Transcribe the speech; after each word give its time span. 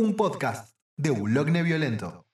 un 0.00 0.14
podcast 0.14 0.76
de 0.96 1.10
Bulogne 1.10 1.60
Violento. 1.64 2.24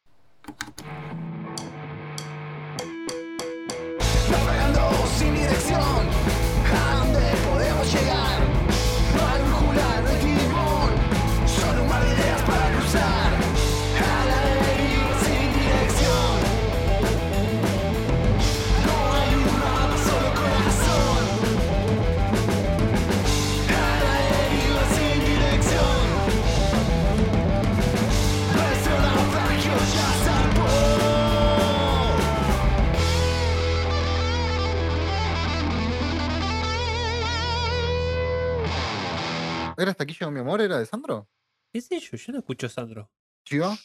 ¿Era 39.84 39.90
hasta 39.90 40.04
aquí 40.04 40.16
llegó 40.18 40.30
mi 40.30 40.40
amor? 40.40 40.62
¿Era 40.62 40.78
de 40.78 40.86
Sandro? 40.86 41.28
¿Qué 41.70 41.80
sé 41.82 42.00
yo? 42.00 42.16
Yo 42.16 42.32
no 42.32 42.38
escucho 42.38 42.66
a 42.66 42.70
Sandro. 42.70 43.10
¿Chiva? 43.44 43.76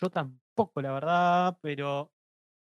Yo 0.00 0.08
tampoco, 0.08 0.80
la 0.80 0.92
verdad, 0.92 1.58
pero 1.60 2.12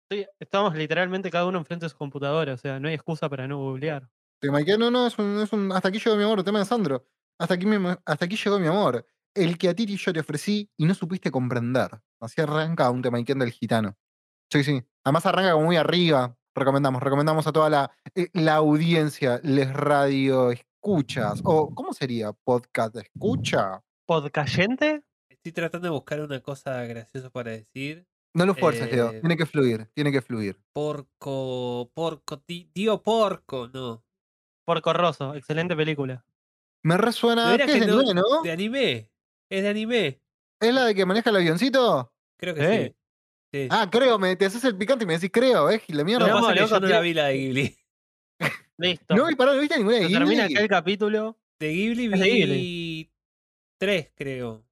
estoy- 0.04 0.28
estamos 0.40 0.76
literalmente 0.76 1.32
cada 1.32 1.46
uno 1.48 1.58
enfrente 1.58 1.86
de 1.86 1.90
su 1.90 1.98
computadora, 1.98 2.54
o 2.54 2.58
sea, 2.58 2.80
no 2.80 2.88
hay 2.88 2.94
excusa 2.94 3.28
para 3.30 3.48
no 3.48 3.58
googlear. 3.58 4.08
¿Te? 4.40 4.50
No, 4.78 4.92
no, 4.92 5.08
es 5.08 5.18
un, 5.18 5.40
es 5.40 5.52
un- 5.54 5.72
Hasta 5.72 5.90
aquí 5.90 5.98
llegó 5.98 6.16
mi 6.16 6.24
amor, 6.24 6.44
tema 6.44 6.60
de 6.60 6.66
Sandro. 6.66 7.08
Hasta 7.40 7.56
aquí, 7.56 7.66
mi- 7.66 7.96
hasta 8.06 8.26
aquí 8.26 8.36
llegó 8.36 8.60
mi 8.60 8.68
amor. 8.68 9.06
El 9.34 9.58
que 9.58 9.70
a 9.70 9.76
ti 9.76 9.86
y 9.88 9.98
yo 9.98 10.14
te 10.14 10.20
ofrecí 10.20 10.70
y 10.78 10.86
no 10.86 10.94
supiste 10.94 11.32
comprender. 11.32 11.90
Así 12.20 12.42
arranca 12.42 12.92
un 12.92 13.02
tema 13.02 13.18
del 13.20 13.52
gitano. 13.52 13.98
Sí, 14.52 14.64
sí. 14.64 14.84
Además 15.04 15.26
arranca 15.26 15.54
como 15.54 15.66
muy 15.66 15.78
arriba. 15.78 16.38
Recomendamos, 16.54 17.02
recomendamos 17.02 17.48
a 17.48 17.52
toda 17.54 17.70
la, 17.72 17.92
eh, 18.14 18.30
la 18.34 18.56
audiencia, 18.56 19.40
les 19.44 19.74
radio 19.74 20.52
escuchas. 20.86 21.42
O, 21.44 21.74
¿cómo 21.76 21.94
sería? 21.94 22.34
¿Podcast 22.34 22.96
escucha? 22.96 23.84
¿Podcayente? 24.08 25.04
Estoy 25.30 25.52
tratando 25.52 25.86
de 25.88 25.92
buscar 25.92 26.20
una 26.22 26.40
cosa 26.42 26.84
graciosa 26.86 27.30
para 27.30 27.52
decir. 27.52 28.08
No 28.34 28.46
lo 28.48 28.56
fuerces, 28.56 28.92
Leo. 28.92 29.12
Eh, 29.12 29.20
Tiene 29.20 29.38
que 29.38 29.46
fluir, 29.46 29.88
tiene 29.94 30.12
que 30.12 30.22
fluir. 30.22 30.58
Porco, 30.74 31.92
porco, 31.94 32.40
tío 32.40 33.04
porco, 33.04 33.70
no. 33.72 34.04
Porco 34.66 34.94
Rosso, 34.94 35.36
excelente 35.36 35.76
película. 35.76 36.26
Me 36.84 36.98
resuena. 36.98 37.52
Verás 37.52 37.68
¿Qué 37.68 37.74
es 37.74 37.80
que 37.80 37.86
de 37.86 37.92
no- 37.92 38.02
nueve, 38.02 38.14
no? 38.16 38.42
De 38.42 38.52
anime. 38.52 39.12
Es 39.52 39.62
de 39.62 39.70
anime. 39.70 40.22
¿Es 40.60 40.74
la 40.74 40.86
de 40.86 40.96
que 40.96 41.06
maneja 41.06 41.30
el 41.30 41.36
avioncito? 41.36 42.12
Creo 42.40 42.56
que 42.56 42.62
Sí. 42.62 42.84
sí. 42.86 42.96
Sí. 43.54 43.68
Ah, 43.70 43.88
creo, 43.92 44.18
me, 44.18 44.36
te 44.38 44.46
haces 44.46 44.64
el 44.64 44.78
picante 44.78 45.04
y 45.04 45.08
me 45.08 45.14
decís 45.14 45.30
creo, 45.32 45.70
¿eh? 45.70 45.84
La 45.90 45.98
no, 46.00 46.06
mierda. 46.06 46.34
pasa 46.34 46.54
que 46.54 46.60
loco, 46.62 46.74
yo 46.76 46.80
no 46.80 46.88
la 46.88 47.00
vi 47.02 47.14
la 47.14 47.26
de 47.26 47.34
Ghibli. 47.38 47.78
Listo. 48.82 49.16
No, 49.16 49.30
y 49.30 49.36
pará, 49.36 49.54
¿no 49.54 49.60
viste 49.62 49.78
ninguna 49.78 49.98
de 49.98 50.02
Ghibli? 50.08 50.18
termina 50.18 50.44
aquel 50.46 50.68
capítulo. 50.68 51.38
De 51.60 51.70
Ghibli 51.72 52.08
de 52.08 52.18
vi 52.18 52.32
Ghibli. 52.32 53.14
tres, 53.80 54.12
creo. 54.16 54.66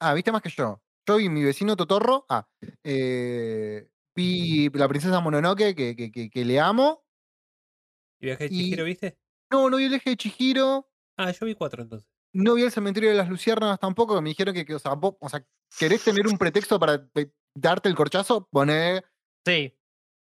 Ah, 0.00 0.14
viste 0.14 0.32
más 0.32 0.42
que 0.42 0.50
yo. 0.50 0.82
Yo 1.08 1.16
vi 1.18 1.28
mi 1.28 1.44
vecino 1.44 1.76
Totorro. 1.76 2.26
Ah, 2.28 2.48
eh, 2.82 3.88
vi 4.16 4.68
La 4.70 4.88
Princesa 4.88 5.20
Mononoke, 5.20 5.74
que, 5.74 5.94
que, 5.94 6.10
que, 6.10 6.28
que 6.30 6.44
le 6.44 6.58
amo. 6.58 7.04
¿Y 8.20 8.26
viaje 8.26 8.48
de 8.48 8.54
Y- 8.54 8.58
Chihiro, 8.58 8.84
viste? 8.84 9.18
No, 9.52 9.70
no 9.70 9.76
vi 9.76 9.84
el 9.84 9.94
eje 9.94 10.10
de 10.10 10.16
Chihiro. 10.16 10.90
Ah, 11.16 11.30
yo 11.30 11.46
vi 11.46 11.54
cuatro 11.54 11.82
entonces. 11.82 12.10
No 12.34 12.54
vi 12.54 12.62
el 12.62 12.72
cementerio 12.72 13.10
de 13.10 13.16
las 13.16 13.28
luciérnagas 13.28 13.78
tampoco, 13.78 14.16
que 14.16 14.20
me 14.22 14.30
dijeron 14.30 14.52
que, 14.54 14.64
que, 14.66 14.74
o, 14.74 14.78
sea, 14.78 14.94
vos- 14.94 15.14
o 15.20 15.28
sea, 15.28 15.46
querés 15.78 16.02
tener 16.02 16.26
un 16.26 16.36
pretexto 16.36 16.78
para 16.80 17.06
pe- 17.06 17.32
darte 17.54 17.88
el 17.88 17.94
corchazo, 17.94 18.48
poné. 18.50 19.02
Sí. 19.46 19.72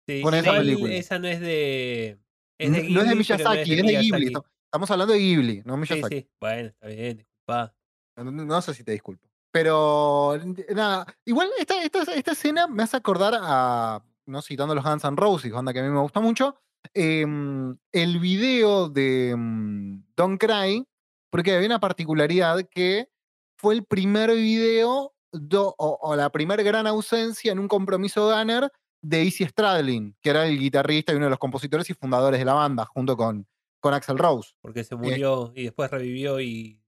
Sí, 0.08 0.22
Con 0.22 0.34
esa 0.36 0.52
película. 0.54 0.94
esa 0.94 1.20
no 1.20 1.28
es 1.28 1.42
de. 1.42 2.18
Es 2.60 2.70
No 2.70 2.76
es 2.78 2.82
de 2.84 2.88
Ghibli, 2.88 3.16
Miyazaki, 3.16 3.60
es 3.62 3.68
de 3.70 3.76
Ghibli. 3.76 3.98
Miyazaki. 3.98 4.48
Estamos- 4.66 4.92
hablando 4.92 5.14
de 5.14 5.20
Ghibli, 5.20 5.62
no 5.66 5.74
Sí, 5.76 5.80
Miyazaki. 5.94 6.16
sí. 6.22 6.30
Bueno, 6.40 6.68
está 6.70 6.88
bien, 6.88 7.18
disculpa. 7.18 7.74
No, 8.18 8.62
sé 8.62 8.74
si 8.74 8.84
te 8.84 8.92
disculpo. 8.94 9.28
Pero 9.52 10.38
nada, 10.76 11.06
igual 11.26 11.50
esta, 11.58 11.82
esta, 11.84 12.02
esta 12.14 12.32
escena 12.32 12.68
me 12.68 12.84
hace 12.84 12.98
acordar 12.98 13.34
a, 13.40 14.04
no 14.26 14.42
citando 14.42 14.76
los 14.76 14.84
Guns 14.84 15.04
N' 15.06 15.16
Roses, 15.16 15.52
banda 15.52 15.72
que 15.74 15.80
a 15.80 15.84
mí 15.84 15.90
me 15.90 16.00
gusta 16.02 16.20
mucho, 16.20 16.60
em, 16.94 17.78
el 17.92 18.20
video 18.20 18.90
de 18.90 19.36
mm, 19.38 20.04
Don't 20.16 20.40
Cry, 20.40 20.86
porque 21.32 21.54
había 21.56 21.68
una 21.68 21.80
particularidad 21.80 22.60
que 22.70 23.10
fue 23.58 23.74
el 23.76 23.86
primer 23.86 24.32
video 24.32 25.14
do- 25.32 25.76
o, 25.78 25.98
o 26.02 26.16
la 26.16 26.30
primer 26.32 26.64
gran 26.64 26.88
ausencia 26.88 27.52
en 27.52 27.60
un 27.60 27.68
compromiso 27.68 28.30
Gunner 28.36 28.72
de 29.02 29.24
Izzy 29.24 29.46
Stradlin, 29.46 30.16
que 30.22 30.30
era 30.30 30.46
el 30.48 30.58
guitarrista 30.60 31.14
y 31.14 31.16
uno 31.16 31.26
de 31.26 31.30
los 31.32 31.40
compositores 31.40 31.90
y 31.90 31.94
fundadores 31.94 32.40
de 32.40 32.46
la 32.46 32.54
banda, 32.54 32.86
junto 32.86 33.16
con, 33.16 33.48
con 33.80 33.94
Axel 33.94 34.18
Rose. 34.18 34.52
Porque 34.62 34.84
se 34.84 34.96
murió 34.96 35.52
y 35.56 35.64
después 35.64 35.90
revivió 35.92 36.40
y 36.40 36.82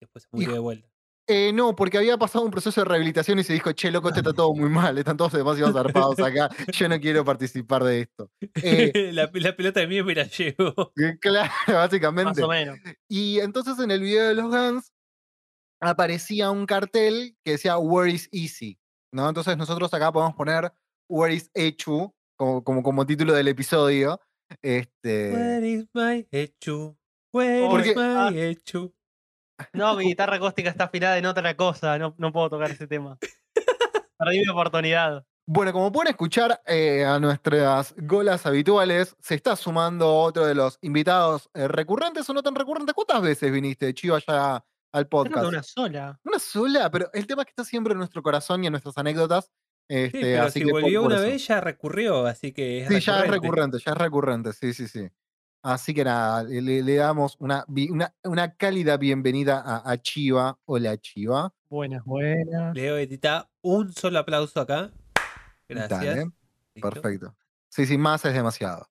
después 0.00 0.24
se 0.24 0.28
murió 0.32 0.48
Hijo- 0.48 0.52
de 0.54 0.58
vuelta. 0.60 0.88
Eh, 1.28 1.52
no, 1.52 1.76
porque 1.76 1.98
había 1.98 2.18
pasado 2.18 2.44
un 2.44 2.50
proceso 2.50 2.80
de 2.80 2.84
rehabilitación 2.84 3.38
y 3.38 3.44
se 3.44 3.52
dijo, 3.52 3.70
che, 3.72 3.92
loco, 3.92 4.08
este 4.08 4.20
está 4.20 4.32
todo 4.34 4.52
muy 4.54 4.68
mal, 4.68 4.98
están 4.98 5.16
todos 5.16 5.32
demasiado 5.32 5.72
zarpados 5.72 6.18
acá, 6.18 6.48
yo 6.72 6.88
no 6.88 6.98
quiero 7.00 7.24
participar 7.24 7.84
de 7.84 8.00
esto. 8.00 8.28
Eh, 8.60 8.90
la, 9.12 9.30
la 9.32 9.54
pelota 9.56 9.78
de 9.80 9.86
mí 9.86 10.02
me 10.02 10.16
la 10.16 10.24
llevo. 10.24 10.92
eh, 10.96 11.16
claro, 11.20 11.50
Más 11.68 11.76
básicamente. 11.76 12.42
o 12.42 12.48
menos. 12.48 12.76
Y 13.08 13.38
entonces 13.38 13.78
en 13.78 13.92
el 13.92 14.00
video 14.00 14.28
de 14.28 14.34
los 14.34 14.46
Guns 14.50 14.92
aparecía 15.80 16.50
un 16.50 16.66
cartel 16.66 17.36
que 17.44 17.52
decía 17.52 17.78
Where 17.78 18.10
is 18.12 18.28
Easy, 18.32 18.78
¿no? 19.12 19.28
Entonces 19.28 19.56
nosotros 19.56 19.92
acá 19.94 20.12
podemos 20.12 20.34
poner 20.34 20.72
Where 21.12 21.34
is 21.34 21.50
Echu 21.52 22.10
como, 22.38 22.64
como, 22.64 22.82
como 22.82 23.04
título 23.06 23.34
del 23.34 23.48
episodio. 23.48 24.18
Este, 24.62 25.32
Where 25.34 25.68
is 25.68 25.86
my 25.92 26.26
Echu? 26.30 26.96
Where 27.32 27.68
Porque- 27.68 27.90
is 27.90 27.96
Ah. 27.98 28.30
my 28.32 28.38
Echu? 28.40 28.94
No, 29.74 29.94
mi 29.96 30.04
guitarra 30.16 30.36
acústica 30.36 30.70
está 30.70 30.84
afilada 30.84 31.18
en 31.18 31.26
otra 31.26 31.54
cosa, 31.56 31.98
no, 31.98 32.14
no 32.16 32.32
puedo 32.32 32.48
tocar 32.50 32.70
ese 32.70 32.86
tema. 32.86 33.18
Perdí 34.18 34.38
mi 34.40 34.48
oportunidad. 34.48 35.24
Bueno, 35.46 35.72
como 35.72 35.92
pueden 35.92 36.12
escuchar 36.12 36.62
eh, 36.66 37.04
a 37.04 37.18
nuestras 37.18 37.94
golas 37.98 38.46
habituales, 38.46 39.14
se 39.20 39.34
está 39.34 39.54
sumando 39.56 40.14
otro 40.16 40.46
de 40.46 40.54
los 40.54 40.78
invitados 40.80 41.50
eh, 41.54 41.68
recurrentes 41.68 42.28
o 42.30 42.32
no 42.32 42.42
tan 42.42 42.54
recurrentes. 42.54 42.94
¿Cuántas 42.94 43.20
veces 43.20 43.52
viniste, 43.52 43.92
Chivo, 43.92 44.14
allá 44.16 44.64
al 44.92 45.08
Creo 45.08 45.10
podcast? 45.10 45.40
que 45.42 45.46
una 45.48 45.62
sola. 45.62 46.20
Una 46.24 46.38
sola, 46.38 46.90
pero 46.90 47.10
el 47.12 47.26
tema 47.26 47.42
es 47.42 47.46
que 47.46 47.50
está 47.50 47.64
siempre 47.64 47.92
en 47.92 47.98
nuestro 47.98 48.22
corazón 48.22 48.62
y 48.62 48.68
en 48.68 48.72
nuestras 48.72 48.96
anécdotas. 48.96 49.50
Sí, 49.88 49.96
Este, 49.96 50.20
pero 50.20 50.44
así 50.44 50.60
si 50.60 50.64
que 50.66 50.72
volvió 50.72 51.02
una 51.02 51.16
eso. 51.16 51.24
vez 51.24 51.46
ya 51.46 51.60
recurrió, 51.60 52.26
así 52.26 52.52
que 52.52 52.82
es 52.82 52.88
Sí, 52.88 53.00
ya 53.00 53.24
es 53.24 53.30
recurrente. 53.30 53.78
ya 53.84 53.92
es 53.92 53.98
recurrente, 53.98 54.52
sí, 54.52 54.72
sí, 54.72 54.88
sí. 54.88 55.08
Así 55.64 55.94
que 55.94 56.02
nada, 56.04 56.42
le, 56.44 56.94
damos 56.96 57.36
una, 57.38 57.64
una, 57.68 58.14
una 58.24 58.54
cálida 58.56 58.96
bienvenida 58.96 59.60
a, 59.64 59.90
a 59.92 59.96
Chiva. 59.98 60.58
Hola, 60.64 60.96
Chiva. 60.98 61.52
Buenas, 61.68 62.04
buenas. 62.04 62.74
Leo 62.74 62.96
Edita, 62.96 63.48
un 63.60 63.92
solo 63.92 64.18
aplauso 64.18 64.60
acá. 64.60 64.90
Gracias. 65.68 66.00
Dale, 66.16 66.30
perfecto. 66.80 67.36
Sí, 67.68 67.86
sí, 67.86 67.96
más 67.96 68.24
es 68.24 68.34
demasiado. 68.34 68.88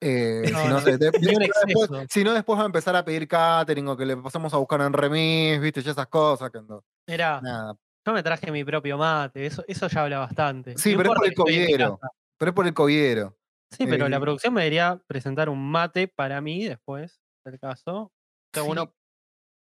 Eh, 0.00 0.50
No, 0.52 0.62
si, 0.62 0.68
no, 0.68 0.80
se- 0.80 0.98
de- 0.98 1.10
después, 1.20 1.38
exceso. 1.40 2.04
si 2.10 2.22
no, 2.22 2.32
después 2.34 2.58
va 2.58 2.62
a 2.64 2.66
empezar 2.66 2.94
a 2.96 3.04
pedir 3.04 3.26
catering 3.26 3.88
o 3.88 3.96
que 3.96 4.04
le 4.06 4.16
pasemos 4.16 4.52
a 4.52 4.58
buscar 4.58 4.80
en 4.82 4.92
remis, 4.92 5.60
viste, 5.60 5.80
ya 5.82 5.92
esas 5.92 6.06
cosas. 6.08 6.50
Que 6.50 6.60
no, 6.60 6.84
Mirá, 7.08 7.40
nada. 7.40 7.74
Yo 8.06 8.12
me 8.12 8.22
traje 8.22 8.50
mi 8.50 8.64
propio 8.64 8.96
mate, 8.98 9.46
eso, 9.46 9.64
eso 9.68 9.88
ya 9.88 10.02
habla 10.04 10.18
bastante. 10.20 10.76
Sí, 10.78 10.92
No 10.92 10.98
pero 10.98 11.10
es 11.12 11.16
por 11.16 11.26
el 11.26 11.30
en 11.32 11.36
covidero. 11.36 12.00
Pero 12.38 12.50
es 12.50 12.54
por 12.54 12.66
el 12.66 12.74
covidero. 12.74 13.36
Sí, 13.70 13.86
pero 13.86 14.08
la 14.08 14.16
Eh, 14.16 14.20
producción 14.20 14.54
me 14.54 14.62
debería 14.62 15.00
presentar 15.06 15.48
un 15.48 15.70
mate 15.70 16.08
para 16.08 16.40
mí 16.40 16.64
después, 16.64 17.20
del 17.44 17.58
caso. 17.60 18.12
Cada 18.52 18.64
Sí. 18.66 18.72
uno, 18.72 18.94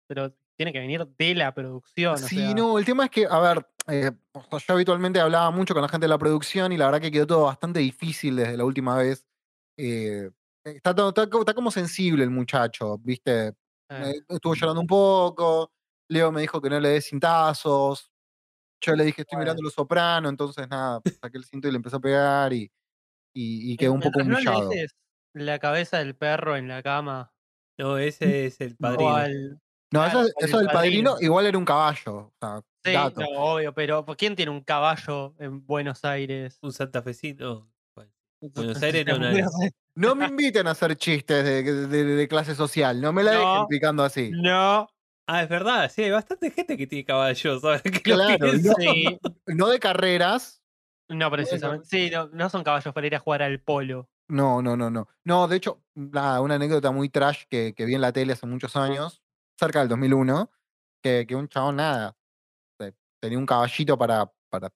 pero 0.08 0.32
tiene 0.56 0.72
que 0.72 0.80
venir 0.80 1.06
de 1.06 1.34
la 1.34 1.54
producción. 1.54 2.14
o 2.14 2.18
Sí, 2.18 2.36
sea, 2.36 2.54
no, 2.54 2.78
el 2.78 2.84
tema 2.84 3.04
es 3.06 3.10
que, 3.10 3.26
a 3.28 3.38
ver, 3.40 3.66
eh, 3.88 4.12
yo 4.34 4.74
habitualmente 4.74 5.20
hablaba 5.20 5.50
mucho 5.50 5.74
con 5.74 5.82
la 5.82 5.88
gente 5.88 6.04
de 6.06 6.08
la 6.10 6.18
producción 6.18 6.72
y 6.72 6.76
la 6.78 6.86
verdad 6.86 7.00
que 7.00 7.10
quedó 7.10 7.26
todo 7.26 7.44
bastante 7.44 7.80
difícil 7.80 8.36
desde 8.36 8.56
la 8.56 8.64
última 8.64 8.96
vez. 8.96 9.26
Eh, 9.78 10.30
está, 10.64 10.94
todo- 10.94 11.08
está 11.10 11.28
co- 11.28 11.40
está 11.40 11.54
como 11.54 11.70
sensible 11.70 12.24
el 12.24 12.30
muchacho, 12.30 12.98
¿viste? 12.98 13.54
Eh, 13.90 14.14
estuvo 14.28 14.54
llorando 14.54 14.80
un 14.80 14.86
poco, 14.86 15.72
Leo 16.08 16.30
me 16.32 16.40
dijo 16.42 16.60
que 16.60 16.70
no 16.70 16.78
le 16.80 16.88
dé 16.90 17.00
cintazos, 17.00 18.10
yo 18.80 18.94
le 18.96 19.04
dije 19.04 19.22
estoy 19.22 19.38
mirando 19.38 19.62
los 19.62 19.72
soprano, 19.74 20.28
entonces 20.28 20.68
nada, 20.68 21.00
saqué 21.20 21.38
el 21.38 21.44
cinto 21.44 21.68
y 21.68 21.70
le 21.72 21.76
empecé 21.76 21.96
a 21.96 22.00
pegar 22.00 22.52
y, 22.52 22.70
y, 23.34 23.72
y 23.72 23.76
quedó 23.76 23.92
un 23.92 24.00
poco 24.00 24.18
mientras 24.20 24.44
no 24.44 24.50
le 24.50 24.56
humillado. 24.56 24.70
dejes 24.70 24.94
la 25.34 25.58
cabeza 25.58 25.98
del 25.98 26.14
perro 26.14 26.56
en 26.56 26.68
la 26.68 26.82
cama. 26.82 27.32
No, 27.78 27.98
ese 27.98 28.46
es 28.46 28.60
el 28.60 28.76
padrino. 28.76 29.14
al- 29.14 29.50
No, 29.92 30.02
claro, 30.04 30.20
eso, 30.22 30.30
eso 30.38 30.60
el 30.60 30.66
del 30.66 30.72
padrino 30.74 31.10
padrino. 31.12 31.26
igual 31.26 31.46
era 31.46 31.58
un 31.58 31.64
caballo. 31.64 32.16
o 32.16 32.34
sea, 32.40 32.60
Sí, 32.84 32.92
dato. 32.92 33.20
no, 33.20 33.26
obvio, 33.40 33.74
pero 33.74 34.04
¿por 34.04 34.16
¿quién 34.16 34.36
tiene 34.36 34.52
un 34.52 34.60
caballo 34.62 35.34
en 35.40 35.66
Buenos 35.66 36.04
Aires? 36.04 36.58
Un 36.62 36.72
santafesino. 36.72 37.68
Bueno, 37.96 38.12
Buenos 38.40 38.80
Aires 38.82 39.04
no, 39.06 39.18
no. 39.18 39.48
No 39.96 40.14
me 40.14 40.26
inviten 40.26 40.66
a 40.68 40.70
hacer 40.72 40.94
chistes 40.96 41.44
de, 41.44 41.62
de- 41.62 41.86
de- 41.88 42.04
de 42.04 42.28
clase 42.28 42.54
social, 42.54 43.00
no 43.00 43.12
me 43.12 43.22
la 43.24 43.32
dejen 43.32 43.44
No. 43.46 43.66
picando 43.68 44.04
así. 44.04 44.30
No, 44.32 44.88
Ah, 45.28 45.42
es 45.42 45.48
verdad, 45.48 45.90
sí, 45.90 46.02
hay 46.04 46.10
bastante 46.12 46.50
gente 46.50 46.76
que 46.76 46.86
tiene 46.86 47.04
caballos. 47.04 47.62
que 47.82 48.02
Claro, 48.02 48.52
no, 48.52 48.72
Sí. 48.78 49.18
no 49.46 49.68
de 49.68 49.80
carreras. 49.80 50.62
No, 51.08 51.30
precisamente. 51.30 51.86
Sí, 51.86 52.10
no, 52.10 52.28
no 52.28 52.48
son 52.48 52.62
caballos 52.64 52.92
para 52.94 53.06
ir 53.06 53.14
a 53.14 53.18
jugar 53.20 53.42
al 53.42 53.60
polo. 53.60 54.08
No, 54.28 54.60
no, 54.62 54.76
no, 54.76 54.90
no. 54.90 55.08
No, 55.24 55.46
de 55.48 55.56
hecho, 55.56 55.82
nada, 55.94 56.40
una 56.40 56.56
anécdota 56.56 56.90
muy 56.90 57.08
trash 57.08 57.44
que, 57.48 57.74
que 57.74 57.84
vi 57.86 57.94
en 57.94 58.00
la 58.00 58.12
tele 58.12 58.32
hace 58.34 58.46
muchos 58.46 58.74
años, 58.76 59.22
cerca 59.58 59.80
del 59.80 59.88
2001, 59.88 60.50
que, 61.02 61.26
que 61.28 61.34
un 61.36 61.48
chabón, 61.48 61.76
nada, 61.76 62.16
te- 62.78 62.94
tenía 63.20 63.38
un 63.38 63.46
caballito 63.46 63.96
para, 63.98 64.32
para 64.50 64.72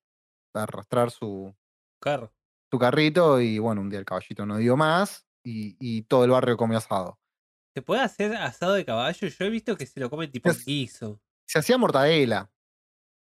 arrastrar 0.54 1.10
su, 1.12 1.54
Carro. 2.00 2.32
su 2.72 2.78
carrito 2.78 3.40
y 3.40 3.58
bueno, 3.60 3.80
un 3.82 3.90
día 3.90 3.98
el 4.00 4.04
caballito 4.04 4.46
no 4.46 4.56
dio 4.56 4.76
más 4.76 5.26
y, 5.44 5.76
y 5.80 6.02
todo 6.02 6.24
el 6.24 6.30
barrio 6.32 6.56
comió 6.56 6.78
asado. 6.78 7.19
¿Se 7.80 7.84
puede 7.86 8.02
hacer 8.02 8.36
asado 8.36 8.74
de 8.74 8.84
caballo? 8.84 9.26
Yo 9.26 9.44
he 9.46 9.48
visto 9.48 9.74
que 9.74 9.86
se 9.86 10.00
lo 10.00 10.10
comen 10.10 10.30
tipo 10.30 10.50
guiso. 10.66 11.18
Se 11.46 11.58
hacía 11.58 11.78
mortadela 11.78 12.52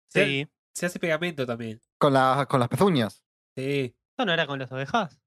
Sí. 0.07 0.47
Se 0.73 0.87
hace 0.87 0.97
pegamento 0.97 1.45
también. 1.45 1.79
con, 1.99 2.13
las 2.13 2.47
con 2.47 2.59
las 2.59 2.67
pezuñas. 2.67 3.23
Sí. 3.55 3.95
¿Eso 4.17 4.25
no 4.25 4.33
era 4.33 4.47
con 4.47 4.57
las 4.57 4.71
ovejas? 4.71 5.21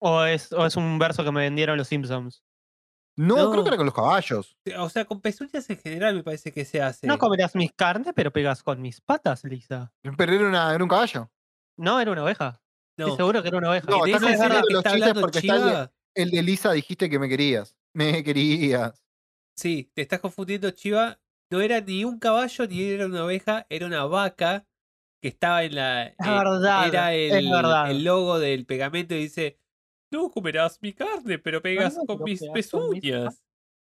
¿O 0.00 0.22
es, 0.22 0.52
o 0.52 0.64
es 0.66 0.76
un 0.76 1.00
verso 1.00 1.24
que 1.24 1.32
me 1.32 1.40
vendieron 1.40 1.76
los 1.76 1.88
Simpsons? 1.88 2.44
No, 3.16 3.34
creo 3.34 3.54
No. 3.56 3.62
que 3.64 3.68
era 3.70 3.76
con 3.76 3.86
los 3.86 3.94
caballos. 3.94 4.56
O 4.78 4.88
sea, 4.88 5.04
con 5.04 5.20
pezuñas 5.20 5.68
en 5.68 5.78
general 5.78 6.14
me 6.14 6.22
parece 6.22 6.52
que 6.52 6.64
se 6.64 6.80
hace. 6.80 7.08
No 7.08 7.18
comerás 7.18 7.56
mis 7.56 7.72
carnes, 7.72 8.12
pero 8.14 8.30
pegas 8.30 8.62
con 8.62 8.80
mis 8.80 9.00
patas, 9.00 9.42
Lisa. 9.42 9.92
Pero 10.16 10.32
era, 10.32 10.48
una, 10.48 10.72
era 10.72 10.84
un 10.84 10.88
caballo. 10.90 11.28
No, 11.76 11.98
era 11.98 12.12
una 12.12 12.22
oveja. 12.22 12.62
No. 12.96 13.06
Estoy 13.06 13.16
seguro 13.16 13.42
que 13.42 13.48
era 13.48 13.58
una 13.58 13.70
oveja. 13.70 13.90
No, 13.90 14.06
estás 14.06 14.22
confundiendo 14.22 14.70
los 14.70 15.30
chistes 15.32 15.56
está 15.56 15.92
El 16.14 16.30
de 16.30 16.42
Lisa 16.42 16.72
dijiste 16.72 17.10
que 17.10 17.18
me 17.18 17.28
querías. 17.28 17.75
Me 17.96 18.22
querías. 18.22 19.02
sí, 19.56 19.90
te 19.94 20.02
estás 20.02 20.20
confundiendo, 20.20 20.70
Chiva. 20.70 21.18
No 21.50 21.60
era 21.60 21.80
ni 21.80 22.04
un 22.04 22.18
caballo 22.18 22.66
ni 22.66 22.82
era 22.82 23.06
una 23.06 23.24
oveja, 23.24 23.66
era 23.70 23.86
una 23.86 24.04
vaca 24.04 24.66
que 25.22 25.28
estaba 25.28 25.64
en 25.64 25.74
la. 25.76 26.06
Es 26.08 26.12
eh, 26.12 26.16
verdad, 26.30 26.88
Era 26.88 27.14
el, 27.14 27.48
verdad. 27.50 27.90
el 27.90 28.04
logo 28.04 28.38
del 28.38 28.66
pegamento 28.66 29.14
y 29.14 29.18
dice: 29.20 29.58
No 30.10 30.30
comerás 30.30 30.78
mi 30.82 30.92
carne, 30.92 31.38
pero 31.38 31.62
pegas 31.62 31.96
con 32.06 32.22
mis 32.24 32.42
pezuñas. 32.52 33.42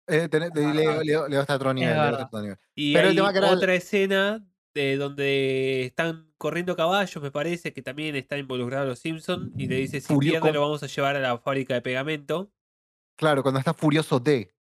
Eh, 0.10 0.30
Leo 0.32 1.26
está 1.42 1.54
a 1.54 1.56
otro 1.56 1.74
nivel. 1.74 2.16
Está 2.20 2.42
nivel. 2.42 2.58
Y 2.76 2.94
Pero 2.94 3.06
el 3.08 3.12
hay 3.12 3.16
tema 3.16 3.32
que 3.32 3.38
era 3.40 3.50
el- 3.50 3.58
otra 3.58 3.74
escena 3.76 4.46
de 4.74 4.96
donde 4.98 5.86
están 5.86 6.32
corriendo 6.38 6.76
caballos, 6.76 7.22
me 7.24 7.32
parece, 7.32 7.74
que 7.74 7.82
también 7.82 8.16
están 8.16 8.38
involucrados 8.40 8.88
los 8.88 9.00
Simpsons, 9.00 9.52
y 9.58 9.68
le 9.68 9.78
dice, 9.78 10.00
si 10.02 10.14
Furio- 10.14 10.34
pierde 10.34 10.54
lo 10.54 10.62
vamos 10.62 10.84
a 10.84 10.88
llevar 10.88 11.16
a 11.16 11.20
la 11.20 11.38
fábrica 11.40 11.74
de 11.74 11.82
pegamento. 11.82 12.52
Claro, 13.18 13.42
cuando 13.44 13.60
está 13.60 13.74
furioso 13.74 14.20
de. 14.20 14.54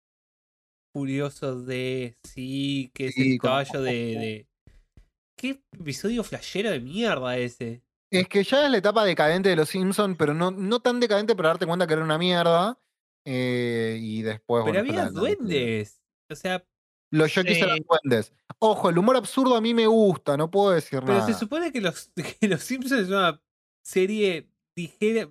Furioso 0.93 1.61
de... 1.61 2.17
Sí, 2.25 2.91
que 2.95 3.07
es 3.09 3.15
Sí, 3.15 3.33
el 3.33 3.39
con- 3.39 3.49
caballo 3.51 3.83
de, 3.83 3.93
de- 3.93 4.49
¿Qué 5.39 5.63
episodio 5.79 6.25
flashero 6.25 6.71
de 6.71 6.81
mierda 6.81 7.37
ese? 7.37 7.83
Es 8.11 8.27
que 8.29 8.43
ya 8.43 8.65
es 8.65 8.71
la 8.71 8.79
etapa 8.79 9.05
decadente 9.05 9.51
de 9.51 9.57
los 9.57 9.69
Simpsons, 9.69 10.17
pero 10.19 10.33
no, 10.33 10.51
no 10.51 10.81
tan 10.81 10.99
decadente 11.01 11.37
para 11.37 11.51
darte 11.51 11.67
cuenta 11.67 11.87
que 11.87 11.93
era 11.95 12.03
una 12.05 12.17
mierda. 12.19 12.79
eh, 13.27 13.99
y 14.01 14.23
después. 14.23 14.65
Pero 14.65 14.83
bueno, 14.85 15.01
había 15.03 15.11
duendes. 15.11 16.01
O 16.31 16.35
sea, 16.37 16.65
Los 17.11 17.37
eran 17.37 17.55
Sí. 17.55 17.85
duendes. 17.87 18.33
Ojo, 18.59 18.89
el 18.89 18.97
humor 18.97 19.17
absurdo 19.17 19.55
a 19.57 19.61
mí 19.61 19.75
me 19.75 19.87
gusta, 19.87 20.37
no 20.37 20.51
puedo 20.51 20.71
decir 20.71 21.01
pero 21.01 21.15
nada. 21.19 21.27
se 21.27 21.35
supone 21.35 21.73
que 21.73 21.81
los, 21.83 22.11
que 22.41 22.49
los 22.49 22.63
Simpsons 22.63 23.03
es 23.03 23.09
una 23.09 23.43
serie 23.85 24.49
ligera, 24.77 25.29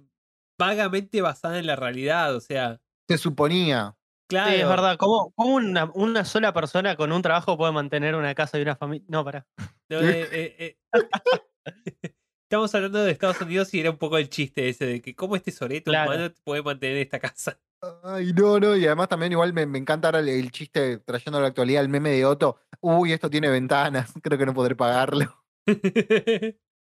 vagamente 0.60 1.22
basada 1.22 1.58
en 1.58 1.66
la 1.66 1.76
realidad. 1.76 2.36
O 2.36 2.40
sea, 2.42 2.80
Se 3.08 3.18
suponía. 3.18 3.96
claro. 4.28 4.52
Sí, 4.52 4.58
es 4.62 4.68
verdad. 4.68 4.98
¿Cómo, 4.98 5.32
cómo 5.36 5.56
una, 5.56 5.92
una 5.94 6.26
sola 6.26 6.54
persona 6.54 6.96
con 6.96 7.12
un 7.12 7.22
trabajo 7.22 7.58
puede 7.58 7.72
mantener 7.72 8.16
una 8.16 8.34
casa 8.36 8.58
y 8.58 8.62
una 8.64 8.76
familia? 8.76 9.06
No, 9.10 9.24
pará. 9.24 9.46
No, 9.90 10.00
eh, 10.02 10.28
eh, 10.32 10.56
eh. 10.60 10.78
Estamos 12.50 12.74
hablando 12.76 13.04
de 13.04 13.12
Estados 13.12 13.40
Unidos 13.42 13.74
y 13.74 13.80
era 13.80 13.92
un 13.92 13.98
poco 13.98 14.18
el 14.18 14.30
chiste 14.30 14.70
ese 14.70 14.86
de 14.86 15.02
que 15.02 15.16
cómo 15.16 15.36
este 15.36 15.52
soreto 15.52 15.92
Claro. 15.92 16.12
humano 16.12 16.34
puede 16.44 16.62
mantener 16.64 16.98
esta 16.98 17.20
casa. 17.20 17.60
Ay, 18.04 18.34
no, 18.34 18.60
no. 18.60 18.76
Y 18.76 18.86
además 18.86 19.10
también 19.10 19.32
igual 19.32 19.54
me, 19.54 19.66
me 19.66 19.78
encanta 19.78 20.08
ahora 20.08 20.20
el, 20.20 20.30
el 20.30 20.52
chiste 20.52 20.98
trayendo 21.00 21.38
a 21.38 21.42
la 21.42 21.48
actualidad 21.50 21.82
el 21.84 21.90
meme 21.90 22.10
de 22.12 22.26
Otto. 22.26 22.58
Uy, 22.82 23.14
esto 23.14 23.30
tiene 23.30 23.50
ventanas. 23.50 24.12
Creo 24.24 24.38
que 24.40 24.46
no 24.46 24.54
podré 24.54 24.76
pagarlo. 24.76 25.44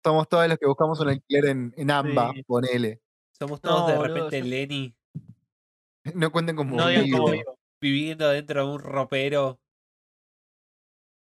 Somos 0.04 0.28
todos 0.28 0.48
los 0.48 0.58
que 0.58 0.66
buscamos 0.66 1.00
un 1.00 1.08
alquiler 1.08 1.46
en, 1.46 1.74
en 1.76 1.90
AMBA, 1.90 2.32
Sí. 2.34 2.42
ponele. 2.44 3.00
Somos 3.38 3.60
todos 3.60 3.80
No, 3.80 3.86
de 4.02 4.08
repente 4.08 4.38
yo- 4.40 4.44
Lenny 4.46 4.94
No 6.14 6.30
cuenten 6.32 6.56
como 6.56 6.76
No 6.76 6.88
digan 6.88 7.04
vivo. 7.04 7.30
vivo. 7.30 7.58
viviendo 7.80 8.28
dentro 8.28 8.66
de 8.66 8.72
un 8.74 8.78
ropero. 8.80 9.58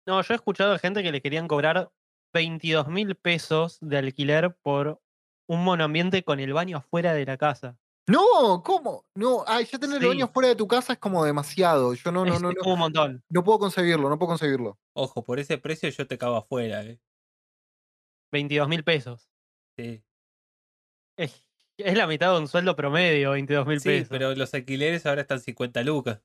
No, 0.08 0.22
yo 0.22 0.34
he 0.34 0.36
escuchado 0.38 0.72
de 0.74 0.80
gente 0.80 1.04
que 1.04 1.12
le 1.12 1.22
querían 1.22 1.48
cobrar 1.48 1.92
22 2.34 2.88
mil 2.88 3.16
pesos 3.16 3.78
de 3.81 3.98
alquiler 3.98 4.56
por 4.62 5.02
un 5.48 5.64
monoambiente 5.64 6.24
con 6.24 6.40
el 6.40 6.54
baño 6.54 6.78
afuera 6.78 7.14
de 7.14 7.26
la 7.26 7.38
casa. 7.38 7.78
No, 8.08 8.64
¿cómo? 8.64 9.06
No, 9.16 9.44
ay, 9.46 9.66
ya 9.66 9.78
tener 9.78 10.02
el 10.02 10.08
baño 10.10 10.28
fuera 10.30 10.50
de 10.50 10.56
tu 10.56 10.68
casa 10.68 10.94
es 10.94 11.00
como 11.00 11.24
demasiado. 11.24 11.94
Yo 11.94 12.12
no, 12.12 12.26
no, 12.26 12.34
Es 12.34 12.42
no, 12.42 12.54
como 12.56 12.70
no, 12.70 12.74
un 12.74 12.80
montón. 12.80 13.24
no 13.30 13.44
puedo 13.44 13.60
concebirlo, 13.60 14.10
no 14.10 14.18
puedo 14.18 14.30
concebirlo. 14.30 14.80
Ojo, 14.94 15.24
por 15.24 15.40
ese 15.40 15.58
precio 15.60 15.90
yo 15.90 16.08
te 16.08 16.18
cago 16.18 16.38
afuera, 16.38 16.84
eh. 16.84 17.00
22 18.31 18.68
mil 18.68 18.84
pesos. 18.84 19.30
Sí, 19.78 20.04
Es, 21.18 21.46
es 21.84 21.98
la 21.98 22.08
mitad 22.08 22.34
de 22.34 22.40
un 22.40 22.48
sueldo 22.48 22.76
promedio, 22.76 23.31
22 23.31 23.66
mil 23.68 23.80
Sí, 23.80 23.90
pesos. 23.90 24.08
pero 24.10 24.34
los 24.36 24.54
alquileres 24.54 25.06
ahora 25.06 25.22
están 25.22 25.40
50 25.40 25.81
lucas. 25.84 26.22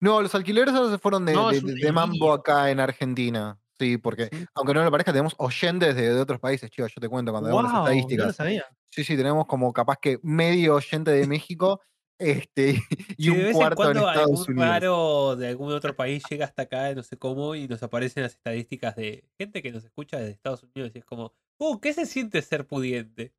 No, 0.00 0.20
los 0.20 0.34
alquileres 0.34 0.74
ahora 0.74 0.90
se 0.90 0.98
fueron 0.98 1.24
de, 1.24 1.32
No, 1.32 1.50
de- 1.50 1.92
mambo 1.92 2.32
acá 2.32 2.70
en 2.70 2.80
Argentina. 2.80 3.58
Sí, 3.78 3.98
porque 3.98 4.28
Sí. 4.30 4.44
aunque 4.54 4.72
no 4.74 4.84
lo 4.84 4.90
parezca, 4.90 5.12
tenemos 5.12 5.34
oyentes 5.38 5.96
de, 5.96 6.14
de 6.14 6.20
otros 6.20 6.38
países, 6.38 6.70
chicos. 6.70 6.92
Yo 6.94 7.00
te 7.00 7.08
cuento 7.08 7.32
cuando 7.32 7.48
vemos 7.48 7.62
las 7.64 7.72
Guau, 7.72 7.82
no 7.84 7.88
lo 7.88 7.94
estadísticas. 7.96 8.36
sabía. 8.36 8.64
Sí, 8.90 9.02
sí, 9.02 9.16
tenemos 9.16 9.46
como 9.46 9.72
capaz 9.72 9.96
que 10.00 10.18
medio 10.22 10.76
oyente 10.76 11.10
de 11.10 11.26
México 11.26 11.80
este, 12.18 12.80
y 13.18 13.24
de 13.26 13.30
un 13.32 13.38
vez 13.38 13.56
cuarto 13.56 13.82
en 13.82 13.92
cuando 13.94 14.08
Estados 14.08 14.30
algún 14.30 14.54
Unidos. 14.54 14.68
raro 14.68 15.36
de 15.36 15.48
algún 15.48 15.72
otro 15.72 15.96
país 15.96 16.22
llega 16.30 16.44
hasta 16.44 16.62
acá, 16.62 16.94
no 16.94 17.02
sé 17.02 17.16
cómo, 17.16 17.54
y 17.56 17.66
nos 17.66 17.82
aparecen 17.82 18.22
las 18.22 18.34
estadísticas 18.34 18.94
de 18.94 19.24
gente 19.38 19.60
que 19.62 19.72
nos 19.72 19.84
escucha 19.84 20.18
desde 20.18 20.30
Estados 20.32 20.62
Unidos 20.62 20.92
y 20.94 20.98
es 20.98 21.04
como, 21.04 21.32
uh, 21.58 21.80
¿qué 21.80 21.92
se 21.92 22.06
siente 22.06 22.40
ser 22.42 22.66
pudiente? 22.68 23.32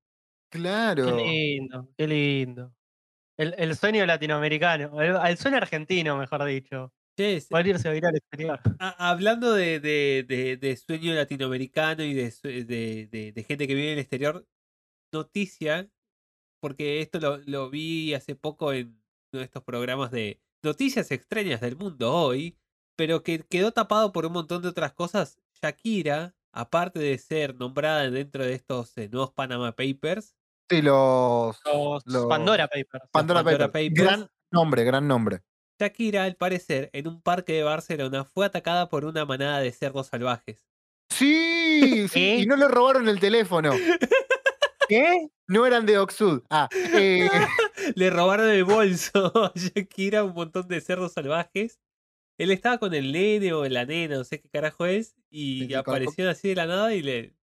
Qué 0.49 0.59
Claro. 0.59 1.17
lindo, 1.17 1.89
qué 1.97 2.07
lindo. 2.07 2.73
El, 3.37 3.53
el 3.57 3.75
sueño 3.75 4.05
latinoamericano, 4.05 5.01
el, 5.01 5.15
el 5.15 5.37
sueño 5.37 5.57
argentino, 5.57 6.17
mejor 6.17 6.45
dicho. 6.45 6.93
Poder 7.49 7.67
irse 7.67 7.87
a 7.87 7.91
vivir 7.91 8.05
al 8.05 8.15
exterior. 8.17 8.59
a- 8.79 9.09
hablando 9.09 9.53
de, 9.53 9.79
de- 9.79 10.25
de- 10.27 10.57
de 10.57 10.75
sueño 10.77 11.13
latinoamericano 11.13 12.03
y 12.03 12.13
de 12.13 13.45
gente 13.47 13.67
que 13.67 13.75
vive 13.75 13.87
en 13.87 13.93
el 13.93 13.99
exterior, 13.99 14.45
noticia, 15.13 15.89
porque 16.61 17.01
esto 17.01 17.19
lo, 17.19 17.37
lo 17.37 17.69
vi 17.69 18.13
hace 18.13 18.35
poco 18.35 18.73
en 18.73 18.87
uno 19.31 19.39
de 19.39 19.43
estos 19.43 19.63
programas 19.63 20.11
de 20.11 20.41
noticias 20.63 21.11
extrañas 21.11 21.61
del 21.61 21.75
mundo 21.77 22.13
hoy, 22.13 22.57
pero 22.97 23.23
que 23.23 23.39
quedó 23.39 23.71
tapado 23.71 24.11
por 24.11 24.25
un 24.25 24.33
montón 24.33 24.61
de 24.61 24.69
otras 24.69 24.93
cosas. 24.93 25.39
Shakira, 25.61 26.35
aparte 26.55 26.99
de 26.99 27.17
ser 27.17 27.55
nombrada 27.55 28.09
dentro 28.09 28.43
de 28.43 28.53
estos 28.53 28.97
eh, 28.97 29.09
nuevos 29.09 29.31
Panama 29.31 29.75
Papers, 29.75 30.35
Sí, 30.69 30.81
los, 30.81 31.55
Los, 31.63 32.03
los 32.07 32.25
Pandora 32.25 32.67
Papers. 32.67 33.03
Pandora, 33.11 33.43
Pandora 33.43 33.67
Papers. 33.67 33.89
Papers. 33.89 34.03
Gran 34.03 34.29
nombre, 34.51 34.83
gran 34.83 35.07
nombre. 35.07 35.41
Shakira, 35.79 36.23
al 36.23 36.35
parecer, 36.35 36.89
en 36.93 37.07
un 37.07 37.21
parque 37.21 37.53
de 37.53 37.63
Barcelona, 37.63 38.23
fue 38.23 38.45
atacada 38.45 38.89
por 38.89 39.05
una 39.05 39.25
manada 39.25 39.59
de 39.59 39.71
cerdos 39.71 40.07
salvajes. 40.07 40.65
Sí, 41.11 42.07
sí, 42.07 42.37
y 42.39 42.45
no 42.47 42.55
le 42.55 42.67
robaron 42.67 43.07
el 43.07 43.19
teléfono. 43.19 43.71
¿Qué? 44.89 45.27
No 45.47 45.65
eran 45.65 45.85
de 45.85 45.97
Oxud. 45.99 46.41
Ah, 46.49 46.67
eh, 46.73 47.29
Le 47.95 48.09
robaron 48.09 48.49
el 48.49 48.63
bolso 48.63 49.31
a 49.35 49.51
Shakira 49.55 50.23
un 50.23 50.33
montón 50.33 50.67
de 50.67 50.81
cerdos 50.81 51.13
salvajes. 51.13 51.79
Él 52.37 52.51
estaba 52.51 52.77
con 52.77 52.93
el 52.93 53.11
nene 53.11 53.53
o 53.53 53.67
la 53.67 53.85
nena, 53.85 54.17
no 54.17 54.23
sé 54.23 54.41
qué 54.41 54.49
carajo 54.49 54.85
es, 54.85 55.15
y 55.29 55.73
aparecieron 55.73 56.31
así 56.31 56.49
de 56.49 56.55
la 56.55 56.65
nada 56.65 56.93
y 56.93 57.01
le, 57.01 57.33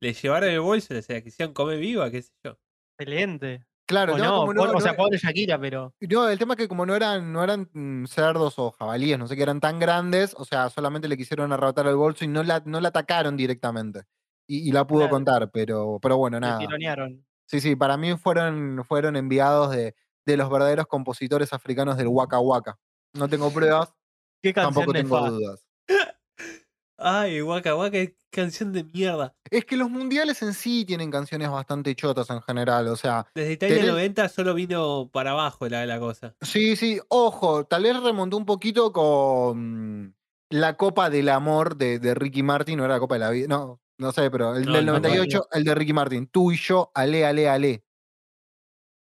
le 0.00 0.12
llevaron 0.12 0.50
el 0.50 0.60
bolso, 0.60 0.94
o 0.96 1.02
sea, 1.02 1.22
quisieron 1.22 1.54
comer 1.54 1.78
viva, 1.78 2.10
qué 2.10 2.22
sé 2.22 2.32
yo. 2.44 2.58
Excelente. 2.98 3.64
claro, 3.86 4.14
O 4.14 4.18
no, 4.18 4.24
no, 4.24 4.30
como 4.34 4.46
por- 4.46 4.54
no, 4.72 4.78
o 4.78 4.80
sea, 4.80 4.94
pobre 4.96 5.18
Shakira, 5.18 5.58
pero. 5.60 5.94
no, 6.00 6.28
el 6.28 6.38
tema 6.38 6.54
es 6.54 6.58
que 6.58 6.68
como 6.68 6.84
no 6.86 6.94
eran, 6.94 7.32
no 7.32 7.42
eran 7.42 7.68
mm, 7.72 8.04
cerdos 8.06 8.58
o 8.58 8.70
jabalíes, 8.72 9.18
no 9.18 9.26
sé 9.26 9.36
qué 9.36 9.42
eran 9.42 9.60
tan 9.60 9.78
grandes, 9.78 10.34
o 10.36 10.44
sea, 10.44 10.68
solamente 10.70 11.08
le 11.08 11.16
quisieron 11.16 11.52
arrebatar 11.52 11.86
el 11.86 11.96
bolso 11.96 12.24
y 12.24 12.28
no 12.28 12.42
la, 12.42 12.62
no 12.66 12.80
la 12.80 12.88
atacaron 12.88 13.36
directamente. 13.36 14.02
Y, 14.46 14.68
y 14.68 14.72
la 14.72 14.86
pudo 14.86 15.00
Claro. 15.02 15.10
contar, 15.12 15.50
pero, 15.50 15.98
pero 16.02 16.16
bueno, 16.18 16.38
nada. 16.40 16.58
tironearon. 16.58 17.24
Sí, 17.46 17.60
sí, 17.60 17.74
para 17.76 17.96
mí 17.96 18.16
fueron, 18.16 18.84
fueron 18.84 19.16
enviados 19.16 19.70
de, 19.74 19.94
de 20.26 20.36
los 20.36 20.50
verdaderos 20.50 20.86
compositores 20.86 21.52
africanos 21.52 21.96
del 21.96 22.08
Waka 22.08 22.38
Waka. 22.38 22.78
No 23.14 23.28
tengo 23.28 23.50
pruebas, 23.52 23.92
Qué 24.42 24.52
canción 24.52 24.74
tampoco 24.74 24.92
tengo 24.92 25.16
nefasta. 25.16 25.30
dudas. 25.30 25.66
Ay, 26.98 27.40
guaca, 27.40 27.72
guaca, 27.72 27.92
qué 27.92 28.16
canción 28.30 28.72
de 28.72 28.84
mierda. 28.84 29.34
Es 29.50 29.64
que 29.64 29.76
los 29.76 29.90
mundiales 29.90 30.40
en 30.42 30.54
sí 30.54 30.84
tienen 30.84 31.10
canciones 31.10 31.50
bastante 31.50 31.94
chotas 31.96 32.30
en 32.30 32.40
general, 32.42 32.86
o 32.88 32.96
sea, 32.96 33.26
Desde 33.34 33.52
Italia 33.52 33.76
Tenés- 33.78 33.88
90 33.88 34.28
solo 34.28 34.54
vino 34.54 35.10
para 35.12 35.32
abajo 35.32 35.68
la, 35.68 35.84
la 35.86 35.98
cosa. 35.98 36.36
sí, 36.40 36.76
sí, 36.76 37.00
ojo, 37.08 37.64
tal 37.64 37.82
vez 37.84 38.00
remontó 38.00 38.36
un 38.36 38.44
poquito 38.46 38.92
con 38.92 40.14
la 40.50 40.76
Copa 40.76 41.10
del 41.10 41.28
Amor 41.30 41.76
de, 41.76 41.98
de 41.98 42.14
Ricky 42.14 42.42
Martin, 42.42 42.78
no 42.78 42.84
era 42.84 42.94
la 42.94 43.00
Copa 43.00 43.14
de 43.16 43.20
la 43.20 43.30
Vida, 43.30 43.46
no, 43.48 43.80
no 43.98 44.12
sé, 44.12 44.30
pero 44.30 44.54
el 44.54 44.64
No, 44.66 44.72
del 44.74 44.86
no 44.86 44.92
me 44.92 44.98
acuerdo. 44.98 45.16
98, 45.16 45.48
el 45.52 45.64
de 45.64 45.74
Ricky 45.74 45.92
Martin, 45.92 46.26
tú 46.28 46.52
y 46.52 46.56
yo, 46.56 46.92
ale, 46.94 47.24
ale, 47.26 47.48
ale. 47.48 47.84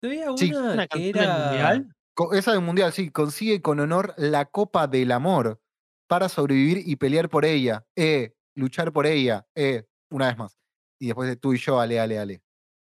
¿No 0.03 0.09
había 0.09 0.27
Sí. 0.37 0.53
una, 0.55 0.73
¿Una 0.75 0.87
que 0.87 1.09
era 1.11 1.39
mundial? 1.39 1.95
Esa 2.33 2.53
del 2.53 2.61
Mundial, 2.61 2.93
sí, 2.93 3.11
consigue 3.11 3.63
con 3.63 3.81
honor 3.81 4.15
la 4.17 4.45
Copa 4.47 4.87
del 4.87 5.13
Amor 5.13 5.61
para 6.09 6.29
sobrevivir 6.29 6.83
y 6.85 6.97
pelear 6.97 7.29
por 7.29 7.45
ella, 7.45 7.87
eh, 7.97 8.35
luchar 8.55 8.93
por 8.93 9.07
ella, 9.07 9.47
eh, 9.55 9.85
una 10.11 10.29
vez 10.29 10.39
más. 10.39 10.59
Y 10.99 11.07
después 11.07 11.29
de 11.29 11.37
tú 11.37 11.55
y 11.55 11.59
yo, 11.59 11.81
ale, 11.81 12.01
ale, 12.01 12.19
ale. 12.19 12.43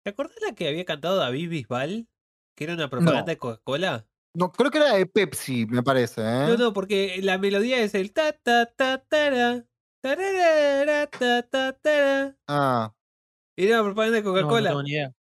¿Te 0.04 0.11
acordás 0.11 0.37
la 0.47 0.54
que 0.54 0.68
había 0.68 0.85
cantado 0.85 1.16
David 1.16 1.49
Bisbal? 1.50 2.09
Que 2.54 2.64
era 2.64 2.75
una 2.75 2.88
propaganda 2.88 3.25
de 3.25 3.38
Coca-Cola. 3.38 4.06
No, 4.35 4.52
creo 4.52 4.71
que 4.71 4.78
era 4.78 4.95
de 4.95 5.06
Pepsi, 5.06 5.66
me 5.66 5.83
parece, 5.83 6.21
¿eh? 6.21 6.47
No, 6.49 6.56
no, 6.56 6.73
porque 6.73 7.21
la 7.23 7.38
melodía 7.38 7.78
es 7.78 7.95
el 7.95 8.12
ta 8.12 8.33
ta 8.33 8.66
ta 8.66 9.02
tara. 9.02 9.66
tararara, 10.02 11.06
ta 11.06 11.42
ta 11.42 11.73
tara. 11.73 12.37
Ah, 12.47 12.95
Era 13.56 13.80
una 13.80 13.95
propaganda 13.95 14.18
de 14.18 14.42
No, 14.42 14.61
no 14.61 15.14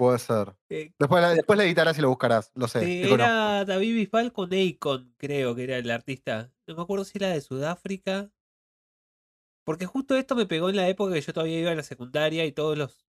puede 0.00 0.18
ser. 0.18 0.56
Eh, 0.68 0.92
Después 0.98 1.22
la, 1.22 1.30
después 1.34 1.56
la 1.58 1.64
editarás 1.64 1.98
y 1.98 2.02
lo 2.02 2.08
buscarás, 2.10 2.52
lo 2.54 2.68
sé. 2.68 2.92
eh, 3.00 3.12
era 3.12 3.64
David 3.64 3.94
Bisbal 3.94 4.32
con 4.32 4.50
Akon, 4.54 5.14
creo 5.18 5.54
que 5.54 5.64
era 5.64 5.76
el 5.78 5.90
artista. 5.90 6.52
No 6.66 6.74
me 6.76 6.82
acuerdo 6.82 7.04
si 7.04 7.18
era 7.18 7.28
de 7.28 7.40
Sudáfrica. 7.40 8.30
Porque 9.64 9.86
justo 9.86 10.16
esto 10.16 10.34
me 10.36 10.46
pegó 10.46 10.68
en 10.70 10.76
la 10.76 10.88
época 10.88 11.14
que 11.14 11.20
yo 11.20 11.32
todavía 11.32 11.60
iba 11.60 11.70
a 11.70 11.74
la 11.74 11.82
secundaria 11.82 12.44
y 12.46 12.52
todos 12.52 12.76
los. 12.78 13.06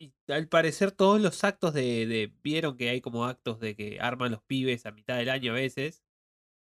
Y 0.00 0.14
al 0.28 0.48
parecer 0.48 0.92
todos 0.92 1.20
los 1.20 1.44
actos 1.44 1.74
de, 1.74 2.06
de- 2.06 2.34
Vieron 2.42 2.76
que 2.78 2.90
hay 2.90 3.02
como 3.02 3.26
actos 3.26 3.60
de 3.60 3.76
que 3.76 4.00
arman 4.00 4.32
los 4.32 4.42
pibes 4.44 4.86
a 4.86 4.92
mitad 4.92 5.18
del 5.18 5.30
año 5.30 5.52
a 5.52 5.56
veces. 5.56 6.04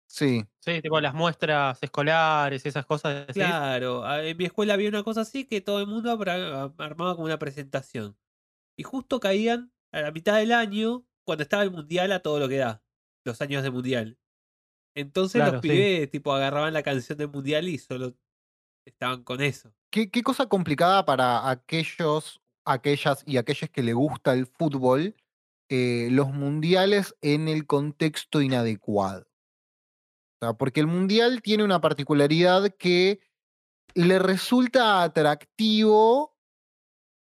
Sí, 0.07 0.45
Sí, 0.61 0.83
tipo 0.83 1.00
las 1.00 1.14
muestras 1.14 1.78
escolares, 1.83 2.67
esas 2.67 2.85
cosas. 2.87 3.26
¿decís? 3.26 3.35
Claro, 3.35 4.05
en 4.21 4.37
mi 4.37 4.45
escuela 4.47 4.75
había 4.75 4.88
una 4.88 5.02
cosa 5.05 5.21
así 5.23 5.45
que 5.47 5.61
todo 5.61 5.81
el 5.81 5.87
mundo 5.87 6.11
armaba 6.12 7.14
como 7.14 7.25
una 7.26 7.38
presentación. 7.38 8.17
Y 8.78 8.85
justo 8.85 9.18
caían 9.18 9.73
a 9.92 10.02
la 10.02 10.12
mitad 10.12 10.37
del 10.37 10.52
año 10.52 11.04
cuando 11.25 11.42
estaba 11.42 11.64
el 11.64 11.70
mundial 11.73 12.12
a 12.12 12.20
todo 12.20 12.38
lo 12.38 12.49
que 12.49 12.58
da. 12.58 12.82
Los 13.25 13.42
años 13.42 13.62
de 13.62 13.70
mundial. 13.70 14.18
Entonces 14.94 15.40
Claro, 15.40 15.54
los 15.54 15.62
sí. 15.62 15.68
pibes 15.68 16.11
tipo 16.11 16.32
agarraban 16.32 16.73
la 16.73 16.82
canción 16.82 17.18
del 17.18 17.28
mundial 17.28 17.68
y 17.68 17.78
solo 17.78 18.16
estaban 18.87 19.25
con 19.25 19.40
eso. 19.42 19.75
¿Qué, 19.90 20.11
qué 20.11 20.23
cosa 20.23 20.47
complicada 20.47 21.04
para 21.04 21.50
aquellos, 21.50 22.40
aquellas 22.64 23.23
y 23.26 23.37
aquellos 23.37 23.68
que 23.70 23.82
le 23.82 23.92
gusta 23.92 24.32
el 24.32 24.47
fútbol, 24.47 25.14
eh, 25.70 26.08
los 26.11 26.32
mundiales 26.32 27.14
en 27.20 27.49
el 27.49 27.66
contexto 27.66 28.40
inadecuado. 28.40 29.26
O 30.40 30.47
sea, 30.47 30.54
porque 30.54 30.80
el 30.80 30.87
mundial 30.87 31.42
tiene 31.42 31.64
una 31.64 31.80
particularidad 31.80 32.75
que 32.78 33.20
le 33.94 34.18
resulta 34.18 35.02
atractivo 35.02 36.38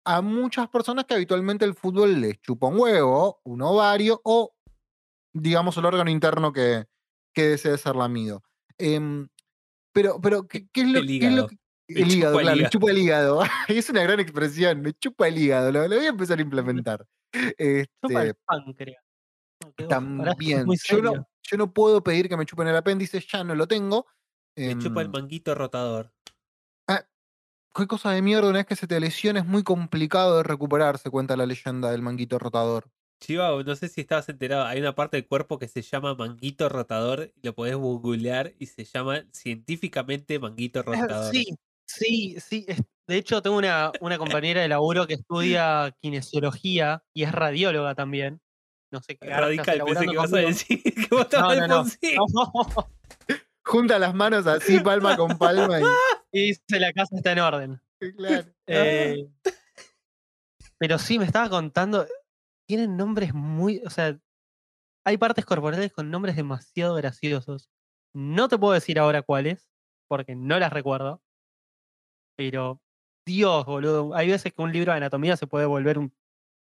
a 0.06 0.22
muchas 0.22 0.70
personas 0.70 1.06
que 1.06 1.16
habitualmente 1.16 1.66
el 1.66 1.74
fútbol 1.74 2.22
les 2.22 2.40
chupa 2.42 2.68
un 2.68 2.80
huevo, 2.80 3.42
un 3.44 3.62
ovario 3.62 4.22
o, 4.24 4.54
digamos, 5.34 5.76
el 5.78 5.86
órgano 5.86 6.10
interno 6.12 6.54
que, 6.54 6.86
que 7.34 7.44
desee 7.50 7.78
ser 7.78 7.96
lamido. 7.96 8.44
Em, 8.78 9.28
pero, 9.94 10.20
pero, 10.22 10.48
¿qué, 10.48 10.68
qué 10.72 10.82
es 10.82 10.88
lo, 10.90 11.00
El 11.00 11.08
qué 11.08 11.16
es 11.18 11.22
lo 11.24 11.28
hígado. 11.30 11.48
que- 11.48 11.58
el 11.88 12.12
hígado, 12.12 12.40
claro, 12.40 12.58
hígado. 12.58 12.72
chupa 12.72 12.90
el 12.92 12.98
hígado. 12.98 13.42
es 13.68 13.90
una 13.90 14.02
gran 14.04 14.20
expresión, 14.20 14.82
me 14.82 14.94
chupa 14.94 15.28
el 15.28 15.38
hígado, 15.38 15.72
lo, 15.72 15.88
lo 15.88 15.96
voy 15.98 16.06
a 16.06 16.10
empezar 16.10 16.40
a 16.40 16.42
implementar. 16.42 17.06
Chupa 17.32 18.24
el 18.24 18.30
Este, 18.30 18.34
páncreas. 18.46 19.04
No, 19.80 19.88
también, 19.88 20.66
yo 20.88 21.02
no, 21.02 21.28
yo 21.44 21.58
no 21.58 21.74
puedo 21.74 22.04
pedir 22.04 22.28
que 22.30 22.38
me 22.38 22.46
chupen 22.46 22.68
el 22.68 22.76
apéndice, 22.76 23.20
ya 23.20 23.44
no 23.44 23.54
lo 23.56 23.68
tengo. 23.68 24.08
Le 24.58 24.78
chupa 24.80 25.02
el 25.02 25.08
Em, 25.08 25.12
manguito 25.14 25.54
rotador. 25.54 26.12
Qué 27.76 27.88
cosa 27.88 28.12
de 28.12 28.22
mierda, 28.22 28.50
una 28.50 28.60
vez 28.60 28.66
que 28.66 28.76
se 28.76 28.88
te 28.88 29.00
lesiona 29.00 29.42
es 29.42 29.46
muy 29.46 29.64
complicado 29.64 30.38
de 30.38 30.44
recuperarse, 30.44 31.10
cuenta 31.10 31.36
la 31.36 31.46
leyenda 31.46 31.92
del 31.92 32.02
manguito 32.02 32.40
rotador. 32.40 32.90
Chiva, 33.20 33.52
no 33.64 33.76
sé 33.76 33.88
si 33.88 34.02
estabas 34.02 34.28
enterado, 34.30 34.66
hay 34.66 34.80
una 34.80 34.96
parte 34.96 35.18
del 35.18 35.28
cuerpo 35.28 35.58
que 35.58 35.68
se 35.68 35.82
llama 35.82 36.16
manguito 36.16 36.70
rotador 36.70 37.34
lo 37.42 37.56
podés 37.56 37.76
googlear 37.76 38.54
y 38.60 38.68
se 38.68 38.84
llama 38.84 39.24
científicamente 39.32 40.40
manguito 40.40 40.84
rotador. 40.84 41.34
Sí, 41.34 41.56
sí, 41.86 42.36
sí. 42.40 42.66
De 43.08 43.18
hecho, 43.18 43.42
tengo 43.42 43.58
una, 43.58 43.92
una 44.02 44.18
compañera 44.18 44.62
de 44.62 44.68
laburo 44.68 45.08
que 45.08 45.14
estudia 45.14 45.96
kinesiología 46.02 47.04
y 47.14 47.24
es 47.24 47.32
radióloga 47.32 47.96
también. 47.96 48.42
No 48.92 49.02
sé 49.02 49.18
qué. 49.18 49.30
Radical, 49.30 49.84
pensé 49.86 50.06
que 50.06 50.14
ibas 50.14 50.34
a 50.34 50.38
decir 50.38 50.84
que 51.10 51.16
vos 51.16 51.28
No, 51.32 51.56
no, 51.56 51.68
no. 51.68 51.86
Junta 53.66 53.98
las 53.98 54.14
manos 54.14 54.46
así, 54.48 54.80
palma 54.80 55.18
con 55.18 55.38
palma 55.38 55.80
Y 56.32 56.48
dice 56.48 56.80
la 56.80 56.94
casa 56.94 57.16
está 57.16 57.32
en 57.32 57.40
orden. 57.40 57.82
y. 58.00 58.12
Claro. 58.14 58.48
Eh, 58.68 59.28
pero 60.78 61.00
sí, 61.00 61.18
me 61.18 61.26
estaba 61.26 61.50
contando. 61.50 62.06
Tienen 62.68 62.98
nombres 62.98 63.34
muy. 63.34 63.82
O 63.86 63.90
sea, 63.90 64.18
hay 65.06 65.18
partes 65.18 65.46
corporales 65.46 65.92
con 65.92 66.12
nombres 66.12 66.36
demasiado 66.36 66.96
graciosos. 66.96 67.70
No 68.14 68.48
te 68.48 68.58
puedo 68.58 68.74
decir 68.74 69.00
ahora 69.00 69.22
cuáles, 69.22 69.70
porque 70.08 70.36
no 70.36 70.60
las 70.60 70.72
recuerdo. 70.72 71.22
Pero, 72.38 72.82
Dios, 73.26 73.66
boludo. 73.66 74.14
Hay 74.16 74.30
veces 74.30 74.54
que 74.54 74.62
un 74.62 74.74
libro 74.74 74.92
de 74.92 74.98
anatomía 74.98 75.38
se 75.38 75.48
puede 75.48 75.66
volver 75.66 75.98
un 75.98 76.14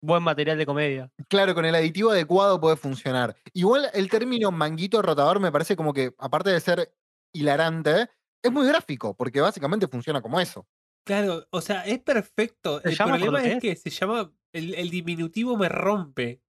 buen 0.02 0.23
material 0.23 0.59
de 0.59 0.66
comedia. 0.66 1.11
Claro, 1.28 1.54
con 1.54 1.64
el 1.64 1.75
aditivo 1.75 2.11
adecuado 2.11 2.61
puede 2.61 2.76
funcionar. 2.76 3.37
Igual 3.52 3.90
el 3.92 4.09
término 4.09 4.50
manguito 4.50 5.02
rotador 5.02 5.40
me 5.40 5.52
parece 5.52 5.76
como 5.76 5.92
que, 5.92 6.14
aparte 6.19 6.50
de 6.50 6.61
ser 6.61 6.95
hilarante, 7.33 8.09
es 8.42 8.52
muy 8.52 8.66
gráfico, 8.66 9.14
porque 9.16 9.40
básicamente 9.40 9.88
funciona 9.88 10.21
como 10.21 10.40
eso. 10.40 10.66
Claro, 11.07 11.47
o 11.50 11.61
sea, 11.61 11.83
es 11.87 11.99
perfecto. 12.00 12.80
¿Se 12.80 12.90
El 12.90 12.97
problema 12.97 13.42
es 13.42 13.54
que 13.54 13.71
que 13.71 13.76
se 13.76 13.90
llama. 13.90 14.33
El, 14.52 14.75
el 14.75 14.90
diminutivo 14.90 15.57
me 15.57 15.69
rompe. 15.69 16.42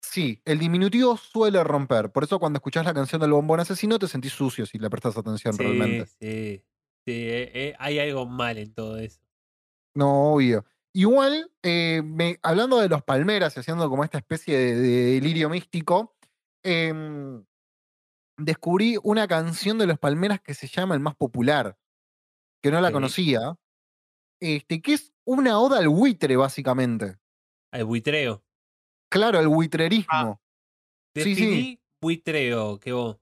Sí, 0.00 0.40
el 0.44 0.58
diminutivo 0.58 1.16
suele 1.16 1.62
romper. 1.64 2.10
Por 2.10 2.24
eso 2.24 2.38
cuando 2.38 2.56
escuchás 2.58 2.84
la 2.84 2.94
canción 2.94 3.20
del 3.20 3.32
bombón 3.32 3.60
asesino 3.60 3.98
te 3.98 4.08
sentís 4.08 4.32
sucio 4.32 4.66
si 4.66 4.78
le 4.78 4.88
prestas 4.90 5.16
atención 5.16 5.54
Sí, 5.54 5.62
realmente. 5.62 6.06
sí. 6.06 6.64
Sí, 7.06 7.12
eh, 7.12 7.50
eh, 7.54 7.74
hay 7.78 7.98
algo 7.98 8.26
mal 8.26 8.58
en 8.58 8.74
todo 8.74 8.98
eso. 8.98 9.20
No, 9.94 10.34
obvio. 10.34 10.64
Igual, 10.94 11.50
eh, 11.62 12.02
me- 12.04 12.38
hablando 12.42 12.78
de 12.80 12.88
los 12.88 13.02
palmeras 13.04 13.56
y 13.56 13.60
haciendo 13.60 13.88
como 13.88 14.02
esta 14.04 14.18
especie 14.18 14.56
de, 14.58 14.74
de 14.74 15.04
delirio 15.14 15.48
místico, 15.48 16.16
em, 16.64 17.44
descubrí 18.38 18.96
una 19.02 19.28
canción 19.28 19.78
de 19.78 19.86
los 19.86 19.98
palmeras 19.98 20.40
que 20.40 20.54
se 20.54 20.66
llama 20.66 20.94
El 20.94 21.00
más 21.00 21.14
popular, 21.14 21.78
que 22.62 22.70
no 22.70 22.80
la 22.80 22.90
conocía, 22.92 23.56
este, 24.40 24.80
que 24.82 24.94
es 24.94 25.12
una 25.24 25.58
oda 25.60 25.78
al 25.78 25.88
buitre, 25.88 26.36
básicamente. 26.36 27.18
Al 27.72 27.84
buitreo. 27.84 28.42
Claro, 29.12 29.38
el 29.40 29.48
buitrerismo. 29.48 30.40
Sí, 31.14 31.22
sí. 31.22 31.30
Definí 31.34 31.80
buitreo, 32.02 32.78
que 32.80 32.92
vos. 32.92 33.18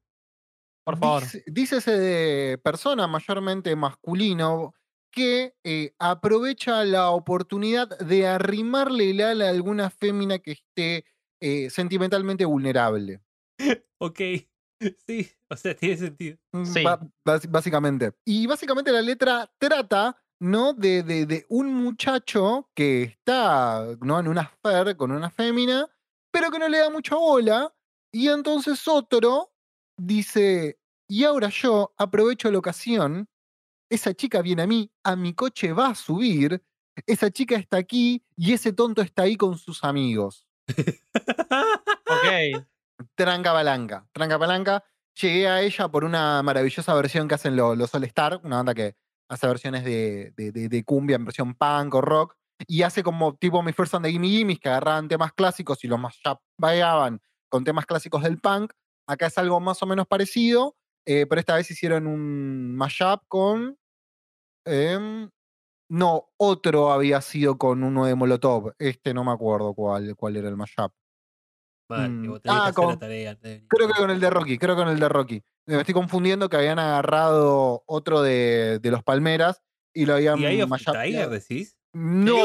Por 0.86 0.98
favor. 0.98 1.22
Dice- 1.22 1.44
dícese 1.46 1.98
de 1.98 2.58
persona 2.58 3.06
mayormente 3.06 3.74
masculino 3.76 4.74
que 5.10 5.54
eh, 5.64 5.94
aprovecha 5.98 6.84
la 6.84 7.10
oportunidad 7.10 7.98
de 7.98 8.26
arrimarle 8.26 9.10
el 9.10 9.20
ala 9.20 9.46
a 9.46 9.50
alguna 9.50 9.90
fémina 9.90 10.38
que 10.38 10.52
esté 10.52 11.04
eh, 11.40 11.70
sentimentalmente 11.70 12.44
vulnerable. 12.44 13.20
Ok. 13.98 14.20
Sí, 15.08 15.28
o 15.50 15.56
sea, 15.56 15.74
tiene 15.74 15.96
sentido. 15.96 16.38
Mm, 16.52 16.64
Sí. 16.64 16.84
básicamente. 17.48 18.12
Y 18.24 18.46
básicamente 18.46 18.92
la 18.92 19.02
letra 19.02 19.52
trata, 19.58 20.16
¿no? 20.40 20.72
De, 20.72 21.02
de- 21.02 21.26
de 21.26 21.46
un 21.48 21.74
muchacho 21.74 22.70
que 22.76 23.02
está, 23.02 23.84
¿no? 24.00 24.20
En 24.20 24.28
una 24.28 24.42
affair 24.42 24.96
con 24.96 25.10
una 25.10 25.30
fémina, 25.30 25.88
pero 26.30 26.52
que 26.52 26.60
no 26.60 26.68
le 26.68 26.78
da 26.78 26.90
mucha 26.90 27.16
bola. 27.16 27.74
Y 28.12 28.28
entonces 28.28 28.86
otro 28.86 29.52
dice, 29.96 30.78
y 31.08 31.24
ahora 31.24 31.48
yo 31.48 31.92
aprovecho 31.98 32.48
la 32.52 32.58
ocasión, 32.58 33.28
esa 33.90 34.14
chica 34.14 34.42
viene 34.42 34.62
a 34.62 34.66
mí, 34.66 34.90
a 35.04 35.16
mi 35.16 35.34
coche 35.34 35.72
va 35.72 35.88
a 35.88 35.94
subir, 35.94 36.62
esa 37.06 37.30
chica 37.30 37.56
está 37.56 37.76
aquí 37.76 38.22
y 38.36 38.52
ese 38.52 38.72
tonto 38.72 39.02
está 39.02 39.22
ahí 39.22 39.36
con 39.36 39.56
sus 39.58 39.84
amigos. 39.84 40.46
Ok. 42.08 42.66
Tranca 43.14 43.52
palanca, 43.52 44.06
tranca 44.12 44.38
palanca. 44.38 44.84
Llegué 45.20 45.48
a 45.48 45.62
ella 45.62 45.88
por 45.88 46.04
una 46.04 46.42
maravillosa 46.42 46.94
versión 46.94 47.28
que 47.28 47.34
hacen 47.34 47.56
lo- 47.56 47.74
los 47.74 47.94
All 47.94 48.04
Star, 48.04 48.40
una 48.44 48.56
banda 48.56 48.74
que 48.74 48.96
hace 49.28 49.46
versiones 49.46 49.84
de, 49.84 50.32
de- 50.36 50.52
de- 50.52 50.68
de 50.68 50.84
cumbia 50.84 51.16
en 51.16 51.24
versión 51.24 51.54
punk 51.54 51.94
o 51.94 52.00
rock, 52.00 52.36
y 52.66 52.82
hace 52.82 53.02
como 53.02 53.36
tipo 53.36 53.62
mi 53.62 53.72
First 53.72 53.94
and 53.94 54.04
the 54.04 54.10
Gimme 54.10 54.28
Gimmes, 54.28 54.58
que 54.58 54.68
agarraban 54.68 55.08
temas 55.08 55.32
clásicos 55.32 55.84
y 55.84 55.88
los 55.88 55.98
mashup 56.00 56.40
bailaban 56.58 57.20
con 57.48 57.64
temas 57.64 57.86
clásicos 57.86 58.22
del 58.22 58.38
punk. 58.40 58.72
Acá 59.06 59.26
es 59.26 59.38
algo 59.38 59.58
más 59.60 59.82
o 59.82 59.86
menos 59.86 60.06
parecido, 60.06 60.76
eh, 61.06 61.26
pero 61.26 61.40
esta 61.40 61.54
vez 61.56 61.70
hicieron 61.70 62.06
un 62.06 62.76
mashup 62.76 63.22
con. 63.28 63.76
em, 64.66 65.30
no, 65.90 66.28
otro 66.36 66.92
había 66.92 67.20
sido 67.22 67.56
con 67.56 67.82
uno 67.82 68.04
de 68.04 68.14
Molotov. 68.14 68.74
Este 68.78 69.14
no 69.14 69.24
me 69.24 69.32
acuerdo 69.32 69.72
cuál, 69.74 70.14
cuál 70.16 70.36
era 70.36 70.48
el 70.48 70.56
mashup. 70.56 70.92
Mal, 71.90 72.10
Mm. 72.10 72.22
que 72.22 72.28
vos 72.28 72.42
tenés 72.42 72.56
Ah, 72.58 72.60
que 72.60 72.62
hacer 72.68 72.74
con- 72.74 72.88
la 72.90 72.98
tarea 72.98 73.34
venir. 73.40 73.66
Creo 73.68 73.88
que 73.88 73.94
con 73.94 74.10
el 74.10 74.20
de 74.20 74.28
Rocky, 74.30 74.58
creo 74.58 74.76
que 74.76 74.82
con 74.82 74.90
el 74.92 75.00
de 75.00 75.08
Rocky. 75.08 75.42
Me 75.66 75.78
estoy 75.80 75.94
confundiendo 75.94 76.48
que 76.50 76.56
habían 76.58 76.78
agarrado 76.78 77.82
otro 77.86 78.20
de, 78.22 78.78
de 78.80 78.90
los 78.90 79.02
Palmeras 79.02 79.62
y 79.94 80.04
lo 80.04 80.14
habían 80.14 80.38
¿Y 80.38 80.44
Eye 80.46 80.62
of 80.62 80.66
the 80.66 80.70
mashupeado. 80.70 81.04
Tiger 81.04 81.28
decís? 81.30 81.78
No, 81.94 82.36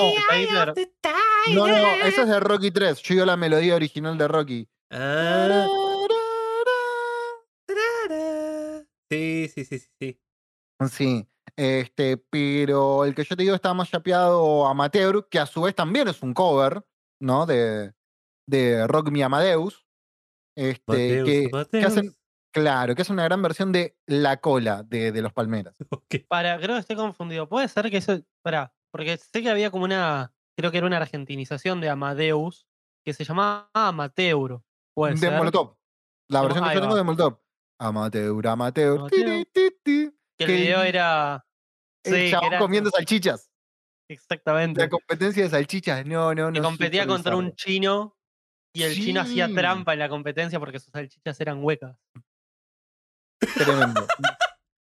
no, 1.54 1.68
no, 1.68 1.94
eso 2.06 2.22
es 2.22 2.28
de 2.30 2.40
Rocky 2.40 2.72
3. 2.72 3.02
Yo 3.02 3.14
digo 3.16 3.26
la 3.26 3.36
melodía 3.38 3.76
original 3.76 4.18
de 4.18 4.28
Rocky. 4.28 4.70
Ah, 4.92 5.68
sí, 9.54 9.66
sí, 9.66 9.80
sí, 9.80 9.90
sí, 10.00 10.20
sí. 10.90 11.30
Este, 11.56 12.18
pero 12.18 13.06
el 13.06 13.14
que 13.14 13.24
yo 13.24 13.36
te 13.36 13.44
digo 13.44 13.56
está 13.56 13.74
más 13.74 13.90
chapeado 13.90 14.66
Amateur, 14.66 15.28
que 15.30 15.40
a 15.40 15.46
su 15.46 15.62
vez 15.62 15.76
también 15.76 16.08
es 16.08 16.22
un 16.24 16.34
cover, 16.34 16.84
¿no? 17.20 17.46
De, 17.46 17.94
de 18.48 18.88
Rock 18.88 19.10
Me 19.10 19.24
Amadeus. 19.24 19.86
Este, 20.56 21.50
Mateus, 21.52 21.68
que, 21.70 21.84
hacen, 21.86 22.16
claro, 22.52 22.96
que 22.96 23.02
es 23.02 23.10
una 23.10 23.24
gran 23.24 23.42
versión 23.42 23.72
de 23.72 23.98
La 24.06 24.38
Cola 24.38 24.84
de, 24.84 25.12
de 25.12 25.22
los 25.22 25.34
Palmeras. 25.34 25.76
Para, 26.28 26.58
creo 26.58 26.76
que 26.76 26.80
estoy 26.80 26.96
confundido. 26.96 27.48
Puede 27.48 27.68
ser 27.68 27.90
que 27.90 27.98
eso. 27.98 28.20
Para, 28.42 28.74
porque 28.92 29.18
sé 29.18 29.42
que 29.42 29.50
había 29.50 29.72
como 29.72 29.86
una. 29.86 30.34
Creo 30.56 30.72
que 30.72 30.78
era 30.78 30.88
una 30.88 30.98
argentinización 30.98 31.82
de 31.82 31.90
Amadeus 31.90 32.68
que 33.04 33.14
se 33.14 33.24
llamaba 33.24 33.70
Amateuro. 33.74 34.64
Puede 34.96 35.14
De 35.14 35.20
ser. 35.20 35.38
Molotov. 35.38 35.76
La 36.30 36.42
versión 36.42 36.64
que 36.68 36.76
yo 36.76 36.82
tengo 36.82 36.96
de 36.96 37.04
Molotov. 37.04 37.43
Amateur, 37.88 38.48
Amateur. 38.48 39.00
Amateur. 39.00 39.10
tiri. 39.10 40.12
Que 40.38 40.46
el 40.46 40.52
video 40.52 40.82
era. 40.84 41.46
El 42.06 42.14
Sí, 42.14 42.20
que 42.22 42.32
chabón 42.32 42.48
era- 42.54 42.60
comiendo 42.60 42.90
salchichas. 42.90 43.50
Exactamente. 44.10 44.80
La 44.82 44.90
competencia 44.90 45.44
de 45.44 45.50
salchichas. 45.50 46.06
No, 46.06 46.34
no, 46.36 46.48
no. 46.48 46.54
que 46.54 46.62
competía 46.62 47.08
contra 47.08 47.36
un 47.36 47.54
chino 47.56 48.18
y 48.76 48.84
el 48.84 48.94
chino 48.94 49.22
hacía 49.22 49.48
trampa 49.54 49.94
en 49.94 50.00
la 50.00 50.10
competencia 50.10 50.60
porque 50.60 50.80
sus 50.80 50.92
salchichas 50.92 51.40
eran 51.40 51.64
huecas. 51.64 51.96
Tremendo. 53.56 54.08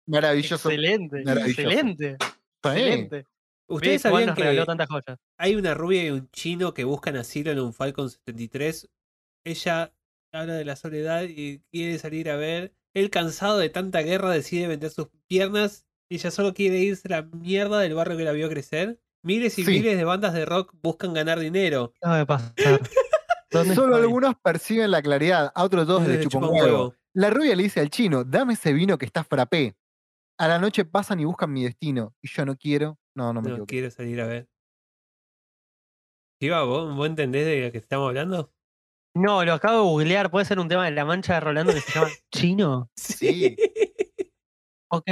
Maravilloso. 0.07 0.69
Excelente, 0.69 1.23
maravilloso. 1.23 1.61
excelente, 1.61 2.17
Sí. 2.19 2.69
excelente. 2.69 3.25
¿Ustedes 3.69 4.01
sabían 4.01 4.27
nos 4.27 4.37
regaló 4.37 4.61
que 4.61 4.65
tantas 4.65 4.87
joyas. 4.87 5.19
hay 5.37 5.55
una 5.55 5.73
rubia 5.73 6.05
y 6.05 6.09
un 6.11 6.29
chino 6.31 6.73
que 6.73 6.85
buscan 6.85 7.17
asilo 7.17 7.51
en 7.51 7.59
un 7.59 7.73
Falcon 7.73 8.09
73? 8.09 8.89
Ella 9.45 9.93
habla 10.31 10.53
de 10.53 10.63
la 10.65 10.75
soledad 10.77 11.23
y 11.27 11.59
quiere 11.71 11.97
salir 11.99 12.29
a 12.29 12.37
ver. 12.37 12.73
Él, 12.97 13.09
cansado 13.09 13.57
de 13.59 13.69
tanta 13.69 14.01
guerra, 14.01 14.31
decide 14.31 14.67
vender 14.67 14.89
sus 14.89 15.07
piernas. 15.27 15.85
Ella 16.09 16.31
solo 16.31 16.53
quiere 16.53 16.79
irse 16.79 17.07
a 17.13 17.21
la 17.21 17.21
mierda 17.23 17.79
del 17.79 17.93
barrio 17.93 18.17
que 18.17 18.23
la 18.23 18.31
vio 18.31 18.49
crecer. 18.49 18.99
Miles 19.23 19.57
y 19.59 19.65
Sí. 19.65 19.71
miles 19.71 19.97
de 19.97 20.03
bandas 20.03 20.33
de 20.33 20.45
rock 20.45 20.73
buscan 20.81 21.13
ganar 21.13 21.39
dinero. 21.39 21.93
¿Qué 22.01 22.09
de 22.09 22.25
pasar? 22.25 22.53
¿Dónde 23.51 23.75
Solo 23.75 23.93
estoy? 23.95 24.01
algunos 24.03 24.35
perciben 24.41 24.91
la 24.91 25.01
claridad, 25.01 25.51
a 25.53 25.63
otros 25.63 25.85
dos 25.87 26.07
les 26.07 26.27
chupan 26.27 26.49
huevo. 26.49 26.95
La 27.13 27.29
rubia 27.29 27.55
le 27.55 27.63
dice 27.63 27.79
al 27.81 27.89
chino, 27.89 28.23
dame 28.23 28.53
ese 28.53 28.73
vino 28.73 28.97
que 28.97 29.05
está 29.05 29.23
frappé. 29.23 29.75
A 30.39 30.47
la 30.47 30.59
noche 30.59 30.85
pasan 30.85 31.19
y 31.19 31.25
buscan 31.25 31.51
mi 31.51 31.63
destino. 31.63 32.13
Y 32.21 32.27
yo 32.27 32.45
no 32.45 32.55
quiero. 32.57 32.99
No, 33.15 33.33
no 33.33 33.41
me 33.41 33.49
No 33.49 33.55
equivoco. 33.55 33.67
quiero 33.67 33.89
salir 33.91 34.21
a 34.21 34.27
ver. 34.27 34.47
Iba, 36.39 36.63
¿vos, 36.63 36.95
¿vos 36.95 37.07
entendés 37.07 37.45
de 37.45 37.65
lo 37.65 37.71
que 37.71 37.79
estamos 37.79 38.07
hablando? 38.09 38.53
No, 39.17 39.43
lo 39.45 39.53
acabo 39.53 39.77
de 39.77 39.83
googlear. 39.89 40.29
¿Puede 40.31 40.45
ser 40.45 40.59
un 40.59 40.67
tema 40.67 40.85
de 40.85 40.91
la 40.91 41.05
mancha 41.05 41.35
de 41.35 41.39
Rolando 41.41 41.73
que 41.73 41.81
se 41.81 41.91
llama 41.93 42.11
Chino? 42.33 42.89
Sí. 42.95 43.55
Ok. 44.89 45.07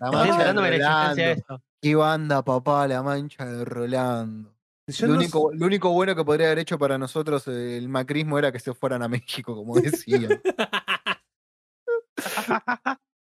La 0.00 0.10
mancha 0.10 0.38
de 0.38 0.54
la 0.54 0.70
Rolando. 0.70 1.22
esto. 1.22 1.62
¿Qué 1.80 1.94
banda, 1.94 2.42
papá? 2.44 2.86
La 2.88 3.02
mancha 3.02 3.44
de 3.44 3.64
Rolando. 3.64 4.54
Yo 4.88 5.06
Lo 5.06 5.12
no 5.14 5.18
único, 5.20 5.52
lo 5.54 5.66
único 5.66 5.90
bueno 5.92 6.14
que 6.16 6.24
podría 6.24 6.46
haber 6.48 6.58
hecho 6.58 6.78
para 6.78 6.98
nosotros 6.98 7.46
eh, 7.48 7.76
el 7.78 7.88
macrismo 7.88 8.38
era 8.38 8.50
que 8.52 8.58
se 8.58 8.74
fueran 8.74 9.02
a 9.02 9.08
México, 9.08 9.54
como 9.54 9.76
decían. 9.76 10.40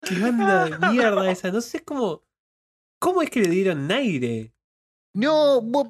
Qué 0.04 0.20
banda 0.20 0.66
de 0.66 0.90
mierda 0.90 1.30
esa. 1.32 1.52
No 1.52 1.62
sé 1.62 1.84
cómo. 1.84 2.24
¿Cómo 3.00 3.22
es 3.22 3.30
que 3.30 3.42
le 3.42 3.50
dieron 3.50 3.92
aire? 3.92 4.54
no, 5.16 5.62
vos- 5.62 5.90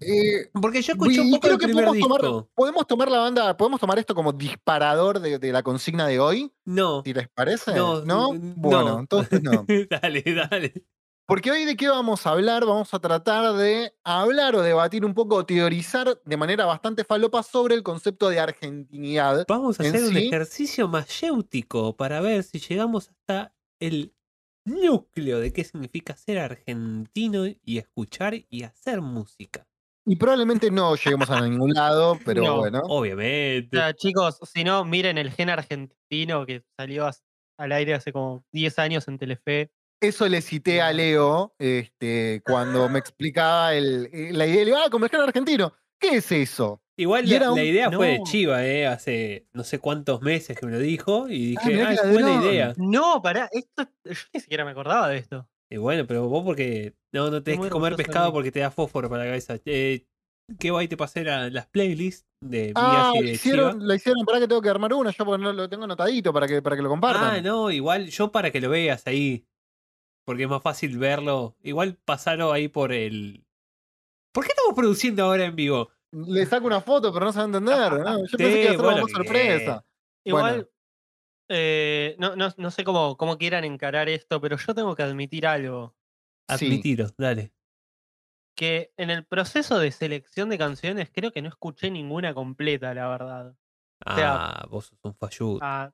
eh, 0.00 0.50
Porque 0.60 0.82
yo 0.82 0.92
escuché 0.92 1.20
un 1.20 1.30
poco 1.30 1.40
creo 1.42 1.54
el 1.54 1.58
que 1.60 1.68
podemos 1.72 1.98
tomar, 1.98 2.20
disco. 2.22 2.48
podemos 2.54 2.86
tomar 2.86 3.10
la 3.10 3.18
banda, 3.18 3.56
podemos 3.56 3.80
tomar 3.80 3.98
esto 3.98 4.14
como 4.14 4.32
disparador 4.32 5.20
de, 5.20 5.38
de 5.38 5.52
la 5.52 5.62
consigna 5.62 6.06
de 6.06 6.18
hoy, 6.20 6.52
No. 6.64 7.02
si 7.04 7.12
les 7.14 7.28
parece. 7.28 7.74
No, 7.74 8.02
Bueno, 8.32 8.84
no. 8.84 8.98
entonces 9.00 9.42
no. 9.42 9.64
dale, 9.90 10.22
dale. 10.22 10.84
Porque 11.24 11.50
hoy 11.52 11.64
de 11.64 11.76
qué 11.76 11.88
vamos 11.88 12.26
a 12.26 12.30
hablar, 12.30 12.66
vamos 12.66 12.92
a 12.92 12.98
tratar 12.98 13.54
de 13.54 13.94
hablar 14.04 14.56
o 14.56 14.60
debatir 14.62 15.04
un 15.04 15.14
poco, 15.14 15.36
o 15.36 15.46
teorizar 15.46 16.20
de 16.24 16.36
manera 16.36 16.66
bastante 16.66 17.04
falopa 17.04 17.42
sobre 17.44 17.74
el 17.76 17.82
concepto 17.82 18.28
de 18.28 18.40
argentinidad. 18.40 19.44
Vamos 19.48 19.78
a 19.78 19.84
hacer 19.84 20.02
un 20.04 20.16
ejercicio 20.16 20.88
mayéutico 20.88 21.96
para 21.96 22.20
ver 22.20 22.42
si 22.42 22.58
llegamos 22.58 23.08
hasta 23.08 23.54
el 23.80 24.12
núcleo 24.64 25.38
de 25.40 25.52
qué 25.52 25.64
significa 25.64 26.16
ser 26.16 26.38
argentino 26.38 27.46
y 27.46 27.78
escuchar 27.78 28.34
y 28.50 28.64
hacer 28.64 29.00
música. 29.00 29.66
Y 30.04 30.16
probablemente 30.16 30.70
no 30.70 30.96
lleguemos 30.96 31.30
a 31.30 31.40
ningún 31.40 31.72
lado, 31.72 32.18
pero 32.24 32.42
No. 32.42 32.56
bueno. 32.58 32.80
O 32.84 33.00
Obviamente. 33.00 33.76
sea, 33.76 33.94
chicos, 33.94 34.38
si 34.52 34.64
no, 34.64 34.84
miren 34.84 35.18
el 35.18 35.30
gen 35.30 35.50
argentino 35.50 36.44
que 36.46 36.64
salió 36.76 37.08
al 37.58 37.72
aire 37.72 37.94
hace 37.94 38.12
como 38.12 38.44
10 38.52 38.78
años 38.78 39.06
en 39.08 39.18
Telefe. 39.18 39.70
Eso 40.00 40.28
le 40.28 40.42
cité 40.42 40.82
a 40.82 40.92
Leo 40.92 41.54
este, 41.60 42.42
cuando 42.44 42.88
me 42.88 42.98
explicaba 42.98 43.74
el, 43.74 44.08
eh, 44.12 44.30
la 44.32 44.46
idea. 44.46 44.58
Le 44.60 44.64
digo, 44.64 44.78
ah, 44.84 44.90
como 44.90 45.04
el 45.04 45.10
género 45.10 45.28
argentino. 45.28 45.72
¿Qué 46.00 46.16
es 46.16 46.32
eso? 46.32 46.82
Igual 46.96 47.28
la, 47.28 47.64
idea 47.64 47.90
fue 47.90 48.08
de. 48.08 48.22
Chiva, 48.24 48.66
¿eh? 48.66 48.86
Hace 48.86 49.46
no 49.52 49.62
sé 49.62 49.78
cuántos 49.78 50.20
meses 50.20 50.58
que 50.58 50.66
me 50.66 50.72
lo 50.72 50.78
dijo 50.80 51.28
y 51.28 51.50
dije, 51.50 51.70
mirá 51.70 51.88
ah, 51.88 51.88
que 51.90 51.94
es 51.94 52.12
buena 52.12 52.28
ladrón". 52.28 52.52
idea. 52.52 52.74
No, 52.76 53.22
pará, 53.22 53.48
esto, 53.52 53.88
yo 54.04 54.12
ni 54.34 54.40
siquiera 54.40 54.64
me 54.64 54.72
acordaba 54.72 55.08
de 55.08 55.18
esto. 55.18 55.48
Y 55.72 55.78
bueno, 55.78 56.06
pero 56.06 56.28
vos 56.28 56.44
porque 56.44 56.94
no, 57.12 57.30
no 57.30 57.42
tenés 57.42 57.58
que 57.60 57.70
comer 57.70 57.96
pescado 57.96 58.30
porque 58.30 58.52
te 58.52 58.60
da 58.60 58.70
fósforo 58.70 59.08
para 59.08 59.24
la 59.24 59.30
cabeza. 59.30 59.56
Eh, 59.64 60.06
¿Qué 60.58 60.70
guay 60.70 60.86
te 60.86 60.98
pasé 60.98 61.24
la- 61.24 61.48
las 61.48 61.66
playlists 61.66 62.26
de 62.42 62.74
Ah, 62.76 63.10
y 63.14 63.22
de 63.22 63.30
hicieron, 63.32 63.72
Chiva? 63.72 63.84
la 63.86 63.94
hicieron, 63.94 64.26
para 64.26 64.38
que 64.38 64.48
tengo 64.48 64.60
que 64.60 64.68
armar 64.68 64.92
una, 64.92 65.12
yo 65.12 65.38
no 65.38 65.52
lo 65.54 65.68
tengo 65.70 65.84
anotadito 65.84 66.30
para 66.30 66.46
que, 66.46 66.60
para 66.60 66.76
que 66.76 66.82
lo 66.82 66.90
compartan. 66.90 67.36
Ah, 67.36 67.40
no, 67.40 67.70
igual 67.70 68.08
yo 68.08 68.30
para 68.30 68.50
que 68.50 68.60
lo 68.60 68.68
veas 68.68 69.06
ahí. 69.06 69.46
Porque 70.26 70.42
es 70.42 70.48
más 70.50 70.62
fácil 70.62 70.98
verlo. 70.98 71.56
Igual 71.62 71.96
pasarlo 72.04 72.52
ahí 72.52 72.68
por 72.68 72.92
el. 72.92 73.42
¿Por 74.34 74.44
qué 74.44 74.50
estamos 74.50 74.74
produciendo 74.74 75.24
ahora 75.24 75.46
en 75.46 75.56
vivo? 75.56 75.88
Le 76.12 76.44
saco 76.44 76.66
una 76.66 76.82
foto, 76.82 77.14
pero 77.14 77.24
no 77.24 77.32
se 77.32 77.38
va 77.38 77.44
a 77.44 77.46
entender. 77.46 77.92
¿no? 77.92 78.18
Yo 78.18 78.26
Sí, 78.26 78.36
pensé 78.36 78.52
que 78.52 78.62
iba 78.64 78.70
a 78.72 78.74
ser 78.76 78.84
bueno, 78.84 79.02
una 79.04 79.12
sorpresa. 79.12 79.84
Igual, 80.24 80.44
Bueno. 80.54 80.68
Eh, 81.52 82.16
no, 82.18 82.34
no, 82.36 82.48
no 82.56 82.70
sé 82.70 82.82
cómo, 82.84 83.16
cómo 83.16 83.36
quieran 83.38 83.64
encarar 83.64 84.08
esto, 84.08 84.40
pero 84.40 84.56
yo 84.56 84.74
tengo 84.74 84.94
que 84.96 85.02
admitir 85.02 85.46
algo. 85.46 85.94
Sí. 86.56 86.66
Admitiro, 86.66 87.06
dale. 87.18 87.52
Que 88.56 88.92
en 88.96 89.10
el 89.10 89.24
proceso 89.24 89.78
de 89.78 89.90
selección 89.92 90.48
de 90.50 90.58
canciones 90.58 91.10
creo 91.12 91.32
que 91.32 91.40
no 91.42 91.48
escuché 91.48 91.90
ninguna 91.90 92.34
completa, 92.34 92.92
la 92.94 93.08
verdad. 93.08 93.54
sea, 94.14 94.34
Ah, 94.46 94.66
vos 94.68 94.86
sos 94.86 94.98
un 95.02 95.14
falludo. 95.14 95.58
Ah, 95.62 95.90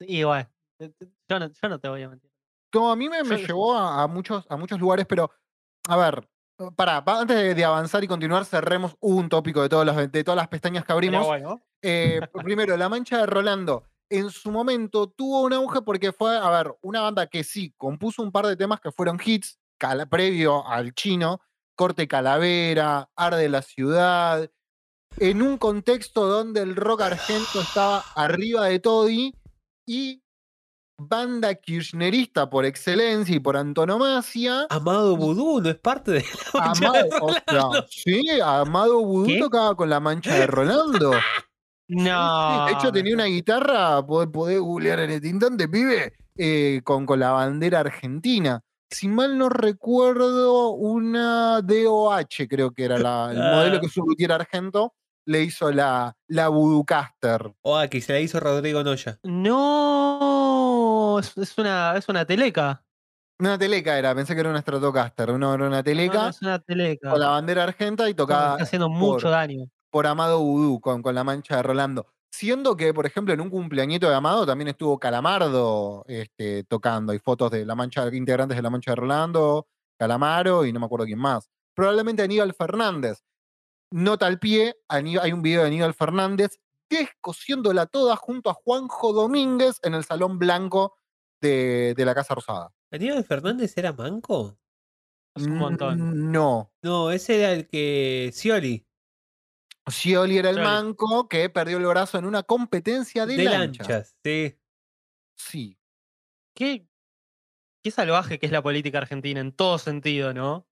igual, 0.00 0.48
eh, 0.80 0.92
yo 1.28 1.38
no, 1.38 1.48
yo 1.50 1.68
no 1.68 1.78
te 1.80 1.88
voy 1.88 2.02
a 2.02 2.08
mentir. 2.10 2.30
No, 2.74 2.90
a 2.90 2.96
mí 2.96 3.08
me, 3.08 3.22
me 3.24 3.40
Yo- 3.40 3.46
llevó 3.46 3.74
a, 3.76 4.02
a 4.02 4.06
muchos, 4.06 4.44
a 4.48 4.56
muchos 4.56 4.78
lugares, 4.80 5.06
pero 5.06 5.30
a 5.88 5.96
ver, 5.96 6.28
para, 6.76 6.98
antes 7.06 7.36
de, 7.36 7.54
de 7.54 7.64
avanzar 7.64 8.02
y 8.04 8.08
continuar, 8.08 8.44
cerremos 8.44 8.96
un 9.00 9.28
tópico 9.28 9.62
de 9.62 9.68
todas 9.68 9.86
las, 9.86 10.10
de 10.10 10.24
todas 10.24 10.36
las 10.36 10.48
pestañas 10.48 10.84
que 10.84 10.92
abrimos. 10.92 11.26
bueno, 11.26 11.62
Eh, 11.82 12.20
primero, 12.44 12.76
La 12.76 12.88
Mancha 12.88 13.18
de 13.18 13.26
Rolando. 13.26 13.84
En 14.10 14.30
su 14.30 14.50
momento 14.50 15.08
tuvo 15.08 15.42
un 15.42 15.52
auge 15.52 15.82
porque 15.82 16.12
fue, 16.12 16.36
a 16.36 16.50
ver, 16.50 16.74
una 16.82 17.00
banda 17.00 17.26
que 17.26 17.42
sí, 17.42 17.72
compuso 17.76 18.22
un 18.22 18.30
par 18.32 18.46
de 18.46 18.56
temas 18.56 18.80
que 18.80 18.92
fueron 18.92 19.18
hits 19.24 19.58
cala- 19.78 20.06
previo 20.06 20.66
al 20.68 20.92
chino, 20.94 21.40
Corte 21.76 22.06
Calavera, 22.06 23.10
Arde 23.16 23.48
la 23.48 23.62
Ciudad, 23.62 24.48
en 25.16 25.42
un 25.42 25.58
contexto 25.58 26.26
donde 26.26 26.60
el 26.60 26.76
rock 26.76 27.02
argento 27.02 27.60
estaba 27.60 28.04
arriba 28.14 28.66
de 28.66 28.78
todo 28.78 29.08
y, 29.08 29.34
banda 30.96 31.54
kirchnerista 31.56 32.48
por 32.48 32.64
excelencia 32.64 33.34
y 33.34 33.40
por 33.40 33.56
antonomasia. 33.56 34.66
Amado 34.70 35.16
Vudú 35.16 35.60
no 35.60 35.68
es 35.68 35.76
parte 35.76 36.12
de 36.12 36.24
la 36.52 36.60
mancha 36.60 36.92
de 36.92 36.98
Amado, 37.00 37.08
o 37.20 37.32
sea, 37.32 37.42
Rolando. 37.48 37.86
sí, 37.90 38.22
Amado 38.42 39.00
Vudú 39.04 39.26
¿Qué? 39.26 39.38
tocaba 39.40 39.74
con 39.76 39.90
la 39.90 39.98
mancha 39.98 40.34
de 40.34 40.46
Rolando. 40.46 41.12
No. 41.88 42.66
De 42.66 42.72
hecho, 42.72 42.92
tenía 42.92 43.14
una 43.14 43.24
guitarra, 43.26 44.04
podés, 44.06 44.28
podés 44.30 44.60
googlear 44.60 45.00
en 45.00 45.10
este 45.10 45.28
instante, 45.28 45.68
pibe, 45.68 46.14
eh, 46.36 46.80
con, 46.84 47.06
con 47.06 47.20
la 47.20 47.30
bandera 47.32 47.80
argentina. 47.80 48.60
Si 48.90 49.08
mal 49.08 49.36
no 49.38 49.48
recuerdo, 49.48 50.70
una 50.70 51.60
DOH, 51.62 52.46
creo 52.48 52.70
que 52.72 52.84
era 52.84 52.98
la- 52.98 53.30
el 53.32 53.38
modelo 53.38 53.76
Ah. 53.76 53.80
que 53.80 53.88
su 53.88 54.02
luthier 54.02 54.30
argento 54.32 54.94
le 55.26 55.42
hizo 55.42 55.72
la, 55.72 56.14
la 56.28 56.48
Voodoocaster. 56.48 57.52
O 57.62 57.76
aquí 57.76 58.00
se 58.00 58.12
la 58.12 58.20
hizo 58.20 58.38
Rodrigo 58.40 58.84
Noya. 58.84 59.18
No, 59.22 61.18
es, 61.18 61.36
es 61.36 61.58
una, 61.58 61.96
es 61.96 62.08
una 62.08 62.24
teleca. 62.24 62.82
Una 63.40 63.58
teleca 63.58 63.98
era, 63.98 64.14
pensé 64.14 64.34
que 64.34 64.40
era 64.40 64.50
una 64.50 64.60
Stratocaster, 64.60 65.28
no, 65.38 65.54
era 65.54 65.66
una 65.66 65.78
No, 65.78 65.84
teleca 65.84 66.22
no, 66.22 66.28
es 66.28 66.40
una 66.42 66.58
teleca. 66.60 67.10
con 67.10 67.18
la 67.20 67.28
bandera 67.30 67.64
argenta 67.64 68.08
y 68.08 68.14
tocaba 68.14 68.52
está 68.52 68.62
haciendo 68.64 68.86
por- 68.88 68.96
mucho 68.96 69.28
daño. 69.30 69.64
Por 69.94 70.08
Amado 70.08 70.40
Vudú 70.40 70.80
con, 70.80 71.02
con 71.02 71.14
la 71.14 71.22
mancha 71.22 71.54
de 71.54 71.62
Rolando. 71.62 72.08
Siendo 72.28 72.76
que, 72.76 72.92
por 72.92 73.06
ejemplo, 73.06 73.32
en 73.32 73.40
un 73.40 73.48
cumpleañito 73.48 74.08
de 74.08 74.16
Amado 74.16 74.44
también 74.44 74.66
estuvo 74.66 74.98
Calamardo 74.98 76.04
este, 76.08 76.64
tocando. 76.64 77.12
Hay 77.12 77.20
fotos 77.20 77.52
de 77.52 77.64
la 77.64 77.76
mancha, 77.76 78.12
integrantes 78.12 78.56
de 78.56 78.62
la 78.62 78.70
mancha 78.70 78.90
de 78.90 78.96
Rolando, 78.96 79.68
Calamaro 79.96 80.64
y 80.64 80.72
no 80.72 80.80
me 80.80 80.86
acuerdo 80.86 81.06
quién 81.06 81.20
más. 81.20 81.48
Probablemente 81.74 82.24
Aníbal 82.24 82.54
Fernández. 82.54 83.22
Nota 83.92 84.26
al 84.26 84.40
pie, 84.40 84.74
hay 84.88 85.32
un 85.32 85.42
video 85.42 85.60
de 85.60 85.68
Aníbal 85.68 85.94
Fernández 85.94 86.58
descosiéndola 86.90 87.86
toda 87.86 88.16
junto 88.16 88.50
a 88.50 88.54
Juanjo 88.54 89.12
Domínguez 89.12 89.78
en 89.84 89.94
el 89.94 90.02
Salón 90.02 90.40
Blanco 90.40 90.96
de, 91.40 91.94
de 91.96 92.04
la 92.04 92.16
Casa 92.16 92.34
Rosada. 92.34 92.72
¿Aníbal 92.90 93.22
Fernández 93.22 93.78
era 93.78 93.92
manco? 93.92 94.58
Es 95.36 95.44
un 95.44 95.56
montón. 95.56 96.32
No. 96.32 96.72
No, 96.82 97.12
ese 97.12 97.38
era 97.38 97.52
el 97.52 97.68
que. 97.68 98.32
Scioli. 98.32 98.84
Scioli 99.88 100.38
era 100.38 100.50
el 100.50 100.56
Scioli. 100.56 100.70
manco 100.70 101.28
que 101.28 101.50
perdió 101.50 101.76
el 101.78 101.86
brazo 101.86 102.18
en 102.18 102.24
una 102.24 102.42
competencia 102.42 103.26
de, 103.26 103.36
De 103.36 103.44
lancha. 103.44 103.82
lanchas, 103.84 104.16
sí. 104.24 104.58
Sí. 105.36 105.78
Qué, 106.56 106.86
qué 107.82 107.90
salvaje 107.90 108.38
que 108.38 108.46
es 108.46 108.52
la 108.52 108.62
política 108.62 108.98
argentina 108.98 109.40
en 109.40 109.52
todo 109.52 109.78
sentido, 109.78 110.32
¿no? 110.32 110.66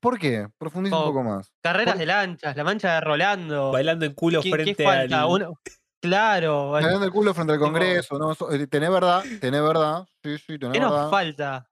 ¿Por 0.00 0.18
qué? 0.18 0.48
Profundiza 0.58 0.98
un 0.98 1.04
poco 1.06 1.22
más. 1.22 1.52
Carreras 1.62 1.94
Por- 1.94 1.98
de 2.00 2.06
lanchas, 2.06 2.56
la 2.56 2.64
mancha 2.64 2.94
de 2.94 3.00
Rolando. 3.00 3.70
Bailando 3.72 4.06
en 4.06 4.14
culo 4.14 4.40
¿Qué, 4.42 4.50
qué 4.50 4.56
frente 4.56 4.84
falta? 4.84 5.22
al. 5.22 5.28
Uno- 5.30 5.60
Claro, 6.00 6.68
bueno, 6.68 6.86
Cagando 6.86 7.06
el 7.06 7.12
culo 7.12 7.32
frente 7.32 7.54
al 7.54 7.58
Congreso, 7.58 8.18
¿no? 8.18 8.32
Eh, 8.52 8.66
tenés 8.66 8.90
verdad, 8.90 9.24
tenés 9.40 9.62
verdad. 9.62 10.06
Sí, 10.22 10.36
sí, 10.36 10.58
tenés 10.58 10.74
¿qué 10.74 10.80
nos 10.80 11.10
falta? 11.10 11.70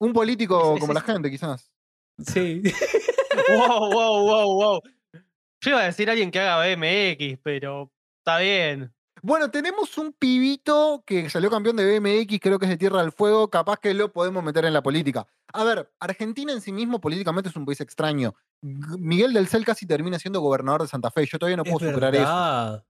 Un 0.00 0.12
político 0.12 0.60
Es- 0.72 0.74
es- 0.74 0.80
como 0.80 0.92
la 0.92 1.00
es- 1.00 1.06
gente, 1.06 1.30
quizás. 1.30 1.70
Sí. 2.18 2.62
Wow, 3.48 3.90
wow, 3.92 4.22
wow, 4.26 4.54
wow. 4.54 4.80
Yo 5.62 5.70
iba 5.72 5.80
a 5.80 5.84
decir 5.84 6.08
alguien 6.08 6.30
que 6.30 6.40
haga 6.40 6.64
BMX, 6.64 7.38
pero 7.42 7.92
está 8.18 8.38
bien. 8.38 8.92
Bueno, 9.22 9.50
tenemos 9.50 9.98
un 9.98 10.14
pibito 10.14 11.04
que 11.06 11.28
salió 11.28 11.50
campeón 11.50 11.76
de 11.76 11.98
BMX, 12.00 12.40
creo 12.40 12.58
que 12.58 12.64
es 12.64 12.70
de 12.70 12.78
Tierra 12.78 13.02
del 13.02 13.12
Fuego, 13.12 13.50
capaz 13.50 13.78
que 13.78 13.92
lo 13.92 14.10
podemos 14.10 14.42
meter 14.42 14.64
en 14.64 14.72
la 14.72 14.82
política. 14.82 15.26
A 15.52 15.62
ver, 15.64 15.92
Argentina 16.00 16.52
en 16.52 16.62
sí 16.62 16.72
mismo 16.72 17.00
políticamente 17.00 17.50
es 17.50 17.56
un 17.56 17.66
país 17.66 17.80
extraño. 17.82 18.34
Miguel 18.62 19.34
del 19.34 19.48
Cel 19.48 19.64
casi 19.66 19.86
termina 19.86 20.18
siendo 20.18 20.40
gobernador 20.40 20.82
de 20.82 20.88
Santa 20.88 21.10
Fe. 21.10 21.26
Yo 21.26 21.38
todavía 21.38 21.58
no 21.58 21.64
es 21.64 21.70
puedo 21.70 21.90
superar 21.90 22.14
eso. 22.14 22.24
verdad. 22.24 22.84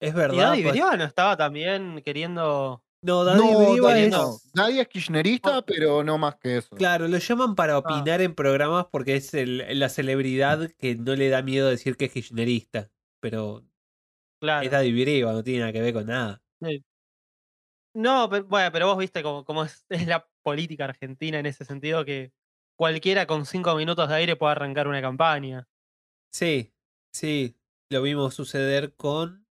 Es 0.00 0.12
¿Y 0.12 0.16
verdad. 0.16 0.38
Daddy 0.38 0.62
pues- 0.62 0.72
Brieva 0.72 0.96
no 0.96 1.04
estaba 1.04 1.36
también 1.36 2.00
queriendo. 2.02 2.82
No, 3.02 3.24
Daddy 3.24 3.38
No, 3.40 3.58
Brieva 3.70 3.90
Daddy 3.90 4.00
es. 4.04 4.10
no. 4.10 4.38
Daddy 4.54 4.80
es 4.80 4.88
kirchnerista, 4.88 5.58
Oh. 5.58 5.64
pero 5.64 6.02
no 6.02 6.18
más 6.18 6.36
que 6.36 6.56
eso. 6.58 6.74
Claro, 6.76 7.06
lo 7.08 7.18
llaman 7.18 7.54
para 7.54 7.78
opinar 7.78 8.20
en 8.20 8.34
programas 8.34 8.86
porque 8.90 9.16
es 9.16 9.32
el- 9.34 9.78
la 9.78 9.88
celebridad 9.88 10.70
que 10.78 10.96
no 10.96 11.14
le 11.14 11.28
da 11.28 11.42
miedo 11.42 11.68
decir 11.68 11.96
que 11.96 12.06
es 12.06 12.12
kirchnerista. 12.12 12.90
Pero 13.20 13.64
Claro. 14.40 14.64
es 14.64 14.70
Daddy 14.70 14.92
Brieva, 14.92 15.32
no 15.32 15.44
tiene 15.44 15.60
nada 15.60 15.72
que 15.72 15.80
ver 15.82 15.94
con 15.94 16.06
nada. 16.06 16.42
No, 17.94 18.28
pero, 18.28 18.44
bueno, 18.44 18.70
pero 18.72 18.86
vos 18.88 18.98
viste 18.98 19.22
cómo, 19.22 19.44
cómo 19.44 19.64
es, 19.64 19.84
es 20.06 20.06
la 20.06 20.28
política 20.42 20.84
argentina 20.84 21.38
en 21.38 21.46
ese 21.46 21.64
sentido 21.64 22.04
que 22.04 22.32
cualquiera 22.76 23.26
con 23.26 23.46
cinco 23.46 23.74
minutos 23.76 24.08
de 24.08 24.14
aire 24.16 24.36
puede 24.36 24.52
arrancar 24.52 24.86
una 24.88 25.00
campaña. 25.00 25.66
Sí, 26.32 26.72
sí. 27.14 27.56
Lo 27.90 28.02
vimos 28.02 28.34
suceder 28.34 28.94
con. 28.96 29.46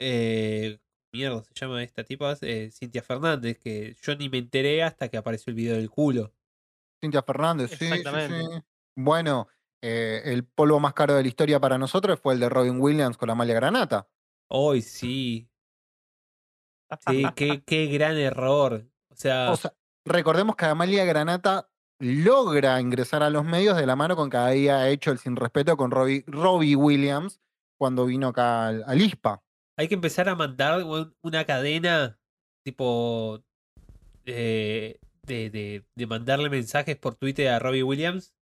Eh, 0.00 0.78
mierda, 1.12 1.42
se 1.44 1.54
llama 1.54 1.82
esta 1.82 2.04
tipa. 2.04 2.36
eh, 2.42 2.70
Cintia 2.72 3.02
Fernández, 3.02 3.58
que 3.58 3.96
yo 4.02 4.16
ni 4.16 4.28
me 4.28 4.38
enteré 4.38 4.82
hasta 4.82 5.08
que 5.08 5.16
apareció 5.16 5.50
el 5.50 5.56
video 5.56 5.76
del 5.76 5.90
culo. 5.90 6.32
Cintia 7.00 7.22
Fernández, 7.22 7.70
sí, 7.70 7.76
sí, 7.76 7.84
Exactamente. 7.86 8.40
sí. 8.42 8.62
Bueno, 8.96 9.48
eh, 9.82 10.22
el 10.24 10.44
polvo 10.44 10.80
más 10.80 10.92
caro 10.94 11.14
de 11.14 11.22
la 11.22 11.28
historia 11.28 11.60
para 11.60 11.78
nosotros 11.78 12.18
fue 12.20 12.34
el 12.34 12.40
de 12.40 12.48
Robin 12.48 12.80
Williams 12.80 13.16
con 13.16 13.28
la 13.28 13.32
Amalia 13.34 13.54
Granata. 13.54 14.08
Hoy 14.48 14.82
sí. 14.82 15.48
Sí, 17.06 17.24
qué, 17.36 17.62
qué 17.66 17.86
gran 17.86 18.16
error. 18.16 18.86
O 19.10 19.14
sea, 19.14 19.52
O 19.52 19.56
sea, 19.56 19.74
recordemos 20.04 20.56
que 20.56 20.64
Amalia 20.64 21.04
Granata 21.04 21.70
logra 22.00 22.80
ingresar 22.80 23.22
a 23.22 23.30
los 23.30 23.44
medios 23.44 23.76
de 23.76 23.86
la 23.86 23.96
mano 23.96 24.16
con 24.16 24.30
que 24.30 24.36
había 24.36 24.88
hecho 24.88 25.10
el 25.10 25.18
sin 25.18 25.36
respeto 25.36 25.76
con 25.76 25.90
Robbie, 25.90 26.24
Robbie 26.26 26.76
Williams 26.76 27.40
cuando 27.76 28.06
vino 28.06 28.28
acá 28.28 28.68
al, 28.68 28.84
al 28.86 29.00
ISPA. 29.00 29.42
Hay 29.78 29.88
que 29.88 29.94
empezar 29.94 30.28
a 30.28 30.34
mandar 30.34 30.82
un- 30.84 31.14
una 31.22 31.44
cadena 31.46 32.18
tipo 32.64 33.42
eh, 34.26 34.98
de, 35.22 35.50
de, 35.50 35.84
de 35.94 36.06
mandarle 36.06 36.50
mensajes 36.50 36.96
por 36.96 37.14
Twitter 37.14 37.48
a 37.48 37.58
Robbie 37.58 37.82
Williams 37.82 38.34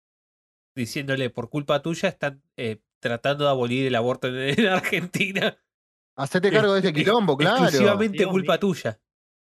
diciéndole 0.75 1.31
por 1.31 1.49
culpa 1.49 1.81
tuya 1.83 2.09
están 2.09 2.43
eh, 2.57 2.81
tratando 3.01 3.45
de 3.45 3.51
abolir 3.51 3.87
el 3.87 3.95
aborto 3.95 4.29
en, 4.29 4.37
en 4.61 4.67
Argentina. 4.67 5.57
Hacete 6.17 6.51
cargo 6.51 6.73
de 6.75 6.81
Ex- 6.89 6.93
quilombo, 6.93 7.37
claro. 7.37 7.57
Exclusivamente 7.65 8.19
Dios 8.19 8.31
culpa 8.31 8.55
mío. 8.55 8.61
tuya. 8.61 9.01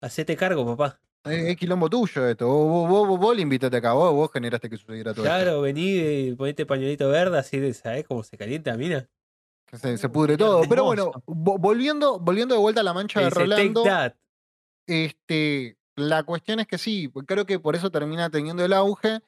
Hacete 0.02 0.36
cargo, 0.36 0.66
papá. 0.66 1.00
Es, 1.26 1.46
es 1.46 1.56
quilombo 1.58 1.90
tuyo 1.90 2.28
esto. 2.28 2.48
Vos, 2.48 2.68
vos, 2.70 2.90
vos, 2.90 3.08
vos, 3.08 3.20
vos 3.20 3.36
le 3.36 3.42
invitaste 3.44 3.78
acá, 3.78 3.94
vos, 3.94 4.14
vos 4.14 4.32
generaste 4.32 4.70
que 4.70 4.78
sucediera 4.78 5.14
todo 5.14 5.26
esto. 5.26 5.36
Claro, 5.36 5.62
vení, 5.62 5.98
eh, 6.00 6.36
ponete 6.38 6.66
pañuelito 6.66 7.08
verde, 7.10 7.38
así, 7.38 7.74
¿sabes 7.74 8.06
cómo 8.08 8.24
se 8.24 8.38
calienta, 8.38 8.76
mira? 8.78 9.08
Que 9.68 9.78
se, 9.78 9.98
se 9.98 10.10
pudre 10.10 10.38
todo. 10.38 10.62
Pero 10.68 10.86
bueno, 10.86 11.12
volviendo, 11.26 12.20
volviendo 12.20 12.56
de 12.56 12.62
vuelta 12.62 12.82
a 12.82 12.84
la 12.84 12.94
mancha 12.94 13.20
de 13.20 13.26
Dice, 13.26 13.36
"Take 13.36 13.46
Rolando. 13.50 13.84
that". 13.84 14.14
Este, 14.88 15.78
la 15.96 16.24
cuestión 16.24 16.60
es 16.60 16.68
que 16.68 16.78
sí, 16.78 17.12
creo 17.26 17.46
que 17.46 17.60
por 17.60 17.76
eso 17.76 17.92
termina 17.92 18.30
teniendo 18.30 18.64
el 18.64 18.74
auge. 18.74 19.20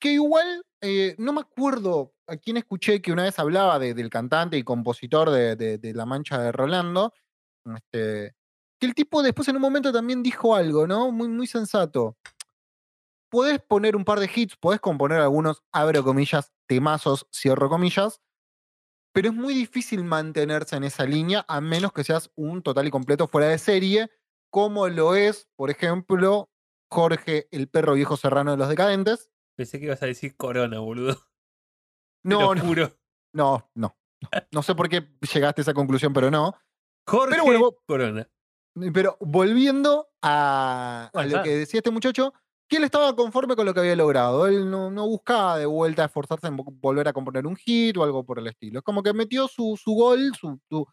Que 0.00 0.12
igual, 0.12 0.64
eh, 0.80 1.14
no 1.18 1.32
me 1.32 1.40
acuerdo 1.40 2.12
a 2.28 2.36
quién 2.36 2.56
escuché 2.56 3.00
que 3.02 3.12
una 3.12 3.22
vez 3.24 3.38
hablaba 3.38 3.78
de- 3.78 3.94
del 3.94 4.10
cantante 4.10 4.56
y 4.56 4.62
compositor 4.62 5.30
de, 5.30 5.56
de- 5.56 5.78
de 5.78 5.94
La 5.94 6.06
Mancha 6.06 6.38
de 6.38 6.52
Rolando. 6.52 7.12
Este, 7.66 8.34
que 8.78 8.86
el 8.86 8.94
tipo 8.94 9.22
después 9.22 9.48
en 9.48 9.56
un 9.56 9.62
momento 9.62 9.92
también 9.92 10.22
dijo 10.22 10.54
algo, 10.54 10.86
¿no? 10.86 11.10
Muy, 11.10 11.28
muy 11.28 11.46
sensato. 11.46 12.16
Podés 13.30 13.60
poner 13.60 13.96
un 13.96 14.04
par 14.04 14.20
de 14.20 14.30
hits, 14.32 14.56
podés 14.56 14.80
componer 14.80 15.20
algunos, 15.20 15.62
abro 15.72 16.04
comillas, 16.04 16.52
temazos, 16.68 17.26
cierro 17.34 17.68
comillas, 17.68 18.20
pero 19.14 19.28
es 19.28 19.34
muy 19.34 19.54
difícil 19.54 20.02
mantenerse 20.02 20.74
en 20.74 20.82
esa 20.82 21.04
línea 21.04 21.44
a 21.46 21.60
menos 21.60 21.92
que 21.92 22.02
seas 22.02 22.32
un 22.34 22.62
total 22.62 22.88
y 22.88 22.90
completo 22.90 23.28
fuera 23.28 23.46
de 23.46 23.58
serie, 23.58 24.10
como 24.50 24.88
lo 24.88 25.14
es, 25.14 25.48
por 25.56 25.70
ejemplo, 25.70 26.50
Jorge 26.90 27.46
el 27.52 27.68
perro 27.68 27.94
viejo 27.94 28.16
serrano 28.16 28.50
de 28.50 28.56
los 28.56 28.68
decadentes. 28.68 29.30
Pensé 29.56 29.78
que 29.78 29.86
ibas 29.86 30.02
a 30.02 30.06
decir 30.06 30.36
corona, 30.36 30.80
boludo. 30.80 31.16
No, 32.26 32.54
no, 32.54 32.64
no, 33.34 33.70
no. 33.74 33.96
No, 34.22 34.30
No 34.50 34.62
sé 34.62 34.74
por 34.74 34.88
qué 34.88 35.06
llegaste 35.32 35.60
a 35.60 35.62
esa 35.62 35.74
conclusión, 35.74 36.14
pero 36.14 36.30
no. 36.30 36.54
Jorge 37.06 37.38
bueno, 37.42 37.60
vos- 37.60 37.74
Corona. 37.86 38.26
Pero 38.94 39.18
volviendo 39.20 40.08
a, 40.22 41.10
lo 41.28 41.42
que 41.42 41.50
decía 41.50 41.80
este 41.80 41.90
muchacho, 41.90 42.32
que 42.68 42.76
él 42.78 42.84
estaba 42.84 43.14
conforme 43.14 43.56
con 43.56 43.66
lo 43.66 43.74
que 43.74 43.80
había 43.80 43.96
logrado. 43.96 44.46
Él 44.46 44.70
no, 44.70 44.90
no 44.90 45.06
buscaba 45.06 45.58
de 45.58 45.66
vuelta 45.66 46.04
esforzarse 46.04 46.46
en 46.46 46.56
vo- 46.56 46.74
volver 46.80 47.08
a 47.08 47.12
componer 47.12 47.46
un 47.46 47.56
hit 47.56 47.96
o 47.96 48.04
algo 48.04 48.24
por 48.24 48.38
el 48.38 48.46
estilo. 48.46 48.78
Es 48.78 48.84
como 48.84 49.02
que 49.02 49.12
metió 49.12 49.46
su, 49.48 49.76
su 49.80 49.92
gol, 49.92 50.32
su, 50.38 50.58
su, 50.68 50.86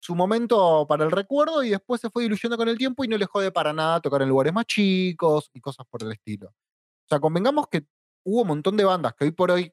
su 0.00 0.14
momento 0.14 0.86
para 0.88 1.04
el 1.04 1.10
recuerdo 1.10 1.62
y 1.64 1.70
después 1.70 2.00
se 2.00 2.08
fue 2.10 2.22
diluyendo 2.22 2.56
con 2.56 2.68
el 2.68 2.78
tiempo 2.78 3.04
y 3.04 3.08
no 3.08 3.16
le 3.18 3.26
jode 3.26 3.50
para 3.50 3.72
nada 3.72 4.00
tocar 4.00 4.22
en 4.22 4.28
lugares 4.28 4.52
más 4.52 4.64
chicos 4.66 5.50
y 5.52 5.60
cosas 5.60 5.86
por 5.90 6.02
el 6.04 6.12
estilo. 6.12 6.48
O 6.48 7.08
sea, 7.08 7.18
convengamos 7.20 7.66
que 7.68 7.86
hubo 8.24 8.42
un 8.42 8.48
montón 8.48 8.76
de 8.76 8.84
bandas 8.84 9.14
que 9.14 9.24
hoy 9.24 9.30
por 9.32 9.50
hoy 9.50 9.72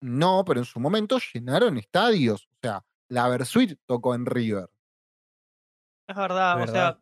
no, 0.00 0.44
pero 0.44 0.60
en 0.60 0.66
su 0.66 0.78
momento 0.78 1.18
llenaron 1.32 1.76
estadios. 1.78 2.46
O 2.52 2.56
sea, 2.62 2.84
la 3.08 3.28
Versuit 3.28 3.78
tocó 3.86 4.14
en 4.14 4.26
River. 4.26 4.68
Es 6.06 6.14
verdad, 6.16 6.62
o 6.62 6.66
sea, 6.66 7.00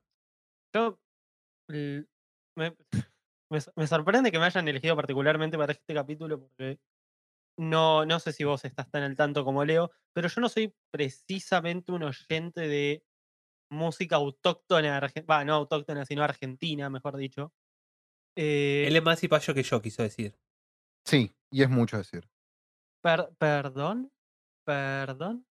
yo 0.73 0.99
me, 2.57 2.77
me 3.77 3.87
sorprende 3.87 4.31
que 4.33 4.39
me 4.39 4.47
hayan 4.47 4.67
elegido 4.69 4.97
particularmente 4.97 5.59
para 5.59 5.73
este 5.73 5.95
capítulo 5.95 6.41
porque 6.41 6.79
no, 7.59 8.07
no 8.07 8.19
sé 8.19 8.33
si 8.33 8.45
vos 8.45 8.65
estás 8.65 8.91
tan 8.91 9.03
al 9.03 9.17
tanto 9.17 9.45
como 9.45 9.65
Leo, 9.65 9.91
pero 10.13 10.29
yo 10.29 10.41
no 10.41 10.49
soy 10.49 10.75
precisamente 10.91 11.93
un 11.93 12.03
oyente 12.03 12.63
de 12.63 13.05
música 13.71 14.17
autóctona, 14.17 15.01
va, 15.29 15.45
no 15.45 15.55
autóctona, 15.55 16.05
sino 16.05 16.23
argentina, 16.23 16.91
mejor 16.91 17.17
dicho. 17.17 17.53
Eh, 18.37 18.85
Él 18.87 18.97
es 18.97 19.03
más 19.03 19.21
cipayo 19.21 19.55
que 19.55 19.63
yo, 19.63 19.83
quiso 19.83 20.03
decir. 20.03 20.39
Sí, 21.05 21.35
y 21.51 21.63
es 21.63 21.69
mucho 21.71 21.99
decir. 21.99 22.29
Per- 23.03 23.31
perdón, 23.39 24.11
perdón. 24.65 25.47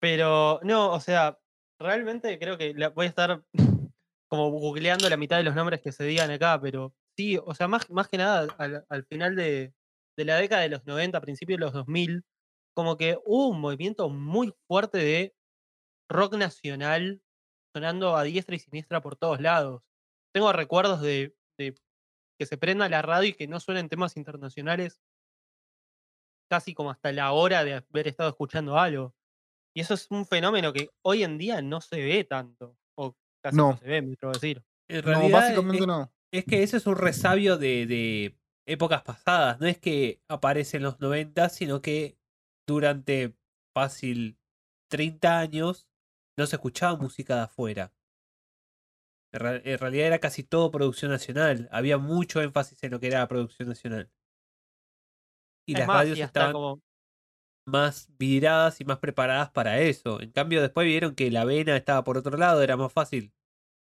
Pero 0.00 0.60
no, 0.62 0.92
o 0.92 1.00
sea, 1.00 1.38
realmente 1.78 2.38
creo 2.38 2.56
que 2.56 2.74
la- 2.74 2.88
voy 2.88 3.06
a 3.06 3.08
estar 3.10 3.44
como 4.30 4.50
googleando 4.50 5.08
la 5.08 5.16
mitad 5.16 5.36
de 5.38 5.42
los 5.42 5.54
nombres 5.54 5.80
que 5.82 5.92
se 5.92 6.04
digan 6.04 6.30
acá, 6.30 6.60
pero 6.60 6.94
sí, 7.16 7.38
o 7.38 7.54
sea, 7.54 7.68
más, 7.68 7.90
más 7.90 8.08
que 8.08 8.18
nada 8.18 8.46
al, 8.58 8.86
al 8.88 9.04
final 9.06 9.34
de, 9.36 9.74
de 10.16 10.24
la 10.24 10.36
década 10.36 10.62
de 10.62 10.68
los 10.68 10.86
90, 10.86 11.20
principios 11.20 11.58
de 11.58 11.64
los 11.64 11.72
2000, 11.72 12.24
como 12.74 12.96
que 12.96 13.18
hubo 13.24 13.48
un 13.48 13.60
movimiento 13.60 14.08
muy 14.08 14.54
fuerte 14.68 14.98
de 14.98 15.34
rock 16.08 16.36
nacional 16.36 17.22
sonando 17.74 18.16
a 18.16 18.22
diestra 18.22 18.56
y 18.56 18.60
siniestra 18.60 19.00
por 19.00 19.16
todos 19.16 19.40
lados. 19.40 19.82
Tengo 20.32 20.52
recuerdos 20.52 21.00
de, 21.02 21.34
de 21.58 21.74
que 22.38 22.46
se 22.46 22.56
prenda 22.56 22.88
la 22.88 23.02
radio 23.02 23.30
y 23.30 23.34
que 23.34 23.48
no 23.48 23.60
suenen 23.60 23.88
temas 23.88 24.16
internacionales 24.16 25.00
casi 26.50 26.74
como 26.74 26.90
hasta 26.90 27.12
la 27.12 27.32
hora 27.32 27.64
de 27.64 27.74
haber 27.74 28.08
estado 28.08 28.30
escuchando 28.30 28.78
algo. 28.78 29.14
Y 29.74 29.80
eso 29.80 29.94
es 29.94 30.10
un 30.10 30.26
fenómeno 30.26 30.72
que 30.72 30.90
hoy 31.02 31.22
en 31.22 31.38
día 31.38 31.62
no 31.62 31.80
se 31.80 32.02
ve 32.02 32.24
tanto. 32.24 32.76
O 32.96 33.16
casi 33.42 33.56
no, 33.56 33.72
No. 33.72 33.78
se 33.78 33.86
ve, 33.86 34.02
me 34.02 34.12
atrevo 34.12 34.30
a 34.30 34.34
decir. 34.34 34.62
En 34.88 35.04
No, 35.04 35.12
realidad, 35.12 35.40
básicamente 35.40 35.80
es, 35.82 35.86
no. 35.86 36.12
es 36.32 36.44
que 36.44 36.62
eso 36.62 36.76
es 36.76 36.86
un 36.86 36.96
resabio 36.96 37.58
de, 37.58 37.86
de 37.86 38.36
épocas 38.66 39.02
pasadas. 39.02 39.60
No 39.60 39.66
es 39.66 39.78
que 39.78 40.20
aparece 40.28 40.76
en 40.78 40.84
los 40.84 41.00
90, 41.00 41.48
sino 41.48 41.80
que 41.80 42.18
durante 42.66 43.34
fácil 43.74 44.38
30 44.90 45.38
años 45.38 45.88
no 46.36 46.46
se 46.46 46.56
escuchaba 46.56 46.96
música 46.96 47.36
de 47.36 47.42
afuera. 47.42 47.92
En, 49.32 49.78
realidad 49.78 50.06
era 50.06 50.18
casi 50.18 50.42
todo 50.42 50.70
producción 50.70 51.10
nacional. 51.10 51.68
Había 51.70 51.98
mucho 51.98 52.40
énfasis 52.42 52.82
en 52.82 52.90
lo 52.90 53.00
que 53.00 53.06
era 53.06 53.26
producción 53.28 53.68
nacional. 53.68 54.10
Y 55.66 55.74
es 55.74 55.78
las 55.78 55.88
más, 55.88 55.96
radios 55.98 56.18
y 56.18 56.22
estaban 56.22 56.52
como. 56.52 56.82
Más 57.66 58.08
viradas 58.18 58.80
y 58.80 58.84
más 58.84 58.98
preparadas 58.98 59.50
para 59.50 59.80
eso. 59.80 60.20
En 60.20 60.32
cambio, 60.32 60.62
después 60.62 60.86
vieron 60.86 61.14
que 61.14 61.30
la 61.30 61.44
vena 61.44 61.76
estaba 61.76 62.04
por 62.04 62.18
otro 62.18 62.36
lado, 62.36 62.62
era 62.62 62.76
más 62.76 62.92
fácil 62.92 63.32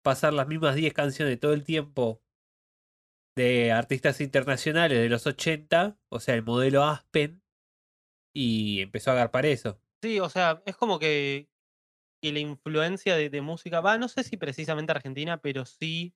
pasar 0.02 0.32
las 0.32 0.48
mismas 0.48 0.74
10 0.74 0.94
canciones 0.94 1.38
todo 1.40 1.52
el 1.52 1.64
tiempo 1.64 2.22
de 3.36 3.70
artistas 3.72 4.20
internacionales 4.20 4.98
de 4.98 5.08
los 5.08 5.26
80, 5.26 5.98
o 6.08 6.20
sea, 6.20 6.34
el 6.34 6.42
modelo 6.42 6.84
Aspen, 6.84 7.42
y 8.34 8.80
empezó 8.80 9.10
a 9.10 9.14
agarpar 9.14 9.46
eso. 9.46 9.80
Sí, 10.02 10.20
o 10.20 10.28
sea, 10.28 10.62
es 10.66 10.76
como 10.76 10.98
que, 10.98 11.48
que 12.20 12.32
la 12.32 12.40
influencia 12.40 13.16
de, 13.16 13.30
de 13.30 13.40
música, 13.40 13.80
va, 13.80 13.98
no 13.98 14.08
sé 14.08 14.24
si 14.24 14.36
precisamente 14.36 14.92
argentina, 14.92 15.40
pero 15.40 15.64
sí 15.64 16.14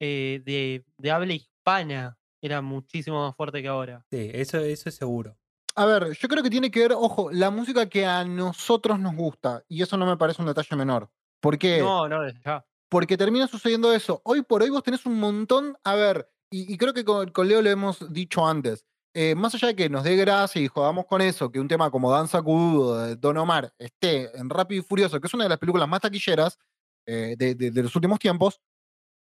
eh, 0.00 0.42
de, 0.44 0.84
de 0.98 1.10
habla 1.10 1.32
hispana 1.32 2.18
era 2.42 2.60
muchísimo 2.60 3.24
más 3.24 3.36
fuerte 3.36 3.62
que 3.62 3.68
ahora. 3.68 4.04
Sí, 4.10 4.30
eso, 4.32 4.58
eso 4.58 4.88
es 4.88 4.94
seguro. 4.96 5.38
A 5.74 5.86
ver, 5.86 6.12
yo 6.18 6.28
creo 6.28 6.42
que 6.42 6.50
tiene 6.50 6.70
que 6.70 6.80
ver, 6.80 6.92
ojo, 6.92 7.30
la 7.30 7.50
música 7.50 7.88
que 7.88 8.04
a 8.04 8.24
nosotros 8.24 8.98
nos 8.98 9.14
gusta. 9.16 9.64
Y 9.68 9.82
eso 9.82 9.96
no 9.96 10.06
me 10.06 10.16
parece 10.16 10.42
un 10.42 10.48
detalle 10.48 10.76
menor. 10.76 11.10
¿Por 11.40 11.58
qué? 11.58 11.78
No, 11.80 12.08
no, 12.08 12.18
ya. 12.44 12.64
Porque 12.90 13.16
termina 13.16 13.46
sucediendo 13.46 13.92
eso. 13.92 14.20
Hoy 14.24 14.42
por 14.42 14.62
hoy 14.62 14.68
vos 14.70 14.82
tenés 14.82 15.06
un 15.06 15.18
montón, 15.18 15.76
a 15.82 15.94
ver, 15.94 16.30
y, 16.50 16.72
y 16.72 16.76
creo 16.76 16.92
que 16.92 17.04
con, 17.04 17.30
con 17.30 17.48
Leo 17.48 17.62
lo 17.62 17.70
hemos 17.70 18.12
dicho 18.12 18.46
antes, 18.46 18.84
eh, 19.14 19.34
más 19.34 19.54
allá 19.54 19.68
de 19.68 19.76
que 19.76 19.88
nos 19.88 20.04
dé 20.04 20.14
gracia 20.16 20.60
y 20.60 20.68
jodamos 20.68 21.06
con 21.06 21.22
eso, 21.22 21.50
que 21.50 21.58
un 21.58 21.68
tema 21.68 21.90
como 21.90 22.10
Danza 22.12 22.42
Cududo 22.42 22.98
de 23.06 23.16
Don 23.16 23.38
Omar 23.38 23.72
esté 23.78 24.36
en 24.38 24.50
Rápido 24.50 24.82
y 24.82 24.84
Furioso, 24.84 25.18
que 25.20 25.26
es 25.26 25.34
una 25.34 25.44
de 25.44 25.50
las 25.50 25.58
películas 25.58 25.88
más 25.88 26.00
taquilleras 26.00 26.58
eh, 27.06 27.34
de, 27.38 27.54
de- 27.54 27.70
de 27.70 27.82
los 27.82 27.96
últimos 27.96 28.18
tiempos, 28.18 28.60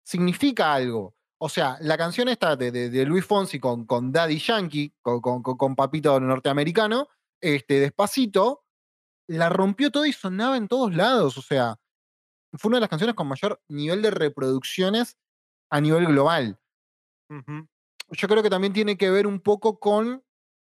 significa 0.03 0.73
algo. 0.73 1.15
O 1.37 1.49
sea, 1.49 1.77
la 1.81 1.97
canción 1.97 2.29
esta 2.29 2.55
de, 2.55 2.71
de- 2.71 2.89
de 2.89 3.05
Luis 3.05 3.25
Fonsi 3.25 3.59
con, 3.59 3.85
con 3.85 4.11
Daddy 4.11 4.39
Yankee, 4.39 4.93
con, 5.01 5.21
con- 5.21 5.75
Papito 5.75 6.19
norteamericano, 6.19 7.09
este, 7.41 7.79
despacito, 7.79 8.63
la 9.27 9.49
rompió 9.49 9.91
todo 9.91 10.05
y 10.05 10.13
sonaba 10.13 10.55
en 10.57 10.67
todos 10.67 10.95
lados. 10.95 11.37
O 11.37 11.41
sea, 11.41 11.77
fue 12.53 12.69
una 12.69 12.77
de 12.77 12.81
las 12.81 12.89
canciones 12.89 13.15
con 13.15 13.27
mayor 13.27 13.61
nivel 13.67 14.01
de 14.01 14.11
reproducciones 14.11 15.17
a 15.69 15.81
nivel 15.81 16.05
global. 16.07 16.57
Yo 18.11 18.27
creo 18.27 18.43
que 18.43 18.49
también 18.49 18.71
tiene 18.71 18.97
que 18.97 19.09
ver 19.09 19.27
un 19.27 19.39
poco 19.41 19.79
con, 19.79 20.23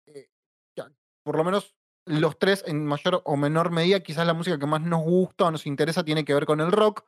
eh, 0.06 0.28
ya, 0.76 0.92
por 1.22 1.36
lo 1.36 1.44
menos 1.44 1.74
los 2.06 2.38
tres 2.38 2.64
en 2.66 2.84
mayor 2.86 3.22
o 3.24 3.36
menor 3.36 3.70
medida, 3.70 4.00
quizás 4.00 4.26
la 4.26 4.34
música 4.34 4.58
que 4.58 4.66
más 4.66 4.80
nos 4.82 5.02
gusta 5.02 5.44
o 5.46 5.50
nos 5.50 5.66
interesa 5.66 6.04
tiene 6.04 6.24
que 6.24 6.34
ver 6.34 6.44
con 6.44 6.60
el 6.60 6.72
rock, 6.72 7.04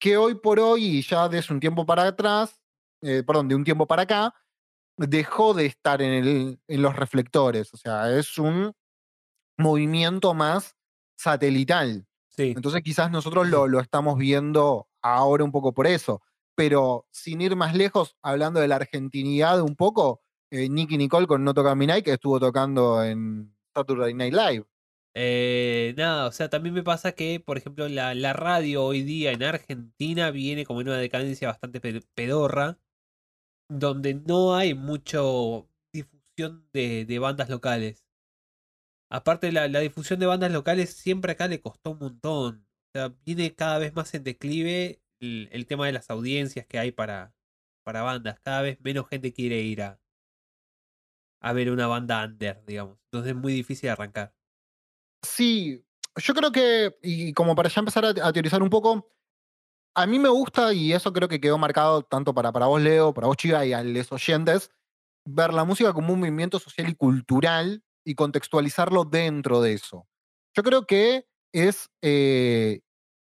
que 0.00 0.16
hoy 0.16 0.34
por 0.34 0.58
hoy 0.58 0.84
y 0.98 1.02
ya 1.02 1.28
desde 1.28 1.54
un 1.54 1.60
tiempo 1.60 1.86
para 1.86 2.06
atrás, 2.08 2.59
eh, 3.02 3.22
perdón, 3.26 3.48
de 3.48 3.54
un 3.54 3.64
tiempo 3.64 3.86
para 3.86 4.02
acá, 4.02 4.34
dejó 4.96 5.54
de 5.54 5.66
estar 5.66 6.02
en, 6.02 6.12
el- 6.12 6.60
en 6.68 6.82
los 6.82 6.94
reflectores. 6.96 7.72
O 7.74 7.76
sea, 7.76 8.16
es 8.16 8.38
un 8.38 8.72
movimiento 9.58 10.34
más 10.34 10.76
satelital. 11.16 12.06
Sí. 12.28 12.52
Entonces 12.56 12.82
quizás 12.82 13.10
nosotros 13.10 13.48
lo, 13.48 13.66
lo 13.68 13.80
estamos 13.80 14.16
viendo 14.18 14.88
ahora 15.02 15.44
un 15.44 15.52
poco 15.52 15.72
por 15.72 15.86
eso. 15.86 16.22
Pero 16.54 17.06
sin 17.10 17.40
ir 17.40 17.56
más 17.56 17.74
lejos, 17.74 18.16
hablando 18.22 18.60
de 18.60 18.68
la 18.68 18.76
argentinidad 18.76 19.60
un 19.62 19.76
poco, 19.76 20.22
eh, 20.50 20.68
Nicky 20.68 20.98
Nicole 20.98 21.26
con 21.26 21.44
No 21.44 21.54
Toca 21.54 21.74
Mi 21.74 21.86
Night, 21.86 22.04
que 22.04 22.12
estuvo 22.14 22.38
tocando 22.40 23.02
en 23.02 23.54
Saturday 23.74 24.12
Night 24.14 24.34
Live. 24.34 24.64
Eh, 25.14 25.94
nada, 25.96 26.26
o 26.28 26.32
sea, 26.32 26.48
también 26.48 26.74
me 26.74 26.82
pasa 26.82 27.12
que, 27.12 27.40
por 27.40 27.56
ejemplo, 27.58 27.88
la, 27.88 28.14
la 28.14 28.32
radio 28.32 28.84
hoy 28.84 29.02
día 29.02 29.32
en 29.32 29.42
Argentina 29.42 30.30
viene 30.30 30.64
como 30.64 30.80
en 30.82 30.88
una 30.88 30.98
decadencia 30.98 31.48
bastante 31.48 31.80
pe- 31.80 32.02
pedorra, 32.14 32.78
donde 33.70 34.14
no 34.14 34.54
hay 34.54 34.74
mucho 34.74 35.68
difusión 35.92 36.68
de, 36.72 37.04
de 37.06 37.18
bandas 37.18 37.48
locales. 37.48 38.06
Aparte, 39.10 39.50
la, 39.52 39.68
la 39.68 39.80
difusión 39.80 40.20
de 40.20 40.26
bandas 40.26 40.52
locales 40.52 40.90
siempre 40.94 41.32
acá 41.32 41.48
le 41.48 41.60
costó 41.60 41.92
un 41.92 41.98
montón. 41.98 42.66
O 42.88 42.98
sea, 42.98 43.08
viene 43.24 43.54
cada 43.54 43.78
vez 43.78 43.94
más 43.94 44.12
en 44.14 44.24
declive 44.24 45.02
el, 45.20 45.48
el 45.52 45.66
tema 45.66 45.86
de 45.86 45.92
las 45.92 46.10
audiencias 46.10 46.66
que 46.66 46.78
hay 46.78 46.92
para, 46.92 47.34
para 47.84 48.02
bandas. 48.02 48.38
Cada 48.40 48.62
vez 48.62 48.80
menos 48.80 49.08
gente 49.08 49.32
quiere 49.32 49.60
ir 49.62 49.82
a, 49.82 50.00
a 51.40 51.52
ver 51.52 51.70
una 51.70 51.86
banda 51.86 52.24
under, 52.24 52.64
digamos. 52.64 52.98
Entonces 53.06 53.32
es 53.32 53.36
muy 53.36 53.52
difícil 53.52 53.88
arrancar. 53.90 54.34
Sí, 55.22 55.84
yo 56.16 56.34
creo 56.34 56.52
que, 56.52 56.96
y 57.02 57.32
como 57.34 57.54
para 57.54 57.68
ya 57.68 57.80
empezar 57.80 58.04
a, 58.04 58.08
a 58.08 58.32
teorizar 58.32 58.62
un 58.62 58.70
poco, 58.70 59.10
a 59.94 60.06
mí 60.06 60.18
me 60.18 60.28
gusta, 60.28 60.72
y 60.72 60.92
eso 60.92 61.12
creo 61.12 61.28
que 61.28 61.40
quedó 61.40 61.58
marcado 61.58 62.02
tanto 62.02 62.34
para, 62.34 62.52
para 62.52 62.66
vos, 62.66 62.80
Leo, 62.80 63.12
para 63.12 63.26
vos, 63.26 63.36
Chiva, 63.36 63.64
y 63.64 63.72
a 63.72 63.82
los 63.82 64.12
oyentes, 64.12 64.70
ver 65.24 65.52
la 65.52 65.64
música 65.64 65.92
como 65.92 66.12
un 66.12 66.20
movimiento 66.20 66.58
social 66.58 66.88
y 66.88 66.94
cultural 66.94 67.82
y 68.04 68.14
contextualizarlo 68.14 69.04
dentro 69.04 69.60
de 69.60 69.74
eso. 69.74 70.06
Yo 70.56 70.62
creo 70.62 70.86
que 70.86 71.26
es 71.52 71.90
eh, 72.02 72.80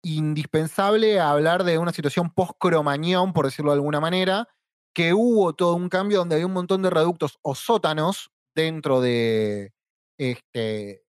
indispensable 0.04 1.20
hablar 1.20 1.64
de 1.64 1.78
una 1.78 1.94
situación 1.94 2.32
post-cromañón, 2.34 3.34
por 3.34 3.46
decirlo 3.46 3.72
de 3.72 3.76
alguna 3.76 4.00
manera, 4.00 4.48
que 4.94 5.14
hubo 5.14 5.54
todo 5.54 5.76
un 5.76 5.90
cambio 5.90 6.20
donde 6.20 6.36
había 6.36 6.48
un 6.48 6.54
montón 6.54 6.82
de 6.82 6.90
reductos 6.90 7.40
o 7.42 7.56
sótanos 7.56 8.32
dentro 8.54 9.02
de 9.02 9.74
este, 10.18 11.04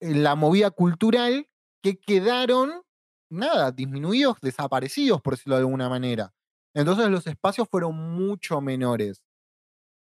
la 0.00 0.34
movida 0.34 0.70
cultural 0.70 1.48
que 1.82 1.98
quedaron, 1.98 2.82
nada, 3.30 3.70
disminuidos, 3.72 4.36
desaparecidos, 4.40 5.20
por 5.22 5.34
decirlo 5.34 5.56
de 5.56 5.60
alguna 5.60 5.88
manera. 5.88 6.32
Entonces 6.74 7.08
los 7.08 7.26
espacios 7.26 7.68
fueron 7.70 7.96
mucho 7.96 8.60
menores. 8.60 9.22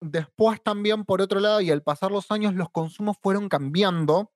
Después 0.00 0.62
también, 0.62 1.04
por 1.04 1.20
otro 1.20 1.40
lado, 1.40 1.60
y 1.60 1.70
al 1.70 1.82
pasar 1.82 2.10
los 2.10 2.30
años, 2.30 2.54
los 2.54 2.70
consumos 2.70 3.16
fueron 3.22 3.48
cambiando. 3.48 4.32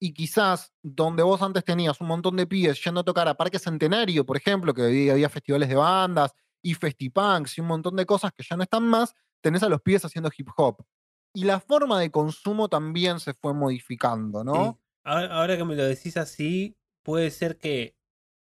Y 0.00 0.12
quizás 0.12 0.72
donde 0.82 1.22
vos 1.22 1.40
antes 1.40 1.64
tenías 1.64 2.00
un 2.00 2.08
montón 2.08 2.36
de 2.36 2.46
pibes 2.46 2.82
yendo 2.84 3.00
a 3.00 3.04
tocar 3.04 3.28
a 3.28 3.34
Parque 3.34 3.58
Centenario, 3.58 4.26
por 4.26 4.36
ejemplo, 4.36 4.74
que 4.74 4.82
había, 4.82 5.12
había 5.12 5.28
festivales 5.28 5.68
de 5.68 5.76
bandas 5.76 6.32
y 6.62 6.74
festipunks 6.74 7.58
y 7.58 7.60
un 7.60 7.68
montón 7.68 7.96
de 7.96 8.06
cosas 8.06 8.32
que 8.36 8.44
ya 8.48 8.56
no 8.56 8.64
están 8.64 8.84
más, 8.84 9.14
tenés 9.40 9.62
a 9.62 9.68
los 9.68 9.80
pibes 9.82 10.04
haciendo 10.04 10.30
hip 10.36 10.48
hop. 10.56 10.84
Y 11.32 11.44
la 11.44 11.60
forma 11.60 12.00
de 12.00 12.10
consumo 12.10 12.68
también 12.68 13.20
se 13.20 13.34
fue 13.34 13.54
modificando, 13.54 14.44
¿no? 14.44 14.78
Sí. 14.78 14.80
Ahora, 15.04 15.34
ahora 15.34 15.56
que 15.56 15.64
me 15.64 15.76
lo 15.76 15.84
decís 15.84 16.16
así, 16.16 16.76
puede 17.04 17.30
ser 17.30 17.58
que 17.58 17.96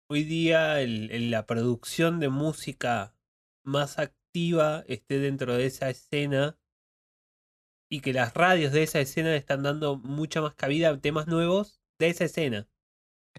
hoy 0.09 0.23
día 0.23 0.81
el- 0.81 1.11
el- 1.11 1.31
la 1.31 1.45
producción 1.45 2.19
de 2.19 2.29
música 2.29 3.13
más 3.63 3.99
activa 3.99 4.83
esté 4.87 5.19
dentro 5.19 5.55
de 5.55 5.65
esa 5.67 5.89
escena 5.89 6.57
y 7.89 8.01
que 8.01 8.13
las 8.13 8.33
radios 8.33 8.71
de 8.71 8.83
esa 8.83 8.99
escena 8.99 9.35
están 9.35 9.63
dando 9.63 9.97
mucha 9.97 10.41
más 10.41 10.55
cabida 10.55 10.89
a 10.89 10.99
temas 10.99 11.27
nuevos 11.27 11.81
de 11.99 12.09
esa 12.09 12.25
escena. 12.25 12.67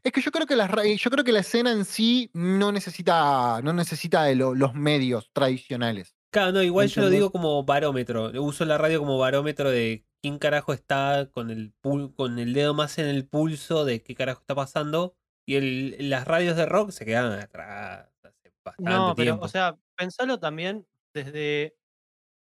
Es 0.03 0.13
que 0.13 0.21
yo 0.21 0.31
creo 0.31 0.47
que 0.47 0.57
la, 0.57 0.69
ra- 0.69 0.85
yo 0.87 1.11
creo 1.11 1.25
que 1.25 1.33
la 1.33 1.41
escena 1.41 1.73
en 1.73 1.85
sí 1.85 2.31
no 2.33 2.71
necesita, 2.73 3.61
no 3.63 3.73
necesita 3.73 4.25
de 4.25 4.37
lo- 4.37 4.55
los 4.55 4.75
medios 4.75 5.31
tradicionales. 5.33 6.15
Claro, 6.31 6.53
no, 6.53 6.63
igual 6.63 6.89
yo 6.89 7.03
lo 7.03 7.11
digo 7.11 7.33
como 7.33 7.65
barómetro. 7.65 8.31
Uso 8.43 8.65
la 8.65 8.79
radio 8.79 9.01
como 9.01 9.19
barómetro 9.19 9.71
de 9.71 10.05
quién 10.23 10.39
carajo 10.39 10.73
está 10.73 11.31
con 11.33 11.51
el 11.51 11.75
pul- 11.83 12.15
con 12.15 12.39
el 12.39 12.53
dedo 12.55 12.75
más 12.75 12.99
en 12.99 13.07
el 13.07 13.29
pulso 13.29 13.85
de 13.85 14.03
qué 14.03 14.15
carajo 14.15 14.41
está 14.41 14.55
pasando. 14.55 15.17
Y 15.47 15.57
el, 15.57 16.11
las 16.11 16.27
radios 16.29 16.57
de 16.57 16.67
rock 16.67 16.91
se 16.91 17.07
quedan 17.07 17.33
atrás 17.41 18.11
hace 18.23 18.53
bastante 18.65 18.83
No, 18.83 19.15
pero, 19.17 19.39
tiempo. 19.39 19.41
o 19.41 19.49
sea, 19.49 19.77
pensalo 19.97 20.39
también 20.39 20.87
desde, 21.15 21.77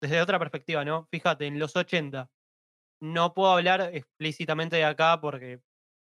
desde 0.02 0.22
otra 0.22 0.38
perspectiva, 0.38 0.84
¿no? 0.84 1.08
Fíjate, 1.12 1.46
en 1.46 1.58
los 1.60 1.76
80, 1.76 2.30
no 3.00 3.34
puedo 3.34 3.52
hablar 3.52 3.90
explícitamente 3.94 4.76
de 4.76 4.84
acá 4.84 5.20
porque, 5.20 5.62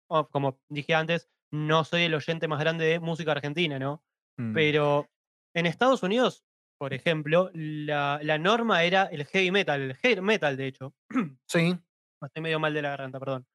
oh, 0.08 0.28
como 0.30 0.60
dije 0.70 0.94
antes, 0.94 1.30
no 1.52 1.84
soy 1.84 2.04
el 2.04 2.14
oyente 2.14 2.48
más 2.48 2.60
grande 2.60 2.86
de 2.86 3.00
música 3.00 3.32
argentina, 3.32 3.78
¿no? 3.78 4.04
Mm. 4.38 4.66
Pero 4.68 5.10
en 5.54 5.66
Estados 5.66 6.02
Unidos, 6.04 6.44
por 6.82 6.94
ejemplo, 6.94 7.48
la, 7.54 8.18
la 8.24 8.38
norma 8.38 8.82
era 8.82 9.04
el 9.04 9.24
heavy 9.26 9.52
metal, 9.52 9.82
el 9.82 9.94
heavy 9.94 10.20
metal, 10.20 10.56
de 10.56 10.66
hecho. 10.66 10.92
Sí, 11.46 11.78
Estoy 12.20 12.42
medio 12.42 12.58
mal 12.58 12.74
de 12.74 12.82
la 12.82 12.88
garganta, 12.88 13.20
perdón. 13.20 13.46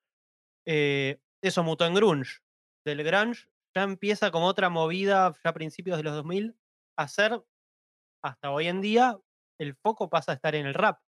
Eh, 0.65 1.19
eso 1.41 1.61
mutó 1.61 1.85
en 1.85 1.93
grunge. 1.93 2.39
Del 2.85 3.03
grunge 3.03 3.49
ya 3.75 3.83
empieza 3.83 4.31
como 4.31 4.45
otra 4.45 4.69
movida, 4.69 5.35
ya 5.43 5.49
a 5.49 5.53
principios 5.53 5.97
de 5.97 6.03
los 6.03 6.13
2000, 6.13 6.55
a 6.97 7.07
ser, 7.09 7.43
hasta 8.23 8.51
hoy 8.51 8.67
en 8.67 8.79
día, 8.79 9.19
el 9.59 9.75
foco 9.75 10.09
pasa 10.09 10.31
a 10.31 10.35
estar 10.35 10.55
en 10.55 10.65
el 10.65 10.73
rap. 10.73 11.01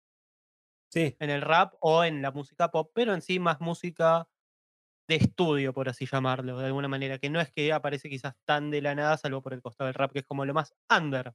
Sí, 0.91 1.15
en 1.21 1.29
el 1.29 1.41
rap 1.41 1.75
o 1.79 2.03
en 2.03 2.21
la 2.21 2.31
música 2.31 2.69
pop, 2.69 2.91
pero 2.93 3.13
en 3.13 3.21
sí 3.21 3.39
más 3.39 3.61
música 3.61 4.27
de 5.07 5.15
estudio, 5.15 5.73
por 5.73 5.87
así 5.87 6.05
llamarlo, 6.05 6.59
de 6.59 6.65
alguna 6.65 6.89
manera, 6.89 7.17
que 7.17 7.29
no 7.29 7.39
es 7.39 7.49
que 7.49 7.71
aparece 7.71 8.09
quizás 8.09 8.35
tan 8.43 8.71
de 8.71 8.81
la 8.81 8.93
nada, 8.93 9.15
salvo 9.15 9.41
por 9.41 9.53
el 9.53 9.61
costado 9.61 9.85
del 9.87 9.93
rap, 9.93 10.11
que 10.11 10.19
es 10.19 10.25
como 10.25 10.43
lo 10.43 10.53
más 10.53 10.75
under. 10.93 11.33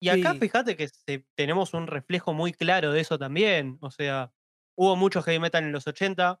Y 0.00 0.10
acá 0.10 0.34
Sí. 0.34 0.40
fíjate 0.40 0.76
que 0.76 0.88
se- 0.88 1.26
tenemos 1.36 1.74
un 1.74 1.86
reflejo 1.86 2.32
muy 2.34 2.52
claro 2.52 2.92
de 2.92 3.00
eso 3.00 3.18
también. 3.18 3.78
O 3.80 3.90
sea, 3.90 4.32
hubo 4.76 4.96
mucho 4.96 5.22
heavy 5.22 5.40
metal 5.40 5.64
en 5.64 5.72
los 5.72 5.86
80, 5.86 6.40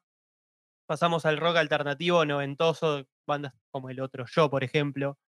pasamos 0.88 1.26
al 1.26 1.38
rock 1.38 1.56
alternativo 1.58 2.24
noventoso, 2.26 3.06
bandas 3.26 3.54
como 3.72 3.90
el 3.90 4.00
otro 4.00 4.26
yo, 4.26 4.50
por 4.50 4.64
ejemplo. 4.64 5.18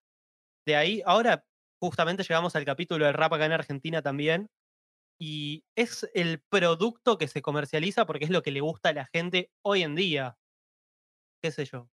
De 0.66 0.76
ahí, 0.76 1.02
ahora 1.06 1.46
justamente 1.82 2.22
llegamos 2.24 2.56
al 2.56 2.64
capítulo 2.66 3.06
del 3.06 3.14
rap 3.14 3.32
acá 3.34 3.46
en 3.46 3.52
Argentina 3.52 4.02
también. 4.02 4.50
Y 5.20 5.64
es 5.76 6.08
el 6.14 6.42
producto 6.50 7.18
que 7.18 7.28
se 7.28 7.42
comercializa 7.42 8.06
porque 8.06 8.24
es 8.26 8.30
lo 8.32 8.42
que 8.42 8.52
le 8.52 8.60
gusta 8.62 8.90
a 8.90 8.94
la 8.94 9.06
gente 9.12 9.52
hoy 9.64 9.82
en 9.82 9.94
día. 9.96 10.38
¿Qué 11.42 11.50
sé 11.50 11.64
yo? 11.64 11.90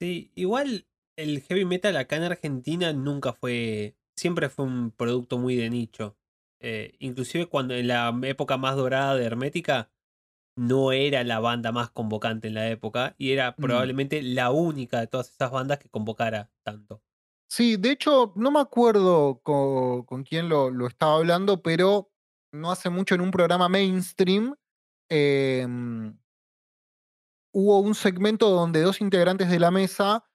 sí. 0.00 0.32
Igual 0.34 0.88
el 1.16 1.42
heavy 1.42 1.64
metal 1.64 1.96
acá 1.96 2.16
en 2.16 2.24
Argentina 2.24 2.92
nunca 2.92 3.32
fue. 3.32 3.96
Siempre 4.20 4.50
fue 4.50 4.66
un 4.66 4.90
producto 4.90 5.38
muy 5.38 5.56
de 5.56 5.70
nicho. 5.70 6.18
Eh, 6.60 6.92
inclusive 6.98 7.46
cuando 7.46 7.74
en 7.74 7.88
la 7.88 8.14
época 8.24 8.58
más 8.58 8.76
dorada 8.76 9.14
de 9.14 9.24
Hermética 9.24 9.90
no 10.58 10.92
era 10.92 11.24
la 11.24 11.40
banda 11.40 11.72
más 11.72 11.90
convocante 11.90 12.48
en 12.48 12.54
la 12.54 12.68
época 12.68 13.14
y 13.16 13.32
era 13.32 13.56
Mm. 13.56 13.62
probablemente 13.62 14.22
la 14.22 14.50
única 14.50 15.00
de 15.00 15.06
todas 15.06 15.30
esas 15.30 15.50
bandas 15.50 15.78
que 15.78 15.88
convocara 15.88 16.50
tanto. 16.62 17.02
Sí, 17.48 17.76
de 17.78 17.92
hecho, 17.92 18.32
no 18.36 18.50
me 18.50 18.60
acuerdo 18.60 19.40
co- 19.42 20.04
con, 20.06 20.22
quién 20.22 20.50
lo, 20.50 20.70
lo 20.70 20.86
estaba 20.86 21.16
hablando, 21.16 21.62
pero 21.62 22.12
no 22.52 22.70
hace 22.70 22.90
mucho 22.90 23.14
en 23.14 23.22
un 23.22 23.30
programa 23.30 23.68
mainstream 23.70 24.54
em, 25.08 26.16
hubo 27.52 27.80
un 27.80 27.94
segmento 27.94 28.50
donde 28.50 28.82
dos 28.82 29.00
integrantes 29.00 29.50
de 29.50 29.58
la 29.58 29.70
mesa, 29.70 30.29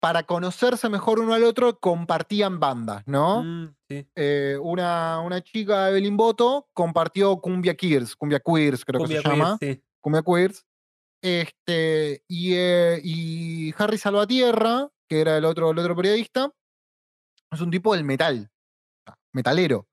para 0.00 0.22
conocerse 0.24 0.88
mejor 0.88 1.18
uno 1.20 1.34
al 1.34 1.44
otro, 1.44 1.78
compartían 1.78 2.60
bandas, 2.60 3.02
¿no? 3.06 3.42
Mm, 3.42 3.74
sí. 3.88 4.08
Eh, 4.14 4.56
una, 4.60 5.20
una 5.20 5.42
chica, 5.42 5.88
Evelyn 5.90 6.16
Boto, 6.16 6.68
compartió 6.72 7.36
Cumbia 7.40 7.76
Queers, 7.76 8.14
Cumbia 8.14 8.40
Queers 8.40 8.84
creo 8.84 9.00
Cumbia 9.00 9.18
que 9.18 9.22
se 9.22 9.28
llama. 9.28 9.58
sí. 9.60 9.82
Cumbia 10.00 10.22
Queers. 10.22 10.64
Este, 11.20 12.22
y, 12.28 12.54
eh, 12.54 13.00
y 13.02 13.74
Harry 13.76 13.98
Salvatierra, 13.98 14.88
que 15.08 15.20
era 15.20 15.36
el 15.36 15.44
otro, 15.44 15.72
el 15.72 15.78
otro 15.78 15.96
periodista, 15.96 16.52
es 17.50 17.60
un 17.60 17.70
tipo 17.70 17.94
del 17.94 18.04
metal, 18.04 18.50
metalero. 19.32 19.88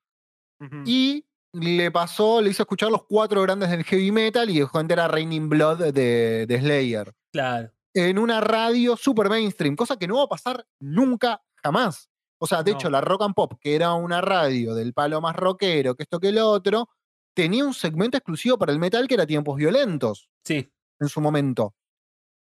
Ujú. 0.60 0.84
Y 0.86 1.26
le 1.54 1.90
pasó, 1.90 2.42
le 2.42 2.52
hizo 2.52 2.64
escuchar 2.64 2.92
los 2.92 3.06
cuatro 3.06 3.42
grandes 3.42 3.72
del 3.72 3.84
heavy 3.84 4.12
metal 4.12 4.50
y 4.50 4.60
dejó 4.60 4.80
entera 4.80 5.08
Raining 5.08 5.50
Blood 5.50 5.94
de, 5.94 6.46
de 6.46 6.60
Slayer. 6.60 7.14
Claro. 7.32 7.72
En 7.96 8.20
una 8.20 8.42
radio 8.42 8.98
super 8.98 9.30
mainstream, 9.30 9.76
cosa 9.78 9.98
que 9.98 10.08
no 10.08 10.18
va 10.18 10.24
a 10.24 10.28
pasar 10.28 10.68
nunca, 10.82 11.42
jamás. 11.64 12.10
O 12.40 12.46
sea, 12.46 12.62
de 12.62 12.72
No. 12.72 12.78
hecho, 12.78 12.90
la 12.90 13.00
Rock 13.00 13.22
and 13.24 13.34
Pop, 13.34 13.54
que 13.62 13.74
era 13.76 13.94
una 13.94 14.20
radio 14.20 14.76
del 14.76 14.94
palo 14.94 15.22
más 15.22 15.36
rockero 15.36 15.96
que 15.96 16.04
esto 16.04 16.20
que 16.20 16.28
el 16.30 16.38
otro, 16.40 16.90
tenía 17.34 17.66
un 17.66 17.74
segmento 17.74 18.18
exclusivo 18.18 18.58
para 18.58 18.74
el 18.74 18.80
metal 18.80 19.08
que 19.08 19.14
era 19.16 19.26
Tiempos 19.26 19.56
Violentos 19.56 20.30
Sí. 20.44 20.70
en 21.00 21.08
su 21.08 21.22
momento. 21.22 21.74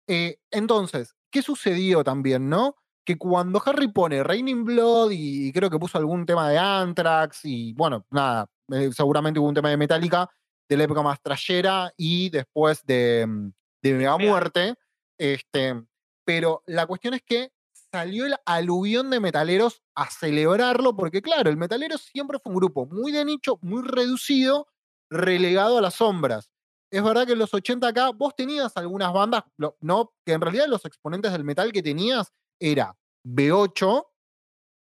Eh, 0.07 0.37
entonces, 0.51 1.15
¿qué 1.31 1.41
sucedió 1.43 2.03
también, 2.03 2.49
no? 2.49 2.75
Que 3.05 3.17
cuando 3.17 3.61
Harry 3.65 3.87
pone 3.89 4.23
Raining 4.23 4.65
Blood 4.65 5.11
y, 5.11 5.51
creo 5.53 5.69
que 5.69 5.79
puso 5.79 5.97
algún 5.99 6.25
tema 6.25 6.49
de 6.49 6.57
Anthrax 6.57 7.41
y 7.45 7.73
bueno, 7.73 8.05
nada, 8.11 8.47
eh, 8.71 8.91
seguramente 8.93 9.39
hubo 9.39 9.47
un 9.49 9.55
tema 9.55 9.69
de 9.69 9.77
Metallica 9.77 10.27
de 10.69 10.77
la 10.77 10.85
época 10.85 11.03
más 11.03 11.21
trayera 11.21 11.93
y 11.97 12.29
después 12.31 12.83
de, 12.85 13.25
mm, 13.27 13.51
de 13.83 13.93
Mega 13.93 14.17
Muerte. 14.17 14.75
Este, 15.17 15.83
pero 16.25 16.63
la 16.65 16.85
cuestión 16.87 17.13
es 17.13 17.21
que 17.23 17.51
salió 17.91 18.25
el 18.25 18.35
aluvión 18.45 19.09
de 19.09 19.19
metaleros 19.19 19.83
a 19.95 20.09
celebrarlo, 20.09 20.95
porque 20.95 21.21
claro, 21.21 21.49
el 21.49 21.57
metalero 21.57 21.97
siempre 21.97 22.39
fue 22.39 22.51
un 22.51 22.57
grupo 22.57 22.85
muy 22.85 23.11
de 23.11 23.23
nicho, 23.25 23.59
muy 23.61 23.83
reducido, 23.83 24.67
relegado 25.11 25.77
a 25.77 25.81
las 25.81 25.95
sombras. 25.95 26.49
Es 26.91 27.03
verdad 27.03 27.25
que 27.25 27.33
en 27.33 27.39
los 27.39 27.53
80 27.53 27.87
acá 27.87 28.09
vos 28.11 28.35
tenías 28.35 28.75
algunas 28.77 29.13
bandas, 29.13 29.43
no, 29.79 30.13
que 30.25 30.33
en 30.33 30.41
realidad 30.41 30.67
los 30.67 30.85
exponentes 30.85 31.31
del 31.31 31.43
metal 31.43 31.71
que 31.71 31.83
tenías 31.83 32.33
era 32.59 32.95
B8, 33.23 34.05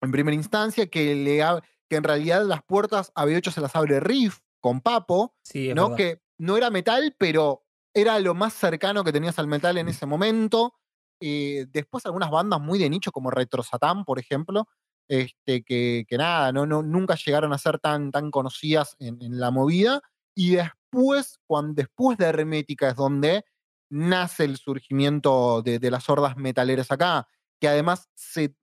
en 0.01 0.11
primera 0.11 0.35
instancia, 0.35 0.87
que, 0.87 1.15
le, 1.15 1.41
que 1.89 1.95
en 1.95 2.03
realidad 2.03 2.45
las 2.45 2.63
puertas 2.63 3.11
a 3.15 3.25
B8 3.25 3.51
se 3.51 3.61
las 3.61 3.75
abre 3.75 3.99
Riff 3.99 4.39
con 4.59 4.81
Papo, 4.81 5.35
Sí, 5.43 5.73
¿no? 5.73 5.89
verdad. 5.91 5.97
Que 5.97 6.21
no 6.37 6.57
era 6.57 6.69
metal, 6.69 7.15
pero 7.17 7.62
era 7.93 8.19
lo 8.19 8.33
más 8.33 8.53
cercano 8.53 9.03
que 9.03 9.11
tenías 9.11 9.37
al 9.39 9.47
metal 9.47 9.77
en 9.77 9.87
ese 9.87 10.05
momento. 10.05 10.73
Eh, 11.19 11.67
después 11.69 12.05
algunas 12.05 12.31
bandas 12.31 12.59
muy 12.59 12.79
de 12.79 12.89
nicho, 12.89 13.11
como 13.11 13.31
Retro 13.31 13.63
Satán, 13.63 14.03
por 14.05 14.19
ejemplo, 14.19 14.67
este, 15.07 15.63
que, 15.63 16.05
que 16.07 16.17
nada, 16.17 16.51
no, 16.51 16.65
no, 16.65 16.81
nunca 16.81 17.15
llegaron 17.15 17.53
a 17.53 17.57
ser 17.57 17.79
tan, 17.79 18.11
tan 18.11 18.31
conocidas 18.31 18.95
en, 18.99 19.21
en 19.21 19.39
la 19.39 19.51
movida. 19.51 20.01
Y 20.35 20.55
después, 20.55 21.39
cuando, 21.45 21.73
después 21.75 22.17
de 22.17 22.25
Hermética 22.25 22.89
es 22.89 22.95
donde 22.95 23.45
nace 23.89 24.45
el 24.45 24.57
surgimiento 24.57 25.61
de, 25.61 25.79
de 25.79 25.91
las 25.91 26.09
hordas 26.09 26.35
metaleras 26.35 26.91
acá, 26.91 27.27
que 27.59 27.67
además 27.67 28.09
se, 28.15 28.55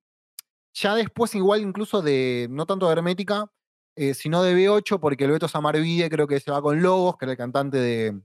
ya 0.73 0.95
después 0.95 1.33
igual 1.35 1.61
incluso 1.61 2.01
de, 2.01 2.47
no 2.49 2.65
tanto 2.65 2.87
de 2.87 2.93
Hermética, 2.93 3.51
eh, 3.95 4.13
sino 4.13 4.43
de 4.43 4.55
B8, 4.55 4.99
porque 4.99 5.25
el 5.25 5.31
Beto 5.31 5.47
Samarvide 5.47 6.09
creo 6.09 6.27
que 6.27 6.39
se 6.39 6.51
va 6.51 6.61
con 6.61 6.81
Lobos, 6.81 7.17
que 7.17 7.25
era 7.25 7.31
el 7.33 7.37
cantante 7.37 7.77
de, 7.77 8.21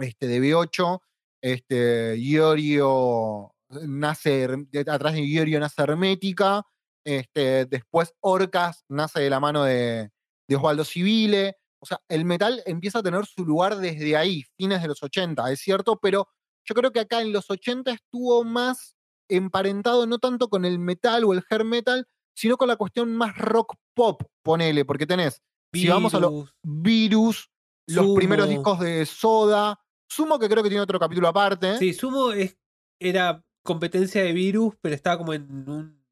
este, 0.00 0.26
de 0.26 0.40
B8. 0.40 1.00
Este, 1.42 2.16
Iorio 2.18 3.54
nace, 3.86 4.48
atrás 4.86 5.14
de 5.14 5.22
Iorio 5.22 5.60
nace 5.60 5.82
Hermética. 5.82 6.64
Este, 7.04 7.66
después 7.66 8.14
Orcas 8.20 8.84
nace 8.88 9.20
de 9.20 9.30
la 9.30 9.40
mano 9.40 9.64
de, 9.64 10.10
de 10.48 10.56
Osvaldo 10.56 10.84
Civile. 10.84 11.56
O 11.82 11.86
sea, 11.86 12.00
el 12.08 12.24
metal 12.24 12.62
empieza 12.66 12.98
a 12.98 13.02
tener 13.02 13.24
su 13.24 13.44
lugar 13.44 13.76
desde 13.76 14.16
ahí, 14.16 14.44
fines 14.58 14.82
de 14.82 14.88
los 14.88 15.02
80, 15.02 15.50
es 15.50 15.60
cierto, 15.60 15.98
pero 15.98 16.28
yo 16.68 16.74
creo 16.74 16.92
que 16.92 17.00
acá 17.00 17.22
en 17.22 17.32
los 17.32 17.48
80 17.48 17.90
estuvo 17.90 18.44
más 18.44 18.96
emparentado 19.30 20.06
no 20.06 20.18
tanto 20.18 20.48
con 20.48 20.66
el 20.66 20.78
metal 20.78 21.24
o 21.24 21.32
el 21.32 21.42
hair 21.48 21.64
metal, 21.64 22.06
sino 22.34 22.56
con 22.56 22.68
la 22.68 22.76
cuestión 22.76 23.14
más 23.14 23.36
rock 23.38 23.74
pop, 23.94 24.22
ponele, 24.42 24.84
porque 24.84 25.06
tenés, 25.06 25.42
si 25.72 25.88
vamos 25.88 26.14
a 26.14 26.20
lo 26.20 26.46
Virus, 26.62 27.50
los 27.86 28.14
primeros 28.14 28.48
discos 28.48 28.80
de 28.80 29.06
Soda, 29.06 29.78
Sumo 30.10 30.38
que 30.38 30.48
creo 30.48 30.62
que 30.62 30.68
tiene 30.68 30.82
otro 30.82 30.98
capítulo 30.98 31.28
aparte. 31.28 31.78
Sí, 31.78 31.94
Sumo 31.94 32.32
es, 32.32 32.58
era 33.00 33.44
competencia 33.62 34.22
de 34.24 34.32
Virus, 34.32 34.74
pero 34.80 34.94
estaba 34.94 35.16
como 35.18 35.32
en 35.32 35.68
un. 35.68 36.04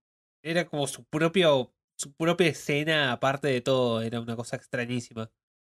Era 0.42 0.66
como 0.66 0.86
su 0.86 1.04
propio. 1.04 1.74
Su 2.00 2.12
propia 2.12 2.46
escena 2.46 3.10
aparte 3.10 3.48
de 3.48 3.60
todo. 3.60 4.00
Era 4.02 4.20
una 4.20 4.36
cosa 4.36 4.54
extrañísima. 4.54 5.30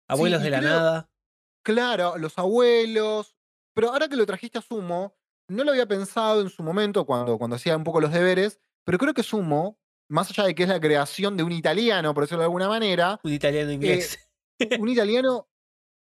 Abuelos 0.07 0.43
de 0.43 0.51
la 0.51 0.59
creo- 0.59 0.69
nada. 0.69 1.11
Claro, 1.65 2.17
los 2.17 2.37
abuelos. 2.37 3.35
Pero 3.73 3.89
ahora 3.91 4.07
que 4.07 4.15
lo 4.15 4.25
trajiste 4.27 4.59
a 4.59 4.61
Sumo, 4.61 5.15
no 5.49 5.63
lo 5.63 5.71
había 5.71 5.87
pensado 5.87 6.41
en 6.41 6.49
su 6.49 6.61
momento 6.61 7.05
cuando, 7.05 7.37
cuando 7.39 7.55
hacía 7.55 7.75
un 7.75 7.83
poco 7.83 8.01
los 8.01 8.11
deberes, 8.13 8.59
pero 8.85 8.97
creo 8.99 9.13
que 9.15 9.23
Sumo, 9.23 9.79
más 10.09 10.29
allá 10.29 10.43
de 10.43 10.53
que 10.53 10.63
es 10.63 10.69
la 10.69 10.79
creación 10.79 11.37
de 11.37 11.43
un 11.43 11.51
italiano, 11.53 12.13
por 12.13 12.23
decirlo 12.25 12.41
de 12.41 12.45
alguna 12.45 12.67
manera, 12.67 13.19
Un 13.23 13.31
italiano 13.33 13.71
inglés. 13.71 14.19
un 14.79 14.89
italiano 14.89 15.47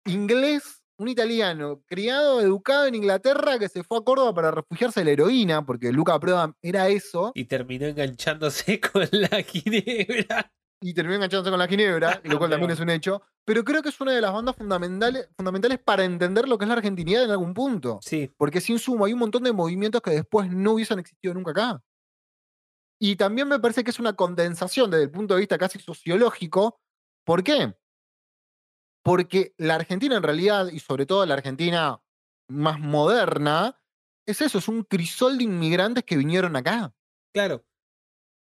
inglés, 0.06 0.83
un 1.04 1.10
italiano 1.10 1.84
criado, 1.86 2.42
educado 2.42 2.86
en 2.86 2.96
Inglaterra, 2.96 3.60
que 3.60 3.70
se 3.70 3.84
fue 3.84 4.00
a 4.00 4.02
Córdoba 4.02 4.34
para 4.34 4.52
refugiarse 4.52 5.02
de 5.02 5.06
la 5.06 5.12
heroína, 5.12 5.66
porque 5.66 5.92
Luca 5.92 6.20
Prodan 6.20 6.56
era 6.62 6.88
eso, 6.88 7.32
y 7.36 7.46
terminó 7.46 7.86
enganchándose 7.86 8.80
con 8.94 9.08
la 9.12 9.44
ginebra. 9.44 10.52
y 10.82 10.94
terminó 10.94 11.16
enganchándose 11.16 11.52
con 11.52 11.60
la 11.60 11.68
ginebra, 11.68 12.22
lo 12.24 12.38
cual 12.40 12.50
también 12.50 12.72
es 12.72 12.80
un 12.80 12.90
hecho. 12.90 13.22
Pero 13.46 13.64
creo 13.66 13.84
que 13.84 13.90
es 13.90 14.00
una 14.00 14.14
de 14.14 14.22
las 14.22 14.32
bandas 14.32 14.56
fundamentales, 14.56 15.28
fundamentales 15.36 15.80
para 15.80 16.06
entender 16.06 16.48
lo 16.48 16.58
que 16.58 16.66
es 16.66 16.70
la 16.70 16.76
argentinidad 16.76 17.26
en 17.26 17.32
algún 17.32 17.54
punto. 17.54 18.00
Sí, 18.02 18.32
Porque 18.38 18.62
sin 18.62 18.80
sumo 18.80 19.06
hay 19.06 19.14
un 19.14 19.20
montón 19.20 19.44
de 19.44 19.52
movimientos 19.52 20.02
que 20.02 20.12
después 20.12 20.50
no 20.50 20.72
hubiesen 20.72 21.00
existido 21.00 21.34
nunca 21.34 21.52
acá. 21.52 21.84
Y 23.00 23.18
también 23.18 23.50
me 23.50 23.60
parece 23.60 23.84
que 23.84 23.92
es 23.92 24.00
una 24.00 24.14
condensación 24.14 24.90
desde 24.90 25.04
el 25.04 25.12
punto 25.12 25.34
de 25.34 25.42
vista 25.42 25.58
casi 25.58 25.78
sociológico. 25.80 26.80
¿Por 27.26 27.44
qué? 27.44 27.76
Porque 29.04 29.54
la 29.58 29.76
Argentina 29.76 30.18
en 30.18 30.24
realidad, 30.24 30.68
y 30.72 30.80
sobre 30.80 31.06
todo 31.06 31.26
la 31.26 31.36
Argentina 31.36 32.02
más 32.50 32.80
moderna, 32.80 33.80
es 34.26 34.42
eso, 34.42 34.58
es 34.60 34.68
un 34.68 34.84
crisol 34.84 35.38
de 35.38 35.44
inmigrantes 35.46 36.04
que 36.06 36.18
vinieron 36.18 36.56
acá. 36.56 36.94
claro. 37.34 37.66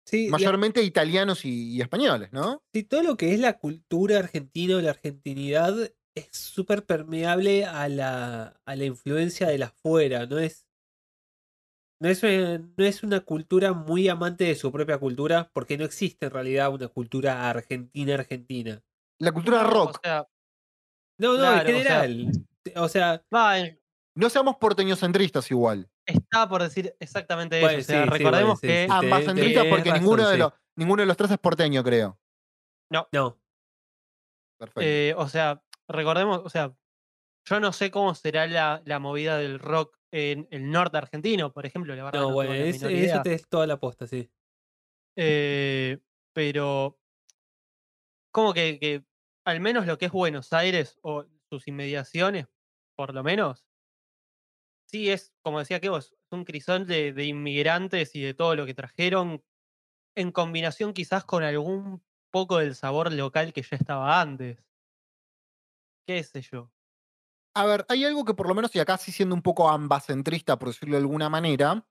Sí, 0.06 0.34
la- 0.36 0.36
Mayormente 0.38 0.82
italianos 0.84 1.44
y, 1.44 1.74
y 1.76 1.80
españoles, 1.80 2.30
¿no? 2.32 2.62
sí, 2.72 2.82
todo 2.84 3.02
lo 3.02 3.16
que 3.16 3.32
es 3.34 3.40
la 3.40 3.58
cultura 3.58 4.18
argentina 4.18 4.76
o 4.76 4.80
la 4.80 4.90
argentinidad 4.90 5.92
es 6.14 6.28
súper 6.36 6.86
permeable 6.86 7.64
a 7.64 7.88
la, 7.88 8.60
a 8.64 8.76
la 8.76 8.84
influencia 8.84 9.48
de 9.48 9.58
la 9.58 9.66
afuera. 9.66 10.26
No 10.26 10.38
es, 10.38 10.66
no, 12.00 12.08
es 12.08 12.22
una, 12.22 12.58
no 12.58 12.84
es 12.84 13.02
una 13.02 13.20
cultura 13.20 13.72
muy 13.72 14.08
amante 14.08 14.44
de 14.44 14.54
su 14.54 14.70
propia 14.72 14.98
cultura, 14.98 15.50
porque 15.52 15.78
no 15.78 15.84
existe 15.84 16.26
en 16.26 16.32
realidad 16.32 16.72
una 16.72 16.88
cultura 16.88 17.48
argentina-argentina. 17.48 18.82
La 19.18 19.32
cultura 19.32 19.62
rock. 19.62 19.96
O 19.96 20.00
sea, 20.02 20.26
No, 21.18 21.32
no, 21.32 21.38
Claro, 21.38 21.68
o 21.68 21.72
en 21.72 21.82
sea- 21.82 22.00
general. 22.02 22.32
O 22.76 22.88
sea, 22.88 23.24
Va, 23.34 23.58
en- 23.60 23.80
No 24.14 24.28
seamos 24.30 24.56
porteñocentristas 24.56 25.50
igual. 25.50 25.88
está 26.06 26.48
por 26.48 26.62
decir 26.62 26.94
exactamente 27.00 27.60
Bueno, 27.60 27.78
eso. 27.78 27.92
O 27.92 27.94
sea, 27.94 28.04
sí, 28.04 28.10
recordemos 28.10 28.60
bueno, 28.60 28.60
sí, 28.60 28.66
que 28.66 28.84
sí, 28.86 28.90
Ambas 28.90 29.24
centristas 29.24 29.64
porque 29.66 29.90
razón, 29.90 30.02
ninguno, 30.02 30.28
de 30.28 30.34
sí. 30.34 30.38
los, 30.40 30.52
ninguno 30.76 31.02
de 31.02 31.06
los 31.06 31.16
tres 31.16 31.30
es 31.30 31.38
porteño, 31.38 31.82
creo. 31.84 32.18
no. 32.90 33.38
Perfecto. 34.58 34.80
Eh, 34.82 35.14
o 35.18 35.28
sea, 35.28 35.62
recordemos, 35.88 36.40
o 36.44 36.48
sea, 36.48 36.74
yo 37.48 37.60
no 37.60 37.72
sé 37.72 37.90
cómo 37.90 38.14
será 38.14 38.46
la, 38.46 38.80
la 38.86 38.98
movida 38.98 39.36
del 39.36 39.58
rock 39.58 39.98
en 40.10 40.48
el 40.50 40.70
norte 40.70 40.96
argentino, 40.96 41.52
por 41.52 41.66
ejemplo. 41.66 41.94
La 41.94 42.04
verdad 42.04 42.20
No, 42.20 42.28
no 42.28 42.34
bueno, 42.34 42.54
es- 42.54 42.82
eso 42.82 43.22
te 43.22 43.34
es 43.34 43.46
toda 43.48 43.66
la 43.66 43.74
aposta, 43.74 44.06
sí. 44.06 44.30
Eh, 45.16 45.98
pero 46.34 46.98
como 48.32 48.52
que, 48.54 48.78
que 48.78 49.04
al 49.46 49.60
menos 49.60 49.86
lo 49.86 49.96
que 49.96 50.06
es 50.06 50.12
Buenos 50.12 50.52
Aires 50.52 50.98
o 51.02 51.24
sus 51.48 51.68
inmediaciones, 51.68 52.48
por 52.96 53.14
lo 53.14 53.22
menos, 53.22 53.64
sí 54.86 55.08
es, 55.08 55.32
como 55.40 55.60
decía 55.60 55.80
que 55.80 55.88
vos, 55.88 56.16
un 56.30 56.44
crisol 56.44 56.86
de, 56.86 57.14
inmigrantes 57.24 58.16
y 58.16 58.22
de 58.22 58.34
todo 58.34 58.56
lo 58.56 58.66
que 58.66 58.74
trajeron, 58.74 59.44
en 60.16 60.32
combinación 60.32 60.92
quizás 60.92 61.24
con 61.24 61.44
algún 61.44 62.02
poco 62.32 62.58
del 62.58 62.74
sabor 62.74 63.12
local 63.12 63.52
que 63.52 63.62
ya 63.62 63.76
estaba 63.76 64.20
antes. 64.20 64.58
¿Qué 66.08 66.22
sé 66.24 66.42
yo? 66.42 66.72
A 67.54 67.66
ver, 67.66 67.86
hay 67.88 68.04
algo 68.04 68.24
que 68.24 68.34
por 68.34 68.48
lo 68.48 68.54
menos, 68.54 68.74
y 68.74 68.80
acá 68.80 68.98
sí 68.98 69.12
siendo 69.12 69.34
un 69.34 69.42
poco 69.42 69.68
ambacentrista, 69.68 70.58
por 70.58 70.68
decirlo 70.68 70.96
de 70.96 71.02
alguna 71.02 71.28
manera, 71.28 71.86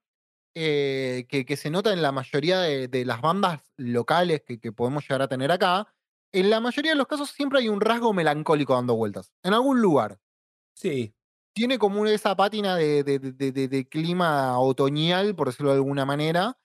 eh, 0.54 1.26
que, 1.28 1.56
se 1.56 1.70
nota 1.70 1.92
en 1.92 2.02
la 2.02 2.12
mayoría 2.12 2.60
de, 2.60 3.04
las 3.06 3.22
bandas 3.22 3.62
locales 3.76 4.42
que 4.42 4.72
podemos 4.72 5.04
llegar 5.04 5.22
a 5.22 5.28
tener 5.28 5.50
acá, 5.50 5.95
en 6.40 6.50
la 6.50 6.60
mayoría 6.60 6.92
de 6.92 6.96
los 6.96 7.06
casos 7.06 7.30
siempre 7.30 7.60
hay 7.60 7.68
un 7.68 7.80
rasgo 7.80 8.12
melancólico 8.12 8.74
dando 8.74 8.94
vueltas, 8.96 9.32
en 9.42 9.54
algún 9.54 9.80
lugar. 9.80 10.18
Sí, 10.74 11.14
Tiene 11.54 11.78
como 11.78 12.06
esa 12.06 12.36
pátina 12.36 12.76
de, 12.76 13.02
de- 13.04 13.18
de- 13.18 13.52
de- 13.52 13.68
de 13.68 13.88
clima 13.88 14.58
otoñal, 14.60 15.34
por 15.36 15.48
decirlo 15.48 15.70
de 15.72 15.76
alguna 15.78 16.04
manera, 16.06 16.58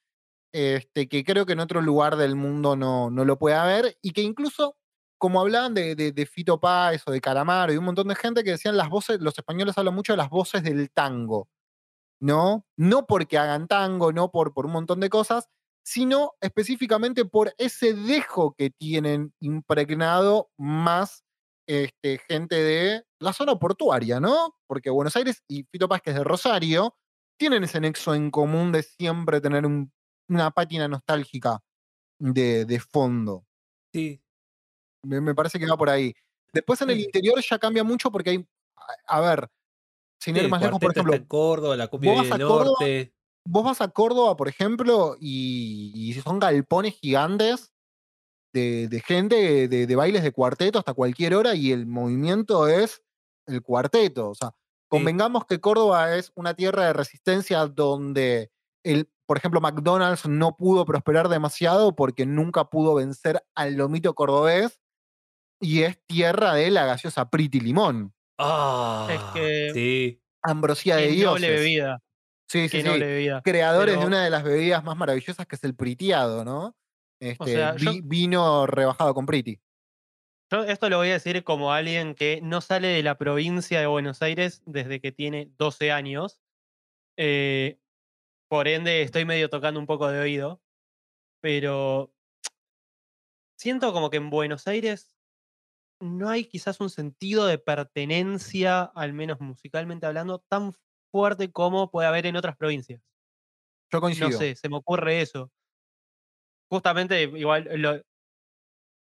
este, 0.54 1.10
que 1.10 1.24
creo 1.24 1.46
que 1.46 1.54
en 1.54 1.62
otro 1.62 1.82
lugar 1.82 2.18
del 2.18 2.36
mundo 2.36 2.76
no, 2.76 3.10
no 3.12 3.26
lo 3.26 3.40
puede 3.40 3.56
haber, 3.56 3.98
y 4.02 4.12
que 4.12 4.22
incluso, 4.22 4.78
como 5.18 5.42
hablaban 5.42 5.74
de 5.76 6.30
Fito 6.32 6.60
Páez 6.60 7.04
o 7.08 7.12
de 7.12 7.22
Calamaro 7.22 7.74
y 7.74 7.78
un 7.78 7.86
montón 7.86 8.08
de 8.10 8.16
gente 8.16 8.44
que 8.44 8.52
decían 8.52 8.78
las 8.78 8.90
voces, 8.90 9.22
los 9.22 9.38
españoles 9.38 9.78
hablan 9.78 9.96
mucho 9.96 10.14
de 10.14 10.18
las 10.18 10.30
voces 10.30 10.64
del 10.64 10.92
tango, 10.92 11.50
¿no? 12.20 12.66
No 12.78 13.08
porque 13.08 13.38
hagan 13.38 13.68
tango, 13.68 14.12
no 14.14 14.32
por, 14.32 14.54
por 14.54 14.66
un 14.68 14.74
montón 14.74 15.00
de 15.00 15.10
cosas, 15.10 15.50
sino 15.84 16.34
específicamente 16.42 17.26
por 17.26 17.54
ese 17.58 17.94
dejo 17.94 18.54
que 18.58 18.70
tienen 18.70 19.34
impregnado 19.40 20.50
más 20.58 21.24
este, 21.68 22.20
gente 22.28 22.56
de 22.56 23.04
la 23.20 23.34
zona 23.34 23.56
portuaria, 23.58 24.20
¿no? 24.20 24.56
Porque 24.68 24.90
Buenos 24.90 25.16
Aires 25.16 25.44
y 25.48 25.64
Fito 25.72 25.88
Paz, 25.88 26.02
que 26.02 26.10
es 26.12 26.16
de 26.18 26.24
Rosario, 26.24 26.96
tienen 27.40 27.64
ese 27.64 27.80
nexo 27.80 28.14
en 28.14 28.30
común 28.30 28.72
de 28.72 28.84
siempre 28.84 29.42
tener 29.42 29.66
un- 29.66 29.92
una 30.30 30.52
pátina 30.52 30.88
nostálgica 30.88 31.60
de, 32.20 32.66
de 32.66 32.80
fondo. 32.80 33.46
sí. 33.94 34.22
Me, 35.04 35.20
me 35.20 35.34
parece 35.34 35.58
que 35.58 35.66
va 35.66 35.76
por 35.76 35.90
ahí. 35.90 36.14
Después 36.54 36.80
en 36.82 36.92
el 36.92 37.00
interior 37.00 37.42
ya 37.42 37.58
cambia 37.58 37.84
mucho 37.84 38.12
porque 38.12 38.30
hay, 38.30 38.48
a, 39.08 39.18
a 39.18 39.22
ver, 39.22 39.50
sin 40.20 40.36
Sí, 40.36 40.42
ir 40.44 40.50
más 40.50 40.62
lejos, 40.62 40.80
por 40.80 40.92
ejemplo, 40.92 41.28
Córdoba, 41.28 41.76
la 41.76 41.88
cumbia 41.88 42.12
del 42.14 42.30
Córdoba, 42.30 42.66
norte. 42.80 43.14
Vos 43.46 43.64
vas 43.64 43.82
a 43.82 43.88
Córdoba, 43.90 44.36
por 44.38 44.48
ejemplo, 44.48 45.16
y, 45.20 45.92
y 45.96 46.14
son 46.22 46.40
galpones 46.40 46.96
gigantes 47.02 47.74
de, 48.54 48.88
de 48.88 49.00
gente, 49.02 49.68
de, 49.68 49.88
de 49.88 49.96
bailes 49.96 50.24
de 50.24 50.32
cuarteto 50.32 50.80
hasta 50.80 50.94
cualquier 50.94 51.36
hora, 51.36 51.56
y 51.56 51.72
el 51.72 51.86
movimiento 51.88 52.68
es 52.68 53.02
el 53.48 53.62
cuarteto. 53.62 54.30
O 54.30 54.36
sea, 54.36 54.52
convengamos 54.90 55.46
que 55.46 55.60
Córdoba 55.62 56.16
es 56.18 56.32
una 56.36 56.54
tierra 56.54 56.86
de 56.88 56.94
resistencia 56.94 57.66
donde, 57.68 58.52
el, 58.84 59.10
por 59.26 59.38
ejemplo, 59.38 59.62
McDonald's 59.62 60.28
no 60.28 60.58
pudo 60.58 60.86
prosperar 60.86 61.30
demasiado 61.30 61.96
porque 61.96 62.26
nunca 62.26 62.66
pudo 62.66 62.96
vencer 62.96 63.44
al 63.56 63.76
lomito 63.76 64.14
cordobés, 64.16 64.80
y 65.62 65.84
es 65.84 66.00
tierra 66.08 66.56
de 66.56 66.72
la 66.72 66.86
gaseosa 66.86 67.30
Pretty 67.30 67.60
Limón, 67.60 68.14
Ah, 68.40 69.32
que- 69.34 69.72
sí. 69.74 70.22
ambrosía 70.44 70.96
de 70.98 71.08
Dios. 71.10 71.34
noble 71.34 71.52
bebida. 71.52 72.00
Sí, 72.52 72.68
sí, 72.68 72.82
sí 72.82 72.90
creadores 73.44 73.98
de 73.98 74.06
una 74.06 74.24
de 74.24 74.30
las 74.30 74.44
bebidas 74.44 74.84
más 74.84 74.98
maravillosas 74.98 75.48
que 75.48 75.56
es 75.56 75.64
el 75.64 75.74
pritiado, 75.74 76.44
¿no? 76.44 76.76
Este, 77.20 77.54
sea, 77.54 77.78
yo- 77.78 77.94
vino 78.04 78.68
rebajado 78.68 79.14
con 79.14 79.26
priti. 79.26 79.62
Yo 80.52 80.64
esto 80.66 80.90
lo 80.90 80.98
voy 80.98 81.10
a 81.10 81.14
decir 81.14 81.46
como 81.46 81.72
alguien 81.72 82.14
que 82.14 82.42
no 82.44 82.60
sale 82.60 82.90
de 82.90 83.04
la 83.04 83.18
provincia 83.18 83.80
de 83.80 83.88
Buenos 83.88 84.22
Aires 84.22 84.62
desde 84.66 85.00
que 85.00 85.14
tiene 85.14 85.50
12 85.58 85.94
años. 85.94 86.42
Eh, 87.18 87.80
por 88.50 88.68
ende, 88.68 89.02
estoy 89.02 89.24
medio 89.24 89.50
tocando 89.50 89.80
un 89.80 89.86
poco 89.86 90.10
de 90.10 90.20
oído. 90.20 90.62
Pero 91.42 92.14
siento 93.58 93.94
como 93.94 94.10
que 94.10 94.18
en 94.18 94.30
Buenos 94.30 94.68
Aires 94.68 95.16
no 96.02 96.30
hay 96.30 96.46
quizás 96.46 96.82
un 96.82 96.90
sentido 96.90 97.46
de 97.46 97.60
pertenencia, 97.60 98.84
al 98.84 99.14
menos 99.14 99.40
musicalmente 99.40 100.06
hablando, 100.06 100.40
tan 100.40 100.74
fuerte 101.12 101.52
como 101.52 101.92
puede 101.92 102.08
haber 102.08 102.26
en 102.26 102.36
otras 102.36 102.56
provincias. 102.58 103.02
Yo 103.92 104.02
coincido. 104.02 104.30
No 104.30 104.38
sé, 104.38 104.56
se 104.56 104.70
me 104.70 104.78
ocurre 104.78 105.22
eso. 105.22 105.52
Justamente, 106.70 107.24
igual, 107.24 107.68
lo, 107.82 108.02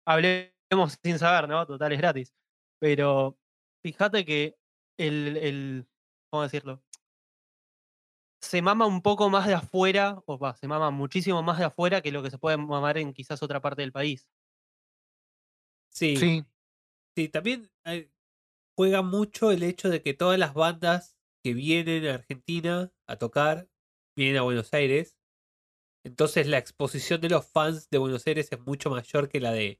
hablemos 0.05 0.99
sin 1.01 1.17
saber, 1.17 1.47
¿no? 1.47 1.65
Total 1.65 1.91
es 1.91 1.99
gratis. 1.99 2.33
Pero 2.79 3.37
fíjate 3.81 4.25
que 4.25 4.57
el, 4.97 5.37
el, 5.37 5.87
¿cómo 6.29 6.43
decirlo? 6.43 6.83
Se 8.41 8.61
mama 8.61 8.85
un 8.85 9.01
poco 9.01 9.29
más 9.29 9.47
de 9.47 9.53
afuera, 9.53 10.21
o 10.25 10.37
va, 10.37 10.55
se 10.55 10.67
mama 10.67 10.91
muchísimo 10.91 11.41
más 11.41 11.57
de 11.57 11.65
afuera 11.65 12.01
que 12.01 12.11
lo 12.11 12.21
que 12.21 12.29
se 12.29 12.37
puede 12.37 12.57
mamar 12.57 12.97
en 12.97 13.13
quizás 13.13 13.41
otra 13.41 13.61
parte 13.61 13.81
del 13.81 13.91
país. 13.91 14.27
Sí, 15.89 16.17
sí. 16.17 16.45
Sí, 17.15 17.29
también 17.29 17.71
eh, 17.85 18.11
juega 18.75 19.01
mucho 19.01 19.51
el 19.51 19.63
hecho 19.63 19.89
de 19.89 20.01
que 20.01 20.13
todas 20.13 20.37
las 20.37 20.53
bandas 20.53 21.14
que 21.45 21.53
vienen 21.53 22.07
a 22.07 22.15
Argentina 22.15 22.91
a 23.07 23.17
tocar 23.17 23.69
vienen 24.17 24.37
a 24.37 24.41
Buenos 24.41 24.73
Aires. 24.73 25.19
Entonces 26.03 26.47
la 26.47 26.57
exposición 26.57 27.21
de 27.21 27.29
los 27.29 27.45
fans 27.45 27.87
de 27.91 27.99
Buenos 27.99 28.25
Aires 28.25 28.51
es 28.51 28.59
mucho 28.61 28.89
mayor 28.89 29.29
que 29.29 29.39
la 29.39 29.51
de 29.51 29.79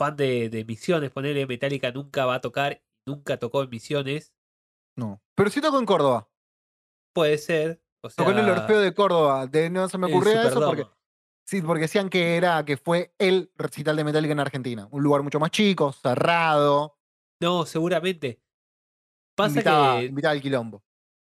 fan 0.00 0.16
de, 0.16 0.48
de 0.48 0.64
Misiones. 0.64 1.10
Ponerle 1.10 1.46
Metallica 1.46 1.92
nunca 1.92 2.24
va 2.24 2.36
a 2.36 2.40
tocar, 2.40 2.82
nunca 3.06 3.38
tocó 3.38 3.62
en 3.64 3.68
Misiones. 3.68 4.32
no. 4.96 5.20
Pero 5.34 5.50
sí 5.50 5.60
tocó 5.60 5.78
en 5.78 5.84
Córdoba. 5.84 6.30
Puede 7.14 7.36
ser. 7.36 7.82
O 8.02 8.08
sea, 8.08 8.24
Tocó 8.24 8.30
en 8.30 8.42
el 8.42 8.48
Orfeo 8.48 8.80
de 8.80 8.94
Córdoba. 8.94 9.46
De, 9.46 9.68
no 9.68 9.90
se 9.90 9.98
me 9.98 10.06
el 10.06 10.14
ocurría 10.14 10.42
eso 10.42 10.60
porque, 10.60 10.86
sí, 11.44 11.60
porque 11.60 11.82
decían 11.82 12.08
que 12.08 12.38
era 12.38 12.64
que 12.64 12.78
fue 12.78 13.14
el 13.18 13.52
recital 13.56 13.94
de 13.94 14.04
Metallica 14.04 14.32
en 14.32 14.40
Argentina. 14.40 14.88
Un 14.90 15.02
lugar 15.02 15.22
mucho 15.22 15.38
más 15.38 15.50
chico, 15.50 15.92
cerrado. 15.92 16.96
No, 17.42 17.66
seguramente. 17.66 18.40
Pasa 19.36 19.60
invitaba, 19.60 20.00
que 20.00 20.06
invitaba 20.06 20.32
al 20.32 20.42
quilombo. 20.42 20.82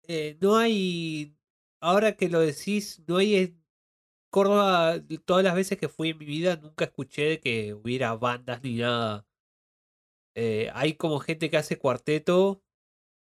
eh, 0.07 0.39
no 0.41 0.57
hay. 0.57 1.37
Ahora 1.81 2.17
que 2.17 2.29
lo 2.29 2.41
decís, 2.41 3.03
no 3.07 3.19
hay. 3.19 3.37
en 3.37 3.65
Córdoba, 4.31 4.97
todas 5.27 5.45
las 5.45 5.55
veces 5.55 5.79
que 5.79 5.89
fui 5.89 6.11
en 6.11 6.19
mi 6.19 6.27
vida, 6.27 6.57
nunca 6.57 6.85
escuché 6.87 7.41
que 7.41 7.75
hubiera 7.75 8.15
bandas 8.17 8.63
ni 8.63 8.77
nada. 8.77 9.27
Eh, 10.37 10.71
hay 10.75 10.95
como 10.95 11.19
gente 11.21 11.51
que 11.51 11.57
hace 11.57 11.79
cuarteto 11.79 12.63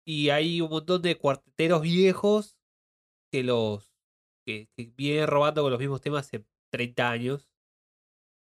y 0.06 0.30
hay 0.30 0.60
un 0.60 0.70
montón 0.70 1.02
de 1.02 1.18
cuarteteros 1.18 1.82
viejos 1.82 2.58
que 3.32 3.44
los. 3.44 3.92
que, 4.46 4.68
que 4.76 4.92
vienen 4.96 5.28
robando 5.28 5.62
con 5.62 5.70
los 5.72 5.80
mismos 5.80 6.00
temas 6.00 6.26
hace 6.26 6.46
30 6.72 7.10
años 7.10 7.50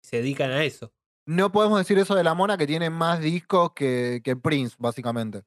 y 0.03 0.07
se 0.07 0.17
dedican 0.17 0.51
a 0.51 0.63
eso. 0.65 0.93
No 1.25 1.51
podemos 1.51 1.79
decir 1.79 1.97
eso 1.99 2.15
de 2.15 2.23
la 2.23 2.33
mona 2.33 2.57
que 2.57 2.67
tiene 2.67 2.89
más 2.89 3.19
discos 3.21 3.73
que, 3.73 4.21
que 4.23 4.35
Prince, 4.35 4.75
básicamente. 4.79 5.43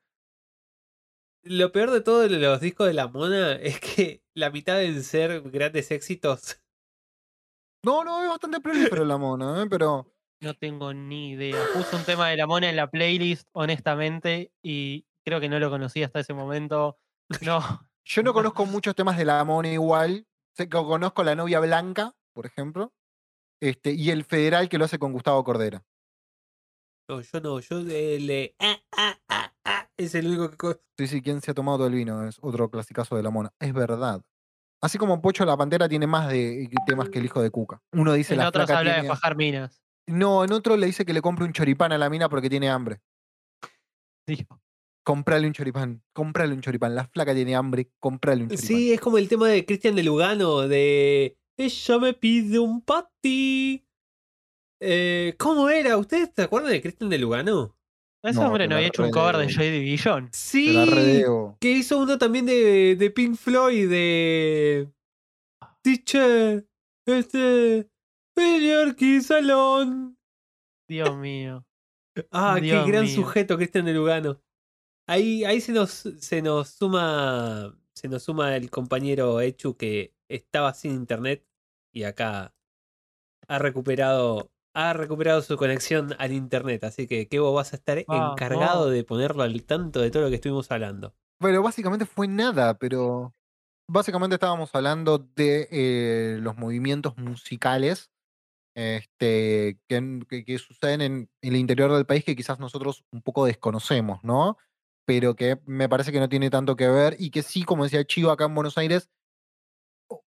Lo 1.45 1.73
peor 1.73 1.91
de 1.91 2.01
todo 2.01 2.21
de 2.21 2.31
los 2.31 2.61
discos 2.61 2.87
de 2.87 2.95
la 2.95 3.09
mona 3.09 3.53
es 3.53 3.79
que 3.81 4.23
la 4.35 4.51
mitad 4.51 4.77
deben 4.77 5.03
ser 5.03 5.43
grandes 5.43 5.91
éxitos. 5.91 6.61
No, 7.83 8.03
no, 8.03 8.23
es 8.23 8.29
bastante 8.29 8.61
prolífero 8.61 9.05
la 9.05 9.19
mona, 9.19 9.63
¿eh? 9.63 9.67
pero. 9.69 10.11
No 10.41 10.55
tengo 10.55 10.93
ni 10.95 11.33
idea. 11.33 11.63
Puse 11.75 11.97
un 11.97 12.05
tema 12.05 12.29
de 12.29 12.37
la 12.37 12.47
mona 12.47 12.69
en 12.71 12.77
la 12.77 12.91
playlist, 12.91 13.49
honestamente, 13.53 14.53
y 14.63 15.07
creo 15.25 15.41
que 15.41 15.49
no 15.49 15.59
lo 15.59 15.71
conocí 15.71 16.03
hasta 16.03 16.21
ese 16.21 16.33
momento. 16.33 16.99
No, 17.43 17.61
Yo 18.05 18.23
no 18.23 18.35
conozco 18.35 18.67
muchos 18.67 18.95
temas 18.95 19.17
de 19.17 19.25
la 19.25 19.43
mona 19.45 19.71
igual. 19.71 20.27
Sé 20.55 20.69
que 20.69 20.77
conozco 20.77 21.25
La 21.25 21.35
novia 21.35 21.61
blanca, 21.61 22.15
por 22.33 22.47
ejemplo. 22.47 22.93
Este, 23.61 23.93
y 23.93 24.11
el 24.11 24.25
federal 24.25 24.69
que 24.69 24.79
lo 24.79 24.85
hace 24.85 24.99
con 24.99 25.13
Gustavo 25.13 25.43
Cordera. 25.43 25.85
No, 27.09 27.21
yo 27.21 27.41
no, 27.41 27.61
yo 27.61 27.81
eh, 27.81 28.19
le... 28.19 28.55
ah, 28.61 28.77
ah, 28.97 29.19
ah, 29.29 29.53
ah, 29.65 29.91
es 29.97 30.15
el 30.15 30.27
único 30.27 30.51
que... 30.51 30.81
Sí, 30.99 31.07
sí, 31.07 31.23
¿quién 31.23 31.43
se 31.43 31.51
ha 31.51 31.55
tomado 31.55 31.79
todo 31.79 31.87
el 31.89 31.95
vino? 31.95 32.27
Es 32.27 32.39
otro 32.41 32.71
clasicazo 32.71 33.17
de 33.17 33.23
la 33.23 33.31
mona. 33.31 33.53
Es 33.61 33.75
verdad. 33.75 34.23
Así 34.81 34.97
como 34.97 35.21
Pocho 35.21 35.45
la 35.45 35.57
Pantera 35.57 35.89
tiene 35.89 36.07
más 36.07 36.29
de 36.29 36.71
temas 36.87 37.11
que 37.11 37.19
el 37.19 37.27
hijo 37.27 37.43
de 37.43 37.51
Cuca. 37.51 37.83
Uno 37.93 38.13
dice 38.15 38.35
en 38.35 38.41
la 38.41 38.49
otros 38.49 38.67
flaca 38.67 38.79
habla 38.79 39.03
de 39.03 39.09
fajar 39.09 39.37
minas. 39.37 39.83
No, 40.07 40.45
en 40.45 40.53
otro 40.53 40.77
le 40.77 40.87
dice 40.87 41.05
que 41.05 41.13
le 41.13 41.23
compre 41.23 41.45
un 41.45 41.53
choripán 41.53 41.93
a 41.93 41.99
la 41.99 42.11
mina 42.11 42.29
porque 42.29 42.51
tiene 42.51 42.69
hambre. 42.69 43.01
Dios. 44.27 44.47
Comprale 45.03 45.47
un 45.47 45.53
choripán, 45.53 46.03
comprale 46.15 46.55
un 46.55 46.61
choripán. 46.63 46.95
La 46.95 47.07
flaca 47.07 47.35
tiene 47.35 47.55
hambre, 47.55 47.91
comprale 47.99 48.43
un 48.43 48.49
choripán. 48.49 48.67
Sí, 48.67 48.93
es 48.93 49.01
como 49.01 49.19
el 49.19 49.29
tema 49.29 49.49
de 49.49 49.67
Cristian 49.67 49.95
de 49.95 50.03
Lugano, 50.03 50.61
de 50.69 51.39
ella 51.57 51.99
me 51.99 52.15
pide 52.15 52.59
un 52.59 52.83
patty. 52.83 53.84
Eh, 54.81 55.35
¿Cómo 55.39 55.69
era? 55.69 55.97
¿Ustedes 55.97 56.31
se 56.35 56.43
acuerdan 56.43 56.73
de 56.73 56.83
Cristian 56.83 57.11
de 57.11 57.19
Lugano? 57.19 57.77
Ese 58.23 58.41
No, 58.41 58.47
hombre 58.47 58.67
no 58.69 58.77
había 58.77 58.89
hecho 58.89 59.03
un 59.05 59.11
cover 59.11 59.37
de. 59.37 59.49
Joy 59.49 59.71
Division. 59.71 60.29
Sí, 60.33 61.23
que 61.61 61.71
hizo 61.71 61.99
uno 61.99 62.19
también 62.19 62.47
de, 62.47 62.97
de 62.97 63.11
Pink 63.11 63.37
Floyd, 63.37 63.89
de... 63.89 64.91
Teacher, 65.83 66.67
este... 67.07 67.89
Señor 68.37 68.97
Salón. 69.23 70.19
Dios 70.89 71.17
mío. 71.17 71.65
Ah, 72.31 72.59
Dios 72.61 72.85
qué 72.85 72.91
gran 72.91 73.05
mío. 73.05 73.15
sujeto 73.15 73.57
Cristian 73.57 73.85
de 73.85 73.95
Lugano. 73.95 74.41
Ahí, 75.07 75.45
ahí 75.45 75.61
se 75.61 75.73
nos, 75.73 75.91
se 75.91 76.43
nos 76.43 76.71
suma. 76.71 77.79
Se 77.95 78.09
nos 78.09 78.25
suma 78.25 78.57
el 78.57 78.71
compañero 78.71 79.41
Echu 79.41 79.77
que 79.77 80.15
estaba 80.29 80.75
sin 80.75 80.93
internet 80.93 81.47
y 81.93 82.05
acá 82.05 82.55
ha 83.47 83.59
recuperado. 83.59 84.51
Ha 84.75 84.93
recuperado 84.93 85.41
su 85.43 85.57
conexión 85.57 86.15
al 86.19 86.33
internet. 86.33 86.83
Así 86.85 87.07
que 87.07 87.29
Kevo 87.29 87.53
vas 87.53 87.73
a 87.73 87.77
estar 87.77 87.99
encargado 87.99 88.91
de 88.91 89.05
ponerlo 89.05 89.43
al 89.45 89.63
tanto 89.65 90.01
de 90.01 90.11
todo 90.11 90.25
lo 90.25 90.29
que 90.31 90.35
estuvimos 90.37 90.71
hablando. 90.71 91.15
Bueno, 91.41 91.63
básicamente 91.63 92.07
fue 92.07 92.27
nada, 92.27 92.75
pero 92.79 93.35
básicamente 93.89 94.35
estábamos 94.35 94.75
hablando 94.75 95.19
de 95.19 95.69
eh, 95.71 96.39
los 96.41 96.57
movimientos 96.57 97.17
musicales 97.17 98.11
este, 98.77 99.79
que, 99.89 99.97
en- 99.97 100.23
que- 100.29 100.45
que 100.45 100.59
suceden 100.59 101.01
en, 101.01 101.31
en 101.43 101.53
el 101.53 101.57
interior 101.57 101.93
del 101.93 102.07
país 102.07 102.25
que 102.25 102.35
quizás 102.35 102.59
nosotros 102.59 103.05
un 103.13 103.23
poco 103.23 103.45
desconocemos, 103.47 104.25
¿no? 104.25 104.59
Pero 105.07 105.37
que 105.37 105.61
me 105.67 105.89
parece 105.89 106.11
que 106.11 106.19
no 106.21 106.29
tiene 106.29 106.51
tanto 106.51 106.75
que 106.77 106.89
ver 106.89 107.15
y 107.19 107.31
que 107.31 107.43
sí, 107.43 107.63
como 107.63 107.85
decía 107.85 108.05
Chivo 108.05 108.31
acá 108.31 108.47
en 108.47 108.55
Buenos 108.55 108.77
Aires, 108.79 109.11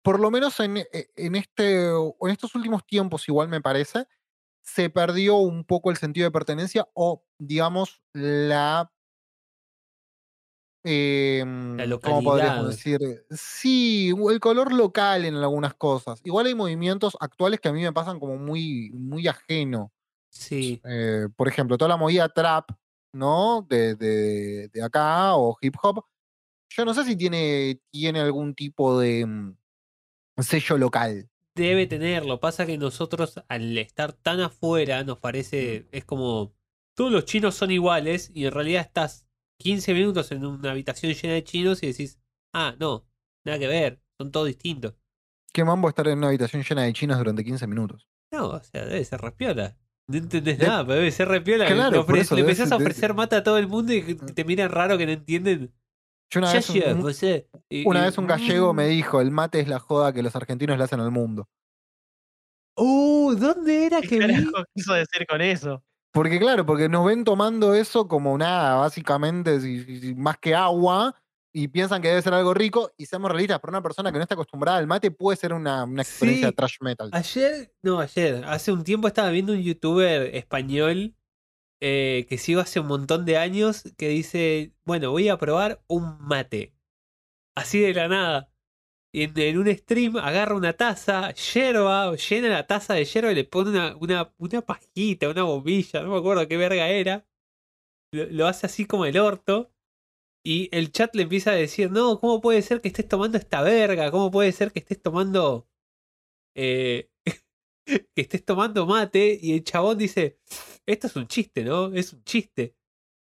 por 0.03 0.21
lo 0.21 0.31
menos 0.31 0.59
en, 0.61 0.79
e- 0.79 0.87
en, 1.17 1.35
este, 1.37 1.89
en 1.91 2.31
estos 2.31 2.55
últimos 2.55 2.87
tiempos 2.87 3.29
igual 3.29 3.49
me 3.49 3.61
parece, 3.61 4.07
se 4.67 4.91
perdió 4.91 5.37
un 5.37 5.65
poco 5.65 5.91
el 5.91 5.97
sentido 5.97 6.27
de 6.27 6.33
pertenencia 6.33 6.89
o, 6.93 7.25
digamos, 7.39 8.03
la... 8.13 8.91
em, 10.83 11.77
¿Cómo 12.01 12.23
podríamos 12.23 12.71
decir? 12.71 13.25
Sí, 13.31 14.13
el 14.29 14.41
color 14.41 14.73
local 14.73 15.25
en 15.25 15.37
algunas 15.37 15.75
cosas. 15.75 16.21
Igual 16.25 16.47
hay 16.47 16.55
movimientos 16.57 17.17
actuales 17.21 17.61
que 17.61 17.69
a 17.69 17.73
mí 17.73 17.81
me 17.81 17.93
pasan 17.93 18.19
como 18.19 18.37
muy, 18.37 18.91
muy 18.93 19.29
ajeno. 19.29 19.93
Sí. 20.31 20.83
Eh, 20.85 21.29
por 21.37 21.47
ejemplo, 21.47 21.79
toda 21.79 21.91
la 21.91 21.97
movida 21.97 22.29
trap, 22.29 22.71
¿no? 23.13 23.65
De, 23.69 23.95
de, 23.95 24.69
de 24.69 24.83
acá 24.83 25.37
o 25.37 25.57
hip 25.61 25.77
hop. 25.81 26.05
Yo 26.71 26.85
no 26.85 26.93
sé 26.93 27.05
si 27.05 27.17
tiene, 27.17 27.81
tiene 27.93 28.21
algún 28.21 28.55
tipo 28.55 28.99
de 28.99 29.25
mm, 29.25 29.57
sello 30.43 30.77
local. 30.77 31.31
Debe 31.57 31.87
tenerlo. 31.87 32.39
Pasa 32.39 32.67
que 32.67 32.77
nosotros, 32.79 33.43
al 33.49 33.77
estar 33.79 34.13
tan 34.13 34.41
afuera, 34.41 35.03
nos 35.05 35.19
parece. 35.19 35.89
Es 35.91 36.05
como. 36.05 36.55
Todos 36.95 37.11
los 37.13 37.25
chinos 37.27 37.55
son 37.55 37.71
iguales 37.71 38.31
y 38.35 38.47
en 38.47 38.53
realidad 38.53 38.83
estás 38.83 39.27
15 39.59 39.93
minutos 39.93 40.33
en 40.33 40.47
una 40.47 40.71
habitación 40.71 41.13
llena 41.13 41.35
de 41.35 41.45
chinos 41.45 41.83
y 41.83 41.89
decís, 41.89 42.19
ah, 42.55 42.75
no, 42.79 43.07
nada 43.45 43.59
que 43.59 43.67
ver, 43.67 44.01
son 44.19 44.33
todos 44.33 44.47
distintos. 44.47 44.95
¿Qué 45.53 45.63
mambo 45.65 45.89
estar 45.91 46.09
en 46.09 46.19
una 46.19 46.29
habitación 46.29 46.63
llena 46.63 46.85
de 46.85 46.93
chinos 46.95 47.19
durante 47.19 47.45
15 47.45 47.67
minutos? 47.67 48.09
No, 48.33 48.49
o 48.49 48.63
sea, 48.63 48.87
debe 48.87 49.05
ser 49.05 49.21
repiola. 49.21 49.77
No 50.09 50.17
entendés 50.19 50.59
De- 50.59 50.67
nada, 50.67 50.85
pero 50.87 50.95
debe 51.01 51.11
ser 51.11 51.29
repiola. 51.29 51.67
Claro, 51.67 52.07
le, 52.09 52.15
le 52.15 52.41
empezás 52.41 52.69
ser- 52.69 52.73
a 52.73 52.77
ofrecer 52.77 53.13
mata 53.15 53.37
a 53.39 53.43
todo 53.43 53.59
el 53.59 53.67
mundo 53.69 53.93
y 53.93 54.15
te 54.15 54.45
miran 54.45 54.71
raro 54.71 54.97
que 54.97 55.05
no 55.07 55.13
entienden. 55.13 55.75
Yo 56.31 56.41
una 56.41 56.53
vez, 56.53 56.69
un- 56.69 56.75
llega, 56.75 56.93
un, 56.95 57.03
José. 57.03 57.49
Y- 57.69 57.87
una 57.87 58.01
y- 58.01 58.03
vez 58.05 58.19
un 58.19 58.27
gallego 58.27 58.75
me 58.75 58.87
dijo, 58.89 59.21
el 59.21 59.31
mate 59.31 59.61
es 59.61 59.69
la 59.69 59.79
joda 59.79 60.13
que 60.13 60.23
los 60.23 60.35
argentinos 60.37 60.77
le 60.79 60.85
hacen 60.85 61.01
al 61.01 61.11
mundo. 61.11 61.49
Uh, 62.77 63.35
¿dónde 63.35 63.87
era 63.87 64.01
¿Qué 64.01 64.09
que 64.09 64.19
vi? 64.19 64.27
quiso 64.75 64.93
decir 64.95 65.27
con 65.27 65.41
eso? 65.41 65.83
Porque 66.13 66.39
claro, 66.39 66.65
porque 66.67 66.89
nos 66.89 67.07
ven 67.07 67.25
tomando 67.25 67.75
eso 67.75 68.09
como 68.09 68.37
nada, 68.39 68.77
básicamente, 68.77 69.61
si- 69.61 69.85
si- 69.85 70.01
si- 70.01 70.15
más 70.15 70.39
que 70.39 70.55
agua, 70.55 71.15
y 71.55 71.69
piensan 71.69 72.03
que 72.03 72.09
debe 72.09 72.21
ser 72.23 72.35
algo 72.35 72.53
rico, 72.53 72.91
y 72.99 73.07
seamos 73.07 73.31
realistas, 73.31 73.61
para 73.61 73.71
una 73.71 73.83
persona 73.83 74.13
que 74.13 74.19
no 74.19 74.23
está 74.23 74.35
acostumbrada 74.35 74.77
al 74.79 74.87
mate 74.87 75.11
puede 75.11 75.39
ser 75.39 75.55
una, 75.55 75.85
una 75.85 76.03
experiencia 76.03 76.49
Sí. 76.49 76.53
de 76.53 76.57
trash 76.57 76.77
metal. 76.81 77.09
Ayer, 77.13 77.73
no, 77.83 77.99
ayer, 78.01 78.45
hace 78.45 78.73
un 78.73 78.85
tiempo 78.85 79.09
estaba 79.09 79.31
viendo 79.31 79.53
un 79.55 79.63
youtuber 79.63 80.35
español 80.35 81.15
eh, 81.81 82.27
que 82.29 82.39
sigo 82.39 82.61
hace 82.61 82.81
un 82.81 82.87
montón 82.89 83.25
de 83.25 83.37
años 83.39 83.85
que 83.99 84.09
dice, 84.09 84.73
bueno, 84.85 85.11
voy 85.11 85.29
a 85.29 85.39
probar 85.39 85.83
un 85.89 86.19
mate. 86.21 86.75
Así 87.55 87.81
de 87.81 87.95
la 87.95 88.09
nada. 88.09 88.51
Y 89.13 89.25
en, 89.25 89.59
un 89.59 89.69
stream 89.77 90.17
agarra 90.19 90.55
una 90.57 90.75
taza, 90.75 91.33
yerba, 91.35 92.15
llena 92.17 92.49
la 92.51 92.67
taza 92.67 92.95
de 92.95 93.05
yerba 93.07 93.33
y 93.33 93.35
le 93.37 93.45
pone 93.45 93.71
una, 93.71 93.97
una, 93.99 94.35
una 94.39 94.63
pajita, 94.63 95.31
una 95.31 95.45
bombilla, 95.45 96.03
no 96.03 96.11
me 96.13 96.19
acuerdo 96.19 96.49
qué 96.49 96.57
verga 96.59 96.89
era. 96.89 97.27
Lo, 98.13 98.27
lo 98.27 98.47
hace 98.47 98.67
así 98.67 98.87
como 98.87 99.07
el 99.07 99.19
orto. 99.19 99.73
Y 100.45 100.69
el 100.73 100.93
chat 100.93 101.15
le 101.17 101.23
empieza 101.25 101.51
a 101.53 101.55
decir, 101.55 101.91
no, 101.91 102.21
¿cómo 102.21 102.41
puede 102.41 102.63
ser 102.63 102.81
que 102.81 102.89
estés 102.89 103.09
tomando 103.09 103.39
esta 103.39 103.63
verga? 103.63 104.11
¿Cómo 104.13 104.31
puede 104.31 104.53
ser 104.53 104.73
que 104.73 104.81
estés 104.81 105.03
tomando... 105.03 105.69
eh, 106.55 107.11
que 108.15 108.23
estés 108.23 108.45
tomando 108.45 108.87
mate? 108.87 109.39
Y 109.41 109.55
el 109.55 109.65
chabón 109.65 109.99
dice, 109.99 110.39
esto 110.87 111.07
es 111.07 111.17
un 111.17 111.27
chiste, 111.27 111.65
¿no? 111.65 111.93
Es 111.93 112.13
un 112.13 112.23
chiste. 112.25 112.77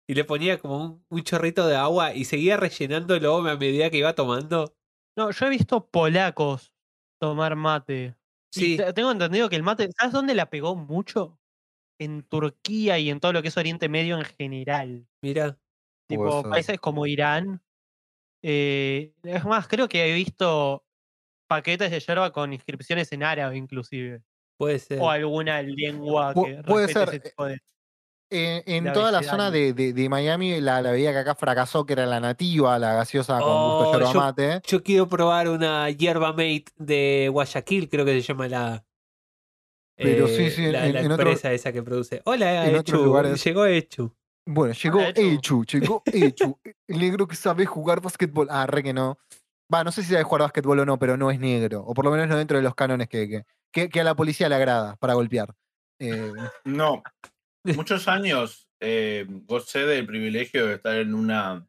Y 0.08 0.14
le 0.14 0.24
ponía 0.24 0.58
como 0.58 0.84
un, 0.84 1.06
un 1.08 1.22
chorrito 1.22 1.66
de 1.66 1.76
agua 1.76 2.14
y 2.14 2.24
seguía 2.24 2.56
rellenándolo 2.56 3.38
a 3.48 3.56
medida 3.56 3.90
que 3.90 3.98
iba 3.98 4.14
tomando. 4.14 4.74
No, 5.16 5.30
yo 5.30 5.46
he 5.46 5.50
visto 5.50 5.88
polacos 5.88 6.72
tomar 7.20 7.56
mate. 7.56 8.16
Sí, 8.50 8.76
te- 8.76 8.92
tengo 8.92 9.10
entendido 9.10 9.48
que 9.48 9.56
el 9.56 9.62
mate, 9.62 9.88
¿sabes 9.96 10.12
dónde 10.12 10.34
la 10.34 10.50
pegó 10.50 10.74
mucho? 10.74 11.38
En 11.98 12.22
Turquía 12.24 12.98
y 12.98 13.10
en 13.10 13.20
todo 13.20 13.32
lo 13.32 13.42
que 13.42 13.48
es 13.48 13.56
Oriente 13.56 13.88
Medio 13.88 14.18
en 14.18 14.24
general. 14.24 15.06
mira. 15.22 15.58
Tipo, 16.08 16.42
países 16.42 16.78
como 16.80 17.06
Irán. 17.06 17.62
Eh, 18.42 19.14
es 19.22 19.44
más, 19.44 19.68
creo 19.68 19.88
que 19.88 20.10
he 20.10 20.14
visto 20.14 20.84
paquetes 21.48 21.90
de 21.90 22.00
yerba 22.00 22.32
con 22.32 22.52
inscripciones 22.52 23.12
en 23.12 23.22
árabe, 23.22 23.56
inclusive. 23.56 24.22
Puede 24.62 24.78
ser. 24.78 25.00
O 25.00 25.10
alguna 25.10 25.60
lengua 25.60 26.32
Pu- 26.34 26.44
que 26.46 26.62
puede 26.62 26.86
ser, 26.86 27.08
ese 27.08 27.18
tipo 27.18 27.46
de. 27.46 27.58
Eh, 28.30 28.62
en 28.66 28.84
de 28.84 28.92
toda 28.92 29.10
la 29.10 29.22
zona 29.24 29.50
de, 29.50 29.72
de- 29.72 29.92
de 29.92 30.08
Miami, 30.08 30.60
la, 30.60 30.80
la 30.80 30.92
bebida 30.92 31.10
que 31.10 31.18
acá 31.18 31.34
fracasó, 31.34 31.84
que 31.84 31.94
era 31.94 32.06
la 32.06 32.20
nativa, 32.20 32.78
la 32.78 32.94
gaseosa 32.94 33.40
con 33.40 33.48
Oh, 33.50 33.82
gusto 33.82 33.98
yerba 33.98 34.12
yo- 34.12 34.20
mate. 34.20 34.60
Yo 34.64 34.82
quiero 34.84 35.08
probar 35.08 35.48
una 35.48 35.90
yerba 35.90 36.30
mate 36.32 36.64
de 36.76 37.28
Guayaquil, 37.32 37.88
creo 37.88 38.04
que 38.04 38.12
se 38.12 38.20
llama 38.22 38.46
la. 38.46 38.84
Pero 39.96 40.26
eh, 40.26 40.36
sí, 40.36 40.50
sí, 40.50 40.70
la, 40.70 40.86
en- 40.86 40.92
la 40.94 41.00
en 41.00 41.10
otro- 41.10 41.24
empresa 41.26 41.52
esa 41.52 41.72
que 41.72 41.82
produce. 41.82 42.22
Hola, 42.24 42.68
en 42.68 42.76
Echu. 42.76 42.96
lugares- 43.04 43.42
Llegó 43.44 43.66
Echu. 43.66 44.14
Bueno, 44.46 44.74
llegó 44.74 44.98
Hola, 44.98 45.08
Echu. 45.08 45.62
Echu, 45.62 45.64
llegó 45.64 46.02
Echu, 46.06 46.58
el 46.88 46.98
negro 47.00 47.26
que 47.26 47.34
sabe 47.34 47.66
jugar 47.66 48.00
básquetbol. 48.00 48.46
Ah, 48.48 48.66
re 48.68 48.84
que 48.84 48.92
no. 48.92 49.18
Va, 49.72 49.84
no 49.84 49.92
sé 49.92 50.02
si 50.02 50.10
sabe 50.12 50.22
jugar 50.24 50.42
básquetbol 50.42 50.80
o 50.80 50.86
no, 50.86 50.98
pero 50.98 51.16
no 51.16 51.30
es 51.30 51.38
negro. 51.40 51.80
O 51.86 51.94
por 51.94 52.04
lo 52.04 52.10
menos 52.10 52.28
no 52.28 52.36
dentro 52.36 52.56
de 52.58 52.62
los 52.62 52.74
cánones 52.74 53.08
que, 53.08 53.28
que, 53.28 53.42
que- 53.72 53.88
que 53.88 54.00
a 54.00 54.04
la 54.04 54.14
policía 54.14 54.48
le 54.48 54.54
agrada 54.56 54.96
para 54.96 55.14
golpear. 55.14 55.54
Eh, 55.98 56.32
No. 56.64 57.02
Muchos 57.86 58.08
años 58.08 58.68
eh, 58.80 59.24
gocé 59.28 59.86
del 59.86 60.06
privilegio 60.06 60.66
de 60.66 60.74
estar 60.74 60.96
en 60.96 61.14
una 61.14 61.66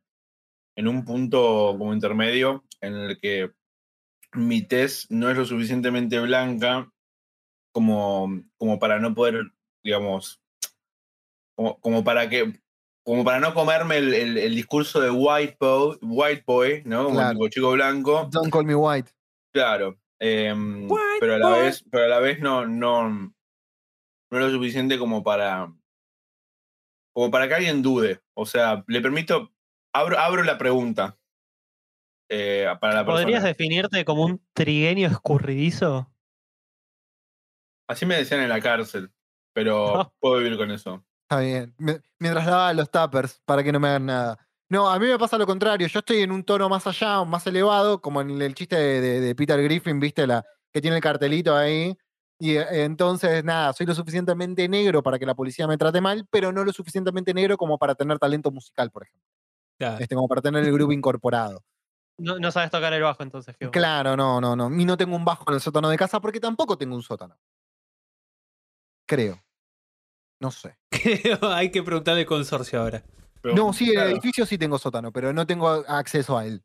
en 0.76 0.88
un 0.88 1.06
punto 1.06 1.76
como 1.78 1.94
intermedio 1.94 2.64
en 2.82 2.96
el 2.96 3.20
que 3.20 3.52
mi 4.34 4.64
tez 4.64 5.06
no 5.12 5.30
es 5.30 5.38
lo 5.38 5.46
suficientemente 5.46 6.20
blanca 6.20 6.92
como, 7.72 8.42
como 8.58 8.80
para 8.80 8.98
no 9.00 9.14
poder, 9.14 9.52
digamos, 9.84 10.42
como, 11.56 11.80
como 11.80 12.04
para 12.04 12.28
que 12.28 12.60
como 13.06 13.24
para 13.24 13.40
no 13.40 13.54
comerme 13.54 13.98
el, 13.98 14.14
el- 14.14 14.38
el 14.38 14.56
discurso 14.56 15.00
de 15.02 15.10
white 15.12 15.58
boy, 15.60 15.98
white 16.02 16.44
boy, 16.46 16.84
¿no? 16.86 17.04
Como 17.06 17.16
Claro. 17.16 17.32
tipo 17.34 17.48
chico 17.50 17.72
blanco. 17.72 18.30
Don't 18.32 18.52
call 18.52 18.66
me 18.66 18.76
white. 18.76 19.12
Claro. 19.54 20.00
em, 20.20 20.90
White 20.90 21.18
pero 21.20 21.36
a 21.36 21.38
la 21.38 21.50
boy. 21.50 21.60
vez, 21.64 21.84
pero 21.92 22.06
a 22.06 22.08
la 22.08 22.20
vez 22.20 22.40
no, 22.40 22.66
no, 22.66 23.10
no 23.10 23.34
es 24.32 24.40
lo 24.46 24.50
suficiente 24.52 24.98
como 24.98 25.22
para. 25.24 25.74
Como 27.16 27.30
para 27.30 27.48
que 27.48 27.54
alguien 27.56 27.82
dude. 27.82 28.22
O 28.36 28.46
sea, 28.46 28.84
le 28.88 29.02
permito. 29.02 29.52
Abro, 29.94 30.18
abro 30.18 30.44
la 30.44 30.58
pregunta. 30.58 31.18
eh, 32.32 32.66
para 32.82 32.94
la 32.96 33.06
persona. 33.06 33.24
¿Podrías 33.26 33.44
definirte 33.44 34.04
como 34.06 34.24
un 34.26 34.42
trigueño 34.54 35.08
escurridizo? 35.08 36.10
Así 37.88 38.06
me 38.06 38.16
decían 38.16 38.42
en 38.42 38.50
la 38.50 38.62
cárcel. 38.62 39.12
Pero 39.54 39.94
No. 39.98 40.14
puedo 40.20 40.38
vivir 40.40 40.58
con 40.58 40.72
eso. 40.72 41.06
Está 41.34 41.42
bien. 41.42 41.74
Me- 41.80 42.00
Mientras 42.20 42.46
lavaba 42.46 42.74
los 42.74 42.92
tuppers 42.92 43.42
para 43.46 43.64
que 43.64 43.72
no 43.72 43.80
me 43.80 43.88
hagan 43.88 44.06
nada. 44.06 44.38
No, 44.70 44.90
a 44.90 45.00
mí 45.00 45.08
me 45.08 45.18
pasa 45.18 45.38
lo 45.38 45.46
contrario. 45.48 45.88
Yo 45.88 46.00
estoy 46.00 46.22
en 46.22 46.32
un 46.32 46.44
tono 46.44 46.70
más 46.70 46.86
allá, 46.88 47.24
más 47.26 47.46
elevado, 47.48 48.02
como 48.02 48.22
en 48.22 48.40
el 48.42 48.54
chiste 48.54 48.76
de, 48.76 49.02
de- 49.02 49.20
de 49.20 49.36
Peter 49.36 49.62
Griffin, 49.64 50.00
¿viste? 50.00 50.28
La, 50.28 50.46
que 50.72 50.80
tiene 50.82 50.98
el 50.98 51.02
cartelito 51.02 51.56
ahí. 51.56 51.98
Y 52.40 52.58
eh, 52.58 52.84
entonces, 52.84 53.44
nada, 53.44 53.74
soy 53.74 53.86
lo 53.88 53.96
suficientemente 53.96 54.68
negro 54.70 55.02
para 55.02 55.18
que 55.18 55.26
la 55.26 55.34
policía 55.36 55.66
me 55.68 55.78
trate 55.78 56.02
mal, 56.02 56.28
pero 56.30 56.52
no 56.52 56.64
lo 56.64 56.72
suficientemente 56.72 57.34
negro 57.34 57.58
como 57.58 57.78
para 57.80 57.96
tener 57.96 58.20
talento 58.20 58.52
musical, 58.52 58.92
por 58.92 59.04
ejemplo. 59.04 59.28
Claro. 59.80 59.98
Este, 60.00 60.14
como 60.16 60.28
para 60.28 60.42
tener 60.42 60.64
el 60.64 60.72
grupo 60.74 60.92
incorporado. 60.92 61.64
No, 62.20 62.38
no 62.38 62.52
sabes 62.52 62.70
tocar 62.70 62.94
el 62.94 63.02
bajo 63.02 63.24
entonces. 63.24 63.56
Claro, 63.72 64.16
no, 64.16 64.40
no, 64.40 64.56
no. 64.56 64.72
Y 64.80 64.86
no 64.86 64.98
tengo 64.98 65.16
un 65.16 65.26
bajo 65.26 65.46
en 65.48 65.56
el 65.56 65.62
sótano 65.62 65.90
de 65.90 65.98
casa 65.98 66.22
porque 66.22 66.40
tampoco 66.40 66.78
tengo 66.78 66.96
un 66.96 67.02
sótano. 67.02 67.36
Creo. 69.08 69.44
No 70.40 70.52
sé. 70.52 70.78
Hay 71.42 71.72
que 71.72 71.84
preguntarle 71.84 72.22
al 72.22 72.28
consorcio 72.28 72.82
ahora. 72.82 73.04
Pero, 73.42 73.56
No, 73.56 73.74
sí, 73.74 73.92
el 73.92 74.00
edificio 74.12 74.46
sí 74.46 74.58
tengo 74.58 74.78
sótano, 74.80 75.12
pero 75.12 75.34
no 75.34 75.46
tengo 75.46 75.68
acceso 75.70 76.38
a 76.38 76.46
él. 76.46 76.64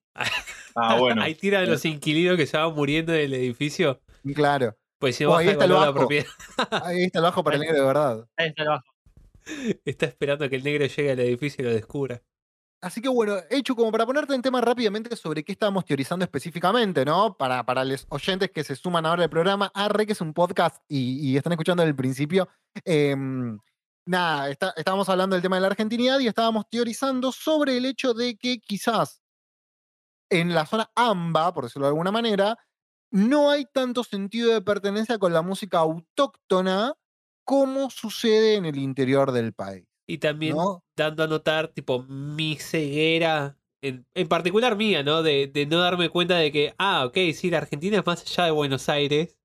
Ah, 0.75 0.97
bueno. 0.99 1.23
Hay 1.23 1.35
tira 1.35 1.61
de 1.61 1.67
los 1.67 1.85
inquilinos 1.85 2.37
que 2.37 2.47
se 2.47 2.57
van 2.57 2.73
muriendo 2.75 3.13
del 3.13 3.35
edificio. 3.35 4.01
Claro. 4.35 4.77
Pues 4.99 5.17
si 5.17 5.25
no 5.25 5.31
Oh, 5.31 5.33
baja 5.35 5.43
ahí 5.43 5.49
está 5.51 5.65
el 5.65 5.73
la 5.73 5.93
propiedad. 5.93 6.27
Ahí 6.85 7.05
está 7.05 7.19
el 7.21 7.23
bajo 7.25 7.45
para 7.45 7.57
el 7.57 7.61
negro 7.63 7.77
de 7.77 7.85
verdad. 7.87 8.29
Ahí 8.37 8.49
está 8.49 8.63
el 8.63 8.69
bajo. 8.69 8.85
Está 9.85 10.07
esperando 10.07 10.49
que 10.49 10.57
el 10.57 10.65
negro 10.65 10.85
llegue 10.87 11.11
al 11.13 11.21
edificio 11.21 11.63
y 11.63 11.69
lo 11.69 11.75
descubra. 11.75 12.21
Así 12.81 13.01
que 13.01 13.09
bueno, 13.09 13.37
hecho 13.51 13.75
como 13.75 13.91
para 13.91 14.07
ponerte 14.07 14.35
en 14.35 14.43
tema 14.43 14.61
rápidamente 14.61 15.15
sobre 15.17 15.43
qué 15.43 15.53
estábamos 15.53 15.85
teorizando 15.85 16.25
específicamente, 16.25 17.05
¿no? 17.05 17.37
Para, 17.37 17.65
para 17.65 17.85
los 17.85 18.07
oyentes 18.09 18.51
que 18.51 18.63
se 18.63 18.77
suman 18.77 19.05
ahora 19.07 19.25
al 19.25 19.31
programa, 19.31 19.71
Arre, 19.75 20.07
que 20.07 20.13
es 20.13 20.21
un 20.21 20.33
podcast 20.33 20.77
y, 20.89 21.29
y 21.29 21.37
están 21.37 21.53
escuchando 21.53 21.83
desde 21.83 21.91
el 21.91 21.97
principio. 21.97 22.49
em, 22.85 23.59
nada, 24.09 24.51
está- 24.51 24.75
estábamos 24.77 25.09
hablando 25.09 25.35
del 25.37 25.43
tema 25.43 25.57
de 25.57 25.63
la 25.63 25.69
argentinidad 25.69 26.19
y 26.21 26.27
estábamos 26.29 26.65
teorizando 26.71 27.33
sobre 27.33 27.77
el 27.77 27.87
hecho 27.87 28.15
de 28.15 28.37
que 28.37 28.59
quizás 28.61 29.23
en 30.31 30.55
la 30.55 30.67
zona 30.67 30.91
AMBA, 30.95 31.53
por 31.55 31.65
decirlo 31.65 31.87
de 31.87 31.91
alguna 31.91 32.13
manera, 32.13 32.57
no 33.11 33.51
hay 33.51 33.65
tanto 33.73 34.05
sentido 34.05 34.53
de 34.53 34.61
pertenencia 34.61 35.19
con 35.19 35.33
la 35.33 35.43
música 35.43 35.79
autóctona 35.79 36.95
como 37.45 37.89
sucede 37.89 38.57
en 38.57 38.67
el 38.67 38.79
interior 38.79 39.33
del 39.33 39.55
país. 39.55 39.87
Y 40.07 40.19
también 40.19 40.57
¿no? 40.57 40.85
dando 40.97 41.23
a 41.23 41.27
notar, 41.27 41.69
tipo, 41.69 42.03
mi 42.03 42.57
ceguera, 42.57 43.59
en, 43.83 44.07
en 44.15 44.29
particular 44.29 44.77
mía, 44.77 45.03
¿no? 45.03 45.23
De, 45.23 45.47
de 45.47 45.67
no 45.67 45.79
darme 45.81 46.11
cuenta 46.11 46.37
de 46.37 46.53
que, 46.53 46.75
ah, 46.79 47.07
ok, 47.07 47.17
sí, 47.35 47.51
la 47.51 47.59
Argentina 47.59 47.99
es 47.99 48.07
más 48.07 48.23
allá 48.23 48.45
de 48.45 48.51
Buenos 48.51 48.89
Aires. 48.89 49.39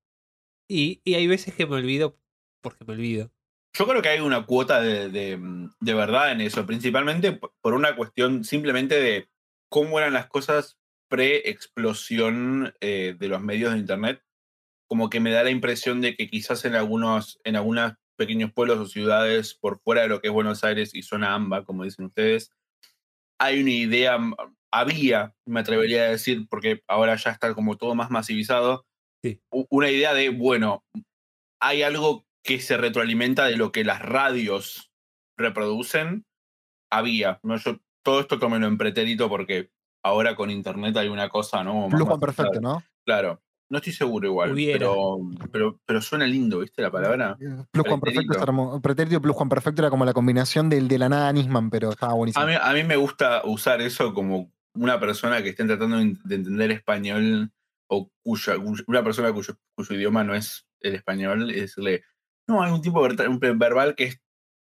Y, 0.70 1.02
y 1.06 1.16
hay 1.16 1.28
veces 1.28 1.56
que 1.56 1.66
me 1.68 1.76
olvido 1.78 2.20
porque 2.62 2.86
me 2.86 2.94
olvido. 2.94 3.32
Yo 3.76 3.88
creo 3.88 4.02
que 4.02 4.10
hay 4.10 4.20
una 4.20 4.46
cuota 4.46 4.82
de, 4.82 5.10
de- 5.10 5.70
de 5.80 5.94
verdad 5.94 6.32
en 6.32 6.42
eso, 6.42 6.66
principalmente 6.66 7.40
por 7.62 7.74
una 7.74 7.96
cuestión 7.96 8.44
simplemente 8.44 9.00
de 9.02 9.28
cómo 9.70 9.98
eran 10.00 10.14
las 10.14 10.28
cosas 10.28 10.78
pre-explosión 11.10 12.74
eh, 12.82 13.16
de 13.18 13.28
los 13.28 13.42
medios 13.42 13.74
de 13.74 13.80
Internet. 13.80 14.22
Como 14.88 15.10
que 15.10 15.20
me 15.20 15.32
da 15.32 15.44
la 15.44 15.50
impresión 15.50 16.02
de 16.02 16.16
que 16.16 16.30
quizás 16.30 16.66
en 16.66 16.76
algunos, 16.76 17.40
en 17.44 17.56
algunos 17.56 17.94
pequeños 18.16 18.52
pueblos 18.54 18.78
o 18.80 18.86
ciudades 18.86 19.56
por 19.56 19.80
fuera 19.82 20.04
de 20.04 20.08
lo 20.10 20.22
que 20.22 20.28
es 20.28 20.34
Buenos 20.34 20.64
Aires 20.64 20.94
y 20.94 21.02
zona 21.02 21.34
AMBA, 21.34 21.64
como 21.66 21.84
dicen 21.84 22.06
ustedes, 22.06 22.52
hay 23.40 23.62
una 23.62 23.72
idea, 23.72 24.18
había, 24.72 25.34
me 25.46 25.62
atrevería 25.62 26.04
a 26.04 26.10
decir, 26.10 26.48
porque 26.48 26.84
ahora 26.88 27.16
ya 27.16 27.32
está 27.32 27.56
como 27.56 27.76
todo 27.78 27.96
más 27.96 28.12
masivizado, 28.12 28.86
Sí. 29.24 29.42
una 29.52 29.90
idea 29.90 30.14
de, 30.14 30.30
bueno, 30.30 30.84
hay 31.62 31.82
algo 31.82 32.26
que 32.44 32.60
se 32.60 32.78
retroalimenta 32.78 33.46
de 33.46 33.58
lo 33.58 33.72
que 33.72 33.84
las 33.84 34.02
radios 34.02 34.92
reproducen, 35.38 36.26
había. 36.92 37.40
¿no? 37.44 37.58
Yo, 37.58 37.80
todo 38.04 38.20
esto 38.20 38.38
tómelo 38.38 38.68
en 38.68 38.78
pretérito 38.78 39.30
porque 39.30 39.72
ahora 40.04 40.36
con 40.36 40.52
internet 40.52 40.96
hay 40.98 41.08
una 41.08 41.30
cosa, 41.30 41.64
¿no? 41.64 41.88
Más 41.88 41.98
Flujo 41.98 42.20
perfecto, 42.20 42.62
¿no? 42.62 42.84
Claro. 43.06 43.42
No 43.70 43.78
estoy 43.78 43.94
seguro 43.94 44.28
igual, 44.28 44.54
pero, 44.54 45.18
pero, 45.52 45.80
pero 45.84 46.00
suena 46.00 46.28
lindo, 46.28 46.60
¿viste 46.60 46.84
la 46.84 46.92
palabra? 46.92 47.36
Plus 47.72 47.88
Juan 47.88 48.00
Perfecto 48.00 48.22
es 48.22 48.28
Pretérito. 48.28 48.44
hermoso. 48.44 48.82
Pretérito 48.82 49.16
y 49.16 49.20
Plus 49.20 49.36
Juan 49.36 49.50
Perfecto 49.50 49.82
era 49.82 49.90
como 49.90 50.06
la 50.06 50.14
combinación 50.14 50.70
del 50.70 50.88
de 50.88 51.00
la 51.00 51.10
nada 51.10 51.32
Nisman, 51.32 51.72
pero 51.72 51.90
estaba 51.90 52.14
buenísimo. 52.14 52.44
A 52.44 52.48
mí, 52.48 52.54
a 52.62 52.74
mí 52.74 52.84
me 52.84 52.98
gusta 52.98 53.42
usar 53.46 53.82
eso 53.82 54.14
como 54.14 54.52
una 54.76 55.00
persona 55.00 55.42
que 55.42 55.50
esté 55.50 55.66
tratando 55.66 55.98
de 55.98 56.16
de 56.24 56.36
entender 56.36 56.70
español 56.70 57.52
o 57.88 58.12
cuya, 58.22 58.58
una 58.86 59.04
persona 59.04 59.32
cuyo, 59.34 59.58
cuyo 59.76 59.96
idioma 59.96 60.24
no 60.24 60.36
es 60.36 60.68
el 60.82 60.96
español, 60.96 61.50
y 61.50 61.62
decirle, 61.62 62.04
no, 62.48 62.62
hay 62.64 62.72
un 62.72 62.82
tipo 62.82 63.02
un 63.02 63.40
verbal 63.60 63.96
que 63.96 64.06
es 64.06 64.22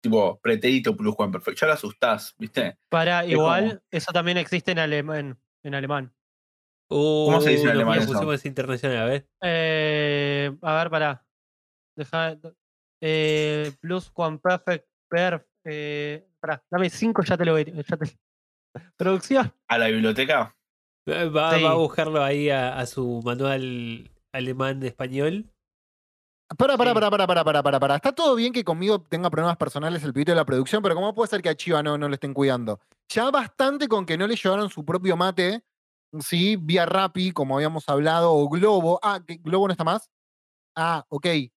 tipo 0.02 0.40
pretérito 0.40 0.96
plus 0.96 1.14
Juan 1.14 1.30
perfecto. 1.30 1.60
Ya 1.60 1.66
lo 1.68 1.72
asustás, 1.74 2.34
¿viste? 2.38 2.76
Para, 2.88 3.24
Es 3.24 3.30
igual, 3.30 3.68
como- 3.68 3.80
eso 3.90 4.12
también 4.12 4.36
existe 4.38 4.72
en 4.72 4.78
alemán. 4.78 5.38
En 5.62 5.74
alemán. 5.74 6.12
¿Cómo 6.90 7.40
se 7.40 7.50
dice 7.50 7.62
en 7.64 7.70
alemán 7.70 8.00
eso? 8.00 8.12
pusimos 8.12 8.44
internacional, 8.44 8.98
a 8.98 9.04
ver. 9.06 9.28
Eh, 9.42 10.54
a 10.60 10.74
ver, 10.76 10.90
pará. 10.90 11.26
Deja. 11.96 12.36
Eh, 13.00 13.72
plus 13.80 14.10
Juan 14.10 14.38
Perfect 14.38 14.86
Perf. 15.08 15.44
Eh, 15.64 16.26
pará, 16.40 16.62
dame 16.70 16.90
cinco, 16.90 17.22
ya 17.22 17.36
te 17.36 17.44
lo 17.44 17.52
voy. 17.52 17.64
Ya 17.64 17.96
te... 17.96 18.18
Producción. 18.96 19.52
A 19.68 19.78
la 19.78 19.86
biblioteca. 19.88 20.54
Va, 21.08 21.24
va 21.58 21.70
a 21.70 21.74
buscarlo 21.74 22.22
ahí 22.22 22.50
a, 22.50 22.78
a 22.78 22.86
su 22.86 23.22
manual 23.24 24.10
alemán 24.32 24.80
de 24.80 24.88
español. 24.88 25.50
Para, 26.57 26.76
para, 26.76 26.92
para, 26.94 27.11
para, 27.11 27.26
para, 27.26 27.44
para, 27.44 27.62
para, 27.62 27.80
para. 27.80 27.96
Está 27.96 28.12
todo 28.12 28.34
bien 28.34 28.53
que 28.53 28.64
conmigo 28.64 29.00
tenga 29.03 29.30
problemas 29.30 29.57
personales 29.57 30.03
el 30.05 30.12
pibito 30.12 30.32
de 30.32 30.36
la 30.36 30.44
producción, 30.44 30.82
pero 30.82 30.94
¿cómo 30.94 31.14
puede 31.14 31.28
ser 31.28 31.42
que 31.42 31.48
a 31.48 31.55
Chiva 31.55 31.82
no, 31.82 31.96
no 31.96 32.09
le 32.09 32.14
estén 32.14 32.34
cuidando? 32.34 32.80
Ya 33.09 33.30
bastante 33.30 33.88
con 33.88 34.05
que 34.07 34.16
no 34.18 34.26
le 34.26 34.36
llevaron 34.36 34.68
su 34.70 34.84
propio 34.84 35.16
mate, 35.16 35.64
¿sí? 36.20 36.57
Vía 36.57 36.86
Rappi, 36.86 37.32
como 37.32 37.57
habíamos 37.57 37.88
hablado, 37.88 38.32
o 38.32 38.48
Globo. 38.48 38.98
Ah, 39.03 39.20
¿que 39.26 39.36
¿Globo 39.36 39.68
no 39.68 39.72
está 39.72 39.84
más? 39.84 40.11
Ah, 40.76 41.05
ok. 41.09 41.26
Eh, 41.26 41.50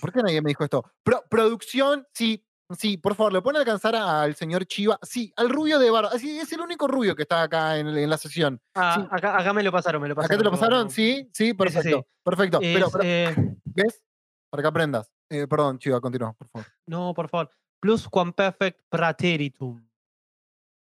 ¿Por 0.00 0.12
qué 0.12 0.22
nadie 0.22 0.40
me 0.42 0.48
dijo 0.48 0.64
esto? 0.64 0.84
Pro- 1.02 1.24
producción, 1.28 2.06
sí, 2.14 2.44
sí, 2.78 2.96
por 2.96 3.14
favor, 3.14 3.32
¿le 3.32 3.42
pueden 3.42 3.58
alcanzar 3.58 3.94
al 3.96 4.34
señor 4.34 4.64
Chiva? 4.66 4.98
Sí, 5.02 5.32
al 5.36 5.50
rubio 5.50 5.78
de 5.78 5.90
barba. 5.90 6.10
Sí, 6.18 6.38
es 6.38 6.52
el 6.52 6.60
único 6.60 6.86
rubio 6.88 7.14
que 7.16 7.22
está 7.22 7.42
acá 7.42 7.76
en, 7.78 7.88
en 7.88 8.08
la 8.10 8.16
sesión. 8.16 8.60
Ah, 8.74 8.98
Sí. 9.00 9.08
acá, 9.10 9.38
acá 9.38 9.52
me 9.52 9.62
lo 9.62 9.72
pasaron, 9.72 10.00
me 10.00 10.08
lo 10.08 10.14
pasaron. 10.14 10.34
¿Acá 10.34 10.38
te 10.38 10.44
lo 10.44 10.50
pasaron? 10.50 10.90
Sí, 10.90 11.28
sí, 11.32 11.52
perfecto. 11.54 11.98
sí. 11.98 12.06
Perfecto. 12.22 12.58
Es, 12.62 12.72
Pero, 12.74 12.90
pero, 12.90 13.04
eh, 13.04 13.34
¿ves? 13.66 14.02
Para 14.50 14.62
que 14.62 14.68
aprendas. 14.68 15.12
Eh, 15.28 15.46
perdón, 15.46 15.78
Chiva, 15.78 16.00
continúa, 16.00 16.32
por 16.32 16.48
favor. 16.48 16.66
no, 16.86 17.14
por 17.14 17.28
favor. 17.28 17.50
Plus 17.80 18.06
Juan 18.06 18.32
Perfect 18.32 18.80
Prateritum. 18.88 19.86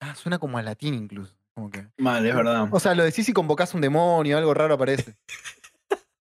Ah, 0.01 0.15
suena 0.15 0.39
como 0.39 0.57
a 0.57 0.61
latín 0.61 0.93
incluso. 0.93 1.35
como 1.53 1.69
que- 1.69 1.87
Mal, 1.97 2.25
es 2.25 2.33
verdad. 2.33 2.69
O 2.71 2.79
sea, 2.79 2.95
lo 2.95 3.03
decís 3.03 3.27
y 3.27 3.33
convocás 3.33 3.73
un 3.73 3.81
demonio, 3.81 4.37
algo 4.37 4.53
raro 4.53 4.75
aparece. 4.75 5.17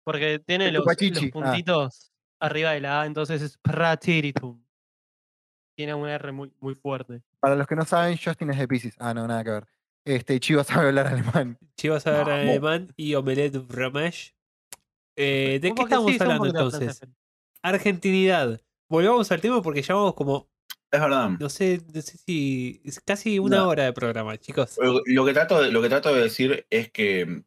Porque 0.04 0.40
tiene 0.40 0.72
los, 0.72 0.84
ah. 0.86 1.30
puntitos 1.32 2.12
arriba 2.40 2.72
de 2.72 2.80
la 2.80 3.02
A, 3.02 3.06
entonces 3.06 3.40
es 3.42 3.56
Prateritum. 3.58 4.60
Tiene 5.76 5.94
una 5.94 6.14
R 6.14 6.32
muy, 6.32 6.52
muy 6.58 6.74
fuerte. 6.74 7.22
Para 7.38 7.54
los 7.54 7.68
que 7.68 7.76
no 7.76 7.84
saben, 7.84 8.18
Justin 8.22 8.50
es 8.50 8.58
de 8.58 8.66
Pisces. 8.66 8.96
Ah, 8.98 9.14
no, 9.14 9.28
nada 9.28 9.44
que 9.44 9.50
ver. 9.50 9.68
Este, 10.04 10.40
Chiva 10.40 10.64
sabe 10.64 10.88
hablar 10.88 11.06
alemán. 11.06 11.58
Chivas 11.76 12.06
a 12.06 12.10
ver 12.10 12.24
Vamos. 12.24 12.32
alemán 12.32 12.92
y 12.96 13.14
Omelette. 13.14 13.56
Eh, 15.16 15.58
¿De 15.60 15.68
Un 15.68 15.74
qué 15.74 15.82
estamos 15.82 16.12
un 16.12 16.22
hablando 16.22 16.46
entonces? 16.46 17.00
Argentinidad. 17.62 18.60
Volvamos 18.90 19.30
al 19.32 19.40
tema 19.40 19.60
porque 19.62 19.82
llevamos 19.82 20.14
como, 20.14 20.48
Es 20.90 21.00
verdad. 21.00 21.30
no 21.38 21.48
sé, 21.48 21.82
no 21.94 22.00
sé 22.00 22.16
si, 22.18 22.80
es 22.84 23.00
casi 23.00 23.38
una 23.38 23.58
No. 23.58 23.68
hora 23.68 23.84
de 23.84 23.92
programa, 23.92 24.36
chicos. 24.38 24.78
Lo, 25.06 25.24
que 25.26 25.32
trato 25.32 25.60
de, 25.62 25.70
lo 25.70 25.82
que 25.82 25.88
trato 25.88 26.14
de 26.14 26.22
decir 26.22 26.66
es 26.70 26.90
que 26.90 27.42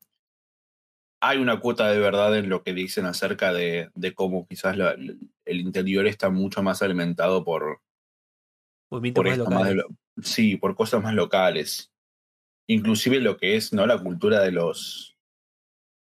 hay 1.24 1.38
una 1.38 1.60
cuota 1.60 1.90
de 1.92 2.00
verdad 2.00 2.36
en 2.38 2.50
lo 2.50 2.64
que 2.64 2.74
dicen 2.74 3.06
acerca 3.06 3.54
de, 3.54 3.92
de 3.96 4.14
cómo 4.14 4.48
quizás 4.48 4.76
la- 4.78 4.94
el 4.94 5.60
interior 5.60 6.08
está 6.08 6.30
mucho 6.30 6.64
más 6.64 6.82
alimentado 6.82 7.44
por, 7.44 7.82
por 8.90 9.02
más 9.02 9.38
más 9.50 9.74
lo- 9.74 9.88
sí, 10.22 10.58
por 10.58 10.76
cosas 10.76 11.02
más 11.04 11.14
locales. 11.14 11.92
Inclusive 12.68 13.20
lo 13.20 13.38
que 13.38 13.56
es 13.56 13.74
¿no? 13.74 13.86
la 13.86 13.98
cultura 13.98 14.40
de 14.42 14.52
los 14.52 15.08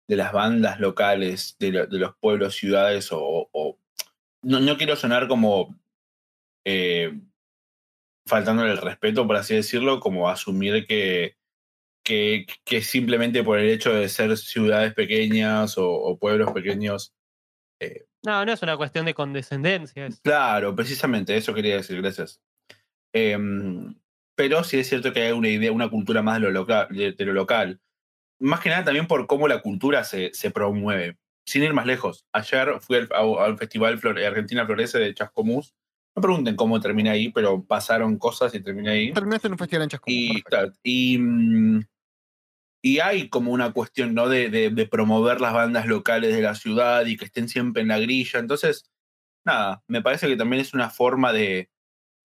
de 0.10 0.16
las 0.16 0.32
bandas 0.32 0.80
locales, 0.80 1.58
de, 1.60 1.72
lo- 1.72 1.86
de 1.88 2.00
los 2.00 2.16
pueblos, 2.18 2.56
ciudades, 2.56 3.12
o, 3.12 3.50
o- 3.52 3.78
no, 4.42 4.60
no 4.60 4.78
quiero 4.78 4.96
sonar 4.96 5.28
como 5.28 5.76
eh, 6.66 7.20
faltándole 8.26 8.72
el 8.72 8.78
respeto, 8.78 9.26
por 9.26 9.36
así 9.38 9.56
decirlo, 9.56 10.00
como 10.00 10.30
asumir 10.30 10.86
que, 10.86 11.38
que, 12.04 12.46
que 12.66 12.82
simplemente 12.82 13.44
por 13.44 13.60
el 13.60 13.70
hecho 13.70 13.94
de 13.94 14.10
ser 14.10 14.36
ciudades 14.38 14.94
pequeñas 14.94 15.78
o, 15.78 15.90
o 15.90 16.18
pueblos 16.18 16.52
pequeños 16.52 17.14
No, 18.24 18.44
no 18.46 18.52
es 18.52 18.62
una 18.62 18.76
cuestión 18.76 19.06
de 19.06 19.14
condescendencia. 19.14 20.08
es- 20.08 20.20
Claro, 20.22 20.76
precisamente 20.76 21.38
eso 21.38 21.54
quería 21.54 21.76
decir, 21.78 22.02
gracias. 22.02 22.42
Em, 23.14 23.96
pero 24.36 24.64
sí 24.64 24.80
es 24.80 24.90
cierto 24.90 25.14
que 25.14 25.22
hay 25.22 25.32
una 25.32 25.50
idea, 25.50 25.72
una 25.72 25.90
cultura 25.90 26.22
más 26.22 26.36
de 26.36 26.42
lo 26.42 26.52
local. 26.52 26.88
De, 26.92 27.14
de 27.14 27.26
lo 27.26 27.34
local. 27.34 27.80
Más 28.40 28.60
que 28.60 28.70
nada 28.70 28.84
también 28.84 29.08
por 29.08 29.26
cómo 29.26 29.48
la 29.48 29.62
cultura 29.62 30.04
se, 30.04 30.32
se 30.34 30.52
promueve. 30.52 31.18
Sin 31.48 31.64
ir 31.64 31.74
más 31.74 31.86
lejos, 31.86 32.26
ayer 32.34 32.74
fui 32.82 32.98
al, 32.98 33.58
Festival 33.58 33.98
Flor- 34.00 34.20
Argentina 34.20 34.66
Florece 34.66 35.00
de 35.00 35.14
Chascomús. 35.14 35.74
No 36.14 36.22
pregunten 36.22 36.56
cómo 36.58 36.80
terminé 36.82 37.10
ahí, 37.10 37.30
pero 37.32 37.64
pasaron 37.64 38.18
cosas 38.18 38.54
y 38.54 38.60
terminé 38.60 38.90
ahí. 38.90 39.14
Terminaste 39.14 39.48
en 39.48 39.54
un 39.54 39.58
festival 39.58 39.84
en 39.84 39.90
Chascomús. 39.90 40.18
Y, 40.84 41.18
mm, 41.20 41.82
y 42.84 43.00
hay 43.00 43.30
como 43.30 43.52
una 43.54 43.72
cuestión, 43.72 44.14
¿no? 44.14 44.28
De, 44.28 44.50
de- 44.50 44.72
de 44.72 44.88
promover 44.88 45.40
las 45.40 45.54
bandas 45.54 45.86
locales 45.88 46.36
de 46.36 46.42
la 46.42 46.54
ciudad 46.56 47.06
y 47.06 47.16
que 47.16 47.26
estén 47.26 47.48
siempre 47.48 47.82
en 47.82 47.88
la 47.88 48.00
grilla. 48.00 48.40
Entonces, 48.42 48.84
nada, 49.46 49.84
me 49.88 50.02
parece 50.02 50.28
que 50.28 50.36
también 50.36 50.62
es 50.62 50.74
una 50.74 50.90
forma 50.90 51.32
de, 51.32 51.70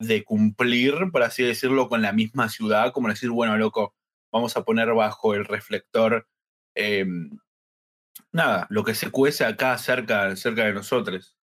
de 0.01 0.25
cumplir, 0.25 0.95
por 1.13 1.23
así 1.23 1.45
decirlo, 1.45 1.89
con 1.89 2.03
la 2.03 2.13
misma 2.13 2.49
ciudad, 2.49 2.93
como 2.93 3.07
decir, 3.09 3.31
bueno, 3.31 3.57
loco, 3.57 3.95
vamos 4.33 4.57
a 4.57 4.65
poner 4.65 4.93
bajo 4.95 5.35
el 5.35 5.45
reflector, 5.45 6.27
eh, 6.75 7.07
nada, 8.33 8.67
lo 8.71 8.85
que 8.85 8.95
se 8.95 9.11
cuece 9.11 9.45
acá 9.45 9.77
cerca, 9.79 10.35
cerca 10.37 10.65
de 10.65 10.73
nosotros. 10.73 11.37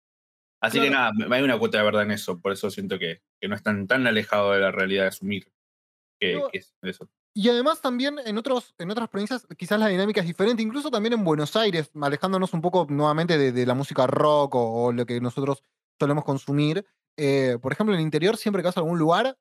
Así 0.61 0.81
que 0.81 0.89
nada, 0.89 1.11
hay 1.31 1.41
una 1.41 1.57
cuota 1.57 1.77
de 1.77 1.83
verdad 1.85 2.03
en 2.03 2.11
eso, 2.11 2.39
por 2.39 2.51
eso 2.51 2.69
siento 2.69 2.99
que, 2.99 3.21
que 3.39 3.47
no 3.47 3.55
están 3.55 3.87
tan 3.87 4.05
alejados 4.05 4.55
de 4.55 4.61
la 4.61 4.71
realidad 4.71 5.03
de 5.03 5.07
asumir 5.07 5.51
que, 6.19 6.35
No, 6.35 6.49
que 6.49 6.57
es 6.57 6.75
eso. 6.81 7.09
Y 7.33 7.47
además 7.47 7.81
también 7.81 8.17
en, 8.25 8.37
otros, 8.37 8.75
en 8.77 8.91
otras 8.91 9.07
provincias 9.07 9.47
quizás 9.57 9.79
la 9.79 9.87
dinámica 9.87 10.19
es 10.19 10.27
diferente, 10.27 10.61
incluso 10.61 10.91
también 10.91 11.13
en 11.13 11.23
Buenos 11.23 11.55
Aires, 11.55 11.91
alejándonos 12.01 12.53
un 12.53 12.61
poco 12.61 12.87
nuevamente 12.89 13.37
de, 13.37 13.53
de 13.53 13.65
la 13.65 13.73
música 13.73 14.05
rock 14.07 14.55
o, 14.55 14.83
o 14.83 14.91
lo 14.91 15.05
que 15.05 15.21
nosotros 15.21 15.63
solemos 15.97 16.25
consumir. 16.25 16.85
eh, 17.17 17.57
por 17.61 17.71
ejemplo, 17.71 17.93
en 17.93 17.99
el 17.99 18.05
interior, 18.05 18.35
siempre 18.35 18.61
que 18.61 18.67
vas 18.67 18.77
a 18.77 18.81
algún 18.81 18.99
lugar, 18.99 19.37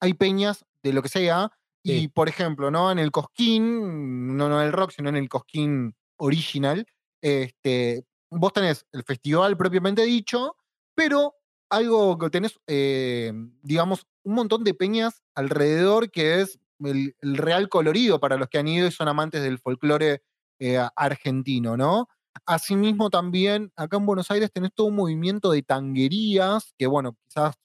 hay 0.00 0.14
peñas 0.14 0.64
de 0.82 0.92
lo 0.92 1.02
que 1.02 1.08
sea. 1.08 1.52
Y 1.84 2.08
por 2.08 2.28
ejemplo, 2.28 2.70
¿no? 2.70 2.92
En 2.92 3.00
el 3.00 3.10
Cosquín, 3.10 4.36
no, 4.36 4.48
no 4.48 4.60
en 4.60 4.68
el 4.68 4.72
rock, 4.72 4.92
sino 4.92 5.08
en 5.08 5.16
el 5.16 5.28
Cosquín 5.28 5.96
original, 6.16 6.86
este, 7.20 8.04
vos 8.30 8.52
tenés 8.52 8.86
el 8.92 9.04
festival 9.04 9.56
propiamente 9.56 10.02
dicho, 10.02 10.56
pero 10.94 11.34
algo 11.70 12.18
que 12.18 12.30
tenés, 12.30 12.60
eh, 12.66 13.32
digamos, 13.62 14.06
un 14.24 14.34
montón 14.34 14.64
de 14.64 14.74
peñas 14.74 15.22
alrededor 15.34 16.10
que 16.10 16.40
es 16.40 16.58
el, 16.80 17.14
real 17.22 17.68
colorido 17.68 18.20
para 18.20 18.36
los 18.36 18.48
que 18.48 18.58
han 18.58 18.68
ido 18.68 18.86
y 18.86 18.92
son 18.92 19.08
amantes 19.08 19.42
del 19.42 19.58
folclore 19.58 20.22
eh, 20.58 20.78
argentino, 20.96 21.76
¿no? 21.76 22.08
Asimismo, 22.46 23.10
también 23.10 23.72
acá 23.76 23.98
en 23.98 24.06
Buenos 24.06 24.30
Aires 24.30 24.50
tenés 24.52 24.72
todo 24.74 24.88
un 24.88 24.96
movimiento 24.96 25.50
de 25.50 25.62
tanguerías, 25.62 26.74
que 26.78 26.86
bueno, 26.86 27.16
quizás 27.26 27.56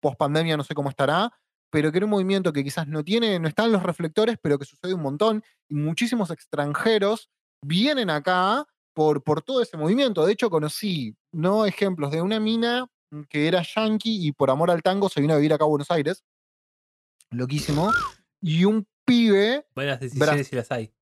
post 0.00 0.16
pandemia 0.18 0.56
no 0.56 0.64
sé 0.64 0.74
cómo 0.74 0.90
estará, 0.90 1.30
pero 1.70 1.90
que 1.90 1.98
era 1.98 2.06
un 2.06 2.10
movimiento 2.10 2.52
que 2.52 2.64
quizás 2.64 2.86
no 2.86 3.02
tiene, 3.02 3.38
no 3.38 3.48
está 3.48 3.64
en 3.64 3.72
los 3.72 3.82
reflectores, 3.82 4.36
pero 4.40 4.58
que 4.58 4.64
sucede 4.64 4.94
un 4.94 5.02
montón, 5.02 5.42
y 5.68 5.74
muchísimos 5.74 6.30
extranjeros 6.30 7.30
vienen 7.64 8.10
acá 8.10 8.66
por, 8.92 9.22
por 9.22 9.42
todo 9.42 9.62
ese 9.62 9.76
movimiento. 9.76 10.24
De 10.24 10.32
hecho, 10.32 10.50
conocí 10.50 11.16
¿no? 11.32 11.66
ejemplos 11.66 12.10
de 12.10 12.22
una 12.22 12.38
mina 12.38 12.86
que 13.28 13.48
era 13.48 13.62
yankee 13.62 14.26
y 14.26 14.32
por 14.32 14.50
amor 14.50 14.70
al 14.70 14.82
tango 14.82 15.08
se 15.08 15.20
vino 15.20 15.34
a 15.34 15.36
vivir 15.36 15.52
acá 15.52 15.64
a 15.64 15.68
Buenos 15.68 15.90
Aires. 15.90 16.24
Loquísimo. 17.30 17.90
Y 18.40 18.64
un 18.64 18.86
pibe, 19.04 19.66
Buenas 19.74 20.00
decisiones 20.00 20.46
si 20.46 20.56
las 20.56 20.70
hay. 20.70 20.92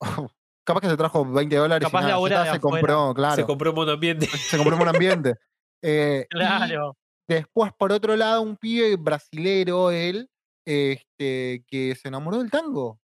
capaz 0.64 0.80
que 0.80 0.88
se 0.88 0.96
trajo 0.96 1.24
20 1.24 1.56
dólares 1.56 1.86
Capaz 1.88 2.02
y 2.02 2.06
nada, 2.06 2.16
está, 2.26 2.38
de 2.44 2.50
se 2.50 2.56
afuera. 2.56 2.60
compró, 2.60 3.14
claro. 3.14 3.36
Se 3.36 3.46
compró 3.46 3.70
un 3.70 3.76
monoambiente. 3.76 4.26
se 4.26 4.56
compró 4.56 4.74
un 4.74 4.78
buen 4.80 4.94
ambiente. 4.94 5.34
Eh, 5.82 6.26
Claro. 6.30 6.96
después, 7.26 7.72
por 7.78 7.92
otro 7.92 8.16
lado, 8.16 8.42
un 8.42 8.56
pibe 8.56 8.96
brasilero, 8.96 9.90
él, 9.90 10.30
este, 10.64 11.64
que 11.66 11.94
se 11.94 12.08
enamoró 12.08 12.38
del 12.38 12.50
tango, 12.50 13.00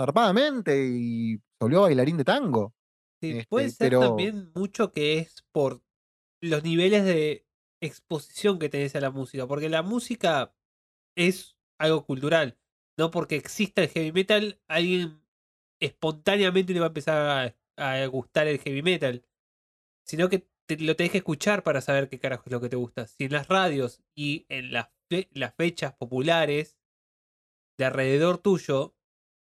zarpadamente, 0.00 0.86
y 0.88 1.38
se 1.58 1.64
volvió 1.64 1.82
bailarín 1.82 2.16
de 2.18 2.24
tango. 2.24 2.74
Sí, 3.22 3.30
Este, 3.30 3.46
puede 3.48 3.70
ser 3.70 3.90
pero- 3.90 4.00
también 4.00 4.52
mucho 4.54 4.92
que 4.92 5.18
es 5.18 5.44
por 5.52 5.82
los 6.42 6.62
niveles 6.62 7.04
de 7.04 7.46
exposición 7.82 8.58
que 8.58 8.68
tenés 8.68 8.94
a 8.96 9.00
la 9.00 9.10
música, 9.10 9.46
porque 9.46 9.68
la 9.68 9.82
música 9.82 10.54
es 11.16 11.56
algo 11.78 12.04
cultural, 12.04 12.58
no 12.98 13.10
porque 13.10 13.36
exista 13.36 13.82
el 13.82 13.88
heavy 13.88 14.12
metal, 14.12 14.60
alguien 14.68 15.22
espontáneamente 15.80 16.72
le 16.72 16.80
va 16.80 16.86
a 16.86 16.88
empezar 16.88 17.56
a, 17.76 18.02
a 18.02 18.06
gustar 18.06 18.48
el 18.48 18.58
heavy 18.58 18.82
metal, 18.82 19.24
sino 20.06 20.28
que 20.28 20.48
te- 20.66 20.78
lo 20.78 20.96
tenés 20.96 21.12
que 21.12 21.18
escuchar 21.18 21.62
para 21.62 21.80
saber 21.80 22.08
qué 22.08 22.18
carajo 22.18 22.44
es 22.46 22.52
lo 22.52 22.60
que 22.60 22.68
te 22.68 22.76
gusta. 22.76 23.06
Si 23.06 23.24
en 23.24 23.32
las 23.32 23.48
radios 23.48 24.02
y 24.14 24.46
en 24.48 24.72
las, 24.72 24.88
fe- 25.10 25.28
las 25.32 25.54
fechas 25.54 25.94
populares 25.94 26.76
de 27.78 27.84
alrededor 27.84 28.38
tuyo 28.38 28.94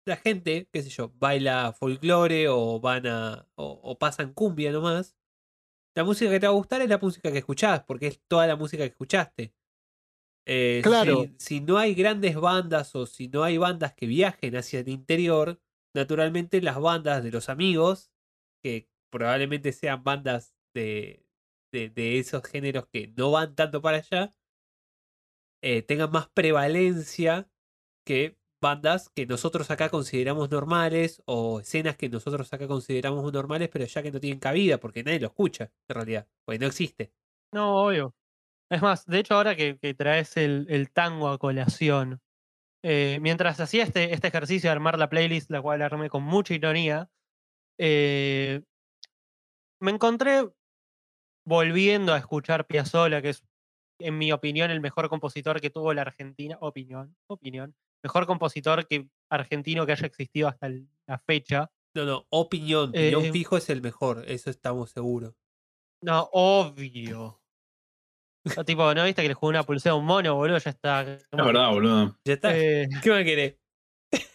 la 0.05 0.17
gente, 0.17 0.69
qué 0.71 0.81
sé 0.83 0.89
yo, 0.89 1.09
baila 1.17 1.73
folclore 1.73 2.47
o 2.49 2.79
van 2.79 3.07
a. 3.07 3.47
o, 3.55 3.79
o 3.83 3.97
pasan 3.99 4.33
cumbia 4.33 4.71
nomás. 4.71 5.15
La 5.95 6.03
música 6.03 6.29
que 6.31 6.39
te 6.39 6.47
va 6.47 6.53
a 6.53 6.55
gustar 6.55 6.81
es 6.81 6.89
la 6.89 6.97
música 6.97 7.31
que 7.31 7.39
escuchás, 7.39 7.83
porque 7.83 8.07
es 8.07 8.21
toda 8.27 8.47
la 8.47 8.55
música 8.55 8.83
que 8.83 8.89
escuchaste. 8.91 9.55
Eh, 10.47 10.81
Claro. 10.83 11.23
Si, 11.23 11.35
si 11.59 11.61
no 11.61 11.77
hay 11.77 11.95
grandes 11.95 12.35
bandas 12.35 12.95
o 12.95 13.05
si 13.05 13.27
no 13.29 13.43
hay 13.43 13.57
bandas 13.57 13.93
que 13.93 14.05
viajen 14.07 14.55
hacia 14.55 14.81
el 14.81 14.89
interior, 14.89 15.59
naturalmente 15.95 16.61
las 16.61 16.79
bandas 16.79 17.23
de 17.23 17.31
los 17.31 17.49
amigos, 17.49 18.11
que 18.63 18.89
probablemente 19.11 19.71
sean 19.71 20.03
bandas 20.03 20.55
de, 20.73 21.25
de, 21.71 21.89
de 21.89 22.19
esos 22.19 22.43
géneros 22.43 22.87
que 22.87 23.07
no 23.07 23.31
van 23.31 23.55
tanto 23.55 23.81
para 23.81 23.97
allá, 23.97 24.35
eh, 25.61 25.81
tengan 25.81 26.11
más 26.11 26.29
prevalencia 26.29 27.49
que 28.05 28.37
bandas 28.61 29.09
que 29.09 29.25
nosotros 29.25 29.69
acá 29.71 29.89
consideramos 29.89 30.49
normales 30.49 31.21
o 31.25 31.59
escenas 31.59 31.97
que 31.97 32.09
nosotros 32.09 32.51
acá 32.53 32.67
consideramos 32.67 33.31
normales, 33.31 33.69
pero 33.71 33.85
ya 33.85 34.01
que 34.01 34.11
no 34.11 34.19
tienen 34.19 34.39
cabida 34.39 34.79
porque 34.79 35.03
nadie 35.03 35.19
lo 35.19 35.27
escucha, 35.27 35.71
en 35.87 35.95
realidad, 35.95 36.27
porque 36.45 36.59
no 36.59 36.67
existe. 36.67 37.11
No, 37.53 37.85
obvio. 37.85 38.15
Es 38.69 38.81
más, 38.81 39.05
de 39.05 39.19
hecho, 39.19 39.35
ahora 39.35 39.55
que, 39.55 39.75
traes 39.95 40.37
el, 40.37 40.65
el 40.69 40.91
tango 40.91 41.29
a 41.29 41.37
colación, 41.37 42.21
eh, 42.83 43.19
mientras 43.21 43.59
hacía 43.59 43.83
este, 43.83 44.13
este 44.13 44.27
ejercicio 44.27 44.69
de 44.69 44.73
armar 44.73 44.97
la 44.97 45.09
playlist, 45.09 45.51
la 45.51 45.61
cual 45.61 45.81
armé 45.81 46.09
con 46.09 46.23
mucha 46.23 46.53
ironía, 46.53 47.09
eh, 47.77 48.61
me 49.79 49.91
encontré 49.91 50.49
volviendo 51.45 52.13
a 52.13 52.17
escuchar 52.17 52.65
Piazzolla, 52.67 53.21
que 53.21 53.29
es, 53.29 53.43
en 53.99 54.17
mi 54.17 54.31
opinión, 54.31 54.71
el 54.71 54.81
mejor 54.81 55.09
compositor 55.09 55.61
que 55.61 55.69
tuvo 55.69 55.93
la 55.93 56.01
Argentina. 56.01 56.57
Opinión, 56.61 57.15
opinión. 57.27 57.75
Mejor 58.05 58.27
compositor 58.27 58.85
que 58.85 59.07
argentino 59.31 59.83
que 59.87 59.93
haya 59.93 60.05
existido 60.05 60.47
hasta 60.47 60.67
el- 60.67 60.87
la 61.07 61.17
fecha. 61.17 61.71
No, 61.95 62.05
no, 62.05 62.27
opinión, 62.29 62.89
opinión 62.89 63.25
Eh, 63.25 63.31
fijo 63.31 63.57
es 63.57 63.67
el 63.71 63.81
mejor, 63.81 64.23
eso 64.27 64.51
estamos 64.51 64.91
seguros. 64.91 65.33
No, 66.03 66.29
obvio. 66.33 67.41
No, 68.55 68.63
tipo, 68.63 68.93
¿no 68.93 69.03
viste 69.05 69.23
que 69.23 69.27
le 69.29 69.33
jugó 69.33 69.49
una 69.49 69.63
pulsera 69.63 69.93
a 69.93 69.95
un 69.95 70.05
mono, 70.05 70.35
boludo? 70.35 70.59
Ya 70.59 70.69
está. 70.69 71.01
Es 71.01 71.25
verdad, 71.31 71.71
boludo. 71.71 72.15
Ya 72.25 72.33
está. 72.33 72.55
Eh, 72.55 72.87
¿Qué 73.03 73.09
más 73.09 73.23
querés? 73.23 73.55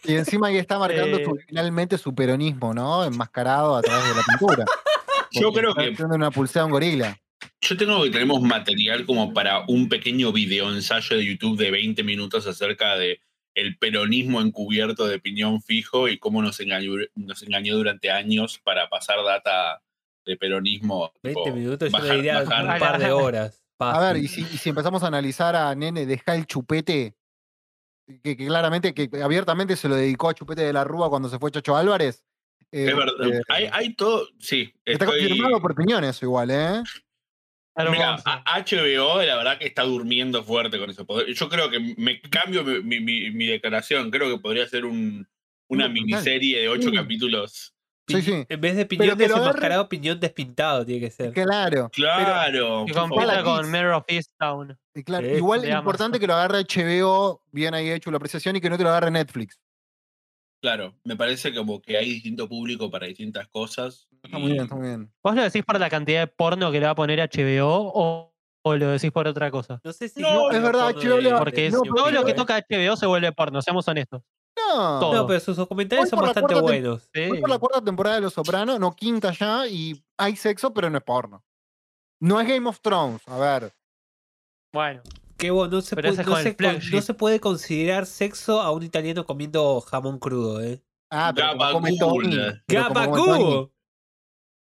Y 0.03 0.15
encima 0.15 0.47
ahí 0.47 0.57
está 0.57 0.77
marcando 0.77 1.17
su- 1.23 1.37
Eh. 1.37 1.45
finalmente 1.47 1.97
su 1.97 2.13
peronismo, 2.13 2.73
¿no? 2.73 3.05
Enmascarado 3.05 3.77
a 3.77 3.81
través 3.81 4.03
de 4.09 4.15
la 4.15 4.23
pintura. 4.27 4.65
Yo 5.31 5.53
creo 5.53 5.69
está 5.69 5.83
que 5.83 5.93
haciendo 5.93 6.15
una 6.15 6.29
pulsera 6.29 6.63
a 6.63 6.65
un 6.65 6.71
gorila. 6.73 7.17
yo 7.61 7.77
tengo 7.77 8.03
que 8.03 8.09
tenemos 8.09 8.41
material 8.41 9.05
como 9.05 9.33
para 9.33 9.63
un 9.69 9.87
pequeño 9.87 10.33
video 10.33 10.69
ensayo 10.73 11.15
de 11.15 11.25
YouTube 11.25 11.57
de 11.57 11.71
20 11.71 12.03
minutos 12.03 12.45
acerca 12.47 12.97
de 12.97 13.21
el 13.55 13.77
peronismo 13.77 14.41
encubierto 14.41 15.07
de 15.07 15.19
piñón 15.19 15.61
fijo 15.61 16.07
y 16.07 16.17
cómo 16.17 16.41
nos 16.41 16.59
engañó, 16.59 16.93
nos 17.15 17.43
engañó 17.43 17.75
durante 17.75 18.09
años 18.11 18.59
para 18.63 18.89
pasar 18.89 19.17
data 19.25 19.81
de 20.25 20.37
peronismo. 20.37 21.11
20 21.23 21.41
tipo, 21.43 21.55
minutos, 21.55 21.89
yo 21.91 21.97
bajar- 21.97 22.09
le 22.09 22.15
diría 22.15 22.43
bajar- 22.43 22.73
un 22.73 22.79
par 22.79 22.99
de 22.99 23.11
horas. 23.11 23.63
A 23.79 23.99
ver, 23.99 24.17
y 24.17 24.27
si, 24.27 24.41
y 24.41 24.57
si 24.57 24.69
empezamos 24.69 25.01
a 25.03 25.07
analizar 25.07 25.55
a 25.55 25.73
Nene, 25.73 26.05
deja 26.05 26.35
el 26.35 26.45
chupete, 26.45 27.15
que, 28.23 28.37
que 28.37 28.45
claramente, 28.45 28.93
que 28.93 29.09
abiertamente 29.23 29.75
se 29.75 29.87
lo 29.89 29.95
dedicó 29.95 30.29
a 30.29 30.33
Chupete 30.35 30.61
de 30.61 30.73
la 30.73 30.83
Rúa 30.83 31.09
cuando 31.09 31.29
se 31.29 31.39
fue 31.39 31.49
Chacho 31.51 31.75
Álvarez. 31.75 32.23
Es 32.71 32.95
verdad. 32.95 33.13
eh, 33.27 33.41
hay, 33.49 33.69
hay 33.71 33.93
todo. 33.95 34.27
Sí, 34.39 34.71
está 34.85 35.05
estoy- 35.05 35.27
confirmado 35.27 35.59
por 35.61 35.75
piñones 35.75 36.21
igual, 36.21 36.51
¿eh? 36.51 36.83
Mira, 37.75 38.17
HBO 38.45 39.21
la 39.23 39.37
verdad 39.37 39.57
que 39.57 39.65
está 39.67 39.83
durmiendo 39.83 40.43
fuerte 40.43 40.77
con 40.77 40.89
eso. 40.89 41.05
Yo 41.27 41.49
creo 41.49 41.69
que 41.69 41.79
me 41.97 42.19
cambio 42.21 42.63
mi, 42.63 42.81
mi- 42.81 42.99
mi- 42.99 43.31
mi 43.31 43.45
declaración. 43.47 44.11
Creo 44.11 44.29
que 44.29 44.41
podría 44.41 44.67
ser 44.67 44.85
un, 44.85 45.27
una 45.69 45.87
No, 45.87 45.93
miniserie 45.93 46.59
de 46.61 46.69
ocho 46.69 46.89
Sí. 46.89 46.95
capítulos. 46.95 47.73
Sí, 48.07 48.21
sí. 48.21 48.45
En 48.49 48.59
vez 48.59 48.75
de 48.75 48.85
piñón 48.85 49.17
desenmascarado, 49.17 49.87
piñón 49.87 50.19
despintado 50.19 50.85
tiene 50.85 50.99
que 51.05 51.11
ser. 51.11 51.31
Claro. 51.31 51.89
Claro. 51.93 52.85
Pala 53.15 53.35
favor. 53.35 53.61
con. 53.61 53.71
Mare 53.71 53.91
of 53.93 54.03
Easttown. 54.07 54.77
Y 54.93 55.03
claro, 55.03 55.27
Sí, 55.27 55.35
igual 55.35 55.63
es 55.63 55.73
importante 55.73 56.19
que 56.19 56.27
lo 56.27 56.33
agarre 56.33 56.59
HBO, 56.65 57.41
bien 57.53 57.73
ahí 57.73 57.89
hecho 57.89 58.11
la 58.11 58.17
apreciación, 58.17 58.57
y 58.57 58.61
que 58.61 58.69
no 58.69 58.77
te 58.77 58.83
lo 58.83 58.89
agarre 58.89 59.11
Netflix. 59.11 59.61
Claro, 60.61 60.93
me 61.03 61.15
parece 61.15 61.53
como 61.55 61.81
que 61.81 61.97
hay 61.97 62.05
distinto 62.13 62.47
público 62.47 62.89
para 62.91 63.07
distintas 63.07 63.47
cosas. 63.47 64.07
Está 64.23 64.37
muy 64.37 64.51
bien, 64.51 64.63
está 64.63 64.75
muy 64.75 64.87
bien. 64.87 65.11
¿Vos 65.23 65.35
lo 65.35 65.41
decís 65.41 65.63
por 65.65 65.79
la 65.79 65.89
cantidad 65.89 66.19
de 66.21 66.27
porno 66.27 66.71
que 66.71 66.79
le 66.79 66.85
va 66.85 66.91
a 66.91 66.95
poner 66.95 67.19
HBO 67.19 67.91
o, 67.93 68.33
o 68.63 68.75
lo 68.75 68.89
decís 68.89 69.11
por 69.11 69.27
otra 69.27 69.49
cosa? 69.49 69.81
No 69.83 69.91
sé 69.91 70.07
si. 70.09 70.21
No, 70.21 70.51
es 70.51 70.61
verdad, 70.61 70.93
HBO 70.95 71.31
va- 71.31 71.39
Porque 71.39 71.65
es- 71.67 71.73
no, 71.73 71.81
todo 71.81 72.05
pero- 72.05 72.19
lo 72.19 72.25
que 72.25 72.33
toca 72.35 72.57
HBO 72.69 72.95
se 72.95 73.07
vuelve 73.07 73.31
porno, 73.31 73.61
seamos 73.63 73.87
honestos. 73.87 74.21
No, 74.55 74.99
Todo. 74.99 75.13
No, 75.15 75.27
pero 75.27 75.39
sus 75.39 75.67
comentarios 75.67 76.09
son 76.09 76.19
bastante 76.19 76.53
tem- 76.53 76.61
buenos. 76.61 77.09
Sí. 77.13 77.27
Voy 77.27 77.39
por 77.41 77.49
la 77.49 77.57
cuarta 77.57 77.83
temporada 77.83 78.17
de 78.17 78.21
Los 78.21 78.33
Sopranos, 78.33 78.79
no 78.79 78.95
quinta 78.95 79.31
ya, 79.31 79.65
y 79.67 79.99
hay 80.17 80.35
sexo, 80.35 80.71
pero 80.73 80.89
no 80.91 80.97
es 80.99 81.03
porno. 81.03 81.43
No 82.19 82.39
es 82.39 82.47
Game 82.47 82.69
of 82.69 82.79
Thrones, 82.81 83.21
a 83.27 83.39
ver. 83.39 83.73
Bueno, 84.71 85.01
Que 85.41 85.49
vos, 85.49 85.69
no 85.71 85.81
se, 85.81 85.95
puede, 85.95 86.23
no, 86.23 86.35
se, 87.01 87.11
no 87.11 87.17
puede 87.17 87.39
considerar 87.39 88.05
sexo 88.05 88.61
a 88.61 88.69
un 88.71 88.83
italiano 88.83 89.25
comiendo 89.25 89.81
jamón 89.81 90.19
crudo, 90.19 90.61
¿eh? 90.61 90.83
Ah, 91.11 91.31
pero 91.35 91.49
como 91.57 91.71
come 91.73 91.97
Tony. 91.97 92.37
Pero 92.67 92.87
como 92.87 93.09
come 93.11 93.17
Tony-. 93.39 93.71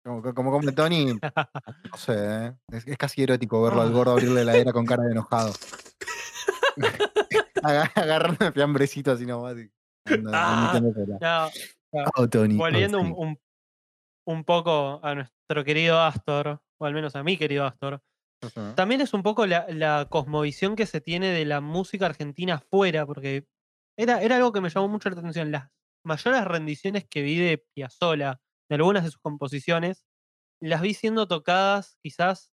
Como, 0.05 0.35
como 0.35 0.51
come 0.53 0.73
Tony, 0.73 1.07
no 1.15 1.97
sé, 1.97 2.15
¿eh? 2.17 2.55
es, 2.71 2.87
es 2.87 2.97
casi 2.99 3.23
erótico 3.23 3.61
verlo 3.63 3.81
al 3.81 3.91
gordo 3.91 4.13
abrirle 4.13 4.45
la 4.45 4.53
heladera 4.53 4.73
con 4.73 4.85
cara 4.87 5.03
de 5.05 5.13
enojado. 5.13 5.53
Aga- 7.63 7.91
Agarrando 7.95 8.47
el 8.47 8.53
fiambrecito 8.53 9.13
así 9.13 9.27
nomás. 9.27 9.57
y 9.57 9.71
anda- 10.13 10.31
Ah. 10.33 11.51
No, 11.93 12.05
Oh, 12.17 12.29
Tony. 12.29 12.55
oh, 12.55 12.59
volviendo 12.59 13.01
un, 13.01 13.13
un- 13.17 13.41
un 14.29 14.45
poco 14.45 15.01
a 15.03 15.15
nuestro 15.15 15.65
querido 15.65 15.99
Astor, 16.01 16.61
o 16.79 16.85
al 16.87 16.93
menos 16.95 17.17
a 17.17 17.23
mi 17.23 17.37
querido 17.39 17.65
Astor, 17.65 18.03
También 18.75 19.01
es 19.01 19.15
un 19.15 19.23
poco 19.23 19.47
la, 19.47 19.67
la 19.69 20.07
cosmovisión 20.11 20.77
que 20.77 20.87
se 20.87 21.01
tiene 21.01 21.29
de 21.31 21.45
la 21.45 21.61
música 21.61 22.07
argentina 22.07 22.55
afuera, 22.57 23.07
porque 23.07 23.47
era, 23.99 24.23
era 24.23 24.37
algo 24.37 24.53
que 24.53 24.61
me 24.61 24.69
llamó 24.71 24.89
mucho 24.89 25.09
la 25.11 25.19
atención. 25.19 25.51
Las 25.51 25.71
mayores 26.05 26.45
rendiciones 26.45 27.07
que 27.09 27.23
vi 27.23 27.37
de 27.39 27.65
Piazzolla, 27.75 28.41
de 28.69 28.77
algunas 28.77 29.05
de 29.05 29.11
sus 29.11 29.21
composiciones, 29.21 30.05
las 30.61 30.81
vi 30.81 30.95
siendo 30.95 31.27
tocadas 31.27 31.99
quizás 32.03 32.51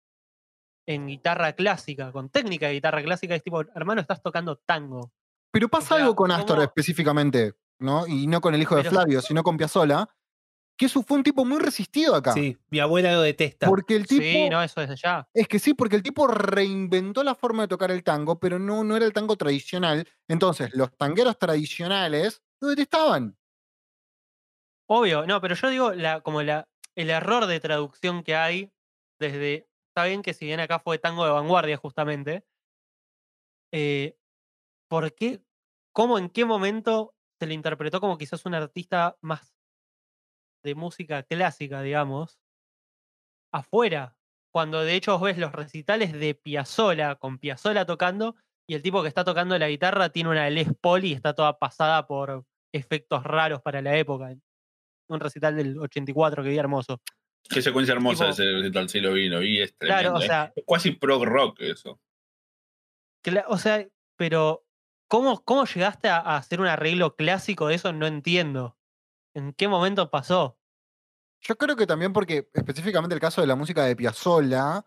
en 0.86 1.06
guitarra 1.06 1.52
clásica, 1.52 2.12
con 2.12 2.30
técnica 2.30 2.66
de 2.68 2.74
guitarra 2.74 3.02
clásica, 3.02 3.34
es 3.34 3.42
tipo, 3.42 3.60
hermano, 3.74 4.00
estás 4.00 4.22
tocando 4.22 4.56
tango. 4.56 5.12
Pero 5.52 5.68
pasa 5.68 5.94
sea, 5.94 5.98
algo 6.04 6.16
con 6.16 6.30
Astor 6.30 6.56
¿cómo- 6.56 6.62
específicamente, 6.62 7.54
¿no? 7.78 8.06
Y 8.06 8.26
no 8.26 8.40
con 8.40 8.54
el 8.54 8.62
hijo 8.62 8.74
de 8.76 8.82
Pero- 8.82 8.90
Flavio, 8.92 9.20
sino 9.20 9.42
con 9.42 9.56
Piazzola, 9.56 10.08
que 10.78 10.86
eso 10.86 11.02
fue 11.02 11.18
un 11.18 11.22
tipo 11.24 11.44
muy 11.44 11.58
resistido 11.58 12.14
acá. 12.14 12.32
Sí, 12.32 12.56
mi 12.70 12.78
abuela 12.78 13.12
lo 13.12 13.20
detesta. 13.20 13.66
Porque 13.66 13.96
el 13.96 14.06
tipo. 14.06 14.22
Sí, 14.22 14.48
no, 14.48 14.62
eso 14.62 14.80
desde 14.80 14.96
ya. 14.96 15.28
Es 15.34 15.48
que 15.48 15.58
sí, 15.58 15.74
porque 15.74 15.96
el 15.96 16.02
tipo 16.02 16.26
reinventó 16.28 17.22
la 17.24 17.34
forma 17.34 17.62
de 17.62 17.68
tocar 17.68 17.90
el 17.90 18.02
tango, 18.02 18.38
pero 18.38 18.58
no, 18.58 18.84
no 18.84 18.96
era 18.96 19.04
el 19.04 19.12
tango 19.12 19.36
tradicional. 19.36 20.08
Entonces, 20.28 20.70
los 20.74 20.96
tangueros 20.96 21.38
tradicionales 21.38 22.42
lo 22.60 22.68
detestaban. 22.68 23.36
Obvio, 24.88 25.26
no, 25.26 25.40
pero 25.40 25.54
yo 25.54 25.68
digo 25.68 25.92
la, 25.92 26.20
como 26.22 26.42
la, 26.42 26.68
el 26.96 27.10
error 27.10 27.46
de 27.46 27.60
traducción 27.60 28.22
que 28.22 28.34
hay 28.36 28.72
desde. 29.20 29.68
Está 29.90 30.06
bien 30.06 30.22
que 30.22 30.32
si 30.32 30.46
bien 30.46 30.60
acá 30.60 30.78
fue 30.78 30.98
tango 30.98 31.24
de 31.24 31.32
vanguardia, 31.32 31.76
justamente. 31.76 32.44
eh, 33.72 34.16
¿Por 34.88 35.14
qué? 35.14 35.42
¿Cómo 35.92 36.18
en 36.18 36.30
qué 36.30 36.44
momento 36.44 37.14
se 37.40 37.46
le 37.46 37.54
interpretó 37.54 38.00
como 38.00 38.18
quizás 38.18 38.46
un 38.46 38.54
artista 38.54 39.16
más 39.20 39.57
de 40.62 40.74
música 40.74 41.22
clásica, 41.22 41.82
digamos, 41.82 42.38
afuera? 43.52 44.16
Cuando 44.52 44.80
de 44.82 44.94
hecho 44.94 45.12
vos 45.12 45.22
ves 45.22 45.38
los 45.38 45.52
recitales 45.52 46.12
de 46.12 46.34
Piazzola, 46.34 47.16
con 47.16 47.38
Piazzola 47.38 47.84
tocando, 47.86 48.36
y 48.68 48.74
el 48.74 48.82
tipo 48.82 49.02
que 49.02 49.08
está 49.08 49.24
tocando 49.24 49.58
la 49.58 49.68
guitarra 49.68 50.10
tiene 50.10 50.30
una 50.30 50.48
Les 50.50 50.68
Paul 50.74 51.04
y 51.04 51.12
está 51.12 51.34
toda 51.34 51.58
pasada 51.58 52.06
por 52.06 52.44
efectos 52.72 53.24
raros 53.24 53.62
para 53.62 53.80
la 53.82 53.96
época. 53.96 54.34
Un 55.08 55.20
recital 55.20 55.56
del 55.56 55.78
84 55.78 56.42
que 56.42 56.50
vi 56.50 56.58
hermoso. 56.58 57.00
Qué 57.48 57.62
secuencia 57.62 57.92
hermosa 57.94 58.24
Tipo- 58.26 58.30
ese 58.32 58.52
recital, 58.52 58.88
sí 58.88 59.00
lo 59.00 59.12
vi, 59.12 59.28
lo 59.28 59.40
vi, 59.40 59.60
es 59.60 59.74
tremendo. 59.76 60.00
Claro, 60.02 60.18
o 60.18 60.22
¿eh? 60.22 60.26
sea, 60.26 60.52
Es 60.54 60.64
Casi 60.66 60.90
prog 60.92 61.24
rock 61.24 61.60
eso. 61.60 61.98
o 63.46 63.58
sea, 63.58 63.86
pero 64.16 64.66
¿cómo, 65.08 65.42
cómo 65.44 65.64
llegaste 65.64 66.08
a, 66.08 66.18
a 66.18 66.36
hacer 66.36 66.60
un 66.60 66.66
arreglo 66.66 67.16
clásico 67.16 67.68
de 67.68 67.74
eso? 67.76 67.92
No 67.92 68.06
entiendo. 68.06 68.77
¿En 69.34 69.52
qué 69.52 69.68
momento 69.68 70.10
pasó? 70.10 70.58
Yo 71.40 71.56
creo 71.56 71.76
que 71.76 71.86
también 71.86 72.12
porque, 72.12 72.50
específicamente 72.52 73.14
el 73.14 73.20
caso 73.20 73.40
de 73.40 73.46
la 73.46 73.54
música 73.54 73.84
de 73.84 73.94
Piazzolla, 73.94 74.84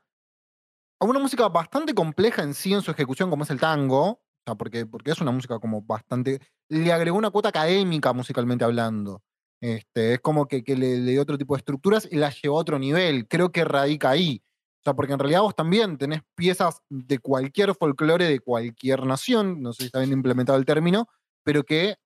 una 0.99 1.19
música 1.19 1.47
bastante 1.49 1.93
compleja 1.93 2.43
en 2.43 2.53
sí 2.53 2.73
en 2.73 2.81
su 2.81 2.91
ejecución, 2.91 3.29
como 3.29 3.43
es 3.43 3.49
el 3.49 3.59
tango, 3.59 4.03
o 4.09 4.21
sea, 4.45 4.55
porque, 4.55 4.85
porque 4.85 5.11
es 5.11 5.21
una 5.21 5.31
música 5.31 5.59
como 5.59 5.81
bastante. 5.81 6.39
Le 6.69 6.91
agregó 6.91 7.17
una 7.17 7.31
cuota 7.31 7.49
académica 7.49 8.13
musicalmente 8.13 8.65
hablando. 8.65 9.23
Este, 9.61 10.15
es 10.15 10.19
como 10.19 10.47
que, 10.47 10.63
que 10.63 10.75
le, 10.75 10.97
le 10.97 11.11
dio 11.11 11.21
otro 11.21 11.37
tipo 11.37 11.55
de 11.55 11.59
estructuras 11.59 12.07
y 12.11 12.17
la 12.17 12.31
llevó 12.31 12.57
a 12.57 12.61
otro 12.61 12.79
nivel. 12.79 13.27
Creo 13.27 13.51
que 13.51 13.63
radica 13.63 14.09
ahí. 14.09 14.43
O 14.81 14.83
sea, 14.83 14.95
porque 14.95 15.13
en 15.13 15.19
realidad 15.19 15.41
vos 15.41 15.55
también 15.55 15.97
tenés 15.97 16.21
piezas 16.35 16.81
de 16.89 17.19
cualquier 17.19 17.75
folclore 17.75 18.25
de 18.25 18.39
cualquier 18.39 19.05
nación, 19.05 19.61
no 19.61 19.73
sé 19.73 19.83
si 19.83 19.85
está 19.85 19.99
bien 19.99 20.11
implementado 20.11 20.57
el 20.57 20.65
término, 20.65 21.07
pero 21.43 21.63
que 21.63 21.97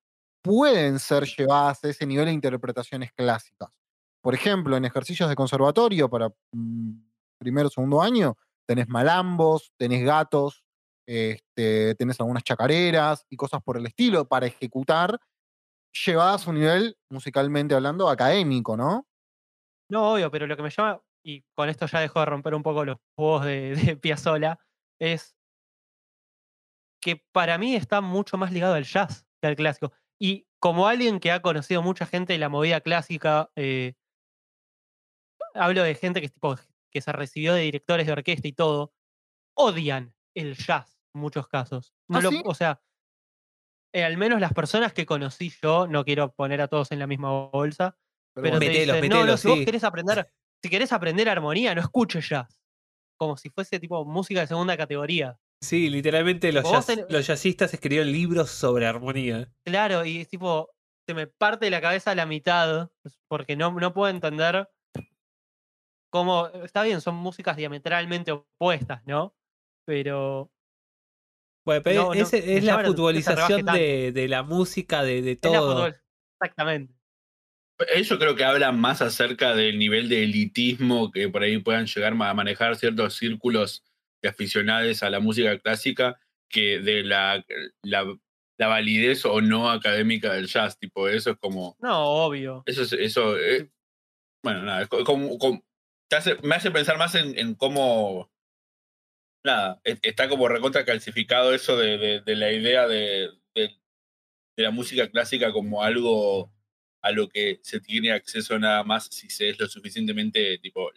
pueden 0.45 0.99
ser 0.99 1.23
llevadas 1.23 1.83
a 1.83 1.89
ese 1.89 2.05
nivel 2.05 2.27
de 2.27 2.33
interpretaciones 2.33 3.11
clásicas. 3.13 3.69
Por 4.21 4.35
ejemplo, 4.35 4.77
en 4.77 4.85
ejercicios 4.85 5.27
de 5.27 5.35
conservatorio 5.35 6.07
para 6.07 6.29
mm, 6.51 6.91
primero 7.39 7.67
o 7.67 7.71
segundo 7.71 7.99
año, 7.99 8.37
tenés 8.67 8.87
malambos, 8.87 9.73
tenés 9.75 10.05
gatos, 10.05 10.63
este, 11.07 11.95
tenés 11.95 12.19
algunas 12.19 12.43
chacareras 12.43 13.25
y 13.27 13.35
cosas 13.37 13.61
por 13.63 13.77
el 13.77 13.87
estilo 13.87 14.27
para 14.27 14.45
ejecutar, 14.45 15.19
llevadas 16.05 16.45
a 16.45 16.51
un 16.51 16.59
nivel, 16.59 16.95
musicalmente 17.09 17.73
hablando, 17.73 18.07
académico, 18.07 18.77
¿no? 18.77 19.07
No, 19.89 20.13
obvio, 20.13 20.29
pero 20.29 20.45
lo 20.45 20.55
que 20.55 20.63
me 20.63 20.69
llama, 20.69 21.01
y 21.23 21.43
con 21.55 21.69
esto 21.69 21.87
ya 21.87 22.01
dejo 22.01 22.19
de 22.19 22.25
romper 22.27 22.53
un 22.53 22.61
poco 22.61 22.85
los 22.85 22.97
juegos 23.17 23.45
de, 23.45 23.75
de 23.75 24.57
es 24.99 25.35
que 27.01 27.23
para 27.31 27.57
mí 27.57 27.75
está 27.75 28.01
mucho 28.01 28.37
más 28.37 28.51
ligado 28.51 28.75
al 28.75 28.83
jazz 28.83 29.25
que 29.41 29.47
al 29.47 29.55
clásico. 29.55 29.91
Y 30.19 30.47
como 30.59 30.87
alguien 30.87 31.19
que 31.19 31.31
ha 31.31 31.41
conocido 31.41 31.81
mucha 31.81 32.05
gente 32.05 32.33
de 32.33 32.39
la 32.39 32.49
movida 32.49 32.81
clásica, 32.81 33.51
eh, 33.55 33.95
hablo 35.53 35.83
de 35.83 35.95
gente 35.95 36.21
que, 36.21 36.29
tipo, 36.29 36.55
que 36.91 37.01
se 37.01 37.11
recibió 37.11 37.53
de 37.53 37.61
directores 37.61 38.05
de 38.07 38.13
orquesta 38.13 38.47
y 38.47 38.53
todo, 38.53 38.93
odian 39.55 40.15
el 40.35 40.55
jazz 40.57 40.99
en 41.15 41.21
muchos 41.21 41.47
casos. 41.47 41.93
No 42.09 42.19
¿Ah, 42.19 42.21
lo- 42.21 42.29
sí? 42.29 42.43
O 42.45 42.55
sea, 42.55 42.81
eh, 43.93 44.03
al 44.03 44.17
menos 44.17 44.39
las 44.41 44.53
personas 44.53 44.93
que 44.93 45.05
conocí 45.05 45.51
yo, 45.61 45.87
no 45.87 46.03
quiero 46.05 46.33
poner 46.33 46.61
a 46.61 46.67
todos 46.67 46.91
en 46.91 46.99
la 46.99 47.07
misma 47.07 47.49
bolsa, 47.49 47.97
pero 48.33 48.47
bueno. 48.47 48.59
te 48.59 48.65
Metelos, 48.65 48.97
dicen, 48.97 49.09
no, 49.09 49.25
no, 49.25 49.37
si 49.37 49.47
vos 49.47 49.61
querés 49.63 49.83
aprender, 49.83 50.29
si 50.61 50.69
querés 50.69 50.91
aprender 50.91 51.29
armonía, 51.29 51.73
no 51.75 51.81
escuches 51.81 52.27
jazz. 52.27 52.59
Como 53.17 53.37
si 53.37 53.49
fuese 53.49 53.79
tipo 53.79 54.05
música 54.05 54.41
de 54.41 54.47
segunda 54.47 54.77
categoría. 54.77 55.39
Sí, 55.65 55.89
literalmente 55.89 56.51
los, 56.51 56.63
Vos 56.63 56.71
jazz- 56.73 56.85
ten- 56.85 57.05
los 57.09 57.25
jazzistas 57.27 57.73
escribieron 57.73 58.11
libros 58.11 58.49
sobre 58.51 58.85
armonía. 58.85 59.49
Claro, 59.65 60.05
y 60.05 60.21
es 60.21 60.27
tipo, 60.27 60.69
se 61.07 61.13
me 61.13 61.27
parte 61.27 61.69
la 61.69 61.81
cabeza 61.81 62.11
a 62.11 62.15
la 62.15 62.25
mitad, 62.25 62.89
porque 63.27 63.55
no, 63.55 63.71
no 63.71 63.93
puedo 63.93 64.09
entender 64.09 64.69
cómo, 66.11 66.47
está 66.63 66.83
bien, 66.83 67.01
son 67.01 67.15
músicas 67.15 67.57
diametralmente 67.57 68.31
opuestas, 68.31 69.01
¿no? 69.05 69.35
Pero 69.85 70.51
Bueno, 71.65 71.81
pero 71.83 72.03
No, 72.05 72.13
no, 72.15 72.21
ese- 72.21 72.41
me 72.45 72.57
es 72.57 72.63
llama 72.63 72.83
la 72.83 72.87
futbolización 72.89 73.65
de, 73.65 74.11
de 74.11 74.27
la 74.27 74.43
música, 74.43 75.03
de, 75.03 75.21
de 75.21 75.31
es 75.31 75.39
la 75.43 75.51
todo. 75.51 75.87
exactamente. 75.87 76.93
Eso 77.93 78.17
creo 78.17 78.35
que 78.35 78.45
habla 78.45 78.71
más 78.71 79.01
acerca 79.01 79.53
del 79.53 79.77
nivel 79.77 80.07
de 80.07 80.23
elitismo 80.23 81.11
que 81.11 81.27
por 81.27 81.43
ahí 81.43 81.57
puedan 81.57 81.85
llegar 81.87 82.13
a 82.13 82.33
manejar 82.33 82.75
ciertos 82.77 83.15
círculos 83.15 83.83
de 84.25 84.29
aficionados 84.29 85.03
a 85.03 85.09
la 85.11 85.19
música 85.19 85.57
clásica 85.59 86.19
que 86.49 86.79
de 86.79 87.03
la, 87.03 87.45
la, 87.83 88.05
la 88.57 88.67
validez 88.67 89.23
o 89.25 89.39
no 89.41 89.69
académica 89.69 90.33
del 90.33 90.47
jazz. 90.47 90.77
Tipo, 90.79 91.07
eso 91.07 91.31
es 91.31 91.37
como. 91.37 91.75
No, 91.79 92.25
obvio. 92.25 92.63
Eso 92.65 92.81
es. 92.83 92.93
Eso, 92.93 93.37
eh, 93.39 93.69
bueno, 94.43 94.63
nada, 94.63 94.81
es 94.83 94.87
co- 94.87 95.03
como, 95.03 95.37
como- 95.37 95.63
te 96.09 96.15
hace- 96.17 96.37
me 96.43 96.55
hace 96.55 96.71
pensar 96.71 96.97
más 96.97 97.13
en, 97.15 97.37
en 97.37 97.55
cómo. 97.55 98.31
Nada, 99.43 99.79
e- 99.83 99.99
está 100.01 100.27
como 100.27 100.47
recontra 100.47 100.85
calcificado 100.85 101.53
eso 101.53 101.77
de, 101.77 101.97
de- 101.97 102.21
de 102.21 102.35
la 102.35 102.51
idea 102.51 102.87
de, 102.87 103.29
de- 103.53 103.77
de 104.57 104.63
la 104.63 104.71
música 104.71 105.09
clásica 105.09 105.51
como 105.51 105.83
algo 105.83 106.51
a 107.03 107.11
lo 107.11 107.27
que 107.29 107.59
se 107.61 107.79
tiene 107.79 108.11
acceso 108.11 108.57
nada 108.57 108.83
más 108.83 109.05
si 109.07 109.29
se 109.29 109.49
es 109.49 109.59
lo 109.59 109.67
suficientemente 109.67 110.57
tipo. 110.59 110.91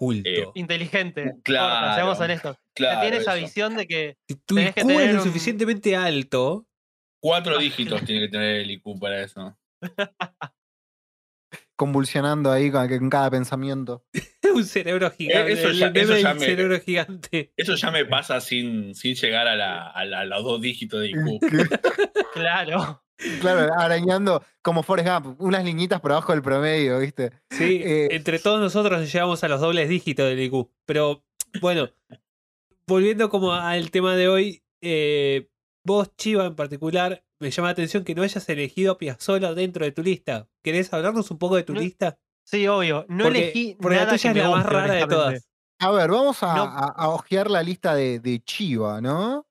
Culto. 0.00 0.30
Eh, 0.30 0.46
Inteligente. 0.54 1.34
claro, 1.42 1.68
corta, 1.74 1.94
seamos 1.94 2.20
honestos. 2.20 2.56
Claro, 2.74 3.00
tiene 3.02 3.16
esa 3.18 3.36
eso. 3.36 3.44
visión 3.44 3.76
de 3.76 3.86
que 3.86 4.16
si 4.26 4.34
tu 4.36 4.54
que 4.54 4.62
IQ 4.62 4.68
es 4.68 4.74
tener 4.86 5.12
lo 5.14 5.20
un- 5.20 5.26
suficientemente 5.26 5.94
alto, 5.94 6.66
Cuatro 7.22 7.58
dígitos 7.58 8.02
tiene 8.06 8.22
que 8.22 8.28
tener 8.30 8.56
el 8.62 8.70
IQ 8.70 8.98
para 8.98 9.20
eso. 9.22 9.58
Convulsionando 11.76 12.50
ahí 12.50 12.70
con, 12.70 12.88
con 12.88 13.10
cada 13.10 13.30
pensamiento. 13.30 14.04
un 14.54 14.64
cerebro 14.64 15.10
gigante. 15.10 15.52
eso 15.52 15.70
ya- 15.70 15.88
eso 15.94 16.12
me- 16.34 16.40
cerebro 16.40 16.80
gigante. 16.80 17.52
Eso 17.56 17.74
ya 17.74 17.90
me 17.90 18.04
pasa 18.06 18.40
sin, 18.40 18.94
sin 18.94 19.14
llegar 19.14 19.46
a, 19.48 19.54
la, 19.56 19.86
a, 19.90 20.04
la- 20.06 20.20
a 20.20 20.24
los 20.24 20.42
dos 20.44 20.60
dígitos 20.62 21.00
de 21.00 21.08
IQ. 21.10 21.40
Claro. 22.34 23.02
Claro, 23.40 23.72
arañando 23.78 24.44
como 24.62 24.82
Forrest 24.82 25.08
Gump, 25.08 25.40
unas 25.40 25.64
liñitas 25.64 26.00
por 26.00 26.12
abajo 26.12 26.32
del 26.32 26.42
promedio, 26.42 26.98
¿viste? 26.98 27.32
Sí, 27.50 27.80
Eh, 27.82 28.08
entre 28.12 28.38
todos 28.38 28.60
nosotros 28.60 29.12
llegamos 29.12 29.42
a 29.44 29.48
los 29.48 29.60
dobles 29.60 29.88
dígitos 29.88 30.26
del 30.28 30.40
IQ. 30.40 30.68
Pero 30.86 31.22
bueno, 31.60 31.88
volviendo 32.86 33.28
como 33.30 33.52
al 33.52 33.90
tema 33.90 34.16
de 34.16 34.28
hoy, 34.28 34.62
eh, 34.82 35.48
vos, 35.84 36.14
Chiva, 36.16 36.46
en 36.46 36.56
particular, 36.56 37.24
me 37.38 37.50
llama 37.50 37.68
la 37.68 37.72
atención 37.72 38.04
que 38.04 38.14
no 38.14 38.22
hayas 38.22 38.48
elegido 38.48 38.92
a 38.92 38.98
Piazzolla 38.98 39.54
dentro 39.54 39.84
de 39.84 39.92
tu 39.92 40.02
lista. 40.02 40.48
¿Querés 40.62 40.92
hablarnos 40.92 41.30
un 41.30 41.38
poco 41.38 41.56
de 41.56 41.62
tu 41.62 41.74
No, 41.74 41.80
lista? 41.80 42.18
Sí, 42.44 42.66
obvio. 42.66 43.06
No 43.08 43.24
porque 43.24 43.38
elegí 43.38 43.76
porque 43.80 43.96
la 43.96 44.04
nada 44.04 44.16
tuya 44.16 44.32
que 44.32 44.38
es 44.40 44.44
la 44.44 44.50
más 44.50 44.66
rara 44.66 44.94
de 44.94 45.06
todas. 45.06 45.48
A 45.78 45.90
ver, 45.92 46.10
vamos 46.10 46.42
a, 46.42 46.54
No. 46.56 46.62
a, 46.64 46.86
a 46.88 47.08
ojear 47.08 47.50
la 47.50 47.62
lista 47.62 47.94
de, 47.94 48.18
de 48.20 48.42
Chiva, 48.42 49.00
¿no? 49.00 49.46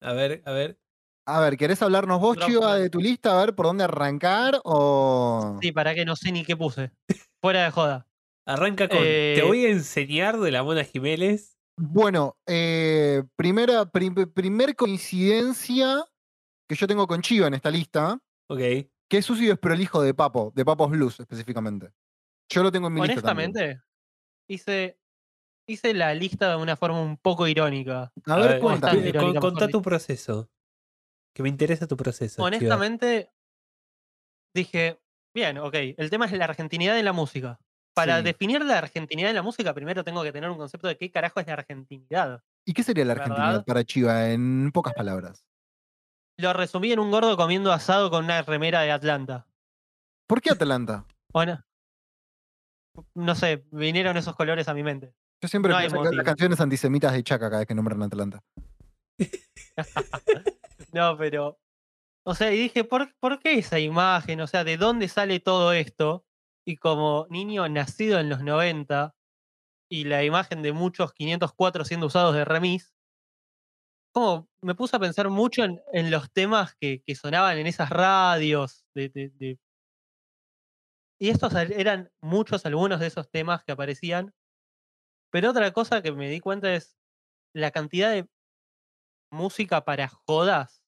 A 0.00 0.12
ver, 0.12 0.42
a 0.44 0.52
ver. 0.52 0.78
A 1.26 1.40
ver, 1.40 1.56
¿querés 1.56 1.80
hablarnos 1.80 2.20
vos, 2.20 2.36
Drop 2.36 2.48
Chiva, 2.48 2.76
de 2.76 2.90
tu 2.90 3.00
lista? 3.00 3.38
A 3.40 3.44
ver 3.46 3.54
por 3.54 3.66
dónde 3.66 3.84
arrancar 3.84 4.60
o. 4.64 5.58
Sí, 5.62 5.72
para 5.72 5.94
que 5.94 6.04
no 6.04 6.16
sé 6.16 6.30
ni 6.32 6.44
qué 6.44 6.56
puse. 6.56 6.92
Fuera 7.40 7.64
de 7.64 7.70
joda. 7.70 8.06
Arranca 8.46 8.88
con. 8.88 8.98
Te 8.98 9.38
Eh, 9.38 9.42
voy 9.42 9.64
a 9.64 9.70
enseñar 9.70 10.38
de 10.38 10.50
la 10.50 10.62
Mona 10.62 10.84
Jiménez. 10.84 11.56
Bueno, 11.78 12.36
eh, 12.46 13.22
primera, 13.36 13.86
prim- 13.86 14.30
primer 14.32 14.76
coincidencia 14.76 16.04
que 16.68 16.76
yo 16.76 16.86
tengo 16.86 17.06
con 17.06 17.22
Chiva 17.22 17.46
en 17.46 17.54
esta 17.54 17.70
lista, 17.70 18.18
Ok. 18.50 18.58
que 18.58 19.18
es 19.18 19.24
sucio 19.24 19.44
y 19.44 19.48
desprolijo 19.48 20.02
de 20.02 20.12
Papo, 20.14 20.52
de 20.54 20.64
Papos 20.64 20.90
Blues 20.90 21.18
específicamente. 21.20 21.90
Yo 22.52 22.62
lo 22.62 22.70
tengo 22.70 22.88
en 22.88 22.94
mi 22.94 23.00
lista. 23.00 23.22
también. 23.22 23.50
Honestamente, 23.50 23.82
hice, 24.48 24.98
hice 25.66 25.94
la 25.94 26.14
lista 26.14 26.50
de 26.50 26.56
una 26.62 26.76
forma 26.76 27.00
un 27.00 27.16
poco 27.16 27.48
irónica. 27.48 28.12
A 28.26 28.36
ver, 28.36 28.56
eh, 28.56 28.60
con- 28.60 29.34
contá 29.36 29.68
tu 29.68 29.80
proceso. 29.82 30.50
Que 31.34 31.42
me 31.42 31.48
interesa 31.48 31.86
tu 31.86 31.96
proceso. 31.96 32.42
Honestamente, 32.42 33.30
dije, 34.54 35.00
bien, 35.34 35.58
ok, 35.58 35.74
el 35.96 36.10
tema 36.10 36.26
es 36.26 36.32
la 36.32 36.44
argentinidad 36.44 36.98
en 36.98 37.04
la 37.04 37.12
música. 37.12 37.58
Para 37.94 38.18
Sí. 38.18 38.24
definir 38.24 38.64
la 38.64 38.78
argentinidad 38.78 39.30
en 39.30 39.36
la 39.36 39.42
música, 39.42 39.72
primero 39.74 40.02
tengo 40.04 40.22
que 40.22 40.32
tener 40.32 40.50
un 40.50 40.58
concepto 40.58 40.88
de 40.88 40.96
qué 40.96 41.10
carajo 41.10 41.40
es 41.40 41.46
la 41.46 41.52
argentinidad. 41.54 42.42
¿Y 42.66 42.72
qué 42.72 42.82
sería 42.82 43.04
la 43.04 43.14
¿Verdad? 43.14 43.30
argentinidad 43.32 43.64
para 43.64 43.84
Chiva 43.84 44.30
en 44.30 44.70
pocas 44.72 44.94
palabras? 44.94 45.44
Lo 46.38 46.52
resumí 46.52 46.90
en 46.92 46.98
un 46.98 47.10
gordo 47.12 47.36
comiendo 47.36 47.72
asado 47.72 48.10
con 48.10 48.24
una 48.24 48.42
remera 48.42 48.80
de 48.82 48.90
Atlanta. 48.90 49.46
¿Por 50.26 50.40
qué 50.40 50.50
Atlanta? 50.50 51.06
Bueno, 51.32 51.64
no 53.14 53.34
sé, 53.36 53.64
vinieron 53.70 54.16
esos 54.16 54.34
colores 54.34 54.66
a 54.68 54.74
mi 54.74 54.82
mente. 54.82 55.14
Yo 55.40 55.48
siempre 55.48 55.72
No 55.72 55.78
pienso 55.78 56.02
las 56.12 56.24
canciones 56.24 56.60
antisemitas 56.60 57.12
de 57.12 57.22
Chaca 57.22 57.46
cada 57.50 57.58
vez 57.60 57.68
que 57.68 57.74
nombran 57.74 58.02
Atlanta. 58.02 58.42
No, 60.94 61.16
pero. 61.18 61.58
O 62.24 62.34
sea, 62.34 62.52
y 62.52 62.58
dije, 62.58 62.84
¿por, 62.84 63.14
¿por 63.20 63.40
qué 63.40 63.58
esa 63.58 63.80
imagen? 63.80 64.40
O 64.40 64.46
sea, 64.46 64.64
¿de 64.64 64.76
dónde 64.78 65.08
sale 65.08 65.40
todo 65.40 65.72
esto? 65.72 66.24
Y 66.66 66.76
como 66.78 67.26
niño 67.30 67.68
nacido 67.68 68.20
en 68.20 68.28
los 68.30 68.42
90 68.42 69.14
y 69.90 70.04
la 70.04 70.24
imagen 70.24 70.62
de 70.62 70.72
muchos 70.72 71.12
504 71.14 71.84
siendo 71.84 72.06
usados 72.06 72.34
de 72.36 72.44
remis, 72.44 72.94
como 74.12 74.48
me 74.62 74.74
puse 74.76 74.96
a 74.96 75.00
pensar 75.00 75.28
mucho 75.30 75.64
en, 75.64 76.10
los 76.10 76.32
temas 76.32 76.76
que, 76.76 77.02
sonaban 77.16 77.58
en 77.58 77.66
esas 77.66 77.90
radios. 77.90 78.86
De, 78.94 79.58
Y 81.18 81.30
estos 81.30 81.54
eran 81.54 82.12
muchos, 82.20 82.66
algunos 82.66 83.00
de 83.00 83.08
esos 83.08 83.28
temas 83.30 83.64
que 83.64 83.72
aparecían. 83.72 84.32
Pero 85.30 85.50
otra 85.50 85.72
cosa 85.72 86.02
que 86.02 86.12
me 86.12 86.30
di 86.30 86.40
cuenta 86.40 86.72
es 86.74 86.96
la 87.52 87.72
cantidad 87.72 88.10
de 88.12 88.28
música 89.34 89.84
para 89.84 90.08
jodas, 90.08 90.83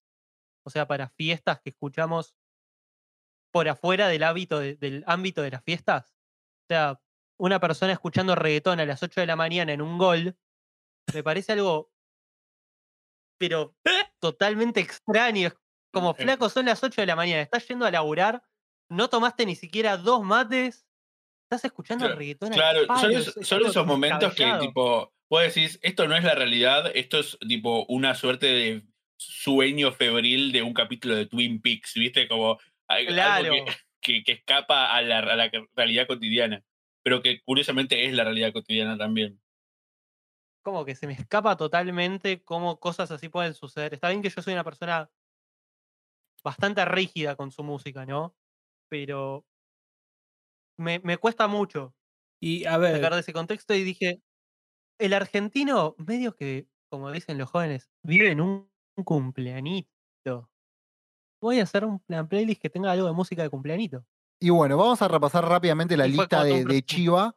o 0.66 0.70
sea, 0.70 0.88
para 0.88 1.08
fiestas 1.10 1.60
que 1.60 1.70
escuchamos 1.70 2.34
por 3.52 3.68
afuera 3.68 4.08
del 4.08 4.24
hábito 4.24 4.58
de- 4.58 4.74
del 4.74 5.04
ámbito 5.06 5.40
de 5.42 5.50
las 5.52 5.62
fiestas. 5.62 6.16
O 6.64 6.66
sea, 6.68 7.00
una 7.38 7.60
persona 7.60 7.92
escuchando 7.92 8.34
reggaetón 8.34 8.80
a 8.80 8.84
las 8.84 9.02
8 9.02 9.20
de 9.20 9.26
la 9.28 9.36
mañana 9.36 9.72
en 9.72 9.80
un 9.80 9.96
gol, 9.96 10.36
me 11.14 11.22
parece 11.22 11.52
algo, 11.52 11.92
pero 13.38 13.76
totalmente 14.20 14.80
extraño. 14.80 15.48
Es 15.48 15.54
como, 15.92 16.14
flaco, 16.14 16.48
son 16.48 16.66
las 16.66 16.82
8 16.82 17.00
de 17.00 17.06
la 17.06 17.16
mañana, 17.16 17.42
estás 17.42 17.66
yendo 17.68 17.86
a 17.86 17.90
laburar, 17.90 18.42
no 18.90 19.08
tomaste 19.08 19.46
ni 19.46 19.54
siquiera 19.54 19.96
dos 19.96 20.24
mates, 20.24 20.86
estás 21.44 21.64
escuchando 21.64 22.06
Claro, 22.06 22.18
reggaetón 22.18 22.50
Claro, 22.50 22.78
son, 22.80 22.86
palos, 22.88 23.36
es- 23.36 23.46
son 23.46 23.64
esos 23.64 23.86
momentos 23.86 24.34
que, 24.34 24.52
tipo, 24.60 25.14
vos 25.30 25.42
decís, 25.42 25.78
esto 25.82 26.08
no 26.08 26.16
es 26.16 26.24
la 26.24 26.34
realidad, 26.34 26.90
esto 26.94 27.20
es, 27.20 27.38
tipo, 27.46 27.86
una 27.88 28.14
suerte 28.16 28.46
de 28.46 28.82
sueño 29.18 29.92
febril 29.92 30.52
de 30.52 30.62
un 30.62 30.74
capítulo 30.74 31.14
de 31.16 31.26
Twin 31.26 31.60
Peaks, 31.60 31.94
¿viste? 31.94 32.28
Como 32.28 32.58
Claro. 33.04 33.56
algo 33.56 33.64
que, 33.64 33.64
que- 34.00 34.22
que 34.24 34.32
escapa 34.32 34.92
a 34.94 35.02
la, 35.02 35.18
a 35.20 35.36
la 35.36 35.50
realidad 35.74 36.06
cotidiana, 36.06 36.64
pero 37.02 37.22
que 37.22 37.40
curiosamente 37.42 38.06
es 38.06 38.14
la 38.14 38.24
realidad 38.24 38.52
cotidiana 38.52 38.96
también. 38.98 39.40
como 40.62 40.84
que 40.84 40.94
se 40.94 41.06
me 41.06 41.12
escapa 41.14 41.56
totalmente 41.56 42.42
cómo 42.44 42.78
cosas 42.80 43.10
así 43.10 43.28
pueden 43.28 43.54
suceder. 43.54 43.94
Está 43.94 44.08
bien 44.10 44.22
que 44.22 44.30
yo 44.30 44.42
soy 44.42 44.52
una 44.54 44.64
persona 44.64 45.10
bastante 46.42 46.84
rígida 46.84 47.36
con 47.36 47.50
su 47.50 47.62
música, 47.62 48.06
¿no? 48.06 48.36
Pero 48.88 49.46
me, 50.76 50.98
me 51.00 51.18
cuesta 51.18 51.46
mucho 51.48 51.94
Y 52.40 52.64
a 52.66 52.78
ver, 52.78 53.00
sacar 53.00 53.14
de 53.14 53.20
ese 53.20 53.32
contexto 53.32 53.74
y 53.74 53.84
dije, 53.84 54.22
el 54.98 55.14
argentino, 55.14 55.96
medio 55.98 56.36
que, 56.36 56.68
como 56.90 57.12
dicen 57.12 57.38
los 57.38 57.50
jóvenes, 57.50 57.90
vive 58.02 58.30
en 58.32 58.40
un, 58.42 58.72
un 58.96 59.04
cumpleañito. 59.04 60.50
Voy 61.40 61.60
a 61.60 61.64
hacer 61.64 61.84
un- 61.84 62.02
una 62.08 62.26
playlist 62.28 62.60
que 62.60 62.70
tenga 62.70 62.90
algo 62.92 63.06
de 63.06 63.12
música 63.12 63.42
de 63.42 63.50
cumpleañito. 63.50 64.04
Y 64.40 64.50
bueno, 64.50 64.76
vamos 64.76 65.00
a 65.02 65.08
repasar 65.08 65.46
rápidamente 65.48 65.96
la 65.96 66.06
Y 66.06 66.12
fue 66.14 66.24
lista 66.24 66.44
de, 66.44 66.52
un 66.52 66.58
de 66.58 66.64
proceso. 66.64 66.86
Chiva, 66.86 67.36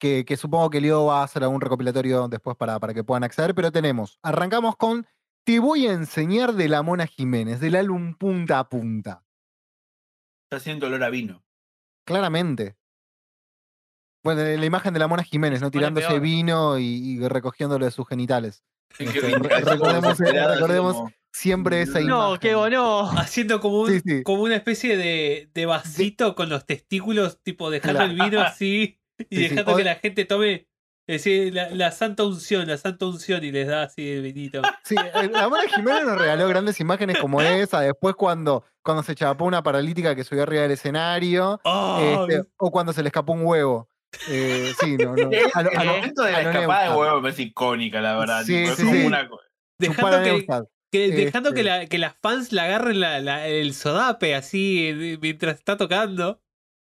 que, 0.00 0.24
que 0.24 0.36
supongo 0.36 0.70
que 0.70 0.80
Leo 0.80 1.06
va 1.06 1.20
a 1.20 1.24
hacer 1.24 1.42
algún 1.42 1.60
recopilatorio 1.60 2.28
después 2.28 2.56
para, 2.56 2.78
para 2.80 2.94
que 2.94 3.04
puedan 3.04 3.24
acceder, 3.24 3.54
pero 3.54 3.70
tenemos, 3.70 4.18
arrancamos 4.22 4.76
con 4.76 5.06
Te 5.44 5.58
voy 5.58 5.86
a 5.86 5.92
enseñar 5.92 6.54
de 6.54 6.68
la 6.68 6.82
Mona 6.82 7.06
Jiménez, 7.06 7.60
del 7.60 7.76
álbum 7.76 8.14
Punta 8.14 8.58
a 8.60 8.68
Punta. 8.68 9.24
Está 10.44 10.56
haciendo 10.56 10.86
olor 10.86 11.02
a 11.04 11.10
vino. 11.10 11.42
Claramente. 12.06 12.76
Bueno, 14.22 14.42
la 14.42 14.66
imagen 14.66 14.92
de 14.92 15.00
la 15.00 15.08
Mona 15.08 15.22
Jiménez, 15.22 15.60
Se 15.60 15.64
¿no? 15.64 15.70
pone 15.70 15.80
Tirándose 15.80 16.08
peor. 16.08 16.20
vino 16.20 16.78
y, 16.78 16.84
y 16.84 17.28
recogiéndolo 17.28 17.84
de 17.84 17.90
sus 17.90 18.06
genitales. 18.06 18.64
Recordemos- 18.98 20.18
recordemos- 20.18 20.94
como- 20.96 21.12
Siempre 21.32 21.82
esa 21.82 22.00
imagen. 22.00 22.08
No, 22.08 22.38
qué 22.40 22.56
bueno. 22.56 23.08
haciendo 23.16 23.60
como, 23.60 23.82
un- 23.82 23.90
Sí, 23.90 24.00
sí. 24.04 24.22
como 24.24 24.42
una 24.42 24.56
especie 24.56 24.96
de, 24.96 25.48
de 25.54 25.64
vasito 25.66 26.34
con 26.34 26.48
los 26.48 26.66
testículos, 26.66 27.38
tipo 27.42 27.70
dejando 27.70 28.02
el 28.02 28.14
vino 28.14 28.40
así 28.40 28.98
y 29.30 29.42
dejando 29.42 29.76
que 29.76 29.84
la 29.84 29.94
gente 29.94 30.24
tome 30.24 30.66
es 31.06 31.24
decir, 31.24 31.52
la, 31.52 31.70
la 31.70 31.90
santa 31.90 32.22
unción, 32.24 32.68
la 32.68 32.76
santa 32.78 33.04
unción 33.06 33.42
y 33.42 33.50
les 33.50 33.66
da 33.66 33.82
así 33.82 34.08
el 34.10 34.22
vinito. 34.22 34.62
Sí, 34.84 34.94
eh, 34.96 35.28
la 35.32 35.48
Mona 35.48 35.68
Jiménez 35.68 36.04
nos 36.04 36.18
regaló 36.18 36.46
grandes 36.46 36.78
imágenes 36.78 37.18
como 37.18 37.40
esa. 37.42 37.80
Después, 37.80 38.14
cuando, 38.14 38.64
cuando 38.82 39.02
se 39.02 39.16
chapó 39.16 39.44
una 39.44 39.60
paralítica 39.62 40.14
que 40.14 40.22
subió 40.24 40.44
arriba 40.44 40.62
del 40.62 40.70
escenario. 40.72 41.60
¡Oh! 41.64 42.26
este, 42.28 42.44
o 42.58 42.70
cuando 42.70 42.92
se 42.92 43.02
le 43.02 43.08
escapó 43.08 43.32
un 43.32 43.44
huevo. 43.44 43.88
Eh, 44.28 44.72
sí, 44.80 44.96
no, 44.96 45.14
no. 45.14 45.30
A 45.54 45.62
lo- 45.62 45.70
a 45.70 45.82
el 45.82 45.86
lo- 45.86 45.94
momento 45.96 46.22
de 46.24 46.32
la 46.32 46.40
escapada 46.42 46.90
de 46.90 46.96
huevo 46.96 47.16
me 47.16 47.22
parece 47.22 47.42
icónica, 47.42 48.00
la 48.00 48.18
verdad. 48.18 48.42
Sí, 48.44 48.54
tipo, 48.54 48.70
es 48.70 48.76
sí, 48.76 48.82
como 48.84 48.94
sí. 48.94 49.04
una 49.06 49.30
dejando 49.78 50.68
que, 50.92 51.08
dejando 51.12 51.52
que, 51.52 51.60
Este. 51.60 51.70
la- 51.70 51.86
que 51.86 51.98
las 51.98 52.14
fans 52.20 52.52
le 52.52 52.60
agarren 52.60 53.00
la- 53.00 53.20
la- 53.20 53.46
el 53.46 53.72
sodape 53.74 54.34
así 54.34 55.18
mientras 55.22 55.56
está 55.56 55.76
tocando. 55.76 56.42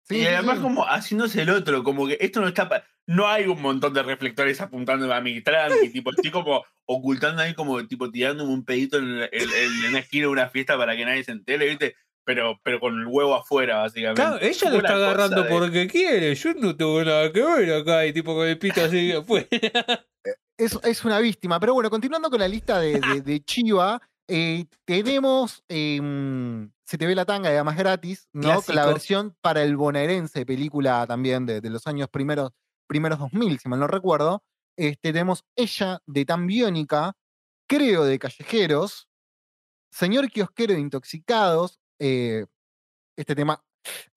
Sí, 0.08 0.18
y 0.18 0.20
sí, 0.22 0.28
además 0.28 0.58
sí. 0.58 0.64
como 0.64 0.84
haciéndose 0.84 1.42
el 1.44 1.52
otro, 1.52 1.84
como 1.84 2.08
que 2.08 2.18
esto 2.20 2.42
no 2.42 2.48
está... 2.48 2.68
pa- 2.68 2.84
No 3.08 3.28
hay 3.28 3.46
un 3.46 3.62
montón 3.62 3.94
de 3.94 4.04
reflectores 4.04 4.60
apuntando 4.62 5.12
a 5.14 5.22
mi 5.22 5.42
tranqui, 5.42 5.90
tipo, 5.90 6.12
estoy 6.12 6.32
como 6.32 6.64
ocultando 6.86 7.42
ahí 7.42 7.54
como 7.54 7.86
tipo 7.88 8.10
tirándome 8.12 8.52
un 8.54 8.64
pedito 8.66 8.98
en, 8.98 9.06
el- 9.10 9.30
en- 9.32 9.50
en 9.84 9.90
una 9.90 10.00
esquina 10.00 10.24
de 10.26 10.32
una 10.32 10.50
fiesta 10.50 10.78
para 10.78 10.96
que 10.96 11.06
nadie 11.06 11.24
se 11.24 11.32
entere, 11.32 11.68
¿viste? 11.68 11.96
Pero, 12.24 12.60
pero 12.64 12.80
con 12.80 13.00
el 13.00 13.08
huevo 13.08 13.34
afuera, 13.36 13.78
básicamente. 13.80 14.22
Claro, 14.22 14.38
ella 14.42 14.70
lo 14.70 14.78
está 14.78 14.96
agarrando 14.96 15.44
de- 15.44 15.50
porque 15.50 15.88
quiere. 15.88 16.36
Yo 16.36 16.54
no 16.54 16.76
tengo 16.76 17.04
nada 17.04 17.32
que 17.32 17.42
ver 17.42 17.74
acá 17.74 18.06
y 18.06 18.14
tipo 18.14 18.36
con 18.36 18.48
el 18.48 18.58
pito 18.60 18.84
así 18.84 19.12
afuera. 19.12 19.48
es, 20.58 20.78
es 20.84 21.04
una 21.06 21.20
víctima. 21.20 21.60
Pero 21.60 21.74
bueno, 21.74 21.90
continuando 21.90 22.30
con 22.30 22.40
la 22.40 22.48
lista 22.48 22.80
de, 22.80 23.00
de- 23.00 23.22
de 23.22 23.40
Chiva, 23.46 24.00
eh, 24.30 24.66
tenemos 24.86 25.64
em, 25.68 26.72
Se 26.86 26.98
te 26.98 27.08
ve 27.08 27.16
la 27.16 27.26
tanga, 27.26 27.50
además 27.50 27.76
gratis, 27.76 28.28
¿no? 28.34 28.62
La 28.68 28.86
versión 28.86 29.36
para 29.42 29.64
el 29.64 29.76
bonaerense, 29.76 30.46
película 30.46 31.06
también 31.08 31.46
de, 31.46 31.60
de 31.60 31.70
los 31.70 31.88
años 31.88 32.08
primeros, 32.10 32.52
primeros 32.88 33.18
2000, 33.20 33.60
si 33.60 33.68
mal 33.68 33.80
no 33.80 33.88
recuerdo. 33.88 34.44
Este, 34.78 35.12
tenemos 35.12 35.44
Ella 35.58 36.00
de 36.06 36.24
Tan 36.26 36.46
Biónica, 36.48 37.14
creo 37.68 38.06
de 38.06 38.20
Callejeros, 38.20 39.08
Señor 39.92 40.30
Kiosquero 40.30 40.74
de 40.74 40.80
Intoxicados, 40.80 41.80
eh, 42.02 42.48
este 43.16 43.36
tema, 43.36 43.64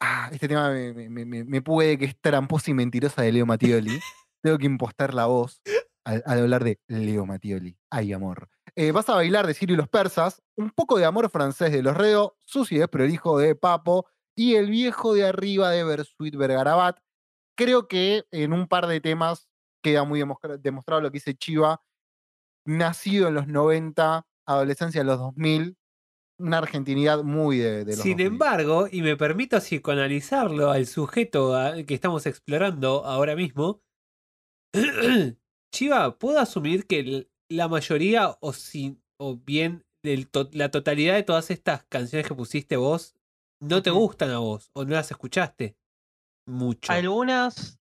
ah, 0.01 0.31
este 0.33 0.49
tema 0.49 0.71
me, 0.71 1.63
puede 1.63 1.99
que 1.99 2.07
es 2.07 2.19
tramposa 2.19 2.71
y 2.71 2.75
mentirosa 2.75 3.21
de 3.21 3.33
Leo 3.33 3.45
Mattioli. 3.45 4.01
Tengo 4.43 4.57
que 4.57 4.65
impostar 4.67 5.13
la 5.13 5.27
voz 5.27 5.61
al, 6.05 6.23
hablar 6.27 6.65
de 6.65 6.81
Leo 6.89 7.27
Mattioli. 7.27 7.77
Ay, 7.91 8.15
amor. 8.15 8.49
Eh, 8.75 8.91
vas 8.91 9.09
a 9.11 9.15
bailar 9.15 9.47
de 9.47 9.53
Sirio 9.53 9.75
y 9.75 9.77
los 9.77 9.89
persas, 9.89 10.43
un 10.57 10.71
poco 10.71 10.99
de 10.99 11.05
amor 11.05 11.29
francés 11.29 11.73
de 11.73 11.83
los 11.83 11.97
Reo, 11.97 12.39
Susi 12.45 12.81
es 12.81 12.89
prolijo 12.89 13.39
de 13.39 13.55
Papo 13.55 14.07
y 14.35 14.55
el 14.55 14.71
viejo 14.71 15.13
de 15.13 15.27
arriba 15.27 15.71
de 15.71 15.85
Bersuit 15.85 16.35
Vergarabat. 16.35 16.99
Creo 17.57 17.87
que 17.87 18.25
en 18.31 18.55
un 18.55 18.67
par 18.67 18.87
de 18.87 19.01
temas 19.01 19.49
queda 19.83 20.05
muy 20.05 20.19
demostra- 20.21 20.57
demostrado 20.57 21.03
lo 21.03 21.11
que 21.11 21.17
dice 21.17 21.35
Chiva. 21.35 21.83
Nacido 22.67 23.29
en 23.29 23.35
los 23.35 23.47
90, 23.47 24.27
adolescencia 24.47 25.03
en 25.03 25.07
los 25.07 25.19
2000, 25.19 25.77
una 26.39 26.59
argentinidad 26.59 27.23
muy 27.23 27.59
de, 27.59 27.85
de 27.85 27.93
los 27.97 28.01
Sin 28.01 28.13
2000. 28.13 28.27
embargo, 28.33 28.89
y 28.91 29.03
me 29.03 29.17
permito 29.17 29.59
psicoanalizarlo 29.59 30.71
al 30.71 30.87
sujeto 30.87 31.57
a- 31.57 31.83
que 31.85 31.95
estamos 31.95 32.27
explorando 32.27 33.05
ahora 33.05 33.37
mismo, 33.37 33.83
Chiva, 35.75 36.19
puedo 36.19 36.39
asumir 36.39 36.87
que 36.87 37.29
la 37.49 37.69
mayoría, 37.69 38.37
o, 38.41 38.53
si, 38.53 39.01
o 39.19 39.37
bien 39.37 39.85
el 40.05 40.29
to- 40.29 40.51
la 40.53 40.71
totalidad 40.71 41.15
de 41.15 41.23
todas 41.23 41.51
estas 41.51 41.85
canciones 41.85 42.29
que 42.29 42.35
pusiste 42.35 42.77
vos 42.77 43.15
no 43.61 43.83
te 43.83 43.91
gustan 43.91 44.31
a 44.31 44.39
vos 44.39 44.71
o 44.75 44.85
no 44.85 44.91
las 44.95 45.11
escuchaste 45.11 45.77
mucho. 46.47 46.93
Algunas, 46.93 47.81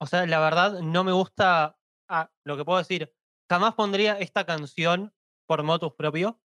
o 0.00 0.06
sea, 0.06 0.26
la 0.26 0.40
verdad 0.40 0.80
no 0.80 1.04
me 1.04 1.12
gusta, 1.12 1.78
ah, 2.08 2.30
lo 2.44 2.56
que 2.56 2.64
puedo 2.64 2.78
decir, 2.78 3.12
jamás 3.50 3.74
pondría 3.74 4.18
esta 4.18 4.46
canción 4.46 5.12
por 5.46 5.62
motus 5.62 5.92
propio, 5.94 6.40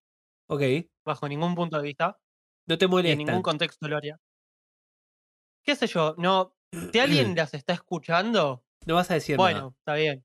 Ok, 0.48 0.62
bajo 1.06 1.28
ningún 1.28 1.54
punto 1.56 1.78
de 1.78 1.84
vista, 1.84 2.20
no 2.66 2.78
te 2.78 2.86
y 3.02 3.10
en 3.12 3.18
ningún 3.18 3.42
contexto 3.42 3.88
lo 3.88 3.96
haría. 3.96 4.20
¿Qué 5.64 5.76
sé 5.76 5.86
yo? 5.86 6.14
No, 6.18 6.54
si 6.92 6.98
alguien 7.00 7.34
las 7.36 7.54
está 7.54 7.72
escuchando, 7.74 8.64
No 8.86 8.94
vas 8.94 9.10
a 9.10 9.14
decir 9.14 9.38
nada. 9.38 9.60
bueno, 9.60 9.74
está 9.78 9.94
bien. 9.94 10.24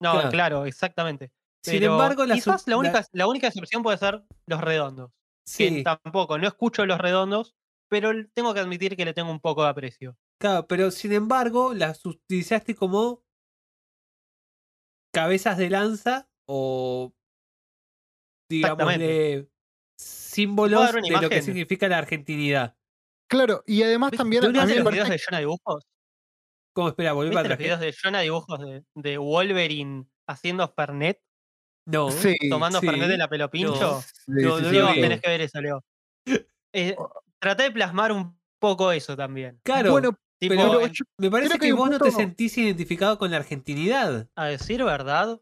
No, 0.00 0.22
Claro. 0.22 0.28
claro, 0.28 0.66
exactamente. 0.66 1.32
Sin 1.62 1.82
Pero 1.82 1.82
embargo, 1.82 2.24
la 2.26 2.38
quizás 2.40 2.66
la 2.66 2.76
única, 2.76 3.04
la 3.12 3.26
única 3.26 3.46
excepción 3.48 3.82
puede 3.82 3.98
ser 3.98 4.24
los 4.46 4.60
redondos. 4.60 5.12
que 5.56 5.72
Sí, 5.72 5.82
tampoco, 5.82 6.38
no 6.38 6.46
escucho 6.48 6.86
los 6.86 6.98
redondos, 6.98 7.54
pero 7.88 8.10
tengo 8.34 8.54
que 8.54 8.60
admitir 8.60 8.96
que 8.96 9.04
le 9.04 9.14
tengo 9.14 9.30
un 9.30 9.40
poco 9.40 9.62
de 9.62 9.68
aprecio. 9.70 10.16
claro, 10.38 10.66
pero 10.66 10.90
sin 10.90 11.12
embargo 11.12 11.72
las 11.74 12.04
utilizaste 12.04 12.74
como 12.74 13.24
cabezas 15.12 15.58
de 15.58 15.70
lanza 15.70 16.28
o 16.46 17.14
digámosle 18.48 19.50
símbolos 20.02 20.92
de 20.92 21.20
lo 21.20 21.28
que 21.30 21.42
significa 21.42 21.88
la 21.88 21.98
argentinidad. 21.98 22.76
Claro, 23.28 23.62
y 23.66 23.82
además 23.82 24.10
¿Viste- 24.12 24.18
también 24.22 24.42
¿no 24.42 24.60
a 24.60 24.66
mí 24.66 24.74
los 24.74 24.90
videos 24.92 25.08
de 25.08 25.18
Jonah 25.18 25.38
Dibujos? 25.38 25.84
¿Cómo 26.74 26.88
espera? 26.88 27.12
¿Volví 27.12 27.30
¿Viste 27.30 27.34
para 27.36 27.48
los 27.48 27.54
atrás? 27.54 27.58
videos 27.58 27.80
de 27.80 27.94
Jonah 28.02 28.20
Dibujos 28.20 28.58
de, 28.60 28.84
de 28.94 29.18
Wolverine 29.18 30.06
haciendo 30.26 30.68
Fernet? 30.68 31.20
No. 31.86 32.10
Sí, 32.10 32.34
tomando 32.48 32.80
sí. 32.80 32.86
Fernet 32.86 33.08
de 33.08 33.16
la 33.18 33.28
pelo 33.28 33.50
pincho? 33.50 34.00
sí, 34.02 34.32
No, 34.32 34.58
sí, 34.58 34.78
no 34.78 34.92
tenés 34.94 35.20
que 35.20 35.28
ver 35.30 35.40
eso, 35.42 35.60
Leo. 35.60 35.84
Eh, 36.72 36.96
traté 37.38 37.64
de 37.64 37.70
plasmar 37.72 38.12
un 38.12 38.38
poco 38.58 38.92
eso 38.92 39.16
también. 39.16 39.60
Claro, 39.64 39.90
Bueno, 39.92 40.18
Tipo, 40.38 40.54
pero 40.56 40.80
en- 40.80 40.92
yo- 40.92 41.04
me 41.18 41.30
parece 41.30 41.56
que 41.58 41.72
vos 41.72 41.88
no 41.88 41.98
te 42.00 42.10
sentís 42.10 42.56
identificado 42.58 43.16
con 43.18 43.30
la 43.30 43.36
argentinidad. 43.36 44.28
a 44.34 44.46
decir 44.46 44.82
verdad, 44.82 45.40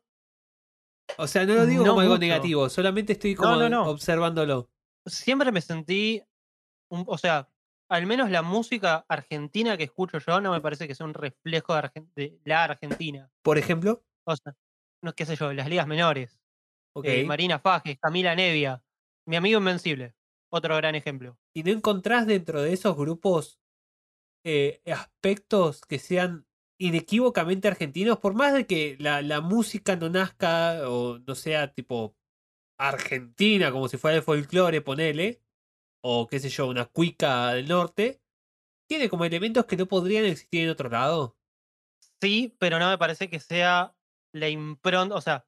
O 1.18 1.26
sea, 1.26 1.44
no 1.46 1.54
lo 1.54 1.66
digo 1.66 1.84
No 1.84 1.90
como 1.90 2.00
algo 2.00 2.18
negativo, 2.18 2.68
solamente 2.68 3.12
estoy 3.14 3.34
como 3.34 3.56
no, 3.56 3.68
no. 3.68 3.88
observándolo. 3.88 4.70
siempre 5.06 5.52
me 5.52 5.60
sentí, 5.60 6.22
un- 6.90 7.04
o 7.06 7.18
sea, 7.18 7.48
al 7.88 8.06
menos 8.06 8.30
la 8.30 8.42
música 8.42 9.04
argentina 9.08 9.76
que 9.76 9.84
escucho 9.84 10.18
yo 10.18 10.40
no 10.40 10.52
me 10.52 10.60
parece 10.60 10.86
que 10.86 10.94
sea 10.94 11.06
un 11.06 11.14
reflejo 11.14 11.74
de, 11.74 11.80
Argen- 11.80 12.12
de 12.14 12.38
la 12.44 12.64
Argentina. 12.64 13.30
Por 13.42 13.58
ejemplo, 13.58 14.04
O 14.24 14.36
sea, 14.36 14.54
no 15.02 15.12
qué 15.14 15.26
sé 15.26 15.36
yo, 15.36 15.52
las 15.52 15.68
ligas 15.68 15.86
menores. 15.86 16.38
ok. 16.94 17.04
eh, 17.06 17.24
Marina 17.24 17.58
Fajes, 17.58 17.98
Camila 17.98 18.34
Nevia, 18.34 18.82
mi 19.26 19.36
amigo 19.36 19.58
Invencible, 19.58 20.14
otro 20.52 20.76
gran 20.76 20.94
ejemplo. 20.94 21.38
¿Y 21.54 21.62
no 21.64 21.70
encontrás 21.72 22.26
dentro 22.26 22.62
de 22.62 22.72
esos 22.72 22.96
grupos 22.96 23.58
eh, 24.44 24.82
aspectos 24.92 25.80
que 25.82 25.98
sean 25.98 26.46
inequívocamente 26.80 27.68
argentinos? 27.68 28.18
Por 28.18 28.34
más 28.34 28.54
de 28.54 28.66
que 28.66 28.96
la, 28.98 29.20
la 29.22 29.40
música 29.40 29.96
no 29.96 30.08
nazca 30.08 30.88
o 30.88 31.18
no 31.18 31.34
sea 31.34 31.72
tipo 31.72 32.16
argentina, 32.78 33.70
como 33.70 33.86
si 33.88 33.98
fuera 33.98 34.16
el 34.16 34.22
folclore, 34.22 34.80
ponele, 34.80 35.42
o 36.02 36.26
qué 36.26 36.40
sé 36.40 36.48
yo, 36.48 36.66
una 36.66 36.86
cuica 36.86 37.52
del 37.52 37.68
norte, 37.68 38.22
tiene 38.88 39.10
como 39.10 39.26
elementos 39.26 39.66
que 39.66 39.76
no 39.76 39.86
podrían 39.86 40.24
existir 40.24 40.64
en 40.64 40.70
otro 40.70 40.88
lado. 40.88 41.36
Sí, 42.22 42.56
pero 42.58 42.78
no 42.78 42.88
me 42.88 42.98
parece 42.98 43.28
que 43.28 43.40
sea 43.40 43.94
la 44.32 44.48
impronta, 44.48 45.14
o 45.14 45.20
sea, 45.20 45.46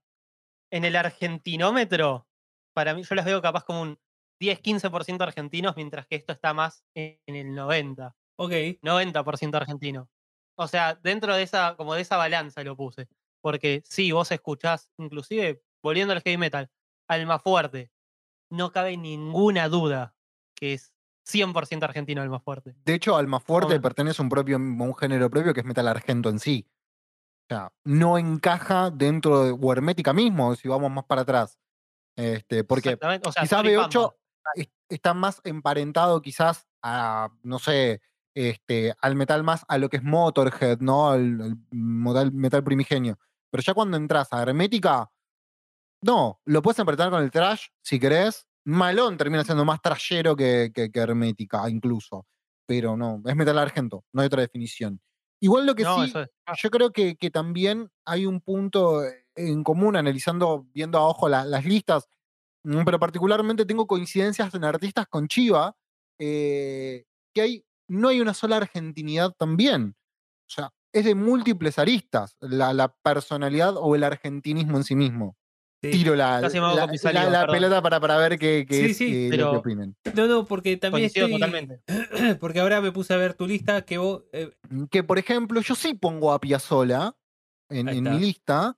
en 0.70 0.84
el 0.84 0.96
argentinómetro, 0.96 2.28
para 2.74 2.94
mí 2.94 3.02
yo 3.04 3.14
las 3.14 3.24
veo 3.24 3.40
capaz 3.40 3.64
como 3.64 3.82
un 3.82 3.98
10-15% 4.40 5.22
argentinos, 5.22 5.76
mientras 5.76 6.06
que 6.06 6.16
esto 6.16 6.32
está 6.34 6.52
más 6.52 6.84
en 6.94 7.18
el 7.26 7.54
90, 7.54 8.14
Ok, 8.36 8.52
90% 8.82 9.54
argentino. 9.54 10.10
O 10.56 10.68
sea, 10.68 10.94
dentro 10.94 11.34
de 11.34 11.42
esa, 11.42 11.74
como 11.76 11.94
de 11.94 12.02
esa 12.02 12.16
balanza 12.16 12.62
lo 12.64 12.76
puse. 12.76 13.08
Porque 13.40 13.82
sí, 13.84 14.12
vos 14.12 14.30
escuchás, 14.30 14.88
inclusive, 14.98 15.62
volviendo 15.82 16.12
al 16.12 16.22
heavy 16.22 16.36
metal, 16.36 16.70
Alma 17.08 17.38
Fuerte, 17.38 17.90
no 18.50 18.70
cabe 18.70 18.96
ninguna 18.96 19.68
duda 19.68 20.14
que 20.54 20.74
es 20.74 20.92
100% 21.26 21.82
argentino 21.84 22.22
Alma 22.22 22.38
Fuerte. 22.40 22.74
De 22.84 22.94
hecho, 22.94 23.16
Almafuerte 23.16 23.66
Hombre. 23.74 23.80
pertenece 23.80 24.22
a 24.22 24.24
un, 24.24 24.28
propio, 24.28 24.56
un 24.56 24.94
género 24.96 25.28
propio 25.30 25.54
que 25.54 25.60
es 25.60 25.66
metal 25.66 25.88
argento 25.88 26.28
en 26.28 26.38
sí. 26.38 26.68
O 27.50 27.54
sea, 27.54 27.72
no 27.84 28.18
encaja 28.18 28.90
dentro 28.90 29.44
de 29.44 29.50
o 29.60 29.72
Hermética 29.72 30.12
mismo, 30.12 30.54
si 30.54 30.68
vamos 30.68 30.90
más 30.90 31.04
para 31.04 31.22
atrás. 31.22 31.58
Este, 32.16 32.62
porque 32.64 32.94
o 32.94 33.32
sea, 33.32 33.42
quizás 33.42 33.62
Tori 33.62 33.70
B8 33.74 33.92
Pampa. 34.02 34.16
es- 34.54 34.68
está 34.88 35.14
más 35.14 35.40
emparentado 35.44 36.20
quizás 36.22 36.66
a, 36.82 37.30
no 37.42 37.58
sé, 37.58 38.00
este, 38.34 38.94
al 39.00 39.16
metal 39.16 39.42
más 39.44 39.64
a 39.68 39.78
lo 39.78 39.88
que 39.88 39.98
es 39.98 40.02
Motorhead, 40.02 40.78
¿no? 40.80 41.10
Al, 41.10 41.40
al 41.40 41.56
metal, 41.70 42.32
metal 42.32 42.64
primigenio. 42.64 43.18
Pero 43.50 43.62
ya 43.62 43.74
cuando 43.74 43.96
entras 43.96 44.28
a 44.32 44.42
Hermética, 44.42 45.10
no, 46.02 46.40
lo 46.46 46.62
puedes 46.62 46.78
emparentar 46.78 47.10
con 47.10 47.22
el 47.22 47.30
trash 47.30 47.66
si 47.82 47.98
querés. 48.00 48.46
Malón 48.64 49.16
termina 49.16 49.44
siendo 49.44 49.64
más 49.64 49.80
trashero 49.82 50.36
que, 50.36 50.70
que, 50.74 50.90
que 50.90 51.00
Hermética, 51.00 51.68
incluso. 51.68 52.26
Pero 52.66 52.96
no, 52.96 53.20
es 53.26 53.36
metal 53.36 53.58
argento, 53.58 54.04
no 54.12 54.22
hay 54.22 54.26
otra 54.26 54.42
definición. 54.42 55.00
Igual 55.40 55.66
lo 55.66 55.74
que 55.74 55.82
No, 55.82 56.04
sí, 56.04 56.12
es. 56.16 56.28
ah, 56.46 56.54
yo 56.56 56.70
creo 56.70 56.92
que, 56.92 57.16
que 57.16 57.30
también 57.30 57.90
hay 58.04 58.26
un 58.26 58.40
punto 58.40 59.02
en 59.34 59.64
común 59.64 59.96
analizando, 59.96 60.66
viendo 60.72 60.98
a 60.98 61.08
ojo 61.08 61.28
la- 61.28 61.44
las 61.44 61.64
listas, 61.64 62.06
mm, 62.64 62.84
pero 62.84 63.00
particularmente 63.00 63.66
tengo 63.66 63.86
coincidencias 63.88 64.54
en 64.54 64.64
artistas 64.64 65.06
con 65.08 65.26
Chiva, 65.28 65.74
eh, 66.20 67.04
que 67.34 67.40
hay, 67.42 67.64
no 67.88 68.08
hay 68.08 68.20
una 68.20 68.34
sola 68.34 68.56
argentinidad 68.56 69.32
también. 69.38 69.94
O 70.48 70.50
sea, 70.54 70.70
es 70.92 71.04
de 71.04 71.14
múltiples 71.14 71.78
aristas 71.78 72.36
la, 72.40 72.72
la 72.72 72.94
personalidad 73.02 73.74
o 73.76 73.94
el 73.94 74.04
argentinismo 74.04 74.76
en 74.76 74.84
sí 74.84 74.94
mismo. 74.94 75.36
sí. 75.82 75.90
Tiro 75.90 76.14
la, 76.14 76.40
la- 76.40 77.46
pelota 77.46 77.80
para, 77.82 77.98
para 77.98 78.16
ver 78.18 78.38
qué, 78.38 78.66
qué 78.68 78.74
Sí, 78.76 78.90
es 78.90 78.96
sí, 78.98 79.28
eh, 79.32 79.36
lo 79.36 79.50
que 79.52 79.56
opinen. 79.58 79.96
No, 80.14 80.26
no, 80.26 80.44
porque 80.46 80.76
también 80.76 81.06
estoy... 81.06 81.32
totalmente. 81.32 81.80
porque 82.40 82.60
ahora 82.60 82.80
me 82.80 82.92
puse 82.92 83.14
a 83.14 83.16
ver 83.16 83.34
tu 83.34 83.46
lista 83.46 83.82
que 83.82 83.98
vos... 83.98 84.24
eh, 84.32 84.50
Que, 84.90 85.02
por 85.02 85.18
ejemplo, 85.18 85.60
yo 85.60 85.74
sí 85.74 85.94
pongo 85.94 86.32
a 86.32 86.40
Piazzola 86.40 87.16
en, 87.70 87.86
mi 88.02 88.18
lista. 88.18 88.76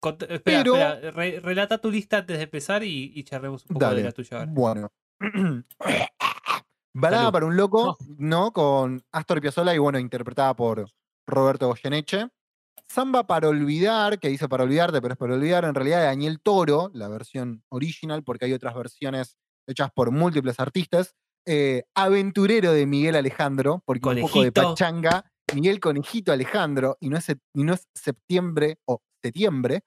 cont- 0.00 0.22
espera, 0.30 0.40
Pero- 0.62 0.76
espera, 0.76 1.10
re- 1.10 1.40
relata 1.40 1.78
tu 1.78 1.90
lista 1.90 2.18
antes 2.18 2.36
de 2.38 2.44
empezar 2.44 2.84
y, 2.84 3.12
y 3.14 3.24
charlemos 3.24 3.64
un 3.68 3.74
poco 3.74 3.94
de 3.94 4.02
la 4.04 4.12
tuya 4.12 4.38
ahora. 4.38 4.50
Bueno. 4.52 4.92
Balada 7.00 7.22
Salud. 7.22 7.32
para 7.32 7.46
un 7.46 7.56
loco, 7.56 7.96
¿no? 8.18 8.52
Con 8.52 9.02
Astor 9.12 9.40
Piazzolla 9.40 9.74
y 9.74 9.78
bueno, 9.78 9.98
interpretada 9.98 10.54
por 10.54 10.90
Roberto 11.26 11.68
Goyeneche. 11.68 12.28
Samba 12.88 13.26
para 13.26 13.48
olvidar, 13.48 14.18
que 14.18 14.28
dice 14.28 14.48
para 14.48 14.64
olvidarte, 14.64 15.00
pero 15.02 15.12
es 15.12 15.18
para 15.18 15.34
olvidar, 15.34 15.64
en 15.64 15.74
realidad 15.74 16.00
de 16.00 16.06
Daniel 16.06 16.40
Toro, 16.40 16.90
la 16.94 17.08
versión 17.08 17.62
original, 17.68 18.24
porque 18.24 18.46
hay 18.46 18.54
otras 18.54 18.74
versiones 18.74 19.36
hechas 19.66 19.90
por 19.94 20.10
múltiples 20.10 20.58
artistas. 20.58 21.14
Eh, 21.46 21.84
Aventurero 21.94 22.72
de 22.72 22.86
Miguel 22.86 23.16
Alejandro, 23.16 23.82
porque 23.84 24.08
un 24.08 24.20
poco 24.20 24.42
de 24.42 24.52
Conejito. 24.52 24.70
pachanga. 24.70 25.24
Miguel 25.54 25.80
Conejito 25.80 26.32
Alejandro, 26.32 26.96
y 27.00 27.08
no 27.08 27.16
es, 27.16 27.28
y 27.28 27.64
no 27.64 27.74
es 27.74 27.88
septiembre 27.94 28.78
o 28.86 29.00
septiembre. 29.22 29.82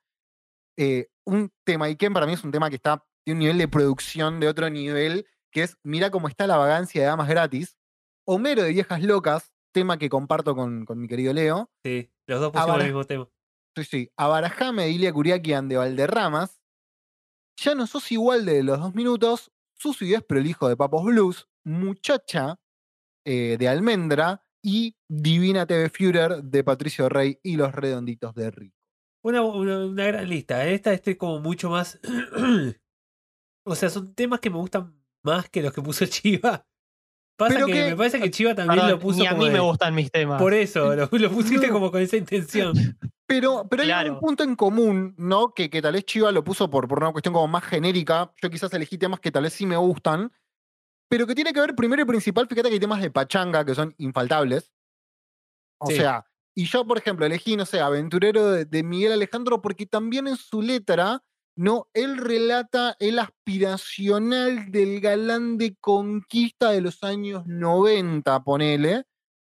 Eh, 0.77 1.07
un 1.25 1.51
tema, 1.63 1.89
y 1.89 1.95
que 1.95 2.09
para 2.09 2.25
mí 2.25 2.33
es 2.33 2.43
un 2.43 2.51
tema 2.51 2.69
que 2.69 2.77
está, 2.77 3.03
tiene 3.23 3.37
un 3.37 3.39
nivel 3.39 3.57
de 3.57 3.67
producción 3.67 4.39
de 4.39 4.47
otro 4.47 4.69
nivel, 4.69 5.25
que 5.51 5.63
es 5.63 5.77
Mira 5.83 6.09
cómo 6.09 6.27
está 6.27 6.47
la 6.47 6.57
vagancia 6.57 7.01
de 7.01 7.07
damas 7.07 7.27
gratis. 7.27 7.77
Homero 8.25 8.63
de 8.63 8.71
Viejas 8.71 9.01
Locas, 9.03 9.51
tema 9.71 9.97
que 9.97 10.09
comparto 10.09 10.55
con, 10.55 10.85
con 10.85 10.99
mi 10.99 11.07
querido 11.07 11.33
Leo. 11.33 11.71
Sí, 11.83 12.11
los 12.27 12.39
dos 12.39 12.51
pusimos 12.51 12.79
el 12.79 12.85
mismo 12.85 13.03
tema. 13.03 13.29
Sí, 13.75 13.83
sí. 13.85 14.11
Abarajame 14.17 14.83
de 14.83 14.89
Ilia 14.91 15.13
Curiaquian 15.13 15.69
de 15.69 15.77
Valderramas. 15.77 16.61
Ya 17.57 17.75
no 17.75 17.87
sos 17.87 18.11
igual 18.11 18.45
de 18.45 18.63
los 18.63 18.79
dos 18.79 18.93
minutos. 18.93 19.51
Susu 19.75 20.05
y 20.05 20.09
Desprolijo 20.09 20.67
de 20.67 20.77
Papos 20.77 21.03
Blues. 21.05 21.47
Muchacha 21.63 22.59
eh, 23.25 23.57
de 23.57 23.67
Almendra. 23.67 24.45
Y 24.63 24.95
Divina 25.07 25.65
TV 25.65 25.89
Führer 25.89 26.43
de 26.43 26.63
Patricio 26.63 27.09
Rey 27.09 27.39
y 27.41 27.55
Los 27.55 27.73
Redonditos 27.73 28.35
de 28.35 28.51
Rico. 28.51 28.77
Una, 29.23 29.41
una, 29.41 29.85
una 29.85 30.05
gran 30.05 30.29
lista. 30.29 30.67
¿eh? 30.67 30.75
Esta 30.75 30.93
estoy 30.93 31.15
como 31.15 31.39
mucho 31.39 31.69
más. 31.69 31.99
o 33.65 33.75
sea, 33.75 33.89
son 33.89 34.13
temas 34.13 34.39
que 34.39 34.51
me 34.51 34.57
gustan 34.57 35.00
más 35.23 35.49
que 35.49 35.61
los 35.61 35.73
que 35.73 35.81
puso 35.81 36.05
Chiva. 36.07 36.65
Pasa 37.37 37.53
Pero 37.55 37.65
que, 37.67 37.73
que- 37.73 37.89
me 37.91 37.95
parece 37.95 38.19
que 38.19 38.29
Chiva 38.29 38.53
también 38.53 38.75
Perdón, 38.79 38.91
lo 38.91 38.99
puso 38.99 39.19
ni 39.19 39.25
a 39.27 39.31
como 39.31 39.43
mí 39.43 39.49
me 39.49 39.59
gustan 39.59 39.95
mis 39.95 40.11
temas. 40.11 40.39
Por 40.39 40.53
eso, 40.53 40.95
lo, 40.95 41.09
lo 41.11 41.31
pusiste 41.31 41.67
No. 41.67 41.73
como 41.73 41.91
con 41.91 42.01
esa 42.01 42.17
intención. 42.17 42.73
Pero, 43.25 43.65
pero 43.69 43.83
hay 43.83 44.09
un 44.09 44.19
punto 44.19 44.43
en 44.43 44.55
común, 44.55 45.15
¿no? 45.17 45.53
Que, 45.53 45.69
que 45.69 45.81
tal 45.81 45.93
vez 45.93 46.05
Chiva 46.05 46.31
lo 46.31 46.43
puso 46.43 46.69
por, 46.69 46.87
por 46.87 46.99
una 46.99 47.11
cuestión 47.13 47.33
como 47.33 47.47
más 47.47 47.63
genérica. 47.63 48.31
Yo 48.41 48.49
quizás 48.49 48.71
elegí 48.73 48.97
temas 48.97 49.19
que 49.21 49.31
tal 49.31 49.43
vez 49.43 49.53
sí 49.53 49.65
me 49.65 49.77
gustan. 49.77 50.31
Pero 51.09 51.25
que 51.27 51.33
tiene 51.35 51.51
que 51.53 51.59
ver 51.61 51.75
primero 51.75 52.01
y 52.01 52.05
principal, 52.05 52.47
fíjate 52.47 52.69
que 52.69 52.75
hay 52.75 52.79
temas 52.79 53.01
de 53.01 53.09
pachanga 53.11 53.65
que 53.65 53.73
son 53.75 53.93
infaltables. 53.97 54.71
O 55.79 55.87
Sí. 55.87 55.95
sea, 55.95 56.25
y 56.55 56.65
yo, 56.65 56.85
por 56.85 56.97
ejemplo, 56.97 57.25
elegí, 57.25 57.55
no 57.57 57.65
sé, 57.65 57.79
Aventurero 57.79 58.51
de, 58.51 58.65
de 58.65 58.83
Miguel 58.83 59.13
Alejandro 59.13 59.61
porque 59.61 59.85
también 59.85 60.27
en 60.27 60.35
su 60.37 60.61
letra 60.61 61.23
No, 61.55 61.89
él 61.93 62.17
relata 62.17 62.95
el 62.99 63.19
aspiracional 63.19 64.71
del 64.71 65.01
galán 65.01 65.57
de 65.57 65.75
conquista 65.79 66.71
de 66.71 66.81
los 66.81 67.03
años 67.03 67.45
90, 67.45 68.43
ponele. 68.43 69.03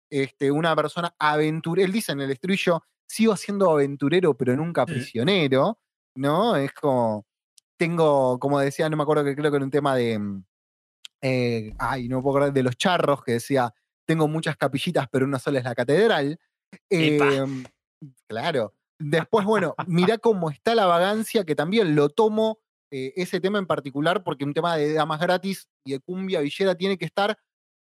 Este, 0.09 0.51
una 0.51 0.75
persona 0.75 1.13
aventurera. 1.19 1.85
Él 1.85 1.91
dice 1.91 2.13
en 2.13 2.21
el 2.21 2.31
estribillo, 2.31 2.81
sigo 3.05 3.35
siendo 3.35 3.69
aventurero, 3.69 4.35
pero 4.35 4.55
nunca 4.55 4.85
prisionero. 4.85 5.79
¿No? 6.15 6.55
Es 6.55 6.73
como. 6.73 7.25
Tengo, 7.77 8.39
como 8.39 8.59
decía, 8.59 8.89
no 8.89 8.97
me 8.97 9.03
acuerdo 9.03 9.23
que 9.23 9.35
creo 9.35 9.51
que 9.51 9.57
era 9.57 9.65
un 9.65 9.71
tema 9.71 9.95
de. 9.95 10.17
mm, 10.17 10.43
eh, 11.21 11.73
ay, 11.77 12.07
no 12.07 12.21
puedo 12.21 12.37
acordar 12.37 12.53
de 12.53 12.63
los 12.63 12.77
charros, 12.77 13.23
que 13.23 13.33
decía, 13.33 13.73
tengo 14.05 14.27
muchas 14.27 14.55
capillitas, 14.57 15.07
pero 15.11 15.25
una 15.25 15.39
sola 15.39 15.59
es 15.59 15.65
la 15.65 15.75
catedral. 15.75 16.39
Em, 16.89 17.63
claro. 18.27 18.73
Después, 18.99 19.45
bueno, 19.45 19.75
mirá 19.87 20.17
cómo 20.17 20.49
está 20.49 20.73
la 20.75 20.85
vagancia, 20.85 21.45
que 21.45 21.55
también 21.55 21.95
lo 21.95 22.09
tomo 22.09 22.59
eh, 22.91 23.13
ese 23.15 23.39
tema 23.39 23.59
en 23.59 23.67
particular, 23.67 24.23
porque 24.23 24.43
un 24.43 24.53
tema 24.53 24.75
de 24.75 24.93
damas 24.93 25.19
gratis 25.19 25.67
y 25.85 25.91
de 25.93 25.99
cumbia 25.99 26.39
villera 26.41 26.75
tiene 26.75 26.97
que 26.97 27.05
estar, 27.05 27.37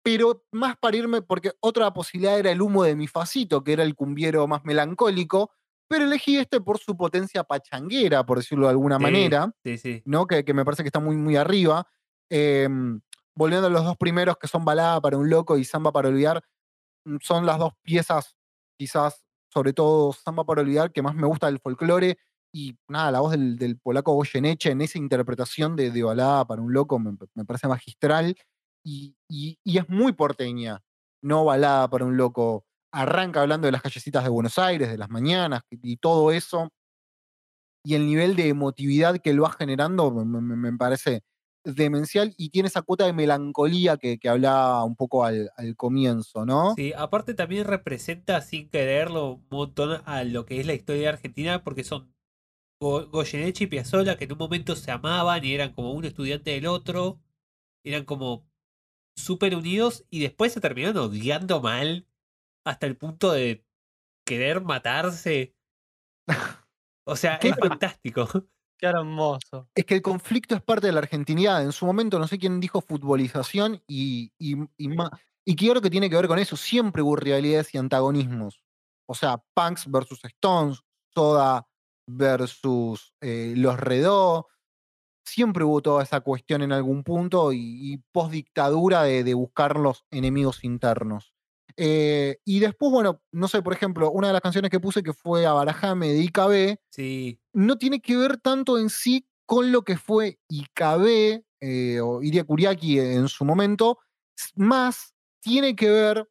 pero 0.03 0.43
más 0.51 0.75
para 0.77 0.97
irme, 0.97 1.21
porque 1.21 1.51
otra 1.59 1.93
posibilidad 1.93 2.37
era 2.39 2.51
el 2.51 2.61
humo 2.61 2.83
de 2.83 2.95
mi 2.95 3.07
facito, 3.07 3.63
que 3.63 3.73
era 3.73 3.83
el 3.83 3.95
cumbiero 3.95 4.47
más 4.47 4.63
melancólico, 4.65 5.51
pero 5.89 6.03
elegí 6.05 6.37
este 6.37 6.59
por 6.59 6.79
su 6.79 6.97
potencia 6.97 7.43
pachanguera, 7.43 8.25
por 8.25 8.39
decirlo 8.39 8.65
de 8.65 8.71
alguna 8.71 8.97
Sí, 8.97 9.03
manera. 9.03 9.51
Sí, 9.63 9.77
sí. 9.77 10.01
¿no? 10.05 10.27
Que, 10.27 10.43
que 10.43 10.53
me 10.53 10.65
parece 10.65 10.83
que 10.83 10.89
está 10.89 10.99
muy, 10.99 11.15
muy 11.15 11.37
arriba. 11.37 11.87
Em, 12.29 12.99
volviendo 13.35 13.67
a 13.67 13.69
los 13.69 13.85
dos 13.85 13.95
primeros, 13.97 14.37
que 14.37 14.47
son 14.47 14.65
Balada 14.65 14.99
para 14.99 15.17
un 15.17 15.29
loco 15.29 15.57
y 15.57 15.63
Samba 15.63 15.91
para 15.93 16.09
olvidar, 16.09 16.43
mm, 17.05 17.17
son 17.21 17.45
las 17.45 17.59
dos 17.59 17.73
piezas, 17.83 18.35
quizás, 18.77 19.23
sobre 19.49 19.73
todo 19.73 20.13
Samba 20.13 20.43
para 20.45 20.61
olvidar, 20.61 20.91
que 20.91 21.01
más 21.01 21.15
me 21.15 21.27
gusta 21.27 21.47
del 21.47 21.59
folclore. 21.59 22.17
Y 22.53 22.77
nada, 22.87 23.11
la 23.11 23.19
voz 23.21 23.31
del, 23.31 23.57
del 23.57 23.77
polaco 23.79 24.13
Goyeneche 24.13 24.71
en 24.71 24.81
esa 24.81 24.97
interpretación 24.97 25.75
de, 25.75 25.91
de 25.91 26.03
Balada 26.03 26.45
para 26.45 26.61
un 26.61 26.73
loco 26.73 26.97
me, 26.99 27.15
parece 27.45 27.67
magistral. 27.67 28.35
Y, 28.83 29.15
y- 29.29 29.59
es 29.77 29.89
muy 29.89 30.13
porteña, 30.13 30.81
no 31.21 31.45
Balada 31.45 31.89
para 31.89 32.05
un 32.05 32.17
loco. 32.17 32.65
Arranca 32.91 33.41
hablando 33.41 33.65
de 33.67 33.73
las 33.73 33.81
callecitas 33.81 34.23
de 34.23 34.29
Buenos 34.29 34.57
Aires, 34.57 34.89
de 34.89 34.97
las 34.97 35.09
mañanas 35.09 35.61
y 35.69 35.97
todo 35.97 36.31
eso 36.31 36.69
y 37.83 37.95
el 37.95 38.05
nivel 38.05 38.35
de 38.35 38.49
emotividad 38.49 39.17
que 39.19 39.33
lo 39.33 39.43
va 39.43 39.51
generando 39.51 40.11
me 40.11 40.77
parece 40.77 41.21
demencial 41.63 42.33
y 42.37 42.49
tiene 42.49 42.67
esa 42.69 42.81
cuota 42.81 43.05
de 43.05 43.13
melancolía 43.13 43.97
que, 43.97 44.17
que 44.19 44.29
hablaba 44.29 44.83
un 44.85 44.95
poco 44.95 45.25
al, 45.25 45.51
al 45.57 45.75
comienzo, 45.75 46.45
¿no? 46.45 46.77
Sí, 46.77 46.93
aparte 46.95 47.33
también 47.33 47.65
representa 47.65 48.41
sin 48.41 48.69
quererlo 48.69 49.31
un 49.35 49.47
montón 49.49 50.01
a 50.05 50.23
lo 50.23 50.45
que 50.45 50.59
es 50.59 50.67
la 50.67 50.73
historia 50.73 51.01
de 51.03 51.07
Argentina 51.09 51.63
porque 51.63 51.83
son 51.83 52.13
Go- 52.81 53.07
Goyeneche 53.09 53.65
y 53.65 53.67
Piazzolla 53.67 54.17
que 54.17 54.25
en 54.25 54.33
un 54.33 54.39
momento 54.39 54.75
se 54.75 54.91
amaban 54.91 55.43
y 55.45 55.53
eran 55.53 55.73
como 55.73 55.93
un 55.93 56.05
estudiante 56.05 56.51
del 56.51 56.67
otro, 56.67 57.21
eran 57.83 58.05
como 58.05 58.49
súper 59.15 59.55
unidos 59.55 60.05
y 60.11 60.21
después 60.21 60.53
se 60.53 60.61
terminaron 60.61 60.97
odiando 60.97 61.61
mal 61.61 62.07
hasta 62.65 62.87
el 62.87 62.97
punto 62.97 63.31
de 63.33 63.65
querer 64.25 64.61
matarse. 64.61 65.55
O 67.09 67.15
sea, 67.15 67.37
es 67.37 67.57
fantástico. 67.57 68.27
Qué 68.77 68.85
hermoso. 68.85 69.67
Es 69.73 69.85
que 69.85 69.95
el 69.95 70.01
conflicto 70.01 70.55
es 70.55 70.61
parte 70.61 70.87
de 70.87 70.93
la 70.93 70.99
argentinidad. 70.99 71.63
En 71.63 71.71
su 71.71 71.85
momento, 71.85 72.19
no 72.19 72.27
sé 72.27 72.37
quién 72.37 72.59
dijo 72.59 72.81
futbolización 72.81 73.81
y, 73.87 74.31
y, 74.37 74.55
y, 74.77 74.89
y 75.45 75.55
creo 75.55 75.81
que 75.81 75.89
tiene 75.89 76.09
que 76.09 76.15
ver 76.15 76.27
con 76.27 76.39
eso. 76.39 76.55
Siempre 76.55 77.01
hubo 77.01 77.15
rivalidades 77.15 77.73
y 77.73 77.77
antagonismos. 77.77 78.61
O 79.07 79.15
sea, 79.15 79.41
Punks 79.53 79.89
versus 79.89 80.23
Stones, 80.23 80.81
Soda 81.13 81.65
versus 82.05 83.13
eh, 83.21 83.53
Los 83.55 83.79
Redó. 83.79 84.47
Siempre 85.25 85.63
hubo 85.63 85.81
toda 85.81 86.03
esa 86.03 86.21
cuestión 86.21 86.61
en 86.61 86.71
algún 86.71 87.03
punto 87.03 87.51
y, 87.53 88.01
post-dictadura 88.11 89.03
de, 89.03 89.23
de 89.23 89.33
buscar 89.33 89.77
los 89.77 90.05
enemigos 90.11 90.63
internos. 90.63 91.33
Eh, 91.77 92.39
y 92.43 92.59
después, 92.59 92.91
bueno, 92.91 93.21
no 93.31 93.47
sé, 93.47 93.61
por 93.61 93.71
ejemplo, 93.71 94.09
una 94.11 94.27
de 94.27 94.33
las 94.33 94.41
canciones 94.41 94.71
que 94.71 94.79
puse 94.79 95.03
que 95.03 95.13
fue 95.13 95.45
a 95.45 95.53
Barajame 95.53 96.11
de 96.11 96.23
IKB, 96.23 96.79
Sí, 96.89 97.39
no 97.53 97.77
tiene 97.77 98.01
que 98.01 98.17
ver 98.17 98.37
tanto 98.37 98.79
en 98.79 98.89
sí 98.89 99.27
con 99.45 99.71
lo 99.71 99.83
que 99.83 99.95
fue 99.95 100.39
IKB 100.49 101.43
eh, 101.61 101.99
o 102.01 102.21
Iria 102.23 102.43
Kuriaki 102.43 102.99
en 102.99 103.27
su 103.27 103.45
momento, 103.45 103.99
más 104.55 105.13
tiene 105.39 105.75
que 105.75 105.89
ver 105.89 106.27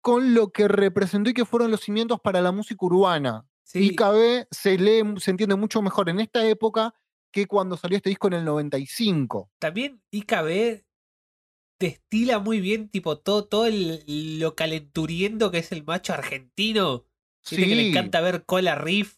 con 0.00 0.34
lo 0.34 0.50
que 0.50 0.68
representó 0.68 1.30
y 1.30 1.34
que 1.34 1.44
fueron 1.44 1.70
los 1.70 1.80
cimientos 1.80 2.20
para 2.20 2.40
la 2.40 2.52
música 2.52 2.86
urbana. 2.86 3.46
sí. 3.64 3.90
IKB 3.90 4.46
se 4.50 4.78
lee, 4.78 5.02
se 5.18 5.32
entiende 5.32 5.56
mucho 5.56 5.82
mejor 5.82 6.08
en 6.08 6.20
esta 6.20 6.46
época 6.46 6.94
que 7.32 7.46
cuando 7.46 7.76
salió 7.76 7.96
este 7.96 8.10
disco 8.10 8.28
en 8.28 8.34
el 8.34 8.44
95. 8.44 9.50
También 9.58 10.02
IKB 10.10 10.84
destila 11.82 12.38
muy 12.38 12.60
bien, 12.60 12.88
tipo, 12.88 13.18
todo, 13.18 13.44
todo 13.44 13.66
el- 13.66 14.38
lo 14.38 14.54
calenturiendo 14.54 15.50
que 15.50 15.58
es 15.58 15.72
el 15.72 15.84
macho 15.84 16.12
argentino. 16.14 17.04
Viste 17.50 17.66
que 17.68 17.74
le 17.74 17.82
Sí, 17.82 17.88
encanta 17.90 18.20
ver 18.20 18.44
cola 18.44 18.76
riff 18.76 19.16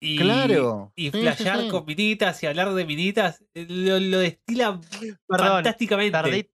y, 0.00 0.18
Claro, 0.18 0.92
y 0.94 1.06
sí, 1.06 1.12
sí, 1.12 1.20
flashear 1.22 1.62
sí. 1.62 1.68
con 1.68 1.86
minitas 1.86 2.42
y 2.42 2.46
hablar 2.46 2.74
de 2.74 2.84
minitas. 2.84 3.42
eh, 3.54 3.66
Lo, 3.68 3.98
lo 3.98 4.18
destila 4.18 4.78
Perdón, 5.26 5.48
fantásticamente. 5.48 6.12
tardé. 6.12 6.50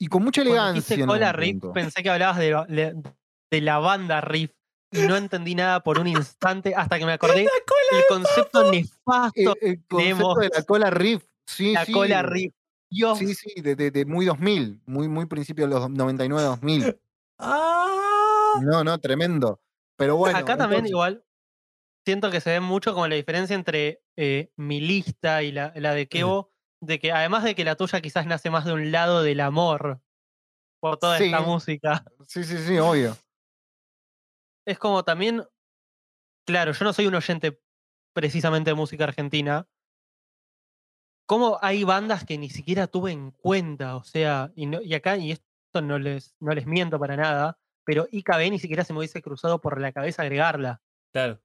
y 0.00 0.06
con 0.08 0.22
mucha 0.24 0.42
elegancia. 0.42 0.96
en 0.96 1.06
cola 1.06 1.32
riff, 1.32 1.52
punto. 1.60 1.72
pensé 1.72 2.02
que 2.02 2.10
hablabas 2.10 2.38
de, 2.38 3.02
de 3.50 3.60
la 3.60 3.78
banda 3.78 4.20
riff 4.20 4.50
y 4.92 4.98
no 4.98 5.16
entendí 5.16 5.54
nada 5.54 5.82
por 5.82 5.98
un 5.98 6.06
instante 6.08 6.74
hasta 6.74 6.98
que 6.98 7.06
me 7.06 7.12
acordé 7.12 7.42
el 7.42 8.02
concepto 8.08 8.72
Eh, 8.72 8.82
nefasto 8.82 9.56
el 9.60 9.84
concepto 9.86 9.96
tenemos. 9.96 10.38
de 10.38 10.48
la 10.54 10.62
cola 10.62 10.90
riff. 10.90 11.24
Sí, 11.46 11.72
la 11.72 11.84
sí, 11.84 11.92
cola 11.92 12.22
riff. 12.22 12.52
Dios, 12.90 13.18
Sí, 13.18 13.34
sí, 13.34 13.60
de, 13.60 13.74
de- 13.76 13.90
de 13.90 14.04
muy 14.04 14.26
2000, 14.26 14.80
muy, 14.86 15.08
muy 15.08 15.26
principio 15.26 15.66
de 15.66 15.74
los 15.74 15.88
99-2000. 15.90 16.98
¡Ah! 17.38 18.60
No, 18.62 18.84
no, 18.84 18.98
tremendo. 18.98 19.60
Pero 19.96 20.16
bueno, 20.16 20.38
acá 20.38 20.56
también 20.56 20.80
entonces- 20.86 20.90
igual 20.90 21.24
siento 22.04 22.30
que 22.30 22.40
se 22.40 22.50
ve 22.50 22.60
mucho 22.60 22.92
como 22.94 23.08
la 23.08 23.14
diferencia 23.16 23.54
entre 23.54 24.02
eh, 24.16 24.50
mi 24.56 24.80
lista 24.80 25.42
y 25.42 25.50
la, 25.52 25.72
la 25.76 25.94
de 25.94 26.06
Kevo, 26.06 26.50
de 26.80 26.98
que 27.00 27.10
además 27.12 27.42
de 27.44 27.54
que 27.54 27.64
la 27.64 27.76
tuya 27.76 28.00
quizás 28.00 28.26
nace 28.26 28.50
más 28.50 28.64
de 28.64 28.72
un 28.74 28.92
lado 28.92 29.22
del 29.22 29.40
amor 29.40 30.00
por 30.80 30.98
toda 30.98 31.18
esta 31.18 31.40
música, 31.40 32.04
Sí, 32.28 32.44
sí, 32.44 32.58
sí, 32.58 32.78
obvio. 32.78 33.16
es 34.66 34.78
como 34.78 35.02
también, 35.02 35.44
claro, 36.46 36.72
yo 36.72 36.84
no 36.84 36.92
soy 36.92 37.06
un 37.06 37.14
oyente 37.14 37.60
precisamente 38.12 38.70
de 38.70 38.74
música 38.74 39.04
argentina. 39.04 39.66
¿Cómo 41.26 41.58
hay 41.62 41.84
bandas 41.84 42.24
que 42.24 42.36
ni 42.38 42.50
siquiera 42.50 42.86
tuve 42.86 43.12
en 43.12 43.30
cuenta? 43.30 43.96
O 43.96 44.04
sea, 44.04 44.52
y, 44.54 44.66
no- 44.66 44.82
y 44.82 44.94
acá, 44.94 45.16
y 45.16 45.32
esto 45.32 45.80
no 45.82 45.98
les, 45.98 46.34
no 46.40 46.52
les 46.52 46.66
miento 46.66 46.98
para 46.98 47.16
nada, 47.16 47.58
pero 47.84 48.06
IKB 48.10 48.50
ni 48.50 48.58
siquiera 48.58 48.84
se 48.84 48.92
me 48.92 48.98
hubiese 49.00 49.22
cruzado 49.22 49.60
por 49.60 49.80
la 49.80 49.92
cabeza 49.92 50.22
agregarla. 50.22 50.82
Claro. 51.12 51.40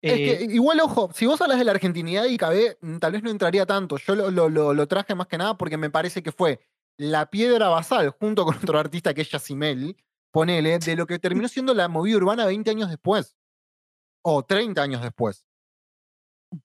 Es 0.00 0.12
Eh, 0.14 0.16
que 0.48 0.54
igual, 0.54 0.80
ojo, 0.80 1.10
si 1.14 1.26
vos 1.26 1.40
hablas 1.40 1.58
de 1.58 1.64
la 1.64 1.72
argentinidad 1.72 2.24
y 2.24 2.36
KB, 2.36 2.78
mm, 2.80 2.98
tal 2.98 3.12
vez 3.12 3.22
no 3.22 3.30
entraría 3.30 3.66
tanto. 3.66 3.98
Yo 3.98 4.14
lo, 4.16 4.30
lo- 4.30 4.48
lo- 4.48 4.74
lo 4.74 4.88
traje 4.88 5.14
más 5.14 5.28
que 5.28 5.38
nada 5.38 5.56
porque 5.56 5.76
me 5.76 5.90
parece 5.90 6.22
que 6.22 6.32
fue 6.32 6.60
la 6.96 7.30
piedra 7.30 7.68
basal, 7.68 8.10
junto 8.10 8.44
con 8.44 8.54
otro 8.74 8.78
artista 8.78 9.14
que 9.14 9.20
es 9.22 9.30
Yacimel, 9.30 9.96
ponele, 10.32 10.78
de 10.78 10.96
lo 10.96 11.06
que 11.06 11.18
terminó 11.18 11.46
siendo 11.48 11.72
la 11.74 11.88
movida 11.88 12.16
urbana 12.16 12.46
20 12.46 12.70
años 12.70 12.88
después. 12.90 13.36
O 14.24 14.42
30 14.44 14.82
años 14.82 15.02
después. 15.02 15.46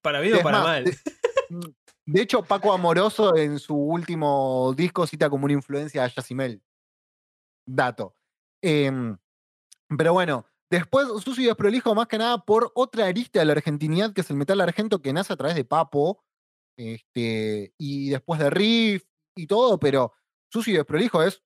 Para 0.02 0.20
bien 0.22 0.36
o 0.38 0.42
para 0.42 0.58
más, 0.60 0.66
mal. 0.68 0.84
de- 0.86 0.98
De 2.08 2.22
hecho, 2.22 2.42
Paco 2.42 2.72
Amoroso 2.72 3.36
en 3.36 3.60
su 3.60 3.76
último 3.76 4.74
disco 4.78 5.06
cita 5.06 5.30
como 5.30 5.44
una 5.44 5.54
influencia 5.54 6.06
a 6.06 6.08
Yacimel. 6.08 6.64
Dato. 7.68 8.16
Em, 8.62 9.18
pero 9.98 10.14
bueno, 10.14 10.46
después 10.72 11.10
Sucio 11.22 11.50
Desprolijo 11.50 11.94
más 11.96 12.08
que 12.08 12.18
nada 12.18 12.38
por 12.46 12.72
otra 12.76 13.08
arista 13.08 13.40
de 13.40 13.46
la 13.46 13.52
argentinidad, 13.52 14.14
que 14.14 14.22
es 14.22 14.30
el 14.30 14.38
metal 14.38 14.62
argento 14.62 15.02
que 15.02 15.12
nace 15.12 15.34
a 15.34 15.36
través 15.36 15.58
de 15.58 15.66
Papo, 15.66 16.24
este, 16.78 17.74
y 17.78 18.10
después 18.10 18.40
de 18.40 18.52
Riff 18.52 19.04
y 19.36 19.48
todo, 19.48 19.78
pero 19.78 20.14
Sucio 20.50 20.78
Desprolijo 20.78 21.22
es 21.24 21.44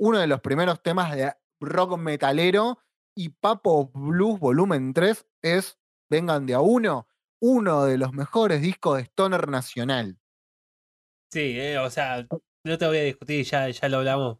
uno 0.00 0.18
de 0.18 0.26
los 0.26 0.40
primeros 0.40 0.82
temas 0.82 1.14
de 1.14 1.30
rock 1.60 1.98
metalero 1.98 2.78
y 3.14 3.28
Papo 3.28 3.90
Blues 3.92 4.40
Volumen 4.40 4.94
3 4.94 5.26
es, 5.42 5.78
vengan 6.08 6.46
de 6.46 6.54
a 6.54 6.60
uno, 6.60 7.06
uno 7.40 7.84
de 7.84 7.98
los 7.98 8.12
mejores 8.12 8.62
discos 8.62 8.96
de 8.96 9.02
Stoner 9.04 9.48
Nacional. 9.48 10.18
Sí, 11.32 11.58
eh, 11.58 11.78
o 11.78 11.90
sea, 11.90 12.26
no 12.64 12.78
te 12.78 12.86
voy 12.86 12.98
a 12.98 13.02
discutir, 13.02 13.44
ya, 13.44 13.68
ya 13.68 13.88
lo 13.88 13.98
hablamos 13.98 14.38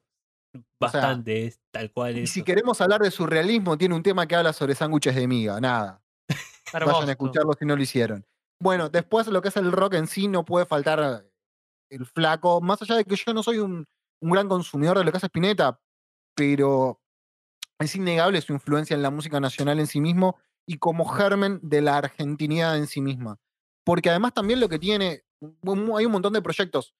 bastante, 0.80 1.46
es 1.46 1.60
tal 1.72 1.90
cual 1.92 2.16
Y 2.16 2.22
eso. 2.22 2.34
si 2.34 2.42
queremos 2.42 2.80
hablar 2.80 3.00
de 3.00 3.10
surrealismo, 3.10 3.76
tiene 3.76 3.94
un 3.94 4.02
tema 4.02 4.26
que 4.26 4.36
habla 4.36 4.52
sobre 4.52 4.74
sándwiches 4.74 5.14
de 5.14 5.26
miga, 5.26 5.60
nada. 5.60 6.02
Vayan 6.72 7.08
a 7.08 7.12
escucharlo 7.12 7.52
si 7.58 7.66
no 7.66 7.76
lo 7.76 7.82
hicieron. 7.82 8.24
Bueno, 8.60 8.88
después 8.88 9.26
lo 9.26 9.42
que 9.42 9.48
es 9.48 9.56
el 9.56 9.72
rock 9.72 9.94
en 9.94 10.06
sí 10.06 10.28
no 10.28 10.44
puede 10.44 10.66
faltar 10.66 11.26
el 11.90 12.06
flaco, 12.06 12.60
más 12.60 12.80
allá 12.82 12.96
de 12.96 13.04
que 13.04 13.16
yo 13.16 13.34
no 13.34 13.42
soy 13.42 13.58
un, 13.58 13.86
un 14.20 14.30
gran 14.30 14.48
consumidor 14.48 14.98
de 14.98 15.04
lo 15.04 15.10
que 15.10 15.18
hace 15.18 15.26
Spinetta, 15.26 15.80
pero 16.34 17.00
es 17.78 17.94
innegable 17.94 18.40
su 18.40 18.52
influencia 18.52 18.94
en 18.94 19.02
la 19.02 19.10
música 19.10 19.40
nacional 19.40 19.80
en 19.80 19.86
sí 19.86 20.00
mismo 20.00 20.38
y 20.66 20.78
como 20.78 21.04
germen 21.06 21.60
de 21.62 21.80
la 21.82 21.98
argentinidad 21.98 22.76
en 22.76 22.86
sí 22.86 23.00
misma. 23.00 23.38
porque 23.84 24.08
además 24.08 24.32
también 24.32 24.60
lo 24.60 24.68
que 24.68 24.78
tiene, 24.78 25.24
hay 25.42 26.06
un 26.06 26.12
montón 26.12 26.32
de 26.32 26.40
proyectos, 26.40 26.94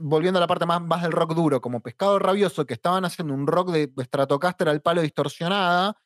volviendo 0.00 0.38
a 0.38 0.40
la 0.40 0.46
parte 0.48 0.66
más, 0.66 0.82
más 0.82 1.02
del 1.02 1.12
rock 1.12 1.34
duro, 1.34 1.60
como 1.60 1.80
Pescado 1.80 2.18
Rabioso, 2.18 2.66
que 2.66 2.74
estaban 2.74 3.04
haciendo 3.04 3.32
un 3.34 3.46
rock 3.46 3.70
de 3.70 4.04
Stratocaster 4.04 4.68
al 4.68 4.82
palo 4.82 5.02
distorsionada, 5.02 5.96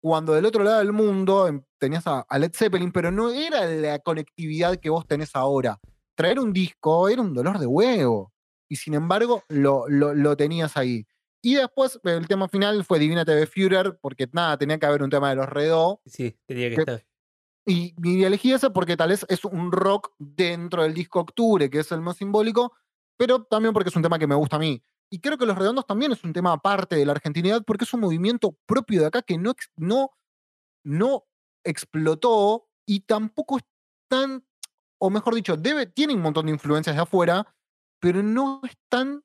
cuando 0.00 0.34
del 0.34 0.46
otro 0.46 0.64
lado 0.64 0.78
del 0.78 0.92
mundo 0.92 1.48
em, 1.48 1.62
tenías 1.78 2.06
a, 2.06 2.20
a 2.20 2.38
Led 2.38 2.52
Zeppelin, 2.54 2.92
pero 2.92 3.10
no 3.10 3.30
era 3.30 3.66
la 3.66 3.98
conectividad 4.00 4.76
que 4.76 4.90
vos 4.90 5.06
tenés 5.06 5.34
ahora. 5.36 5.78
Traer 6.16 6.40
un 6.40 6.52
disco 6.52 7.08
era 7.08 7.22
un 7.22 7.34
dolor 7.34 7.58
de 7.58 7.66
huevo, 7.66 8.32
y 8.68 8.76
sin 8.76 8.94
embargo 8.94 9.44
lo, 9.48 9.88
lo 9.88 10.36
tenías 10.36 10.76
ahí. 10.76 11.06
Y 11.42 11.54
después 11.54 12.00
el 12.04 12.26
tema 12.26 12.48
final 12.48 12.84
fue 12.84 12.98
Divina 12.98 13.24
TV 13.24 13.46
Führer, 13.46 13.98
porque 14.00 14.28
nada, 14.32 14.56
tenía 14.58 14.78
que 14.78 14.86
haber 14.86 15.02
un 15.02 15.10
tema 15.10 15.30
de 15.30 15.36
los 15.36 15.48
Redó, 15.48 16.00
Sí, 16.06 16.36
tenía 16.46 16.70
que 16.70 16.74
Que- 16.76 16.80
estar. 16.82 17.06
y, 17.66 17.94
y 18.02 18.24
elegí 18.24 18.52
ese 18.52 18.70
porque 18.70 18.96
tal 18.96 19.10
vez 19.10 19.24
es 19.28 19.44
un 19.44 19.70
rock 19.72 20.12
dentro 20.18 20.82
del 20.82 20.94
disco 20.94 21.20
Octubre, 21.20 21.68
que 21.70 21.80
es 21.80 21.92
el 21.92 22.00
más 22.00 22.16
simbólico, 22.16 22.72
pero 23.16 23.44
también 23.44 23.72
porque 23.72 23.90
es 23.90 23.96
un 23.96 24.02
tema 24.02 24.18
que 24.18 24.26
me 24.26 24.34
gusta 24.34 24.56
a 24.56 24.58
mí. 24.60 24.82
Y 25.10 25.20
creo 25.20 25.38
que 25.38 25.46
Los 25.46 25.56
Redondos 25.56 25.86
también 25.86 26.10
es 26.12 26.24
un 26.24 26.32
tema 26.32 26.52
aparte 26.52 26.96
de 26.96 27.06
la 27.06 27.12
argentinidad 27.12 27.62
porque 27.64 27.84
es 27.84 27.94
un 27.94 28.00
movimiento 28.00 28.56
propio 28.66 29.00
de 29.02 29.06
acá 29.06 29.22
que 29.22 29.38
no, 29.38 29.54
no, 29.76 30.10
no 30.84 31.24
explotó 31.64 32.68
y 32.86 33.00
tampoco 33.00 33.58
es 33.58 33.64
tan, 34.08 34.44
o 34.98 35.10
mejor 35.10 35.34
dicho, 35.34 35.56
debe, 35.56 35.86
tiene 35.86 36.14
un 36.14 36.22
montón 36.22 36.46
de 36.46 36.52
influencias 36.52 36.96
de 36.96 37.02
afuera, 37.02 37.46
pero 38.00 38.22
no 38.22 38.60
es 38.64 38.76
tan, 38.88 39.22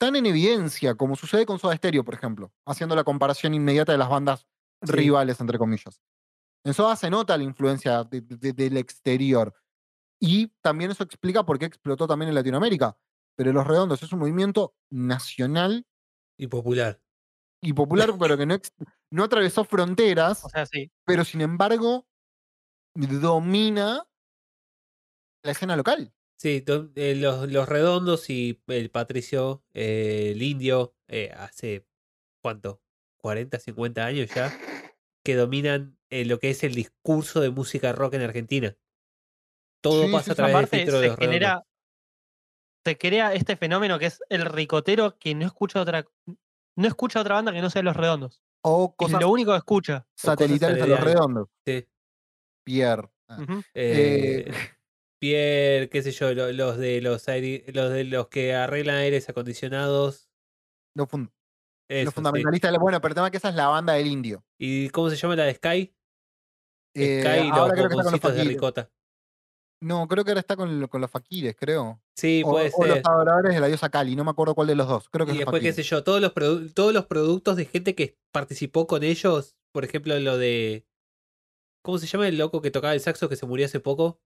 tan 0.00 0.16
en 0.16 0.24
evidencia 0.26 0.94
como 0.94 1.14
sucede 1.14 1.44
con 1.44 1.58
Soda 1.58 1.76
Stereo, 1.76 2.04
por 2.04 2.14
ejemplo, 2.14 2.52
haciendo 2.66 2.96
la 2.96 3.04
comparación 3.04 3.52
inmediata 3.54 3.92
de 3.92 3.98
las 3.98 4.08
bandas 4.08 4.46
Sí. 4.82 4.92
rivales, 4.92 5.38
entre 5.40 5.58
comillas. 5.58 6.00
En 6.64 6.72
Soda 6.72 6.96
se 6.96 7.10
nota 7.10 7.36
la 7.36 7.44
influencia 7.44 8.02
de- 8.04 8.22
de- 8.22 8.52
del 8.54 8.78
exterior. 8.78 9.54
Y 10.18 10.48
también 10.62 10.90
eso 10.90 11.02
explica 11.04 11.44
por 11.44 11.58
qué 11.58 11.66
explotó 11.66 12.06
también 12.06 12.30
en 12.30 12.34
Latinoamérica. 12.34 12.96
Pero 13.36 13.52
Los 13.52 13.66
Redondos 13.66 14.02
es 14.02 14.12
un 14.12 14.18
movimiento 14.20 14.74
nacional 14.90 15.86
Y 16.38 16.46
popular. 16.46 17.00
y 17.62 17.72
popular, 17.74 18.08
pero 18.22 18.38
que 18.38 18.46
no, 18.46 18.56
no 19.12 19.24
atravesó 19.24 19.64
fronteras, 19.64 20.44
O 20.44 20.48
sea, 20.48 20.64
sí. 20.66 20.90
pero 21.06 21.24
sin 21.24 21.42
embargo 21.42 22.06
domina 22.94 24.06
la 25.44 25.50
escena 25.52 25.76
local. 25.76 26.12
Sí, 26.40 26.64
eh, 26.94 27.14
los, 27.16 27.52
los 27.52 27.68
redondos 27.68 28.30
y 28.30 28.62
el 28.68 28.90
Patricio, 28.90 29.62
eh, 29.74 30.30
el 30.34 30.40
indio, 30.40 30.94
eh, 31.06 31.34
hace 31.36 31.84
¿cuánto? 32.40 32.80
40, 33.18 33.58
50 33.58 34.06
años 34.06 34.30
ya, 34.34 34.50
que 35.22 35.34
dominan 35.34 35.98
eh, 36.08 36.24
lo 36.24 36.38
que 36.38 36.48
es 36.48 36.64
el 36.64 36.74
discurso 36.74 37.42
de 37.42 37.50
música 37.50 37.92
rock 37.92 38.14
en 38.14 38.22
Argentina. 38.22 38.74
Todo 39.82 40.06
Sí, 40.06 40.12
pasa 40.12 40.32
a 40.32 40.34
través 40.34 40.54
del 40.56 40.66
filtro 40.66 41.00
de 41.00 41.02
se 41.02 41.08
los 41.08 41.18
redondos. 41.18 41.34
genera. 41.34 41.62
Se 42.86 42.96
crea 42.96 43.34
este 43.34 43.56
fenómeno 43.58 43.98
que 43.98 44.06
es 44.06 44.22
el 44.30 44.46
ricotero 44.46 45.18
que 45.18 45.34
no 45.34 45.44
escucha 45.44 45.82
otra. 45.82 46.06
No 46.74 46.88
escucha 46.88 47.20
otra 47.20 47.34
banda 47.34 47.52
que 47.52 47.60
no 47.60 47.68
sea 47.68 47.82
Los 47.82 47.96
Redondos. 47.96 48.40
O 48.62 48.86
Es 48.88 48.96
cosas 48.96 49.20
lo 49.20 49.28
único 49.28 49.50
que 49.52 49.58
escucha. 49.58 50.06
satelitales 50.16 50.82
a 50.82 50.86
Los. 50.86 51.00
Redondos. 51.00 51.48
Sí. 51.66 51.86
Pierre. 52.64 53.10
Ah. 53.28 53.44
Pierre, 55.20 55.88
qué 55.90 56.02
sé 56.02 56.12
yo, 56.12 56.32
lo- 56.34 56.50
los 56.52 56.78
de 56.78 57.00
los 57.00 57.28
aire- 57.28 57.64
los 57.72 57.90
de 57.92 58.04
los 58.04 58.28
que 58.28 58.54
arreglan 58.54 58.96
aires 58.96 59.28
acondicionados. 59.28 60.28
Los, 60.96 61.08
fun- 61.08 61.30
eso, 61.88 62.04
los 62.06 62.12
sí. 62.12 62.14
fundamentalistas. 62.16 62.72
la- 62.72 62.78
Bueno, 62.78 63.00
pero 63.00 63.10
el 63.10 63.14
tema 63.16 63.26
es 63.26 63.30
que 63.30 63.36
esa 63.36 63.50
es 63.50 63.54
la 63.54 63.68
banda 63.68 63.92
del 63.92 64.06
indio. 64.06 64.44
¿Y 64.58 64.88
cómo 64.90 65.10
se 65.10 65.16
llama 65.16 65.36
la 65.36 65.44
de 65.44 65.54
Sky? 65.54 65.94
Eh, 66.96 67.20
Sky 67.22 67.46
y 67.46 67.48
los 67.48 67.58
ahora 67.58 67.74
creo 67.74 67.88
que 67.88 67.94
está 67.94 67.94
con 67.94 67.96
los 67.96 68.04
bomboncitos 68.04 68.34
de 68.34 68.44
ricota. 68.44 68.90
No, 69.82 70.06
creo 70.08 70.24
que 70.24 70.30
ahora 70.32 70.40
está 70.40 70.56
con, 70.56 70.88
con 70.88 71.00
los 71.00 71.10
faquires, 71.10 71.54
creo. 71.56 72.02
Sí, 72.16 72.42
o, 72.44 72.50
puede 72.50 72.70
o 72.74 72.84
los 72.86 72.98
adoradores 73.04 73.54
de 73.54 73.60
la 73.60 73.66
diosa 73.66 73.88
Kali, 73.88 74.14
no 74.16 74.24
me 74.24 74.30
acuerdo 74.30 74.54
cuál 74.54 74.66
de 74.66 74.74
los 74.74 74.86
dos. 74.88 75.08
Creo 75.08 75.24
que 75.26 75.32
Y 75.32 75.38
después, 75.38 75.62
qué 75.62 75.72
sé 75.72 75.82
yo, 75.82 76.02
todos 76.04 76.20
los, 76.20 76.32
todos 76.74 76.92
los 76.92 77.06
productos 77.06 77.56
de 77.56 77.64
gente 77.64 77.94
que 77.94 78.18
participó 78.32 78.86
con 78.86 79.02
ellos, 79.02 79.56
por 79.72 79.84
ejemplo, 79.84 80.18
lo 80.18 80.36
de. 80.36 80.86
¿Cómo 81.82 81.96
se 81.98 82.06
llama 82.06 82.28
el 82.28 82.36
loco 82.36 82.60
que 82.60 82.70
tocaba 82.70 82.92
el 82.92 83.00
saxo 83.00 83.28
que 83.30 83.36
se 83.36 83.46
murió 83.46 83.64
hace 83.66 83.80
poco? 83.80 84.20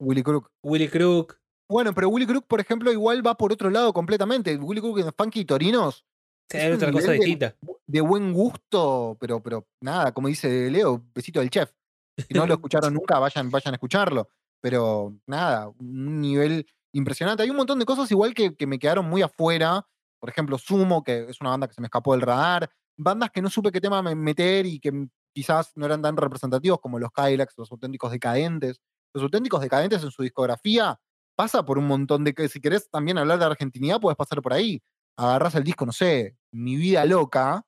Willy 0.00 0.22
Crook. 0.22 0.50
Willy 0.62 0.88
Crook. 0.88 1.38
Bueno, 1.70 1.92
pero 1.92 2.08
Willy 2.08 2.26
Crook, 2.26 2.46
por 2.46 2.60
ejemplo, 2.60 2.90
igual 2.92 3.26
va 3.26 3.34
por 3.36 3.52
otro 3.52 3.68
lado 3.70 3.92
completamente. 3.92 4.56
Willy 4.56 4.80
Crook 4.80 4.98
en 5.00 5.12
Funky 5.16 5.44
Torinos 5.44 6.04
Sí, 6.50 6.56
Es 6.56 6.76
otra 6.76 6.90
cosa 6.90 7.08
de- 7.10 7.18
distinta. 7.18 7.54
de 7.86 8.00
buen 8.00 8.32
gusto, 8.32 9.18
pero, 9.20 9.42
pero 9.42 9.66
nada, 9.82 10.12
como 10.12 10.28
dice 10.28 10.70
Leo, 10.70 11.04
besito 11.14 11.40
del 11.40 11.50
chef. 11.50 11.70
Si 12.16 12.32
no 12.32 12.46
lo 12.46 12.54
escucharon 12.62 12.94
nunca, 12.94 13.18
vayan, 13.18 13.50
vayan 13.50 13.74
a 13.74 13.76
escucharlo. 13.76 14.30
Pero 14.62 15.14
nada, 15.26 15.68
un 15.78 16.20
nivel 16.22 16.66
impresionante. 16.94 17.42
Hay 17.42 17.50
un 17.50 17.56
montón 17.56 17.78
de 17.78 17.84
cosas 17.84 18.10
igual 18.10 18.32
que, 18.32 18.56
que 18.56 18.66
me 18.66 18.78
quedaron 18.78 19.06
muy 19.06 19.20
afuera. 19.20 19.86
Por 20.20 20.30
ejemplo, 20.30 20.56
Sumo, 20.56 21.04
que 21.04 21.26
es 21.28 21.38
una 21.42 21.50
banda 21.50 21.68
que 21.68 21.74
se 21.74 21.82
me 21.82 21.86
escapó 21.88 22.12
del 22.12 22.22
radar. 22.22 22.70
Bandas 22.96 23.30
que 23.30 23.42
no 23.42 23.50
supe 23.50 23.70
qué 23.70 23.80
tema 23.80 24.00
me- 24.02 24.14
meter 24.14 24.64
y 24.64 24.80
que 24.80 24.90
quizás 25.34 25.72
no 25.76 25.84
eran 25.84 26.00
tan 26.00 26.16
representativos 26.16 26.80
como 26.80 26.98
los 26.98 27.10
Kylax, 27.12 27.54
los 27.58 27.70
auténticos 27.70 28.10
decadentes. 28.10 28.80
Los 29.14 29.22
auténticos 29.22 29.60
decadentes 29.60 30.02
en 30.02 30.10
su 30.10 30.22
discografía 30.22 30.98
pasa 31.36 31.64
por 31.64 31.78
un 31.78 31.86
montón 31.86 32.24
de 32.24 32.34
que 32.34 32.48
si 32.48 32.60
querés 32.60 32.90
también 32.90 33.18
hablar 33.18 33.38
de 33.38 33.46
argentinidad, 33.46 34.00
puedes 34.00 34.16
pasar 34.16 34.42
por 34.42 34.52
ahí. 34.52 34.82
Agarrás 35.16 35.54
el 35.54 35.64
disco, 35.64 35.86
no 35.86 35.92
sé, 35.92 36.36
Mi 36.52 36.76
vida 36.76 37.04
loca, 37.04 37.64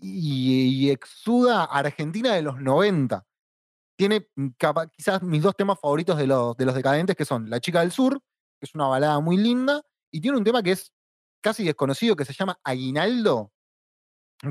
y, 0.00 0.90
exuda 0.90 1.64
Argentina 1.64 2.34
de 2.34 2.42
los 2.42 2.60
90. 2.60 3.26
Tiene 3.96 4.28
quizás 4.96 5.22
mis 5.22 5.42
dos 5.42 5.56
temas 5.56 5.78
favoritos 5.80 6.16
de 6.16 6.26
los, 6.26 6.56
de 6.56 6.64
los 6.64 6.74
decadentes, 6.74 7.16
que 7.16 7.24
son 7.24 7.50
La 7.50 7.60
chica 7.60 7.80
del 7.80 7.92
sur, 7.92 8.20
que 8.58 8.66
es 8.66 8.74
una 8.74 8.86
balada 8.86 9.20
muy 9.20 9.36
linda, 9.36 9.82
y 10.10 10.20
tiene 10.20 10.38
un 10.38 10.44
tema 10.44 10.62
que 10.62 10.72
es 10.72 10.92
casi 11.42 11.64
desconocido, 11.64 12.16
que 12.16 12.24
se 12.24 12.32
llama 12.32 12.58
Aguinaldo, 12.64 13.52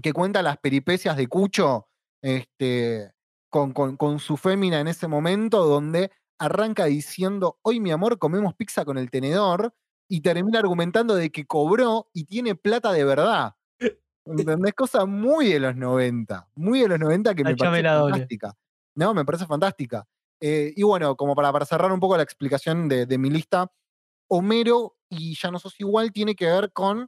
que 0.04 0.14
cuenta 0.14 0.42
las 0.42 0.58
peripecias 0.58 1.18
de 1.18 1.28
Cucho 1.28 1.88
este, 2.22 3.12
con, 3.50 3.74
con- 3.74 3.98
con 3.98 4.20
su 4.20 4.38
fémina 4.38 4.80
en 4.80 4.88
ese 4.88 5.08
momento, 5.08 5.66
donde 5.66 6.12
arranca 6.40 6.86
diciendo, 6.86 7.60
hoy 7.64 7.80
mi 7.80 7.92
amor 7.92 8.18
comemos 8.20 8.54
pizza 8.56 8.86
con 8.86 8.98
el 8.98 9.10
tenedor, 9.12 9.74
y 10.12 10.22
termina 10.22 10.60
argumentando 10.60 11.16
de 11.16 11.32
que 11.32 11.46
cobró 11.46 12.10
y 12.14 12.26
tiene 12.26 12.56
plata 12.56 12.92
de 12.94 13.04
verdad. 13.04 13.54
¿Entendés? 14.26 14.74
Cosa 14.74 15.06
muy 15.06 15.50
de 15.54 15.60
los 15.60 15.76
90. 15.76 16.50
Muy 16.56 16.80
de 16.82 16.88
los 16.88 17.00
90 17.00 17.36
que 17.36 17.44
me 17.44 17.52
parece 17.58 17.84
fantástica. 18.12 18.54
No, 18.96 19.14
me 19.14 19.26
parece 19.26 19.46
fantástica. 19.46 20.06
Eh, 20.42 20.74
y 20.76 20.84
bueno, 20.84 21.16
como 21.16 21.36
para, 21.36 21.52
para 21.52 21.66
cerrar 21.66 21.92
un 21.92 22.00
poco 22.00 22.18
la 22.18 22.24
explicación 22.24 22.88
de, 22.90 23.06
de 23.06 23.18
mi 23.20 23.30
lista, 23.30 23.72
Homero 24.30 24.96
y 25.10 25.36
Ya 25.36 25.52
no 25.52 25.60
sos 25.60 25.80
igual 25.80 26.12
tiene 26.12 26.36
que 26.36 26.46
ver 26.46 26.72
con 26.72 27.08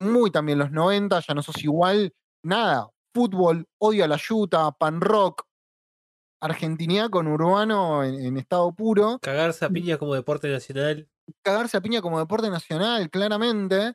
muy 0.00 0.30
también 0.30 0.58
los 0.58 0.70
90, 0.70 1.20
Ya 1.20 1.34
no 1.34 1.42
sos 1.42 1.62
igual, 1.62 2.14
nada, 2.44 2.90
fútbol, 3.14 3.66
odio 3.78 4.04
a 4.04 4.08
la 4.08 4.16
yuta, 4.18 4.72
pan 4.72 5.00
rock, 5.00 5.44
argentinidad 6.42 7.08
con 7.08 7.26
urbano 7.28 8.04
en, 8.04 8.14
en 8.24 8.36
estado 8.36 8.72
puro, 8.74 9.18
Cagarse 9.22 9.64
a 9.64 9.70
piña 9.70 9.96
como 9.96 10.14
deporte 10.14 10.48
nacional. 10.50 11.08
cagarse 11.42 11.76
a 11.76 11.80
piña 11.80 12.02
como 12.02 12.18
deporte 12.18 12.50
nacional, 12.50 13.08
claramente. 13.10 13.94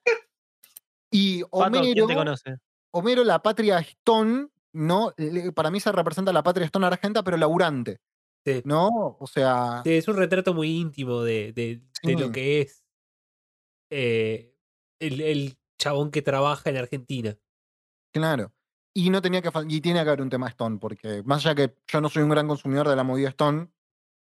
Y 1.11 1.43
Pato, 1.43 1.81
¿quién 1.81 1.93
te 1.95 2.01
Homero, 2.03 2.19
conoce? 2.19 2.57
Homero, 2.91 3.23
la 3.23 3.41
patria 3.43 3.79
Stone, 3.79 4.47
¿no? 4.73 5.13
Para 5.55 5.69
mí 5.71 5.79
se 5.79 5.91
representa 5.91 6.33
la 6.33 6.43
patria 6.43 6.65
Stone 6.65 6.85
argenta, 6.87 7.23
pero 7.23 7.37
laburante, 7.37 7.99
Sí. 8.45 8.61
¿no? 8.65 9.17
O 9.19 9.27
sea, 9.27 9.81
Sí, 9.83 9.91
es 9.93 10.07
un 10.07 10.15
retrato 10.17 10.53
muy 10.53 10.69
íntimo 10.77 11.21
de, 11.21 11.51
de- 11.53 11.81
de 12.03 12.13
lo 12.15 12.31
que 12.31 12.61
es 12.61 12.83
eh, 13.89 14.53
el, 14.99 15.21
el 15.21 15.57
chabón 15.77 16.11
que 16.11 16.21
trabaja 16.21 16.69
en 16.69 16.77
Argentina. 16.77 17.37
claro. 18.13 18.51
Y 18.99 19.11
no 19.11 19.21
tenía 19.21 19.43
que 19.43 19.51
y 19.67 19.79
tiene 19.79 20.03
que 20.03 20.09
haber 20.09 20.23
un 20.23 20.29
tema 20.31 20.47
Stone, 20.47 20.79
porque 20.79 21.21
más 21.23 21.45
allá 21.45 21.53
que 21.53 21.75
yo 21.85 22.01
no 22.01 22.09
soy 22.09 22.23
un 22.23 22.29
gran 22.29 22.47
consumidor 22.47 22.89
de 22.89 22.95
la 22.95 23.03
movida 23.03 23.29
Stone, 23.29 23.69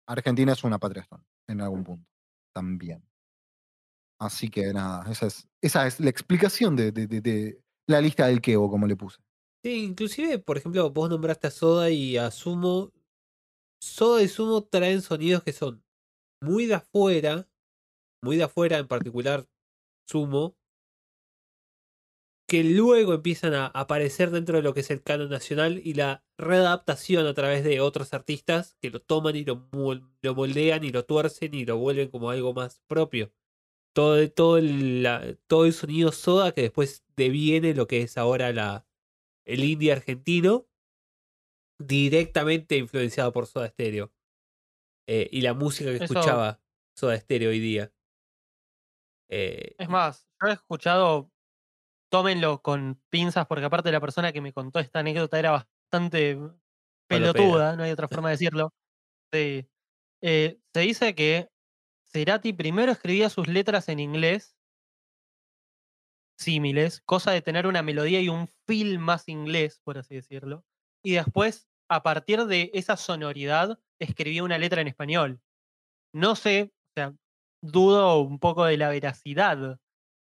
Argentina 0.08 0.54
es 0.54 0.64
una 0.64 0.80
patria 0.80 1.04
Stone, 1.04 1.24
en 1.48 1.62
algún 1.62 1.84
punto, 1.84 2.10
también. 2.56 3.08
Así 4.20 4.50
que 4.50 4.74
nada, 4.74 5.12
esa 5.12 5.28
es, 5.28 5.48
esa 5.62 5.86
es 5.86 6.00
la 6.00 6.10
explicación 6.10 6.76
de, 6.76 6.92
de- 6.92 7.06
de- 7.06 7.22
de 7.22 7.64
la 7.86 8.02
lista 8.02 8.26
del 8.26 8.42
Kevo, 8.42 8.68
como 8.68 8.88
le 8.88 8.96
puse. 8.96 9.20
Sí, 9.64 9.84
inclusive, 9.86 10.40
por 10.40 10.58
ejemplo, 10.58 10.90
vos 10.90 11.08
nombraste 11.08 11.46
a 11.48 11.52
Soda 11.52 11.92
y 11.92 12.18
a 12.18 12.32
Sumo. 12.32 12.92
Soda 13.80 14.24
y 14.24 14.28
Sumo 14.28 14.64
traen 14.64 15.04
sonidos 15.04 15.44
que 15.44 15.54
son 15.54 15.84
muy 16.42 16.66
de 16.66 16.74
afuera, 16.76 17.48
muy 18.24 18.38
de 18.38 18.44
afuera, 18.46 18.80
en 18.80 18.88
particular 18.88 19.46
Sumo, 20.10 20.56
que 22.48 22.64
luego 22.64 23.14
empiezan 23.14 23.54
a 23.54 23.68
aparecer 23.68 24.30
dentro 24.30 24.58
de 24.58 24.64
lo 24.64 24.74
que 24.74 24.82
es 24.82 24.92
el 24.92 25.02
canon 25.02 25.30
nacional 25.30 25.80
y 25.84 25.94
la 25.94 26.24
readaptación 26.38 27.26
a 27.26 27.34
través 27.34 27.64
de 27.64 27.80
otros 27.82 28.14
artistas 28.14 28.76
que 28.82 28.90
lo 28.90 29.00
toman 29.02 29.36
y 29.36 29.46
lo, 29.46 29.70
lo 30.22 30.36
moldean 30.36 30.84
y 30.84 30.92
lo 30.92 31.06
tuercen 31.06 31.54
y 31.54 31.66
lo 31.66 31.78
vuelven 31.78 32.10
como 32.10 32.30
algo 32.30 32.54
más 32.54 32.82
propio. 32.88 33.32
Todo, 33.96 34.30
todo, 34.32 34.58
el, 34.58 35.04
la- 35.04 35.36
todo 35.48 35.66
el 35.66 35.74
sonido 35.74 36.12
Soda 36.12 36.52
que 36.54 36.62
después 36.64 37.06
deviene 37.16 37.74
lo 37.74 37.88
que 37.88 38.02
es 38.02 38.18
ahora 38.18 38.52
la, 38.52 38.88
el 39.46 39.64
indie 39.64 39.92
argentino, 39.92 40.68
directamente 41.80 42.78
influenciado 42.78 43.32
por 43.32 43.46
Soda 43.48 43.70
Stereo. 43.70 44.12
eh, 45.08 45.28
y 45.32 45.42
la 45.42 45.54
música 45.54 45.90
que 45.90 45.96
Eso- 45.98 46.06
escuchaba 46.06 46.62
Soda 46.98 47.18
Stereo 47.20 47.50
hoy 47.50 47.60
día. 47.60 47.94
Eh, 49.30 49.76
Es 49.78 49.90
más, 49.90 50.30
yo 50.42 50.48
he 50.50 50.54
escuchado, 50.54 51.32
tómenlo 52.14 52.62
con 52.62 53.02
pinzas, 53.10 53.48
porque 53.48 53.66
aparte 53.66 53.92
la 53.92 54.00
persona 54.00 54.32
que 54.32 54.40
me 54.40 54.54
contó 54.54 54.78
esta 54.78 55.00
anécdota 55.00 55.40
era 55.40 55.50
bastante 55.50 56.38
pelotuda, 57.08 57.76
no 57.76 57.82
hay 57.82 57.90
otra 57.90 58.08
forma 58.08 58.30
de 58.30 58.34
decirlo. 58.36 58.72
Sí. 59.34 59.68
Eh, 60.22 60.60
se 60.76 60.80
dice 60.82 61.16
que 61.16 61.50
Cerati 62.06 62.54
primero 62.54 62.92
escribía 62.92 63.32
sus 63.32 63.48
letras 63.48 63.90
en 63.90 64.00
inglés, 64.00 64.56
símiles, 66.38 67.02
cosa 67.02 67.32
de 67.32 67.42
tener 67.42 67.66
una 67.66 67.82
melodía 67.82 68.22
y 68.22 68.30
un 68.30 68.48
feel 68.68 69.00
más 69.00 69.28
inglés, 69.28 69.82
por 69.84 69.98
así 69.98 70.14
decirlo. 70.14 70.64
Y 71.04 71.14
después, 71.14 71.68
a 71.90 72.04
partir 72.04 72.46
de 72.46 72.70
esa 72.76 72.96
sonoridad, 72.96 73.80
escribía 74.00 74.44
una 74.44 74.60
letra 74.60 74.82
en 74.82 74.88
español. 74.88 75.42
No 76.14 76.36
sé, 76.36 76.74
o 76.90 76.94
sea, 76.96 77.16
dudo 77.64 78.22
un 78.22 78.38
poco 78.38 78.66
de 78.66 78.78
la 78.78 78.90
veracidad 78.90 79.80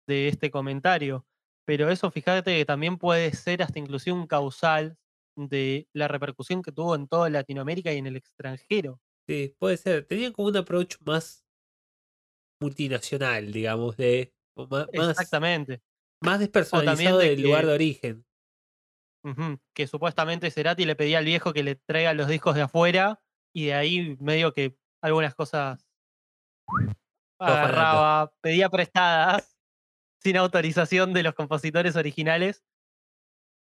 de 0.08 0.28
este 0.28 0.50
comentario, 0.50 1.25
pero 1.66 1.90
eso 1.90 2.10
fíjate 2.10 2.56
que 2.56 2.64
también 2.64 2.96
puede 2.96 3.32
ser 3.32 3.62
hasta 3.62 3.78
inclusive 3.78 4.16
un 4.16 4.26
causal 4.26 4.96
de 5.36 5.88
la 5.92 6.08
repercusión 6.08 6.62
que 6.62 6.72
tuvo 6.72 6.94
en 6.94 7.08
toda 7.08 7.28
Latinoamérica 7.28 7.92
y 7.92 7.98
en 7.98 8.06
el 8.06 8.16
extranjero. 8.16 9.00
sí, 9.28 9.54
puede 9.58 9.76
ser. 9.76 10.06
Tenían 10.06 10.32
como 10.32 10.48
un 10.48 10.56
approach 10.56 10.96
más 11.04 11.44
multinacional, 12.60 13.52
digamos, 13.52 13.96
de 13.96 14.32
o 14.56 14.66
más, 14.66 14.86
Exactamente. 14.92 15.82
más 16.22 16.38
despersonalizado 16.40 17.18
de 17.18 17.30
del 17.30 17.42
lugar 17.42 17.66
de 17.66 17.72
origen. 17.72 18.26
Que 19.74 19.88
supuestamente 19.88 20.52
Cerati 20.52 20.84
le 20.84 20.94
pedía 20.94 21.18
al 21.18 21.24
viejo 21.24 21.52
que 21.52 21.64
le 21.64 21.74
traiga 21.74 22.14
los 22.14 22.28
discos 22.28 22.54
de 22.54 22.62
afuera 22.62 23.20
y 23.52 23.66
de 23.66 23.74
ahí 23.74 24.16
medio 24.20 24.52
que 24.52 24.78
algunas 25.02 25.34
cosas 25.34 25.84
agarraba, 27.40 28.32
pedía 28.40 28.70
prestadas 28.70 29.55
sin 30.22 30.36
autorización 30.36 31.12
de 31.12 31.22
los 31.22 31.34
compositores 31.34 31.96
originales. 31.96 32.64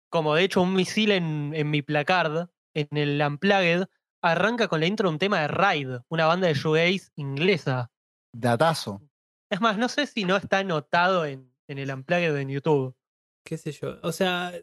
Como 0.09 0.35
de 0.35 0.43
hecho 0.43 0.61
un 0.61 0.73
misil 0.73 1.11
en, 1.11 1.53
en 1.53 1.69
mi 1.69 1.81
placard, 1.81 2.49
en 2.73 2.97
el 2.97 3.21
Unplugged, 3.21 3.85
arranca 4.21 4.67
con 4.67 4.79
la 4.79 4.87
intro 4.87 5.09
de 5.09 5.13
un 5.13 5.19
tema 5.19 5.41
de 5.41 5.47
Ride, 5.47 5.99
una 6.09 6.25
banda 6.25 6.47
de 6.47 6.53
shoegaze 6.53 7.11
inglesa. 7.15 7.91
Datazo. 8.33 9.01
Es 9.49 9.61
más, 9.61 9.77
no 9.77 9.89
sé 9.89 10.07
si 10.07 10.25
no 10.25 10.35
está 10.35 10.59
anotado 10.59 11.25
en, 11.25 11.53
en 11.67 11.77
el 11.77 11.91
Unplugged 11.91 12.35
en 12.35 12.49
YouTube. 12.49 12.95
qué 13.43 13.57
sé 13.57 13.71
yo. 13.71 13.99
O 14.01 14.11
sea, 14.11 14.53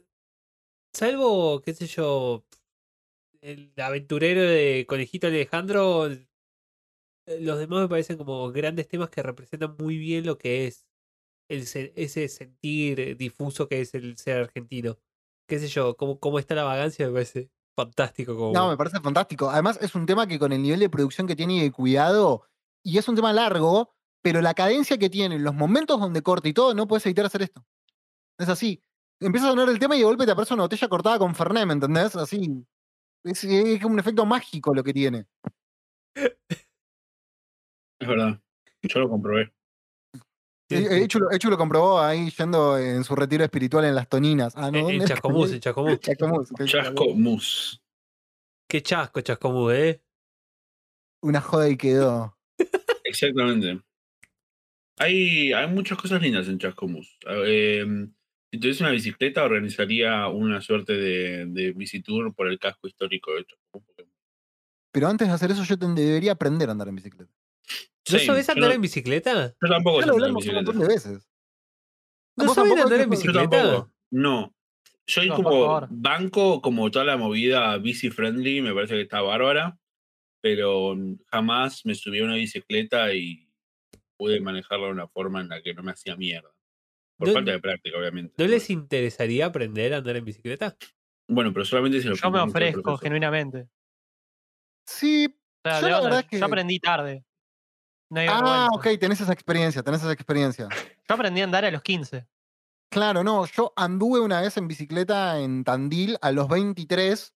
salvo, 0.92 1.62
qué 1.62 1.74
sé 1.74 1.86
yo, 1.86 2.44
el 3.40 3.72
aventurero 3.76 4.42
de 4.42 4.86
Conejito 4.88 5.26
Alejandro, 5.26 6.10
eh, 6.10 6.26
los 7.40 7.58
demás 7.58 7.82
me 7.82 7.88
parecen 7.88 8.18
como 8.18 8.50
grandes 8.52 8.88
temas 8.88 9.10
que 9.10 9.22
representan 9.22 9.76
muy 9.78 9.96
bien 9.96 10.26
lo 10.26 10.38
que 10.38 10.66
es 10.66 10.86
el 11.48 11.66
se- 11.66 11.92
ese 11.96 12.28
sentir 12.28 13.16
difuso 13.16 13.68
que 13.68 13.80
es 13.80 13.94
el 13.94 14.16
ser 14.16 14.38
argentino. 14.42 14.98
Qué 15.48 15.58
sé 15.58 15.68
yo, 15.68 15.96
cómo, 15.96 16.18
cómo 16.18 16.38
está 16.38 16.54
la 16.54 16.64
vagancia 16.64 17.06
me 17.06 17.12
parece 17.12 17.50
fantástico. 17.76 18.34
Como... 18.36 18.52
No, 18.52 18.68
me 18.70 18.76
parece 18.76 19.00
fantástico. 19.00 19.50
Además, 19.50 19.78
es 19.82 19.94
un 19.94 20.06
tema 20.06 20.26
que 20.26 20.38
con 20.38 20.52
el 20.52 20.62
nivel 20.62 20.80
de 20.80 20.88
producción 20.90 21.26
que 21.26 21.36
tiene 21.36 21.56
y 21.56 21.62
de 21.62 21.72
cuidado, 21.72 22.44
y 22.84 22.98
es 22.98 23.08
un 23.08 23.16
tema 23.16 23.32
largo, 23.32 23.94
pero 24.22 24.40
la 24.40 24.54
cadencia 24.54 24.98
que 24.98 25.10
tiene, 25.10 25.38
los 25.38 25.54
momentos 25.54 25.98
donde 26.00 26.22
corta 26.22 26.48
y 26.48 26.52
todo, 26.52 26.74
no 26.74 26.86
puedes 26.86 27.04
evitar 27.06 27.26
hacer 27.26 27.42
esto. 27.42 27.64
Es 28.38 28.48
así. 28.48 28.82
Empieza 29.20 29.48
a 29.48 29.50
sonar 29.50 29.68
el 29.68 29.78
tema 29.78 29.94
y 29.94 29.98
de 30.00 30.04
golpe 30.04 30.24
te 30.26 30.32
aparece 30.32 30.54
una 30.54 30.64
botella 30.64 30.88
cortada 30.88 31.18
con 31.18 31.34
Fernet, 31.34 31.66
¿me 31.66 31.74
entendés? 31.74 32.16
Así. 32.16 32.64
Es, 33.24 33.44
es 33.44 33.80
como 33.80 33.94
un 33.94 34.00
efecto 34.00 34.24
mágico 34.26 34.74
lo 34.74 34.82
que 34.82 34.92
tiene. 34.92 35.26
Es 38.00 38.08
verdad. 38.08 38.40
Yo 38.82 38.98
lo 39.00 39.08
comprobé. 39.08 39.52
Sí, 40.78 40.84
Eh, 40.84 40.88
sí. 40.98 41.02
Echu, 41.32 41.50
lo- 41.50 41.58
comprobó 41.58 42.00
ahí 42.00 42.30
yendo 42.30 42.78
en 42.78 43.04
su 43.04 43.14
retiro 43.14 43.44
espiritual 43.44 43.84
en 43.84 43.94
las 43.94 44.08
Toninas. 44.08 44.54
Ah, 44.56 44.70
¿no? 44.70 44.78
En, 44.78 44.84
en 44.84 44.84
¿Dónde? 44.98 45.04
Chascomús, 45.06 45.52
en 45.52 45.60
Chascomús. 45.60 46.00
Chascomús, 46.00 46.52
ok. 46.52 46.64
Chasco 46.64 47.14
Mus. 47.14 47.82
Qué 48.68 48.82
chasco, 48.82 49.20
Chascomús, 49.20 49.72
¿eh? 49.74 50.02
Una 51.22 51.40
joda 51.40 51.68
y 51.68 51.76
quedó. 51.76 52.36
Exactamente. 53.04 53.80
Hay, 54.98 55.52
hay 55.52 55.68
muchas 55.68 55.98
cosas 55.98 56.20
lindas 56.22 56.48
en 56.48 56.58
Chascomús. 56.58 57.16
Eh, 57.46 57.84
si 58.50 58.58
tuviese 58.60 58.82
una 58.82 58.92
bicicleta, 58.92 59.42
organizaría 59.44 60.28
una 60.28 60.60
suerte 60.60 60.92
de, 60.94 61.46
de 61.46 61.72
bicitour 61.72 62.34
por 62.34 62.48
el 62.48 62.58
casco 62.58 62.86
histórico 62.86 63.32
de 63.34 63.44
Chascomús. 63.46 63.88
Pero 64.92 65.08
antes 65.08 65.26
de 65.28 65.34
hacer 65.34 65.50
eso, 65.50 65.64
yo 65.64 65.78
ten- 65.78 65.94
debería 65.94 66.32
aprender 66.32 66.68
a 66.68 66.72
andar 66.72 66.88
en 66.88 66.96
bicicleta. 66.96 67.32
¿No 68.10 68.18
yo 68.18 68.32
andar 68.52 68.72
en 68.72 68.80
bicicleta? 68.80 69.54
Yo 69.60 69.68
tampoco 69.68 70.00
Ya 70.00 70.06
sé 70.06 70.08
lo 70.08 70.14
andar 70.14 70.28
en 70.30 70.34
hablamos 70.34 70.34
un 70.34 70.36
bicicleta. 70.36 70.62
montón 70.72 70.78
de 70.80 70.88
veces. 70.94 71.28
¿No 72.36 72.44
¿Vos 72.46 72.54
saben 72.54 72.70
tampoco, 72.70 72.88
andar 72.92 73.00
en? 73.00 73.04
Yo 73.04 73.10
bicicleta? 73.10 73.88
No. 74.10 74.54
Soy 75.06 75.28
No, 75.28 75.34
como 75.36 75.86
banco, 75.90 76.62
como 76.62 76.90
toda 76.90 77.04
la 77.04 77.16
movida 77.16 77.76
bici 77.78 78.10
friendly, 78.10 78.60
me 78.62 78.72
parece 78.72 78.94
que 78.94 79.02
está 79.02 79.20
bárbara, 79.20 79.76
pero 80.40 80.96
jamás 81.26 81.84
me 81.84 81.94
subí 81.94 82.20
a 82.20 82.24
una 82.24 82.34
bicicleta 82.36 83.12
y 83.12 83.48
pude 84.16 84.40
manejarla 84.40 84.86
de 84.86 84.92
una 84.92 85.08
forma 85.08 85.40
en 85.40 85.48
la 85.48 85.60
que 85.62 85.74
no 85.74 85.82
me 85.82 85.90
hacía 85.92 86.16
mierda. 86.16 86.50
Por 87.18 87.28
No- 87.28 87.34
falta 87.34 87.50
de 87.52 87.58
práctica, 87.60 87.98
obviamente. 87.98 88.34
¿No 88.38 88.46
les 88.46 88.70
interesaría 88.70 89.46
aprender 89.46 89.92
a 89.94 89.98
andar 89.98 90.16
en 90.16 90.24
bicicleta? 90.24 90.76
Bueno, 91.28 91.52
pero 91.52 91.64
solamente 91.64 92.00
si 92.00 92.08
lo 92.08 92.14
Yo 92.14 92.30
me 92.30 92.40
ofrezco 92.40 92.96
genuinamente. 92.98 93.68
Sí. 94.86 95.26
O 95.64 95.68
sea, 95.68 95.80
Yo 95.80 95.88
la 95.88 95.96
onda, 95.98 96.08
verdad 96.10 96.28
yo 96.30 96.38
que- 96.38 96.44
aprendí 96.44 96.78
tarde. 96.78 97.24
No 98.12 98.20
Ah, 98.28 98.68
ok, 98.74 98.88
tenés 99.00 99.20
esa 99.22 99.32
experiencia, 99.32 99.82
tenés 99.82 100.02
esa 100.02 100.12
experiencia. 100.12 100.68
Yo 101.08 101.14
aprendí 101.14 101.40
a 101.40 101.44
andar 101.44 101.64
a 101.64 101.70
los 101.70 101.80
15. 101.80 102.26
Claro, 102.90 103.24
no, 103.24 103.46
yo 103.46 103.72
anduve 103.74 104.20
una 104.20 104.42
vez 104.42 104.54
en 104.58 104.68
bicicleta 104.68 105.38
en 105.40 105.64
Tandil 105.64 106.18
a 106.20 106.30
los 106.30 106.46
23. 106.46 107.34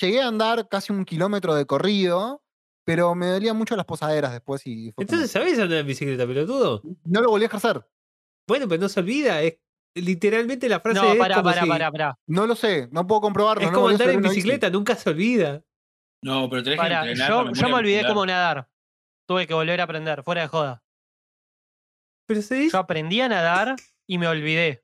Llegué 0.00 0.22
a 0.22 0.28
andar 0.28 0.68
casi 0.70 0.90
un 0.90 1.04
kilómetro 1.04 1.54
de 1.54 1.66
corrido, 1.66 2.42
pero 2.84 3.14
me 3.14 3.26
dolían 3.26 3.58
mucho 3.58 3.76
las 3.76 3.84
posaderas 3.84 4.32
después 4.32 4.66
y 4.66 4.86
fue 4.92 5.04
como- 5.04 5.18
Entonces, 5.18 5.30
¿sabés 5.30 5.58
andar 5.58 5.80
en 5.80 5.86
bicicleta, 5.86 6.26
pelotudo? 6.26 6.80
no 7.04 7.20
lo 7.20 7.28
volví 7.28 7.44
a 7.44 7.48
ejercer. 7.48 7.86
Bueno, 8.46 8.66
pero 8.68 8.80
no 8.80 8.88
se 8.88 9.00
olvida. 9.00 9.42
Es, 9.42 9.58
literalmente 9.94 10.66
la 10.70 10.80
frase 10.80 10.98
No, 10.98 11.12
es 11.12 11.18
pará, 11.18 11.34
como 11.36 11.50
pará, 11.50 11.62
si- 11.62 11.68
pará, 11.68 11.92
pará. 11.92 12.18
No 12.26 12.46
lo 12.46 12.54
sé, 12.54 12.88
no 12.90 13.06
puedo 13.06 13.20
comprobarlo. 13.20 13.62
Es 13.64 13.70
no 13.70 13.74
como 13.74 13.88
andar 13.88 14.08
en 14.08 14.22
bici. 14.22 14.36
bicicleta, 14.36 14.70
nunca 14.70 14.94
se 14.94 15.10
olvida. 15.10 15.62
No, 16.22 16.48
pero 16.48 16.62
tenés 16.62 16.78
Pará, 16.78 17.02
que 17.02 17.10
entrenar 17.10 17.28
yo, 17.30 17.52
yo 17.52 17.68
me 17.68 17.74
olvidé 17.74 18.06
cómo 18.06 18.24
nadar. 18.24 18.66
Tuve 19.28 19.46
que 19.46 19.52
volver 19.54 19.80
a 19.80 19.84
aprender, 19.84 20.22
fuera 20.22 20.42
de 20.42 20.48
joda. 20.48 20.82
Pero 22.26 22.40
se 22.42 22.54
dice. 22.54 22.72
Yo 22.72 22.78
aprendí 22.78 23.20
a 23.20 23.28
nadar 23.28 23.76
y 24.08 24.16
me 24.18 24.26
olvidé. 24.26 24.82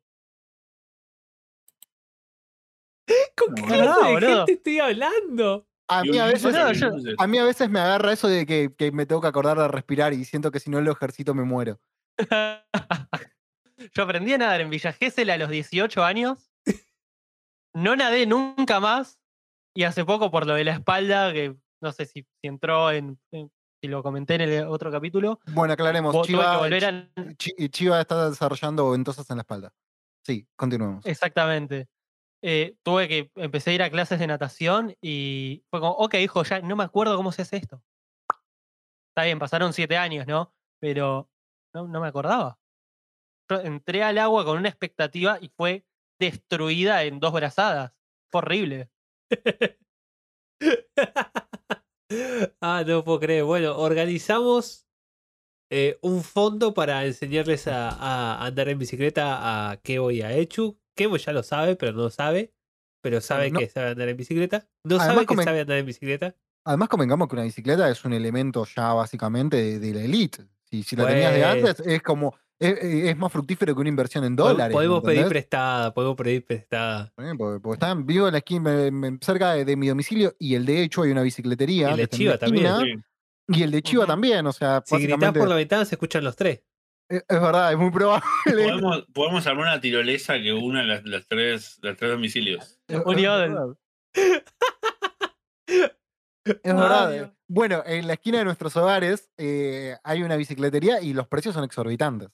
¿Con 3.37 3.55
qué 3.55 3.63
No, 3.63 3.69
clase 3.69 3.85
no, 4.01 4.07
de 4.07 4.13
boludo. 4.13 4.37
gente 4.39 4.53
estoy 4.53 4.79
hablando? 4.81 5.67
A 5.89 6.03
mí 6.03 6.19
a 6.19 6.27
veces, 6.27 6.55
yo- 6.81 7.15
a 7.19 7.27
mí 7.27 7.39
a 7.39 7.45
veces 7.45 7.69
me 7.69 7.79
agarra 7.79 8.13
eso 8.13 8.27
de 8.29 8.47
que, 8.47 8.75
que 8.77 8.91
me 8.91 9.05
tengo 9.05 9.21
que 9.21 9.29
acordar 9.29 9.59
de 9.59 9.69
respirar 9.69 10.15
y 10.15 10.25
siento 10.25 10.51
que 10.51 10.61
si 10.61 10.71
no 10.71 10.81
lo 10.81 10.93
ejercito 10.93 11.35
me 11.35 11.45
muero. 11.45 11.79
Yo 13.93 14.03
aprendí 14.05 14.33
a 14.33 14.39
nadar 14.39 14.63
en 14.63 14.71
Villa 14.71 14.93
Gesell 14.95 15.29
a 15.31 15.37
los 15.37 15.51
18 15.51 16.03
años. 16.03 16.51
No 17.75 17.97
nadé 17.97 18.25
nunca 18.27 18.81
más. 18.81 19.21
Y 19.77 19.83
hace 19.83 20.05
poco, 20.05 20.31
por 20.31 20.47
lo 20.47 20.55
de 20.55 20.65
la 20.65 20.73
espalda, 20.73 21.33
que 21.35 21.57
no 21.83 21.93
sé 21.93 22.07
si, 22.07 22.23
si 22.41 22.47
entró 22.49 22.91
en, 22.93 23.19
en- 23.33 23.51
Si 23.85 23.89
lo 23.89 24.03
comenté 24.03 24.37
en 24.37 24.41
el 24.41 24.65
otro 24.65 24.91
capítulo. 24.91 25.41
Bueno, 25.49 25.75
aclaremos. 25.75 26.17
a. 26.17 26.69
Chiva 27.37 28.01
está 28.01 28.31
desarrollando 28.31 28.93
ventosas 28.93 29.29
en 29.29 29.37
la 29.37 29.43
espalda. 29.43 29.75
Sí, 30.23 30.49
continuemos. 30.57 31.05
Exactamente. 31.05 31.91
Eh, 32.41 32.79
tuve 32.83 33.09
que 33.09 33.31
empecé 33.35 33.73
a 33.73 33.75
ir 33.75 33.83
a 33.83 33.91
clases 33.91 34.19
de 34.19 34.27
natación 34.27 34.97
y 35.03 35.65
fue 35.69 35.81
como, 35.81 35.93
ok, 35.93 36.15
hijo, 36.15 36.43
ya 36.45 36.63
no 36.63 36.77
me 36.77 36.85
acuerdo 36.85 37.15
cómo 37.15 37.31
se 37.31 37.43
hace 37.43 37.59
esto. 37.59 37.83
Está 39.11 39.25
bien, 39.25 39.39
pasaron 39.39 39.75
siete 39.75 39.99
años, 39.99 40.27
¿no? 40.27 40.55
Pero 40.81 41.29
no, 41.75 41.87
no 41.87 42.01
me 42.01 42.09
acordaba. 42.09 42.59
Yo 43.51 43.61
entré 43.61 44.03
al 44.03 44.17
agua 44.17 44.47
con 44.47 44.57
una 44.57 44.71
expectativa 44.71 45.37
y 45.43 45.51
fue 45.51 45.85
destruida 46.19 47.03
en 47.03 47.21
dos 47.21 47.35
brazadas. 47.35 47.93
Fue 48.31 48.39
horrible. 48.39 48.89
ah, 52.61 52.85
no 52.87 53.05
puedo 53.05 53.21
creer. 53.21 53.45
Bueno, 53.45 53.77
organizamos 53.79 54.87
eh, 55.71 55.99
un 56.03 56.23
fondo 56.23 56.75
para 56.75 57.05
enseñarles 57.07 57.67
a, 57.69 57.89
a 57.91 58.45
andar 58.47 58.69
en 58.69 58.79
bicicleta 58.79 59.71
a 59.71 59.77
Kevo 59.79 60.11
y 60.11 60.23
a 60.23 60.33
Echu. 60.33 60.79
Kevo 60.97 61.17
ya 61.17 61.33
lo 61.33 61.43
sabe, 61.43 61.77
pero 61.77 61.93
no 61.93 62.11
sabe. 62.11 62.55
Pero 63.03 63.21
sabe 63.21 63.51
no- 63.51 63.59
que 63.59 63.69
sabe 63.69 63.91
andar 63.91 64.09
en 64.09 64.17
bicicleta. 64.17 64.67
No 64.85 64.97
Además, 64.97 65.15
sabe 65.15 65.27
que 65.27 65.43
sabe 65.45 65.61
andar 65.61 65.79
en 65.79 65.87
bicicleta. 65.87 66.35
Además, 66.67 66.89
convengamos 66.89 67.29
que 67.29 67.35
una 67.35 67.43
bicicleta 67.45 67.91
es 67.91 68.03
un 68.07 68.15
elemento 68.15 68.65
ya 68.65 68.95
básicamente 68.95 69.57
de, 69.59 69.79
de 69.79 69.93
la 69.93 70.01
elite. 70.03 70.47
Si, 70.71 70.83
si 70.83 70.97
la 70.97 71.07
tenías 71.07 71.35
de 71.35 71.41
Pues- 71.61 71.81
antes, 71.81 71.87
es 71.87 72.03
como 72.03 72.35
es, 72.61 72.79
es 72.83 73.17
más 73.17 73.33
fructífero 73.33 73.75
que 73.75 73.81
una 73.81 73.89
inversión 73.89 74.25
en 74.25 74.37
dólares. 74.37 74.73
Podemos 74.73 75.03
¿me 75.03 75.13
pedir 75.15 75.29
prestada, 75.29 75.93
podemos 75.93 76.17
pedir 76.17 76.45
prestada. 76.45 77.13
Eh, 77.19 77.33
Porque, 77.37 77.61
porque 77.61 77.75
están 77.75 78.07
vivo 78.07 78.27
en 78.27 78.33
la 78.33 78.39
esquina, 78.39 78.71
cerca 79.21 79.53
de, 79.55 79.65
de 79.65 79.77
mi 79.77 79.89
domicilio 79.89 80.35
y 80.39 80.55
el 80.55 80.65
de 80.67 80.83
hecho 80.83 81.03
hay 81.03 81.11
una 81.11 81.23
bicicletería. 81.23 81.89
Y 81.89 81.93
el 81.93 81.97
de 81.99 82.09
Chiva 82.09 82.39
también. 82.39 82.77
Sí. 82.81 82.95
Y 83.49 83.63
el 83.63 83.71
de 83.73 83.83
Chiva 83.83 84.07
también, 84.07 84.47
o 84.47 84.53
sea, 84.53 84.83
Si 84.87 84.97
gritás 84.99 85.33
por 85.33 85.49
la 85.49 85.57
ventana 85.57 85.85
se 85.85 85.95
escuchan 85.97 86.25
los 86.25 86.35
tres. 86.37 86.63
es, 87.11 87.23
es 87.29 87.41
verdad, 87.41 87.73
es 87.73 87.79
muy 87.79 87.91
probable. 87.91 88.25
Podemos, 88.45 89.07
podemos 89.13 89.47
armar 89.47 89.65
una 89.67 89.81
tirolesa 89.81 90.35
que 90.41 90.53
una 90.53 90.83
las, 90.83 91.05
las 91.05 91.27
tres, 91.27 91.79
las 91.83 91.97
tres 91.97 92.11
domicilios. 92.13 92.79
Es- 92.89 93.03
Un 93.05 93.19
es 96.47 96.63
verdad. 96.65 97.15
Eh. 97.17 97.31
Bueno, 97.49 97.83
en 97.87 98.07
la 98.07 98.15
esquina 98.15 98.39
de 98.39 98.45
nuestros 98.45 98.77
hogares 98.77 99.31
eh, 99.37 99.97
hay 100.03 100.23
una 100.23 100.37
bicicletería 100.37 101.01
y 101.03 101.13
los 101.13 101.27
precios 101.29 101.55
son 101.55 101.65
exorbitantes. 101.65 102.31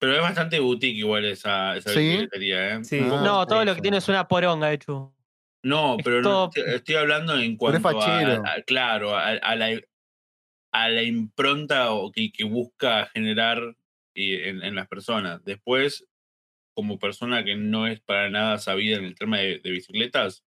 Pero 0.00 0.14
es 0.16 0.20
bastante 0.22 0.58
boutique 0.58 0.96
igual 0.98 1.24
esa, 1.26 1.76
esa 1.76 1.90
¿Sí? 1.92 2.26
¿eh? 2.32 2.78
Sí. 2.82 2.98
Ah, 3.02 3.20
No, 3.22 3.46
todo 3.46 3.64
lo 3.64 3.74
que 3.76 3.82
tiene 3.82 3.98
es 3.98 4.08
una 4.08 4.26
poronga, 4.26 4.72
hecho. 4.72 5.14
No, 5.62 5.96
Es 5.98 6.04
pero 6.04 6.22
no, 6.22 6.22
todo- 6.22 6.50
estoy, 6.54 6.74
estoy 6.74 6.94
hablando 6.96 7.38
en 7.38 7.56
cuanto 7.56 8.00
a, 8.00 8.18
a- 8.54 8.62
claro, 8.66 9.14
a, 9.14 9.28
a 9.28 9.56
la, 9.56 9.78
a 10.72 10.88
la 10.88 11.02
impronta 11.02 11.92
o 11.92 12.10
que, 12.10 12.32
que 12.32 12.44
busca 12.44 13.06
generar 13.12 13.76
y- 14.14 14.36
en, 14.36 14.62
en 14.62 14.74
las 14.74 14.88
personas. 14.88 15.44
Después, 15.44 16.06
como 16.74 16.98
persona 16.98 17.44
que 17.44 17.56
no 17.56 17.86
es 17.86 18.00
para 18.00 18.30
nada 18.30 18.56
sabida 18.58 18.96
en 18.96 19.04
el 19.04 19.14
tema 19.14 19.38
de, 19.38 19.58
de 19.58 19.70
bicicletas, 19.70 20.44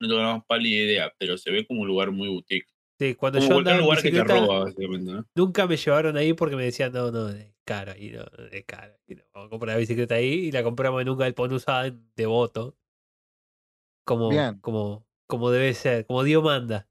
no 0.00 0.08
tengo 0.08 0.20
la 0.22 0.34
más 0.34 0.44
pálida 0.44 0.76
idea, 0.84 1.12
pero 1.18 1.38
se 1.38 1.52
ve 1.52 1.64
como 1.64 1.82
un 1.82 1.86
lugar 1.86 2.10
muy 2.10 2.28
boutique. 2.28 2.66
Sí, 2.98 3.14
cuando 3.14 3.38
Como 3.38 3.50
yo 3.52 3.58
andaba 3.58 3.76
en 3.76 3.82
lugar 3.84 4.02
que 4.02 4.10
te 4.10 4.24
roba, 4.24 4.64
básicamente, 4.64 5.12
¿no? 5.12 5.24
nunca 5.36 5.68
me 5.68 5.76
llevaron 5.76 6.16
ahí 6.16 6.32
porque 6.32 6.56
me 6.56 6.64
decían, 6.64 6.92
no, 6.92 7.12
no, 7.12 7.28
es 7.28 7.46
caro 7.68 7.92
ahí, 7.92 8.10
no, 8.10 8.24
es 8.50 8.64
caro. 8.64 8.94
Y 9.06 9.14
no, 9.14 9.22
vamos 9.34 9.46
a 9.48 9.50
comprar 9.50 9.74
la 9.74 9.78
bicicleta 9.78 10.14
ahí 10.16 10.46
y 10.48 10.52
la 10.52 10.62
compramos 10.62 11.02
en 11.02 11.08
un 11.10 11.18
galpón 11.18 11.52
usada 11.52 11.86
en 11.86 12.10
Devoto. 12.16 12.76
Como, 14.04 14.30
Bien. 14.30 14.58
como, 14.60 15.06
como 15.26 15.50
debe 15.50 15.74
ser, 15.74 16.06
como 16.06 16.22
Dios 16.22 16.42
manda. 16.42 16.88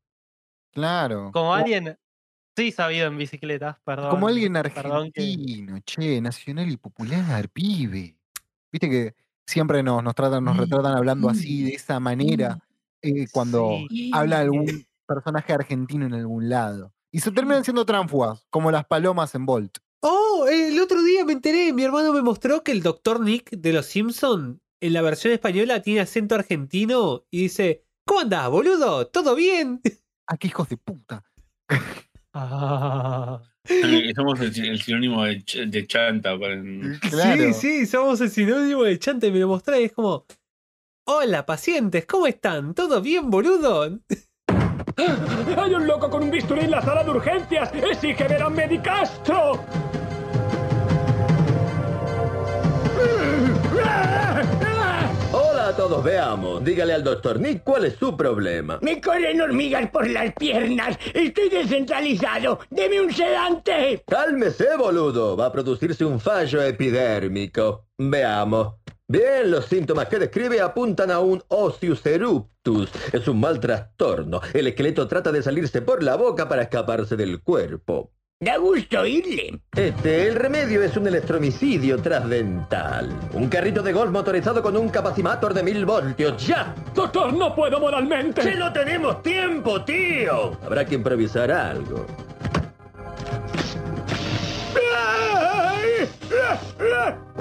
Claro. 0.71 1.31
Como 1.33 1.53
alguien 1.53 1.97
sí 2.55 2.71
sabido 2.71 3.07
en 3.07 3.17
bicicletas, 3.17 3.77
perdón. 3.83 4.11
Como 4.11 4.27
alguien 4.27 4.53
perdón 4.53 5.11
que- 5.11 5.21
argentino, 5.21 5.79
che, 5.85 6.21
nacional 6.21 6.69
y 6.69 6.77
popular, 6.77 7.49
pibe. 7.49 8.15
Viste 8.71 8.89
que 8.89 9.15
siempre 9.47 9.81
nos, 9.81 10.03
nos 10.03 10.13
tratan, 10.13 10.43
nos 10.43 10.57
retratan 10.57 10.95
hablando 10.95 11.29
así, 11.29 11.63
de 11.63 11.71
esa 11.73 11.99
manera, 11.99 12.59
eh, 13.01 13.25
cuando 13.31 13.79
Sí. 13.89 14.11
habla 14.13 14.39
algún 14.41 14.85
personaje 15.07 15.53
argentino 15.53 16.05
en 16.05 16.13
algún 16.13 16.49
lado. 16.49 16.93
Y 17.11 17.19
se 17.21 17.31
terminan 17.31 17.63
siendo 17.63 17.85
tránfugas, 17.85 18.45
como 18.49 18.69
las 18.69 18.85
palomas 18.85 19.33
en 19.33 19.45
Bolt. 19.45 19.77
Oh, 20.01 20.45
el 20.49 20.79
otro 20.79 21.01
día 21.03 21.25
me 21.25 21.33
enteré, 21.33 21.73
mi 21.73 21.83
hermano 21.83 22.13
me 22.13 22.21
mostró 22.21 22.63
que 22.63 22.71
el 22.71 22.81
Dr. 22.83 23.19
Nick 23.19 23.49
de 23.51 23.73
Los 23.73 23.87
Simpson 23.87 24.61
en 24.79 24.93
la 24.93 25.01
versión 25.01 25.33
española 25.33 25.81
tiene 25.81 26.01
acento 26.01 26.35
argentino 26.35 27.25
y 27.31 27.43
dice, 27.43 27.83
¿cómo 28.05 28.19
andás, 28.21 28.49
boludo? 28.49 29.07
¿Todo 29.07 29.33
bien? 29.35 29.81
Ah, 30.27 30.37
qué 30.37 30.47
hijos 30.47 30.69
de 30.69 30.77
puta. 30.77 31.23
Ah. 32.33 33.41
Somos 34.15 34.39
el, 34.39 34.65
el 34.65 34.81
sinónimo 34.81 35.23
de, 35.23 35.39
ch- 35.43 35.69
de 35.69 35.87
chanta. 35.87 36.39
para- 36.39 36.61
Claro. 37.09 37.53
Sí, 37.53 37.53
sí, 37.53 37.85
somos 37.85 38.21
el 38.21 38.29
sinónimo 38.29 38.83
de 38.83 38.97
chanta 38.99 39.27
y 39.27 39.31
me 39.31 39.39
lo 39.39 39.47
mostré 39.49 39.81
y 39.81 39.85
es 39.85 39.91
como, 39.93 40.25
hola 41.05 41.45
pacientes, 41.45 42.05
¿cómo 42.05 42.27
están? 42.27 42.73
¿Todo 42.73 43.01
bien, 43.01 43.29
boludo? 43.29 43.99
¡Hay 45.57 45.73
un 45.75 45.85
loco 45.85 46.09
con 46.09 46.23
un 46.23 46.31
bisturí 46.31 46.61
en 46.61 46.71
la 46.71 46.81
sala 46.81 47.03
de 47.03 47.11
urgencias! 47.11 47.69
¡Exige 47.73 48.27
ver 48.27 48.41
a 48.41 48.49
Medicastro! 48.49 49.63
Hola 55.31 55.67
a 55.67 55.75
todos, 55.75 56.03
veamos. 56.03 56.63
Dígale 56.63 56.93
al 56.93 57.03
doctor 57.03 57.39
Nick 57.39 57.63
cuál 57.63 57.85
es 57.85 57.95
su 57.95 58.17
problema. 58.17 58.79
¡Me 58.81 58.99
corren 58.99 59.39
hormigas 59.39 59.87
por 59.91 60.09
las 60.09 60.33
piernas! 60.33 60.97
¡Estoy 61.13 61.49
descentralizado! 61.49 62.59
¡Deme 62.71 63.01
un 63.01 63.13
sedante! 63.13 64.03
Cálmese, 64.07 64.77
boludo. 64.77 65.37
Va 65.37 65.47
a 65.47 65.51
producirse 65.51 66.05
un 66.05 66.19
fallo 66.19 66.63
epidérmico. 66.63 67.85
Veamos. 67.99 68.75
Bien, 69.09 69.49
los 69.49 69.67
síntomas 69.67 70.09
que 70.09 70.19
describe 70.19 70.59
apuntan 70.59 71.11
a 71.11 71.21
un 71.21 71.41
osius 71.47 72.05
eruptus. 72.05 72.91
Es 73.13 73.25
un 73.29 73.39
mal 73.39 73.57
trastorno. 73.57 74.41
El 74.53 74.67
esqueleto 74.67 75.07
trata 75.07 75.31
de 75.31 75.41
salirse 75.41 75.81
por 75.81 76.03
la 76.03 76.17
boca 76.17 76.49
para 76.49 76.63
escaparse 76.63 77.15
del 77.15 77.41
cuerpo. 77.41 78.11
Da 78.41 78.57
gusto 78.57 78.99
oírle. 78.99 79.61
Este, 79.77 80.27
el 80.27 80.35
remedio 80.35 80.83
es 80.83 80.97
un 80.97 81.07
electromicidio 81.07 82.01
trasdental. 82.01 83.17
Un 83.33 83.47
carrito 83.47 83.81
de 83.81 83.93
golf 83.93 84.11
motorizado 84.11 84.61
con 84.61 84.75
un 84.75 84.89
capacimator 84.89 85.53
de 85.53 85.63
mil 85.63 85.85
voltios. 85.85 86.45
¡Ya! 86.45 86.75
Doctor, 86.93 87.33
no 87.33 87.55
puedo 87.55 87.79
moralmente. 87.79 88.43
¡Si 88.43 88.57
no 88.57 88.73
tenemos 88.73 89.23
tiempo, 89.23 89.85
tío! 89.85 90.51
Habrá 90.65 90.85
que 90.85 90.95
improvisar 90.95 91.49
algo. 91.49 92.05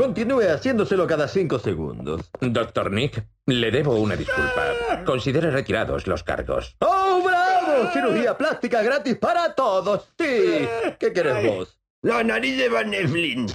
Continúe 0.07 0.49
haciéndoselo 0.49 1.05
cada 1.05 1.27
cinco 1.27 1.59
segundos. 1.59 2.31
Doctor 2.41 2.93
Nick, 2.93 3.27
le 3.47 3.73
debo 3.73 3.97
una 3.97 4.15
disculpa. 4.15 5.03
Considere 5.05 5.51
retirados 5.51 6.07
los 6.07 6.23
cargos. 6.23 6.77
¡Oh, 6.79 7.21
bravo! 7.25 7.91
Cirugía 7.93 8.39
plástica 8.39 8.85
gratis 8.85 9.17
para 9.17 9.53
todos. 9.53 10.09
Sí. 10.17 10.69
¿Qué 11.01 11.13
quieres 11.13 11.45
vos? 11.45 11.81
La 12.03 12.23
nariz 12.23 12.57
de 12.57 12.69
Van 12.69 12.95
Eflin. 12.95 13.49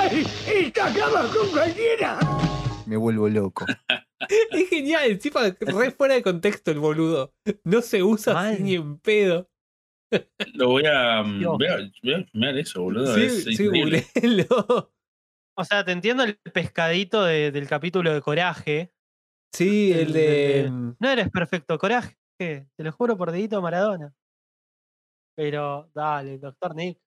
¡Ay! 0.00 0.24
¡Esto 0.46 0.84
acaba 0.84 1.22
con 1.22 1.48
cualquiera! 1.48 2.20
Me 2.86 2.96
vuelvo 2.96 3.28
loco. 3.28 3.66
Es 4.52 4.70
genial, 4.70 5.10
encima 5.10 5.40
re 5.60 5.90
fuera 5.90 6.14
de 6.14 6.22
contexto 6.22 6.70
el 6.70 6.78
boludo. 6.78 7.34
No 7.64 7.82
se 7.82 8.04
usa 8.04 8.48
así 8.48 8.62
ni 8.62 8.74
en 8.76 8.98
pedo. 9.00 9.50
Lo 10.54 10.68
voy 10.68 10.84
a, 10.86 11.22
voy 11.22 11.66
a, 11.66 11.90
voy 12.32 12.46
a 12.46 12.50
eso, 12.52 12.82
boludo. 12.82 13.12
Sí, 13.14 13.24
es 13.24 13.44
sí. 13.44 13.56
O 15.58 15.64
sea, 15.64 15.84
te 15.84 15.92
entiendo 15.92 16.22
el 16.22 16.36
pescadito 16.52 17.24
de- 17.24 17.50
del 17.50 17.66
capítulo 17.66 18.12
de 18.12 18.20
Coraje. 18.20 18.92
Sí, 19.52 19.92
el 19.92 20.12
de... 20.12 20.20
de- 20.20 20.70
No 20.70 21.08
eres 21.08 21.30
perfecto, 21.30 21.78
Coraje. 21.78 22.16
Te 22.38 22.66
lo 22.78 22.92
juro 22.92 23.16
por 23.16 23.32
dedito 23.32 23.62
Maradona. 23.62 24.12
Pero, 25.34 25.90
dale, 25.94 26.38
doctor 26.38 26.74
Nick. 26.74 26.98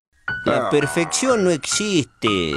La 0.45 0.69
perfección 0.69 1.43
no 1.43 1.49
existe. 1.51 2.53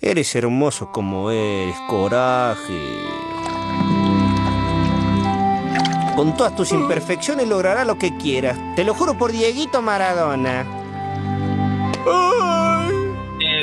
Eres 0.00 0.34
hermoso 0.34 0.90
como 0.92 1.30
eres, 1.30 1.76
coraje. 1.88 2.80
Con 6.14 6.34
todas 6.36 6.54
tus 6.56 6.72
imperfecciones 6.72 7.46
lograrás 7.48 7.86
lo 7.86 7.98
que 7.98 8.16
quieras. 8.16 8.58
Te 8.74 8.84
lo 8.84 8.94
juro 8.94 9.16
por 9.18 9.32
Dieguito 9.32 9.82
Maradona. 9.82 10.64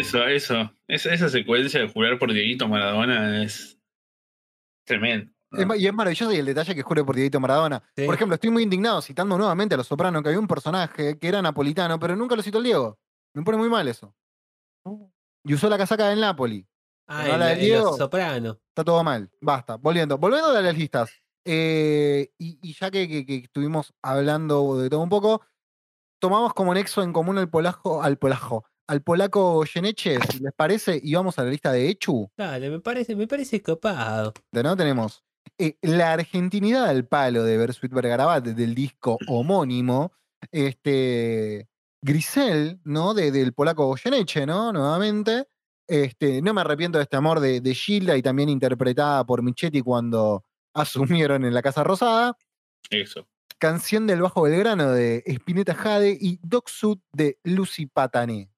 Eso, 0.08 0.24
eso. 0.28 0.72
Esa, 0.88 1.14
esa 1.14 1.30
secuencia 1.30 1.80
de 1.82 1.90
jurar 1.90 2.18
por 2.20 2.32
Dieguito 2.32 2.68
Maradona 2.68 3.44
es 3.44 3.78
tremendo. 4.86 5.32
y 5.78 5.86
es 5.88 5.94
maravilloso 5.94 6.32
y 6.34 6.38
el 6.38 6.46
detalle 6.46 6.74
que 6.76 6.82
jure 6.82 7.04
por 7.04 7.16
Dieguito 7.16 7.40
Maradona. 7.40 7.82
Sí. 7.96 8.06
Por 8.06 8.16
ejemplo, 8.16 8.36
estoy 8.36 8.50
muy 8.50 8.64
indignado 8.64 9.02
citando 9.02 9.38
nuevamente 9.38 9.76
a 9.76 9.78
Los 9.78 9.88
Soprano 9.88 10.22
que 10.22 10.30
había 10.30 10.40
un 10.40 10.48
personaje 10.48 11.18
que 11.20 11.28
era 11.28 11.42
napolitano, 11.42 12.00
pero 12.00 12.16
nunca 12.16 12.36
lo 12.36 12.42
citó 12.42 12.58
el 12.58 12.64
Diego. 12.66 13.00
Me 13.36 13.44
pone 13.44 13.58
muy 13.58 13.70
mal 13.70 13.88
eso. 13.88 14.16
Y 15.46 15.54
usó 15.54 15.70
la 15.70 15.78
casaca 15.78 16.10
del 16.10 16.20
Napoli. 16.20 16.68
Ah, 17.08 17.30
el, 17.30 17.40
la 17.40 17.56
Diego- 17.56 17.86
Los 17.92 17.98
Soprano. 17.98 18.60
Está 18.70 18.84
todo 18.84 19.04
mal. 19.04 19.30
Basta. 19.42 19.76
Volviendo. 19.76 20.18
Volviendo 20.18 20.50
a 20.50 20.62
las 20.62 20.78
listas. 20.78 21.12
Eh, 21.46 22.32
y, 22.38 22.58
y 22.62 22.74
ya 22.74 22.90
que, 22.90 23.08
que- 23.08 23.26
que 23.26 23.36
estuvimos 23.38 23.94
hablando 24.02 24.78
de 24.78 24.90
todo 24.90 25.02
un 25.02 25.10
poco, 25.10 25.42
tomamos 26.22 26.54
como 26.54 26.74
nexo 26.74 27.04
en 27.04 27.12
común 27.12 27.38
al 27.38 27.50
polaco, 27.50 28.02
al 28.02 28.18
polaco, 28.18 28.66
al 28.88 29.02
polaco 29.02 29.64
Geneche, 29.66 30.18
si 30.32 30.40
les 30.40 30.54
parece, 30.54 31.00
y 31.02 31.14
vamos 31.14 31.38
a 31.40 31.44
la 31.44 31.50
lista 31.50 31.72
de 31.72 31.90
Echu. 31.90 32.30
Dale, 32.38 32.70
me 32.70 32.80
parece, 32.80 33.16
me 33.16 33.28
parece 33.28 33.62
copado. 33.62 34.34
De 34.52 34.64
no 34.64 34.76
tenemos 34.76 35.24
eh, 35.58 35.78
la 35.82 36.14
argentinidad 36.14 36.86
al 36.86 37.06
palo 37.08 37.44
de 37.44 37.58
Bersuit 37.58 37.92
Bergarabat 37.94 38.44
del 38.46 38.76
disco 38.76 39.18
homónimo. 39.28 40.12
Este 40.52 41.68
Grisel, 42.02 42.80
¿no? 42.84 43.14
De- 43.14 43.32
del 43.32 43.54
polaco 43.54 43.86
Goyeneche, 43.88 44.46
¿no? 44.46 44.72
Nuevamente. 44.74 45.48
Este, 45.88 46.42
no 46.42 46.54
me 46.54 46.62
arrepiento 46.62 46.98
de 46.98 47.04
este 47.04 47.18
amor 47.18 47.40
de, 47.40 47.60
de 47.62 47.74
Gilda 47.76 48.16
y 48.18 48.22
también 48.22 48.50
interpretada 48.50 49.26
por 49.26 49.42
Michetti 49.44 49.82
cuando 49.82 50.44
asumieron 50.74 51.46
en 51.46 51.54
la 51.54 51.62
Casa 51.62 51.84
Rosada. 51.84 52.36
Eso. 52.90 53.28
Canción 53.58 54.08
del 54.08 54.22
Bajo 54.22 54.42
Belgrano 54.42 54.92
de 54.92 55.24
Spinetta 55.26 55.74
Jade 55.76 56.18
y 56.20 56.40
Dog 56.42 56.70
Sud 56.70 57.00
de 57.14 57.38
Lucy 57.44 57.86
Patané. 57.86 58.50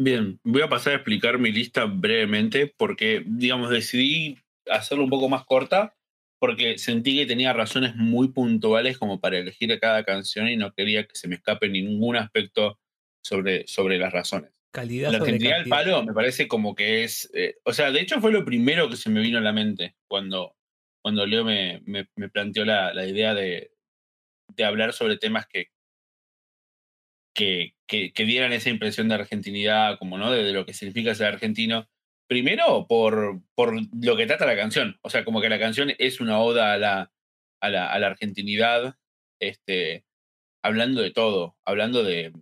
Bien, 0.00 0.38
voy 0.44 0.62
a 0.62 0.68
pasar 0.68 0.92
a 0.92 0.96
explicar 0.96 1.38
mi 1.38 1.50
lista 1.50 1.86
brevemente 1.86 2.72
porque, 2.76 3.24
digamos, 3.26 3.68
decidí 3.70 4.38
hacerlo 4.70 5.02
un 5.04 5.10
poco 5.10 5.28
más 5.28 5.44
corta 5.44 5.96
porque 6.40 6.78
sentí 6.78 7.16
que 7.16 7.26
tenía 7.26 7.52
razones 7.52 7.96
muy 7.96 8.28
puntuales 8.28 8.96
como 8.96 9.18
para 9.18 9.38
elegir 9.38 9.76
cada 9.80 10.04
canción 10.04 10.48
y 10.48 10.56
no 10.56 10.72
quería 10.72 11.02
que 11.04 11.16
se 11.16 11.26
me 11.26 11.34
escape 11.34 11.68
ningún 11.68 12.14
aspecto 12.16 12.78
sobre, 13.24 13.66
sobre 13.66 13.98
las 13.98 14.12
razones. 14.12 14.52
Calidad 14.72 15.10
La 15.10 15.18
del 15.18 15.38
cantidad. 15.40 15.64
palo 15.68 16.04
me 16.04 16.12
parece 16.12 16.46
como 16.46 16.76
que 16.76 17.02
es. 17.02 17.28
eh, 17.34 17.56
o 17.64 17.72
sea, 17.72 17.90
de 17.90 18.00
hecho 18.00 18.20
fue 18.20 18.30
lo 18.30 18.44
primero 18.44 18.88
que 18.88 18.96
se 18.96 19.10
me 19.10 19.20
vino 19.20 19.38
a 19.38 19.40
la 19.40 19.52
mente 19.52 19.96
cuando, 20.06 20.54
cuando 21.02 21.26
Leo 21.26 21.44
me, 21.44 21.82
me- 21.86 22.08
me 22.14 22.28
planteó 22.28 22.64
la, 22.64 22.94
la 22.94 23.04
idea 23.04 23.34
de, 23.34 23.72
de 24.56 24.64
hablar 24.64 24.92
sobre 24.92 25.16
temas 25.18 25.46
que, 25.48 25.68
que, 27.38 27.76
que, 27.86 28.12
que 28.12 28.24
dieran 28.24 28.52
esa 28.52 28.68
impresión 28.68 29.06
de 29.06 29.14
argentinidad, 29.14 29.96
como 30.00 30.18
no, 30.18 30.32
de, 30.32 30.42
de 30.42 30.52
lo 30.52 30.66
que 30.66 30.74
significa 30.74 31.14
ser 31.14 31.28
argentino. 31.28 31.88
Primero, 32.28 32.88
por, 32.88 33.42
por 33.54 33.74
lo 33.74 34.16
que 34.16 34.26
trata 34.26 34.44
la 34.44 34.56
canción. 34.56 34.98
O 35.02 35.08
sea, 35.08 35.24
como 35.24 35.40
que 35.40 35.48
la 35.48 35.60
canción 35.60 35.92
es 35.98 36.20
una 36.20 36.40
oda 36.40 36.72
a 36.72 36.78
la, 36.78 37.12
a 37.62 37.68
la, 37.70 37.92
a 37.92 37.98
la 38.00 38.08
argentinidad, 38.08 38.96
este, 39.40 40.04
hablando 40.64 41.00
de 41.00 41.12
todo, 41.12 41.56
hablando 41.64 42.02
de, 42.02 42.32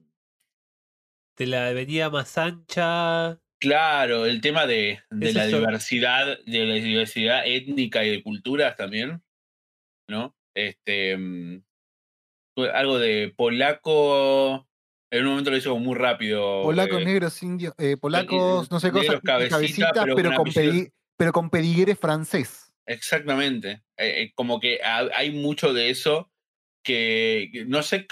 De 1.36 1.46
la 1.46 1.68
avenida 1.68 2.08
más 2.08 2.38
ancha. 2.38 3.38
Claro, 3.60 4.24
el 4.24 4.40
tema 4.40 4.66
de, 4.66 5.00
de 5.10 5.32
la 5.34 5.46
diversidad, 5.46 6.38
de 6.46 6.64
la 6.64 6.74
diversidad 6.76 7.46
étnica 7.46 8.02
y 8.02 8.12
de 8.12 8.22
culturas 8.22 8.76
también, 8.76 9.22
¿no? 10.08 10.34
Este, 10.54 11.18
mm, 11.18 11.62
algo 12.72 12.98
de 12.98 13.34
polaco, 13.36 14.66
en 15.10 15.22
un 15.24 15.30
momento 15.30 15.50
lo 15.50 15.56
hizo 15.56 15.76
muy 15.78 15.94
rápido. 15.94 16.62
Polacos, 16.62 17.00
eh, 17.00 17.04
negros, 17.04 17.42
indios, 17.42 17.74
eh, 17.78 17.96
polacos, 17.96 18.70
no 18.70 18.80
sé 18.80 18.90
cosas, 18.90 19.20
cabecita, 19.22 19.56
cabecita, 19.56 19.92
pero 20.04 20.16
pero, 20.16 20.34
con 20.34 20.46
pedi- 20.48 20.92
pero 21.16 21.32
con 21.32 21.50
pedigre 21.50 21.94
francés. 21.96 22.74
Exactamente. 22.86 23.82
Eh, 23.96 24.32
como 24.34 24.60
que 24.60 24.80
ha- 24.82 25.08
hay 25.14 25.30
mucho 25.32 25.72
de 25.72 25.90
eso 25.90 26.30
que 26.84 27.64
no 27.66 27.82
sé, 27.82 28.06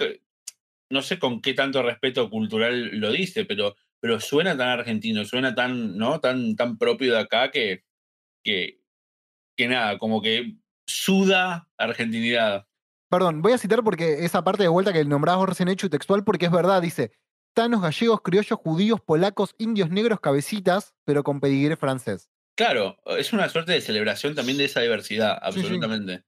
no 0.90 1.02
sé 1.02 1.18
con 1.18 1.40
qué 1.40 1.54
tanto 1.54 1.82
respeto 1.82 2.28
cultural 2.30 2.98
lo 2.98 3.12
dice, 3.12 3.44
pero, 3.44 3.76
pero 4.00 4.18
suena 4.20 4.56
tan 4.56 4.68
argentino, 4.68 5.24
suena 5.24 5.54
tan, 5.54 5.96
¿no? 5.96 6.20
Tan, 6.20 6.56
tan 6.56 6.76
propio 6.76 7.12
de 7.12 7.20
acá 7.20 7.50
que, 7.50 7.84
que, 8.44 8.80
que 9.56 9.68
nada, 9.68 9.98
como 9.98 10.20
que 10.22 10.56
suda 10.86 11.68
argentinidad. 11.78 12.66
Perdón, 13.14 13.42
voy 13.42 13.52
a 13.52 13.58
citar 13.58 13.82
porque 13.84 14.24
esa 14.24 14.42
parte 14.42 14.62
de 14.64 14.68
vuelta 14.68 14.92
que 14.92 15.04
nombrabas 15.04 15.48
recién 15.48 15.68
hecho 15.68 15.88
textual, 15.88 16.24
porque 16.24 16.46
es 16.46 16.50
verdad, 16.52 16.82
dice, 16.82 17.12
tanos, 17.54 17.80
gallegos, 17.80 18.20
criollos, 18.22 18.58
judíos, 18.58 19.00
polacos, 19.00 19.54
indios, 19.58 19.90
negros, 19.90 20.18
cabecitas, 20.20 20.94
pero 21.04 21.22
con 21.22 21.38
pedigre 21.40 21.76
francés. 21.76 22.28
Claro, 22.56 22.96
es 23.18 23.32
una 23.32 23.48
suerte 23.48 23.70
de 23.72 23.80
celebración 23.80 24.34
también 24.34 24.58
de 24.58 24.64
esa 24.64 24.80
diversidad, 24.80 25.38
Sí, 25.46 25.52
sí. 25.52 25.60
absolutamente. 25.60 26.24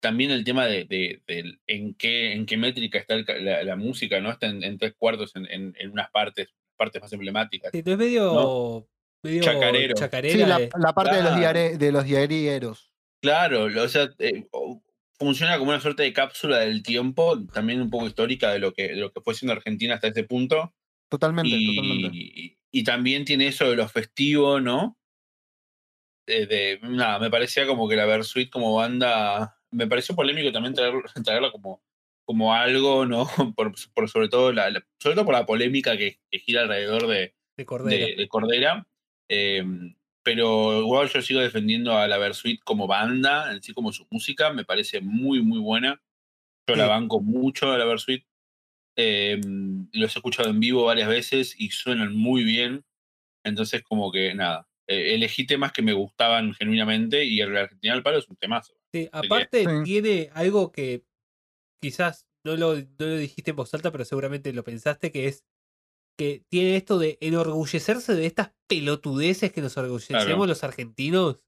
También 0.00 0.30
el 0.30 0.44
tema 0.44 0.66
de, 0.66 1.22
en 1.66 1.94
qué 1.94 2.32
en 2.32 2.44
qué 2.44 2.56
métrica 2.58 2.98
está 2.98 3.14
el 3.14 3.24
la, 3.44 3.62
la 3.64 3.76
música, 3.76 4.20
¿no? 4.20 4.30
Está 4.30 4.46
en, 4.46 4.62
en 4.62 4.76
tres 4.78 4.94
cuartos 4.96 5.34
en, 5.36 5.46
en- 5.50 5.74
en 5.78 5.90
unas 5.90 6.10
partes, 6.10 6.48
partes 6.76 7.00
más 7.00 7.12
emblemáticas. 7.14 7.70
Sí, 7.72 7.82
es 7.84 7.96
medio. 7.98 8.86
medio 9.22 9.42
Chacarero. 9.42 9.94
chacarera 9.94 10.58
Sí, 10.58 10.68
la, 10.78 10.92
parte 10.94 11.16
de 11.16 11.22
los, 11.22 11.32
Claro. 11.32 11.40
diare- 11.40 11.76
de 11.78 11.92
los 11.92 12.04
diarieros. 12.04 12.92
Claro, 13.22 13.64
o 13.82 13.88
sea, 13.88 14.10
eh, 14.18 14.46
funciona 15.18 15.58
como 15.58 15.70
una 15.70 15.80
suerte 15.80 16.02
de 16.02 16.12
cápsula 16.12 16.58
del 16.58 16.82
tiempo, 16.82 17.42
también 17.52 17.80
un 17.80 17.90
poco 17.90 18.06
histórica 18.06 18.50
de 18.52 18.58
lo 18.58 18.72
que, 18.72 18.88
de 18.88 18.96
lo 18.96 19.12
que 19.12 19.20
fue 19.20 19.34
siendo 19.34 19.52
Argentina 19.54 19.94
hasta 19.94 20.08
ese 20.08 20.24
punto. 20.24 20.74
Totalmente, 21.10 21.50
y, 21.56 21.76
totalmente. 21.76 22.10
y- 22.16 22.58
y 22.72 22.84
también 22.84 23.24
tiene 23.24 23.46
eso 23.46 23.70
de 23.70 23.76
lo 23.76 23.88
festivo, 23.88 24.60
¿no? 24.60 24.98
De, 26.26 26.46
de- 26.46 26.78
nada, 26.82 27.18
me 27.18 27.30
parecía 27.30 27.66
como 27.66 27.88
que 27.88 27.96
la 27.96 28.04
Versuit 28.06 28.50
como 28.50 28.74
banda, 28.74 29.56
me 29.70 29.86
pareció 29.86 30.14
polémico 30.16 30.52
también 30.52 30.74
traer- 30.74 31.02
traerla 31.24 31.52
como, 31.52 31.82
como 32.26 32.52
algo, 32.52 33.06
¿no? 33.06 33.26
Por, 33.56 33.72
por 33.94 34.10
sobre 34.10 34.28
todo 34.28 34.52
la, 34.52 34.70
la- 34.70 34.84
sobre 35.00 35.14
todo 35.14 35.24
por 35.24 35.34
la 35.34 35.46
polémica 35.46 35.96
que, 35.96 36.18
que 36.30 36.38
gira 36.40 36.62
alrededor 36.62 37.06
de, 37.06 37.34
de 37.56 37.64
Cordero. 37.64 38.06
de, 38.06 38.16
de 38.16 38.28
Cordera. 38.28 38.86
eh, 39.30 39.64
pero 40.26 40.80
igual 40.80 41.08
yo 41.08 41.22
sigo 41.22 41.38
defendiendo 41.38 41.96
a 41.96 42.08
la 42.08 42.18
Versuit 42.18 42.60
como 42.64 42.88
banda, 42.88 43.52
en 43.52 43.62
sí 43.62 43.72
como 43.72 43.92
su 43.92 44.08
música, 44.10 44.52
me 44.52 44.64
parece 44.64 45.00
muy, 45.00 45.40
muy 45.40 45.60
buena. 45.60 46.02
Yo 46.66 46.74
la 46.74 46.88
banco 46.88 47.20
mucho 47.20 47.70
a 47.70 47.78
la 47.78 47.84
Versuit. 47.84 48.24
Eh, 48.96 49.40
los 49.92 50.16
he 50.16 50.18
escuchado 50.18 50.50
en 50.50 50.58
vivo 50.58 50.84
varias 50.84 51.08
veces 51.08 51.54
y 51.56 51.70
suenan 51.70 52.16
muy 52.16 52.42
bien. 52.42 52.84
Entonces, 53.44 53.84
como 53.84 54.10
que 54.10 54.34
nada, 54.34 54.68
eh, 54.88 55.14
elegí 55.14 55.46
temas 55.46 55.70
que 55.70 55.82
me 55.82 55.92
gustaban 55.92 56.52
genuinamente 56.54 57.24
y 57.24 57.40
el 57.40 57.56
Argentina 57.56 57.94
al 57.94 58.02
Palo 58.02 58.18
es 58.18 58.26
un 58.28 58.34
temazo. 58.34 58.74
Sí, 58.92 59.08
aparte 59.12 59.60
Sí. 59.62 59.84
tiene 59.84 60.30
algo 60.34 60.72
que 60.72 61.04
quizás 61.80 62.26
no 62.44 62.56
lo, 62.56 62.74
no 62.74 62.86
lo 62.98 63.16
dijiste 63.16 63.50
en 63.50 63.56
voz 63.58 63.72
alta, 63.74 63.92
pero 63.92 64.04
seguramente 64.04 64.52
lo 64.52 64.64
pensaste, 64.64 65.12
que 65.12 65.28
es 65.28 65.44
que 66.16 66.44
tiene 66.48 66.76
esto 66.76 66.98
de 66.98 67.18
enorgullecerse 67.20 68.14
de 68.14 68.26
estas 68.26 68.52
pelotudeces 68.68 69.52
que 69.52 69.60
nos 69.60 69.76
enorgullecemos 69.76 70.24
Claro. 70.24 70.46
los 70.46 70.64
argentinos, 70.64 71.40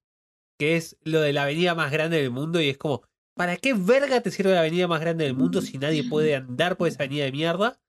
que 0.58 0.76
es 0.76 0.96
lo 1.02 1.20
de 1.20 1.32
la 1.32 1.44
avenida 1.44 1.74
más 1.74 1.90
grande 1.90 2.20
del 2.20 2.30
mundo 2.30 2.60
y 2.60 2.68
es 2.68 2.76
como, 2.78 3.02
¿para 3.34 3.56
qué 3.56 3.72
verga 3.74 4.20
te 4.20 4.30
sirve 4.30 4.52
la 4.52 4.60
avenida 4.60 4.86
más 4.88 5.00
grande 5.00 5.24
del 5.24 5.34
mundo 5.34 5.62
si 5.62 5.78
nadie 5.78 6.04
puede 6.08 6.34
andar 6.34 6.76
por 6.76 6.88
esa 6.88 7.04
avenida 7.04 7.24
de 7.24 7.32
mierda? 7.32 7.80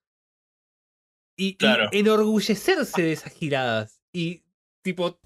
Y, 1.38 1.56
enorgullecerse 1.92 3.02
de 3.02 3.12
esas 3.12 3.32
giradas 3.32 4.02
y 4.12 4.42
tipo 4.82 5.18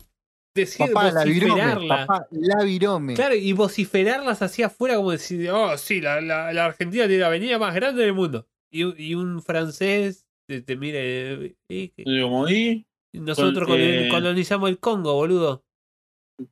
decir, 0.55 0.87
Papá, 0.93 1.11
la 1.11 1.25
virome, 1.25 1.51
vociferarla. 1.55 2.07
papá, 2.07 2.29
la 2.31 2.63
virome. 2.63 3.15
Claro, 3.15 3.35
y 3.35 3.53
vociferarlas 3.53 4.41
hacia 4.43 4.67
afuera 4.67 4.97
como 4.97 5.11
decir, 5.11 5.51
oh, 5.51 5.77
sí, 5.77 6.01
la, 6.01 6.21
la, 6.21 6.53
la 6.53 6.67
Argentina 6.67 7.07
tiene 7.07 7.21
la 7.23 7.27
avenida 7.27 7.59
más 7.59 7.75
grande 7.75 8.03
del 8.03 8.13
mundo. 8.13 8.47
Y, 8.71 8.85
un- 8.85 8.95
y 8.97 9.15
un 9.17 9.43
francés 9.43 10.24
te, 10.47 10.62
te 10.62 10.77
mira 10.77 11.01
y, 11.03 11.57
y- 11.69 11.93
Y 11.97 12.15
digo, 12.15 12.29
como, 12.29 12.49
"Y, 12.49 12.87
nosotros 13.12 13.69
Con- 13.69 13.81
eh, 13.81 14.09
colonizamos 14.11 14.69
el 14.71 14.79
Congo, 14.79 15.15
boludo. 15.15 15.65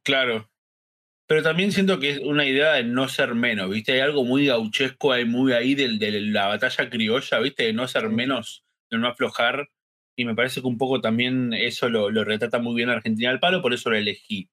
Claro. 0.02 0.48
Pero 1.26 1.42
también 1.42 1.72
siento 1.72 1.98
que 1.98 2.10
es 2.10 2.18
una 2.18 2.44
idea 2.46 2.74
de 2.74 2.84
no 2.84 3.08
ser 3.08 3.34
menos, 3.34 3.70
¿viste? 3.70 3.92
Hay 3.92 4.00
algo 4.00 4.24
muy 4.24 4.46
gauchesco, 4.46 5.12
hay 5.12 5.24
muy 5.24 5.52
ahí 5.52 5.74
del- 5.74 5.98
de, 5.98 6.20
la 6.20 6.46
batalla 6.48 6.90
criolla, 6.90 7.38
¿viste? 7.38 7.64
De 7.64 7.72
no 7.72 7.88
ser 7.88 8.08
menos, 8.10 8.64
de 8.90 8.98
no 8.98 9.08
aflojar. 9.08 9.68
Y 10.16 10.24
me 10.26 10.34
parece 10.34 10.60
que 10.60 10.66
un 10.66 10.76
poco 10.76 11.00
también 11.00 11.52
eso 11.54 11.88
lo, 11.88 12.10
lo 12.10 12.22
retrata 12.24 12.58
muy 12.58 12.74
bien 12.74 12.90
Argentina 12.90 13.30
al 13.30 13.40
palo, 13.40 13.62
por 13.62 13.72
eso 13.72 13.88
lo 13.88 13.96
elegí. 13.96 14.50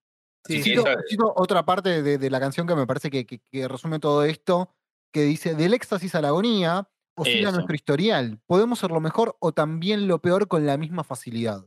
Sí, 0.47 0.63
Cito, 0.63 0.81
esa- 0.87 1.01
cito 1.07 1.33
otra 1.35 1.65
parte 1.65 2.01
de, 2.01 2.17
de 2.17 2.29
la 2.29 2.39
canción 2.39 2.65
que 2.65 2.75
me 2.75 2.87
parece 2.87 3.09
que, 3.11 3.25
que- 3.25 3.39
que 3.51 3.67
resume 3.67 3.99
todo 3.99 4.23
esto, 4.23 4.73
que 5.11 5.23
dice, 5.23 5.55
del 5.55 5.73
éxtasis 5.73 6.15
a 6.15 6.21
la 6.21 6.29
agonía, 6.29 6.87
oscila 7.21 7.51
nuestro 7.51 7.75
historial. 7.75 8.39
Podemos 8.45 8.79
ser 8.79 8.91
lo 8.91 8.99
mejor 8.99 9.35
o 9.39 9.51
también 9.51 10.07
lo 10.07 10.19
peor 10.21 10.47
con 10.47 10.65
la 10.65 10.77
misma 10.77 11.03
facilidad. 11.03 11.65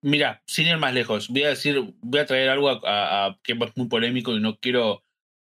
Mira, 0.00 0.42
sin 0.46 0.66
ir 0.66 0.78
más 0.78 0.94
lejos, 0.94 1.28
voy 1.28 1.44
a 1.44 1.48
decir, 1.50 1.78
voy 2.00 2.20
a 2.20 2.26
traer 2.26 2.48
algo 2.48 2.68
a, 2.70 2.80
a- 2.84 3.26
a- 3.26 3.38
que 3.42 3.52
es 3.52 3.58
muy 3.76 3.86
polémico 3.86 4.34
y 4.34 4.40
no 4.40 4.56
quiero, 4.58 5.04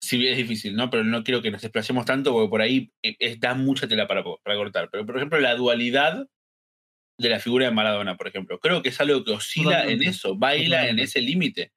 si 0.02 0.18
bien 0.18 0.32
es 0.34 0.38
difícil, 0.38 0.76
¿no? 0.76 0.90
Pero 0.90 1.04
no 1.04 1.24
quiero 1.24 1.42
que 1.42 1.52
nos 1.52 1.62
desplacemos 1.62 2.06
tanto 2.06 2.34
porque 2.34 2.50
por 2.50 2.62
ahí 2.62 2.92
eh, 3.04 3.38
da 3.40 3.54
mucha 3.54 3.88
tela 3.88 4.08
para, 4.08 4.24
para 4.24 4.56
cortar. 4.58 4.90
Pero, 4.92 5.06
por 5.06 5.16
ejemplo, 5.18 5.40
la 5.40 5.56
dualidad 5.56 6.28
de 7.20 7.30
la 7.30 7.40
figura 7.40 7.68
de 7.68 7.72
Maradona, 7.72 8.18
por 8.18 8.28
ejemplo, 8.28 8.60
creo 8.60 8.82
que 8.82 8.90
es 8.90 9.00
algo 9.00 9.24
que 9.24 9.32
oscila 9.32 9.70
Totalmente, 9.78 10.04
en 10.06 10.10
eso, 10.10 10.36
baila 10.36 10.88
en 10.90 11.00
ese 11.00 11.22
límite. 11.22 11.72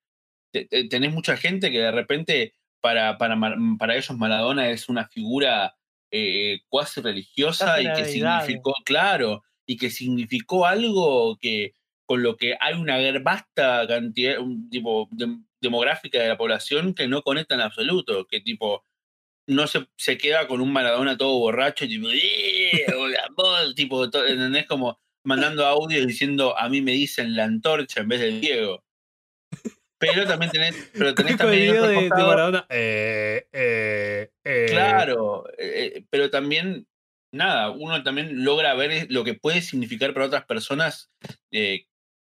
Te- 0.52 0.64
te- 0.64 0.88
Tenés 0.88 1.12
mucha 1.12 1.36
gente 1.36 1.70
que 1.70 1.78
de 1.78 1.92
repente 1.92 2.54
para, 2.80 3.18
para, 3.18 3.36
para 3.78 3.94
ellos 3.94 4.16
Maradona 4.16 4.70
es 4.70 4.88
una 4.88 5.06
figura 5.06 5.76
eh, 6.10 6.60
cuasi 6.68 7.00
religiosa 7.00 7.80
y 7.80 7.84
que 7.84 8.04
significó, 8.44 8.74
claro, 8.84 9.42
y 9.66 9.76
que 9.76 9.90
significó 9.90 10.66
algo 10.66 11.36
que 11.40 11.72
con 12.06 12.22
lo 12.22 12.36
que 12.36 12.56
hay 12.60 12.74
una 12.74 12.96
vasta 13.20 13.86
cantidad, 13.88 14.38
un 14.38 14.70
tipo 14.70 15.08
dem- 15.10 15.44
demográfica 15.60 16.20
de 16.22 16.28
la 16.28 16.36
población 16.38 16.94
que 16.94 17.08
no 17.08 17.22
conecta 17.22 17.56
en 17.56 17.62
absoluto, 17.62 18.26
que 18.26 18.40
tipo 18.40 18.84
no 19.48 19.66
se, 19.68 19.86
se 19.96 20.18
queda 20.18 20.48
con 20.48 20.60
un 20.60 20.72
Maradona 20.72 21.16
todo 21.16 21.38
borracho, 21.38 21.86
tipo, 21.88 22.08
"Eh, 22.10 22.86
hola, 22.98 23.28
vos", 23.36 23.74
tipo, 23.74 24.10
to- 24.10 24.26
¿entendés? 24.26 24.66
Como 24.66 24.98
mandando 25.24 25.66
audios 25.66 26.06
diciendo 26.06 26.56
a 26.58 26.68
mí 26.68 26.80
me 26.82 26.92
dicen 26.92 27.34
la 27.36 27.44
antorcha 27.44 28.00
en 28.02 28.08
vez 28.08 28.20
del 28.20 28.40
Diego. 28.40 28.84
Pero 29.98 30.26
también 30.26 30.50
tenés, 30.52 30.90
pero 30.92 31.14
tenés 31.14 31.36
también 31.38 31.62
el 31.62 31.70
otro 31.78 31.88
de, 31.88 31.94
de 31.96 32.08
costado- 32.10 32.26
Maradona. 32.28 32.66
Eh, 32.68 33.46
eh, 33.52 34.30
eh. 34.44 34.66
Claro, 34.70 35.44
eh, 35.58 36.04
pero 36.10 36.28
también, 36.30 36.86
nada, 37.32 37.70
uno 37.70 38.02
también 38.02 38.44
logra 38.44 38.74
ver 38.74 39.06
lo 39.10 39.24
que 39.24 39.34
puede 39.34 39.62
significar 39.62 40.12
para 40.12 40.26
otras 40.26 40.44
personas 40.44 41.10
eh, 41.50 41.86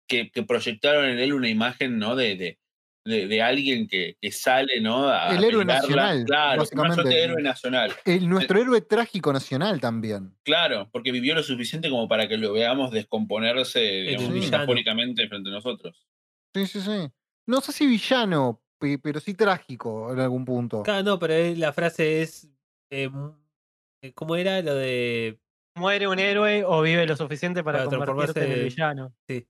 que, 0.08 0.30
que 0.30 0.42
proyectaron 0.42 1.06
en 1.06 1.18
él 1.18 1.32
una 1.32 1.48
imagen, 1.48 1.98
¿no? 1.98 2.14
De, 2.14 2.36
de, 2.36 2.58
de- 3.06 3.26
de 3.26 3.40
alguien 3.42 3.88
que, 3.88 4.16
que 4.20 4.32
sale, 4.32 4.80
¿no? 4.80 5.08
A 5.08 5.34
El 5.34 5.42
héroe 5.44 5.64
nacional, 5.64 6.24
Claro, 6.26 6.58
básicamente. 6.60 7.08
de 7.08 7.22
héroe 7.24 7.42
nacional. 7.42 7.92
El, 8.04 8.28
nuestro 8.28 8.60
héroe 8.60 8.80
trágico 8.82 9.32
nacional 9.32 9.80
también. 9.80 10.34
Claro, 10.42 10.88
porque 10.92 11.10
vivió 11.12 11.34
lo 11.34 11.42
suficiente 11.42 11.88
como 11.88 12.06
para 12.08 12.28
que 12.28 12.36
lo 12.36 12.52
veamos 12.52 12.90
descomponerse, 12.90 13.80
digamos, 13.80 14.50
frente 14.50 15.48
a 15.48 15.52
nosotros. 15.52 16.06
Sí, 16.54 16.66
sí, 16.66 16.80
sí. 16.80 17.10
No 17.46 17.60
sé 17.60 17.72
si 17.72 17.86
villano, 17.86 18.60
pe- 18.78 18.98
pero 18.98 19.20
sí 19.20 19.34
trágico 19.34 20.12
en 20.12 20.20
algún 20.20 20.44
punto. 20.44 20.82
Claro, 20.82 21.02
no, 21.04 21.18
pero 21.18 21.34
es- 21.34 21.58
la 21.58 21.72
frase 21.72 22.22
es. 22.22 22.50
eh, 22.90 23.10
eh, 24.02 24.12
¿Cómo 24.14 24.36
era 24.36 24.60
lo 24.62 24.74
de 24.74 25.38
muere 25.76 26.08
un 26.08 26.18
héroe 26.18 26.64
o 26.64 26.80
vive 26.82 27.06
lo 27.06 27.16
suficiente 27.16 27.62
para, 27.64 27.84
Para 27.84 27.90
convertirte 28.06 28.44
en 28.44 28.52
el 28.52 28.58
transformarse- 28.60 28.64
villano. 28.74 29.14
sí. 29.28 29.46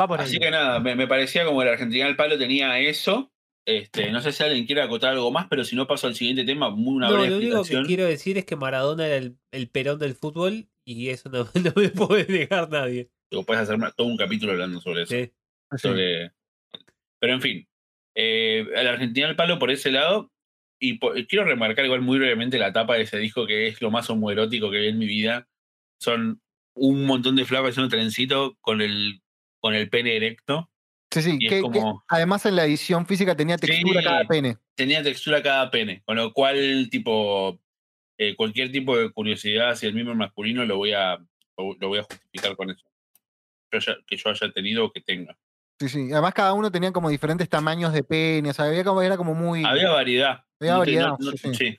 Va 0.00 0.08
por 0.08 0.20
ahí. 0.20 0.26
Así 0.26 0.38
que 0.38 0.50
nada, 0.50 0.80
me, 0.80 0.96
me 0.96 1.06
parecía 1.06 1.44
como 1.44 1.62
la 1.62 1.72
Argentina 1.72 2.06
del 2.06 2.16
Palo 2.16 2.38
tenía 2.38 2.78
eso. 2.78 3.30
Este, 3.64 4.10
no 4.10 4.20
sé 4.20 4.32
si 4.32 4.42
alguien 4.42 4.66
quiere 4.66 4.82
acotar 4.82 5.12
algo 5.12 5.30
más, 5.30 5.46
pero 5.48 5.62
si 5.64 5.76
no 5.76 5.86
paso 5.86 6.08
al 6.08 6.16
siguiente 6.16 6.44
tema, 6.44 6.70
muy 6.70 6.96
una 6.96 7.06
No, 7.08 7.12
breve 7.14 7.28
lo 7.30 7.36
único 7.36 7.62
que 7.62 7.82
quiero 7.84 8.04
decir 8.06 8.36
es 8.38 8.44
que 8.44 8.56
Maradona 8.56 9.06
era 9.06 9.16
el, 9.16 9.38
el 9.52 9.68
perón 9.68 9.98
del 10.00 10.14
fútbol 10.16 10.66
y 10.84 11.10
eso 11.10 11.28
no, 11.28 11.44
no 11.54 11.72
me 11.76 11.88
puede 11.90 12.26
negar 12.26 12.68
nadie. 12.70 13.10
Digo, 13.30 13.44
puedes 13.44 13.62
hacer 13.62 13.78
todo 13.92 14.06
un 14.08 14.16
capítulo 14.16 14.52
hablando 14.52 14.80
sobre 14.80 15.02
eso. 15.02 15.14
Sí. 15.14 15.32
Sí. 15.72 15.78
sobre- 15.78 16.32
Pero 17.22 17.34
en 17.34 17.40
fin, 17.40 17.68
eh, 18.16 18.66
a 18.76 18.82
la 18.82 18.90
Argentina 18.90 19.28
del 19.28 19.36
Palo 19.36 19.60
por 19.60 19.70
ese 19.70 19.92
lado. 19.92 20.32
Y 20.80 20.94
po- 20.94 21.12
quiero 21.28 21.44
remarcar 21.44 21.84
igual 21.84 22.00
muy 22.00 22.18
brevemente 22.18 22.58
la 22.58 22.72
tapa 22.72 22.96
de 22.96 23.02
ese 23.02 23.16
disco 23.18 23.46
que 23.46 23.68
es 23.68 23.80
lo 23.80 23.92
más 23.92 24.10
homoerótico 24.10 24.68
que 24.72 24.80
vi 24.80 24.88
en 24.88 24.98
mi 24.98 25.06
vida. 25.06 25.46
Son 26.00 26.42
un 26.74 27.04
montón 27.06 27.36
de 27.36 27.44
flacos 27.44 27.70
haciendo 27.70 27.88
trencito 27.88 28.56
con 28.60 28.80
el, 28.82 29.20
con 29.60 29.74
el 29.74 29.88
pene 29.88 30.16
erecto. 30.16 30.68
Sí, 31.12 31.22
sí. 31.22 31.38
Que- 31.38 31.62
además 32.08 32.44
en 32.46 32.56
la 32.56 32.64
edición 32.64 33.06
física 33.06 33.36
tenía 33.36 33.56
textura 33.58 34.00
Sí. 34.00 34.04
cada 34.06 34.24
pene. 34.24 34.56
tenía 34.74 35.02
textura 35.04 35.40
cada 35.42 35.70
pene, 35.70 36.02
con 36.04 36.16
lo 36.16 36.32
cual, 36.32 36.88
tipo, 36.90 37.60
eh, 38.18 38.34
cualquier 38.34 38.72
tipo 38.72 38.96
de 38.98 39.12
curiosidad 39.12 39.70
hacia 39.70 39.86
el 39.88 39.94
miembro 39.94 40.16
masculino 40.16 40.64
lo 40.64 40.78
voy 40.78 40.92
a, 40.94 41.16
lo, 41.58 41.76
lo 41.78 41.88
voy 41.88 42.00
a 42.00 42.02
justificar 42.02 42.56
con 42.56 42.70
eso. 42.70 42.84
Yo 43.70 43.78
haya- 43.78 43.98
que 44.06 44.16
yo 44.16 44.30
haya 44.30 44.50
tenido 44.50 44.84
o 44.86 44.90
que 44.92 45.00
tenga. 45.00 45.38
Sí, 45.82 45.88
sí. 45.88 46.12
Además 46.12 46.32
cada 46.34 46.52
uno 46.52 46.70
tenía 46.70 46.92
como 46.92 47.10
diferentes 47.10 47.48
tamaños 47.48 47.92
de 47.92 48.04
pene. 48.04 48.50
O 48.50 48.52
sea, 48.52 48.66
había 48.66 48.84
como, 48.84 49.02
era 49.02 49.16
como 49.16 49.34
muy. 49.34 49.64
Había 49.64 49.90
variedad. 49.90 50.44
Había 50.60 50.76
variedad, 50.76 51.08
no- 51.18 51.30
no- 51.32 51.32
sí. 51.54 51.78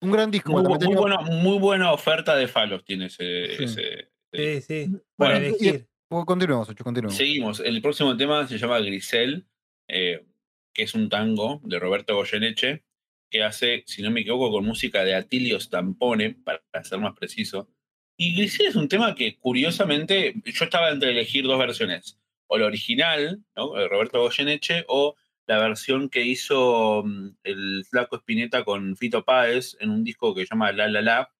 Un 0.00 0.10
gran 0.10 0.30
disco. 0.30 0.50
Muy, 0.52 0.62
muy 0.64 0.78
tenía- 0.78 0.96
buena, 0.98 1.20
muy 1.20 1.58
buena 1.58 1.92
oferta 1.92 2.34
de 2.34 2.48
falos 2.48 2.84
tiene 2.84 3.06
ese. 3.06 3.56
Sí. 3.56 3.64
ese- 3.64 4.08
Sí, 4.32 4.60
sí. 4.62 4.86
Bueno, 5.16 5.34
Para 5.34 5.38
y- 5.38 5.46
elegir. 5.46 5.86
Pues 6.08 6.24
Continuemos, 6.26 6.68
Ocho, 6.68 6.82
continuemos. 6.84 7.16
Seguimos. 7.16 7.60
El 7.60 7.80
próximo 7.80 8.16
tema 8.16 8.46
se 8.48 8.58
llama 8.58 8.78
Grisel, 8.80 9.46
eh, 9.88 10.24
que 10.72 10.82
es 10.82 10.94
un 10.94 11.08
tango 11.08 11.60
de 11.64 11.78
Roberto 11.78 12.14
Goyeneche, 12.16 12.84
que 13.30 13.42
hace, 13.44 13.84
si 13.86 14.02
no 14.02 14.10
me 14.10 14.20
equivoco, 14.22 14.50
con 14.50 14.64
música 14.64 15.04
de 15.04 15.14
Atilio 15.14 15.58
Stampone, 15.60 16.34
para 16.44 16.60
ser 16.82 16.98
más 16.98 17.14
preciso. 17.16 17.68
Y 18.16 18.34
Grisel 18.36 18.66
es 18.66 18.76
un 18.76 18.88
tema 18.88 19.14
que, 19.14 19.36
curiosamente, 19.38 20.34
yo 20.44 20.64
estaba 20.64 20.90
entre 20.90 21.10
elegir 21.10 21.44
dos 21.46 21.58
versiones. 21.58 22.18
O 22.46 22.58
la 22.58 22.66
original, 22.66 23.42
¿no? 23.56 23.72
de 23.74 23.88
Roberto 23.88 24.20
Goyeneche, 24.20 24.84
o 24.88 25.16
la 25.46 25.58
versión 25.58 26.08
que 26.08 26.24
hizo 26.24 27.02
mm, 27.04 27.36
el 27.44 27.84
Flaco 27.88 28.16
Espineta 28.16 28.64
con 28.64 28.96
Fito 28.96 29.24
Páez 29.24 29.76
en 29.80 29.90
un 29.90 30.04
disco 30.04 30.34
que 30.34 30.42
se 30.42 30.50
llama 30.50 30.72
La 30.72 30.88
La 30.88 31.02
La, 31.02 31.32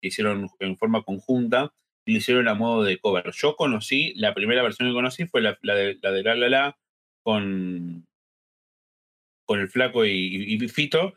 que 0.00 0.08
hicieron 0.08 0.48
en 0.60 0.76
forma 0.76 1.02
conjunta 1.02 1.72
y 2.04 2.12
lo 2.12 2.18
hicieron 2.18 2.48
a 2.48 2.54
modo 2.54 2.84
de 2.84 2.98
cover. 2.98 3.30
Yo 3.32 3.56
conocí, 3.56 4.12
la 4.16 4.34
primera 4.34 4.62
versión 4.62 4.88
que 4.88 4.94
conocí 4.94 5.26
fue 5.26 5.40
la, 5.40 5.58
de, 5.62 5.98
la 6.02 6.10
de 6.10 6.22
La 6.22 6.48
La 6.48 6.78
con, 7.22 8.06
con 9.44 9.60
el 9.60 9.68
flaco 9.68 10.04
y, 10.04 10.58
Fito, 10.68 11.14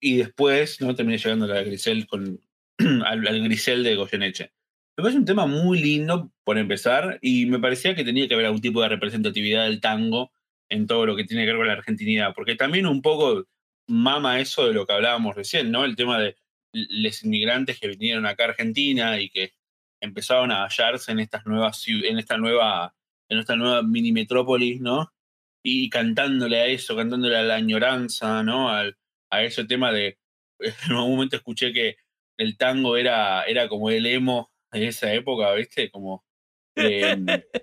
y 0.00 0.18
después 0.18 0.80
no 0.80 0.94
terminé 0.94 1.18
llegando 1.18 1.46
a 1.46 1.48
la 1.48 1.62
Grisel 1.62 2.06
con, 2.06 2.40
al, 2.78 3.26
al 3.26 3.44
Grisel 3.44 3.82
de 3.82 3.96
Goyeneche. 3.96 4.52
Me 5.00 5.04
parece 5.04 5.18
un 5.18 5.24
tema 5.24 5.46
muy 5.46 5.80
lindo, 5.80 6.30
por 6.44 6.58
empezar, 6.58 7.18
y 7.22 7.46
me 7.46 7.58
parecía 7.58 7.94
que 7.94 8.04
tenía 8.04 8.28
que 8.28 8.34
haber 8.34 8.44
algún 8.44 8.60
tipo 8.60 8.82
de 8.82 8.90
representatividad 8.90 9.64
del 9.64 9.80
tango 9.80 10.30
en 10.68 10.86
todo 10.86 11.06
lo 11.06 11.16
que 11.16 11.24
tiene 11.24 11.44
que 11.44 11.52
ver 11.52 11.56
con 11.56 11.68
la 11.68 11.72
argentinidad, 11.72 12.34
porque 12.34 12.54
también 12.54 12.86
un 12.86 13.00
poco 13.00 13.46
mama 13.86 14.40
eso 14.40 14.66
de 14.66 14.74
lo 14.74 14.84
que 14.84 14.92
hablábamos 14.92 15.34
recién, 15.34 15.70
¿no? 15.70 15.86
El 15.86 15.96
tema 15.96 16.20
de 16.20 16.36
los 16.74 17.24
inmigrantes 17.24 17.80
que 17.80 17.88
vinieron 17.88 18.26
acá 18.26 18.44
a 18.44 18.48
Argentina 18.48 19.18
y 19.18 19.30
que 19.30 19.54
empezaron 20.02 20.52
a 20.52 20.66
hallarse 20.66 21.12
en 21.12 21.20
estas 21.20 21.46
nuevas 21.46 21.82
en 21.88 22.18
esta 22.18 22.36
nueva 22.36 22.94
en 23.30 23.38
esta 23.38 23.56
nueva 23.56 23.82
mini 23.82 24.12
metrópolis, 24.12 24.82
¿no? 24.82 25.14
Y 25.64 25.88
cantándole 25.88 26.58
a 26.58 26.66
eso, 26.66 26.94
cantándole 26.94 27.38
a 27.38 27.42
la 27.42 27.54
añoranza, 27.54 28.42
¿no? 28.42 28.68
Al, 28.68 28.98
a 29.30 29.44
ese 29.44 29.64
tema 29.64 29.92
de 29.92 30.18
en 30.58 30.92
un 30.92 31.10
momento 31.10 31.36
escuché 31.36 31.72
que 31.72 31.96
el 32.36 32.58
tango 32.58 32.98
era 32.98 33.44
era 33.44 33.66
como 33.66 33.88
el 33.88 34.04
emo 34.04 34.49
de 34.72 34.86
esa 34.88 35.12
época, 35.12 35.52
¿viste? 35.54 35.90
Como 35.90 36.24
de 36.76 37.44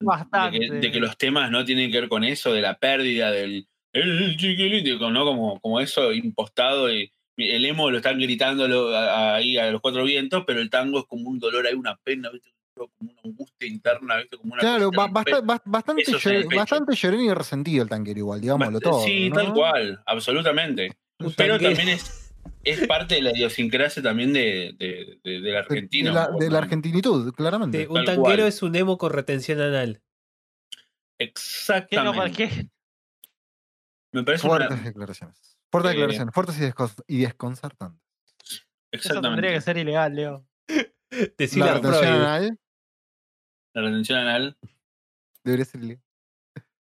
Bastante. 0.00 0.58
que, 0.58 0.70
de 0.70 0.90
que 0.90 0.98
los 1.00 1.16
temas 1.16 1.50
no 1.50 1.64
tienen 1.64 1.90
que 1.92 2.00
ver 2.00 2.08
con 2.08 2.24
eso, 2.24 2.52
de 2.52 2.60
la 2.60 2.76
pérdida 2.78 3.30
del 3.30 3.68
el 3.94 4.36
chiquilín, 4.36 4.98
¿no? 5.12 5.24
Como, 5.24 5.60
como 5.60 5.78
eso 5.80 6.12
impostado 6.12 6.92
y 6.92 7.12
el 7.36 7.64
emo 7.66 7.90
lo 7.90 7.98
están 7.98 8.18
gritando 8.18 8.94
a- 8.96 9.34
ahí 9.36 9.58
a 9.58 9.70
los 9.70 9.80
cuatro 9.80 10.02
vientos, 10.04 10.44
pero 10.46 10.60
el 10.60 10.70
tango 10.70 10.98
es 11.00 11.04
como 11.06 11.28
un 11.28 11.38
dolor, 11.38 11.66
hay 11.66 11.74
una 11.74 11.96
pena, 11.96 12.30
¿viste? 12.30 12.50
como 12.74 12.90
una 13.12 13.20
angustia 13.22 13.68
interna, 13.68 14.16
¿viste? 14.16 14.38
Como 14.38 14.54
una 14.54 14.60
Claro, 14.62 14.90
ba- 14.90 15.04
en 15.06 15.12
bastante, 15.66 16.02
en 16.06 16.14
llor- 16.16 16.56
bastante 16.56 16.94
llorón 16.96 17.20
y 17.20 17.32
resentido 17.34 17.82
el 17.82 17.88
tanquero 17.90 18.18
igual, 18.18 18.40
digámoslo 18.40 18.80
todo. 18.80 19.04
Sí, 19.04 19.28
¿no? 19.28 19.36
tal 19.36 19.52
cual, 19.52 20.02
absolutamente. 20.06 20.90
Pero 21.36 21.60
también 21.60 21.90
es, 21.90 22.21
es 22.64 22.86
parte 22.86 23.16
de 23.16 23.22
la 23.22 23.30
idiosincrasia 23.32 24.02
también 24.02 24.32
de, 24.32 24.74
de, 24.78 25.18
de- 25.24 25.40
del 25.40 25.42
De, 25.42 26.02
la, 26.12 26.28
de 26.30 26.50
la 26.50 26.58
argentinitud, 26.58 27.32
claramente. 27.34 27.78
Sí, 27.82 27.86
un 27.88 27.94
Tal 27.96 28.04
tanquero 28.06 28.22
cual. 28.22 28.40
es 28.48 28.62
un 28.62 28.76
emo 28.76 28.98
con 28.98 29.12
retención 29.12 29.60
anal. 29.60 30.00
¿Qué 31.18 31.26
no? 31.26 31.30
Exactamente. 31.30 32.70
Me 34.12 34.22
parece 34.24 34.46
una- 34.46 34.66
Fuertes 34.66 34.84
declaraciones. 34.84 35.58
Fuertes 35.70 35.90
Eh, 35.90 35.94
declaraciones, 35.94 36.34
fuertes 36.34 36.58
y, 36.58 36.62
descon- 36.62 37.04
y 37.06 37.18
desconcertantes. 37.22 38.02
Eso 38.44 38.64
exactamente. 38.92 39.28
tendría 39.42 39.52
que 39.54 39.60
ser 39.62 39.78
ilegal, 39.78 40.14
Leo. 40.14 40.46
Decirle 41.38 41.66
La 41.66 41.74
retención 41.74 42.02
Freud. 42.04 42.14
anal 42.20 42.58
La 43.74 43.82
retención 43.82 44.18
anal. 44.18 44.58
debería 45.44 45.64
ser 45.64 45.82
ilegal. 45.82 46.04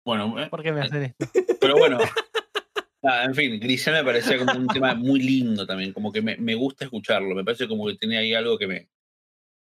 Bueno, 0.05 0.39
eh, 0.41 0.49
¿Por 0.51 0.63
qué 0.63 0.73
me 0.73 0.81
hacen 0.83 1.03
esto? 1.05 1.27
pero 1.61 1.77
bueno. 1.77 1.99
En 3.05 3.35
fin, 3.35 3.61
Grisel 3.61 3.95
me 3.95 4.05
parecía 4.05 4.39
como 4.39 4.59
un 4.59 4.67
tema 4.67 4.95
muy 4.95 5.21
lindo 5.21 5.67
también, 5.67 5.93
como 5.93 6.11
que 6.11 6.23
me, 6.23 6.37
me 6.37 6.55
gusta 6.55 6.87
escucharlo, 6.87 7.35
me 7.35 7.45
parece 7.45 7.69
como 7.69 7.87
que 7.87 7.97
tiene 7.97 8.17
ahí 8.17 8.33
algo 8.33 8.57
que 8.57 8.67
me, 8.67 8.89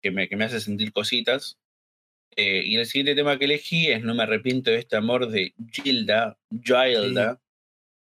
que 0.00 0.10
me, 0.10 0.28
que 0.28 0.36
me 0.36 0.44
hace 0.44 0.60
sentir 0.60 0.92
cositas. 0.92 1.58
Eh, 2.36 2.62
y 2.64 2.76
el 2.76 2.86
siguiente 2.86 3.14
tema 3.14 3.38
que 3.38 3.44
elegí 3.44 3.86
es 3.88 4.02
No 4.02 4.12
me 4.14 4.24
arrepiento 4.24 4.70
de 4.70 4.78
este 4.78 4.96
amor 4.96 5.28
de 5.28 5.54
Gilda, 5.70 6.36
Gilda. 6.62 7.40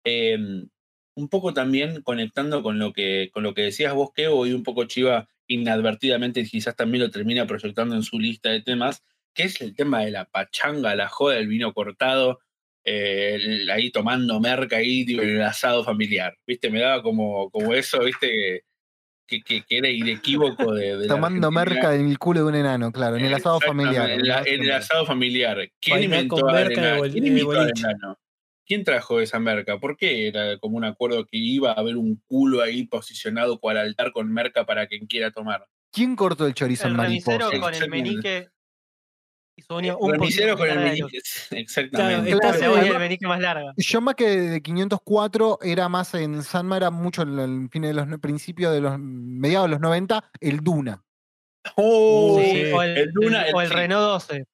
Eh, 0.05 0.67
un 1.15 1.29
poco 1.29 1.53
también 1.53 2.03
conectando 2.03 2.63
con 2.63 2.79
lo 2.79 2.93
que, 2.93 3.31
con 3.33 3.43
lo 3.43 3.53
que 3.53 3.63
decías 3.63 3.93
vos, 3.93 4.13
Kevo, 4.15 4.47
y 4.47 4.53
un 4.53 4.63
poco 4.63 4.85
Chiva 4.85 5.29
inadvertidamente 5.49 6.45
quizás 6.45 6.77
también 6.77 7.03
lo 7.03 7.11
termina 7.11 7.47
proyectando 7.47 7.97
en 7.97 8.03
su 8.03 8.21
lista 8.21 8.51
de 8.51 8.63
temas, 8.63 9.03
que 9.35 9.45
es 9.45 9.61
el 9.61 9.75
tema 9.75 10.05
de 10.05 10.13
la 10.13 10.27
pachanga, 10.27 10.95
la 10.95 11.09
joda 11.09 11.37
del 11.37 11.49
vino 11.49 11.73
cortado, 11.73 12.41
eh, 12.91 13.67
ahí 13.73 13.91
tomando 13.91 14.41
merca 14.41 14.77
ahí 14.77 15.05
tipo, 15.05 15.23
en 15.23 15.37
el 15.37 15.43
asado 15.43 15.85
familiar, 15.85 16.37
¿viste? 16.47 16.71
Me 16.71 16.81
daba 16.81 17.03
como, 17.03 17.51
como 17.51 17.75
eso, 17.75 18.03
¿viste? 18.05 18.63
Que, 19.27 19.43
que, 19.43 19.63
que 19.63 19.77
era 19.77 19.91
inequívoco 19.91 20.73
de, 20.73 20.97
de 20.97 21.07
Tomando 21.07 21.51
merca 21.51 21.95
en 21.95 22.09
el 22.09 22.19
culo 22.19 22.41
de 22.41 22.47
un 22.47 22.55
enano, 22.55 22.91
claro, 22.93 23.17
en 23.17 23.27
el 23.27 23.35
asado 23.35 23.61
familiar. 23.61 24.11
En, 24.11 24.27
la- 24.27 24.41
¿no? 24.41 24.47
en 24.47 24.63
el 24.63 24.73
asado 24.73 25.05
familiar. 25.05 25.71
¿Quién 25.81 26.03
inventó 26.05 26.47
merca 26.47 26.81
enano? 26.97 27.03
¿Quién 27.03 27.25
de 27.25 27.29
invitó 27.29 27.51
al 27.51 27.57
boliche. 27.59 27.81
enano? 27.87 28.19
¿Quién 28.65 28.85
trajo 28.85 29.21
esa 29.21 29.39
merca? 29.39 29.79
¿Por 29.79 29.97
qué 29.97 30.29
era 30.29 30.59
como 30.59 30.77
un 30.79 30.85
acuerdo 30.85 31.27
que 31.27 31.37
iba 31.39 31.73
a 31.73 31.75
haber 31.75 31.97
un 31.97 32.23
culo 32.27 32.63
ahí 32.63 32.85
posicionado 32.87 33.61
cual 33.61 33.77
altar 33.79 34.13
con 34.13 34.33
merca 34.33 34.65
para 34.65 34.87
quien 34.87 35.07
quiera 35.07 35.31
tomar? 35.31 35.67
¿Quién 35.93 36.17
cortó 36.17 36.47
el 36.47 36.55
chorizo 36.55 36.85
El 36.85 36.93
en 36.93 36.97
mariposa? 36.97 37.39
con 37.61 37.75
el 37.75 37.83
Exactamente. 37.83 38.49
Y 39.59 39.63
su 39.63 39.75
uña 39.75 39.97
un 39.97 40.13
poquito 40.17 40.57
con 40.57 40.69
el 40.71 40.79
meñique. 40.79 41.19
Exactamente. 41.51 42.39
Claro, 42.39 42.77
en- 42.77 42.85
del 42.85 42.99
meñique 42.99 43.27
más 43.27 43.41
larga. 43.41 43.73
Yo 43.77 44.01
más 44.01 44.15
que 44.15 44.29
de 44.29 44.63
504 44.63 45.59
era 45.63 45.89
más 45.89 46.15
en 46.15 46.43
Sanma, 46.45 46.77
era 46.77 46.91
mucho 46.91 47.23
en 47.23 47.39
el 47.39 47.69
fin 47.71 47.83
de 47.83 47.93
los 47.93 48.07
no- 48.07 48.19
principios 48.21 48.73
de 48.73 48.81
los 48.81 48.99
mediados 48.99 49.67
de 49.67 49.73
los 49.73 49.81
90, 49.81 50.31
el 50.41 50.61
Duna. 50.61 51.03
¡Oh! 51.77 52.39
Sí, 52.41 52.51
sí. 52.67 52.73
o 52.73 52.83
el, 52.83 52.97
el 52.97 53.13
Duna, 53.13 53.45
o 53.53 53.61
el. 53.61 53.71
Renault 53.71 54.03
12. 54.29 54.47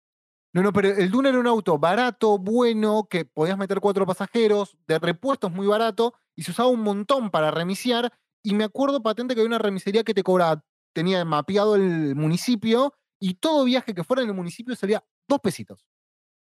No, 0.54 0.62
no, 0.62 0.72
pero 0.72 0.88
el 0.88 1.10
Duna 1.10 1.28
era 1.30 1.38
un 1.38 1.46
auto 1.48 1.78
barato, 1.78 2.38
bueno, 2.38 3.06
que 3.10 3.24
podías 3.24 3.58
meter 3.58 3.80
cuatro 3.80 4.06
pasajeros, 4.06 4.76
de 4.86 4.98
repuestos 4.98 5.50
muy 5.52 5.66
barato, 5.66 6.14
y 6.36 6.44
se 6.44 6.52
usaba 6.52 6.68
un 6.68 6.80
montón 6.80 7.30
para 7.30 7.50
remisiar. 7.50 8.12
Y 8.42 8.54
me 8.54 8.64
acuerdo 8.64 9.02
patente 9.02 9.34
que 9.34 9.40
había 9.40 9.48
una 9.48 9.58
remisería 9.58 10.04
que 10.04 10.14
te 10.14 10.22
cobraba, 10.22 10.62
tenía 10.92 11.24
mapeado 11.24 11.74
el 11.76 12.14
municipio, 12.14 12.94
y 13.28 13.34
todo 13.34 13.64
viaje 13.64 13.94
que 13.94 14.04
fuera 14.04 14.22
en 14.22 14.28
el 14.28 14.34
municipio 14.34 14.74
salía 14.76 15.02
dos 15.28 15.40
pesitos. 15.40 15.86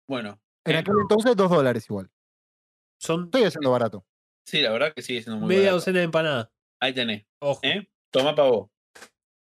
Bueno, 0.08 0.40
En 0.66 0.76
eh, 0.76 0.80
aquel 0.80 0.94
entonces, 1.02 1.36
dos 1.36 1.50
dólares 1.50 1.86
igual. 1.90 2.10
Son 3.00 3.26
Estoy 3.26 3.44
haciendo 3.44 3.72
barato. 3.72 4.06
sí, 4.46 4.62
la 4.62 4.72
verdad 4.72 4.94
que 4.94 5.02
sigue 5.02 5.22
siendo 5.22 5.40
muy 5.40 5.48
media 5.50 5.62
barato. 5.64 5.76
docena 5.78 6.00
de 6.00 6.06
empanadas. 6.06 6.50
Ahí 6.80 6.94
tenés. 6.94 7.26
Ojo. 7.40 7.60
¿eh? 7.64 7.90
Toma 8.12 8.36
pa' 8.36 8.44
vos. 8.44 8.70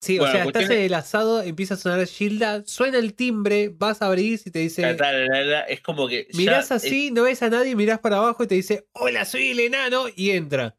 Sí, 0.01 0.17
Bueno, 0.19 0.31
o 0.31 0.33
sea, 0.35 0.45
cuestión 0.45 0.63
estás 0.65 0.77
es- 0.77 0.79
en 0.79 0.87
el 0.87 0.95
asado, 0.95 1.43
empieza 1.43 1.75
a 1.75 1.77
sonar 1.77 2.07
Gilda, 2.07 2.65
suena 2.67 2.99
el 2.99 3.15
timbre, 3.15 3.69
vas 3.71 4.01
a 4.01 4.07
abrir 4.07 4.41
y 4.45 4.51
te 4.51 4.61
dice, 4.61 4.83
la, 4.95 5.13
la, 5.45 5.61
Es 5.63 5.81
como 5.81 6.07
que. 6.07 6.29
ya 6.31 6.39
mirás 6.39 6.67
es- 6.67 6.71
así, 6.73 7.11
no 7.11 7.25
ves 7.25 7.43
a 7.43 7.51
nadie, 7.51 7.75
mirás 7.75 7.99
para 7.99 8.19
abajo 8.19 8.45
y 8.45 8.47
te 8.47 8.55
dice, 8.55 8.87
hola, 8.93 9.25
soy 9.25 9.49
el 9.51 9.61
enano, 9.61 10.05
y 10.15 10.31
entra. 10.31 10.77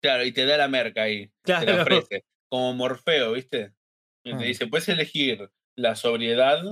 claro, 0.00 0.24
y 0.24 0.30
te 0.32 0.44
da 0.46 0.56
la 0.56 0.68
merca 0.68 1.02
ahí. 1.02 1.32
Te 1.42 1.52
la 1.52 1.60
Claro. 1.64 1.82
ofrece. 1.82 2.24
Como 2.48 2.74
Morfeo, 2.74 3.32
¿viste? 3.32 3.72
Y 4.24 4.32
Ah. 4.32 4.38
Te 4.38 4.44
dice, 4.44 4.66
puedes 4.68 4.88
elegir 4.88 5.50
la 5.76 5.96
sobriedad 5.96 6.62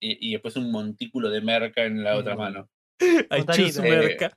y, 0.00 0.28
y 0.28 0.32
después 0.32 0.56
un 0.56 0.70
montículo 0.70 1.30
de 1.30 1.40
merca 1.40 1.84
en 1.84 2.02
la 2.02 2.16
otra 2.16 2.36
mano. 2.36 2.70
Ay, 3.30 3.44
chus, 3.52 3.78
Eh, 3.78 3.82
merca. 3.82 4.36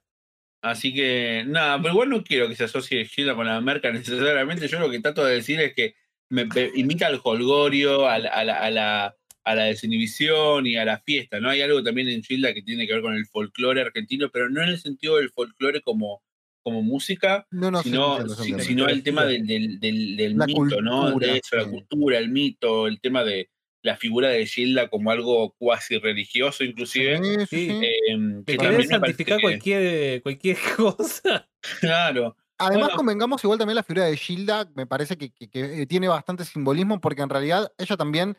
Así 0.61 0.93
que, 0.93 1.43
nada, 1.45 1.79
pero 1.79 1.93
igual 1.93 2.09
no 2.09 2.23
quiero 2.23 2.47
que 2.47 2.55
se 2.55 2.63
asocie 2.63 3.05
Gilda 3.05 3.35
con 3.35 3.45
la 3.45 3.61
merca 3.61 3.91
necesariamente. 3.91 4.67
Yo 4.67 4.79
lo 4.79 4.89
que 4.89 4.99
trato 4.99 5.23
de 5.23 5.35
decir 5.35 5.59
es 5.59 5.73
que 5.73 5.95
me, 6.29 6.45
me 6.45 6.71
imita 6.75 7.07
al 7.07 7.21
holgorio, 7.23 8.07
a 8.07 8.17
la, 8.19 8.29
a, 8.29 8.43
la, 8.43 8.55
a, 8.55 8.71
la, 8.71 9.15
a 9.43 9.55
la 9.55 9.63
desinhibición 9.65 10.65
y 10.65 10.75
a 10.75 10.85
la 10.85 10.99
fiesta, 10.99 11.39
¿no? 11.39 11.49
Hay 11.49 11.61
algo 11.61 11.83
también 11.83 12.07
en 12.09 12.23
Gilda 12.23 12.53
que 12.53 12.63
tiene 12.63 12.87
que 12.87 12.93
ver 12.93 13.03
con 13.03 13.13
el 13.13 13.27
folclore 13.27 13.81
argentino, 13.81 14.29
pero 14.31 14.49
no 14.49 14.63
en 14.63 14.69
el 14.69 14.79
sentido 14.79 15.17
del 15.17 15.29
folclore 15.29 15.81
como, 15.81 16.23
como 16.65 16.81
música, 16.81 17.45
No, 17.51 17.69
no, 17.69 17.83
sino, 17.83 18.17
sí, 18.35 18.75
el 18.89 19.03
tema 19.03 19.23
del, 19.23 19.45
del, 19.45 19.79
del, 19.79 20.17
del 20.17 20.35
La 20.35 20.47
mito, 20.47 20.81
¿no? 20.81 21.11
cultura, 21.11 21.27
De 21.33 21.37
eso, 21.37 21.55
la 21.57 21.65
cultura, 21.69 22.17
el 22.17 22.29
mito, 22.29 22.87
el 22.87 22.99
tema 22.99 23.23
de 23.23 23.51
la 23.83 23.95
figura 23.97 24.29
de 24.29 24.47
Gilda 24.47 24.87
como 24.89 25.11
algo 25.11 25.53
cuasi 25.59 25.99
religioso, 25.99 26.63
inclusive. 26.63 27.19
Eh, 27.51 28.43
Que 28.47 28.57
también 28.57 28.87
santificar 28.89 29.39
cualquier, 29.39 30.23
cualquier 30.23 30.57
cosa. 30.75 31.47
Claro. 31.79 32.35
Además, 32.57 32.85
Bueno. 32.87 32.97
convengamos 32.97 33.43
igual 33.43 33.59
también 33.59 33.75
la 33.75 33.83
figura 33.83 34.05
de 34.05 34.17
Gilda, 34.17 34.67
me 34.73 34.87
parece 34.87 35.17
que, 35.17 35.29
que- 35.31 35.47
que, 35.49 35.81
eh, 35.83 35.85
tiene 35.85 36.07
bastante 36.07 36.45
simbolismo 36.45 36.99
porque 36.99 37.21
en 37.21 37.29
realidad 37.29 37.71
ella 37.77 37.95
también 37.95 38.35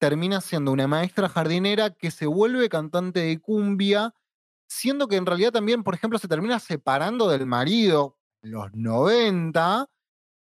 termina 0.00 0.40
siendo 0.40 0.72
una 0.72 0.88
maestra 0.88 1.28
jardinera 1.28 1.90
que 1.90 2.10
se 2.10 2.26
vuelve 2.26 2.68
cantante 2.68 3.20
de 3.20 3.38
cumbia, 3.38 4.14
siendo 4.68 5.08
que 5.08 5.16
en 5.16 5.26
realidad 5.26 5.52
también, 5.52 5.82
por 5.82 5.94
ejemplo, 5.94 6.18
se 6.18 6.28
termina 6.28 6.58
separando 6.60 7.28
del 7.28 7.46
marido 7.46 8.16
en 8.42 8.52
los 8.52 8.72
90. 8.74 9.86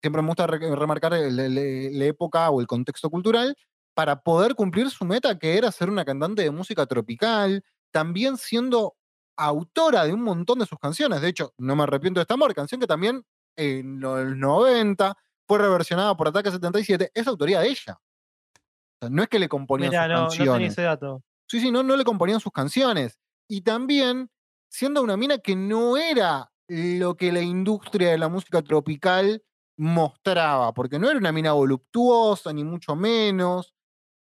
Siempre 0.02 0.22
me 0.22 0.28
gusta 0.30 0.48
re- 0.48 0.76
remarcar 0.76 1.14
la 1.14 2.06
época 2.06 2.50
o 2.50 2.60
el 2.62 2.68
contexto 2.68 3.10
cultural 3.10 3.56
para 3.94 4.22
poder 4.22 4.56
cumplir 4.56 4.90
su 4.90 5.06
meta, 5.06 5.38
que 5.38 5.58
era 5.58 5.72
ser 5.72 5.90
una 5.90 6.06
cantante 6.06 6.42
de 6.44 6.52
música 6.52 6.86
tropical, 6.86 7.64
también 7.92 8.38
siendo 8.38 8.96
autora 9.38 10.06
de 10.06 10.14
un 10.14 10.22
montón 10.24 10.60
de 10.60 10.66
sus 10.66 10.80
canciones. 10.80 11.22
De 11.22 11.30
hecho, 11.30 11.54
No 11.58 11.76
me 11.76 11.84
arrepiento 11.84 12.20
de 12.20 12.24
este 12.24 12.34
amor, 12.34 12.54
canción 12.54 12.80
que 12.82 12.88
también 12.88 13.24
en 13.58 14.00
los 14.00 14.36
90 14.36 15.16
fue 15.48 15.58
reversionada 15.60 16.16
por 16.16 16.28
Ataque 16.30 16.52
77, 16.52 17.12
es 17.14 17.28
autoría 17.28 17.60
de 17.60 17.68
ella. 17.70 18.00
O 18.00 18.98
sea, 19.02 19.10
no 19.10 19.22
es 19.24 19.30
que 19.30 19.40
le 19.40 19.50
componían 19.50 19.92
sus 19.92 19.98
no, 20.00 20.08
no 20.08 20.28
tenía 20.30 20.46
canciones. 20.46 20.72
ese 20.74 20.82
dato. 20.84 21.22
Sí, 21.48 21.60
sí, 21.60 21.70
no, 21.72 21.84
no 21.84 21.96
le 21.96 22.04
componían 22.06 22.40
sus 22.40 22.52
canciones. 22.52 23.20
Y 23.52 23.64
también 23.64 24.30
siendo 24.70 25.04
una 25.04 25.18
mina 25.18 25.38
que 25.40 25.58
no 25.58 25.98
era 25.98 26.50
lo 26.70 27.18
que 27.18 27.34
la 27.34 27.42
industria 27.42 28.12
de 28.12 28.18
la 28.18 28.30
música 28.30 28.62
tropical 28.62 29.44
mostraba, 29.78 30.74
porque 30.74 30.98
no 30.98 31.10
era 31.10 31.20
una 31.20 31.34
mina 31.34 31.52
voluptuosa, 31.52 32.54
ni 32.54 32.64
mucho 32.64 32.96
menos, 32.96 33.74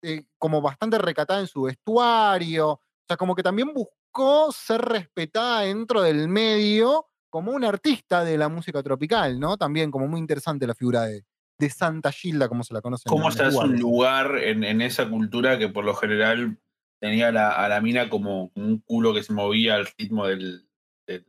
eh, 0.02 0.26
como 0.40 0.64
bastante 0.64 0.98
recatada 0.98 1.42
en 1.42 1.46
su 1.46 1.62
vestuario. 1.62 2.70
O 2.70 2.82
sea, 3.08 3.18
como 3.18 3.36
que 3.36 3.44
también 3.44 3.72
buscó 3.72 4.52
ser 4.52 4.82
respetada 4.82 5.62
dentro 5.62 6.02
del 6.02 6.28
medio 6.28 7.06
como 7.30 7.52
una 7.52 7.68
artista 7.68 8.24
de 8.24 8.36
la 8.36 8.50
música 8.50 8.82
tropical, 8.82 9.40
¿no? 9.40 9.58
También 9.58 9.92
como 9.92 10.08
muy 10.08 10.20
interesante 10.20 10.66
la 10.66 10.74
figura 10.74 11.04
de, 11.04 11.24
de 11.60 11.70
Santa 11.70 12.12
Gilda, 12.12 12.50
como 12.50 12.64
se 12.64 12.74
la 12.74 12.82
conoce. 12.82 13.04
en 13.08 13.12
¿Cómo 13.12 13.30
se 13.30 13.44
hace 13.44 13.60
un 13.60 13.80
lugar 13.80 14.40
en, 14.40 14.64
en 14.64 14.82
esa 14.82 15.08
cultura 15.08 15.60
que 15.60 15.70
por 15.70 15.86
lo 15.86 15.94
general 15.94 16.58
tenía 17.00 17.30
a 17.30 17.32
la, 17.32 17.52
a 17.52 17.70
la 17.70 17.82
mina 17.82 18.10
como 18.10 18.52
un 18.56 18.80
culo 18.80 19.14
que 19.14 19.24
se 19.24 19.34
movía 19.34 19.76
al 19.76 19.88
ritmo 19.98 20.28
del, 20.28 20.68
del- 21.08 21.26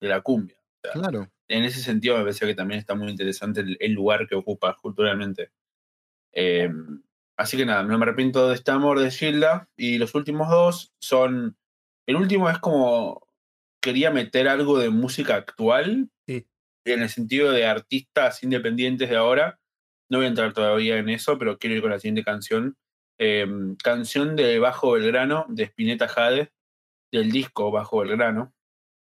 de 0.00 0.08
la 0.08 0.20
cumbia? 0.20 0.56
O 0.58 0.80
sea, 0.82 0.92
Claro. 0.92 1.28
en 1.48 1.64
ese 1.64 1.80
sentido 1.80 2.16
me 2.16 2.22
parece 2.22 2.46
que 2.46 2.54
también 2.54 2.78
está 2.80 2.94
muy 2.94 3.08
interesante 3.10 3.60
el, 3.60 3.76
el 3.80 3.92
lugar 3.92 4.26
que 4.28 4.34
ocupa 4.36 4.76
culturalmente. 4.80 5.50
Eh, 6.32 6.70
así 7.36 7.56
que 7.56 7.66
nada, 7.66 7.82
no 7.82 7.98
me 7.98 8.04
arrepiento 8.04 8.48
de 8.48 8.54
este 8.54 8.70
amor 8.70 9.00
de 9.00 9.10
Gilda. 9.10 9.68
Y 9.76 9.98
los 9.98 10.14
últimos 10.14 10.48
dos 10.50 10.92
son. 11.00 11.56
El 12.06 12.16
último 12.16 12.48
es 12.50 12.58
como. 12.58 13.26
Quería 13.80 14.10
meter 14.10 14.48
algo 14.48 14.78
de 14.78 14.90
música 14.90 15.36
actual. 15.36 16.10
Sí. 16.26 16.46
En 16.84 17.02
el 17.02 17.08
sentido 17.08 17.50
de 17.52 17.66
artistas 17.66 18.42
independientes 18.42 19.08
de 19.10 19.16
ahora. 19.16 19.58
No 20.10 20.18
voy 20.18 20.26
a 20.26 20.30
entrar 20.30 20.52
todavía 20.52 20.96
en 20.98 21.08
eso, 21.10 21.38
pero 21.38 21.58
quiero 21.58 21.76
ir 21.76 21.82
con 21.82 21.90
la 21.90 21.98
siguiente 21.98 22.24
canción. 22.24 22.76
Eh, 23.18 23.46
canción 23.82 24.36
de 24.36 24.58
Bajo 24.58 24.92
Belgrano, 24.92 25.46
de 25.48 25.64
Spinetta 25.64 26.08
Jade, 26.08 26.52
del 27.12 27.30
disco 27.32 27.70
Bajo 27.70 27.98
Belgrano. 28.00 28.54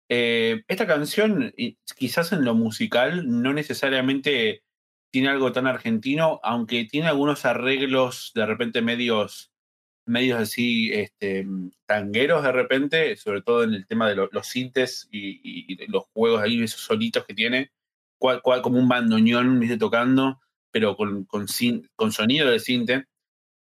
Eh, 0.10 0.64
esta 0.68 0.86
canción, 0.86 1.54
quizás 1.98 2.34
en 2.34 2.44
lo 2.46 2.54
musical, 2.56 3.24
no 3.42 3.54
necesariamente 3.54 4.64
tiene 5.12 5.30
algo 5.30 5.52
tan 5.52 5.68
argentino, 5.68 6.40
aunque 6.44 6.86
tiene 6.86 7.08
algunos 7.08 7.46
arreglos 7.46 8.32
de 8.36 8.46
repente 8.46 8.82
medios, 8.82 9.52
medios 10.06 10.40
así, 10.40 10.92
este, 10.92 11.48
tangueros 11.86 12.44
de 12.44 12.52
repente, 12.52 13.16
sobre 13.16 13.42
todo 13.42 13.64
en 13.64 13.74
el 13.74 13.88
tema 13.88 14.10
de 14.10 14.16
lo- 14.16 14.30
los 14.32 14.48
sintes 14.48 15.08
y, 15.12 15.40
y- 15.74 15.88
los 15.88 16.06
juegos 16.14 16.42
ahí, 16.42 16.62
esos 16.62 16.82
solitos 16.82 17.26
que 17.26 17.34
tiene, 17.34 17.72
como 18.20 18.80
un 18.80 18.88
bandoneón, 18.90 19.60
tocando, 19.78 20.42
pero 20.72 20.96
con, 20.98 21.26
con, 21.26 21.46
con 21.96 22.12
sonido 22.12 22.50
de 22.50 22.60
sinte. 22.60 23.06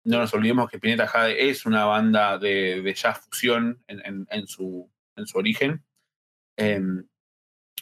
No 0.03 0.17
nos 0.19 0.33
olvidemos 0.33 0.69
que 0.69 0.79
Pineta 0.79 1.07
Jade 1.07 1.49
es 1.49 1.65
una 1.65 1.85
banda 1.85 2.37
de, 2.37 2.81
de 2.81 2.93
jazz 2.93 3.19
fusión 3.19 3.83
en- 3.87 4.27
en- 4.29 4.47
su, 4.47 4.91
en 5.15 5.27
su 5.27 5.37
origen. 5.37 5.83
Em, 6.57 7.07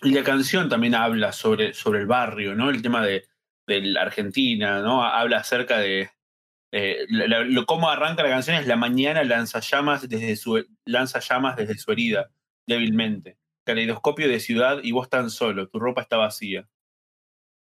y 0.02 0.12
la 0.12 0.24
canción 0.24 0.70
también 0.70 0.96
habla 0.96 1.32
sobre, 1.32 1.74
sobre 1.74 2.00
el 2.00 2.08
barrio, 2.08 2.56
¿no? 2.56 2.70
El 2.70 2.82
tema 2.82 3.06
de, 3.06 3.26
de 3.68 3.82
la 3.82 4.02
Argentina, 4.04 4.82
¿no? 4.82 5.04
Habla 5.04 5.38
acerca 5.38 5.78
de 5.80 6.10
eh, 6.72 7.08
cómo 7.66 7.90
arranca 7.90 8.22
la 8.24 8.30
canción 8.30 8.58
es 8.58 8.68
la 8.68 8.76
mañana 8.76 9.24
lanza 9.24 9.60
llamas 9.60 10.08
desde 10.08 10.36
su 10.36 10.64
lanza 10.86 11.20
llamas 11.20 11.56
desde 11.56 11.78
su 11.78 11.92
herida, 11.92 12.32
débilmente. 12.68 13.38
Caleidoscopio 13.66 14.28
de 14.28 14.40
ciudad 14.40 14.80
y 14.84 14.92
vos 14.92 15.10
tan 15.10 15.30
solo, 15.30 15.68
tu 15.68 15.80
ropa 15.80 16.02
está 16.02 16.18
vacía. 16.18 16.68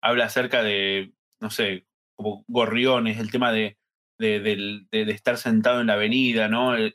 Habla 0.02 0.26
acerca 0.26 0.64
de, 0.64 1.14
no 1.40 1.50
sé, 1.50 1.86
como 2.16 2.44
gorriones, 2.48 3.20
el 3.20 3.32
tema 3.32 3.52
de, 3.52 3.78
de, 4.20 4.40
del- 4.40 4.88
de- 4.92 5.06
de 5.06 5.12
estar 5.12 5.38
sentado 5.38 5.82
en 5.82 5.88
la 5.88 5.94
avenida, 5.94 6.48
¿no? 6.48 6.78
Eh, 6.78 6.94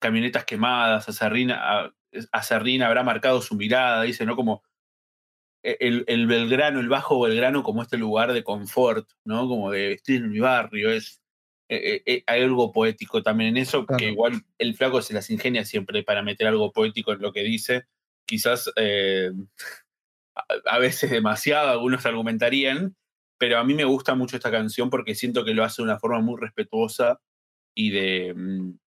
camionetas 0.00 0.44
quemadas, 0.44 1.08
Acerrina, 1.08 1.60
a- 1.84 1.94
Acerrina 2.32 2.86
habrá 2.88 3.04
marcado 3.04 3.40
su 3.42 3.54
mirada, 3.54 4.02
dice, 4.02 4.26
¿no? 4.26 4.34
Como 4.34 4.62
e, 5.62 5.76
el, 5.80 6.04
el 6.08 6.26
Belgrano, 6.26 6.80
el 6.80 6.88
Bajo 6.88 7.20
Belgrano 7.20 7.62
como 7.62 7.82
este 7.82 7.96
lugar 7.98 8.32
de 8.32 8.42
confort, 8.42 9.08
¿no? 9.24 9.46
Como 9.48 9.70
de 9.70 9.92
estoy 9.92 10.16
en 10.16 10.30
mi 10.30 10.40
barrio, 10.40 10.90
es 10.90 11.20
eh, 11.68 11.94
eh, 11.94 12.02
eh, 12.06 12.24
hay 12.26 12.42
algo 12.42 12.72
poético 12.72 13.22
también 13.22 13.50
en 13.50 13.62
eso, 13.62 13.86
Claro. 13.86 13.98
que 13.98 14.10
igual 14.10 14.42
el 14.58 14.74
flaco 14.74 15.00
se 15.00 15.14
las 15.14 15.30
ingenia 15.30 15.64
siempre 15.64 16.02
para 16.02 16.22
meter 16.22 16.46
algo 16.48 16.72
poético 16.72 17.12
en 17.12 17.20
lo 17.22 17.32
que 17.32 17.42
dice, 17.44 17.84
quizás 18.26 18.70
eh, 18.76 19.30
a, 20.36 20.44
a 20.66 20.78
veces 20.78 21.10
demasiado, 21.10 21.70
algunos 21.70 22.04
argumentarían, 22.06 22.96
pero 23.42 23.58
a 23.58 23.64
mí 23.64 23.74
me 23.74 23.84
gusta 23.84 24.14
mucho 24.14 24.36
esta 24.36 24.52
canción 24.52 24.88
porque 24.88 25.16
siento 25.16 25.44
que 25.44 25.52
lo 25.52 25.64
hace 25.64 25.82
de 25.82 25.86
una 25.86 25.98
forma 25.98 26.20
muy 26.20 26.40
respetuosa 26.40 27.20
y 27.74 27.90
de, 27.90 28.32
mm, 28.32 28.78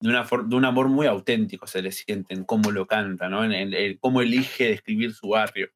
de, 0.00 0.08
una 0.10 0.28
de 0.44 0.54
un 0.54 0.66
amor 0.66 0.90
muy 0.90 1.06
auténtico 1.06 1.66
se 1.66 1.80
le 1.80 1.92
siente 1.92 2.34
en 2.34 2.44
cómo 2.44 2.70
lo 2.72 2.86
canta, 2.86 3.30
¿no? 3.30 3.42
En, 3.42 3.96
cómo 4.00 4.20
elige 4.20 4.68
describir 4.68 5.14
su 5.14 5.28
barrio. 5.28 5.70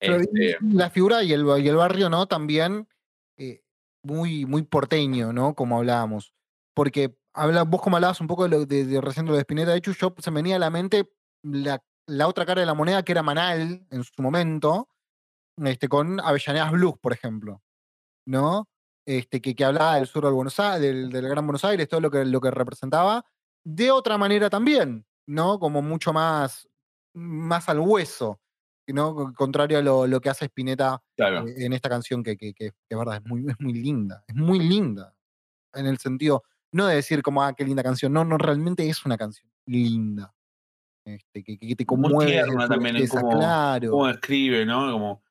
Este, 0.00 0.56
la 0.62 0.88
figura 0.88 1.22
y 1.22 1.34
el, 1.34 1.44
y 1.62 1.68
el 1.68 1.76
barrio, 1.76 2.08
¿no? 2.08 2.24
También 2.26 2.88
eh, 3.36 3.60
muy, 4.02 4.46
muy 4.46 4.62
porteño, 4.62 5.34
¿no? 5.34 5.52
Como 5.54 5.76
hablábamos. 5.76 6.32
Porque 6.72 7.18
habla, 7.34 7.64
vos 7.64 7.82
como 7.82 7.96
hablabas 7.96 8.22
un 8.22 8.28
poco 8.28 8.44
de, 8.44 8.48
lo, 8.48 8.64
de, 8.64 8.86
de 8.86 9.00
recién 9.02 9.26
de 9.26 9.32
lo 9.32 9.36
de 9.36 9.42
Spinetta, 9.42 9.72
de 9.72 9.76
hecho, 9.76 9.92
yo 9.92 10.14
se 10.16 10.30
me 10.30 10.36
venía 10.36 10.56
a 10.56 10.58
la 10.58 10.70
mente 10.70 11.10
la, 11.42 11.84
la 12.06 12.28
otra 12.28 12.46
cara 12.46 12.62
de 12.62 12.66
la 12.66 12.72
moneda 12.72 13.02
que 13.02 13.12
era 13.12 13.22
Manal 13.22 13.86
en 13.90 14.04
su 14.04 14.22
momento, 14.22 14.88
este, 15.66 15.88
con 15.88 16.20
Avellanedas 16.20 16.72
Blues, 16.72 16.94
por 17.00 17.12
ejemplo. 17.12 17.62
¿No? 18.26 18.68
Este, 19.06 19.40
que, 19.40 19.54
que 19.54 19.64
hablaba 19.64 19.96
del 19.96 20.06
sur 20.06 20.24
del, 20.24 20.34
Buenos 20.34 20.60
Aires, 20.60 20.82
del, 20.82 21.10
del 21.10 21.28
Gran 21.28 21.46
Buenos 21.46 21.64
Aires, 21.64 21.88
todo 21.88 22.00
lo 22.00 22.10
que, 22.10 22.24
lo 22.26 22.40
que 22.42 22.50
representaba, 22.50 23.24
de 23.64 23.90
otra 23.90 24.18
manera 24.18 24.50
también, 24.50 25.06
¿no? 25.26 25.58
Como 25.58 25.80
mucho 25.80 26.12
más, 26.12 26.68
más 27.14 27.68
al 27.70 27.78
hueso. 27.80 28.38
¿no? 28.88 29.14
Con- 29.14 29.32
Contrario 29.34 29.78
a 29.78 29.82
lo, 29.82 30.06
lo 30.06 30.20
que 30.20 30.28
hace 30.30 30.44
Spinetta 30.46 31.02
claro. 31.16 31.46
eh, 31.46 31.54
en 31.64 31.72
esta 31.74 31.88
canción 31.90 32.22
que, 32.22 32.36
que, 32.36 32.52
que- 32.54 32.70
que 32.70 32.74
es 32.88 32.98
verdad, 32.98 33.16
es 33.16 33.24
muy, 33.30 33.46
es 33.48 33.56
muy 33.58 33.72
linda, 33.74 34.24
es 34.26 34.34
muy 34.34 34.58
linda. 34.60 35.14
En 35.74 35.86
el 35.86 35.98
sentido, 35.98 36.42
no 36.72 36.86
de 36.86 36.96
decir 36.96 37.22
como, 37.22 37.42
ah, 37.42 37.52
qué 37.54 37.64
linda 37.64 37.82
canción, 37.82 38.12
no, 38.12 38.24
no, 38.24 38.36
realmente 38.38 38.86
es 38.88 39.04
una 39.06 39.16
canción 39.18 39.50
linda. 39.66 40.34
Este, 41.06 41.42
que, 41.42 41.58
que 41.58 41.76
te 41.76 41.84
Muy 41.84 41.86
conmueve. 41.86 42.30
desde 42.32 42.44
tierna 42.44 42.68
también 42.68 42.94
belleza, 42.94 43.20
cómo- 43.22 43.38
claro. 43.38 43.90
cómo 43.90 44.08
escribe, 44.08 44.66
¿no? 44.66 44.90
Como 44.92 45.22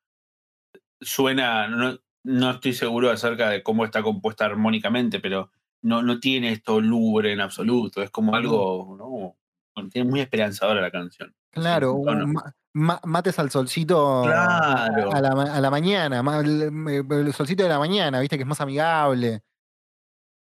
suena, 1.01 1.67
no, 1.67 1.97
no 2.23 2.51
estoy 2.51 2.73
seguro 2.73 3.09
acerca 3.11 3.49
de 3.49 3.63
cómo 3.63 3.85
está 3.85 4.01
compuesta 4.03 4.45
armónicamente, 4.45 5.19
pero 5.19 5.51
no, 5.81 6.01
no 6.01 6.19
tiene 6.19 6.51
esto 6.51 6.81
lubre 6.81 7.31
en 7.33 7.41
absoluto, 7.41 8.01
es 8.01 8.09
como 8.09 8.35
algo, 8.35 8.95
¿no? 8.97 9.89
Tiene 9.91 10.09
muy 10.09 10.19
esperanzadora 10.21 10.81
la 10.81 10.89
canción. 10.91 11.33
Claro, 11.51 11.93
un- 11.93 12.35
ma- 12.73 12.99
mates 13.03 13.37
al 13.39 13.51
solcito 13.51 14.23
a- 14.25 14.87
Claro. 14.89 15.13
a, 15.13 15.21
la, 15.21 15.29
a 15.53 15.61
la 15.61 15.69
mañana, 15.69 16.23
ma- 16.23 16.39
el, 16.39 17.33
solcito 17.33 17.63
de 17.63 17.69
la 17.69 17.79
mañana, 17.79 18.19
viste 18.19 18.37
que 18.37 18.43
es 18.43 18.47
más 18.47 18.61
amigable. 18.61 19.41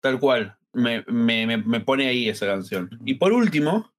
Tal 0.01 0.19
cual. 0.19 0.57
Me, 0.73 1.03
me- 1.07 1.47
me- 1.47 1.57
me 1.57 1.79
pone 1.79 2.07
ahí 2.07 2.27
esa 2.29 2.45
canción. 2.45 2.89
Y 3.05 3.13
por 3.15 3.31
último, 3.31 3.91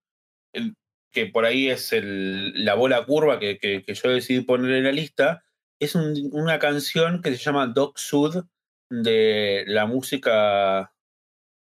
el- 0.52 0.76
que 1.10 1.26
por 1.26 1.44
ahí 1.46 1.68
es 1.70 1.92
el- 1.92 2.64
la 2.64 2.74
bola 2.74 3.04
curva 3.06 3.38
que, 3.38 3.58
que- 3.58 3.82
que 3.82 3.94
yo 3.94 4.10
decidí 4.10 4.42
poner 4.42 4.70
en 4.72 4.84
la 4.84 4.92
lista, 4.92 5.42
es 5.80 5.94
un- 5.94 6.30
una 6.32 6.58
canción 6.58 7.22
que 7.22 7.30
se 7.32 7.38
llama 7.38 7.66
Dog 7.68 7.98
Sud 7.98 8.44
de 8.90 9.64
la 9.66 9.86
música, 9.86 10.94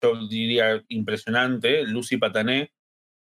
yo 0.03 0.27
diría, 0.27 0.83
impresionante, 0.89 1.83
Lucy 1.85 2.17
Patané. 2.17 2.73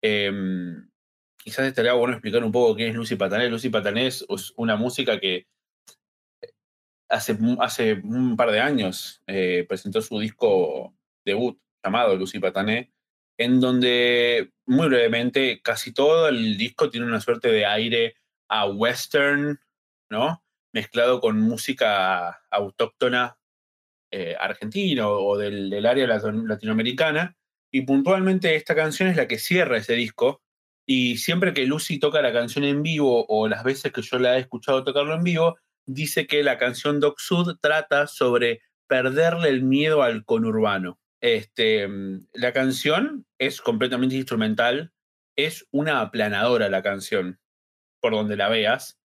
Em, 0.02 0.90
quizás 1.38 1.66
estaría 1.66 1.94
bueno 1.94 2.14
explicar 2.14 2.44
un 2.44 2.52
poco 2.52 2.76
quién 2.76 2.90
es 2.90 2.96
Lucy 2.96 3.16
Patané. 3.16 3.48
Lucy 3.50 3.70
Patané 3.70 4.08
es, 4.08 4.24
una 4.56 4.76
música 4.76 5.20
que 5.20 5.46
hace, 7.10 7.34
mu- 7.34 7.60
hace 7.62 7.94
un 7.94 8.36
par 8.36 8.50
de 8.50 8.60
años 8.60 9.22
eh, 9.26 9.64
presentó 9.68 10.00
su 10.02 10.18
disco 10.18 10.94
debut 11.24 11.58
llamado 11.84 12.16
Lucy 12.16 12.38
Patané, 12.38 12.92
en 13.38 13.60
donde 13.60 14.52
muy 14.66 14.88
brevemente 14.88 15.60
casi 15.62 15.92
todo 15.92 16.28
el 16.28 16.56
disco 16.56 16.90
tiene 16.90 17.06
una 17.06 17.20
suerte 17.20 17.48
de 17.48 17.66
aire 17.66 18.16
a 18.48 18.66
western, 18.66 19.60
¿no? 20.10 20.43
Mezclado 20.74 21.20
con 21.20 21.40
música 21.40 22.42
autóctona 22.50 23.38
eh, 24.10 24.36
argentina 24.38 25.08
o, 25.08 25.38
del, 25.38 25.86
área 25.86 26.06
latinoamericana. 26.06 27.36
Y 27.72 27.82
puntualmente 27.82 28.56
esta 28.56 28.74
canción 28.74 29.08
es 29.08 29.16
la 29.16 29.28
que 29.28 29.38
cierra 29.38 29.78
ese 29.78 29.94
disco. 29.94 30.42
Y 30.84 31.18
siempre 31.18 31.54
que 31.54 31.64
Lucy 31.64 31.98
toca 31.98 32.20
la 32.20 32.32
canción 32.32 32.64
en 32.64 32.82
vivo 32.82 33.24
o 33.28 33.48
las 33.48 33.64
veces 33.64 33.92
que 33.92 34.02
yo 34.02 34.18
la 34.18 34.36
he 34.36 34.40
escuchado 34.40 34.84
tocarlo 34.84 35.14
en 35.14 35.22
vivo, 35.22 35.56
dice 35.86 36.26
que 36.26 36.42
la 36.42 36.58
canción 36.58 36.98
Doc 36.98 37.20
Sud 37.20 37.56
trata 37.60 38.08
sobre 38.08 38.60
perderle 38.88 39.50
el 39.50 39.62
miedo 39.62 40.02
al 40.02 40.24
conurbano. 40.24 40.98
Este, 41.22 41.88
la 42.32 42.52
canción 42.52 43.24
es 43.38 43.60
completamente 43.60 44.16
instrumental, 44.16 44.92
es 45.36 45.66
una 45.70 46.00
aplanadora 46.00 46.68
la 46.68 46.82
canción, 46.82 47.38
por 48.00 48.12
donde 48.12 48.36
la 48.36 48.50
veas, 48.50 48.98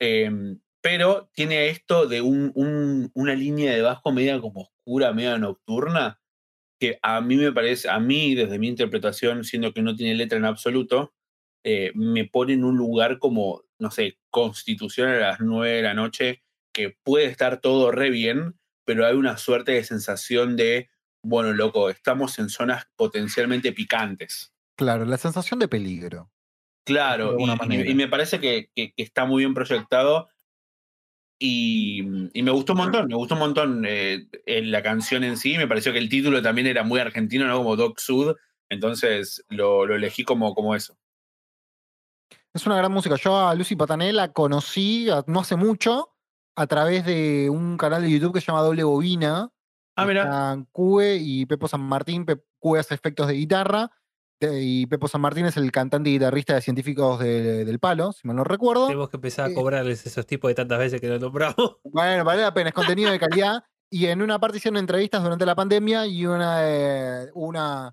Em, 0.00 0.60
pero 0.84 1.30
tiene 1.32 1.68
esto 1.70 2.06
de 2.06 2.20
un- 2.20 2.52
un- 2.54 3.10
una 3.14 3.34
línea 3.34 3.72
de 3.72 3.80
bajo 3.80 4.12
media 4.12 4.38
como 4.38 4.60
oscura, 4.60 5.14
media 5.14 5.38
nocturna, 5.38 6.20
que 6.78 6.98
a 7.00 7.22
mí 7.22 7.36
me 7.36 7.52
parece, 7.52 7.88
a 7.88 7.98
mí 8.00 8.34
desde 8.34 8.58
mi 8.58 8.68
interpretación, 8.68 9.44
siendo 9.44 9.72
que 9.72 9.80
no 9.80 9.96
tiene 9.96 10.14
letra 10.14 10.36
en 10.36 10.44
absoluto, 10.44 11.14
eh, 11.64 11.90
me 11.94 12.26
pone 12.26 12.52
en 12.52 12.64
un 12.64 12.76
lugar 12.76 13.18
como, 13.18 13.62
no 13.78 13.90
sé, 13.90 14.18
constitución 14.28 15.08
a 15.08 15.16
las 15.16 15.40
nueve 15.40 15.76
de 15.76 15.82
la 15.82 15.94
noche, 15.94 16.42
que 16.74 16.90
puede 17.02 17.24
estar 17.26 17.62
todo 17.62 17.90
re 17.90 18.10
bien, 18.10 18.60
pero 18.84 19.06
hay 19.06 19.14
una 19.14 19.38
suerte 19.38 19.72
de 19.72 19.84
sensación 19.84 20.54
de, 20.54 20.90
bueno, 21.24 21.54
loco, 21.54 21.88
estamos 21.88 22.38
en 22.38 22.50
zonas 22.50 22.88
potencialmente 22.96 23.72
picantes. 23.72 24.52
Claro, 24.76 25.06
la 25.06 25.16
sensación 25.16 25.60
de 25.60 25.68
peligro. 25.68 26.30
Claro, 26.86 27.38
de 27.38 27.42
y, 27.42 27.90
y- 27.92 27.94
me 27.94 28.08
parece 28.08 28.38
que, 28.38 28.68
que- 28.74 28.92
que 28.92 29.02
está 29.02 29.24
muy 29.24 29.44
bien 29.44 29.54
proyectado 29.54 30.28
y, 31.38 32.00
y 32.38 32.42
me 32.42 32.50
gustó 32.50 32.72
un 32.72 32.78
montón, 32.78 33.08
me 33.08 33.16
gustó 33.16 33.34
un 33.34 33.40
montón 33.40 33.84
eh, 33.86 34.28
eh, 34.46 34.62
la 34.62 34.82
canción 34.82 35.24
en 35.24 35.36
sí, 35.36 35.56
me 35.58 35.66
pareció 35.68 35.92
que 35.92 35.98
el 35.98 36.08
título 36.08 36.40
también 36.42 36.66
era 36.66 36.82
muy 36.84 37.00
argentino, 37.00 37.46
¿no? 37.46 37.58
Como 37.58 37.76
Doc 37.76 37.98
Sud, 37.98 38.34
entonces 38.68 39.44
lo, 39.48 39.86
lo 39.86 39.94
elegí 39.96 40.24
como, 40.24 40.54
como 40.54 40.74
eso. 40.74 40.96
Es 42.52 42.66
una 42.66 42.76
gran 42.76 42.92
música. 42.92 43.16
Yo 43.16 43.36
a 43.36 43.54
Lucy 43.54 43.74
Patané 43.74 44.12
la 44.12 44.32
conocí 44.32 45.10
a- 45.10 45.24
no 45.26 45.40
hace 45.40 45.56
mucho 45.56 46.14
a 46.56 46.66
través 46.68 47.04
de 47.04 47.50
un 47.50 47.76
canal 47.76 48.02
de 48.02 48.10
YouTube 48.10 48.32
que 48.34 48.40
se 48.40 48.46
llama 48.46 48.62
Doble 48.62 48.84
Bobina. 48.84 49.50
Ah, 49.96 50.06
mira, 50.06 50.56
Cue 50.72 51.16
y 51.20 51.46
Pepo 51.46 51.66
San 51.66 51.80
Martín. 51.80 52.24
Cue 52.60 52.78
hace 52.78 52.94
efectos 52.94 53.26
de 53.26 53.34
guitarra 53.34 53.90
y 54.40 54.86
Pepo 54.86 55.08
San 55.08 55.20
Martín 55.20 55.46
es 55.46 55.56
el 55.56 55.70
cantante 55.72 56.10
y 56.10 56.14
guitarrista 56.14 56.54
de 56.54 56.60
Científicos 56.60 57.18
de- 57.20 57.64
del 57.64 57.78
Palo, 57.78 58.12
si 58.12 58.26
mal 58.26 58.36
no 58.36 58.44
recuerdo. 58.44 58.86
Tenemos 58.86 59.08
que 59.08 59.16
empezar 59.16 59.46
a 59.46 59.48
Eh, 59.50 59.54
cobrarles 59.54 60.04
esos 60.06 60.26
tipos 60.26 60.48
de 60.48 60.54
tantas 60.54 60.78
veces 60.78 61.00
que 61.00 61.08
lo 61.08 61.18
nombramos. 61.18 61.56
Bueno, 61.84 62.24
vale 62.24 62.42
la 62.42 62.52
pena, 62.52 62.68
es 62.70 62.74
contenido 62.74 63.10
de 63.10 63.18
calidad. 63.18 63.62
Y 63.90 64.06
en 64.06 64.20
una 64.22 64.38
parte 64.40 64.56
hicieron 64.58 64.78
entrevistas 64.78 65.22
durante 65.22 65.46
la 65.46 65.54
pandemia 65.54 66.06
y 66.06 66.26
una, 66.26 66.56
eh, 66.62 67.30
una, 67.34 67.92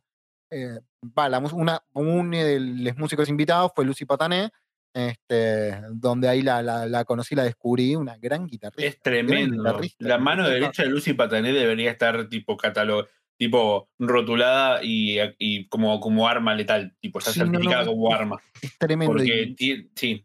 eh, 0.49 0.79
va, 1.17 1.29
la 1.29 1.39
una, 1.39 1.79
uno 1.93 2.37
de 2.37 2.59
los 2.59 2.97
músicos 2.97 3.29
invitados 3.29 3.71
fue 3.75 3.85
Lucy 3.85 4.05
Patané, 4.05 4.49
este, 4.93 5.79
donde 5.91 6.27
ahí 6.27 6.41
la, 6.41 6.61
la, 6.63 6.85
la 6.85 7.05
conocí, 7.05 7.35
la 7.35 7.43
descubrí, 7.43 7.95
una 7.95 8.17
gran 8.17 8.45
guitarrista. 8.47 8.85
es 8.89 8.99
tremendo. 9.01 9.57
guitarrista, 9.63 10.05
La 10.07 10.17
mano 10.17 10.43
guitarrista. 10.43 10.59
derecha 10.59 10.83
de 10.83 10.89
Lucy 10.89 11.13
Patané 11.13 11.53
debería 11.53 11.91
estar 11.91 12.27
tipo 12.27 12.57
catalog, 12.57 13.05
tipo 13.41 13.89
rotulada 13.97 14.83
y, 14.83 15.17
y 15.39 15.65
como, 15.67 15.99
como 15.99 16.27
arma 16.27 16.53
letal, 16.53 16.95
tipo 16.99 17.17
está 17.17 17.31
Sí, 17.33 17.39
no, 17.39 17.47
no, 17.47 17.51
certificada 17.53 17.85
como 17.87 18.13
arma. 18.13 18.39
Es 18.61 18.77
tremendo. 18.77 19.11
Porque 19.13 19.55
sí, 19.95 20.23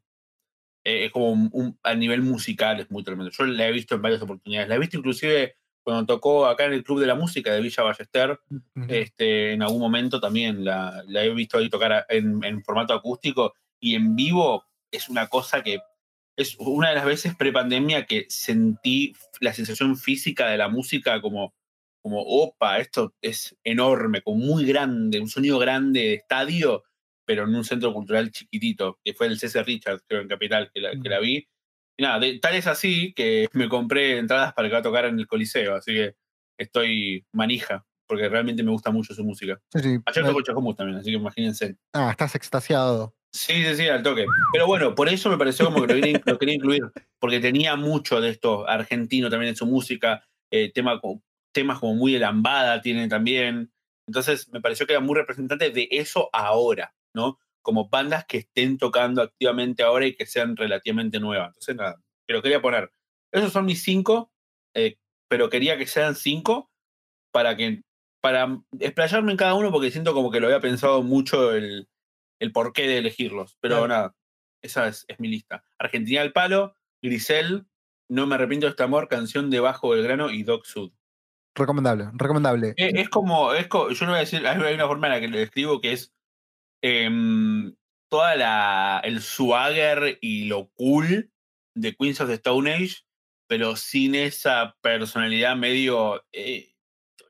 eh, 0.85 1.07
es 1.07 1.11
como 1.13 1.31
un, 1.31 1.49
un- 1.55 1.79
a 1.83 1.95
nivel 1.95 2.21
musical 2.21 2.79
es 2.79 2.91
muy 2.91 3.03
tremendo. 3.03 3.31
Yo 3.33 3.47
la 3.47 3.69
he 3.69 3.73
visto 3.73 3.95
en 3.95 4.03
varias 4.03 4.21
oportunidades. 4.21 4.69
La 4.69 4.75
he 4.75 4.79
visto 4.79 4.99
inclusive 4.99 5.57
cuando 5.83 6.05
tocó 6.05 6.45
acá 6.45 6.67
en 6.67 6.75
el 6.75 6.85
Club 6.85 7.01
de 7.01 7.07
la 7.07 7.15
Música 7.15 7.55
de 7.55 7.63
Villa 7.63 7.85
Ballester. 7.85 8.39
Ujú. 8.51 8.85
Este, 8.87 9.55
en 9.55 9.63
algún 9.63 9.81
momento 9.81 10.21
también 10.21 10.63
la, 10.63 11.03
la 11.07 11.25
he 11.25 11.31
visto 11.33 11.57
ahí 11.57 11.71
tocar 11.71 12.05
en, 12.11 12.45
en 12.45 12.63
formato 12.63 12.93
acústico 12.93 13.55
y 13.81 13.95
en 13.95 14.15
vivo 14.15 14.63
es 14.91 15.09
una 15.09 15.29
cosa 15.29 15.63
que 15.63 15.79
es 16.37 16.55
una 16.59 16.91
de 16.91 16.97
las 16.97 17.07
veces 17.07 17.35
pre-pandemia 17.35 18.05
que 18.05 18.27
sentí 18.29 19.15
la 19.41 19.55
sensación 19.55 19.97
física 19.97 20.49
de 20.51 20.59
la 20.59 20.69
música 20.69 21.23
como, 21.23 21.55
como, 22.07 22.23
opa, 22.23 22.79
esto 22.79 23.15
es 23.21 23.57
enorme, 23.65 24.23
como 24.23 24.39
muy 24.39 24.65
grande, 24.65 25.19
un 25.21 25.29
sonido 25.29 25.59
grande 25.59 26.01
de 26.01 26.15
estadio, 26.15 26.85
pero 27.25 27.43
en 27.43 27.55
un 27.57 27.65
centro 27.65 27.93
cultural 27.93 28.31
chiquitito, 28.31 29.01
que 29.05 29.13
fue 29.13 29.27
el 29.27 29.39
C.C. 29.41 29.61
Richards, 29.65 30.05
creo, 30.07 30.21
en 30.23 30.29
Capital, 30.29 30.71
que 30.73 30.81
la, 30.81 30.93
que 30.93 31.09
la 31.09 31.19
vi. 31.19 31.49
Y 31.99 32.03
nada, 32.05 32.21
de- 32.21 32.39
tal 32.39 32.55
es 32.55 32.69
así 32.69 33.13
que 33.15 33.49
me 33.55 33.69
compré 33.69 34.19
entradas 34.19 34.53
para 34.55 34.69
que 34.69 34.73
va 34.75 34.79
a 34.79 34.83
tocar 34.83 35.07
en 35.07 35.19
el 35.19 35.27
Coliseo, 35.27 35.75
así 35.75 35.93
que 35.95 36.15
estoy 36.57 37.27
manija, 37.33 37.85
porque 38.07 38.29
realmente 38.29 38.63
me 38.63 38.71
gusta 38.71 38.93
mucho 38.93 39.13
su 39.13 39.25
música. 39.25 39.61
sí, 39.73 39.81
sí. 39.81 39.99
Ayer 40.07 40.25
tocó 40.25 40.43
Chacomús 40.43 40.77
también, 40.77 40.99
así 41.01 41.11
que 41.11 41.17
imagínense. 41.17 41.77
Ah, 41.93 42.11
estás 42.13 42.37
extasiado. 42.37 43.17
Sí, 43.33 43.65
sí, 43.65 43.75
sí, 43.75 43.89
al 43.89 44.03
toque. 44.05 44.25
Pero 44.53 44.67
bueno, 44.69 44.95
por 44.95 45.09
eso 45.09 45.29
me 45.29 45.37
pareció 45.37 45.67
como 45.67 45.83
que 45.83 45.89
lo, 45.95 46.01
quería- 46.01 46.23
lo 46.25 46.39
quería 46.39 46.55
incluir, 46.55 46.83
porque 47.19 47.41
tenía 47.41 47.75
mucho 47.77 48.21
de 48.21 48.31
esto 48.31 48.69
argentino 48.69 49.29
también 49.29 49.51
en 49.51 49.57
su 49.57 49.67
música, 49.67 50.23
eh, 50.51 50.71
tema, 50.73 51.01
temas 51.57 51.79
como 51.81 51.95
muy 51.95 52.13
de 52.13 52.19
lambada 52.21 52.81
tiene 52.83 53.09
también. 53.09 53.73
Entonces 54.07 54.49
me 54.53 54.61
pareció 54.61 54.87
que 54.87 54.93
era 54.93 55.01
muy 55.01 55.17
representante 55.17 55.71
de 55.71 55.89
eso 55.91 56.29
ahora, 56.33 56.95
¿no? 57.15 57.39
Como 57.63 57.89
bandas 57.89 58.25
que 58.27 58.39
estén 58.39 58.79
tocando 58.79 59.23
activamente 59.23 59.83
ahora 59.83 60.07
y 60.07 60.15
que 60.15 60.27
sean 60.27 60.57
relativamente 60.57 61.19
nuevas. 61.19 61.49
Entonces, 61.49 61.77
nada, 61.77 61.97
lo 62.29 62.43
quería 62.43 62.63
poner. 62.63 62.93
Esos 63.33 63.53
son 63.53 63.65
mis 63.65 63.83
cinco, 63.83 64.31
eh, 64.75 64.99
pero 65.29 65.51
quería 65.51 65.77
que 65.77 65.87
sean 65.87 66.15
cinco 66.15 66.71
para 67.33 67.57
que 67.57 67.83
para 68.23 68.59
explayarme 68.79 69.33
en 69.33 69.39
cada 69.39 69.55
uno 69.55 69.71
porque 69.73 69.91
siento 69.91 70.13
como 70.15 70.31
que 70.31 70.41
lo 70.41 70.47
había 70.47 70.61
pensado 70.61 71.03
mucho 71.03 71.55
el, 71.55 71.89
el 72.41 72.53
porqué 72.53 72.87
de 72.87 72.99
elegirlos. 72.99 73.57
Pero 73.61 73.77
Claro. 73.77 73.89
nada, 73.89 74.17
esa 74.63 74.89
es, 74.89 75.05
es 75.09 75.19
mi 75.21 75.29
lista. 75.29 75.65
Argentina 75.79 76.23
al 76.23 76.33
palo, 76.33 76.75
Grisel, 77.03 77.67
No 78.09 78.27
me 78.27 78.37
arrepiento 78.37 78.67
de 78.67 78.71
este 78.71 78.85
amor, 78.85 79.09
Canción 79.09 79.51
debajo 79.51 79.95
del 79.95 80.05
grano 80.05 80.31
y 80.31 80.45
Dog 80.45 80.65
Sud. 80.67 80.93
Recomendable, 81.57 82.11
recomendable. 82.15 82.75
Eh, 82.77 82.93
Es, 82.95 83.09
como, 83.09 83.53
es 83.55 83.67
co- 83.67 83.91
yo 83.91 84.05
no 84.07 84.13
voy 84.13 84.19
a 84.19 84.21
decir, 84.21 84.47
hay 84.47 84.75
una 84.75 84.87
forma 84.87 85.07
en 85.09 85.13
la 85.15 85.21
que 85.21 85.29
lo 85.29 85.39
describo 85.39 85.81
que 85.81 85.93
es 85.93 86.13
em, 86.83 87.75
toda 88.11 88.37
la 88.37 89.01
el 89.05 89.21
swagger 89.21 90.19
y 90.21 90.45
lo 90.45 90.69
cool 90.75 91.31
de 91.75 91.95
Queens 91.97 92.21
of 92.21 92.29
the 92.29 92.35
Stone 92.35 92.73
Age, 92.73 92.97
pero 93.49 93.77
sin 93.77 94.15
esa 94.15 94.77
personalidad 94.83 95.57
medio 95.57 96.25
eh, 96.33 96.75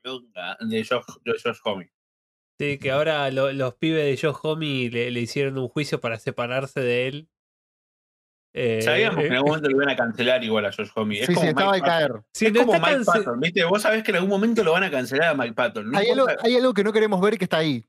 tolonga 0.03 0.57
de 0.61 0.83
Josh, 0.85 1.03
de 1.23 1.33
Josh 1.43 1.57
Homme. 1.63 1.91
Sí, 2.59 2.79
que 2.79 2.91
ahora 2.91 3.29
lo- 3.31 3.53
los 3.53 3.75
pibes 3.75 4.03
de 4.05 4.17
Joe 4.19 4.35
Homie 4.43 4.89
le, 4.89 5.11
le 5.11 5.19
hicieron 5.21 5.57
un 5.57 5.67
juicio 5.69 6.01
para 6.01 6.17
separarse 6.19 6.79
de 6.81 7.07
él. 7.07 7.29
Eh, 8.59 8.81
Sabíamos 8.81 9.19
que 9.19 9.27
en 9.27 9.33
algún 9.33 9.49
momento 9.49 9.69
lo 9.69 9.75
iban 9.77 9.89
a 9.89 9.95
cancelar 9.95 10.43
igual 10.43 10.65
a 10.65 10.71
Josh 10.71 10.89
Homme. 10.95 11.19
Es 11.19 11.27
sí, 11.27 11.33
como 11.35 11.43
sí, 11.43 11.49
estaba 11.49 11.73
de 11.75 11.81
caer. 11.81 12.11
Es 12.33 12.53
no 12.53 12.59
como 12.61 12.73
Mike 12.73 12.85
cance- 12.85 13.05
Patton, 13.05 13.39
¿viste? 13.39 13.63
Vos 13.65 13.81
sabés 13.83 14.03
que 14.03 14.09
en 14.09 14.15
algún 14.15 14.29
momento 14.31 14.63
lo 14.63 14.71
van 14.71 14.83
a 14.83 14.89
cancelar 14.89 15.29
a 15.29 15.33
Mike 15.35 15.53
Patton. 15.53 15.91
No 15.91 15.97
Hay 15.97 16.09
algo, 16.09 16.23
importa- 16.27 16.41
hay 16.47 16.55
algo 16.55 16.73
que 16.73 16.83
no 16.83 16.91
queremos 16.91 17.21
ver 17.21 17.35
y 17.35 17.37
que 17.37 17.43
está 17.43 17.57
ahí. 17.57 17.85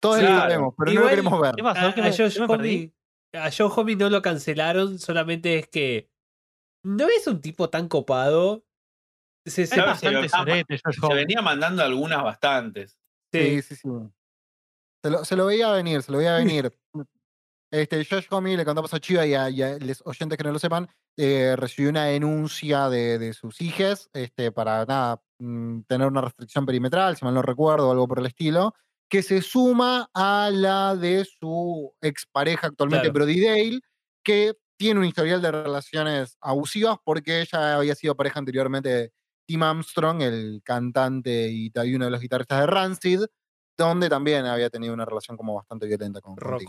Todos 0.00 0.20
lo 0.20 0.26
Claro. 0.26 0.40
sabemos, 0.42 0.74
pero 0.78 0.92
no 0.92 1.00
lo 1.00 1.08
queremos 1.08 1.40
ver. 1.40 1.54
¿Qué 1.56 1.62
pasó? 1.64 1.86
a, 1.88 1.94
¿Qué 1.94 2.00
a 2.00 2.04
me, 2.04 2.10
Josh 2.16 2.34
qué 2.34 2.40
me 2.40 2.46
perdí? 2.48 2.92
Homme, 3.34 3.44
a 3.46 3.50
Joe 3.50 3.70
Homme 3.74 3.96
no 3.96 4.10
lo 4.10 4.22
cancelaron, 4.22 4.98
solamente 5.00 5.58
es 5.58 5.66
que 5.68 6.08
no 6.84 7.08
es 7.08 7.26
un 7.26 7.40
tipo 7.40 7.68
tan 7.68 7.88
copado. 7.88 8.64
Se, 9.44 9.66
se- 9.66 9.74
¿Sabes? 9.74 9.98
Se 9.98 10.10
lo- 10.12 10.28
sorete, 10.28 10.78
venía 11.14 11.42
mandando 11.42 11.82
algunas 11.82 12.22
bastantes. 12.22 12.96
sí. 13.32 13.60
Sí, 13.60 13.62
sí, 13.62 13.74
sí. 13.74 13.88
Se 15.04 15.10
lo, 15.10 15.24
se 15.24 15.34
lo 15.34 15.46
veía 15.46 15.72
venir, 15.72 16.00
se 16.04 16.12
lo 16.12 16.18
veía 16.18 16.36
venir. 16.62 16.72
Este, 17.72 18.04
Josh 18.04 18.26
Homme, 18.30 18.54
le 18.54 18.66
contamos 18.66 18.92
a 18.92 19.00
Chiva 19.00 19.26
y 19.26 19.34
a, 19.34 19.48
y 19.48 19.62
a 19.62 19.78
los 19.78 20.02
oyentes 20.04 20.36
que 20.36 20.44
no 20.44 20.52
lo 20.52 20.58
sepan, 20.58 20.88
eh, 21.16 21.56
recibió 21.56 21.88
una 21.88 22.04
denuncia 22.04 22.90
de, 22.90 23.18
de 23.18 23.32
sus 23.32 23.62
hijas 23.62 24.10
este, 24.12 24.52
para 24.52 24.84
nada, 24.84 25.22
mm, 25.38 25.80
tener 25.88 26.06
una 26.06 26.20
restricción 26.20 26.66
perimetral, 26.66 27.16
si 27.16 27.24
mal 27.24 27.32
no 27.32 27.40
recuerdo, 27.40 27.88
o 27.88 27.92
algo 27.92 28.06
por 28.06 28.18
el 28.18 28.26
estilo, 28.26 28.74
que 29.08 29.22
se 29.22 29.40
suma 29.40 30.10
a 30.12 30.50
la 30.52 30.96
de 30.96 31.24
su 31.24 31.94
expareja 32.02 32.66
actualmente, 32.66 33.10
Claro. 33.10 33.24
Brody 33.24 33.40
Dale, 33.40 33.80
que 34.22 34.54
tiene 34.78 35.00
un 35.00 35.06
historial 35.06 35.40
de 35.40 35.50
relaciones 35.50 36.36
abusivas 36.42 36.98
porque 37.02 37.40
ella 37.40 37.76
había 37.76 37.94
sido 37.94 38.14
pareja 38.16 38.38
anteriormente 38.38 38.88
de 38.90 39.12
Tim 39.46 39.62
Armstrong, 39.62 40.20
el 40.20 40.60
cantante 40.62 41.48
y 41.48 41.72
y 41.74 41.94
uno 41.94 42.04
de 42.04 42.10
los 42.10 42.20
guitarristas 42.20 42.60
de 42.60 42.66
Rancid, 42.66 43.20
donde 43.78 44.10
también 44.10 44.44
había 44.44 44.68
tenido 44.68 44.92
una 44.92 45.04
relación 45.06 45.36
como 45.38 45.54
bastante 45.54 45.86
violenta 45.86 46.20
con, 46.20 46.36
Tim. 46.36 46.66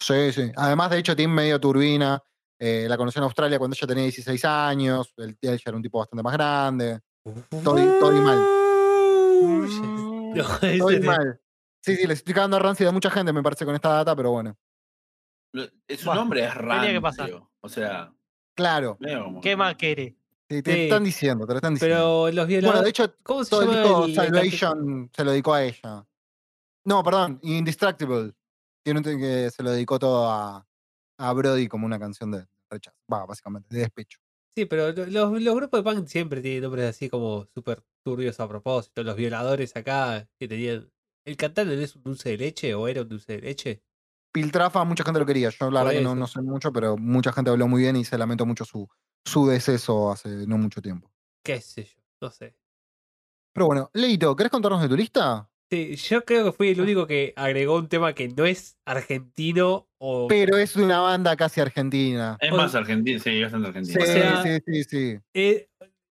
Sí, 0.00 0.32
sí. 0.32 0.50
Además, 0.56 0.90
de 0.90 0.98
hecho, 0.98 1.14
Tim 1.14 1.30
medio 1.30 1.60
turbina. 1.60 2.22
eh, 2.62 2.86
la 2.88 2.96
conoció 2.98 3.20
en 3.20 3.24
Australia 3.24 3.58
cuando 3.58 3.74
ella 3.74 3.86
tenía 3.86 4.02
16 4.04 4.44
años. 4.44 5.14
Él, 5.16 5.36
él 5.40 5.58
ya 5.58 5.62
era 5.66 5.76
un 5.76 5.82
tipo 5.82 5.98
bastante 5.98 6.22
más 6.22 6.32
grande. 6.34 7.00
Todo, 7.62 7.76
todo 7.98 8.14
y 8.16 8.20
mal. 8.20 8.38
Todo 10.78 10.90
y 10.92 11.00
mal. 11.00 11.40
Sí, 11.82 11.96
sí, 11.96 12.06
le 12.06 12.12
estoy 12.14 12.34
cagando 12.34 12.56
a 12.56 12.60
Rancid 12.60 12.86
a 12.86 12.92
mucha 12.92 13.10
gente, 13.10 13.32
me 13.32 13.42
parece, 13.42 13.64
con 13.64 13.74
esta 13.74 13.88
data, 13.88 14.14
pero 14.14 14.30
bueno. 14.32 14.56
Eh, 15.54 15.96
Su 15.96 16.12
nombre 16.14 16.44
es 16.44 16.52
tenía 16.54 16.92
que 16.92 17.00
pasar. 17.00 17.30
rancio. 17.30 17.50
O 17.62 17.68
sea, 17.68 18.12
Claro. 18.54 18.98
¿Qué 19.42 19.56
más 19.56 19.76
querés? 19.76 20.14
Sí, 20.48 20.62
te 20.62 20.74
Sí. 20.74 20.80
están 20.82 21.02
diciendo, 21.04 21.46
te 21.46 21.52
lo 21.54 21.56
están 21.58 21.74
diciendo. 21.74 21.96
Pero 21.96 22.26
los 22.26 22.34
bueno, 22.34 22.46
violadores. 22.48 22.82
de 22.82 22.90
hecho, 22.90 23.14
¿Cómo 23.22 23.44
se 23.44 23.50
todo 23.50 23.62
el 23.62 23.68
llama 23.68 23.80
disco 23.82 24.04
el- 24.04 24.10
el 24.10 24.14
Salvation 24.16 25.10
se 25.16 25.24
lo 25.24 25.30
dedicó 25.30 25.54
a 25.54 25.64
ella. 25.64 26.06
No, 26.84 27.02
perdón, 27.02 27.38
Indistractable. 27.42 28.34
Tiene 28.84 29.00
un 29.00 29.04
que 29.04 29.50
se 29.50 29.62
lo 29.62 29.70
dedicó 29.70 29.98
todo 29.98 30.30
a, 30.30 30.66
a 31.18 31.32
Brody 31.32 31.68
como 31.68 31.86
una 31.86 31.98
canción 31.98 32.30
de 32.30 32.46
rechazo. 32.70 32.96
Va, 33.12 33.26
básicamente, 33.26 33.68
de 33.74 33.80
despecho. 33.82 34.18
Sí, 34.56 34.64
pero 34.66 34.92
lo- 34.92 35.06
los, 35.06 35.42
los 35.42 35.54
grupos 35.54 35.84
de 35.84 35.90
punk 35.90 36.06
siempre 36.08 36.40
tienen 36.40 36.62
nombres 36.62 36.86
así 36.90 37.08
como 37.08 37.46
súper 37.54 37.84
turbios 38.04 38.40
a 38.40 38.48
propósito. 38.48 39.02
Los 39.02 39.16
violadores 39.16 39.76
acá 39.76 40.28
que 40.38 40.48
tenían. 40.48 40.90
¿El 41.24 41.36
cantante 41.36 41.80
es 41.82 41.94
un 41.96 42.02
dulce 42.02 42.30
de 42.30 42.36
leche 42.38 42.74
o 42.74 42.88
era 42.88 43.02
un 43.02 43.08
dulce 43.08 43.34
de 43.34 43.40
leche? 43.42 43.82
Piltrafa, 44.32 44.84
mucha 44.84 45.04
gente 45.04 45.20
lo 45.20 45.26
quería. 45.26 45.50
Yo 45.50 45.70
la 45.70 45.82
Por 45.82 45.88
verdad 45.88 46.00
que 46.00 46.04
no, 46.04 46.14
no 46.16 46.26
sé 46.26 46.40
mucho, 46.42 46.72
pero 46.72 46.96
mucha 46.96 47.32
gente 47.32 47.50
habló 47.50 47.68
muy 47.68 47.82
bien 47.82 47.96
y 47.96 48.04
se 48.04 48.16
lamentó 48.18 48.46
mucho 48.46 48.64
su, 48.64 48.88
su 49.24 49.46
deceso 49.46 50.10
hace 50.10 50.46
no 50.46 50.56
mucho 50.58 50.80
tiempo. 50.80 51.10
¿Qué 51.42 51.60
sé 51.60 51.84
yo? 51.84 52.00
No 52.20 52.30
sé. 52.30 52.56
Pero 53.52 53.66
bueno, 53.66 53.90
Leito, 53.94 54.34
¿querés 54.36 54.50
contarnos 54.52 54.80
de 54.82 54.88
tu 54.88 54.96
lista? 54.96 55.49
Sí, 55.70 55.94
yo 55.96 56.24
creo 56.24 56.44
que 56.46 56.52
fui 56.52 56.68
el 56.70 56.80
único 56.80 57.06
que 57.06 57.32
agregó 57.36 57.76
un 57.76 57.88
tema 57.88 58.12
que 58.12 58.28
no 58.28 58.44
es 58.44 58.76
argentino 58.84 59.88
o. 59.98 60.26
Pero 60.28 60.56
es 60.56 60.74
una 60.74 60.98
banda 61.00 61.36
casi 61.36 61.60
argentina. 61.60 62.36
Es 62.40 62.50
O- 62.52 62.56
más 62.56 62.74
argentino, 62.74 63.20
sí, 63.20 63.40
bastante 63.42 63.84
Sí, 63.84 63.92
argentino. 63.92 64.04
sea- 64.04 64.42
sí, 64.42 64.58
sí, 64.66 64.84
sí. 64.84 65.18
Eh, 65.34 65.68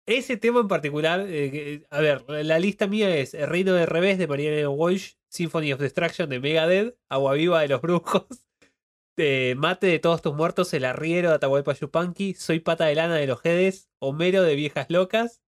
ese 0.05 0.35
tema 0.37 0.59
en 0.59 0.67
particular, 0.67 1.25
eh, 1.27 1.83
a 1.89 2.01
ver, 2.01 2.25
la 2.27 2.59
lista 2.59 2.87
mía 2.87 3.15
es 3.15 3.33
El 3.33 3.47
Reino 3.47 3.73
de 3.73 3.85
Revés 3.85 4.17
de 4.17 4.27
Mariana 4.27 4.69
Walsh, 4.69 5.13
Symphony 5.29 5.71
of 5.73 5.79
Destruction 5.79 6.29
de 6.29 6.39
Megadeth, 6.41 6.97
Agua 7.09 7.33
Viva 7.35 7.61
de 7.61 7.69
los 7.69 7.81
Brujos, 7.81 8.25
eh, 9.17 9.55
Mate 9.57 9.87
de 9.87 9.99
Todos 9.99 10.21
Tus 10.21 10.35
Muertos, 10.35 10.73
El 10.73 10.83
Arriero 10.83 11.29
de 11.29 11.35
Atahualpa 11.35 11.73
Yupanqui, 11.73 12.33
Soy 12.33 12.59
Pata 12.59 12.85
de 12.87 12.95
Lana 12.95 13.15
de 13.15 13.27
los 13.27 13.39
Jedes, 13.41 13.89
Homero 13.99 14.43
de 14.43 14.55
Viejas 14.55 14.87
Locas, 14.89 15.41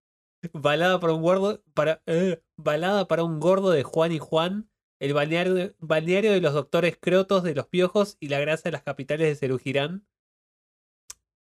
Balada 0.54 1.00
para 1.00 1.14
un 1.14 1.22
gordo, 1.22 1.64
para, 1.74 2.02
eh, 2.06 2.42
balada 2.58 3.08
para 3.08 3.24
un 3.24 3.40
gordo 3.40 3.72
de 3.72 3.84
Juan 3.84 4.12
y 4.12 4.20
Juan, 4.20 4.70
El 5.00 5.14
balneario 5.14 5.54
de, 5.54 5.76
balneario 5.80 6.32
de 6.32 6.42
los 6.42 6.54
doctores 6.54 6.98
Crotos 7.00 7.44
de 7.44 7.56
los 7.56 7.68
Piojos 7.68 8.18
y 8.20 8.30
La 8.30 8.40
grasa 8.40 8.64
de 8.66 8.72
las 8.72 8.84
capitales 8.84 9.28
de 9.28 9.36
Cerugirán. 9.36 10.08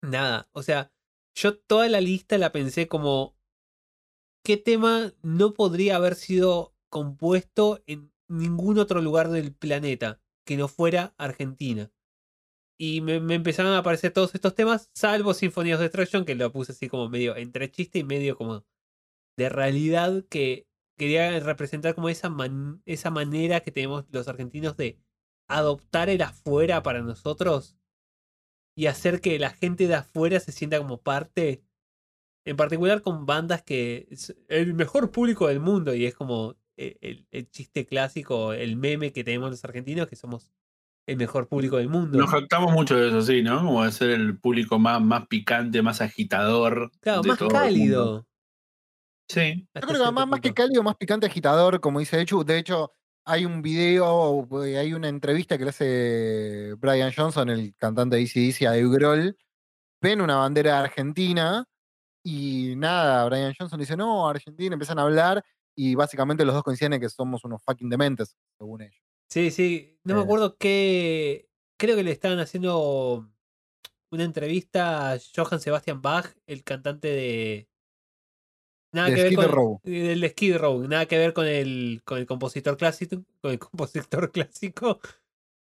Nada, 0.01 0.49
o 0.53 0.63
sea, 0.63 0.91
yo 1.35 1.57
toda 1.57 1.87
la 1.89 2.01
lista 2.01 2.37
la 2.37 2.51
pensé 2.51 2.87
como 2.87 3.35
qué 4.43 4.57
tema 4.57 5.13
no 5.21 5.53
podría 5.53 5.95
haber 5.95 6.15
sido 6.15 6.75
compuesto 6.89 7.83
en 7.85 8.11
ningún 8.27 8.79
otro 8.79 9.01
lugar 9.01 9.29
del 9.29 9.53
planeta 9.53 10.21
que 10.45 10.57
no 10.57 10.67
fuera 10.67 11.13
Argentina. 11.17 11.91
Y 12.79 13.01
me, 13.01 13.19
me 13.19 13.35
empezaron 13.35 13.73
a 13.73 13.79
aparecer 13.79 14.11
todos 14.11 14.33
estos 14.33 14.55
temas, 14.55 14.89
salvo 14.95 15.35
Symphony 15.35 15.73
of 15.73 15.81
Destruction, 15.81 16.25
que 16.25 16.33
lo 16.33 16.51
puse 16.51 16.71
así 16.71 16.89
como 16.89 17.09
medio 17.09 17.35
entre 17.35 17.69
chiste 17.69 17.99
y 17.99 18.03
medio 18.03 18.35
como 18.35 18.65
de 19.37 19.49
realidad 19.49 20.25
que 20.29 20.67
quería 20.97 21.39
representar 21.39 21.95
como 21.95 22.09
esa, 22.09 22.29
man- 22.29 22.81
esa 22.85 23.09
manera 23.09 23.61
que 23.61 23.71
tenemos 23.71 24.05
los 24.11 24.27
argentinos 24.27 24.77
de 24.77 24.99
adoptar 25.47 26.09
el 26.09 26.21
afuera 26.21 26.83
para 26.83 27.01
nosotros 27.01 27.77
y 28.75 28.87
hacer 28.87 29.21
que 29.21 29.39
la 29.39 29.49
gente 29.51 29.87
de 29.87 29.95
afuera 29.95 30.39
se 30.39 30.51
sienta 30.51 30.77
como 30.77 31.01
parte, 31.01 31.63
en 32.45 32.57
particular 32.57 33.01
con 33.01 33.25
bandas 33.25 33.63
que 33.63 34.07
es 34.11 34.35
el 34.47 34.73
mejor 34.73 35.11
público 35.11 35.47
del 35.47 35.59
mundo 35.59 35.93
y 35.93 36.05
es 36.05 36.15
como 36.15 36.57
el, 36.77 36.97
el- 37.01 37.27
el 37.31 37.49
chiste 37.51 37.85
clásico, 37.85 38.53
el 38.53 38.77
meme 38.77 39.11
que 39.13 39.23
tenemos 39.23 39.51
los 39.51 39.63
argentinos, 39.65 40.07
que 40.07 40.15
somos 40.15 40.51
el 41.07 41.17
mejor 41.17 41.47
público 41.47 41.77
del 41.77 41.89
mundo. 41.89 42.19
Nos 42.19 42.29
jactamos 42.29 42.71
mucho 42.71 42.95
de 42.95 43.07
eso, 43.09 43.21
sí, 43.21 43.41
¿no? 43.41 43.57
Como 43.63 43.83
de 43.83 43.91
ser 43.91 44.11
el 44.11 44.37
público 44.39 44.79
más, 44.79 45.01
más 45.01 45.27
picante, 45.27 45.81
más 45.81 46.01
agitador. 46.01 46.91
Claro, 47.01 47.21
de 47.23 47.29
más 47.29 47.37
todo 47.37 47.49
cálido. 47.49 48.25
Sí. 49.33 49.67
Yo 49.73 49.81
creo 49.81 49.87
que 49.87 49.95
cierto 49.95 50.27
más, 50.27 50.39
que 50.41 50.53
cálido, 50.53 50.83
más 50.83 50.95
picante 50.95 51.25
agitador, 51.27 51.79
como 51.79 51.99
dice 51.99 52.19
Echu. 52.19 52.43
De 52.43 52.57
hecho, 52.57 52.91
hay 53.25 53.45
un 53.45 53.61
video, 53.61 54.47
eh, 54.65 54.77
hay 54.77 54.93
una 54.93 55.07
entrevista 55.09 55.57
que 55.57 55.63
le 55.63 55.69
hace 55.69 56.73
Brian 56.77 57.11
Johnson, 57.15 57.49
el 57.49 57.75
cantante 57.75 58.15
de 58.17 58.23
ACDC, 58.23 58.65
a 58.67 58.71
Dave 58.71 58.89
Grohl. 58.89 59.37
Ven 60.01 60.21
una 60.21 60.37
bandera 60.37 60.79
argentina 60.79 61.65
y 62.23 62.73
nada, 62.75 63.25
Brian 63.29 63.53
Johnson 63.57 63.79
dice, 63.79 63.95
no, 63.95 64.27
Argentina, 64.27 64.73
empiezan 64.73 64.99
a 64.99 65.03
hablar 65.03 65.43
y 65.75 65.95
básicamente 65.95 66.43
los 66.43 66.53
dos 66.53 66.63
coinciden 66.63 66.93
en 66.93 67.01
que 67.01 67.09
somos 67.09 67.43
unos 67.45 67.61
fucking 67.63 67.89
dementes, 67.89 68.35
según 68.57 68.81
ellos. 68.81 69.01
Sí, 69.29 69.49
sí. 69.51 69.99
No 70.03 70.15
me 70.15 70.21
Eh. 70.21 70.23
acuerdo 70.23 70.57
qué. 70.57 71.47
Creo 71.77 71.95
que 71.95 72.03
le 72.03 72.11
estaban 72.11 72.39
haciendo 72.39 73.31
una 74.11 74.23
entrevista 74.23 75.13
a 75.13 75.17
Johann 75.35 75.61
Sebastian 75.61 76.01
Bach, 76.01 76.35
el 76.45 76.63
cantante 76.63 77.07
de. 77.07 77.69
Nada 78.93 79.09
De 79.09 79.15
que 79.15 79.23
ver 79.23 79.35
con 79.35 79.47
Row. 79.49 79.81
de 79.83 80.29
Skid 80.29 80.57
Row, 80.57 80.87
nada 80.87 81.05
que 81.05 81.17
ver 81.17 81.33
con 81.33 81.47
el 81.47 82.01
con 82.03 82.17
el 82.17 82.25
compositor 82.25 82.75
clásico, 82.77 83.23
con 83.41 83.51
el 83.51 83.59
compositor 83.59 84.31
clásico. 84.31 84.99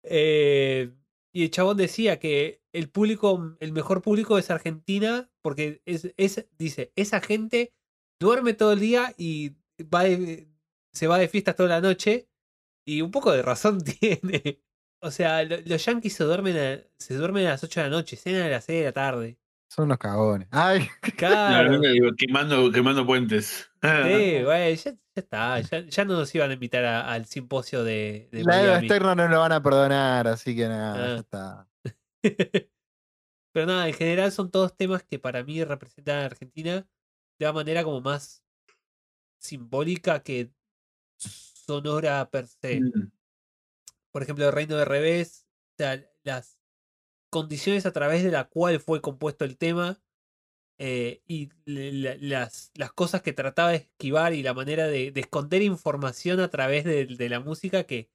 Eh, 0.03 0.91
y 1.33 1.43
el 1.43 1.51
chabón 1.51 1.77
decía 1.77 2.19
que 2.19 2.61
el 2.73 2.89
público, 2.89 3.55
el 3.59 3.71
mejor 3.71 4.01
público 4.01 4.37
es 4.37 4.49
Argentina, 4.49 5.29
porque 5.41 5.81
es, 5.85 6.11
es 6.17 6.47
dice, 6.57 6.91
esa 6.95 7.21
gente 7.21 7.73
duerme 8.19 8.53
todo 8.53 8.73
el 8.73 8.79
día 8.79 9.13
y 9.17 9.51
va 9.93 10.03
de- 10.03 10.47
se 10.93 11.07
va 11.07 11.17
de 11.17 11.27
fiestas 11.29 11.55
toda 11.55 11.69
la 11.69 11.81
noche. 11.81 12.27
Y 12.85 13.01
un 13.01 13.11
poco 13.11 13.31
de 13.31 13.43
razón 13.43 13.79
tiene. 13.99 14.61
O 15.01 15.11
sea, 15.11 15.43
lo- 15.43 15.61
los 15.61 15.85
yankees 15.85 16.13
se 16.13 16.23
duermen 16.23 16.57
a, 16.57 16.83
se 16.99 17.13
duermen 17.15 17.45
a 17.47 17.51
las 17.51 17.63
8 17.63 17.79
de 17.81 17.89
la 17.89 17.95
noche, 17.95 18.17
cenan 18.17 18.41
a 18.43 18.49
las 18.49 18.65
6 18.65 18.79
de 18.79 18.85
la 18.85 18.91
tarde. 18.91 19.37
Son 19.73 19.85
unos 19.85 19.99
cagones. 19.99 20.49
Ay, 20.51 20.85
Claro. 21.17 21.79
Digo, 21.79 22.09
quemando, 22.17 22.69
quemando 22.73 23.05
puentes. 23.05 23.69
Sí, 23.81 23.81
güey, 24.43 24.75
ya, 24.75 24.91
ya 24.91 24.97
está. 25.15 25.59
Ya, 25.61 25.79
ya 25.87 26.03
no 26.05 26.13
nos 26.15 26.35
iban 26.35 26.51
a 26.51 26.55
invitar 26.55 26.83
a- 26.83 27.09
al 27.13 27.25
simposio 27.25 27.83
de, 27.85 28.27
de 28.33 28.43
la 28.43 28.61
Eva 28.63 28.71
Miami. 28.73 28.87
externa 28.87 29.15
no 29.15 29.27
lo 29.29 29.39
van 29.39 29.51
a 29.53 29.63
perdonar, 29.63 30.27
así 30.27 30.55
que 30.55 30.67
nada, 30.67 30.95
Ah. 30.95 31.07
ya 31.07 31.19
está. 31.19 31.67
Pero 33.53 33.65
nada, 33.65 33.87
en 33.87 33.93
general 33.93 34.31
son 34.31 34.51
todos 34.51 34.75
temas 34.75 35.03
que 35.03 35.19
para 35.19 35.43
mí 35.43 35.63
representan 35.63 36.19
a 36.19 36.25
Argentina 36.25 36.85
de 37.39 37.45
una 37.45 37.53
manera 37.53 37.83
como 37.83 37.99
más 38.01 38.43
simbólica 39.39 40.21
que 40.21 40.51
sonora 41.17 42.29
per 42.29 42.47
se. 42.47 42.79
Mm. 42.81 43.11
Por 44.11 44.23
ejemplo, 44.23 44.45
el 44.47 44.53
Reino 44.53 44.75
de 44.75 44.85
Revés, 44.85 45.45
o 45.73 45.75
sea, 45.77 46.01
las 46.23 46.60
condiciones 47.31 47.87
a 47.87 47.93
través 47.93 48.23
de 48.23 48.31
la 48.31 48.45
cual 48.49 48.81
fue 48.81 49.01
compuesto 49.01 49.45
el 49.45 49.57
tema 49.57 50.03
eh, 50.79 51.23
y 51.27 51.49
las, 51.65 52.71
las 52.75 52.93
cosas 52.93 53.21
que 53.23 53.33
trataba 53.33 53.71
de 53.71 53.77
esquivar 53.77 54.33
y 54.33 54.43
la 54.43 54.53
manera 54.55 54.87
de, 54.87 55.11
de 55.11 55.21
esconder 55.21 55.61
información 55.63 56.39
a 56.41 56.49
través 56.49 56.85
de, 56.85 57.05
de 57.07 57.29
la 57.29 57.39
música 57.41 57.85
que 57.85 58.11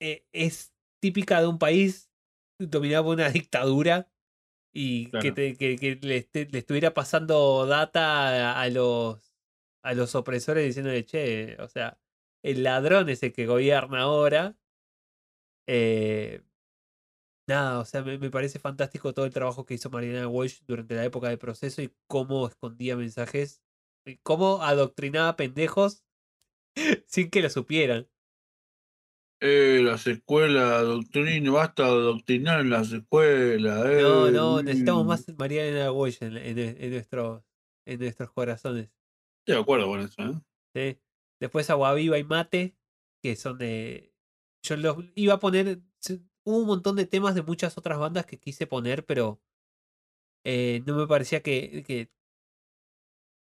eh, 0.00 0.26
es 0.32 0.74
típica 1.00 1.40
de 1.40 1.46
un 1.48 1.58
país 1.58 2.10
dominado 2.58 3.04
por 3.04 3.14
una 3.14 3.28
dictadura 3.30 4.10
y 4.72 5.14
que, 5.16 5.32
Claro. 5.32 5.32
te- 5.32 5.56
que, 5.56 5.76
que 5.78 5.96
le, 6.02 6.28
estuviera 6.58 6.94
pasando 6.94 7.66
data 7.66 8.52
a, 8.54 8.62
a 8.62 8.68
los 8.70 9.34
a 9.82 9.94
los 9.94 10.14
opresores 10.16 10.66
diciéndole, 10.66 11.04
che, 11.06 11.56
o 11.60 11.68
sea, 11.68 12.00
el 12.42 12.64
ladrón 12.64 13.08
es 13.10 13.22
el 13.22 13.32
que 13.32 13.46
gobierna 13.46 14.02
ahora. 14.02 14.58
Eh, 15.66 16.42
nada, 17.48 17.80
o 17.80 17.84
sea, 17.84 18.02
me, 18.02 18.18
me 18.18 18.30
parece 18.30 18.58
fantástico 18.58 19.12
todo 19.12 19.24
el 19.24 19.32
trabajo 19.32 19.66
que 19.66 19.74
hizo 19.74 19.90
Mariana 19.90 20.28
Walsh 20.28 20.60
durante 20.66 20.94
la 20.94 21.04
época 21.04 21.28
del 21.28 21.38
proceso 21.38 21.82
y 21.82 21.92
cómo 22.06 22.46
escondía 22.46 22.96
mensajes, 22.96 23.62
y 24.06 24.18
cómo 24.18 24.62
adoctrinaba 24.62 25.36
pendejos 25.36 26.04
sin 27.06 27.30
que 27.30 27.42
lo 27.42 27.50
supieran. 27.50 28.08
Eh, 29.40 29.80
las 29.84 30.06
escuelas, 30.08 30.82
doctrina, 30.82 31.52
basta 31.52 31.84
de 31.84 32.00
doctrinar 32.00 32.60
en 32.60 32.70
las 32.70 32.92
escuelas. 32.92 33.84
No, 33.84 34.28
eh, 34.28 34.32
no, 34.32 34.62
necesitamos 34.62 35.04
mm. 35.04 35.08
más 35.08 35.26
María 35.38 35.64
Elena 35.64 35.92
Walsh 35.92 36.18
en, 36.22 36.36
en, 36.36 36.58
en 36.58 36.90
nuestros, 36.90 37.44
en 37.86 38.00
nuestros 38.00 38.32
corazones. 38.32 38.90
Estoy 39.40 39.54
de 39.54 39.60
acuerdo 39.60 39.86
con 39.86 40.00
eso, 40.00 40.22
¿eh? 40.22 40.34
¿sí? 40.74 41.00
Después 41.40 41.70
Agua 41.70 41.94
Viva 41.94 42.18
y 42.18 42.24
Mate, 42.24 42.76
que 43.22 43.36
son 43.36 43.58
de. 43.58 44.12
Yo 44.62 44.76
los 44.76 44.96
iba 45.14 45.34
a 45.34 45.40
poner. 45.40 45.80
Hubo 46.48 46.60
un 46.60 46.66
montón 46.66 46.96
de 46.96 47.04
temas 47.04 47.34
de 47.34 47.42
muchas 47.42 47.76
otras 47.76 47.98
bandas 47.98 48.24
que 48.24 48.38
quise 48.38 48.66
poner, 48.66 49.04
pero 49.04 49.38
eh, 50.46 50.82
no 50.86 50.96
me 50.96 51.06
parecía 51.06 51.42
que, 51.42 51.84
que 51.86 52.10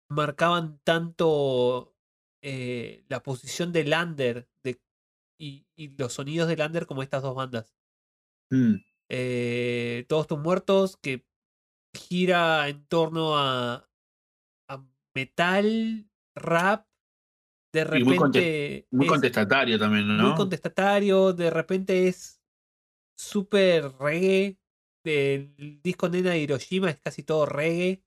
marcaban 0.09 0.81
tanto 0.83 1.95
eh, 2.41 3.05
la 3.07 3.23
posición 3.23 3.71
de 3.71 3.85
Lander 3.85 4.49
de, 4.61 4.81
y, 5.39 5.65
y 5.73 5.95
los 5.95 6.11
sonidos 6.11 6.49
de 6.49 6.57
Lander 6.57 6.85
como 6.85 7.01
estas 7.01 7.23
dos 7.23 7.33
bandas. 7.33 7.73
Mm. 8.51 8.75
Eh, 9.09 10.05
Todos 10.09 10.27
tus 10.27 10.39
muertos, 10.39 10.97
que 10.97 11.25
gira 11.95 12.67
en 12.67 12.85
torno 12.87 13.37
a, 13.37 13.89
a 14.69 14.85
metal, 15.15 16.09
rap, 16.35 16.87
de 17.73 17.99
Y 17.99 18.03
muy, 18.03 18.17
conte- 18.17 18.39
repente 18.39 18.87
muy 18.91 19.05
es 19.05 19.11
contestatario 19.13 19.79
también, 19.79 20.07
muy 20.07 20.17
¿no? 20.17 20.35
contestatario, 20.35 21.31
de 21.31 21.49
repente 21.49 22.09
es 22.09 22.40
súper 23.21 23.91
reggae. 23.99 24.57
El 25.03 25.81
disco 25.81 26.09
Nena 26.09 26.31
de 26.31 26.39
Hiroshima 26.39 26.89
es 26.89 26.99
casi 26.99 27.23
todo 27.23 27.45
reggae. 27.45 28.03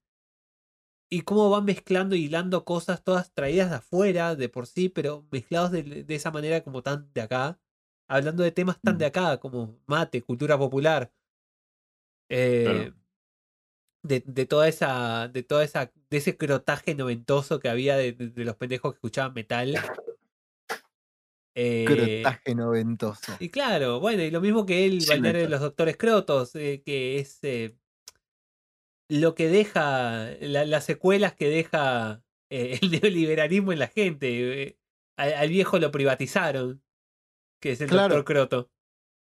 Y 1.09 1.21
cómo 1.21 1.49
van 1.49 1.65
mezclando 1.65 2.15
y 2.15 2.25
hilando 2.25 2.65
cosas 2.65 3.03
todas 3.03 3.31
traídas 3.33 3.69
de 3.69 3.77
afuera, 3.77 4.35
de 4.35 4.49
por 4.49 4.67
sí, 4.67 4.89
pero 4.89 5.27
mezclados 5.31 5.71
de, 5.71 5.83
de 6.03 6.15
esa 6.15 6.31
manera 6.31 6.63
como 6.63 6.81
tan 6.83 7.11
de 7.13 7.21
acá. 7.21 7.59
Hablando 8.07 8.43
de 8.43 8.51
temas 8.51 8.81
tan 8.81 8.95
Mm. 8.95 8.99
de 8.99 9.05
acá, 9.05 9.39
como 9.39 9.79
mate, 9.87 10.21
cultura 10.23 10.57
popular. 10.57 11.13
Eh, 12.29 12.91
de, 14.03 14.23
de 14.25 14.45
toda 14.45 14.67
esa, 14.67 15.27
de 15.27 15.43
toda 15.43 15.63
esa, 15.63 15.91
de 16.09 16.17
ese 16.17 16.37
crotaje 16.37 16.95
noventoso 16.95 17.59
que 17.59 17.69
había 17.69 17.97
de 17.97 18.15
los 18.35 18.55
pendejos 18.55 18.93
que 18.93 18.97
escuchaban 18.97 19.33
metal. 19.33 19.73
Eh, 21.55 21.85
Crotaje 21.87 22.53
noventoso. 22.55 23.37
y 23.39 23.49
claro, 23.49 23.99
bueno, 24.01 24.23
y 24.23 24.29
lo 24.31 24.41
mismo 24.41 24.65
que 24.65 24.85
el 24.85 24.99
Sí, 25.01 25.07
balneario 25.07 25.41
de 25.43 25.49
los 25.49 25.61
doctores 25.61 25.95
Crotos, 25.97 26.53
eh, 26.55 26.81
que 26.85 27.17
es 27.19 27.39
eh, 27.43 27.77
lo 29.09 29.35
que 29.35 29.47
deja, 29.47 30.31
la- 30.41 30.65
las 30.65 30.85
secuelas 30.85 31.33
que 31.35 31.47
deja 31.49 32.23
eh, 32.49 32.79
el 32.81 32.91
neoliberalismo 32.91 33.71
en 33.73 33.79
la 33.79 33.87
gente. 33.87 34.63
eh, 34.63 34.77
al, 35.17 35.33
al 35.33 35.49
viejo 35.49 35.79
lo 35.79 35.91
privatizaron, 35.91 36.83
que 37.61 37.71
es 37.71 37.81
el 37.81 37.89
Claro. 37.89 38.15
doctor 38.15 38.25
Croto. 38.25 38.71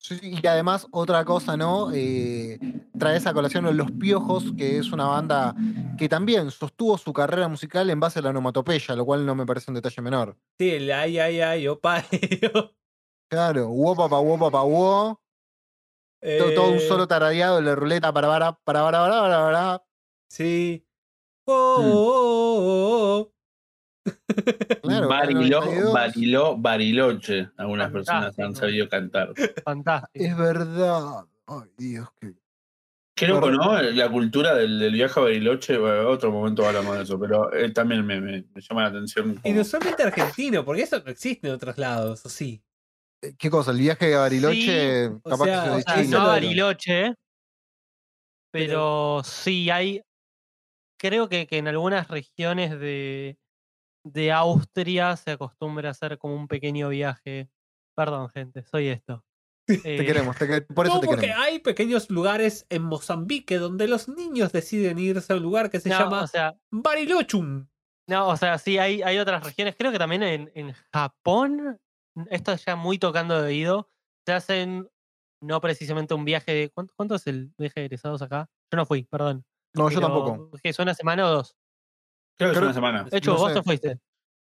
Sí, 0.02 0.18
Y 0.42 0.46
además, 0.46 0.86
otra 0.92 1.24
cosa, 1.26 1.56
¿no? 1.58 1.90
Eh, 1.92 2.58
trae 2.98 3.18
esa 3.18 3.34
colación 3.34 3.66
a 3.66 3.70
Los 3.72 3.92
Piojos, 3.92 4.52
que 4.56 4.78
es 4.78 4.92
una 4.92 5.04
banda 5.06 5.54
que 5.98 6.08
también 6.08 6.50
sostuvo 6.50 6.96
su 6.96 7.12
carrera 7.12 7.48
musical 7.48 7.90
en 7.90 8.00
base 8.00 8.18
a 8.18 8.22
la 8.22 8.30
onomatopeya, 8.30 8.96
lo 8.96 9.04
cual 9.04 9.26
no 9.26 9.34
me 9.34 9.44
parece 9.44 9.70
un 9.70 9.74
detalle 9.74 10.00
menor. 10.00 10.38
Sí, 10.58 10.70
el 10.70 10.90
ay, 10.90 11.18
ay, 11.18 11.40
ay, 11.42 11.68
opa. 11.68 12.02
Claro, 13.30 13.68
wo 13.68 13.94
pa 13.94 14.08
pa 14.08 14.18
wo 14.18 14.50
pa 14.50 14.62
wo, 14.64 15.20
to- 16.20 16.52
todo 16.54 16.70
un 16.72 16.78
Eh, 16.78 16.88
solo 16.88 17.06
tarareado 17.06 17.56
de 17.56 17.62
la 17.62 17.74
ruleta 17.76 18.12
para 18.12 18.26
para 18.26 18.52
para 18.64 18.82
para 18.82 18.98
para 19.02 19.20
para 19.20 19.44
para. 19.44 19.84
Sí. 20.28 20.84
Oh, 21.46 21.78
Mm. 21.78 21.92
oh, 21.94 22.58
oh, 22.58 23.20
oh. 23.20 23.32
Claro, 24.82 25.08
Bariló, 25.08 25.60
92. 25.60 25.92
Bariló, 25.92 26.56
Bariloche. 26.56 27.50
Algunas 27.56 27.90
personas 27.92 28.38
han 28.38 28.54
sabido 28.54 28.88
cantar. 28.88 29.32
Fantástico. 29.64 30.24
Es 30.24 30.36
verdad. 30.36 31.24
Ay, 31.46 31.70
Dios, 31.76 32.08
qué. 32.20 32.34
Qué 33.16 33.28
loco, 33.28 33.50
¿no? 33.50 33.82
La 33.82 34.08
cultura 34.10 34.54
del, 34.54 34.78
del 34.78 34.94
viaje 34.94 35.20
a 35.20 35.22
Bariloche, 35.24 35.76
bueno, 35.76 36.08
otro 36.08 36.30
momento 36.32 36.66
hablamos 36.66 36.96
de 36.96 37.02
eso, 37.02 37.20
pero 37.20 37.52
eh, 37.52 37.70
también 37.70 38.06
me, 38.06 38.18
me- 38.18 38.44
me 38.54 38.60
llama 38.62 38.82
la 38.84 38.88
atención. 38.88 39.32
Y 39.32 39.34
como- 39.42 39.54
no 39.56 39.64
solamente 39.64 40.02
argentino, 40.04 40.64
porque 40.64 40.82
eso 40.82 41.02
no 41.04 41.10
existe 41.10 41.46
en 41.48 41.52
otros 41.54 41.76
lados, 41.76 42.24
¿o 42.24 42.30
sí? 42.30 42.62
¿Qué 43.36 43.50
cosa? 43.50 43.72
El 43.72 43.78
viaje 43.78 44.14
a 44.14 44.20
Bariloche, 44.20 45.08
Sí, 45.08 45.12
o 45.22 45.28
capaz 45.28 45.44
sea, 45.44 45.62
que 45.64 45.68
o 45.70 45.74
se 45.76 45.82
sea, 45.82 45.92
Ah, 45.94 45.96
Chile, 46.02 46.08
no 46.08 46.16
a 46.18 46.22
lo- 46.22 46.28
Bariloche, 46.28 47.14
pero 48.50 49.22
sí 49.24 49.68
hay. 49.70 50.00
Creo 50.98 51.28
que, 51.28 51.46
que 51.46 51.58
en 51.58 51.68
algunas 51.68 52.08
regiones 52.08 52.78
de, 52.78 53.38
de 54.04 54.32
Austria 54.32 55.16
se 55.16 55.32
acostumbra 55.32 55.88
a 55.88 55.92
hacer 55.92 56.18
como 56.18 56.34
un 56.34 56.48
pequeño 56.48 56.88
viaje. 56.88 57.50
Perdón, 57.96 58.28
gente, 58.30 58.62
soy 58.64 58.88
esto. 58.88 59.24
Te 59.66 60.02
Eh, 60.02 60.04
queremos, 60.06 60.36
te 60.36 60.46
que- 60.48 60.62
por 60.62 60.86
eso 60.86 60.96
No, 60.96 61.00
te 61.00 61.06
porque 61.06 61.20
queremos. 61.26 61.44
hay 61.44 61.58
pequeños 61.60 62.10
lugares 62.10 62.66
en 62.70 62.82
Mozambique 62.82 63.58
donde 63.58 63.86
los 63.88 64.08
niños 64.08 64.52
deciden 64.52 64.98
irse 64.98 65.32
a 65.32 65.36
un 65.36 65.42
lugar 65.42 65.70
que 65.70 65.78
se 65.80 65.90
no, 65.90 65.98
llama 65.98 66.22
o 66.22 66.26
sea, 66.26 66.56
Barilochum. 66.72 67.68
no, 68.08 68.28
o 68.28 68.36
sea, 68.36 68.58
sí 68.58 68.78
hay, 68.78 69.02
hay 69.02 69.18
otras 69.18 69.44
regiones. 69.44 69.76
Creo 69.78 69.92
que 69.92 69.98
también 69.98 70.22
en, 70.24 70.50
en 70.54 70.72
Japón, 70.92 71.78
esto 72.30 72.52
es 72.52 72.64
ya 72.64 72.74
muy 72.74 72.98
tocando 72.98 73.40
de 73.40 73.46
oído, 73.48 73.88
se 74.26 74.32
hacen 74.32 74.88
no 75.42 75.60
precisamente 75.60 76.14
un 76.14 76.24
viaje 76.24 76.52
de. 76.52 76.70
¿Cuánto, 76.70 76.92
cuánto 76.96 77.14
es 77.14 77.26
el 77.28 77.52
viaje 77.56 77.80
de 77.80 77.86
egresados 77.86 78.22
acá? 78.22 78.48
Yo 78.72 78.76
no 78.76 78.86
fui, 78.86 79.04
perdón. 79.04 79.44
No, 79.74 79.88
yo 79.88 80.00
tampoco. 80.00 80.50
¿qué, 80.62 80.70
¿Es 80.70 80.78
una 80.80 80.94
semana 80.94 81.26
o 81.26 81.30
dos? 81.30 81.56
Creo 82.40 82.50
que 82.52 82.56
es 82.58 82.62
una 82.62 82.74
semana. 82.74 83.04
De 83.04 83.18
hecho, 83.18 83.32
No 83.32 83.38
vos 83.38 83.52
sé. 83.52 83.58
te 83.58 83.62
fuiste. 83.62 83.98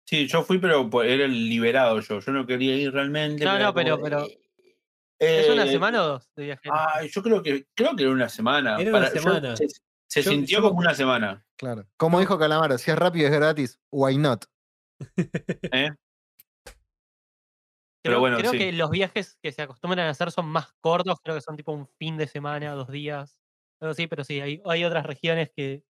Sí, 0.07 0.27
yo 0.27 0.43
fui, 0.43 0.59
pero 0.59 0.89
por- 0.91 1.07
era 1.07 1.25
el 1.25 1.49
liberado 1.49 2.01
yo. 2.01 2.21
Yo 2.21 2.33
no 2.33 2.47
quería 2.47 2.75
ir 2.77 2.93
realmente. 2.93 3.45
No, 3.45 3.59
no, 3.59 3.73
pero- 3.75 3.93
como, 3.97 4.05
pero- 4.05 4.27
eh, 4.27 5.41
¿Es 5.45 5.49
una 5.51 5.67
semana 5.67 6.03
o 6.03 6.07
dos 6.09 6.31
de 6.35 6.45
viaje? 6.45 6.69
Ay, 6.73 7.09
yo 7.09 7.23
creo 7.23 7.43
que 7.43 7.67
creo 7.75 7.95
que 7.97 8.03
era 8.05 8.13
una 8.13 8.29
semana. 8.29 8.79
Era 8.81 8.91
una 8.91 9.01
Para- 9.01 9.15
yo- 9.15 9.21
semana. 9.23 9.57
se 9.57 9.67
se 10.09 10.23
Yo- 10.23 10.31
sintió 10.33 10.59
yo 10.59 10.63
como 10.69 10.81
una 10.81 10.95
semana. 10.95 11.45
Claro. 11.57 11.87
Como 11.97 12.19
dijo 12.21 12.39
Calamaro, 12.39 12.77
si 12.79 12.91
es 12.91 12.99
rápido 12.99 13.25
y 13.29 13.31
es 13.33 13.39
gratis, 13.39 13.79
why 13.93 14.17
not? 14.19 14.45
¿eh? 15.73 15.91
Creo, 18.03 18.15
pero 18.15 18.21
bueno, 18.21 18.39
creo 18.39 18.51
sí. 18.53 18.59
que 18.59 18.73
los 18.73 18.91
viajes 18.91 19.39
que 19.43 19.53
se 19.53 19.63
acostumbran 19.63 20.07
a 20.07 20.11
hacer 20.11 20.31
son 20.33 20.47
más 20.47 20.73
cortos, 20.81 21.19
creo 21.23 21.37
que 21.37 21.43
son 21.43 21.57
tipo 21.57 21.73
un 21.73 21.87
fin 21.99 22.17
de 22.17 22.27
semana, 22.27 22.73
dos 22.73 22.89
días, 22.91 23.39
algo 23.81 23.93
así, 23.93 24.07
pero 24.07 24.25
sí, 24.25 24.41
hay, 24.41 24.63
hay 24.65 24.85
otras 24.85 25.05
regiones 25.05 25.51
que, 25.55 25.85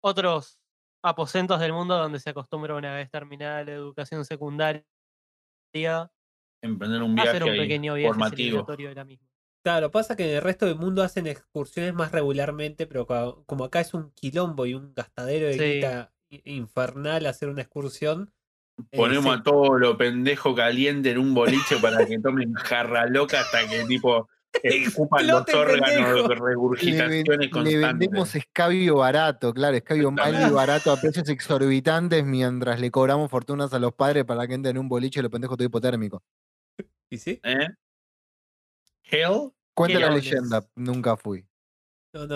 otros 0.00 0.60
aposentos 1.02 1.60
del 1.60 1.72
mundo 1.72 1.96
donde 1.96 2.18
se 2.20 2.30
acostumbra 2.30 2.74
una 2.74 2.94
vez 2.94 3.10
terminada 3.10 3.64
la 3.64 3.72
educación 3.72 4.24
secundaria 4.24 4.84
Emprender 6.62 7.02
un 7.02 7.14
viaje 7.14 7.30
hacer 7.30 7.44
un 7.44 7.56
pequeño 7.56 7.94
viaje 7.94 8.08
formativo. 8.08 8.64
de 8.64 8.94
la 8.94 9.04
misma. 9.04 9.26
Claro, 9.64 9.90
pasa 9.90 10.16
que 10.16 10.28
en 10.30 10.36
el 10.36 10.42
resto 10.42 10.66
del 10.66 10.76
mundo 10.76 11.02
hacen 11.02 11.26
excursiones 11.26 11.92
más 11.94 12.10
regularmente, 12.12 12.86
pero 12.86 13.06
como 13.46 13.64
acá 13.64 13.80
es 13.80 13.94
un 13.94 14.10
quilombo 14.12 14.66
y 14.66 14.74
un 14.74 14.92
gastadero 14.94 15.46
de 15.46 15.52
Sí. 15.54 15.74
guita 15.74 16.12
infernal 16.44 17.26
hacer 17.26 17.48
una 17.48 17.62
excursión. 17.62 18.32
eh, 18.92 18.96
Ponemos 18.96 19.34
sí. 19.34 19.40
a 19.40 19.42
todo 19.42 19.76
lo 19.78 19.96
pendejo 19.98 20.54
caliente 20.54 21.10
en 21.10 21.18
un 21.18 21.34
boliche 21.34 21.76
para 21.82 22.06
que 22.06 22.18
tomen 22.20 22.54
jarra 22.54 23.06
loca 23.06 23.40
hasta 23.40 23.68
que 23.68 23.84
tipo 23.86 24.28
escupan 24.62 25.26
los 25.26 25.54
órganos 25.54 25.88
pendejo. 25.90 26.28
Le, 26.28 26.34
regurgitaciones 26.34 27.50
le 27.52 27.76
vendemos 27.78 28.34
escabio 28.34 28.96
barato, 28.96 29.52
claro, 29.52 29.76
escabio 29.76 30.10
mal 30.10 30.34
y 30.48 30.52
barato 30.52 30.92
a 30.92 30.96
precios 31.00 31.28
exorbitantes 31.28 32.24
mientras 32.24 32.80
le 32.80 32.90
cobramos 32.90 33.30
fortunas 33.30 33.72
a 33.72 33.78
los 33.78 33.94
padres 33.94 34.24
para 34.24 34.46
que 34.46 34.54
entren 34.54 34.76
en 34.76 34.80
un 34.80 34.88
boliche 34.88 35.20
y 35.20 35.22
los 35.22 35.32
pendejos 35.32 35.56
todo 35.56 35.66
hipotérmico. 35.66 36.22
¿Y 37.10 37.18
sí? 37.18 37.40
¿Eh? 37.42 37.68
Hell, 39.10 39.52
Cuenta 39.74 40.00
la 40.00 40.10
leyenda, 40.10 40.66
nunca 40.74 41.16
fui. 41.16 41.47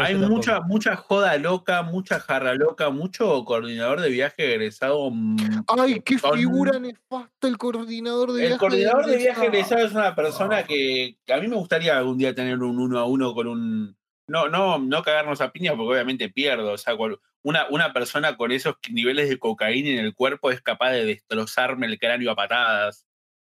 Hay 0.00 0.14
mucha, 0.16 0.60
mucha 0.60 0.96
joda 0.96 1.36
loca, 1.38 1.82
mucha 1.82 2.20
jarra 2.20 2.54
loca, 2.54 2.90
mucho 2.90 3.44
coordinador 3.44 4.00
de 4.00 4.08
viaje 4.10 4.50
egresado. 4.50 5.10
mm, 5.10 5.36
¡Ay, 5.78 6.00
qué 6.04 6.18
con- 6.18 6.38
figura 6.38 6.78
nefasta 6.78 7.48
el 7.48 7.58
coordinador 7.58 8.32
de 8.32 8.38
viaje! 8.40 8.52
El 8.54 8.58
coordinador 8.58 9.06
de 9.06 9.16
viaje 9.16 9.46
egresado! 9.46 9.84
es 9.86 9.92
una 9.92 10.14
persona 10.14 10.64
que, 10.64 11.16
que 11.24 11.32
a 11.32 11.40
mí 11.40 11.48
me 11.48 11.56
gustaría 11.56 11.96
algún 11.98 12.18
día 12.18 12.34
tener 12.34 12.58
un 12.58 12.78
uno 12.78 12.98
a 12.98 13.04
uno 13.06 13.34
con 13.34 13.46
un. 13.46 13.96
No, 14.28 14.48
no, 14.48 14.78
no 14.78 15.02
cagarnos 15.02 15.40
a 15.40 15.50
piñas 15.52 15.74
porque 15.76 15.92
obviamente 15.94 16.28
pierdo. 16.28 16.72
O 16.72 16.78
sea, 16.78 16.94
una, 17.42 17.66
una 17.70 17.92
persona 17.92 18.36
con 18.36 18.52
esos 18.52 18.76
niveles 18.90 19.28
de 19.28 19.38
cocaína 19.38 19.90
en 19.90 19.98
el 19.98 20.14
cuerpo 20.14 20.50
es 20.50 20.60
capaz 20.62 20.92
de 20.92 21.04
destrozarme 21.04 21.86
el 21.86 21.98
cráneo 21.98 22.30
a 22.30 22.36
patadas. 22.36 23.04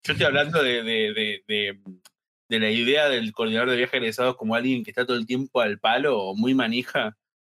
Yo 0.02 0.12
estoy 0.14 0.26
hablando 0.26 0.62
de, 0.62 0.82
de, 0.82 1.12
de, 1.14 1.44
de- 1.46 1.80
de 2.54 2.60
la 2.60 2.70
idea 2.70 3.08
del 3.08 3.32
coordinador 3.32 3.70
de 3.70 3.76
viaje 3.76 3.96
egresado 3.98 4.36
como 4.36 4.54
alguien 4.54 4.82
que 4.82 4.90
está 4.90 5.04
todo 5.06 5.16
el 5.16 5.26
tiempo 5.26 5.60
al 5.60 5.78
palo 5.78 6.18
o 6.18 6.34
muy 6.34 6.54
manija. 6.54 7.16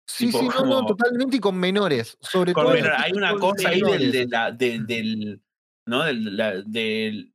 Sí, 0.09 0.27
tipo 0.27 0.39
sí, 0.39 0.47
no, 0.47 0.65
no, 0.65 0.85
totalmente 0.85 1.37
y 1.37 1.39
con 1.39 1.57
menores. 1.57 2.17
Sobre 2.21 2.53
Con 2.53 2.65
todo. 2.65 2.75
menor- 2.75 2.95
hay 2.97 3.11
una 3.13 3.33
cosa 3.35 3.69
ahí 3.69 3.81
del, 3.81 3.91
menores. 3.91 4.11
de 4.13 4.27
la- 4.27 4.51
de- 4.51 4.79
del, 4.79 5.41
¿no? 5.85 6.03
Del, 6.03 6.37
la- 6.37 6.61
del 6.61 7.33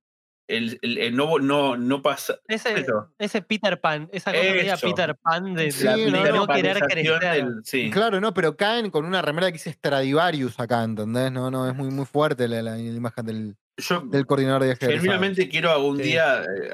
el, 0.49 0.79
el- 0.83 0.99
el 0.99 1.17
no, 1.17 1.39
no, 1.39 1.77
no 1.77 2.03
pasa. 2.03 2.39
Ese, 2.49 2.85
ese 3.19 3.43
Peter 3.43 3.81
Pan, 3.81 4.09
esa 4.13 4.33
cosa 4.33 4.43
media. 4.45 4.77
Peter 4.77 5.15
Pan 5.17 5.55
de, 5.55 5.71
Sí, 5.71 5.87
no, 5.87 5.97
de 5.97 6.31
no, 6.31 6.37
no 6.37 6.47
querer 6.47 6.79
crecer. 6.81 7.21
del- 7.21 7.61
sí. 7.65 7.91
Claro, 7.91 8.21
no, 8.21 8.35
pero 8.35 8.57
caen 8.57 8.91
con 8.91 9.05
una 9.07 9.23
remera 9.23 9.47
que 9.49 9.55
dice 9.55 9.73
Stradivarius 9.73 10.59
acá, 10.61 10.83
¿entendés? 10.83 11.31
No, 11.33 11.51
no, 11.51 11.69
es 11.69 11.75
muy, 11.75 11.91
muy 11.91 12.05
fuerte 12.07 12.49
la, 12.49 12.61
la 12.63 12.79
imagen 12.79 13.25
del, 13.25 13.57
Yo 13.79 14.01
del 14.01 14.27
coordinador 14.27 14.63
de 14.63 14.67
viajes 14.69 14.83
egresados. 14.83 15.03
genuinamente 15.03 15.49
quiero 15.49 15.71
algún 15.73 15.97
Sí. 15.99 16.03
día 16.05 16.43
eh, 16.43 16.71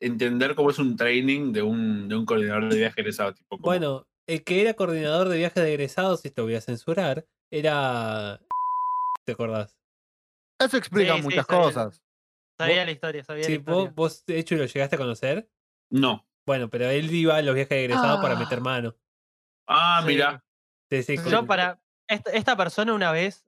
entender 0.00 0.54
cómo 0.54 0.70
es 0.70 0.78
un 0.78 0.96
training 0.96 1.52
de 1.52 1.62
un, 1.62 2.08
de 2.08 2.16
un 2.16 2.24
coordinador 2.24 2.68
de 2.70 2.78
viaje 2.78 3.00
egresado. 3.00 3.34
Tipo, 3.34 3.58
Bueno, 3.58 4.06
el 4.26 4.42
que 4.44 4.62
era 4.62 4.74
coordinador 4.74 5.28
de 5.28 5.36
viajes 5.38 5.62
de 5.62 5.70
egresados, 5.74 6.24
y 6.24 6.28
esto 6.28 6.42
voy 6.44 6.54
a 6.54 6.60
censurar, 6.60 7.26
era. 7.50 8.40
¿Te 9.24 9.32
acordás? 9.32 9.78
Eso 10.60 10.76
explica 10.76 11.12
Sí, 11.14 11.18
sí, 11.18 11.24
muchas 11.24 11.46
sabía. 11.46 11.62
cosas. 11.62 12.02
Sabía 12.58 12.84
la 12.84 12.90
historia, 12.90 13.22
sabía 13.22 13.44
Sí, 13.44 13.52
la 13.52 13.58
historia. 13.58 13.80
vos, 13.84 13.94
vos, 13.94 14.24
de 14.26 14.38
hecho, 14.38 14.56
lo 14.56 14.64
llegaste 14.64 14.96
a 14.96 14.98
conocer. 14.98 15.48
No. 15.90 16.26
Bueno, 16.46 16.68
pero 16.70 16.88
él 16.88 17.12
iba 17.14 17.36
a 17.36 17.42
los 17.42 17.54
viajes 17.54 17.68
de 17.70 17.84
egresados 17.84 18.20
para 18.20 18.34
Ah. 18.34 18.38
meter 18.38 18.60
mano. 18.60 18.96
Ah, 19.68 20.00
Sí. 20.02 20.08
mira. 20.08 20.44
Sí, 20.90 21.02
sí, 21.02 21.16
Sí. 21.18 21.30
Yo 21.30 21.46
para 21.46 21.80
esta, 22.08 22.30
esta 22.32 22.56
persona 22.56 22.94
una 22.94 23.12
vez, 23.12 23.44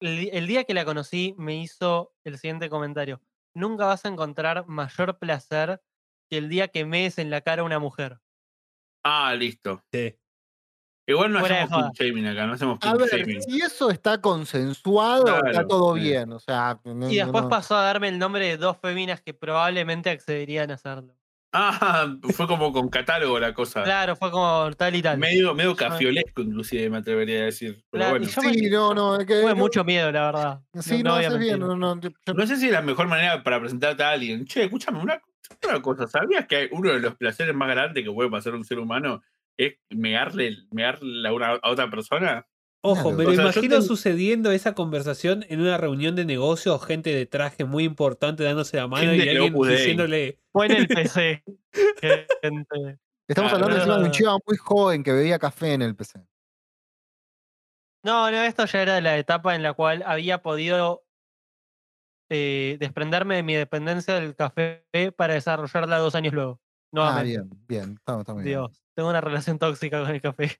el 0.00 0.46
día 0.48 0.64
que 0.64 0.74
la 0.74 0.84
conocí, 0.84 1.34
me 1.38 1.62
hizo 1.62 2.12
el 2.24 2.36
siguiente 2.38 2.68
comentario. 2.68 3.20
Nunca 3.54 3.86
vas 3.86 4.04
a 4.04 4.08
encontrar 4.08 4.66
mayor 4.66 5.18
placer 5.18 5.82
que 6.30 6.38
el 6.38 6.48
día 6.48 6.68
que 6.68 6.84
mees 6.84 7.18
en 7.18 7.30
la 7.30 7.40
cara 7.42 7.62
a 7.62 7.64
una 7.64 7.78
mujer. 7.78 8.20
Ah, 9.04 9.34
listo. 9.34 9.82
sí. 9.92 10.16
Igual 11.08 11.32
no 11.32 11.40
Fuera 11.40 11.64
hacemos 11.64 11.90
king 11.96 12.04
shaming 12.06 12.26
acá, 12.28 12.46
no 12.46 12.52
hacemos 12.52 12.78
A 12.80 12.92
king 12.92 12.98
ver, 12.98 13.08
shaming. 13.10 13.42
si 13.42 13.60
eso 13.60 13.90
está 13.90 14.20
consensuado, 14.20 15.44
está 15.46 15.66
todo 15.66 15.96
sí. 15.96 16.02
bien. 16.02 16.32
O 16.32 16.38
sea, 16.38 16.80
no- 16.84 17.10
Y 17.10 17.16
después 17.16 17.42
no- 17.42 17.48
pasó 17.50 17.74
a 17.76 17.82
darme 17.82 18.08
el 18.08 18.18
nombre 18.20 18.46
de 18.46 18.56
dos 18.56 18.78
féminas 18.78 19.20
que 19.20 19.34
probablemente 19.34 20.10
accederían 20.10 20.70
a 20.70 20.74
hacerlo. 20.74 21.14
Ah, 21.54 22.16
fue 22.34 22.46
como 22.46 22.72
con 22.72 22.88
catálogo 22.88 23.38
la 23.38 23.52
cosa. 23.52 23.82
Claro, 23.82 24.16
fue 24.16 24.30
como 24.30 24.70
tal 24.76 24.96
y 24.96 25.02
tal. 25.02 25.18
Medio, 25.18 25.54
medio 25.54 25.76
cafiolesco, 25.76 26.40
inclusive, 26.40 26.88
me 26.88 26.98
atrevería 26.98 27.42
a 27.42 27.44
decir. 27.44 27.84
Pero 27.90 28.04
Claro, 28.04 28.10
bueno. 28.18 28.26
Sí, 28.26 28.70
no, 28.70 28.94
no, 28.94 29.20
es 29.20 29.26
que. 29.26 29.42
Tuve 29.42 29.54
mucho 29.54 29.84
miedo, 29.84 30.10
la 30.10 30.26
verdad. 30.26 30.60
Sí, 30.80 31.02
no, 31.02 31.14
haces 31.14 31.38
bien. 31.38 31.60
No, 31.60 31.76
no, 31.76 31.94
No 31.96 32.46
sé 32.46 32.56
si 32.56 32.66
es 32.66 32.72
la 32.72 32.80
mejor 32.80 33.06
manera 33.06 33.42
para 33.42 33.60
presentarte 33.60 34.02
a 34.02 34.10
alguien. 34.10 34.46
Che, 34.46 34.64
escúchame, 34.64 34.98
una, 34.98 35.20
una 35.68 35.82
cosa. 35.82 36.06
¿Sabías 36.06 36.46
que 36.46 36.70
uno 36.72 36.90
de 36.90 37.00
los 37.00 37.16
placeres 37.16 37.54
más 37.54 37.68
grandes 37.68 38.02
que 38.02 38.10
puede 38.10 38.30
pasar 38.30 38.54
un 38.54 38.64
ser 38.64 38.78
humano 38.78 39.22
es 39.58 39.74
mearle, 39.90 40.56
mearle 40.70 41.28
a, 41.28 41.32
una, 41.34 41.48
a 41.62 41.70
otra 41.70 41.90
persona? 41.90 42.46
Ojo, 42.84 43.02
Claro. 43.14 43.16
me 43.16 43.24
lo 43.24 43.32
imagino 43.34 43.76
ten- 43.76 43.82
sucediendo 43.86 44.50
esa 44.50 44.74
conversación 44.74 45.44
en 45.48 45.60
una 45.60 45.78
reunión 45.78 46.16
de 46.16 46.24
negocios, 46.24 46.84
gente 46.84 47.14
de 47.14 47.26
traje 47.26 47.64
muy 47.64 47.84
importante 47.84 48.42
dándose 48.42 48.76
la 48.76 48.88
mano 48.88 49.08
Gente 49.10 49.24
y 49.24 49.28
alguien 49.28 49.54
diciéndole. 49.54 50.40
Fue 50.52 50.66
en 50.66 50.72
el 50.72 50.88
PC. 50.88 51.44
gente. 52.42 52.98
Estamos 53.28 53.52
Ah, 53.52 53.54
hablando 53.56 53.76
de 53.76 53.98
un 53.98 54.02
no. 54.06 54.10
chico 54.10 54.38
muy 54.46 54.56
joven 54.56 55.04
que 55.04 55.12
bebía 55.12 55.38
café 55.38 55.74
en 55.74 55.82
el 55.82 55.94
PC. 55.94 56.26
No, 58.04 58.28
no, 58.32 58.42
esto 58.42 58.64
ya 58.66 58.82
era 58.82 59.00
la 59.00 59.16
etapa 59.16 59.54
en 59.54 59.62
la 59.62 59.74
cual 59.74 60.02
había 60.04 60.42
podido 60.42 61.04
eh, 62.30 62.76
desprenderme 62.80 63.36
de 63.36 63.42
mi 63.44 63.54
dependencia 63.54 64.14
del 64.14 64.34
café 64.34 64.84
para 65.16 65.34
desarrollarla 65.34 65.98
dos 65.98 66.14
años 66.16 66.32
luego. 66.34 66.60
Ah, 66.64 66.88
Nuevamente. 66.94 67.28
bien, 67.30 67.50
bien. 67.68 67.94
Está 67.94 68.16
muy 68.34 68.42
bien. 68.42 68.44
Dios, 68.58 68.82
tengo 68.96 69.08
una 69.10 69.20
relación 69.20 69.58
tóxica 69.58 70.00
con 70.02 70.10
el 70.10 70.20
café. 70.20 70.58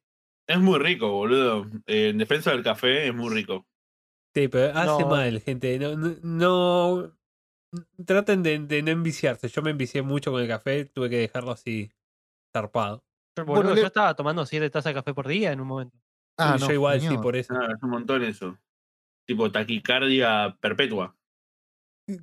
Es 0.52 0.60
muy 0.60 0.78
rico, 0.78 1.10
boludo. 1.10 1.66
Eh, 1.86 2.10
en 2.10 2.18
defensa 2.18 2.50
del 2.50 2.62
café 2.62 3.08
es 3.08 3.14
muy 3.14 3.32
rico. 3.34 3.66
Sí, 4.34 4.48
pero 4.48 4.76
hace 4.78 5.02
No. 5.04 5.08
mal, 5.08 5.40
gente. 5.40 5.78
No, 5.78 5.96
no, 5.96 6.16
no- 6.22 7.18
traten 8.04 8.42
de, 8.42 8.58
de 8.58 8.82
no 8.82 8.90
enviciarse. 8.90 9.48
Yo 9.48 9.62
me 9.62 9.70
envicié 9.70 10.02
mucho 10.02 10.30
con 10.30 10.42
el 10.42 10.48
café, 10.48 10.84
tuve 10.84 11.08
que 11.08 11.16
dejarlo 11.18 11.52
así 11.52 11.90
zarpado. 12.54 13.02
Yo, 13.36 13.46
Bueno, 13.46 13.74
le- 13.74 13.80
yo 13.80 13.86
estaba 13.86 14.14
tomando 14.14 14.44
siete 14.44 14.68
tazas 14.68 14.90
de 14.90 14.94
café 15.00 15.14
por 15.14 15.26
día 15.26 15.52
en 15.52 15.60
un 15.62 15.68
momento. 15.68 15.96
Ah, 16.36 16.56
yo 16.58 16.70
igual, 16.70 17.00
sí, 17.00 17.16
por 17.16 17.34
eso. 17.36 17.54
Ah, 17.54 17.72
es 17.74 17.82
un 17.82 17.90
montón 17.90 18.22
eso. 18.22 18.58
Tipo 19.26 19.50
taquicardia 19.50 20.54
perpetua. 20.60 21.16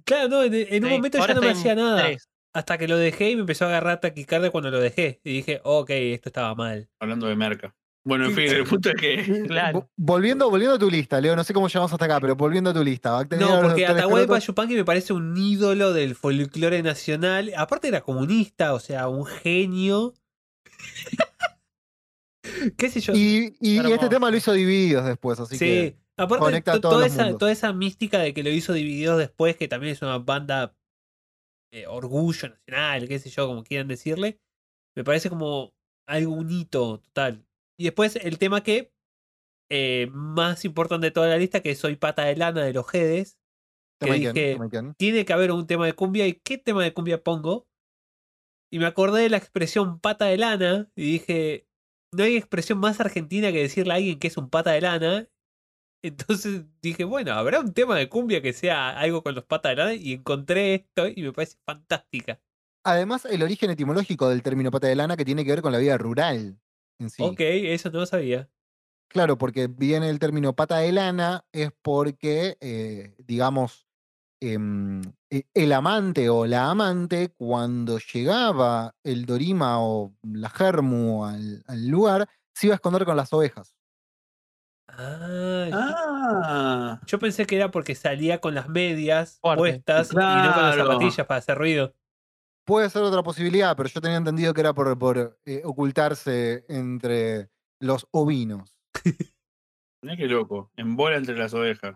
Claro, 0.06 0.30
no, 0.30 0.44
en, 0.44 0.54
en 0.54 0.84
un 0.84 0.90
Sí, 0.92 0.96
momento 0.98 1.18
ya 1.26 1.34
no 1.34 1.42
me 1.42 1.50
hacía 1.50 1.74
nada. 1.74 2.04
tres. 2.04 2.30
Hasta 2.54 2.78
que 2.78 2.88
lo 2.88 2.98
dejé 2.98 3.32
y 3.32 3.36
me 3.36 3.42
empezó 3.42 3.66
a 3.66 3.70
agarrar 3.70 4.00
taquicardia 4.02 4.52
cuando 4.52 4.70
lo 4.72 4.80
dejé. 4.80 5.20
Y 5.24 5.34
dije, 5.34 5.62
ok, 5.64 5.90
esto 5.92 6.30
estaba 6.30 6.54
mal. 6.54 6.90
Hablando 7.00 7.28
de 7.28 7.36
merca. 7.36 7.76
Bueno, 8.06 8.26
en 8.26 8.34
fin, 8.34 8.48
el 8.48 8.64
punto 8.64 8.90
es 8.90 8.96
que. 8.96 9.44
Claro. 9.48 9.82
Vo- 9.82 9.90
Volviendo, 9.98 10.50
volviendo 10.50 10.76
a 10.76 10.80
tu 10.80 10.90
lista, 10.90 11.20
Leo, 11.20 11.36
no 11.36 11.44
sé 11.44 11.54
cómo 11.54 11.68
llegamos 11.68 11.92
hasta 11.92 12.06
acá, 12.06 12.20
pero 12.20 12.36
volviendo 12.36 12.70
a 12.70 12.74
tu 12.74 12.84
lista. 12.84 13.24
No, 13.38 13.62
porque 13.62 13.86
Atahualpa. 13.86 14.40
Yupanqui 14.40 14.76
me 14.76 14.86
parece 14.86 15.14
un 15.14 15.36
ídolo 15.38 15.94
del 15.94 16.16
folclore 16.16 16.82
nacional. 16.82 17.52
Aparte 17.58 17.90
era 17.90 18.02
comunista, 18.02 18.74
o 18.74 18.80
sea, 18.80 19.10
un 19.10 19.26
genio. 19.26 20.14
¿Qué 22.78 22.90
sé 22.90 23.00
yo? 23.02 23.14
Y, 23.14 23.56
y 23.60 23.78
este 23.78 24.10
tema 24.10 24.32
lo 24.32 24.38
hizo 24.38 24.54
Divididos 24.54 25.06
después, 25.06 25.40
así 25.40 25.58
sí, 25.58 25.66
que. 25.66 25.98
aparte 26.18 26.44
conecta 26.44 26.72
a 26.72 26.76
to- 26.76 26.82
todos 26.82 26.94
toda, 26.96 27.06
los 27.08 27.14
esa, 27.14 27.38
toda 27.38 27.52
esa 27.52 27.74
mística 27.74 28.20
de 28.20 28.34
que 28.34 28.44
lo 28.44 28.50
hizo 28.50 28.74
Divididos 28.74 29.18
después, 29.18 29.56
que 29.58 29.68
también 29.68 29.94
es 29.94 30.02
una 30.02 30.18
banda 30.20 30.76
eh, 31.74 31.86
orgullo 31.88 32.50
nacional, 32.50 33.08
qué 33.08 33.20
sé 33.20 33.30
yo, 33.30 33.48
como 33.48 33.64
quieran 33.64 33.88
decirle, 33.88 34.40
me 34.96 35.04
parece 35.04 35.30
como 35.30 35.74
algo 36.08 36.34
un 36.34 36.50
hito 36.50 37.00
total. 37.00 37.46
Y 37.80 37.86
después 37.86 38.18
el 38.18 38.38
tema 38.38 38.62
que 38.62 38.92
eh, 39.72 40.10
más 40.12 40.66
importante 40.66 41.08
de 41.08 41.12
toda 41.12 41.30
la 41.30 41.38
lista, 41.38 41.62
que 41.62 41.76
soy 41.76 41.96
pata 41.96 42.26
de 42.26 42.36
lana 42.36 42.62
de 42.62 42.74
los 42.74 42.86
Jedes, 42.90 43.40
que 44.02 44.12
dije, 44.12 44.54
Jamaican. 44.54 44.96
tiene 44.96 45.24
que 45.24 45.32
haber 45.32 45.54
un 45.54 45.66
tema 45.66 45.86
de 45.86 45.94
cumbia 45.94 46.28
y 46.28 46.34
qué 46.34 46.58
tema 46.58 46.84
de 46.84 46.94
cumbia 46.94 47.24
pongo. 47.24 47.70
Y 48.70 48.80
me 48.80 48.86
acordé 48.86 49.22
de 49.22 49.30
la 49.30 49.38
expresión 49.38 50.02
pata 50.02 50.26
de 50.26 50.38
lana 50.38 50.92
y 50.94 51.04
dije, 51.14 51.68
no 52.14 52.26
hay 52.26 52.36
expresión 52.36 52.80
más 52.80 53.00
argentina 53.00 53.50
que 53.54 53.62
decirle 53.62 53.94
a 53.94 53.96
alguien 53.96 54.20
que 54.20 54.28
es 54.28 54.36
un 54.36 54.50
pata 54.50 54.72
de 54.72 54.82
lana. 54.82 55.30
Entonces 56.04 56.66
dije, 56.82 57.06
bueno, 57.06 57.32
habrá 57.32 57.62
un 57.62 57.74
tema 57.74 57.98
de 57.98 58.10
cumbia 58.10 58.42
que 58.42 58.52
sea 58.52 58.90
algo 58.90 59.24
con 59.24 59.36
los 59.36 59.46
patas 59.46 59.72
de 59.72 59.76
lana 59.78 59.94
y 59.94 60.14
encontré 60.14 60.76
esto 60.76 61.08
y 61.08 61.22
me 61.22 61.32
parece 61.32 61.58
fantástica. 61.66 62.42
Además, 62.84 63.24
el 63.24 63.42
origen 63.42 63.70
etimológico 63.70 64.28
del 64.28 64.44
término 64.44 64.70
pata 64.70 64.88
de 64.88 64.96
lana 64.98 65.16
que 65.16 65.26
tiene 65.26 65.46
que 65.46 65.52
ver 65.52 65.62
con 65.62 65.72
la 65.72 65.78
vida 65.78 65.98
rural 65.98 66.60
en 67.00 67.10
sí. 67.10 67.24
Ok, 67.24 67.40
eso 67.40 67.90
no 67.90 68.00
lo 68.00 68.06
sabía. 68.06 68.50
Claro, 69.08 69.38
porque 69.38 69.68
viene 69.68 70.10
el 70.10 70.20
término 70.20 70.56
pata 70.56 70.78
de 70.78 70.92
lana, 70.92 71.44
es 71.52 71.72
porque, 71.82 72.58
eh, 72.62 73.16
digamos, 73.18 73.88
em, 74.42 75.02
e- 75.32 75.48
el 75.54 75.74
amante 75.74 76.30
o 76.30 76.46
la 76.46 76.70
amante, 76.70 77.34
cuando 77.36 77.98
llegaba 78.00 78.96
el 79.04 79.26
Dorima 79.26 79.82
o 79.82 80.14
la 80.24 80.50
Germu 80.50 81.26
al, 81.26 81.64
al 81.68 81.88
lugar, 81.88 82.30
se 82.54 82.68
iba 82.68 82.76
a 82.76 82.78
esconder 82.78 83.04
con 83.06 83.18
las 83.18 83.34
ovejas. 83.34 83.76
Ah, 84.88 85.68
yo- 85.70 85.78
Ah. 85.78 87.02
yo 87.06 87.20
pensé 87.20 87.46
que 87.46 87.56
era 87.56 87.72
porque 87.72 87.96
salía 87.96 88.40
con 88.42 88.56
las 88.56 88.70
medias 88.70 89.38
Fuerte. 89.42 89.60
puestas 89.60 90.12
y 90.12 90.16
no 90.16 90.22
con 90.54 90.64
las 90.64 90.76
zapatillas 90.76 91.26
para 91.28 91.38
hacer 91.40 91.58
ruido. 91.58 91.94
Puede 92.66 92.90
ser 92.90 93.02
otra 93.02 93.24
posibilidad, 93.24 93.76
pero 93.76 93.90
yo 93.90 94.00
tenía 94.02 94.18
entendido 94.18 94.54
que 94.54 94.62
era 94.62 94.74
por, 94.74 94.98
por, 94.98 95.40
eh, 95.46 95.62
ocultarse 95.66 96.66
entre 96.70 97.50
los 97.80 98.08
ovinos. 98.12 98.76
Mirá 100.04 100.16
qué 100.16 100.28
loco. 100.28 100.72
En 100.78 100.96
bola 100.96 101.18
entre 101.18 101.36
las 101.38 101.54
ovejas. 101.54 101.96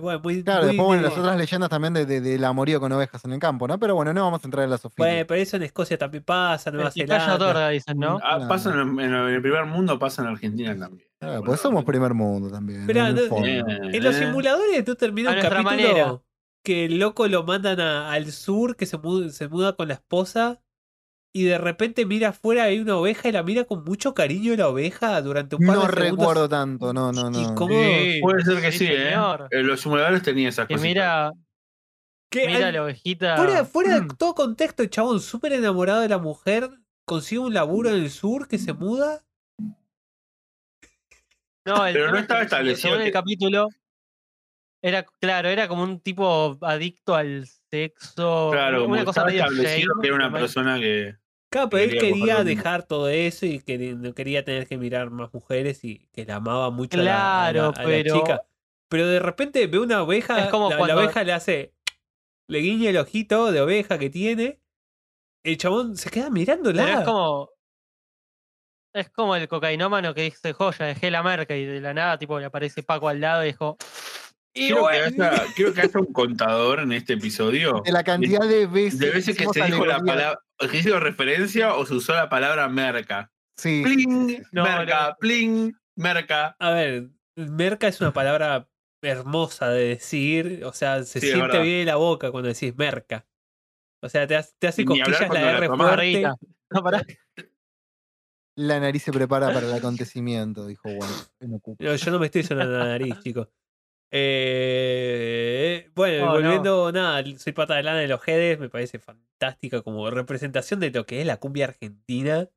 Bueno, 0.00 0.20
muy- 0.22 0.42
Claro, 0.44 0.60
muy 0.62 0.68
después 0.68 0.86
bueno, 0.86 1.02
las 1.02 1.18
otras 1.18 1.36
leyendas 1.36 1.68
también 1.68 1.92
de, 1.92 2.06
de- 2.06 2.20
del 2.20 2.44
amorío 2.44 2.78
con 2.80 2.92
ovejas 2.92 3.24
en 3.24 3.32
el 3.32 3.38
campo, 3.40 3.66
¿no? 3.66 3.78
Pero 3.78 3.96
bueno, 3.96 4.14
no 4.14 4.22
vamos 4.22 4.42
a 4.42 4.46
entrar 4.46 4.64
en 4.64 4.70
la 4.70 4.78
Sofía. 4.78 5.04
Bueno, 5.04 5.24
pero 5.26 5.40
eso 5.40 5.56
en 5.56 5.64
Escocia 5.64 5.98
también 5.98 6.22
pasa, 6.22 6.70
Nueva 6.70 6.90
Zelanda. 6.92 7.34
otorga, 7.34 7.68
dicen, 7.70 7.98
¿no? 7.98 8.18
Ah, 8.22 8.36
Claro. 8.36 8.48
pasa 8.48 8.70
en, 8.72 9.00
en 9.00 9.12
el 9.12 9.42
primer 9.42 9.64
mundo, 9.66 9.98
pasa 9.98 10.22
en 10.22 10.28
Argentina 10.28 10.78
también. 10.78 11.08
Claro, 11.18 11.42
pues 11.42 11.60
somos 11.60 11.84
primer 11.84 12.14
mundo 12.14 12.50
también. 12.50 12.86
Pero, 12.86 13.04
en 13.06 13.14
no-. 13.16 13.90
Eh, 13.90 14.00
los 14.00 14.14
eh. 14.14 14.18
simuladores 14.26 14.84
tú 14.84 14.94
terminas 14.94 15.32
A 15.34 15.36
un 15.36 15.42
capítulo 15.42 15.64
manera. 15.64 16.20
Que 16.62 16.84
el 16.84 16.98
loco 16.98 17.26
lo 17.28 17.44
mandan 17.44 17.80
a- 17.80 18.12
al 18.12 18.30
sur, 18.32 18.76
que 18.76 18.86
se 18.86 18.98
muda, 18.98 19.30
se 19.30 19.48
muda 19.48 19.74
con 19.76 19.88
la 19.88 19.94
esposa 19.94 20.62
y 21.32 21.44
de 21.44 21.58
repente 21.58 22.06
mira 22.06 22.30
afuera 22.30 22.64
hay 22.64 22.80
una 22.80 22.96
oveja 22.96 23.28
y 23.28 23.32
la 23.32 23.42
mira 23.42 23.64
con 23.64 23.84
mucho 23.84 24.14
cariño 24.14 24.54
la 24.56 24.68
oveja 24.68 25.20
durante 25.22 25.56
un 25.56 25.66
par 25.66 25.76
No 25.76 25.82
de 25.82 25.88
segundos. 25.92 26.18
recuerdo 26.18 26.48
tanto, 26.48 26.92
no, 26.92 27.12
no, 27.12 27.30
¿Y 27.30 27.44
no. 27.44 27.54
cómo? 27.54 27.72
Sí, 27.72 28.18
Puede 28.20 28.44
ser 28.44 28.60
que 28.60 28.72
sí, 28.72 28.78
sí, 28.78 28.86
¿eh? 28.88 29.14
En 29.50 29.66
los 29.66 29.80
simuladores 29.80 30.22
tenía 30.22 30.48
esas 30.48 30.66
Que 30.66 30.74
cosas. 30.74 30.86
mira, 30.86 31.32
¿Qué? 32.30 32.46
mira 32.46 32.68
Al- 32.68 32.74
la 32.74 32.84
ovejita. 32.84 33.36
fuera, 33.36 33.64
fuera 33.64 34.00
de 34.00 34.06
todo 34.18 34.34
contexto, 34.34 34.82
el 34.82 34.90
chabón 34.90 35.20
súper 35.20 35.52
enamorado 35.52 36.00
de 36.00 36.08
la 36.08 36.18
mujer, 36.18 36.70
consigue 37.06 37.40
un 37.40 37.54
laburo 37.54 37.90
en 37.90 37.96
el 37.96 38.10
sur 38.10 38.48
que 38.48 38.58
se 38.58 38.72
muda. 38.72 39.24
No, 41.66 41.86
el 41.86 41.92
Pero 41.92 42.10
no 42.10 42.18
estaba 42.18 42.42
establecido 42.42 42.90
Según 42.94 43.06
el 43.06 43.12
capítulo, 43.12 43.68
era, 44.82 45.04
claro, 45.20 45.48
era 45.48 45.68
como 45.68 45.82
un 45.82 46.00
tipo 46.00 46.58
adicto 46.62 47.14
al 47.14 47.46
sexo. 47.70 48.48
Claro, 48.52 48.82
como 48.82 48.94
una 48.94 49.04
cosa 49.04 49.24
medio 49.24 49.44
que 50.00 50.06
era 50.06 50.14
una 50.16 50.32
persona 50.32 50.78
que. 50.78 51.16
Claro, 51.52 51.68
pero 51.68 51.82
él 51.82 51.98
Quería 51.98 52.44
dejar 52.44 52.84
todo 52.84 53.08
eso 53.08 53.44
y 53.44 53.58
que 53.60 53.76
no 53.94 54.14
quería 54.14 54.44
tener 54.44 54.68
que 54.68 54.78
mirar 54.78 55.10
más 55.10 55.34
mujeres 55.34 55.82
y 55.84 56.06
que 56.12 56.24
la 56.24 56.36
amaba 56.36 56.70
mucho 56.70 57.00
a 57.00 57.02
la- 57.02 57.46
a 57.48 57.52
la, 57.52 57.62
la 57.62 57.72
pero- 57.72 58.14
chica. 58.20 58.42
Pero 58.88 59.06
de 59.06 59.18
repente 59.20 59.66
ve 59.66 59.78
una 59.78 60.02
oveja, 60.02 60.44
Es 60.44 60.48
como 60.50 60.68
la, 60.70 60.76
la 60.76 60.78
cuando- 60.78 60.96
oveja 61.02 61.22
le 61.24 61.32
hace, 61.32 61.74
le 62.48 62.58
guiña 62.58 62.90
el 62.90 62.96
ojito 62.96 63.50
de 63.52 63.60
oveja 63.60 63.98
que 63.98 64.10
tiene, 64.10 64.60
el 65.44 65.56
chabón 65.58 65.96
se 65.96 66.10
queda 66.10 66.30
mirándola. 66.30 66.84
Pero 66.84 66.98
es 67.00 67.04
como. 67.04 67.50
Es 68.92 69.08
como 69.10 69.36
el 69.36 69.46
cocainómano 69.46 70.14
que 70.14 70.22
dice, 70.22 70.52
joya, 70.52 70.86
dejé 70.86 71.10
la 71.12 71.22
merca 71.22 71.54
y 71.54 71.64
de 71.64 71.80
la 71.80 71.94
nada, 71.94 72.18
tipo, 72.18 72.38
le 72.40 72.46
aparece 72.46 72.82
Paco 72.82 73.08
al 73.08 73.20
lado 73.20 73.44
y 73.44 73.48
dijo, 73.48 73.76
Quiero 74.52 74.88
que, 74.88 74.96
haya, 74.96 75.44
quiero 75.54 75.72
que 75.72 75.80
haya 75.82 76.00
un 76.00 76.12
contador 76.12 76.80
en 76.80 76.90
este 76.92 77.12
episodio 77.12 77.82
De 77.84 77.92
la 77.92 78.02
cantidad 78.02 78.40
de 78.46 78.66
veces, 78.66 78.98
de 78.98 79.10
veces 79.10 79.36
que 79.36 79.46
se 79.46 79.62
dijo 79.64 79.86
la 79.86 79.98
palabra, 80.00 80.40
que 80.70 80.78
hizo 80.78 80.98
referencia 80.98 81.74
o 81.76 81.86
se 81.86 81.94
usó 81.94 82.14
la 82.14 82.28
palabra 82.28 82.68
merca. 82.68 83.30
Sí. 83.56 83.82
Pling, 83.84 84.42
No, 84.52 84.64
merca, 84.64 85.10
no. 85.10 85.16
pling, 85.20 85.72
merca. 85.96 86.56
A 86.58 86.70
ver, 86.72 87.10
merca 87.36 87.86
es 87.86 88.00
una 88.00 88.12
palabra 88.12 88.68
hermosa 89.02 89.68
de 89.68 89.88
decir, 89.88 90.62
o 90.64 90.72
sea, 90.72 91.04
se 91.04 91.20
Sí, 91.20 91.30
siente 91.30 91.60
bien 91.60 91.80
en 91.82 91.86
la 91.86 91.96
boca 91.96 92.30
cuando 92.32 92.48
decís 92.48 92.74
merca. 92.76 93.26
O 94.02 94.08
sea, 94.08 94.26
te, 94.26 94.34
hace- 94.36 94.52
te 94.58 94.66
hace 94.66 94.84
cosquillas 94.84 95.20
la 95.32 95.50
R 95.58 95.66
fuerte. 95.68 95.76
Margarita. 95.76 96.34
No, 96.70 96.82
pará. 96.82 97.04
La 98.56 98.80
nariz 98.80 99.02
se 99.04 99.12
prepara 99.12 99.52
para 99.52 99.66
el 99.68 99.72
acontecimiento, 99.74 100.66
dijo 100.66 100.88
Juan. 100.88 101.10
en 101.40 101.54
Ocupa. 101.54 101.84
No, 101.84 101.94
yo 101.94 102.10
no 102.10 102.18
me 102.18 102.26
estoy 102.26 102.42
sonando 102.42 102.78
la 102.78 102.84
nariz, 102.86 103.18
chicos. 103.20 103.48
Eh, 104.12 105.88
bueno, 105.94 106.30
Oh, 106.30 106.32
volviendo, 106.32 106.90
nada, 106.92 107.24
soy 107.38 107.52
pata 107.52 107.76
de 107.76 107.84
lana 107.84 108.00
de 108.00 108.08
los 108.08 108.20
Jedes, 108.20 108.58
me 108.58 108.68
parece 108.68 108.98
fantástica 108.98 109.82
como 109.82 110.10
representación 110.10 110.80
de 110.80 110.90
lo 110.90 111.06
que 111.06 111.20
es 111.20 111.26
la 111.26 111.38
cumbia 111.38 111.66
argentina. 111.66 112.48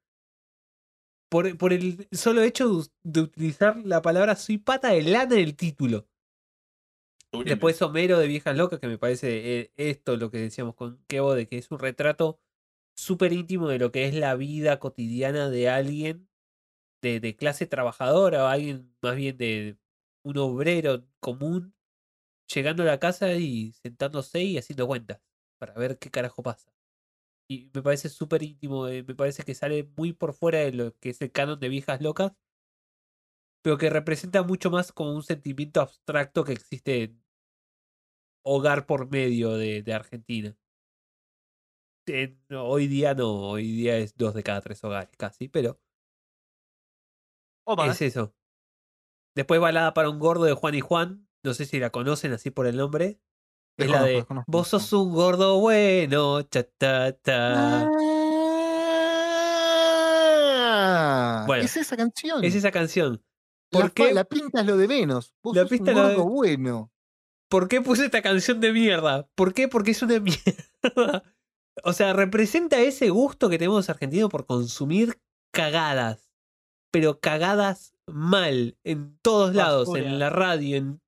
Por, 1.30 1.58
por 1.58 1.74
el 1.74 2.08
solo 2.12 2.42
hecho 2.42 2.84
de, 3.04 3.22
utilizar 3.22 3.78
la 3.86 4.02
palabra 4.02 4.36
soy 4.36 4.58
pata 4.58 4.90
de 4.90 5.04
lana 5.04 5.36
en 5.36 5.42
el 5.42 5.56
título. 5.56 6.08
Después 7.46 7.82
Homero 7.82 8.20
de 8.20 8.28
Viejas 8.28 8.56
Locas, 8.56 8.80
que 8.80 8.88
me 8.88 9.00
parece 9.00 9.60
eh, 9.60 9.72
esto, 9.76 10.18
lo 10.18 10.30
que 10.30 10.38
decíamos 10.38 10.76
con 10.76 11.04
Kevo, 11.08 11.34
de 11.34 11.48
que 11.48 11.58
es 11.58 11.72
un 11.72 11.80
retrato 11.80 12.40
súper 12.96 13.34
íntimo 13.34 13.68
de 13.68 13.80
lo 13.80 13.92
que 13.92 14.06
es 14.06 14.14
la 14.14 14.36
vida 14.36 14.80
cotidiana 14.80 15.50
de 15.50 15.68
alguien 15.68 16.30
de, 17.02 17.20
de 17.20 17.36
clase 17.36 17.66
trabajadora 17.66 18.44
o 18.44 18.48
alguien 18.48 18.96
más 19.02 19.16
bien 19.16 19.36
de 19.38 19.78
un 20.24 20.38
obrero 20.38 21.08
común, 21.20 21.76
llegando 22.54 22.84
a 22.84 22.88
la 22.88 23.00
casa 23.00 23.34
y 23.36 23.74
sentándose 23.74 24.42
y 24.44 24.58
haciendo 24.58 24.88
cuentas 24.88 25.22
para 25.60 25.74
ver 25.76 26.00
qué 26.00 26.12
carajo 26.12 26.44
pasa. 26.44 26.74
Y 27.50 27.72
me 27.74 27.82
parece 27.84 28.10
súper 28.10 28.44
íntimo, 28.44 28.88
eh, 28.88 29.04
me 29.04 29.16
parece 29.16 29.44
que 29.44 29.56
sale 29.56 29.84
muy 29.98 30.14
por 30.14 30.34
fuera 30.34 30.60
de 30.60 30.74
lo 30.74 30.98
que 31.00 31.10
es 31.12 31.22
el 31.22 31.32
canon 31.32 31.60
de 31.60 31.70
Viejas 31.70 32.02
Locas, 32.02 32.34
pero 33.62 33.78
que 33.78 33.90
representa 33.90 34.44
mucho 34.44 34.70
más 34.72 34.92
como 34.92 35.14
un 35.16 35.24
sentimiento 35.24 35.82
abstracto 35.82 36.44
que 36.44 36.54
existe 36.54 37.04
en 37.04 37.24
hogar 38.44 38.86
por 38.86 39.10
medio 39.12 39.52
de, 39.58 39.82
de 39.84 39.94
Argentina. 39.94 40.58
Hoy 42.52 42.88
día 42.88 43.14
no, 43.14 43.50
hoy 43.50 43.64
día 43.72 43.98
es 43.98 44.16
dos 44.16 44.34
de 44.34 44.44
cada 44.44 44.62
tres 44.62 44.84
hogares 44.84 45.16
casi, 45.18 45.48
pero 45.50 45.80
es 47.82 48.02
eso. 48.02 48.36
Después 49.36 49.60
balada 49.60 49.94
para 49.94 50.10
un 50.10 50.20
gordo 50.20 50.44
de 50.46 50.54
Juan 50.54 50.76
y 50.76 50.82
Juan, 50.82 51.28
no 51.44 51.54
sé 51.54 51.66
si 51.66 51.80
la 51.80 51.90
conocen 51.90 52.34
así 52.34 52.52
por 52.52 52.68
el 52.68 52.78
nombre. 52.78 53.20
Es 53.78 53.90
la 53.90 54.04
de. 54.04 54.26
Vos 54.48 54.68
sos 54.68 54.94
un 54.94 55.12
gordo 55.14 55.60
bueno, 55.60 56.42
cha 56.44 56.64
ta 56.64 57.14
ta. 57.14 57.90
Ah, 60.26 61.44
Bueno, 61.48 61.64
es 61.64 61.76
esa 61.78 61.98
canción. 61.98 62.44
Es 62.44 62.56
esa 62.56 62.72
canción. 62.72 63.24
la, 63.72 63.80
¿Por 63.80 63.88
fa- 63.90 63.94
qué, 63.96 64.14
la 64.14 64.24
pinta 64.26 64.62
es 64.62 64.68
lo 64.68 64.78
de 64.78 64.88
menos. 64.88 65.34
Vos 65.44 65.56
La 65.56 65.64
sos 65.68 65.72
un 65.80 65.86
lo 65.86 65.86
de- 66.10 66.16
gordo 66.16 66.26
bueno. 66.30 66.92
¿Por 67.50 67.68
qué 67.68 67.82
puse 67.82 68.06
esta 68.06 68.22
canción 68.22 68.60
de 68.60 68.72
mierda? 68.74 69.28
¿Por 69.36 69.54
qué? 69.54 69.68
Porque 69.68 69.92
es 69.92 70.02
una 70.02 70.20
mierda. 70.20 71.24
O 71.84 71.94
sea, 71.94 72.14
representa 72.14 72.80
ese 72.80 73.10
gusto 73.10 73.50
que 73.50 73.58
tenemos 73.58 73.78
los 73.78 73.90
argentinos 73.90 74.30
por 74.30 74.46
consumir 74.46 75.20
cagadas. 75.52 76.32
Pero 76.92 77.20
cagadas 77.20 77.93
mal, 78.08 78.78
en 78.84 79.18
todos 79.22 79.56
lados, 79.56 79.88
Basura. 79.90 80.10
en 80.10 80.20
la 80.20 80.30
radio. 80.30 80.78
En... 80.78 81.02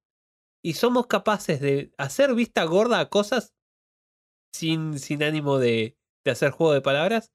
Y 0.64 0.74
somos 0.74 1.08
capaces 1.08 1.60
de 1.62 1.92
hacer 1.98 2.34
vista 2.36 2.64
gorda 2.66 3.00
a 3.00 3.10
cosas 3.10 3.54
sin, 4.54 5.00
sin 5.00 5.24
ánimo 5.24 5.58
de, 5.60 5.98
de 6.24 6.32
hacer 6.32 6.52
juego 6.52 6.74
de 6.74 6.82
palabras. 6.82 7.32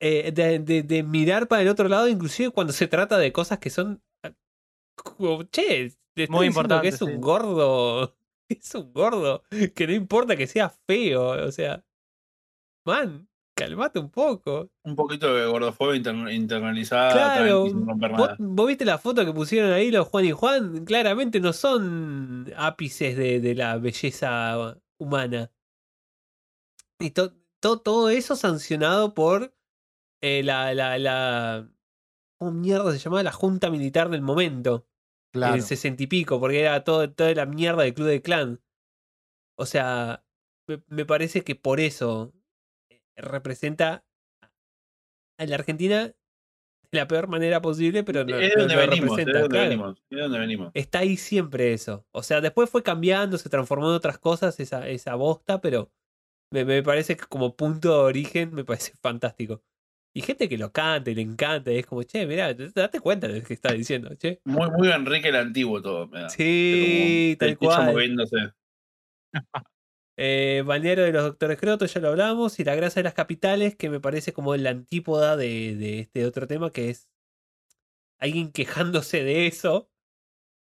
eh, 0.00 0.32
de, 0.32 0.58
de- 0.58 0.82
de 0.82 1.02
mirar 1.02 1.48
para 1.48 1.62
el 1.62 1.68
otro 1.68 1.88
lado, 1.88 2.08
inclusive 2.08 2.50
cuando 2.50 2.72
se 2.72 2.88
trata 2.88 3.18
de 3.18 3.32
cosas 3.32 3.58
que 3.58 3.70
son... 3.70 4.02
ah, 4.22 4.32
che, 5.50 5.92
Muy 6.28 6.48
diciendo 6.48 6.80
que 6.80 6.88
importante, 6.88 6.88
es 6.88 7.02
un 7.02 7.20
gordo. 7.20 8.16
Es 8.48 8.74
un 8.74 8.92
gordo. 8.92 9.42
Que 9.74 9.86
no 9.86 9.94
importa 9.94 10.36
que 10.36 10.46
sea 10.46 10.68
feo. 10.68 11.46
O 11.46 11.50
sea. 11.50 11.82
Man, 12.86 13.28
calmate 13.54 13.98
un 13.98 14.10
poco. 14.10 14.70
Un 14.84 14.96
poquito 14.96 15.32
de 15.34 15.46
gordofobia 15.46 15.96
inter- 15.96 16.32
internalizada, 16.32 17.12
Claro, 17.12 17.64
tranqui, 17.64 17.70
sin 17.70 17.86
romper 17.86 18.10
¿Vos, 18.12 18.20
nada. 18.20 18.36
vos 18.38 18.66
viste 18.66 18.84
la 18.84 18.98
foto 18.98 19.24
que 19.24 19.32
pusieron 19.32 19.72
ahí 19.72 19.90
los 19.90 20.08
Juan 20.08 20.24
y 20.24 20.32
Juan? 20.32 20.84
Claramente 20.84 21.40
no 21.40 21.52
son 21.52 22.52
ápices 22.56 23.16
de, 23.16 23.40
de 23.40 23.54
la 23.54 23.76
belleza 23.78 24.76
humana. 24.98 25.50
Y 26.98 27.10
to- 27.10 27.32
to- 27.60 27.80
todo 27.80 28.10
eso 28.10 28.36
sancionado 28.36 29.14
por 29.14 29.54
eh, 30.22 30.42
la, 30.42 30.74
la, 30.74 30.98
la. 30.98 31.70
¿Cómo 32.38 32.52
mierda 32.52 32.92
se 32.92 32.98
llamaba? 32.98 33.22
La 33.22 33.32
Junta 33.32 33.70
Militar 33.70 34.08
del 34.10 34.22
momento. 34.22 34.86
Claro. 35.32 35.54
En 35.54 35.60
el 35.60 35.66
sesenta 35.66 36.02
y 36.02 36.06
pico, 36.06 36.38
porque 36.38 36.60
era 36.60 36.84
todo, 36.84 37.10
toda 37.12 37.34
la 37.34 37.46
mierda 37.46 37.82
del 37.82 37.94
Club 37.94 38.06
de 38.06 38.22
Clan. 38.22 38.60
O 39.58 39.66
sea, 39.66 40.24
me, 40.68 40.82
me 40.88 41.04
parece 41.04 41.42
que 41.42 41.56
por 41.56 41.80
eso 41.80 42.32
representa 43.16 44.04
a 45.38 45.46
la 45.46 45.54
Argentina 45.56 46.14
de 46.94 47.00
la 47.00 47.08
peor 47.08 47.28
manera 47.28 47.60
posible, 47.60 48.04
pero 48.04 48.24
no, 48.24 48.38
es 48.38 48.54
donde 48.54 48.74
no 48.74 48.80
venimos, 48.80 49.18
es 49.18 49.26
representa, 49.26 49.40
donde 49.40 49.48
claro. 49.48 49.68
venimos, 49.68 49.98
es 49.98 50.16
de 50.16 50.22
donde 50.22 50.38
venimos. 50.38 50.70
Está 50.74 51.00
ahí 51.00 51.16
siempre 51.16 51.72
eso. 51.72 52.06
O 52.12 52.22
sea, 52.22 52.40
después 52.40 52.70
fue 52.70 52.82
cambiando, 52.82 53.36
se 53.36 53.48
transformó 53.48 53.88
en 53.88 53.96
otras 53.96 54.18
cosas 54.18 54.58
esa, 54.60 54.88
esa 54.88 55.14
bosta, 55.16 55.60
pero 55.60 55.90
me, 56.52 56.64
me 56.64 56.82
parece 56.82 57.16
que 57.16 57.24
como 57.26 57.56
punto 57.56 57.88
de 57.88 58.04
origen 58.04 58.54
me 58.54 58.64
parece 58.64 58.92
fantástico. 59.02 59.62
Y 60.16 60.22
gente 60.22 60.48
que 60.48 60.56
lo 60.56 60.70
canta 60.70 61.10
y 61.10 61.16
le 61.16 61.22
encanta, 61.22 61.72
y 61.72 61.78
es 61.78 61.86
como, 61.86 62.04
che, 62.04 62.24
mirá, 62.24 62.54
date 62.54 63.00
cuenta 63.00 63.26
de 63.26 63.40
lo 63.40 63.44
que 63.44 63.54
está 63.54 63.72
diciendo, 63.72 64.14
che. 64.14 64.40
Muy, 64.44 64.70
muy 64.70 64.88
Enrique 64.88 65.28
el 65.30 65.36
Antiguo 65.36 65.82
todo. 65.82 66.06
me 66.06 66.20
da. 66.20 66.28
Sí, 66.28 67.36
Como 67.36 67.48
tal 67.48 67.58
cual. 67.58 67.86
moviéndose. 67.86 68.36
Eh, 70.16 70.62
Balneario 70.64 71.04
de 71.04 71.12
los 71.12 71.24
Doctores 71.24 71.58
Crotos, 71.58 71.92
ya 71.92 72.00
lo 72.00 72.08
hablamos. 72.08 72.58
Y 72.60 72.64
La 72.64 72.74
Grasa 72.74 73.00
de 73.00 73.04
las 73.04 73.14
Capitales, 73.14 73.76
que 73.76 73.90
me 73.90 74.00
parece 74.00 74.32
como 74.32 74.56
la 74.56 74.70
antípoda 74.70 75.36
de, 75.36 75.76
de 75.76 76.00
este 76.00 76.26
otro 76.26 76.46
tema, 76.46 76.70
que 76.70 76.90
es 76.90 77.08
alguien 78.18 78.52
quejándose 78.52 79.22
de 79.24 79.46
eso. 79.46 79.90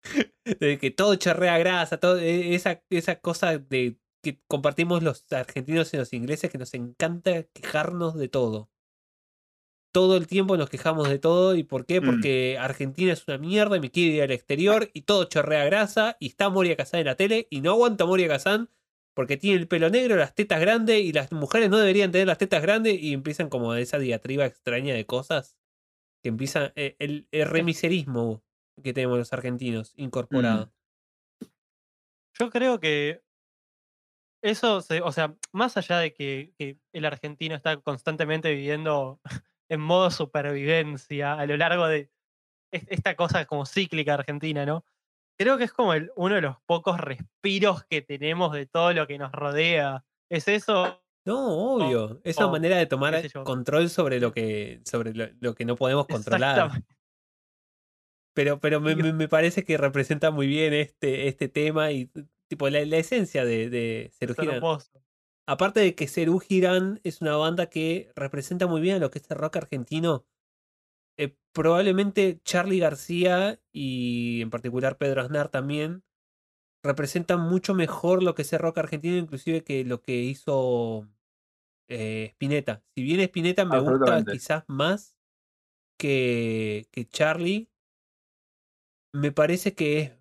De 0.61 0.79
que 0.79 0.91
todo 0.91 1.15
chorrea 1.17 1.59
grasa, 1.59 1.99
todo, 2.01 2.19
e- 2.19 2.55
esa, 2.55 2.83
esa 2.91 3.21
cosa 3.21 3.59
de 3.59 3.99
que 4.23 4.41
compartimos 4.47 5.03
los 5.03 5.31
argentinos 5.33 5.93
y 5.93 5.99
los 5.99 6.13
ingleses, 6.13 6.51
que 6.51 6.59
nos 6.59 6.75
encanta 6.75 7.45
quejarnos 7.45 8.17
de 8.17 8.29
todo. 8.29 8.71
Todo 9.93 10.17
el 10.17 10.27
tiempo 10.27 10.57
nos 10.57 10.71
quejamos 10.71 11.09
de 11.09 11.19
todo. 11.19 11.55
¿Y 11.55 11.65
por 11.65 11.85
qué? 11.87 12.01
Mm. 12.01 12.05
Porque 12.05 12.59
Argentina 12.59 13.13
es 13.13 13.27
una 13.29 13.39
mierda 13.39 13.77
y 13.77 13.81
me 13.81 13.91
quiere 13.91 14.17
ir 14.17 14.23
al 14.23 14.31
exterior 14.31 14.91
y 14.95 15.03
todo 15.03 15.25
chorrea 15.25 15.65
grasa 15.65 16.17
y 16.21 16.29
está 16.29 16.49
Moria 16.49 16.77
Kazan 16.77 17.01
en 17.01 17.07
la 17.07 17.17
tele 17.17 17.47
y 17.51 17.61
no 17.61 17.73
aguanta 17.73 18.07
Moria 18.07 18.29
Kazan 18.29 18.71
porque 19.21 19.37
tiene 19.37 19.59
el 19.61 19.69
pelo 19.69 19.91
negro, 19.91 20.17
las 20.17 20.35
tetas 20.35 20.59
grandes 20.63 20.99
y 21.03 21.13
las 21.13 21.31
mujeres 21.31 21.69
no 21.69 21.77
deberían 21.77 22.11
tener 22.11 22.27
las 22.27 22.39
tetas 22.39 22.63
grandes 22.63 22.99
y 22.99 23.13
empiezan 23.13 23.51
como 23.51 23.75
esa 23.75 23.99
diatriba 23.99 24.47
extraña 24.47 24.95
de 24.95 25.05
cosas 25.05 25.59
que 26.23 26.31
empiezan 26.31 26.73
eh, 26.75 26.97
el, 26.99 27.29
el 27.31 27.47
remiserismo 27.47 28.43
que 28.83 28.95
tenemos 28.95 29.19
los 29.19 29.31
argentinos 29.35 29.93
incorporado. 29.97 30.73
Yo 32.39 32.49
creo 32.49 32.81
que 32.81 33.21
eso, 34.43 34.81
se- 34.81 35.03
o 35.03 35.13
sea, 35.13 35.37
más 35.53 35.77
allá 35.77 35.99
de 35.99 36.15
que, 36.15 36.55
que 36.57 36.79
el 36.95 37.05
argentino 37.05 37.55
está 37.55 37.77
constantemente 37.77 38.51
viviendo 38.55 39.21
en 39.69 39.83
modo 39.83 40.11
supervivencia 40.11 41.35
a 41.35 41.45
lo 41.45 41.59
largo 41.59 41.87
de 41.89 42.11
es- 42.73 42.87
esta 42.89 43.17
cosa 43.17 43.45
como 43.45 43.67
cíclica 43.67 44.15
argentina, 44.15 44.65
¿no? 44.65 44.83
Creo 45.41 45.57
que 45.57 45.65
es 45.65 45.73
como 45.73 45.95
el- 45.95 46.13
uno 46.17 46.35
de 46.35 46.43
los 46.43 46.57
pocos 46.67 47.01
respiros 47.01 47.85
que 47.85 48.03
tenemos 48.03 48.53
de 48.53 48.67
todo 48.67 48.93
lo 48.93 49.07
que 49.07 49.17
nos 49.17 49.33
rodea. 49.33 50.05
¿Es 50.29 50.47
eso? 50.49 51.03
No, 51.25 51.77
obvio. 51.77 52.21
Es 52.25 52.37
una 52.37 52.49
o, 52.49 52.51
manera 52.51 52.77
de 52.77 52.85
tomar 52.85 53.23
control 53.43 53.89
sobre 53.89 54.21
lo 54.21 54.33
que, 54.33 54.83
sobre 54.85 55.15
lo, 55.15 55.29
lo 55.41 55.55
que 55.55 55.65
no 55.65 55.77
podemos 55.77 56.07
controlar. 56.07 56.71
Pero, 58.33 58.61
pero 58.61 58.81
me, 58.81 59.29
parece 59.29 59.65
que 59.65 59.77
representa 59.77 60.31
muy 60.31 60.47
bien 60.47 60.73
este, 60.73 61.27
este 61.27 61.49
tema 61.49 61.91
y 61.91 62.11
tipo 62.47 62.71
la, 62.71 62.85
la 62.85 62.97
esencia 62.97 63.45
de, 63.45 63.69
de 63.69 64.13
Serú 64.13 64.35
Girán. 64.35 64.63
Aparte 65.47 65.81
de 65.81 65.95
que 65.97 66.07
Serú 66.07 66.39
Girán 66.39 67.01
es 67.03 67.21
una 67.21 67.37
banda 67.37 67.67
que 67.67 68.13
representa 68.15 68.69
muy 68.69 68.81
bien 68.81 68.97
a 68.97 68.99
lo 69.01 69.11
que 69.11 69.19
es 69.19 69.31
el 69.31 69.37
rock 69.37 69.57
argentino. 69.57 70.25
Eh, 71.23 71.37
probablemente 71.53 72.41
Charlie 72.45 72.79
García 72.81 73.61
y 73.73 74.43
en 74.43 74.51
particular 74.51 74.99
Pedro 74.99 75.23
Aznar 75.23 75.49
también 75.51 76.05
representan 76.83 77.41
mucho 77.41 77.75
mejor 77.75 78.23
lo 78.23 78.35
que 78.35 78.43
es 78.43 78.53
el 78.53 78.61
rock 78.61 78.79
argentino, 78.79 79.17
inclusive 79.17 79.65
que 79.65 79.85
lo 79.85 80.03
que 80.03 80.17
hizo 80.23 81.09
eh, 81.89 82.29
Spinetta. 82.33 82.85
Si 82.97 83.03
bien 83.03 83.21
Spinetta 83.21 83.65
me 83.65 83.81
gusta 83.81 84.25
quizás 84.27 84.65
más 84.69 85.17
que, 85.99 86.89
que 86.93 87.09
Charlie, 87.09 87.71
me 89.13 89.33
parece 89.33 89.75
que 89.75 90.01
es 90.01 90.13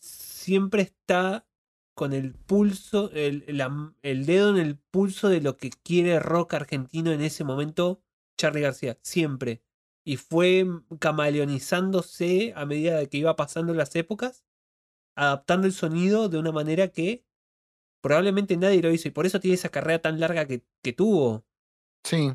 siempre 0.00 0.82
está 0.82 1.46
con 1.94 2.12
el 2.12 2.34
pulso, 2.34 3.10
el, 3.12 3.44
la- 3.48 3.94
el 4.02 4.26
dedo 4.26 4.50
en 4.50 4.56
el 4.56 4.78
pulso 4.78 5.28
de 5.28 5.40
lo 5.40 5.56
que 5.56 5.70
quiere 5.70 6.18
rock 6.18 6.54
argentino 6.54 7.12
en 7.12 7.20
ese 7.20 7.44
momento, 7.44 8.02
Charlie 8.36 8.62
García, 8.62 8.98
siempre. 9.02 9.62
Y 10.04 10.16
fue 10.18 10.66
camaleonizándose 11.00 12.52
a 12.56 12.66
medida 12.66 12.98
de 12.98 13.08
que 13.08 13.18
iba 13.18 13.36
pasando 13.36 13.72
las 13.74 13.94
épocas, 13.96 14.44
adaptando 15.16 15.66
el 15.66 15.72
sonido 15.72 16.28
de 16.28 16.38
una 16.38 16.52
manera 16.52 16.88
que 16.88 17.24
probablemente 18.02 18.56
nadie 18.56 18.82
lo 18.82 18.90
hizo. 18.92 19.08
Y 19.08 19.12
por 19.12 19.26
eso 19.26 19.40
tiene 19.40 19.54
esa 19.54 19.70
carrera 19.70 20.00
tan 20.00 20.20
larga 20.20 20.46
que, 20.46 20.64
que 20.82 20.92
tuvo. 20.92 21.44
Sí, 22.04 22.32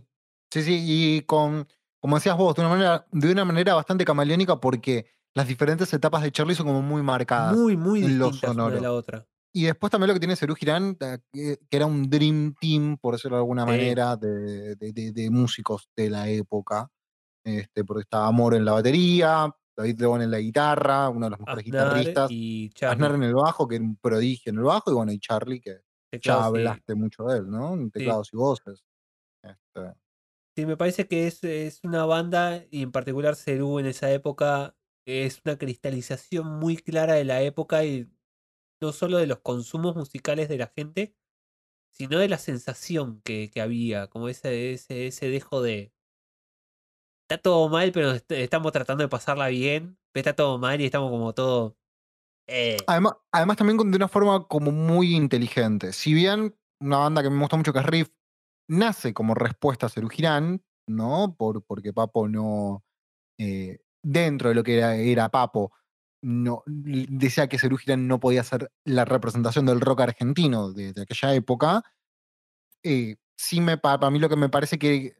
sí, 0.51 0.63
sí, 0.63 0.83
y 0.83 1.21
con, 1.21 1.67
como 1.99 2.15
decías 2.15 2.37
vos, 2.37 2.55
de 2.55 2.61
una 2.61 2.69
manera, 2.69 3.07
de 3.11 3.31
una 3.31 3.45
manera 3.45 3.75
bastante 3.75 4.03
camaleónica 4.05 4.59
porque 4.59 5.05
las 5.35 5.47
diferentes 5.47 5.93
etapas 5.93 6.23
de 6.23 6.31
Charlie 6.31 6.55
son 6.55 6.65
como 6.65 6.81
muy 6.81 7.03
marcadas. 7.03 7.55
Muy, 7.55 7.77
muy 7.77 8.01
distintas 8.01 8.55
una 8.55 8.69
de 8.69 8.81
la 8.81 8.91
otra. 8.91 9.27
Y 9.53 9.65
después 9.65 9.91
también 9.91 10.07
lo 10.09 10.13
que 10.13 10.19
tiene 10.19 10.35
Serú 10.35 10.55
Girán, 10.55 10.97
eh, 11.01 11.57
que 11.69 11.77
era 11.77 11.85
un 11.85 12.09
dream 12.09 12.55
team, 12.59 12.97
por 12.97 13.13
decirlo 13.15 13.37
de 13.37 13.41
alguna 13.41 13.63
Sí. 13.63 13.69
manera, 13.69 14.15
de- 14.15 14.75
de 14.75 15.29
músicos 15.29 15.89
de 15.95 16.09
la 16.09 16.29
época. 16.29 16.89
Este, 17.43 17.83
porque 17.85 18.01
estaba 18.01 18.31
Moro 18.31 18.55
en 18.57 18.65
la 18.65 18.73
batería, 18.73 19.53
David 19.75 19.99
León 19.99 20.21
en 20.21 20.31
la 20.31 20.39
guitarra, 20.39 21.09
uno 21.09 21.25
de 21.27 21.29
los 21.31 21.39
mejores 21.39 21.65
Aznar 21.65 21.65
guitarristas, 21.65 22.31
y 22.31 22.69
Aznar 22.85 23.15
en 23.15 23.23
el 23.23 23.35
bajo, 23.35 23.67
que 23.67 23.75
era 23.75 23.83
un 23.85 23.95
prodigio 23.97 24.51
en 24.51 24.57
el 24.59 24.63
bajo, 24.65 24.91
y 24.91 24.93
bueno, 24.95 25.11
y 25.11 25.19
Charlie, 25.19 25.61
que 25.61 25.81
ya 26.21 26.43
Teclados 26.43 26.53
y- 26.53 26.53
hablaste 26.57 26.95
mucho 26.95 27.23
de 27.25 27.39
él, 27.39 27.49
¿no? 27.49 27.73
En 27.73 27.91
teclados 27.91 28.29
y 28.33 28.37
voces. 28.37 28.83
Este, 29.43 29.93
Sí, 30.55 30.65
me 30.65 30.75
parece 30.77 31.07
que 31.07 31.27
es, 31.27 31.43
es 31.43 31.79
una 31.83 32.05
banda, 32.05 32.65
y 32.69 32.81
en 32.83 32.91
particular 32.91 33.35
Cerú 33.35 33.79
en 33.79 33.85
esa 33.85 34.11
época, 34.11 34.75
es 35.05 35.41
una 35.45 35.57
cristalización 35.57 36.59
muy 36.59 36.77
clara 36.77 37.13
de 37.13 37.23
la 37.23 37.41
época 37.43 37.85
y 37.85 38.11
no 38.81 38.93
solo 38.93 39.17
de 39.19 39.27
los 39.27 39.39
consumos 39.41 39.95
musicales 39.95 40.49
de 40.49 40.57
la 40.59 40.67
gente, 40.75 41.17
sino 41.93 42.19
de 42.19 42.29
la 42.29 42.37
sensación 42.39 43.21
que, 43.23 43.51
que 43.51 43.61
había, 43.61 44.07
como 44.09 44.29
ese, 44.29 44.73
ese, 44.73 45.07
ese 45.07 45.29
dejo 45.29 45.61
de... 45.61 45.93
Está 47.29 47.43
todo 47.43 47.69
mal, 47.69 47.91
pero 47.91 48.11
est- 48.13 48.31
estamos 48.31 48.71
tratando 48.71 49.03
de 49.03 49.07
pasarla 49.07 49.49
bien, 49.49 49.99
pero 50.11 50.21
está 50.21 50.35
todo 50.35 50.57
mal 50.57 50.81
y 50.81 50.85
estamos 50.85 51.11
como 51.11 51.31
todo... 51.33 51.77
eh, 52.47 52.77
Además, 52.87 53.13
además 53.31 53.55
también 53.57 53.77
de 53.77 53.97
una 53.97 54.07
forma 54.07 54.47
como 54.47 54.71
muy 54.71 55.15
inteligente. 55.15 55.93
Si 55.93 56.15
bien 56.15 56.55
una 56.81 56.97
banda 56.97 57.21
que 57.21 57.29
me 57.29 57.39
gusta 57.39 57.55
mucho 57.55 57.71
que 57.71 57.79
es 57.79 57.85
Riff 57.85 58.09
nace 58.67 59.13
como 59.13 59.35
respuesta 59.35 59.85
a 59.85 59.89
Serú 59.89 60.09
Girán, 60.09 60.63
¿no? 60.87 61.35
Por, 61.37 61.63
porque 61.65 61.93
Papo 61.93 62.27
no, 62.27 62.83
eh, 63.37 63.77
dentro 64.03 64.49
de 64.49 64.55
lo 64.55 64.63
que 64.63 64.79
era, 65.11 65.29
Papo, 65.29 65.71
no, 66.23 66.63
decía 66.65 67.47
que 67.47 67.59
Serú 67.59 67.77
Girán 67.77 68.07
no 68.07 68.19
podía 68.19 68.43
ser 68.43 68.71
la 68.85 69.05
representación 69.05 69.67
del 69.67 69.81
rock 69.81 70.01
argentino 70.01 70.73
de, 70.73 70.95
aquella 70.99 71.35
época. 71.35 71.83
Eh, 72.83 73.17
sí 73.37 73.61
me, 73.61 73.77
pa- 73.77 73.99
para 73.99 74.09
mí 74.09 74.17
lo 74.17 74.29
que 74.29 74.35
me 74.35 74.49
parece 74.49 74.79
que 74.79 75.15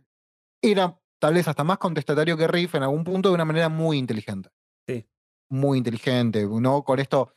era 0.64 0.99
tal 1.20 1.34
vez 1.34 1.48
hasta 1.48 1.64
más 1.64 1.78
contestatario 1.78 2.38
que 2.38 2.48
Riff 2.48 2.76
en 2.76 2.84
algún 2.84 3.04
punto 3.04 3.30
de 3.30 3.36
una 3.36 3.46
manera 3.46 3.70
muy 3.70 3.98
inteligente. 3.98 4.50
Sí. 4.88 5.08
Muy 5.50 5.78
inteligente, 5.78 6.48
¿no? 6.50 6.84
Con 6.84 7.00
esto, 7.00 7.34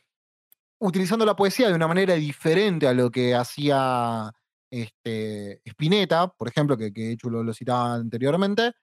utilizando 0.79 1.25
la 1.25 1.35
poesía 1.35 1.67
de 1.67 1.75
una 1.75 1.87
manera 1.87 2.15
diferente 2.15 2.87
a 2.87 2.93
lo 2.93 3.11
que 3.11 3.35
hacía 3.35 4.31
este, 4.71 5.61
Spinetta, 5.65 6.27
por 6.27 6.47
ejemplo, 6.47 6.77
que, 6.77 6.91
que 6.91 7.11
Hecho 7.11 7.29
lo, 7.29 7.43
lo 7.43 7.53
citaba 7.53 7.95
anteriormente, 7.95 8.73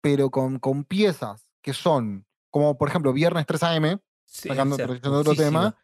pero 0.00 0.30
con, 0.30 0.58
con 0.58 0.84
piezas 0.84 1.48
que 1.62 1.72
son, 1.72 2.26
como 2.50 2.78
por 2.78 2.88
ejemplo 2.88 3.12
Viernes 3.12 3.46
3 3.46 3.62
AM, 3.64 4.00
sí, 4.24 4.48
sacando 4.48 4.76
trayendo 4.76 5.18
otro 5.18 5.34
tema, 5.34 5.76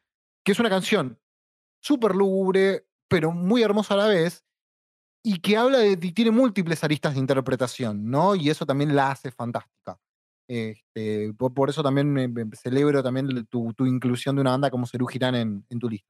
que 0.45 0.53
es 0.53 0.59
una 0.59 0.71
canción 0.71 1.21
súper 1.81 2.15
lúgubre, 2.15 2.87
pero 3.09 3.33
muy 3.33 3.63
hermosa 3.63 3.95
a 3.95 3.99
la 3.99 4.07
vez, 4.07 4.45
y 5.27 5.39
que 5.41 5.57
habla 5.57 5.79
de, 5.79 5.97
tiene 5.97 6.31
múltiples 6.31 6.85
aristas 6.85 7.15
de 7.15 7.21
interpretación, 7.21 8.11
¿no? 8.11 8.37
Y 8.37 8.51
eso 8.51 8.67
también 8.67 8.95
la 8.95 9.11
hace 9.11 9.31
fantástica. 9.31 9.99
Este, 10.47 11.33
por, 11.33 11.71
eso 11.71 11.83
también 11.83 12.13
me, 12.13 12.29
celebro 12.55 13.03
también 13.03 13.47
tu, 13.47 13.75
inclusión 13.87 14.37
de 14.37 14.43
una 14.43 14.51
banda 14.51 14.71
como 14.71 14.87
Serú 14.87 15.07
Girán 15.07 15.35
en, 15.35 15.79
tu 15.81 15.89
lista. 15.89 16.07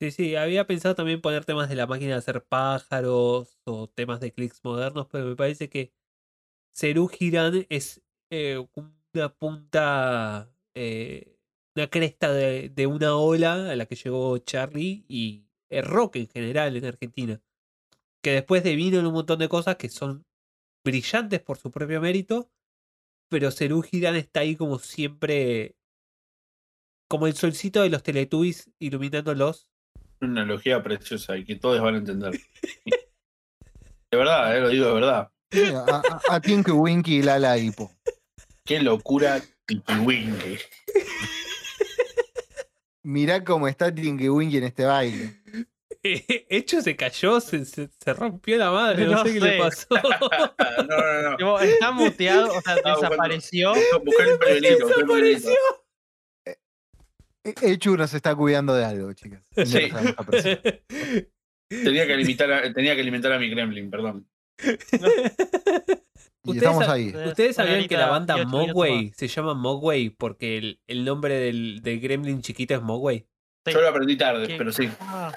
Sí, 0.00 0.10
sí, 0.10 0.36
había 0.36 0.66
pensado 0.66 0.94
también 0.94 1.20
poner 1.20 1.44
temas 1.44 1.68
de 1.68 1.74
la 1.74 1.86
máquina 1.86 2.12
de 2.12 2.18
hacer 2.18 2.42
pájaros 2.42 3.58
o 3.64 3.88
temas 3.88 4.20
de 4.20 4.32
clics 4.32 4.60
modernos, 4.64 5.06
pero 5.12 5.26
me 5.26 5.36
parece 5.36 5.68
que 5.68 5.92
Serú 6.72 7.08
Girán 7.08 7.66
es 7.68 8.02
eh, 8.30 8.66
una 8.74 9.28
punta, 9.34 10.50
eh, 10.74 11.36
una 11.76 11.88
cresta 11.88 12.32
de, 12.32 12.70
de 12.70 12.86
una 12.86 13.16
ola 13.16 13.70
a 13.70 13.76
la 13.76 13.84
que 13.84 13.96
llegó 13.96 14.38
Charlie 14.38 15.04
y 15.08 15.46
el 15.68 15.84
rock 15.84 16.16
en 16.16 16.28
general 16.28 16.74
en 16.74 16.86
Argentina. 16.86 17.42
Que 18.24 18.32
después 18.32 18.64
devino 18.64 18.98
en 18.98 19.06
un 19.06 19.12
montón 19.12 19.38
de 19.38 19.50
cosas 19.50 19.76
que 19.76 19.90
son 19.90 20.24
brillantes 20.82 21.42
por 21.42 21.58
su 21.58 21.70
propio 21.70 22.00
mérito, 22.00 22.50
pero 23.28 23.50
Serú 23.50 23.82
Girán 23.82 24.16
está 24.16 24.40
ahí 24.40 24.56
como 24.56 24.78
siempre, 24.78 25.76
como 27.06 27.26
el 27.26 27.34
solcito 27.34 27.82
de 27.82 27.90
los 27.90 28.02
Teletubbies 28.02 28.70
iluminándolos 28.78 29.68
Una 30.22 30.40
analogía 30.40 30.82
preciosa 30.82 31.36
y 31.36 31.44
que 31.44 31.56
todos 31.56 31.82
van 31.82 31.96
a 31.96 31.98
entender. 31.98 32.32
De 34.10 34.16
verdad, 34.16 34.56
eh, 34.56 34.60
lo 34.60 34.68
digo 34.70 34.86
de 34.86 34.94
verdad. 34.94 35.30
Sí, 35.50 35.64
A, 35.74 36.02
a, 36.30 36.36
a 36.36 36.40
Tinky 36.40 36.70
Winky 36.70 37.16
y 37.16 37.22
Lala 37.22 37.58
Hipo. 37.58 37.92
Qué 38.64 38.80
locura 38.80 39.42
Tiki 39.66 39.94
Winky. 39.98 40.56
Mirá 43.02 43.44
cómo 43.44 43.68
está 43.68 43.94
Tinky 43.94 44.30
Winky 44.30 44.58
en 44.58 44.64
este 44.64 44.84
baile. 44.84 45.42
Hecho 46.50 46.82
se 46.82 46.96
cayó, 46.96 47.40
se, 47.40 47.64
se, 47.64 47.88
se 47.98 48.12
rompió 48.14 48.58
la 48.58 48.70
madre, 48.70 49.06
no, 49.06 49.12
No 49.12 49.24
sé 49.24 49.32
qué 49.32 49.40
le 49.40 49.58
pasó. 49.58 49.86
No, 50.86 50.86
no, 50.86 51.38
no. 51.38 51.58
Está 51.60 51.92
muteado, 51.92 52.48
o 52.48 52.60
sea, 52.60 52.74
Estaba 52.76 52.94
buscando- 52.96 53.00
desapareció. 53.10 53.72
Buscar 54.04 54.28
el 54.28 54.38
pañuelito, 54.38 54.84
buscar 54.86 55.00
el 55.00 55.06
pañuelito. 55.06 55.48
E- 57.46 57.54
Echu 57.72 57.96
nos 57.96 58.12
está 58.14 58.34
cuidando 58.34 58.74
de 58.74 58.84
algo, 58.84 59.12
chicas. 59.12 59.42
Sí. 59.64 59.90
Tenía 61.68 62.06
que 62.06 62.12
alimentar 62.12 62.52
a, 62.52 62.72
tenía 62.72 62.94
que 62.94 63.00
alimentar 63.00 63.32
a 63.32 63.38
mi 63.38 63.48
Gremlin, 63.48 63.90
perdón. 63.90 64.28
Y 64.62 66.50
Ustedes 66.50 66.62
estamos 66.68 66.88
ahí. 66.88 67.14
¿Ustedes 67.26 67.56
sabían 67.56 67.88
que 67.88 67.96
la 67.96 68.08
banda 68.10 68.34
Margarita, 68.36 68.50
18 68.50 68.58
minutos 68.58 68.74
Mogwai 68.74 69.12
se 69.16 69.28
llama 69.28 69.54
Mogwai 69.54 70.10
porque 70.10 70.58
el, 70.58 70.80
el 70.86 71.04
nombre 71.04 71.34
del, 71.36 71.80
del 71.82 72.00
gremlin 72.00 72.42
chiquito 72.42 72.74
es 72.74 72.82
Mogwai? 72.82 73.26
Sí. 73.66 73.72
Yo 73.72 73.80
lo 73.80 73.88
aprendí 73.88 74.16
tarde, 74.16 74.46
¿Qué? 74.46 74.56
pero 74.58 74.70
sí. 74.72 74.90
Ah, 75.00 75.32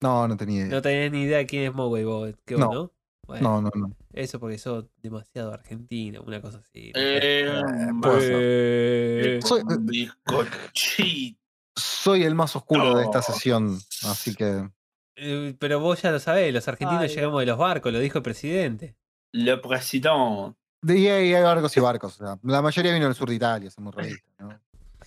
No, 0.00 0.28
no 0.28 0.36
tenía 0.36 0.60
idea. 0.62 0.70
No 0.70 0.82
tenés 0.82 1.10
ni 1.12 1.22
idea 1.22 1.46
quién 1.46 1.64
es 1.64 1.74
Mogwai, 1.74 2.04
vos. 2.04 2.34
¿Qué 2.44 2.56
No. 2.56 2.66
vos, 2.66 2.74
no? 2.74 2.92
Bueno, 3.26 3.42
No, 3.60 3.62
no, 3.62 3.70
no. 3.74 3.96
Eso 4.12 4.40
porque 4.40 4.56
sos 4.58 4.86
demasiado 5.02 5.52
argentino, 5.52 6.22
una 6.26 6.40
cosa 6.40 6.58
así. 6.58 6.92
Eh. 6.94 7.60
Eh, 8.20 9.40
Soy- 9.44 9.62
bizcochito. 9.80 11.38
Soy 11.76 12.24
el 12.24 12.34
más 12.34 12.56
oscuro 12.56 12.96
de 12.96 13.04
esta 13.04 13.22
sesión, 13.22 13.78
así 14.04 14.34
que. 14.34 14.68
eh, 15.16 15.54
pero 15.58 15.78
vos 15.80 16.00
ya 16.02 16.10
lo 16.10 16.18
sabés, 16.18 16.52
los 16.52 16.66
argentinos 16.66 17.02
Ay, 17.02 17.08
llegamos 17.08 17.40
de 17.40 17.46
los 17.46 17.58
barcos, 17.58 17.92
lo 17.92 17.98
dijo 18.00 18.18
el 18.18 18.22
presidente. 18.24 18.96
Le 19.32 19.56
presidente. 19.58 20.56
De 20.80 20.98
y 20.98 21.08
hay, 21.08 21.34
hay 21.34 21.42
barcos 21.42 21.76
y 21.76 21.80
barcos. 21.80 22.20
o 22.20 22.24
sea, 22.24 22.38
la 22.42 22.62
mayoría 22.62 22.92
vino 22.94 23.06
del 23.06 23.14
sur 23.14 23.28
de 23.28 23.34
Italia, 23.36 23.70
somos 23.70 23.94
realistas, 23.94 24.32
¿no? 24.38 24.48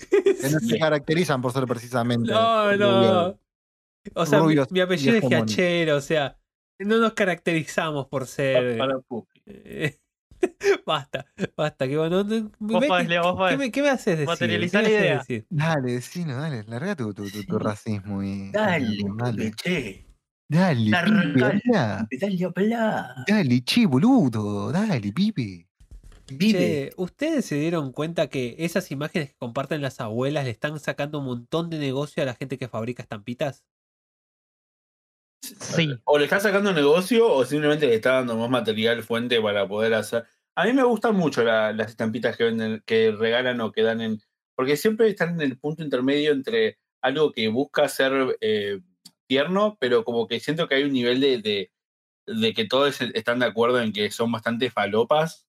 Que 0.10 0.50
no 0.50 0.60
se 0.60 0.80
caracterizan 0.80 1.42
por 1.42 1.52
ser 1.54 1.66
precisamente. 1.66 2.32
No, 2.32 2.76
no. 2.78 3.38
O 4.16 4.26
sea, 4.26 4.40
mi, 4.40 4.46
rubios 4.46 4.72
mi 4.72 4.80
y 4.80 4.82
apellido 4.82 5.16
es. 5.16 5.28
Giachero, 5.28 5.96
o 5.98 6.02
sea, 6.02 6.38
no 6.80 6.98
nos 6.98 7.14
caracterizamos 7.14 8.08
por 8.08 8.26
ser. 8.28 8.78
Para 8.78 9.00
eh, 9.46 9.98
basta, 10.86 11.26
basta, 11.56 11.88
que 11.88 11.98
bueno. 11.98 12.24
no- 12.24 12.52
Vos 12.60 12.86
podés, 12.86 13.08
que- 13.08 13.20
vos 13.20 13.50
¿qué, 13.50 13.58
me, 13.58 13.72
qué 13.72 13.82
me 13.82 13.90
haces 13.90 14.18
decir? 14.18 14.28
Materializá 14.28 14.80
¿Qué 14.82 14.84
la 14.84 14.90
idea. 14.90 15.18
decir? 15.20 15.46
Dale, 15.50 15.94
vecino, 15.94 16.36
dale, 16.36 16.64
larga 16.64 16.96
tu, 16.96 17.14
tu, 17.14 17.30
tu, 17.30 17.44
tu 17.44 17.60
racismo 17.60 18.24
y. 18.24 18.52
Dale, 18.52 18.98
dale. 19.18 19.52
Che. 19.52 20.06
Dale, 20.50 20.80
pibe, 20.82 20.92
Largale. 20.92 21.44
habla. 21.46 22.08
Dale, 22.20 22.46
habla. 22.46 23.16
Dale, 23.28 23.64
che, 23.64 23.86
boludo. 23.86 24.72
Dale, 24.72 25.12
pibe. 25.14 25.68
Vive. 26.34 26.60
Che, 26.60 26.94
¿ustedes 26.98 27.46
se 27.46 27.56
dieron 27.56 27.92
cuenta 27.92 28.28
que 28.28 28.56
esas 28.60 28.90
imágenes 28.92 29.30
que 29.30 29.36
comparten 29.38 29.82
las 29.82 30.00
abuelas 30.02 30.46
le 30.46 30.52
están 30.52 30.80
sacando 30.80 31.20
un 31.20 31.26
montón 31.26 31.70
de 31.70 31.78
negocio 31.78 32.24
a 32.24 32.26
la 32.26 32.36
gente 32.36 32.58
que 32.58 32.68
fabrica 32.68 33.02
estampitas? 33.04 33.64
Sí. 35.42 35.90
O 36.06 36.18
le 36.18 36.26
está 36.26 36.40
sacando 36.40 36.74
negocio 36.74 37.32
o 37.32 37.46
simplemente 37.46 37.88
le 37.88 37.96
está 37.96 38.14
dando 38.14 38.38
más 38.38 38.50
material 38.50 39.04
fuente 39.04 39.42
para 39.42 39.68
poder 39.68 39.94
hacer. 39.94 40.26
A 40.56 40.66
mí 40.66 40.74
me 40.74 40.84
gustan 40.84 41.16
mucho 41.16 41.44
la- 41.44 41.74
las 41.74 41.90
estampitas 41.92 42.38
que 42.38 42.44
venden, 42.46 42.84
que 42.86 43.12
regalan 43.12 43.62
o 43.62 43.72
que 43.72 43.82
dan 43.84 44.02
en. 44.02 44.22
Porque 44.56 44.78
siempre 44.78 45.08
están 45.08 45.36
en 45.36 45.42
el 45.42 45.58
punto 45.58 45.84
intermedio 45.84 46.32
entre 46.32 46.78
algo 47.02 47.32
que 47.32 47.48
busca 47.48 47.88
ser 47.90 48.38
eh, 48.42 48.80
tierno, 49.28 49.78
pero 49.80 50.04
como 50.04 50.28
que 50.28 50.40
siento 50.40 50.68
que 50.68 50.76
hay 50.76 50.84
un 50.84 50.94
nivel 50.94 51.20
de, 51.22 51.72
de, 52.28 52.54
que 52.54 52.66
todos 52.66 53.02
están 53.02 53.40
de 53.40 53.46
acuerdo 53.46 53.82
en 53.82 53.94
que 53.94 54.12
son 54.12 54.32
bastante 54.32 54.70
falopas. 54.70 55.48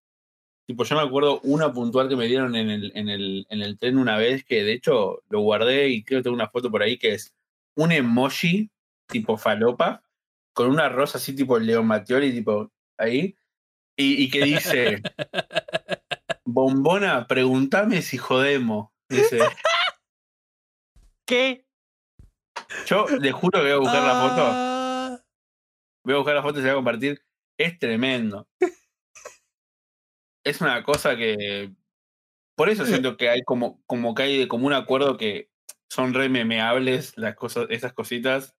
Tipo, 0.66 0.84
yo 0.84 0.94
me 0.96 1.02
acuerdo 1.02 1.40
una 1.42 1.72
puntual 1.72 2.08
que 2.08 2.16
me 2.16 2.28
dieron 2.28 2.54
en 2.54 2.70
el, 2.70 2.92
en 2.94 3.08
el, 3.08 3.46
en 3.50 3.62
el 3.62 3.78
tren 3.78 3.98
una 3.98 4.16
vez, 4.16 4.44
que 4.44 4.62
de 4.62 4.72
hecho 4.72 5.22
lo 5.28 5.40
guardé 5.40 5.88
y 5.88 6.04
creo 6.04 6.20
que 6.20 6.24
tengo 6.24 6.36
una 6.36 6.48
foto 6.48 6.70
por 6.70 6.82
ahí, 6.82 6.96
que 6.98 7.14
es 7.14 7.34
un 7.76 7.90
emoji 7.92 8.70
tipo 9.12 9.36
falopa, 9.36 10.02
con 10.54 10.68
una 10.68 10.88
rosa 10.88 11.18
así 11.18 11.36
tipo 11.36 11.58
León 11.58 11.86
Mattioli, 11.86 12.32
tipo 12.32 12.72
ahí, 12.98 13.36
y, 13.96 14.24
y 14.24 14.30
que 14.30 14.44
dice, 14.44 15.02
bombona, 16.44 17.26
pregúntame 17.26 18.02
si 18.02 18.18
jodemos. 18.18 18.88
Dice, 19.08 19.38
¿Qué? 21.26 21.64
yo 22.86 23.06
le 23.06 23.32
juro 23.32 23.60
que 23.60 23.64
voy 23.64 23.72
a 23.72 23.76
buscar 23.78 24.02
la 24.02 24.28
foto. 24.28 24.42
Ah, 24.44 25.18
Voy 26.04 26.14
a 26.14 26.18
buscar 26.18 26.34
la 26.34 26.42
foto 26.42 26.58
y 26.58 26.62
se 26.62 26.66
la 26.66 26.74
voy 26.74 26.78
a 26.80 26.84
compartir. 26.84 27.22
Es 27.58 27.78
tremendo. 27.78 28.48
Es 30.44 30.60
una 30.60 30.82
cosa 30.82 31.16
que. 31.16 31.72
Por 32.56 32.68
eso 32.68 32.84
siento 32.84 33.16
que 33.16 33.28
hay 33.28 33.42
como, 33.42 33.82
como 33.86 34.14
que 34.14 34.24
hay 34.24 34.38
de 34.38 34.48
común 34.48 34.72
acuerdo 34.72 35.16
que 35.16 35.48
son 35.88 36.12
re 36.12 36.28
memeables 36.28 37.16
las 37.16 37.34
cosas, 37.36 37.66
esas 37.70 37.92
cositas, 37.92 38.54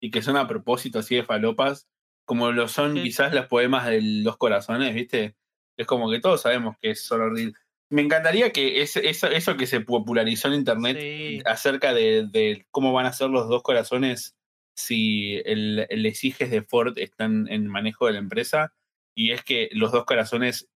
y 0.00 0.10
que 0.10 0.22
son 0.22 0.36
a 0.36 0.46
propósito 0.48 0.98
así 0.98 1.14
de 1.16 1.24
falopas, 1.24 1.88
como 2.24 2.50
lo 2.52 2.68
son 2.68 2.94
Sí. 2.96 3.02
quizás 3.04 3.32
los 3.34 3.46
poemas 3.46 3.86
de 3.86 4.00
los 4.02 4.36
corazones, 4.36 4.94
¿viste? 4.94 5.36
Es 5.78 5.86
como 5.86 6.10
que 6.10 6.20
todos 6.20 6.42
sabemos 6.42 6.76
que 6.80 6.94
son 6.94 7.20
horribles. 7.20 7.54
Me 7.88 8.02
encantaría 8.02 8.50
que 8.52 8.82
ese- 8.82 9.08
eso, 9.08 9.28
eso 9.28 9.56
que 9.56 9.66
se 9.66 9.80
popularizó 9.80 10.48
en 10.48 10.54
internet 10.54 10.98
Sí. 11.00 11.40
acerca 11.44 11.94
de, 11.94 12.26
de 12.26 12.66
cómo 12.72 12.92
van 12.92 13.06
a 13.06 13.12
ser 13.12 13.30
los 13.30 13.48
dos 13.48 13.62
corazones 13.62 14.34
si 14.76 15.36
el, 15.44 15.86
el 15.88 16.04
exiges 16.04 16.50
de 16.50 16.62
Ford 16.62 16.98
están 16.98 17.46
en 17.48 17.66
manejo 17.68 18.06
de 18.06 18.14
la 18.14 18.18
empresa. 18.18 18.74
Y 19.14 19.30
es 19.30 19.42
que 19.44 19.68
los 19.72 19.92
dos 19.92 20.04
corazones, 20.04 20.68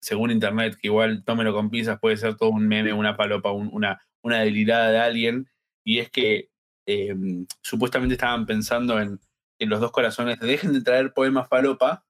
según 0.00 0.30
internet, 0.30 0.76
que 0.80 0.88
igual 0.88 1.22
tómelo 1.24 1.52
con 1.52 1.70
pinzas, 1.70 2.00
puede 2.00 2.16
ser 2.16 2.36
todo 2.36 2.48
un 2.50 2.66
meme, 2.66 2.92
una 2.94 3.16
palopa, 3.16 3.52
un- 3.52 3.70
una, 3.72 4.00
una 4.22 4.40
delirada 4.40 4.90
de 4.90 4.98
alguien. 4.98 5.48
Y 5.84 5.98
es 5.98 6.10
que 6.10 6.48
eh, 6.86 7.14
supuestamente 7.62 8.14
estaban 8.14 8.46
pensando 8.46 9.00
en 9.00 9.20
que 9.58 9.66
los 9.66 9.80
dos 9.80 9.92
corazones 9.92 10.38
dejen 10.40 10.72
de 10.72 10.82
traer 10.82 11.12
poemas 11.14 11.48
palopa 11.48 12.06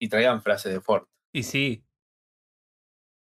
y 0.00 0.08
traigan 0.08 0.42
frases 0.42 0.72
de 0.74 0.80
Ford. 0.80 1.06
Y 1.32 1.42
sí. 1.42 1.84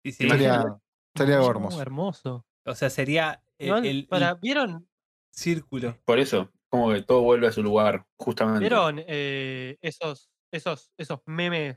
Y 0.04 0.12
sí. 0.12 0.28
Sería, 0.28 0.78
sería 1.14 1.36
algo 1.36 1.46
No, 1.46 1.50
hermoso. 1.50 1.82
hermoso. 1.82 2.46
O 2.66 2.74
sea, 2.74 2.90
sería 2.90 3.42
el, 3.58 3.66
Igual, 3.66 3.86
el- 3.86 3.96
el 3.98 4.06
para, 4.06 4.34
¿Vieron, 4.34 4.88
círculo. 5.32 5.96
Por 6.04 6.18
eso, 6.18 6.52
como 6.68 6.92
que 6.92 7.02
todo 7.02 7.22
vuelve 7.22 7.46
a 7.48 7.52
su 7.52 7.62
lugar, 7.62 8.06
justamente. 8.16 8.60
¿vieron 8.60 9.02
eh, 9.06 9.76
esos, 9.80 10.30
esos, 10.52 10.92
esos 10.96 11.20
memes? 11.26 11.76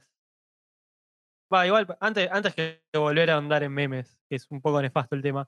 Va, 1.54 1.68
igual, 1.68 1.86
antes, 2.00 2.30
antes 2.32 2.56
que 2.56 2.82
volver 2.94 3.30
a 3.32 3.38
andar 3.38 3.64
en 3.64 3.74
memes, 3.74 4.18
que 4.30 4.36
es 4.38 4.48
un 4.50 4.62
poco 4.62 4.82
nefasto 4.82 5.16
el 5.16 5.22
tema, 5.22 5.48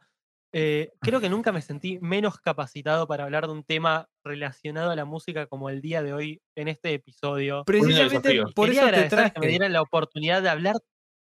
eh, 0.56 0.94
creo 1.02 1.20
que 1.20 1.30
nunca 1.30 1.52
me 1.52 1.62
sentí 1.62 2.00
menos 2.00 2.40
capacitado 2.40 3.08
para 3.08 3.24
hablar 3.24 3.48
de 3.48 3.54
un 3.54 3.64
tema 3.64 4.08
relacionado 4.24 4.92
a 4.92 4.96
la 4.96 5.06
música 5.06 5.48
como 5.48 5.70
el 5.70 5.82
día 5.82 6.04
de 6.04 6.14
hoy 6.14 6.42
en 6.56 6.68
este 6.68 6.94
episodio. 6.94 7.64
Precisamente 7.66 8.44
por 8.56 8.68
Quería 8.68 8.82
eso 8.82 8.92
te 8.92 8.96
agradecer 8.96 9.10
traje. 9.10 9.34
que 9.34 9.40
me 9.40 9.48
dieran 9.48 9.74
la 9.74 9.82
oportunidad 9.82 10.42
de 10.44 10.50
hablar 10.50 10.76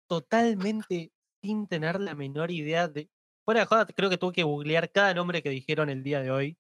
totalmente 0.10 1.12
sin 1.42 1.68
tener 1.68 2.00
la 2.00 2.16
menor 2.16 2.52
idea 2.52 2.88
de. 2.88 3.10
Fuera 3.46 3.62
de 3.62 3.66
joda, 3.66 3.86
creo 3.86 4.10
que 4.10 4.18
tuve 4.18 4.34
que 4.34 4.44
googlear 4.44 4.90
cada 4.92 5.14
nombre 5.14 5.44
que 5.44 5.50
dijeron 5.50 5.90
el 5.90 6.02
día 6.02 6.22
de 6.22 6.32
hoy. 6.32 6.58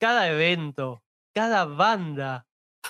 Cada 0.00 0.28
evento, 0.28 1.02
cada 1.34 1.64
banda. 1.64 2.46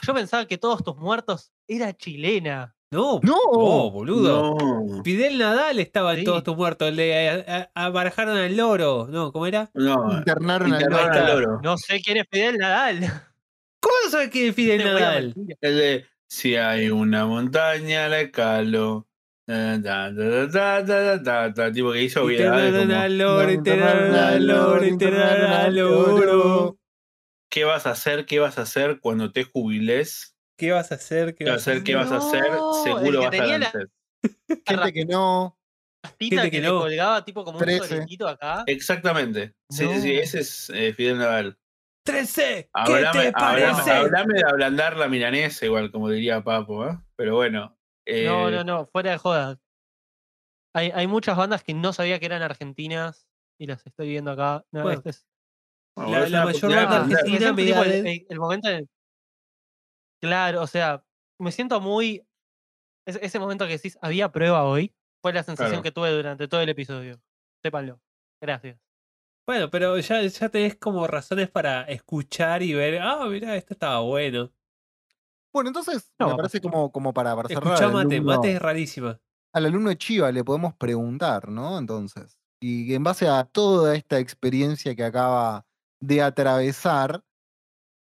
Yo 0.06 0.12
pensaba 0.12 0.46
que 0.46 0.58
todos 0.58 0.84
tus 0.84 0.96
muertos 0.96 1.50
era 1.66 1.94
chilena. 1.94 2.75
No, 2.92 3.18
¡No! 3.22 3.36
no, 3.52 3.90
boludo. 3.90 4.54
No, 4.58 5.02
Fidel 5.02 5.38
Nadal 5.38 5.80
estaba 5.80 6.12
en 6.14 6.20
Sí. 6.20 6.24
todos 6.24 6.44
tus 6.44 6.56
muertos. 6.56 6.92
Le 6.94 7.28
a- 7.28 7.68
a- 7.74 7.86
abarajaron 7.86 8.36
al 8.36 8.56
loro. 8.56 9.08
No, 9.10 9.32
¿cómo 9.32 9.46
era? 9.46 9.70
no. 9.74 10.18
Internaron 10.18 10.72
al 10.72 10.80
Internaron 10.80 11.12
al 11.16 11.26
loro. 11.26 11.60
No 11.62 11.76
sé 11.78 12.00
quién 12.00 12.18
es 12.18 12.26
Fidel 12.30 12.58
Nadal. 12.58 13.00
¿Cómo 13.80 13.94
no 14.04 14.10
sabes 14.10 14.30
quién 14.30 14.48
es 14.50 14.54
Fidel 14.54 14.84
Nadal? 14.84 15.34
El 15.60 15.76
de 15.76 16.06
si 16.28 16.54
hay 16.56 16.90
una 16.90 17.26
montaña, 17.26 18.08
la 18.08 18.30
calo. 18.30 19.06
Da, 19.48 19.78
da, 19.78 20.10
da, 20.12 20.46
da, 20.46 20.82
da, 20.82 21.18
da, 21.18 21.48
da, 21.50 21.72
Tipo 21.72 21.92
que 21.92 22.02
hizo 22.02 22.24
obviedades 22.24 22.66
Internaron 22.66 22.88
como, 22.88 23.00
al 23.02 23.18
loro, 23.18 23.52
internaron 23.52 24.14
al 24.14 24.46
loro, 24.46 24.84
internaron 24.86 25.50
al 25.52 25.76
loro. 25.76 26.78
¿Qué 27.48 27.64
vas 27.64 27.86
a 27.86 27.90
hacer? 27.90 28.26
¿Qué 28.26 28.38
vas 28.40 28.58
a 28.58 28.62
hacer 28.62 28.98
cuando 29.00 29.30
te 29.32 29.44
jubiles? 29.44 30.35
¿Qué 30.56 30.72
vas 30.72 30.90
a 30.92 30.94
hacer? 30.96 31.34
¿Qué 31.34 31.44
vas 31.44 31.52
a 31.52 31.56
hacer? 31.56 31.82
¿Qué 31.84 31.94
vas 31.94 32.10
a 32.10 32.16
hacer? 32.16 32.50
No, 32.50 32.72
Seguro 32.84 33.10
que 33.10 33.16
vas 33.18 33.26
a 33.26 33.30
tenía 33.30 33.58
la- 33.58 33.70
vencer. 33.72 33.90
Gente 34.66 34.92
que 34.92 35.04
no. 35.04 35.58
Pastita 36.02 36.36
Gente 36.42 36.50
que, 36.50 36.56
que 36.58 36.62
le 36.62 36.68
no. 36.68 36.78
colgaba 36.80 37.24
tipo 37.24 37.44
como 37.44 37.58
un 37.58 37.64
soletito 37.78 38.28
acá. 38.28 38.62
Exactamente. 38.66 39.54
Sí, 39.70 39.86
sí, 39.86 40.00
sí, 40.00 40.14
No. 40.14 40.20
ese 40.20 40.40
es 40.40 40.70
eh, 40.70 40.92
Fidel 40.94 41.18
Nadal. 41.18 41.58
13. 42.04 42.42
¿Qué 42.42 42.70
Hablame, 42.72 43.02
te 43.02 43.18
hablame- 43.28 43.32
parece? 43.32 43.90
hablame 43.90 44.34
de 44.34 44.44
ablandar 44.48 44.97
la 44.97 45.08
milanesa, 45.08 45.66
igual 45.66 45.90
como 45.90 46.08
diría 46.08 46.42
Papo, 46.44 46.86
¿eh? 46.86 46.97
Pero 47.16 47.34
bueno. 47.34 47.76
eh, 48.06 48.24
No, 48.26 48.50
no, 48.50 48.62
no, 48.62 48.86
fuera 48.86 49.10
de 49.10 49.18
joda. 49.18 49.58
Hay, 50.74 50.90
hay 50.94 51.06
muchas 51.06 51.36
bandas 51.36 51.62
que 51.64 51.74
no 51.74 51.92
sabía 51.92 52.18
que 52.20 52.26
eran 52.26 52.42
argentinas 52.42 53.26
y 53.58 53.66
las 53.66 53.84
estoy 53.86 54.08
viendo 54.08 54.31
acá. 54.31 54.64
No, 54.72 54.82
Bueno, 54.82 54.98
este 54.98 55.10
es- 55.10 55.26
bueno, 55.97 56.12
la- 56.20 56.28
la 56.28 56.44
mayor 56.44 56.72
banda 56.74 56.97
argentina- 57.18 57.82
el, 57.82 58.06
el- 58.06 58.26
el 58.28 58.39
momento 58.39 58.68
en 58.68 58.74
el- 58.76 58.89
Claro, 60.20 60.62
o 60.62 60.66
sea, 60.66 61.04
me 61.38 61.52
siento 61.52 61.80
muy. 61.80 62.26
Ese, 63.06 63.24
ese 63.24 63.38
momento 63.38 63.66
que 63.66 63.72
decís, 63.74 63.98
había 64.02 64.32
prueba 64.32 64.64
hoy, 64.64 64.94
fue 65.22 65.32
la 65.32 65.42
sensación 65.42 65.70
Claro. 65.76 65.82
que 65.82 65.92
tuve 65.92 66.10
durante 66.10 66.48
todo 66.48 66.60
el 66.60 66.68
episodio. 66.68 67.20
Sépanlo. 67.62 68.00
Gracias. 68.40 68.78
Bueno, 69.46 69.70
pero 69.70 69.96
ya, 69.98 70.22
ya 70.22 70.48
tenés 70.48 70.76
como 70.76 71.06
razones 71.06 71.48
para 71.50 71.82
escuchar 71.84 72.62
y 72.62 72.74
ver. 72.74 73.00
Ah, 73.00 73.24
mirá, 73.28 73.54
esto 73.54 73.74
estaba 73.74 74.00
bueno. 74.00 74.50
Bueno, 75.54 75.68
entonces, 75.70 76.12
No, 76.18 76.30
me 76.30 76.36
parece 76.36 76.60
como, 76.60 76.90
como 76.90 77.14
para, 77.14 77.34
para 77.36 77.48
cerrar. 77.48 77.64
Escuchá 77.74 77.86
al 77.86 77.92
mate, 77.92 78.16
alumno- 78.16 78.36
mate 78.36 78.52
es 78.52 78.60
rarísima. 78.60 79.20
al 79.54 79.66
alumno 79.66 79.88
de 79.90 79.96
Chiva 79.98 80.30
le 80.32 80.44
podemos 80.44 80.74
preguntar, 80.74 81.48
¿no? 81.48 81.78
Entonces, 81.78 82.36
y 82.60 82.92
en 82.94 83.04
base 83.04 83.28
a 83.28 83.44
toda 83.44 83.94
esta 83.94 84.18
experiencia 84.18 84.94
que 84.94 85.04
acaba 85.04 85.64
de 86.00 86.20
atravesar 86.22 87.22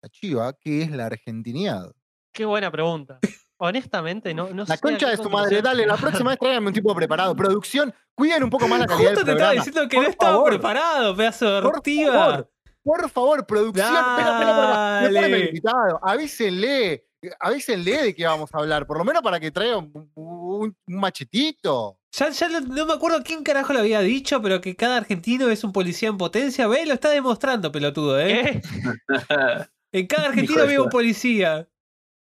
a 0.04 0.10
Chiva, 0.10 0.54
¿qué 0.60 0.84
es 0.84 0.92
la 0.92 1.06
argentinidad? 1.08 1.92
Qué 2.34 2.46
buena 2.46 2.72
pregunta. 2.72 3.20
Honestamente, 3.60 4.34
no, 4.36 4.50
no 4.54 4.66
sé. 4.66 4.74
La 4.74 4.78
concha 4.78 5.10
de 5.10 5.18
su 5.18 5.30
madre, 5.30 5.62
dale, 5.62 5.86
la 5.86 5.98
próxima 5.98 6.30
vez 6.32 6.40
tráiganme 6.40 6.68
un 6.68 6.74
tipo 6.74 6.94
preparado. 6.94 7.36
Producción, 7.36 7.94
cuiden 8.14 8.44
un 8.44 8.50
poco 8.52 8.68
más 8.68 8.80
la 8.80 8.86
calidad 8.88 9.12
Justo 9.16 9.26
del 9.26 9.26
te 9.26 9.32
estaba 9.32 9.50
programa. 9.52 9.66
diciendo 9.66 9.90
que 9.90 9.96
Por 9.98 10.04
no 10.04 10.10
estaba 10.12 10.32
favor, 10.34 10.50
preparado, 10.50 11.16
pedazo 11.16 11.56
de 11.56 11.62
Por 11.64 11.76
ortiva. 11.76 12.14
favor, 12.14 12.52
por 12.84 13.10
favor, 13.10 13.46
producción, 13.48 13.92
Dale. 13.94 15.26
el 15.26 15.46
invitado, 15.48 16.00
avísenle, 16.04 17.06
avísenle 17.40 18.04
de 18.04 18.16
qué 18.16 18.26
vamos 18.26 18.50
a 18.54 18.60
hablar, 18.60 18.86
por 18.88 18.98
lo 19.00 19.04
menos 19.04 19.22
para 19.24 19.40
que 19.40 19.50
traiga 19.52 19.78
un, 19.78 19.92
un- 20.14 20.76
un 20.88 20.96
machetito. 21.00 22.00
Ya, 22.12 22.30
ya 22.30 22.48
no, 22.50 22.62
no 22.62 22.86
me 22.86 22.94
acuerdo 22.94 23.22
quién 23.24 23.44
carajo 23.44 23.74
lo 23.74 23.80
había 23.80 24.00
dicho, 24.02 24.42
pero 24.42 24.62
que 24.62 24.76
cada 24.76 24.98
argentino 24.98 25.50
es 25.50 25.64
un 25.64 25.72
policía 25.74 26.08
en 26.10 26.18
potencia. 26.18 26.68
Ve, 26.68 26.86
lo 26.86 26.94
está 26.94 27.10
demostrando, 27.10 27.72
pelotudo, 27.72 28.20
¿eh? 28.20 28.62
¿Qué? 28.62 28.62
En 29.98 30.08
cada 30.08 30.28
argentino 30.28 30.62
había 30.62 30.82
un 30.82 30.90
policía. 30.90 31.68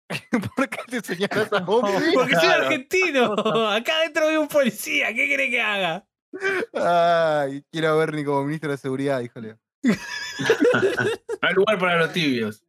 ¿Por 0.56 0.68
qué 0.68 0.78
te 0.88 1.00
señalas 1.02 1.52
a 1.52 1.60
vos? 1.66 1.88
Porque 2.14 2.34
soy 2.34 2.48
argentino. 2.48 3.34
Acá 3.70 3.98
adentro 3.98 4.26
había 4.26 4.40
un 4.40 4.48
policía. 4.48 5.08
¿Qué 5.08 5.26
quiere 5.26 5.50
que 5.50 5.60
haga? 5.60 6.06
Ay, 6.74 7.64
quiero 7.70 7.98
ver 7.98 8.14
ni 8.14 8.24
como 8.24 8.44
ministro 8.44 8.70
de 8.70 8.78
seguridad, 8.78 9.20
híjole. 9.20 9.56
No 9.82 9.94
hay 11.48 11.54
lugar 11.54 11.78
para 11.78 11.98
los 11.98 12.12
tibios. 12.12 12.64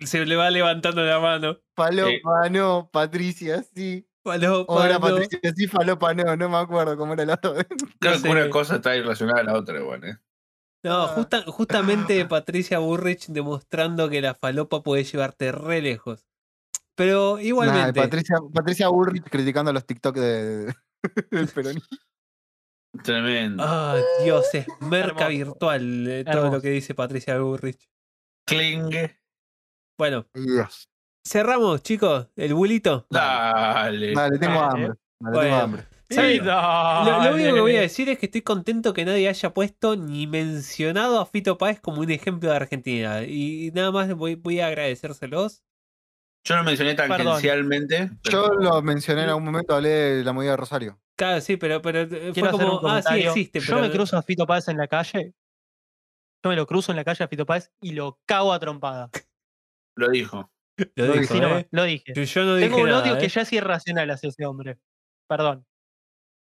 Se 0.00 0.26
le 0.26 0.36
va 0.36 0.50
levantando 0.50 1.02
la 1.02 1.20
mano. 1.20 1.58
Falopa, 1.74 2.48
no, 2.50 2.90
Patricia, 2.92 3.62
sí. 3.74 4.08
Falopa, 4.24 4.72
O 4.72 4.84
era 4.84 4.94
no. 4.94 5.00
Patricia, 5.00 5.38
sí, 5.56 5.66
falopa, 5.66 6.12
no, 6.14 6.36
no 6.36 6.48
me 6.48 6.56
acuerdo 6.56 6.96
cómo 6.96 7.14
era 7.14 7.22
el 7.22 7.30
otro. 7.30 7.54
Creo 8.00 8.16
No 8.16 8.22
que 8.22 8.28
una 8.28 8.50
cosa 8.50 8.76
está 8.76 8.90
ahí 8.90 9.00
relacionada 9.00 9.40
a 9.40 9.44
la 9.44 9.54
otra, 9.54 9.78
igual, 9.78 10.04
¿eh? 10.04 10.18
No, 10.84 11.02
Ah. 11.04 11.08
justa- 11.08 11.44
justamente 11.46 12.24
Patricia 12.28 12.78
Burrich 12.78 13.26
demostrando 13.28 14.08
que 14.08 14.20
la 14.20 14.34
falopa 14.34 14.82
puede 14.82 15.04
llevarte 15.04 15.50
re 15.52 15.82
lejos. 15.82 16.26
Pero 16.94 17.36
Nah, 17.36 17.42
igualmente. 17.42 18.00
Patricia, 18.00 18.36
Patricia 18.52 18.88
Burrich 18.88 19.24
criticando 19.28 19.72
los 19.72 19.86
TikTok 19.86 20.16
de, 20.16 20.74
del 21.30 21.48
peronismo. 21.48 21.96
Tremendo. 23.04 23.62
Ah, 23.66 23.96
Dios, 24.24 24.46
es 24.54 24.66
merca 24.80 25.26
Hermoso. 25.28 25.28
virtual 25.52 26.08
eh, 26.08 26.24
todo 26.24 26.50
lo 26.50 26.60
que 26.60 26.70
dice 26.70 26.94
Patricia 26.94 27.38
Burrich. 27.38 27.88
Kling. 28.46 28.90
Bueno, 29.98 30.26
Dios. 30.32 30.88
cerramos, 31.26 31.82
chicos, 31.82 32.28
el 32.36 32.54
bulito. 32.54 33.06
Dale. 33.10 34.14
Dale, 34.14 34.38
tengo 34.38 34.54
Dale. 34.60 34.64
hambre. 34.72 34.86
Dale, 35.20 35.34
Bueno. 35.36 35.40
tengo 35.42 35.56
hambre. 35.56 35.86
Lo, 36.10 37.22
lo 37.24 37.34
único 37.34 37.54
que 37.54 37.60
voy 37.60 37.76
a 37.76 37.80
decir 37.82 38.08
es 38.08 38.18
que 38.18 38.26
estoy 38.26 38.42
contento 38.42 38.92
que 38.94 39.04
nadie 39.04 39.28
haya 39.28 39.52
puesto 39.52 39.94
ni 39.96 40.26
mencionado 40.26 41.20
a 41.20 41.26
Fito 41.26 41.58
Páez 41.58 41.80
como 41.80 42.00
un 42.00 42.10
ejemplo 42.10 42.48
de 42.50 42.56
Argentina. 42.56 43.22
Y 43.24 43.70
nada 43.74 43.90
más 43.92 44.12
voy, 44.14 44.34
voy 44.34 44.60
a 44.60 44.68
agradecérselos. 44.68 45.62
Yo 46.44 46.56
lo 46.56 46.64
mencioné 46.64 46.94
tangencialmente. 46.94 48.10
Yo 48.22 48.48
pero- 48.48 48.54
lo 48.54 48.82
mencioné 48.82 49.24
en 49.24 49.28
algún 49.28 49.44
momento, 49.44 49.74
hablé 49.74 49.88
de 49.90 50.24
la 50.24 50.32
movida 50.32 50.52
de 50.52 50.56
Rosario. 50.56 51.00
Claro, 51.16 51.40
sí, 51.40 51.56
pero, 51.56 51.82
pero 51.82 52.00
eh, 52.02 52.30
Quiero 52.32 52.32
fue 52.32 52.48
hacer 52.48 52.64
un 52.64 52.76
como, 52.78 52.88
ah, 52.88 53.02
sí 53.02 53.04
comentario. 53.08 53.28
existe, 53.30 53.60
Yo 53.60 53.66
pero 53.74 53.80
me 53.86 53.90
cruzo 53.92 54.16
a 54.16 54.22
Fito 54.22 54.46
Páez 54.46 54.68
en 54.68 54.76
la 54.78 54.86
calle. 54.86 55.34
Yo 56.44 56.50
me 56.50 56.56
lo 56.56 56.66
cruzo 56.66 56.92
en 56.92 56.96
la 56.96 57.04
calle 57.04 57.24
a 57.24 57.28
Fito 57.28 57.44
Páez 57.44 57.72
y 57.80 57.90
lo 57.92 58.20
cago 58.24 58.52
a 58.52 58.58
trompada. 58.60 59.10
Lo 59.96 60.08
dijo. 60.10 60.50
lo 60.94 61.12
dijo, 61.12 61.34
¿eh? 61.34 61.68
lo 61.72 61.82
dije. 61.84 62.12
Yo- 62.14 62.22
Yo 62.22 62.44
no 62.44 62.54
dije 62.54 62.68
Tengo 62.68 62.82
un 62.82 62.88
nada, 62.90 63.02
odio 63.02 63.16
¿eh? 63.16 63.18
que 63.18 63.28
ya 63.28 63.40
es 63.42 63.52
irracional 63.52 64.08
hacia 64.10 64.28
ese 64.28 64.46
hombre. 64.46 64.78
Perdón. 65.28 65.66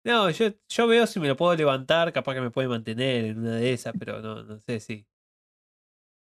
No, 0.09 0.31
yo, 0.31 0.49
yo 0.69 0.87
veo 0.87 1.07
si 1.07 1.21
me 1.21 1.29
lo 1.29 1.37
puedo 1.37 1.55
levantar, 1.55 2.13
capaz 2.13 2.35
que 2.35 2.41
me 2.41 2.51
puede 2.51 2.67
mantener 2.69 3.27
en 3.27 3.39
una 3.41 3.57
de 3.57 3.73
esas, 3.73 3.93
pero 3.99 4.21
no, 4.21 4.43
no 4.43 4.59
sé 4.61 4.81
si. 4.81 5.07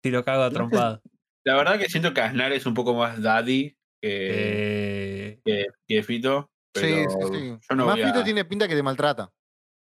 Si 0.03 0.09
lo 0.11 0.23
cago 0.23 0.43
a 0.43 0.49
sé. 0.49 0.53
trompada. 0.55 1.01
La 1.45 1.55
verdad 1.55 1.77
que 1.77 1.89
siento 1.89 2.13
que 2.13 2.21
Aznar 2.21 2.51
es 2.53 2.65
un 2.65 2.73
poco 2.73 2.93
más 2.93 3.21
daddy 3.21 3.71
que, 4.01 5.35
Eh, 5.35 5.41
que, 5.43 5.67
que 5.87 6.03
Fito. 6.03 6.49
Pero 6.73 6.87
sí, 6.87 6.93
sí, 7.09 7.27
sí. 7.39 7.57
Yo 7.69 7.75
no 7.75 7.85
Más 7.85 7.99
a- 7.99 8.05
Fito 8.07 8.23
tiene 8.23 8.45
pinta 8.45 8.67
que 8.67 8.75
te 8.75 8.83
maltrata. 8.83 9.31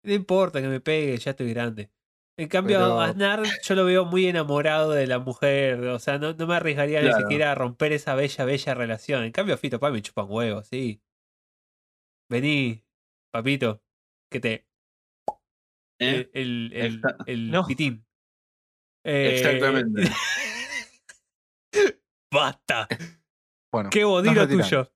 no 0.04 0.12
importa 0.12 0.60
que 0.60 0.68
me 0.68 0.80
pegue, 0.80 1.16
ya 1.18 1.30
estoy 1.32 1.52
grande. 1.52 1.90
En 2.38 2.48
cambio, 2.48 2.78
Pero- 2.78 3.00
Aznar 3.02 3.42
yo 3.62 3.74
lo 3.74 3.84
veo 3.84 4.04
muy 4.06 4.26
enamorado 4.26 4.90
de 4.92 5.06
la 5.06 5.18
mujer. 5.18 5.80
O 5.88 5.98
sea, 5.98 6.18
no, 6.18 6.32
no 6.32 6.46
me 6.46 6.54
arriesgaría 6.56 7.00
ni 7.02 7.08
Claro. 7.08 7.20
siquiera 7.22 7.52
a 7.52 7.54
romper 7.54 7.92
esa 7.92 8.14
bella, 8.14 8.44
bella 8.46 8.74
relación. 8.74 9.22
En 9.24 9.32
cambio, 9.32 9.56
Fito 9.58 9.78
Páez 9.78 9.92
me 9.92 10.00
chupan 10.02 10.26
huevos, 10.30 10.66
sí. 10.66 11.02
Vení, 12.30 12.82
papito, 13.32 13.82
que 14.30 14.40
te. 14.40 14.52
¿eh? 15.98 16.30
El, 16.32 16.34
el, 16.34 16.72
el, 16.74 16.94
Exacto. 16.96 17.24
el 17.26 17.50
No. 17.50 17.66
pitín. 17.66 18.04
Eh, 19.04 19.34
Exactamente. 19.36 20.02
Basta. 22.32 22.88
Bueno, 23.72 23.90
Qué 23.90 24.04
bodilo 24.04 24.46
tuyo. 24.48 24.90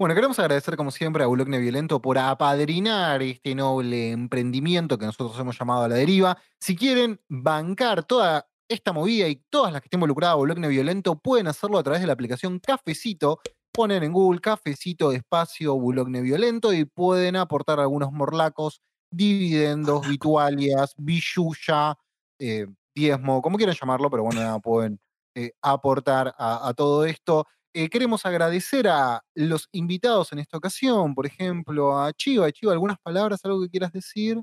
Bueno, 0.00 0.14
queremos 0.14 0.38
agradecer 0.38 0.76
como 0.76 0.92
siempre 0.92 1.24
a 1.24 1.26
Bulogne 1.26 1.58
Violento 1.58 2.00
por 2.00 2.18
apadrinar 2.18 3.20
este 3.22 3.56
noble 3.56 4.12
emprendimiento 4.12 4.96
que 4.96 5.06
nosotros 5.06 5.36
hemos 5.40 5.58
llamado 5.58 5.82
a 5.82 5.88
la 5.88 5.96
deriva. 5.96 6.38
Si 6.60 6.76
quieren 6.76 7.20
bancar 7.28 8.04
toda 8.04 8.48
esta 8.70 8.92
movida 8.92 9.26
y 9.26 9.42
todas 9.50 9.72
las 9.72 9.82
que 9.82 9.86
estén 9.86 9.98
involucradas 9.98 10.34
a 10.34 10.36
Bulogne 10.36 10.68
Violento, 10.68 11.18
pueden 11.18 11.48
hacerlo 11.48 11.78
a 11.78 11.82
través 11.82 12.00
de 12.00 12.06
la 12.06 12.12
aplicación 12.12 12.60
Cafecito. 12.60 13.40
Ponen 13.78 14.02
en 14.02 14.12
Google 14.12 14.40
Cafecito 14.40 15.12
Espacio 15.12 15.76
Bulogne 15.76 16.20
Violento 16.20 16.72
y 16.72 16.84
pueden 16.84 17.36
aportar 17.36 17.78
algunos 17.78 18.10
morlacos, 18.10 18.80
dividendos, 19.10 20.02
vitualias, 20.20 20.94
billulla, 20.96 21.94
eh, 22.40 22.66
diezmo, 22.94 23.40
como 23.40 23.56
quieran 23.56 23.76
llamarlo, 23.80 24.10
pero 24.10 24.24
bueno, 24.24 24.40
nada, 24.40 24.58
pueden 24.58 24.98
eh, 25.36 25.52
aportar 25.62 26.34
a, 26.38 26.68
a 26.68 26.74
todo 26.74 27.04
esto. 27.04 27.46
Eh, 27.72 27.88
queremos 27.88 28.26
agradecer 28.26 28.88
a 28.88 29.22
los 29.36 29.68
invitados 29.70 30.32
en 30.32 30.40
esta 30.40 30.56
ocasión, 30.56 31.14
por 31.14 31.26
ejemplo, 31.26 31.96
a 32.00 32.12
Chiva. 32.12 32.50
Chiva, 32.50 32.72
¿algunas 32.72 32.98
palabras, 32.98 33.44
algo 33.44 33.62
que 33.62 33.70
quieras 33.70 33.92
decir? 33.92 34.42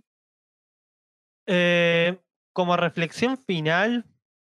Eh, 1.48 2.20
como 2.54 2.78
reflexión 2.78 3.38
final 3.38 4.06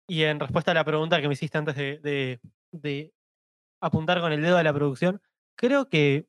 y 0.07 0.23
en 0.23 0.39
respuesta 0.39 0.71
a 0.71 0.73
la 0.73 0.83
pregunta 0.85 1.21
que 1.21 1.27
me 1.27 1.33
hiciste 1.33 1.57
antes 1.57 1.75
de, 1.75 1.99
de- 1.99 2.39
de 2.71 3.13
apuntar 3.81 4.21
con 4.21 4.31
el 4.33 4.41
dedo 4.41 4.57
a 4.57 4.63
la 4.63 4.73
producción, 4.73 5.21
creo 5.57 5.89
que 5.89 6.27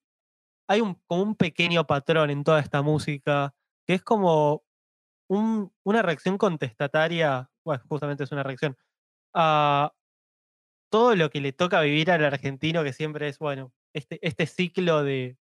hay 0.69 0.81
un, 0.81 0.97
como 1.07 1.23
un 1.23 1.37
pequeño 1.37 1.87
patrón 1.87 2.31
en 2.31 2.45
toda 2.45 2.61
esta 2.61 2.83
música 2.83 3.55
que 3.87 3.95
es 3.95 4.03
como 4.03 4.65
un- 5.29 5.73
una 5.85 6.03
reacción 6.03 6.39
contestataria, 6.39 7.51
bueno, 7.65 7.83
justamente 7.89 8.25
es 8.25 8.33
una 8.33 8.43
reacción, 8.45 8.77
a 9.35 9.93
todo 10.91 11.15
lo 11.17 11.31
que 11.31 11.41
le 11.41 11.53
toca 11.53 11.81
vivir 11.83 12.11
al 12.11 12.25
argentino, 12.25 12.83
que 12.85 12.93
siempre 12.93 13.29
es, 13.29 13.39
bueno, 13.39 13.73
este, 13.95 14.19
este 14.27 14.47
ciclo 14.47 15.03
de, 15.05 15.39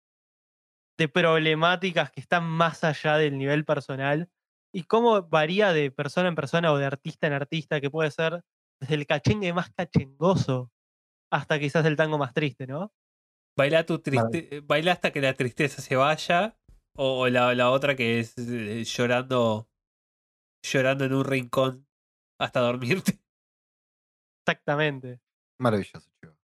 de 0.98 1.08
problemáticas 1.08 2.11
que 2.11 2.19
están 2.22 2.44
más 2.45 2.84
allá 2.84 3.18
del 3.18 3.38
nivel 3.38 3.66
personal 3.66 4.30
y 4.74 4.84
cómo 4.84 5.22
varía 5.24 5.72
de 5.74 5.92
persona 5.92 6.27
en 6.27 6.36
persona 6.36 6.72
o 6.72 6.77
de 6.77 6.86
artista 6.86 7.27
en 7.27 7.34
artista, 7.34 7.80
que 7.82 7.90
puede 7.92 8.11
ser 8.11 8.44
desde 8.82 8.95
el 8.95 9.06
cachengue 9.08 9.53
más 9.53 9.69
cachengoso 9.72 10.72
hasta 11.31 11.59
quizás 11.59 11.85
el 11.85 11.95
tango 11.95 12.17
más 12.17 12.33
triste, 12.33 12.67
¿no? 12.67 12.93
Baila, 13.57 13.85
tu 13.85 13.99
triste... 13.99 14.61
Baila 14.61 14.91
hasta 14.91 15.11
que 15.11 15.22
la 15.22 15.33
tristeza 15.33 15.81
se 15.81 15.95
vaya. 15.95 16.57
O, 16.95 17.22
o 17.22 17.30
la, 17.30 17.53
la 17.56 17.72
otra 17.72 17.95
que 17.95 18.19
es 18.19 18.38
eh, 18.38 18.83
llorando. 18.83 19.67
Llorando 20.64 21.06
en 21.06 21.14
un 21.14 21.25
rincón 21.25 21.88
hasta 22.39 22.59
dormirte. 22.59 23.19
Exactamente. 24.45 25.19
Maravilloso, 25.59 26.09
Chiva. 26.19 26.35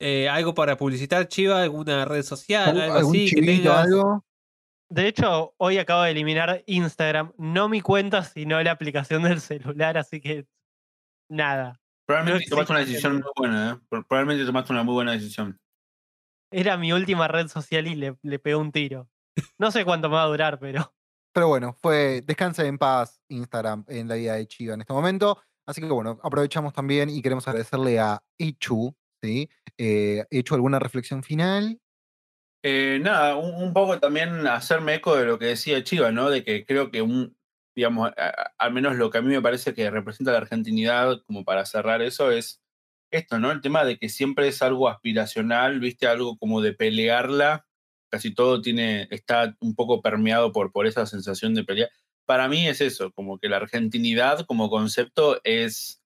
Eh, 0.00 0.28
¿Algo 0.28 0.54
para 0.54 0.76
publicitar, 0.76 1.28
Chiva? 1.28 1.62
¿Alguna 1.62 2.04
red 2.04 2.22
social? 2.22 2.80
Algo 2.80 2.94
¿Algún 2.98 3.16
así 3.16 3.24
que 3.30 3.36
chivito, 3.36 3.62
tengas? 3.62 3.84
algo? 3.86 4.24
De 4.90 5.08
hecho, 5.08 5.54
hoy 5.56 5.78
acabo 5.78 6.02
de 6.02 6.10
eliminar 6.10 6.62
Instagram, 6.66 7.32
no 7.38 7.68
mi 7.70 7.80
cuenta, 7.80 8.24
sino 8.24 8.62
la 8.62 8.72
aplicación 8.72 9.22
del 9.22 9.40
celular, 9.40 9.96
así 9.96 10.20
que 10.20 10.46
nada. 11.30 11.80
Probablemente 12.06 12.48
tomaste 12.50 12.72
una 12.72 12.80
decisión 12.80 13.14
muy 13.14 13.32
buena, 13.36 13.72
¿eh? 13.72 13.86
Pro- 13.88 14.06
Probablemente 14.06 14.44
tomaste 14.44 14.72
una 14.72 14.82
muy 14.82 14.94
buena 14.94 15.12
decisión. 15.12 15.58
Era 16.50 16.76
mi 16.76 16.92
última 16.92 17.28
red 17.28 17.48
social 17.48 17.86
y 17.86 17.94
le, 17.94 18.16
le 18.22 18.38
pegó 18.38 18.60
un 18.60 18.72
tiro. 18.72 19.08
No 19.58 19.70
sé 19.70 19.84
cuánto 19.84 20.08
me 20.08 20.16
va 20.16 20.24
a 20.24 20.26
durar, 20.26 20.58
pero 20.58 20.94
Pero 21.32 21.48
bueno, 21.48 21.72
fue 21.72 22.20
descanse 22.22 22.66
en 22.66 22.76
paz 22.76 23.22
Instagram 23.28 23.86
en 23.88 24.08
la 24.08 24.16
vida 24.16 24.34
de 24.34 24.46
Chiva 24.46 24.74
en 24.74 24.82
este 24.82 24.92
momento. 24.92 25.42
Así 25.66 25.80
que 25.80 25.86
bueno, 25.86 26.20
aprovechamos 26.22 26.74
también 26.74 27.08
y 27.08 27.22
queremos 27.22 27.48
agradecerle 27.48 27.98
a 27.98 28.22
Echu, 28.38 28.94
¿sí? 29.22 29.48
Eh, 29.78 30.26
Echu, 30.30 30.54
¿alguna 30.54 30.78
reflexión 30.78 31.22
final? 31.22 31.80
Eh, 32.64 32.98
nada, 33.00 33.36
un, 33.36 33.54
un 33.62 33.72
poco 33.72 33.98
también 33.98 34.46
hacerme 34.46 34.96
eco 34.96 35.16
de 35.16 35.24
lo 35.24 35.38
que 35.38 35.46
decía 35.46 35.82
Chiva, 35.82 36.12
¿no? 36.12 36.28
De 36.28 36.44
que 36.44 36.66
creo 36.66 36.90
que 36.90 37.00
un, 37.00 37.36
digamos, 37.74 38.12
al 38.58 38.72
menos 38.72 38.96
lo 38.96 39.10
que 39.10 39.18
a 39.18 39.22
mí 39.22 39.28
me 39.28 39.42
parece 39.42 39.74
que 39.74 39.90
representa 39.90 40.32
la 40.32 40.38
argentinidad, 40.38 41.22
como 41.26 41.44
para 41.44 41.64
cerrar 41.64 42.02
eso, 42.02 42.30
es 42.30 42.62
esto, 43.10 43.38
¿no? 43.38 43.50
El 43.50 43.60
tema 43.60 43.84
de 43.84 43.98
que 43.98 44.08
siempre 44.08 44.48
es 44.48 44.62
algo 44.62 44.88
aspiracional, 44.88 45.80
¿viste? 45.80 46.06
Algo 46.06 46.36
como 46.38 46.60
de 46.60 46.72
pelearla. 46.72 47.66
Casi 48.10 48.34
todo 48.34 48.60
tiene, 48.60 49.08
está 49.10 49.56
un 49.60 49.74
poco 49.74 50.02
permeado 50.02 50.52
por, 50.52 50.72
por 50.72 50.86
esa 50.86 51.06
sensación 51.06 51.54
de 51.54 51.64
pelear. 51.64 51.90
Para 52.26 52.48
mí 52.48 52.68
es 52.68 52.80
eso, 52.80 53.12
como 53.12 53.38
que 53.38 53.48
la 53.48 53.56
argentinidad 53.56 54.46
como 54.46 54.70
concepto 54.70 55.40
es 55.44 56.02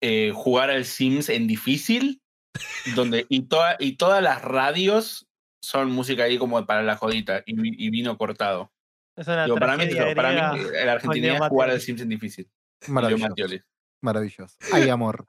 eh, 0.00 0.32
jugar 0.34 0.70
al 0.70 0.84
Sims 0.84 1.28
en 1.28 1.46
difícil, 1.46 2.22
donde 2.96 3.26
y, 3.28 3.42
toda, 3.42 3.76
y 3.78 3.96
todas 3.96 4.22
las 4.22 4.42
radios 4.42 5.28
son 5.62 5.90
música 5.90 6.24
ahí 6.24 6.38
como 6.38 6.64
para 6.66 6.82
la 6.82 6.96
jodita 6.96 7.42
y 7.46 7.90
vino 7.90 8.16
cortado. 8.16 8.72
Es 9.16 9.26
una 9.26 9.44
Digo, 9.44 9.58
para 9.58 9.76
mí, 9.76 9.84
es 9.84 9.90
eso, 9.90 10.04
para 10.14 10.30
mí 10.30 10.36
griega 11.10 11.32
eh, 11.32 11.38
es 11.42 11.48
jugar 11.48 11.70
al. 11.70 11.80
Sims 11.80 12.00
en 12.00 12.08
difícil. 12.08 12.48
Maravilloso. 12.88 13.34
Maravilloso. 14.00 14.56
Hay 14.72 14.88
amor. 14.88 15.26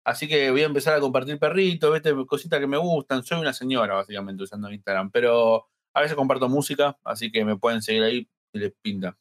Así 0.04 0.28
que 0.28 0.52
voy 0.52 0.62
a 0.62 0.68
empezar 0.68 0.96
a 0.96 1.00
compartir 1.00 1.40
perritos, 1.40 1.92
vete, 1.92 2.14
cositas 2.26 2.60
que 2.60 2.68
me 2.68 2.78
gustan. 2.78 3.24
Soy 3.24 3.40
una 3.40 3.54
señora, 3.54 3.96
básicamente, 3.96 4.44
usando 4.44 4.72
Instagram. 4.72 5.12
Pero 5.12 5.68
a 5.94 6.02
veces 6.02 6.16
comparto 6.16 6.48
música, 6.48 6.98
así 7.04 7.32
que 7.32 7.44
me 7.44 7.58
pueden 7.58 7.82
seguir 7.82 8.04
ahí 8.04 8.30
si 8.54 8.60
les 8.60 8.74
pinta. 8.82 9.18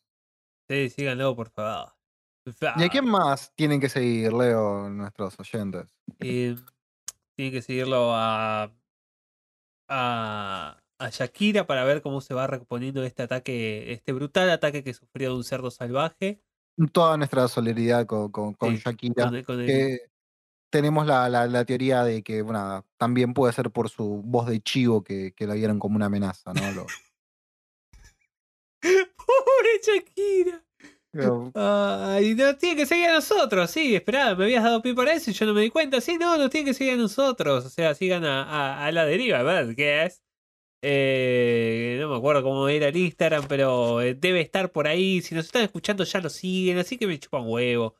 Sí, 0.68 0.90
síganlo, 0.90 1.34
por 1.34 1.50
favor. 1.50 1.95
¿Y 2.76 2.84
a 2.84 2.88
quién 2.88 3.08
más 3.08 3.52
tienen 3.54 3.80
que 3.80 3.88
seguir, 3.88 4.32
Leo, 4.32 4.88
nuestros 4.88 5.38
oyentes? 5.40 5.94
Eh, 6.20 6.54
tiene 7.34 7.50
que 7.52 7.62
seguirlo 7.62 8.12
a, 8.14 8.72
a, 9.88 10.80
a 10.98 11.08
Shakira 11.10 11.66
para 11.66 11.84
ver 11.84 12.02
cómo 12.02 12.20
se 12.20 12.34
va 12.34 12.46
reponiendo 12.46 13.02
este 13.02 13.22
ataque, 13.22 13.92
este 13.92 14.12
brutal 14.12 14.50
ataque 14.50 14.84
que 14.84 14.94
sufrió 14.94 15.30
de 15.30 15.36
un 15.36 15.44
cerdo 15.44 15.70
salvaje. 15.70 16.40
Toda 16.92 17.16
nuestra 17.16 17.48
solidaridad 17.48 18.06
con, 18.06 18.30
con, 18.30 18.54
con 18.54 18.76
Sí, 18.76 18.82
Shakira. 18.84 19.24
con 19.26 19.34
el- 19.34 19.44
con 19.44 19.60
el- 19.60 19.66
que 19.66 19.98
tenemos 20.70 21.06
la, 21.06 21.28
la- 21.28 21.46
la 21.46 21.64
teoría 21.64 22.04
de 22.04 22.22
que 22.22 22.42
bueno, 22.42 22.84
también 22.98 23.32
puede 23.34 23.52
ser 23.52 23.70
por 23.70 23.88
su 23.88 24.22
voz 24.24 24.46
de 24.46 24.60
chivo 24.60 25.02
que, 25.02 25.32
que 25.32 25.46
la 25.46 25.54
vieron 25.54 25.78
como 25.78 25.96
una 25.96 26.06
amenaza, 26.06 26.52
¿no? 26.52 26.60
Lo- 26.72 26.86
¡Pobre 28.82 29.80
Shakira! 29.82 30.62
Pero- 31.16 31.50
Ay, 31.54 32.34
no, 32.34 32.56
tiene 32.56 32.76
que 32.76 32.86
seguir 32.86 33.06
a 33.06 33.12
nosotros, 33.14 33.70
sí, 33.70 33.94
esperá, 33.96 34.34
me 34.34 34.44
habías 34.44 34.62
dado 34.64 34.82
pie 34.82 34.94
para 34.94 35.12
eso 35.14 35.30
y 35.30 35.34
yo 35.34 35.46
no 35.46 35.54
me 35.54 35.62
di 35.62 35.70
cuenta. 35.70 36.00
Sí, 36.00 36.16
no, 36.18 36.36
nos 36.38 36.50
tiene 36.50 36.66
que 36.66 36.74
seguir 36.74 36.94
a 36.94 36.96
nosotros. 36.96 37.64
O 37.64 37.68
sea, 37.70 37.94
sigan 37.94 38.24
a, 38.24 38.42
a- 38.44 38.86
a 38.86 38.92
la 38.92 39.04
deriva, 39.06 39.42
¿verdad? 39.42 39.74
¿Qué 39.76 40.04
es? 40.04 40.22
Eh, 40.82 41.96
no 42.00 42.08
me 42.10 42.16
acuerdo 42.16 42.42
cómo 42.42 42.68
era 42.68 42.88
el 42.88 42.96
Instagram, 42.96 43.46
pero 43.48 44.00
eh, 44.02 44.14
debe 44.14 44.40
estar 44.40 44.70
por 44.72 44.86
ahí. 44.86 45.20
Si 45.22 45.34
nos 45.34 45.46
están 45.46 45.62
escuchando 45.62 46.04
ya 46.04 46.20
lo 46.20 46.28
siguen, 46.30 46.78
así 46.78 46.96
que 46.98 47.06
me 47.06 47.18
chupan 47.18 47.42
huevo. 47.46 47.94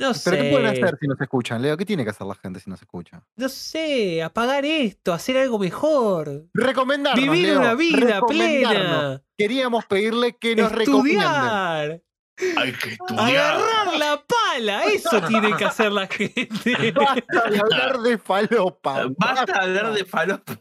No 0.00 0.14
sé. 0.14 0.30
¿Pero 0.30 0.42
qué 0.42 0.50
pueden 0.50 0.66
hacer 0.66 0.98
si 0.98 1.06
nos 1.06 1.20
escuchan, 1.20 1.60
Leo? 1.60 1.76
¿Qué 1.76 1.84
tiene 1.84 2.04
que 2.04 2.10
hacer 2.10 2.26
la 2.26 2.34
gente 2.34 2.58
si 2.58 2.70
nos 2.70 2.80
escucha? 2.80 3.22
No 3.36 3.50
sé, 3.50 4.22
apagar 4.22 4.64
esto, 4.64 5.12
hacer 5.12 5.36
algo 5.36 5.58
mejor. 5.58 6.46
Recomendarnos, 6.54 7.22
Vivir 7.22 7.48
Leo, 7.48 7.60
una 7.60 7.74
vida 7.74 8.22
plena. 8.26 9.22
Queríamos 9.36 9.84
pedirle 9.84 10.38
que 10.38 10.56
nos 10.56 10.72
recomienden. 10.72 11.20
Estudiar. 11.20 12.02
Hay 12.56 12.72
que 12.72 12.92
estudiar. 12.92 13.28
Agarrar 13.28 13.98
la 13.98 14.24
pala, 14.26 14.84
eso 14.84 15.20
tiene 15.28 15.54
que 15.54 15.66
hacer 15.66 15.92
la 15.92 16.06
gente. 16.06 16.92
Basta 16.96 17.50
de 17.50 17.60
hablar 17.60 18.00
de 18.00 18.16
falopa. 18.16 19.04
Basta 19.18 19.44
de 19.44 19.52
hablar 19.52 19.92
de 19.92 20.06
falopa. 20.06 20.58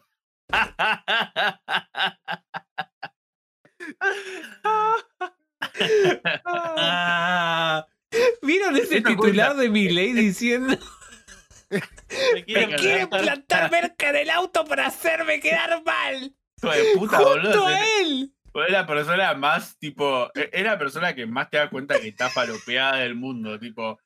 ¿Vieron 8.41 8.75
ese 8.75 9.01
titular 9.01 9.55
de 9.55 9.69
mi 9.69 9.89
ley 9.89 10.13
diciendo 10.13 10.77
Me 11.69 12.43
quiere 12.43 12.67
me 12.67 12.75
quiere 12.75 13.09
cagar. 13.09 13.21
plantar 13.21 13.71
merca 13.71 14.09
en 14.09 14.15
el 14.15 14.29
auto 14.31 14.65
para 14.65 14.87
hacerme 14.87 15.39
quedar 15.39 15.83
mal? 15.83 16.33
Hijo 16.57 16.71
de 16.71 16.83
puta, 16.97 17.19
boludo. 17.19 17.51
Junto 17.51 17.67
a 17.67 17.79
él. 18.01 18.33
Es 18.65 18.71
la 18.71 18.87
persona 18.87 19.33
más, 19.35 19.77
tipo, 19.77 20.29
e- 20.33 20.49
es 20.51 20.63
la 20.63 20.77
persona 20.79 21.13
que 21.13 21.25
más 21.27 21.49
te 21.49 21.57
da 21.57 21.69
cuenta 21.69 21.99
que 21.99 22.07
está 22.07 22.29
falopeada 22.29 22.97
del 22.97 23.13
mundo, 23.15 23.59
tipo, 23.59 23.99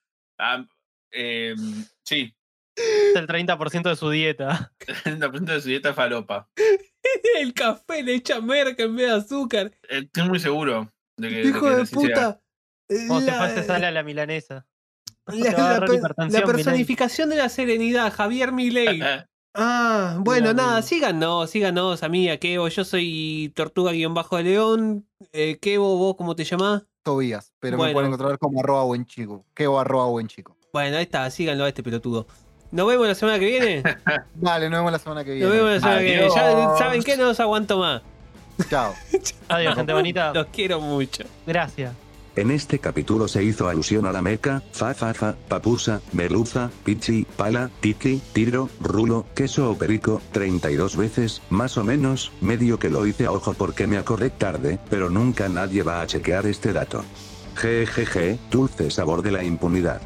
em, 1.12 1.86
sí, 2.04 2.36
Es 2.76 3.16
el 3.16 3.28
30% 3.28 3.90
de 3.90 3.96
su 3.96 4.10
dieta. 4.10 4.74
el 5.06 5.20
90% 5.20 5.54
de 5.54 5.62
su 5.62 5.70
dieta 5.70 5.90
es 5.92 5.96
falopa. 5.96 6.50
El 7.40 7.54
café 7.54 8.04
le 8.04 8.16
echa 8.16 8.40
merca 8.42 8.84
en 8.84 8.96
vez 8.96 9.08
de 9.08 9.14
azúcar. 9.14 9.72
Estoy 9.90 10.28
muy 10.28 10.40
seguro 10.40 10.92
de 11.18 11.30
que. 11.30 11.42
Hijo 11.44 11.62
que 11.62 11.70
de 11.76 11.82
así 11.82 11.96
se 12.98 13.08
La- 13.26 13.38
fuese 13.40 13.64
sale 13.64 13.86
a 13.88 13.92
la 13.92 14.04
milanesa. 14.04 14.66
la, 15.28 15.80
la 15.80 16.28
la 16.30 16.46
personificación 16.46 17.30
de 17.30 17.36
la 17.38 17.50
serenidad, 17.50 18.12
Javier 18.14 18.52
Milei. 18.52 19.02
Ah, 19.56 20.16
bueno, 20.18 20.52
nada, 20.52 20.82
síganos, 20.82 21.48
síganos 21.52 22.02
a 22.02 22.10
mí, 22.10 22.28
a 22.28 22.40
Kevo. 22.40 22.68
Yo 22.70 22.84
soy 22.84 23.54
Tortuga-León. 23.56 25.06
Eh, 25.32 25.60
Kevo, 25.62 25.96
¿vos 25.98 26.16
cómo 26.16 26.36
te 26.36 26.44
llamás? 26.44 26.82
Tobías, 27.04 27.54
pero 27.60 27.78
Bueno. 27.78 27.90
me 27.90 27.94
pueden 27.94 28.14
encontrar 28.14 28.40
como 28.40 28.62
arroba 28.62 28.84
buen 28.86 29.06
chico. 29.06 29.46
Que 29.54 29.68
o 29.68 29.78
arroba 29.80 30.08
buen 30.08 30.28
chico. 30.28 30.58
Bueno, 30.74 30.98
ahí 30.98 31.04
está, 31.04 31.30
síganlo 31.30 31.66
a 31.66 31.68
este 31.68 31.84
peludo. 31.84 32.26
Nos 32.72 32.88
vemos 32.88 33.08
la 33.08 33.14
semana 33.14 33.38
que 33.38 33.46
viene. 33.46 33.84
Dale, 34.34 34.72
nos 34.72 34.80
vemos 34.80 34.92
la 34.92 34.98
semana 35.00 35.24
que 35.24 35.32
viene. 35.34 35.46
Nos 35.46 35.56
vemos 35.56 35.72
la 35.74 35.80
semana 35.80 36.00
que 36.00 36.06
viene. 36.06 36.28
Ya, 36.34 36.48
Adiós. 36.48 36.80
¿Saben 36.80 37.04
qué? 37.04 37.16
No 37.18 37.26
los 37.26 37.40
aguanto 37.40 37.78
más. 37.78 38.02
Chao. 38.72 38.96
Adiós, 39.50 39.76
gente 39.76 39.94
bonita. 39.94 40.34
Los 40.34 40.48
quiero 40.48 40.80
mucho. 40.82 41.26
Gracias. 41.46 41.94
En 42.36 42.50
este 42.50 42.80
capítulo 42.80 43.28
se 43.28 43.44
hizo 43.44 43.70
alusión 43.70 44.08
a 44.08 44.12
la 44.12 44.24
meca, 44.24 44.64
fa 44.72 44.96
fa 44.96 45.14
fa, 45.14 45.36
papusa, 45.48 46.02
merluza, 46.14 46.72
pichi, 46.84 47.28
pala, 47.38 47.70
tiki, 47.80 48.22
tiro, 48.34 48.70
rulo, 48.82 49.26
queso 49.36 49.70
o 49.70 49.78
perico, 49.78 50.20
32 50.32 50.98
veces, 50.98 51.42
más 51.52 51.78
o 51.78 51.84
menos, 51.84 52.32
medio 52.42 52.80
que 52.80 52.90
lo 52.90 53.06
hice 53.06 53.26
a 53.26 53.32
ojo 53.32 53.54
porque 53.54 53.86
me 53.86 53.98
acordé 53.98 54.32
tarde, 54.32 54.80
pero 54.90 55.12
nunca 55.12 55.48
nadie 55.48 55.84
va 55.84 56.02
a 56.02 56.08
chequear 56.08 56.48
este 56.48 56.74
dato. 56.74 57.04
Jejeje, 57.56 58.40
dulce 58.50 58.90
sabor 58.90 59.22
de 59.22 59.32
la 59.32 59.44
impunidad. 59.44 60.02